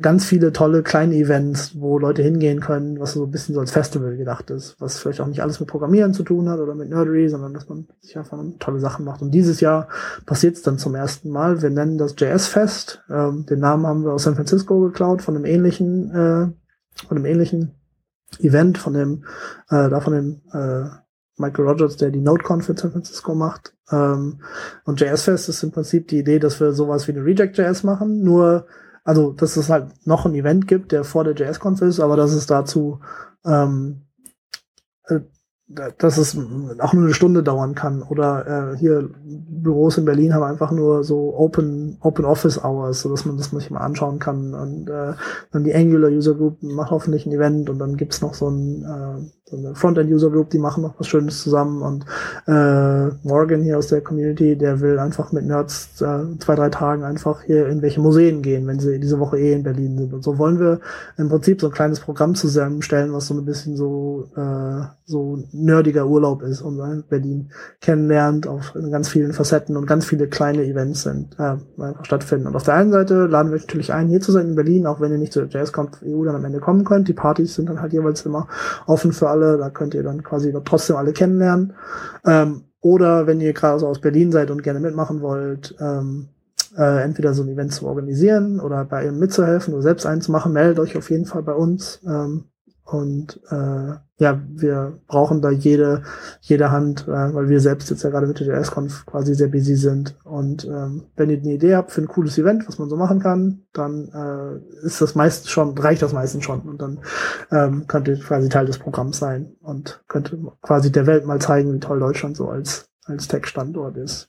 ganz 0.00 0.26
viele 0.26 0.52
tolle 0.52 0.82
kleine 0.82 1.14
Events, 1.14 1.80
wo 1.80 1.98
Leute 1.98 2.22
hingehen 2.22 2.60
können, 2.60 3.00
was 3.00 3.14
so 3.14 3.24
ein 3.24 3.30
bisschen 3.30 3.54
so 3.54 3.60
als 3.60 3.70
Festival 3.70 4.16
gedacht 4.16 4.50
ist, 4.50 4.78
was 4.78 4.98
vielleicht 4.98 5.22
auch 5.22 5.26
nicht 5.26 5.42
alles 5.42 5.58
mit 5.58 5.70
Programmieren 5.70 6.12
zu 6.12 6.22
tun 6.22 6.50
hat 6.50 6.60
oder 6.60 6.74
mit 6.74 6.90
Nerdery, 6.90 7.28
sondern 7.30 7.54
dass 7.54 7.68
man 7.68 7.88
sich 8.00 8.18
einfach 8.18 8.38
tolle 8.58 8.80
Sachen 8.80 9.06
macht. 9.06 9.22
Und 9.22 9.30
dieses 9.30 9.60
Jahr 9.60 9.88
passiert 10.26 10.56
es 10.56 10.62
dann 10.62 10.76
zum 10.76 10.94
ersten 10.94 11.30
Mal. 11.30 11.62
Wir 11.62 11.70
nennen 11.70 11.96
das 11.96 12.14
JS 12.18 12.46
Fest. 12.46 13.02
Ähm, 13.08 13.46
den 13.46 13.60
Namen 13.60 13.86
haben 13.86 14.04
wir 14.04 14.12
aus 14.12 14.24
San 14.24 14.34
Francisco 14.34 14.80
geklaut, 14.80 15.22
von 15.22 15.34
einem 15.34 15.46
ähnlichen, 15.46 16.10
äh, 16.10 17.06
von 17.06 17.16
einem 17.16 17.24
ähnlichen 17.24 17.74
Event, 18.40 18.76
von 18.76 18.92
dem, 18.92 19.24
äh, 19.70 19.88
da 19.88 20.00
von 20.00 20.12
dem 20.12 20.42
äh, 20.52 20.90
Michael 21.38 21.66
Rogers, 21.66 21.96
der 21.96 22.10
die 22.10 22.20
NodeConf 22.20 22.68
in 22.68 22.76
San 22.76 22.92
Francisco 22.92 23.34
macht. 23.34 23.74
Ähm, 23.90 24.40
und 24.84 25.00
JS 25.00 25.22
Fest 25.22 25.48
ist 25.48 25.62
im 25.62 25.72
Prinzip 25.72 26.08
die 26.08 26.18
Idee, 26.18 26.38
dass 26.38 26.60
wir 26.60 26.72
sowas 26.72 27.08
wie 27.08 27.12
eine 27.12 27.24
Reject.js 27.24 27.82
machen, 27.82 28.22
nur 28.22 28.66
also 29.04 29.32
dass 29.32 29.56
es 29.56 29.68
halt 29.70 30.06
noch 30.06 30.26
ein 30.26 30.34
Event 30.34 30.66
gibt, 30.66 30.92
der 30.92 31.04
vor 31.04 31.24
der 31.24 31.34
JS-Conf 31.34 31.82
ist, 31.82 32.00
aber 32.00 32.16
dass 32.16 32.32
es 32.32 32.46
dazu 32.46 33.00
ähm, 33.44 34.02
äh, 35.06 35.20
dass 35.66 36.18
es 36.18 36.36
auch 36.36 36.92
nur 36.92 37.04
eine 37.04 37.14
Stunde 37.14 37.42
dauern 37.42 37.74
kann. 37.74 38.02
Oder 38.02 38.72
äh, 38.74 38.76
hier 38.76 39.08
Büros 39.24 39.96
in 39.96 40.04
Berlin 40.04 40.34
haben 40.34 40.42
einfach 40.42 40.70
nur 40.70 41.04
so 41.04 41.34
Open, 41.36 41.96
Open 42.00 42.26
Office 42.26 42.62
Hours, 42.62 43.00
so 43.00 43.10
dass 43.10 43.24
man 43.24 43.38
das 43.38 43.50
sich 43.50 43.70
mal 43.70 43.80
anschauen 43.80 44.18
kann. 44.18 44.54
Und 44.54 44.90
äh, 44.90 45.14
dann 45.52 45.64
die 45.64 45.74
Angular 45.74 46.10
User 46.10 46.34
Group 46.34 46.62
macht 46.62 46.90
hoffentlich 46.90 47.24
ein 47.24 47.32
Event 47.32 47.70
und 47.70 47.78
dann 47.78 47.96
gibt's 47.96 48.20
noch 48.20 48.34
so 48.34 48.50
ein 48.50 49.32
so 49.46 49.58
eine 49.58 49.74
Frontend-User-Group, 49.74 50.48
die 50.50 50.58
machen 50.58 50.82
noch 50.82 50.94
was 50.98 51.06
Schönes 51.06 51.42
zusammen 51.42 51.82
und 51.82 52.06
äh, 52.46 53.14
Morgan 53.28 53.62
hier 53.62 53.76
aus 53.76 53.88
der 53.88 54.00
Community, 54.00 54.56
der 54.56 54.80
will 54.80 54.98
einfach 54.98 55.32
mit 55.32 55.44
Nerds 55.44 56.00
äh, 56.00 56.38
zwei, 56.38 56.54
drei 56.54 56.70
Tagen 56.70 57.04
einfach 57.04 57.42
hier 57.42 57.68
in 57.68 57.82
welche 57.82 58.00
Museen 58.00 58.40
gehen, 58.40 58.66
wenn 58.66 58.78
sie 58.80 58.98
diese 58.98 59.20
Woche 59.20 59.38
eh 59.38 59.52
in 59.52 59.62
Berlin 59.62 59.98
sind. 59.98 60.14
Und 60.14 60.24
so 60.24 60.38
wollen 60.38 60.58
wir 60.58 60.80
im 61.18 61.28
Prinzip 61.28 61.60
so 61.60 61.66
ein 61.66 61.74
kleines 61.74 62.00
Programm 62.00 62.34
zusammenstellen, 62.34 63.12
was 63.12 63.26
so 63.26 63.34
ein 63.34 63.44
bisschen 63.44 63.76
so, 63.76 64.30
äh, 64.34 64.86
so 65.04 65.38
nerdiger 65.52 66.06
Urlaub 66.06 66.40
ist 66.40 66.62
und 66.62 66.78
äh, 66.80 67.02
Berlin 67.06 67.50
kennenlernt 67.82 68.46
auf 68.46 68.72
ganz 68.90 69.10
vielen 69.10 69.34
Facetten 69.34 69.76
und 69.76 69.86
ganz 69.86 70.06
viele 70.06 70.26
kleine 70.26 70.64
Events 70.64 71.02
sind, 71.02 71.38
äh, 71.38 71.56
einfach 71.82 72.06
stattfinden. 72.06 72.46
Und 72.46 72.56
auf 72.56 72.62
der 72.62 72.74
einen 72.74 72.92
Seite 72.92 73.26
laden 73.26 73.52
wir 73.52 73.58
natürlich 73.58 73.92
ein, 73.92 74.08
hier 74.08 74.22
zu 74.22 74.32
sein 74.32 74.48
in 74.48 74.54
Berlin, 74.54 74.86
auch 74.86 75.02
wenn 75.02 75.12
ihr 75.12 75.18
nicht 75.18 75.34
zur 75.34 75.44
JSConf 75.44 76.02
EU 76.02 76.24
dann 76.24 76.36
am 76.36 76.44
Ende 76.46 76.60
kommen 76.60 76.84
könnt. 76.84 77.08
Die 77.08 77.12
Partys 77.12 77.54
sind 77.54 77.68
dann 77.68 77.82
halt 77.82 77.92
jeweils 77.92 78.24
immer 78.24 78.48
offen 78.86 79.12
für 79.12 79.33
alle, 79.34 79.58
da 79.58 79.70
könnt 79.70 79.94
ihr 79.94 80.02
dann 80.02 80.22
quasi 80.22 80.54
trotzdem 80.64 80.96
alle 80.96 81.12
kennenlernen. 81.12 81.74
Ähm, 82.24 82.62
oder 82.80 83.26
wenn 83.26 83.40
ihr 83.40 83.52
gerade 83.52 83.80
so 83.80 83.88
aus 83.88 84.00
Berlin 84.00 84.30
seid 84.30 84.50
und 84.50 84.62
gerne 84.62 84.78
mitmachen 84.78 85.20
wollt, 85.20 85.74
ähm, 85.80 86.28
äh, 86.76 87.02
entweder 87.02 87.34
so 87.34 87.42
ein 87.42 87.48
Event 87.48 87.72
zu 87.72 87.86
organisieren 87.86 88.60
oder 88.60 88.84
bei 88.84 89.06
ihm 89.06 89.18
mitzuhelfen 89.18 89.74
oder 89.74 89.82
selbst 89.82 90.06
eins 90.06 90.28
machen, 90.28 90.52
meldet 90.52 90.78
euch 90.78 90.96
auf 90.96 91.10
jeden 91.10 91.26
Fall 91.26 91.42
bei 91.42 91.54
uns. 91.54 92.00
Ähm, 92.06 92.44
und 92.84 93.40
äh, 93.50 93.94
ja, 94.18 94.42
wir 94.46 95.00
brauchen 95.06 95.40
da 95.40 95.50
jede, 95.50 96.02
jede 96.42 96.70
Hand, 96.70 97.08
äh, 97.08 97.34
weil 97.34 97.48
wir 97.48 97.60
selbst 97.60 97.88
jetzt 97.88 98.02
ja 98.02 98.10
gerade 98.10 98.26
mit 98.26 98.38
der 98.38 98.46
JS-Conf 98.46 99.06
quasi 99.06 99.34
sehr 99.34 99.48
busy 99.48 99.74
sind. 99.74 100.16
Und 100.22 100.64
ähm, 100.66 101.06
wenn 101.16 101.30
ihr 101.30 101.38
eine 101.38 101.54
Idee 101.54 101.76
habt 101.76 101.92
für 101.92 102.02
ein 102.02 102.08
cooles 102.08 102.36
Event, 102.36 102.68
was 102.68 102.78
man 102.78 102.90
so 102.90 102.96
machen 102.96 103.20
kann, 103.20 103.62
dann 103.72 104.08
äh, 104.12 104.86
ist 104.86 105.00
das 105.00 105.14
meistens 105.14 105.50
schon, 105.50 105.76
reicht 105.78 106.02
das 106.02 106.12
meistens 106.12 106.44
schon. 106.44 106.60
Und 106.60 106.82
dann 106.82 107.00
ähm, 107.50 107.86
könnt 107.86 108.06
ihr 108.06 108.20
quasi 108.20 108.50
Teil 108.50 108.66
des 108.66 108.78
Programms 108.78 109.18
sein 109.18 109.56
und 109.62 110.04
könnt 110.06 110.36
quasi 110.60 110.92
der 110.92 111.06
Welt 111.06 111.24
mal 111.24 111.40
zeigen, 111.40 111.72
wie 111.72 111.80
toll 111.80 112.00
Deutschland 112.00 112.36
so 112.36 112.50
als, 112.50 112.90
als 113.06 113.28
Tech-Standort 113.28 113.96
ist. 113.96 114.28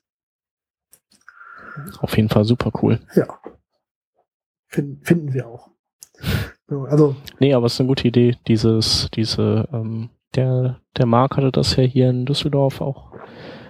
Auf 2.00 2.16
jeden 2.16 2.30
Fall 2.30 2.46
super 2.46 2.72
cool. 2.82 3.02
Ja. 3.16 3.28
Find, 4.68 5.06
finden 5.06 5.34
wir 5.34 5.46
auch. 5.46 5.72
Also. 6.68 7.16
Nee, 7.40 7.54
aber 7.54 7.68
es 7.68 7.74
ist 7.74 7.80
eine 7.80 7.88
gute 7.88 8.08
Idee, 8.08 8.38
dieses, 8.48 9.10
diese, 9.14 9.68
ähm, 9.72 10.10
der, 10.36 10.80
der 10.98 11.06
Marc 11.06 11.38
hatte 11.38 11.52
das 11.52 11.76
ja 11.76 11.84
hier 11.84 12.10
in 12.10 12.26
Düsseldorf 12.26 12.82
auch 12.82 13.12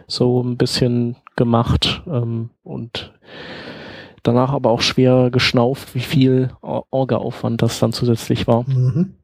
so 0.07 0.41
ein 0.41 0.57
bisschen 0.57 1.17
gemacht 1.35 2.03
ähm, 2.07 2.51
und 2.64 3.14
danach 4.24 4.53
aber 4.53 4.69
auch 4.72 4.82
schwer 4.82 5.30
geschnauft, 5.32 5.95
wie 5.95 5.99
viel 5.99 6.51
Orga-Aufwand 6.61 7.61
das 7.61 7.80
dann 7.80 7.91
zusätzlich 7.91 8.48
war. 8.48 8.64
Mhm. 8.67 9.15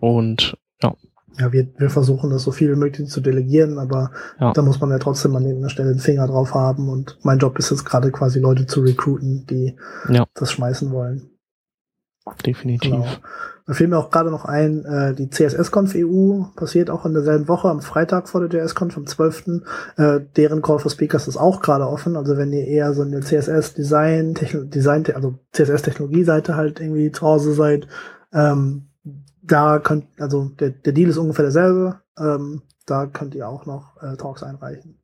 Und 0.00 0.56
ja. 0.82 0.94
Ja, 1.38 1.52
wir, 1.52 1.68
wir 1.76 1.90
versuchen 1.90 2.30
das 2.30 2.44
so 2.44 2.50
viel 2.50 2.72
wie 2.72 2.78
möglich 2.78 3.08
zu 3.10 3.20
delegieren, 3.20 3.78
aber 3.78 4.10
ja. 4.40 4.52
da 4.52 4.62
muss 4.62 4.80
man 4.80 4.90
ja 4.90 4.98
trotzdem 4.98 5.36
an 5.36 5.44
irgendeiner 5.44 5.68
Stelle 5.68 5.90
den 5.90 5.98
Finger 5.98 6.26
drauf 6.26 6.54
haben 6.54 6.88
und 6.88 7.18
mein 7.22 7.38
Job 7.38 7.58
ist 7.58 7.70
jetzt 7.70 7.84
gerade 7.84 8.10
quasi 8.10 8.40
Leute 8.40 8.66
zu 8.66 8.80
recruiten, 8.80 9.46
die 9.46 9.76
ja. 10.08 10.24
das 10.34 10.52
schmeißen 10.52 10.90
wollen. 10.92 11.30
Definitiv. 12.44 12.90
Genau. 12.90 13.06
Da 13.66 13.72
fiel 13.72 13.88
mir 13.88 13.98
auch 13.98 14.10
gerade 14.10 14.30
noch 14.30 14.44
ein, 14.44 14.84
äh, 14.84 15.14
die 15.14 15.28
CSS-Conf 15.28 15.94
EU 15.96 16.44
passiert 16.54 16.88
auch 16.88 17.04
in 17.04 17.14
derselben 17.14 17.48
Woche, 17.48 17.68
am 17.68 17.82
Freitag 17.82 18.28
vor 18.28 18.46
der 18.46 18.60
JS-Conf, 18.60 18.96
am 18.96 19.06
12. 19.06 19.62
Äh, 19.96 20.20
deren 20.36 20.62
Call 20.62 20.78
for 20.78 20.90
Speakers 20.90 21.26
ist 21.26 21.36
auch 21.36 21.60
gerade 21.60 21.86
offen. 21.88 22.16
Also 22.16 22.36
wenn 22.36 22.52
ihr 22.52 22.66
eher 22.66 22.92
so 22.94 23.02
in 23.02 23.10
der 23.10 23.22
CSS-Design, 23.22 24.34
Design, 24.70 25.04
also 25.14 25.38
CSS-Technologie-Seite 25.52 26.54
halt 26.54 26.80
irgendwie 26.80 27.10
zu 27.10 27.22
Hause 27.22 27.54
seid, 27.54 27.88
ähm, 28.32 28.86
da 29.42 29.78
könnt, 29.80 30.06
also 30.18 30.48
der, 30.60 30.70
der 30.70 30.92
Deal 30.92 31.10
ist 31.10 31.18
ungefähr 31.18 31.44
derselbe. 31.44 32.00
Ähm, 32.18 32.62
da 32.86 33.06
könnt 33.06 33.34
ihr 33.34 33.48
auch 33.48 33.66
noch 33.66 34.00
äh, 34.00 34.16
Talks 34.16 34.44
einreichen 34.44 34.95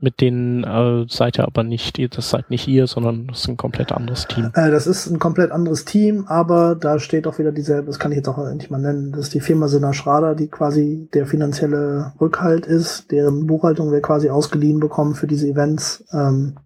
mit 0.00 0.20
denen 0.20 0.64
äh, 0.64 1.06
seid 1.08 1.38
ihr 1.38 1.44
aber 1.44 1.62
nicht, 1.62 1.98
das 2.16 2.30
seid 2.30 2.50
nicht 2.50 2.66
ihr, 2.66 2.86
sondern 2.86 3.28
das 3.28 3.40
ist 3.40 3.48
ein 3.48 3.56
komplett 3.56 3.92
anderes 3.92 4.26
Team. 4.26 4.50
Äh, 4.54 4.70
das 4.70 4.86
ist 4.86 5.06
ein 5.06 5.18
komplett 5.18 5.52
anderes 5.52 5.84
Team, 5.84 6.24
aber 6.26 6.74
da 6.74 6.98
steht 6.98 7.26
auch 7.26 7.38
wieder 7.38 7.52
dieselbe, 7.52 7.86
das 7.86 7.98
kann 7.98 8.10
ich 8.12 8.16
jetzt 8.16 8.28
auch 8.28 8.38
endlich 8.38 8.70
mal 8.70 8.80
nennen, 8.80 9.12
das 9.12 9.22
ist 9.22 9.34
die 9.34 9.40
Firma 9.40 9.68
Sina 9.68 9.92
Schrader, 9.92 10.34
die 10.34 10.48
quasi 10.48 11.08
der 11.14 11.26
finanzielle 11.26 12.12
Rückhalt 12.20 12.66
ist, 12.66 13.10
deren 13.12 13.46
Buchhaltung 13.46 13.92
wir 13.92 14.02
quasi 14.02 14.30
ausgeliehen 14.30 14.80
bekommen 14.80 15.14
für 15.14 15.26
diese 15.26 15.48
Events. 15.48 16.04
Ähm, 16.12 16.56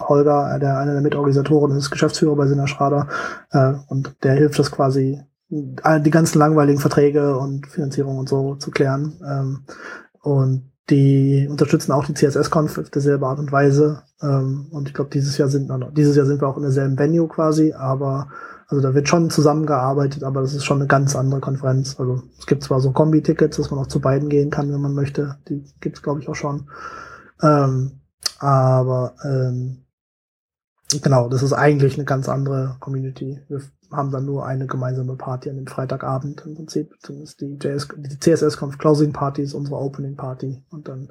Holger, 0.00 0.58
der 0.60 0.78
einer 0.78 0.92
der 0.92 1.02
Mitorganisatoren 1.02 1.76
ist, 1.76 1.90
Geschäftsführer 1.90 2.36
bei 2.36 2.46
Sina 2.46 2.66
Schrader, 2.66 3.08
äh, 3.50 3.74
und 3.88 4.14
der 4.22 4.34
hilft 4.34 4.58
das 4.58 4.70
quasi, 4.70 5.20
die 5.50 6.10
ganzen 6.10 6.38
langweiligen 6.38 6.78
Verträge 6.78 7.36
und 7.38 7.66
Finanzierung 7.66 8.18
und 8.18 8.28
so 8.28 8.54
zu 8.56 8.70
klären. 8.70 9.18
Ähm, 9.26 9.64
und 10.20 10.70
die 10.90 11.46
unterstützen 11.50 11.92
auch 11.92 12.06
die 12.06 12.14
CSS-Conf 12.14 12.78
auf 12.78 12.90
derselbe 12.90 13.26
Art 13.26 13.38
und 13.38 13.52
Weise. 13.52 14.02
Ähm, 14.22 14.68
und 14.70 14.88
ich 14.88 14.94
glaube, 14.94 15.10
dieses 15.10 15.36
Jahr 15.36 15.48
sind 15.48 15.70
dieses 15.96 16.16
Jahr 16.16 16.26
sind 16.26 16.40
wir 16.40 16.48
auch 16.48 16.56
in 16.56 16.62
derselben 16.62 16.98
Venue 16.98 17.28
quasi, 17.28 17.72
aber 17.72 18.28
also 18.68 18.82
da 18.82 18.94
wird 18.94 19.08
schon 19.08 19.30
zusammengearbeitet, 19.30 20.24
aber 20.24 20.42
das 20.42 20.54
ist 20.54 20.64
schon 20.64 20.78
eine 20.78 20.86
ganz 20.86 21.16
andere 21.16 21.40
Konferenz. 21.40 21.98
Also 21.98 22.22
es 22.38 22.46
gibt 22.46 22.62
zwar 22.62 22.80
so 22.80 22.92
Kombi-Tickets, 22.92 23.56
dass 23.56 23.70
man 23.70 23.80
auch 23.80 23.86
zu 23.86 24.00
beiden 24.00 24.28
gehen 24.28 24.50
kann, 24.50 24.72
wenn 24.72 24.80
man 24.80 24.94
möchte. 24.94 25.38
Die 25.48 25.64
gibt's 25.80 26.02
glaube 26.02 26.20
ich 26.20 26.28
auch 26.28 26.34
schon. 26.34 26.68
Ähm, 27.42 28.00
aber 28.38 29.14
ähm, 29.24 29.84
genau, 31.02 31.28
das 31.28 31.42
ist 31.42 31.52
eigentlich 31.52 31.94
eine 31.94 32.04
ganz 32.04 32.28
andere 32.28 32.76
Community. 32.80 33.40
Wir 33.48 33.62
haben 33.90 34.10
dann 34.10 34.24
nur 34.24 34.44
eine 34.46 34.66
gemeinsame 34.66 35.16
Party 35.16 35.50
an 35.50 35.56
dem 35.56 35.66
Freitagabend 35.66 36.42
im 36.44 36.54
Prinzip. 36.54 36.94
Ist 37.08 37.40
die, 37.40 37.58
JS, 37.60 37.88
die 37.96 38.18
CSS-Conf 38.18 38.78
Closing 38.78 39.12
Party 39.12 39.42
ist 39.42 39.54
unsere 39.54 39.76
Opening 39.76 40.16
Party 40.16 40.62
und 40.70 40.88
dann 40.88 41.10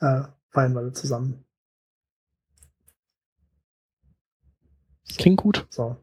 äh, 0.00 0.22
feiern 0.50 0.74
wir 0.74 0.92
zusammen. 0.92 1.44
Klingt 5.18 5.38
gut. 5.38 5.66
So. 5.70 5.96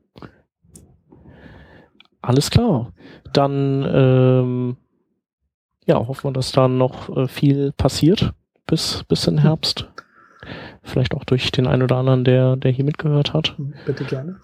Alles 2.22 2.50
klar. 2.52 2.94
Dann 3.34 3.86
ähm, 3.90 4.78
ja, 5.86 5.96
hoffen 5.96 6.26
wir, 6.26 6.34
dass 6.34 6.52
da 6.52 6.68
noch 6.68 7.16
äh, 7.16 7.28
viel 7.28 7.72
passiert 7.72 8.34
bis, 8.68 9.04
bis 9.06 9.26
in 9.28 9.40
Herbst. 9.40 9.90
Vielleicht 10.84 11.16
auch 11.16 11.24
durch 11.24 11.52
den 11.52 11.68
einen 11.68 11.84
oder 11.84 11.98
anderen, 11.98 12.24
der, 12.24 12.56
der 12.56 12.72
hier 12.72 12.86
mitgehört 12.86 13.34
hat. 13.34 13.56
Bitte 13.86 14.06
gerne. 14.06 14.40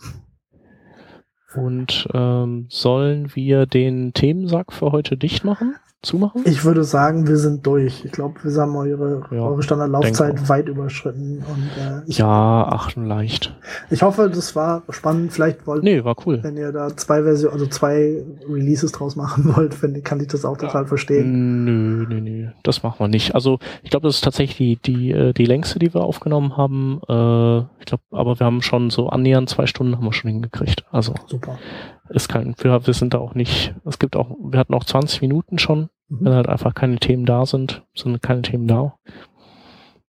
Und 1.55 2.07
ähm, 2.13 2.65
sollen 2.69 3.35
wir 3.35 3.65
den 3.65 4.13
Themensack 4.13 4.73
für 4.73 4.91
heute 4.91 5.17
dicht 5.17 5.43
machen? 5.43 5.75
Zumachen? 6.05 6.43
Ich 6.45 6.63
würde 6.63 6.83
sagen, 6.83 7.27
wir 7.27 7.37
sind 7.37 7.65
durch. 7.65 8.05
Ich 8.05 8.11
glaube, 8.11 8.35
wir 8.43 8.61
haben 8.61 8.75
eure, 8.75 9.23
ja, 9.31 9.41
eure 9.41 9.63
Standardlaufzeit 9.63 10.47
weit 10.47 10.69
überschritten. 10.69 11.43
Und, 11.47 11.83
äh, 11.83 12.01
ich, 12.07 12.19
ja, 12.19 12.67
ach, 12.69 12.95
leicht. 12.95 13.55
Ich 13.89 14.03
hoffe, 14.03 14.29
das 14.33 14.55
war 14.55 14.83
spannend. 14.89 15.33
Vielleicht 15.33 15.65
wollt 15.67 15.83
nee, 15.83 16.03
war 16.03 16.15
cool. 16.25 16.39
wenn 16.41 16.57
ihr 16.57 16.71
da 16.71 16.95
zwei 16.95 17.23
Versionen, 17.23 17.53
also 17.53 17.67
zwei 17.67 18.23
Releases 18.47 18.91
draus 18.91 19.15
machen 19.15 19.43
wollt, 19.55 19.81
wenn, 19.81 20.01
kann 20.03 20.19
ich 20.19 20.27
das 20.27 20.45
auch 20.45 20.57
total 20.57 20.83
ja. 20.83 20.87
verstehen. 20.87 21.65
Nö, 21.65 22.05
nö, 22.07 22.21
nö, 22.21 22.47
das 22.63 22.83
machen 22.83 22.99
wir 22.99 23.07
nicht. 23.07 23.35
Also 23.35 23.59
ich 23.83 23.89
glaube, 23.89 24.07
das 24.07 24.15
ist 24.15 24.23
tatsächlich 24.23 24.79
die, 24.81 24.93
die, 24.93 25.11
äh, 25.11 25.33
die 25.33 25.45
längste, 25.45 25.79
die 25.79 25.93
wir 25.93 26.03
aufgenommen 26.03 26.57
haben. 26.57 27.01
Äh, 27.09 27.59
ich 27.79 27.85
glaube, 27.85 28.03
aber 28.11 28.39
wir 28.39 28.45
haben 28.45 28.61
schon 28.61 28.89
so 28.89 29.09
annähernd 29.09 29.49
zwei 29.49 29.65
Stunden 29.65 29.95
haben 29.95 30.05
wir 30.05 30.13
schon 30.13 30.31
hingekriegt. 30.31 30.85
Also 30.91 31.13
super. 31.27 31.57
Ist 32.09 32.29
kein, 32.29 32.55
wir, 32.59 32.85
wir 32.85 32.93
sind 32.93 33.13
da 33.13 33.17
auch 33.17 33.35
nicht, 33.35 33.73
es 33.85 33.99
gibt 33.99 34.15
auch, 34.15 34.29
wir 34.39 34.59
hatten 34.59 34.73
auch 34.73 34.83
20 34.83 35.21
Minuten 35.21 35.57
schon 35.57 35.89
Mhm. 36.09 36.17
Wenn 36.21 36.33
halt 36.33 36.47
einfach 36.47 36.73
keine 36.73 36.97
Themen 36.97 37.25
da 37.25 37.45
sind, 37.45 37.83
sind 37.95 38.21
keine 38.21 38.41
Themen 38.41 38.67
da. 38.67 38.95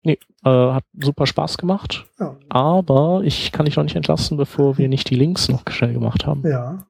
Nee. 0.04 0.20
Äh, 0.44 0.50
hat 0.50 0.84
super 1.00 1.26
Spaß 1.26 1.58
gemacht. 1.58 2.06
Ja. 2.20 2.36
Aber 2.50 3.22
ich 3.24 3.52
kann 3.52 3.66
dich 3.66 3.78
noch 3.78 3.84
nicht 3.84 3.96
entlassen, 3.96 4.38
bevor 4.38 4.78
wir 4.78 4.90
nicht 4.90 5.10
die 5.10 5.16
Links 5.16 5.50
noch 5.50 5.64
schnell 5.70 5.94
gemacht 5.94 6.26
haben. 6.26 6.44
Ja. 6.46 6.86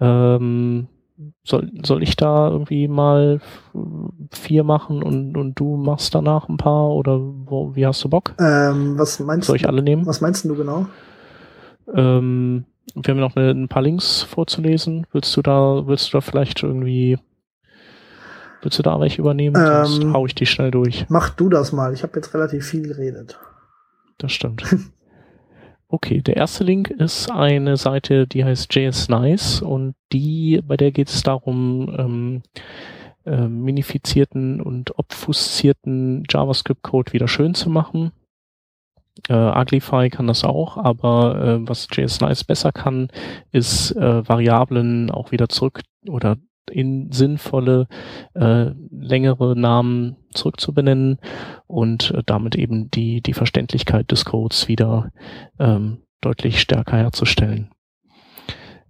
Ähm, 0.00 0.88
soll, 1.42 1.70
soll 1.82 2.02
ich 2.02 2.16
da 2.16 2.50
irgendwie 2.50 2.86
mal 2.86 3.40
vier 4.30 4.62
machen 4.62 5.02
und, 5.02 5.36
und 5.36 5.58
du 5.58 5.76
machst 5.76 6.14
danach 6.14 6.48
ein 6.48 6.58
paar 6.58 6.90
oder 6.90 7.18
wo, 7.18 7.74
wie 7.74 7.86
hast 7.86 8.04
du 8.04 8.08
Bock? 8.08 8.34
Ähm, 8.38 8.98
was 8.98 9.18
meinst 9.20 9.46
soll 9.46 9.56
ich 9.56 9.66
alle 9.66 9.82
nehmen? 9.82 10.06
Was 10.06 10.20
meinst 10.20 10.44
du 10.44 10.54
genau? 10.54 10.86
Ähm, 11.92 12.66
wir 13.02 13.12
haben 13.12 13.20
noch 13.20 13.36
eine, 13.36 13.50
ein 13.50 13.68
paar 13.68 13.82
Links 13.82 14.22
vorzulesen. 14.22 15.06
Willst 15.12 15.36
du 15.36 15.42
da, 15.42 15.86
willst 15.86 16.12
du 16.12 16.18
da 16.18 16.20
vielleicht 16.20 16.62
irgendwie, 16.62 17.18
willst 18.62 18.78
du 18.78 18.82
da 18.82 18.98
welche 19.00 19.20
übernehmen? 19.20 19.56
Ähm, 19.56 19.86
Sonst 19.86 20.12
hau 20.12 20.26
ich 20.26 20.34
die 20.34 20.46
schnell 20.46 20.70
durch. 20.70 21.06
Mach 21.08 21.30
du 21.30 21.48
das 21.48 21.72
mal. 21.72 21.92
Ich 21.94 22.02
habe 22.02 22.12
jetzt 22.16 22.34
relativ 22.34 22.66
viel 22.66 22.86
geredet. 22.86 23.38
Das 24.18 24.32
stimmt. 24.32 24.64
Okay, 25.90 26.20
der 26.20 26.36
erste 26.36 26.64
Link 26.64 26.90
ist 26.90 27.30
eine 27.30 27.78
Seite, 27.78 28.26
die 28.26 28.44
heißt 28.44 28.74
JS 28.74 29.08
Nice 29.08 29.62
und 29.62 29.94
die, 30.12 30.60
bei 30.62 30.76
der 30.76 30.92
geht 30.92 31.08
es 31.08 31.22
darum, 31.22 31.96
ähm, 31.98 32.42
äh, 33.24 33.48
minifizierten 33.48 34.60
und 34.60 34.98
obfuszierten 34.98 36.24
JavaScript-Code 36.28 37.14
wieder 37.14 37.26
schön 37.26 37.54
zu 37.54 37.70
machen. 37.70 38.12
Äh, 39.28 39.34
Uglify 39.34 40.10
kann 40.10 40.26
das 40.26 40.44
auch, 40.44 40.76
aber 40.76 41.42
äh, 41.42 41.68
was 41.68 41.88
JS 41.90 42.20
Nice 42.20 42.44
besser 42.44 42.72
kann, 42.72 43.08
ist 43.52 43.92
äh, 43.92 44.28
Variablen 44.28 45.10
auch 45.10 45.32
wieder 45.32 45.48
zurück 45.48 45.80
oder 46.08 46.36
in 46.70 47.10
sinnvolle 47.12 47.88
äh, 48.34 48.70
längere 48.90 49.58
Namen 49.58 50.16
zurückzubenennen 50.34 51.18
und 51.66 52.10
äh, 52.12 52.22
damit 52.24 52.56
eben 52.56 52.90
die, 52.90 53.22
die 53.22 53.34
Verständlichkeit 53.34 54.10
des 54.10 54.24
Codes 54.24 54.68
wieder 54.68 55.10
ähm, 55.58 56.02
deutlich 56.20 56.60
stärker 56.60 56.96
herzustellen. 56.96 57.70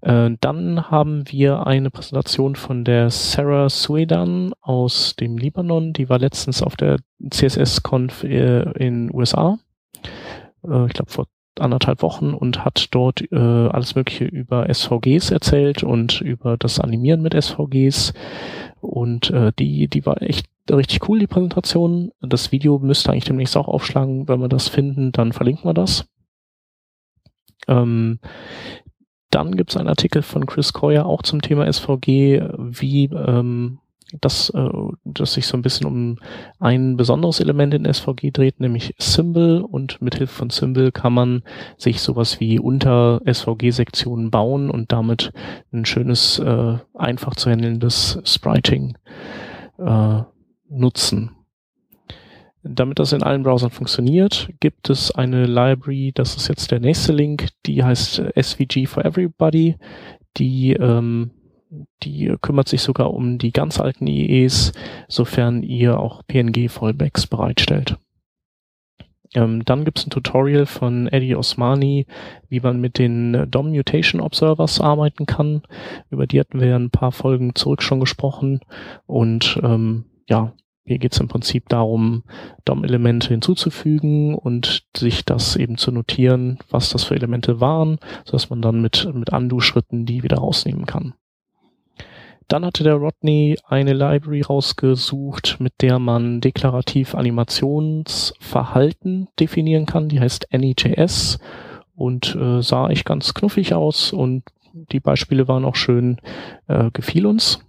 Äh, 0.01 0.31
dann 0.41 0.91
haben 0.91 1.25
wir 1.29 1.67
eine 1.67 1.91
Präsentation 1.91 2.57
von 2.57 2.85
der 2.85 3.11
Sarah 3.11 3.69
Suedan 3.69 4.53
aus 4.61 5.17
dem 5.17 5.39
Libanon. 5.39 5.93
Die 5.93 6.09
war 6.09 6.19
letztens 6.19 6.63
auf 6.63 6.77
der 6.77 6.99
CSS-Conf 7.31 8.25
äh, 8.25 8.63
in 8.79 9.13
USA. 9.13 9.59
Äh, 10.67 10.87
ich 10.87 10.93
glaube 10.93 11.11
vor 11.11 11.27
anderthalb 11.59 12.03
Wochen 12.03 12.35
und 12.35 12.65
hat 12.65 12.89
dort 12.93 13.21
äh, 13.33 13.37
alles 13.37 13.95
Mögliche 13.95 14.25
über 14.25 14.73
SVGs 14.73 15.31
erzählt 15.31 15.83
und 15.83 16.21
über 16.21 16.57
das 16.57 16.81
Animieren 16.81 17.23
mit 17.23 17.35
SVGs. 17.35 18.13
Und 18.81 19.31
äh, 19.31 19.53
die, 19.59 19.89
die 19.89 20.07
war 20.07 20.23
echt 20.23 20.47
richtig 20.71 21.09
cool, 21.09 21.19
die 21.19 21.27
Präsentation. 21.27 22.13
Das 22.21 22.53
Video 22.53 22.79
müsste 22.79 23.11
eigentlich 23.11 23.25
demnächst 23.25 23.57
auch 23.57 23.69
aufschlagen. 23.69 24.29
Wenn 24.29 24.41
wir 24.41 24.49
das 24.49 24.69
finden, 24.69 25.13
dann 25.13 25.33
verlinken 25.33 25.65
wir 25.65 25.75
das. 25.75 26.07
Ähm, 27.67 28.21
dann 29.31 29.57
gibt 29.57 29.71
es 29.71 29.77
einen 29.77 29.89
Artikel 29.89 30.23
von 30.23 30.47
Chris 30.47 30.73
Coyer 30.73 31.05
auch 31.05 31.23
zum 31.23 31.43
Thema 31.43 31.71
SVG, 31.71 32.41
wie 32.57 33.05
ähm, 33.07 33.79
das, 34.21 34.51
äh, 34.51 34.69
das 35.05 35.35
sich 35.35 35.47
so 35.47 35.57
ein 35.57 35.63
bisschen 35.63 35.87
um 35.87 36.17
ein 36.59 36.97
besonderes 36.97 37.41
Element 37.41 37.75
in 37.75 37.93
SVG 37.93 38.31
dreht, 38.33 38.61
nämlich 38.61 38.95
Symbol. 38.99 39.61
Und 39.61 40.01
mit 40.01 40.17
Hilfe 40.17 40.35
von 40.35 40.51
Symbol 40.51 40.93
kann 40.93 41.13
man 41.13 41.43
sich 41.77 42.01
sowas 42.01 42.41
wie 42.41 42.59
unter 42.59 43.21
SVG-Sektionen 43.25 44.31
bauen 44.31 44.71
und 44.71 44.93
damit 44.93 45.33
ein 45.73 45.85
schönes, 45.85 46.39
äh, 46.39 46.79
einfach 46.95 47.37
zu 47.37 47.51
handelndes 47.51 48.19
Spriting 48.25 48.97
äh, 49.79 50.23
nutzen. 50.71 51.33
Damit 52.63 52.99
das 52.99 53.13
in 53.13 53.23
allen 53.23 53.45
Browsern 53.45 53.71
funktioniert, 53.71 54.49
gibt 54.61 54.91
es 54.91 55.13
eine 55.13 55.47
Library, 55.47 56.13
das 56.15 56.37
ist 56.37 56.49
jetzt 56.49 56.71
der 56.71 56.81
nächste 56.81 57.13
Link, 57.13 57.49
die 57.67 57.85
heißt 57.85 58.23
SVG 58.39 58.87
for 58.87 59.05
Everybody, 59.05 59.77
die 60.37 60.73
ähm, 60.73 61.31
die 62.03 62.35
kümmert 62.41 62.69
sich 62.69 62.83
sogar 62.83 63.13
um 63.13 63.39
die 63.39 63.53
ganz 63.53 63.81
alten 63.81 64.07
IEs, 64.07 64.73
sofern 65.09 65.63
ihr 65.63 65.99
auch 65.99 66.23
PNG-Fallbacks 66.27 67.27
bereitstellt. 67.27 67.97
Ähm, 69.35 69.65
dann 69.65 69.85
gibt 69.85 69.99
es 69.99 70.07
ein 70.07 70.11
Tutorial 70.11 70.67
von 70.67 71.07
Eddie 71.09 71.37
Osmani, 71.37 72.07
wie 72.49 72.61
man 72.61 72.81
mit 72.81 72.99
den 72.99 73.51
DOM 73.51 73.71
Mutation 73.71 74.21
Observers 74.21 74.81
arbeiten 74.81 75.27
kann. 75.27 75.63
Über 76.11 76.27
die 76.27 76.41
hatten 76.41 76.61
wir 76.61 76.69
ja 76.69 76.77
ein 76.77 76.91
paar 76.91 77.13
Folgen 77.13 77.55
zurück 77.55 77.83
schon 77.83 78.01
gesprochen. 78.01 78.61
Und 79.07 79.61
ähm, 79.63 80.07
ja, 80.29 80.55
hier 80.85 80.99
geht 80.99 81.13
es 81.13 81.21
im 81.21 81.29
Prinzip 81.29 81.69
darum, 81.69 82.25
DOM-Elemente 82.65 83.29
hinzuzufügen 83.29 84.35
und 84.35 84.87
sich 84.97 85.27
das 85.27 85.57
eben 85.57 85.77
zu 85.77 85.93
notieren, 85.93 86.59
was 86.71 86.89
das 86.89 87.05
für 87.05 87.15
Elemente 87.15 87.61
waren, 87.61 87.99
sodass 88.25 88.49
man 88.49 88.63
dann 88.63 88.81
mit, 88.81 89.07
mit 89.13 89.31
Undo-Schritten 89.31 90.07
die 90.07 90.23
wieder 90.23 90.39
rausnehmen 90.39 90.87
kann. 90.87 91.13
Dann 92.49 92.65
hatte 92.65 92.83
der 92.83 92.95
Rodney 92.95 93.57
eine 93.65 93.93
Library 93.93 94.41
rausgesucht, 94.41 95.59
mit 95.61 95.75
der 95.83 95.99
man 95.99 96.41
deklarativ 96.41 97.15
Animationsverhalten 97.15 99.29
definieren 99.39 99.85
kann. 99.85 100.09
Die 100.09 100.19
heißt 100.19 100.47
AnyJS 100.53 101.39
und 101.95 102.35
äh, 102.35 102.63
sah 102.63 102.89
echt 102.89 103.05
ganz 103.05 103.35
knuffig 103.35 103.75
aus 103.75 104.15
und 104.15 104.45
die 104.93 105.01
Beispiele 105.01 105.47
waren 105.47 105.67
auch 105.67 105.77
schön, 105.77 106.17
äh, 106.69 106.91
gefiel 106.93 107.27
uns. 107.27 107.61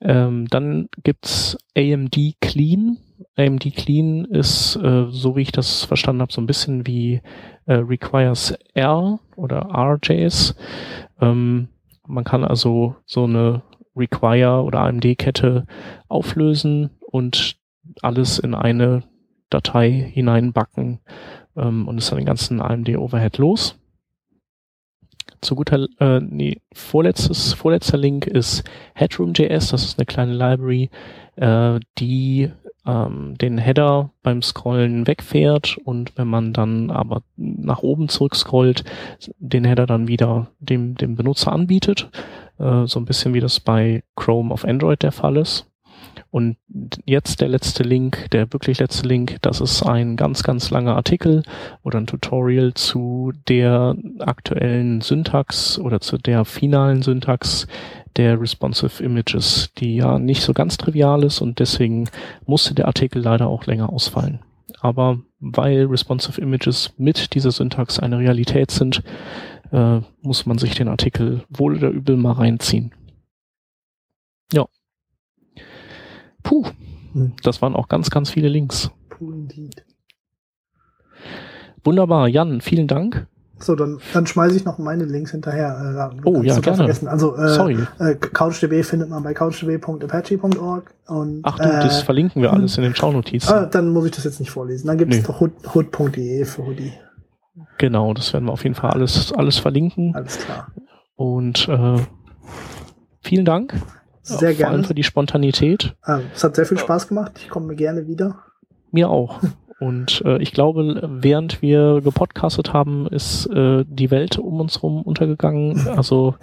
Ähm, 0.00 0.46
dann 0.48 0.88
gibt's 1.02 1.58
AMD 1.76 2.16
Clean. 2.40 2.98
AMD 3.36 3.74
Clean 3.74 4.24
ist, 4.26 4.76
äh, 4.76 5.06
so 5.10 5.34
wie 5.36 5.42
ich 5.42 5.50
das 5.52 5.84
verstanden 5.84 6.22
habe, 6.22 6.32
so 6.32 6.40
ein 6.40 6.46
bisschen 6.46 6.86
wie 6.86 7.20
äh, 7.66 7.74
Requires 7.74 8.56
R 8.74 9.18
oder 9.36 9.68
RJS. 9.74 10.54
Ähm, 11.20 11.68
man 12.12 12.24
kann 12.24 12.44
also 12.44 12.96
so 13.06 13.24
eine 13.24 13.62
Require 13.96 14.62
oder 14.62 14.80
AMD-Kette 14.80 15.66
auflösen 16.08 16.90
und 17.00 17.56
alles 18.02 18.38
in 18.38 18.54
eine 18.54 19.02
Datei 19.50 19.90
hineinbacken 19.90 21.00
ähm, 21.56 21.88
und 21.88 21.98
ist 21.98 22.10
dann 22.10 22.18
den 22.18 22.26
ganzen 22.26 22.60
AMD-Overhead 22.60 23.38
los. 23.38 23.78
Zu 25.40 25.56
guter, 25.56 25.88
äh, 25.98 26.20
nee, 26.20 26.60
vorletztes, 26.72 27.54
vorletzter 27.54 27.98
Link 27.98 28.26
ist 28.26 28.62
Headroom.js. 28.94 29.70
Das 29.70 29.84
ist 29.84 29.98
eine 29.98 30.06
kleine 30.06 30.34
Library, 30.34 30.90
äh, 31.36 31.80
die 31.98 32.50
ähm, 32.86 33.36
den 33.38 33.58
Header 33.58 34.10
beim 34.22 34.42
Scrollen 34.42 35.06
wegfährt 35.06 35.78
und 35.84 36.12
wenn 36.16 36.28
man 36.28 36.52
dann 36.52 36.90
aber 36.90 37.22
nach 37.36 37.82
oben 37.82 38.08
zurückscrollt, 38.08 38.84
den 39.38 39.64
Header 39.64 39.86
dann 39.86 40.08
wieder 40.08 40.48
dem, 40.58 40.96
dem 40.96 41.16
Benutzer 41.16 41.52
anbietet. 41.52 42.10
Äh, 42.58 42.86
so 42.86 42.98
ein 42.98 43.04
bisschen 43.04 43.34
wie 43.34 43.40
das 43.40 43.60
bei 43.60 44.02
Chrome 44.16 44.52
auf 44.52 44.64
Android 44.64 45.02
der 45.02 45.12
Fall 45.12 45.36
ist. 45.36 45.66
Und 46.30 46.56
jetzt 47.04 47.42
der 47.42 47.48
letzte 47.48 47.82
Link, 47.82 48.30
der 48.32 48.50
wirklich 48.54 48.78
letzte 48.78 49.06
Link, 49.06 49.36
das 49.42 49.60
ist 49.60 49.82
ein 49.82 50.16
ganz, 50.16 50.42
ganz 50.42 50.70
langer 50.70 50.96
Artikel 50.96 51.42
oder 51.82 51.98
ein 51.98 52.06
Tutorial 52.06 52.72
zu 52.72 53.32
der 53.48 53.96
aktuellen 54.18 55.02
Syntax 55.02 55.78
oder 55.78 56.00
zu 56.00 56.16
der 56.16 56.46
finalen 56.46 57.02
Syntax 57.02 57.66
der 58.16 58.40
Responsive 58.40 59.02
Images, 59.02 59.72
die 59.78 59.96
ja 59.96 60.18
nicht 60.18 60.42
so 60.42 60.52
ganz 60.52 60.76
trivial 60.76 61.24
ist 61.24 61.40
und 61.40 61.58
deswegen 61.58 62.08
musste 62.46 62.74
der 62.74 62.86
Artikel 62.86 63.22
leider 63.22 63.46
auch 63.46 63.66
länger 63.66 63.90
ausfallen. 63.90 64.40
Aber 64.80 65.20
weil 65.40 65.86
Responsive 65.86 66.40
Images 66.40 66.92
mit 66.98 67.34
dieser 67.34 67.50
Syntax 67.50 67.98
eine 67.98 68.18
Realität 68.18 68.70
sind, 68.70 69.02
äh, 69.70 70.00
muss 70.20 70.46
man 70.46 70.58
sich 70.58 70.74
den 70.74 70.88
Artikel 70.88 71.44
wohl 71.48 71.76
oder 71.76 71.90
übel 71.90 72.16
mal 72.16 72.32
reinziehen. 72.32 72.92
Ja. 74.52 74.66
Puh, 76.42 76.66
das 77.42 77.62
waren 77.62 77.74
auch 77.74 77.88
ganz, 77.88 78.10
ganz 78.10 78.30
viele 78.30 78.48
Links. 78.48 78.90
Puh, 79.08 79.32
indeed. 79.32 79.84
Wunderbar, 81.84 82.28
Jan, 82.28 82.60
vielen 82.60 82.86
Dank. 82.86 83.26
So, 83.62 83.76
dann, 83.76 84.00
dann 84.12 84.26
schmeiße 84.26 84.56
ich 84.56 84.64
noch 84.64 84.78
meine 84.78 85.04
Links 85.04 85.30
hinterher. 85.30 86.10
Äh, 86.12 86.20
oh 86.24 86.42
ja, 86.42 86.58
gerne. 86.58 86.76
Vergessen. 86.76 87.08
Also 87.08 87.36
äh, 87.36 87.48
Sorry. 87.48 87.78
Äh, 87.98 88.16
CouchDB 88.16 88.82
findet 88.82 89.08
man 89.08 89.22
bei 89.22 89.34
couchdb.apache.org 89.34 90.94
und 91.06 91.40
Ach 91.44 91.58
du, 91.58 91.62
das 91.62 92.02
äh, 92.02 92.04
verlinken 92.04 92.42
wir 92.42 92.52
alles 92.52 92.76
in 92.76 92.82
den 92.82 92.94
Shownotizen. 92.94 93.64
Äh, 93.64 93.70
dann 93.70 93.90
muss 93.90 94.06
ich 94.06 94.12
das 94.12 94.24
jetzt 94.24 94.40
nicht 94.40 94.50
vorlesen. 94.50 94.88
Dann 94.88 94.98
gibt 94.98 95.14
es 95.14 95.22
doch 95.22 95.40
hood.de 95.40 96.40
hood 96.40 96.48
für 96.48 96.66
Hoodie. 96.66 96.92
Genau, 97.78 98.14
das 98.14 98.32
werden 98.32 98.46
wir 98.46 98.52
auf 98.52 98.64
jeden 98.64 98.74
Fall 98.74 98.90
alles, 98.90 99.32
alles 99.32 99.58
verlinken. 99.58 100.14
Alles 100.14 100.38
klar. 100.38 100.68
Und 101.16 101.68
äh, 101.68 101.96
vielen 103.20 103.44
Dank. 103.44 103.74
Sehr 104.22 104.54
gerne. 104.54 104.56
Vor 104.56 104.68
allem 104.68 104.84
für 104.84 104.94
die 104.94 105.02
Spontanität. 105.02 105.96
Äh, 106.04 106.20
es 106.34 106.44
hat 106.44 106.56
sehr 106.56 106.66
viel 106.66 106.78
Spaß 106.78 107.08
gemacht. 107.08 107.32
Ich 107.36 107.48
komme 107.48 107.74
gerne 107.74 108.06
wieder. 108.06 108.38
Mir 108.90 109.08
auch. 109.10 109.40
Und 109.82 110.22
äh, 110.24 110.40
ich 110.40 110.52
glaube, 110.52 111.02
während 111.02 111.60
wir 111.60 112.00
gepodcastet 112.02 112.72
haben, 112.72 113.08
ist 113.08 113.46
äh, 113.46 113.84
die 113.84 114.12
Welt 114.12 114.38
um 114.38 114.60
uns 114.60 114.76
herum 114.76 115.02
untergegangen. 115.02 115.88
Also 115.88 116.36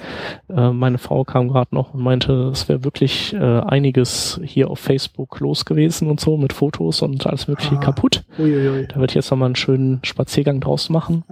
äh, 0.50 0.72
meine 0.72 0.98
Frau 0.98 1.24
kam 1.24 1.48
gerade 1.48 1.74
noch 1.74 1.94
und 1.94 2.04
meinte, 2.04 2.50
es 2.52 2.68
wäre 2.68 2.84
wirklich 2.84 3.34
äh, 3.34 3.38
einiges 3.62 4.42
hier 4.44 4.70
auf 4.70 4.80
Facebook 4.80 5.40
los 5.40 5.64
gewesen 5.64 6.10
und 6.10 6.20
so 6.20 6.36
mit 6.36 6.52
Fotos 6.52 7.02
und 7.02 7.26
alles 7.28 7.48
mögliche 7.48 7.78
ah. 7.78 7.80
kaputt. 7.80 8.26
Uiuiui. 8.38 8.88
Da 8.88 9.00
wird 9.00 9.14
jetzt 9.14 9.32
nochmal 9.32 9.48
einen 9.48 9.56
schönen 9.56 10.00
Spaziergang 10.04 10.60
draus 10.60 10.90
machen. 10.90 11.24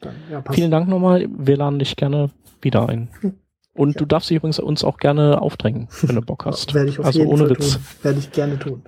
Dann, 0.00 0.14
ja, 0.30 0.42
Vielen 0.52 0.70
Dank 0.70 0.86
nochmal. 0.86 1.28
Wir 1.30 1.56
laden 1.56 1.78
dich 1.78 1.96
gerne 1.96 2.28
wieder 2.60 2.88
ein. 2.90 3.08
Hm. 3.20 3.32
Und 3.78 3.94
ja. 3.94 3.98
du 4.00 4.06
darfst 4.06 4.28
dich 4.28 4.36
übrigens 4.36 4.58
uns 4.58 4.82
auch 4.82 4.98
gerne 4.98 5.40
aufdrängen, 5.40 5.88
wenn 6.02 6.16
du 6.16 6.22
Bock 6.22 6.44
hast. 6.46 6.74
Werde 6.74 6.90
ich 6.90 6.98
auf 6.98 7.06
also 7.06 7.20
jeden 7.20 7.30
ohne 7.30 7.46
Fall 7.46 7.50
Witz. 7.50 7.74
tun. 7.74 7.82
Werde 8.02 8.18
ich 8.18 8.32
gerne 8.32 8.58
tun. 8.58 8.82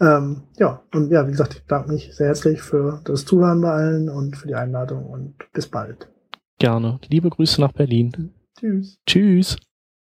Ähm, 0.00 0.42
ja, 0.58 0.82
und 0.92 1.10
ja, 1.10 1.26
wie 1.26 1.30
gesagt, 1.30 1.54
ich 1.54 1.62
danke 1.68 1.92
mich 1.92 2.14
sehr 2.14 2.26
herzlich 2.26 2.60
für 2.60 3.00
das 3.04 3.24
Zuhören 3.24 3.60
bei 3.60 3.70
allen 3.70 4.08
und 4.08 4.36
für 4.36 4.48
die 4.48 4.56
Einladung 4.56 5.06
und 5.06 5.34
bis 5.52 5.68
bald. 5.68 6.08
Gerne. 6.58 6.98
Liebe 7.08 7.30
Grüße 7.30 7.60
nach 7.60 7.72
Berlin. 7.72 8.32
Tschüss. 8.58 8.98
Tschüss. 9.06 9.56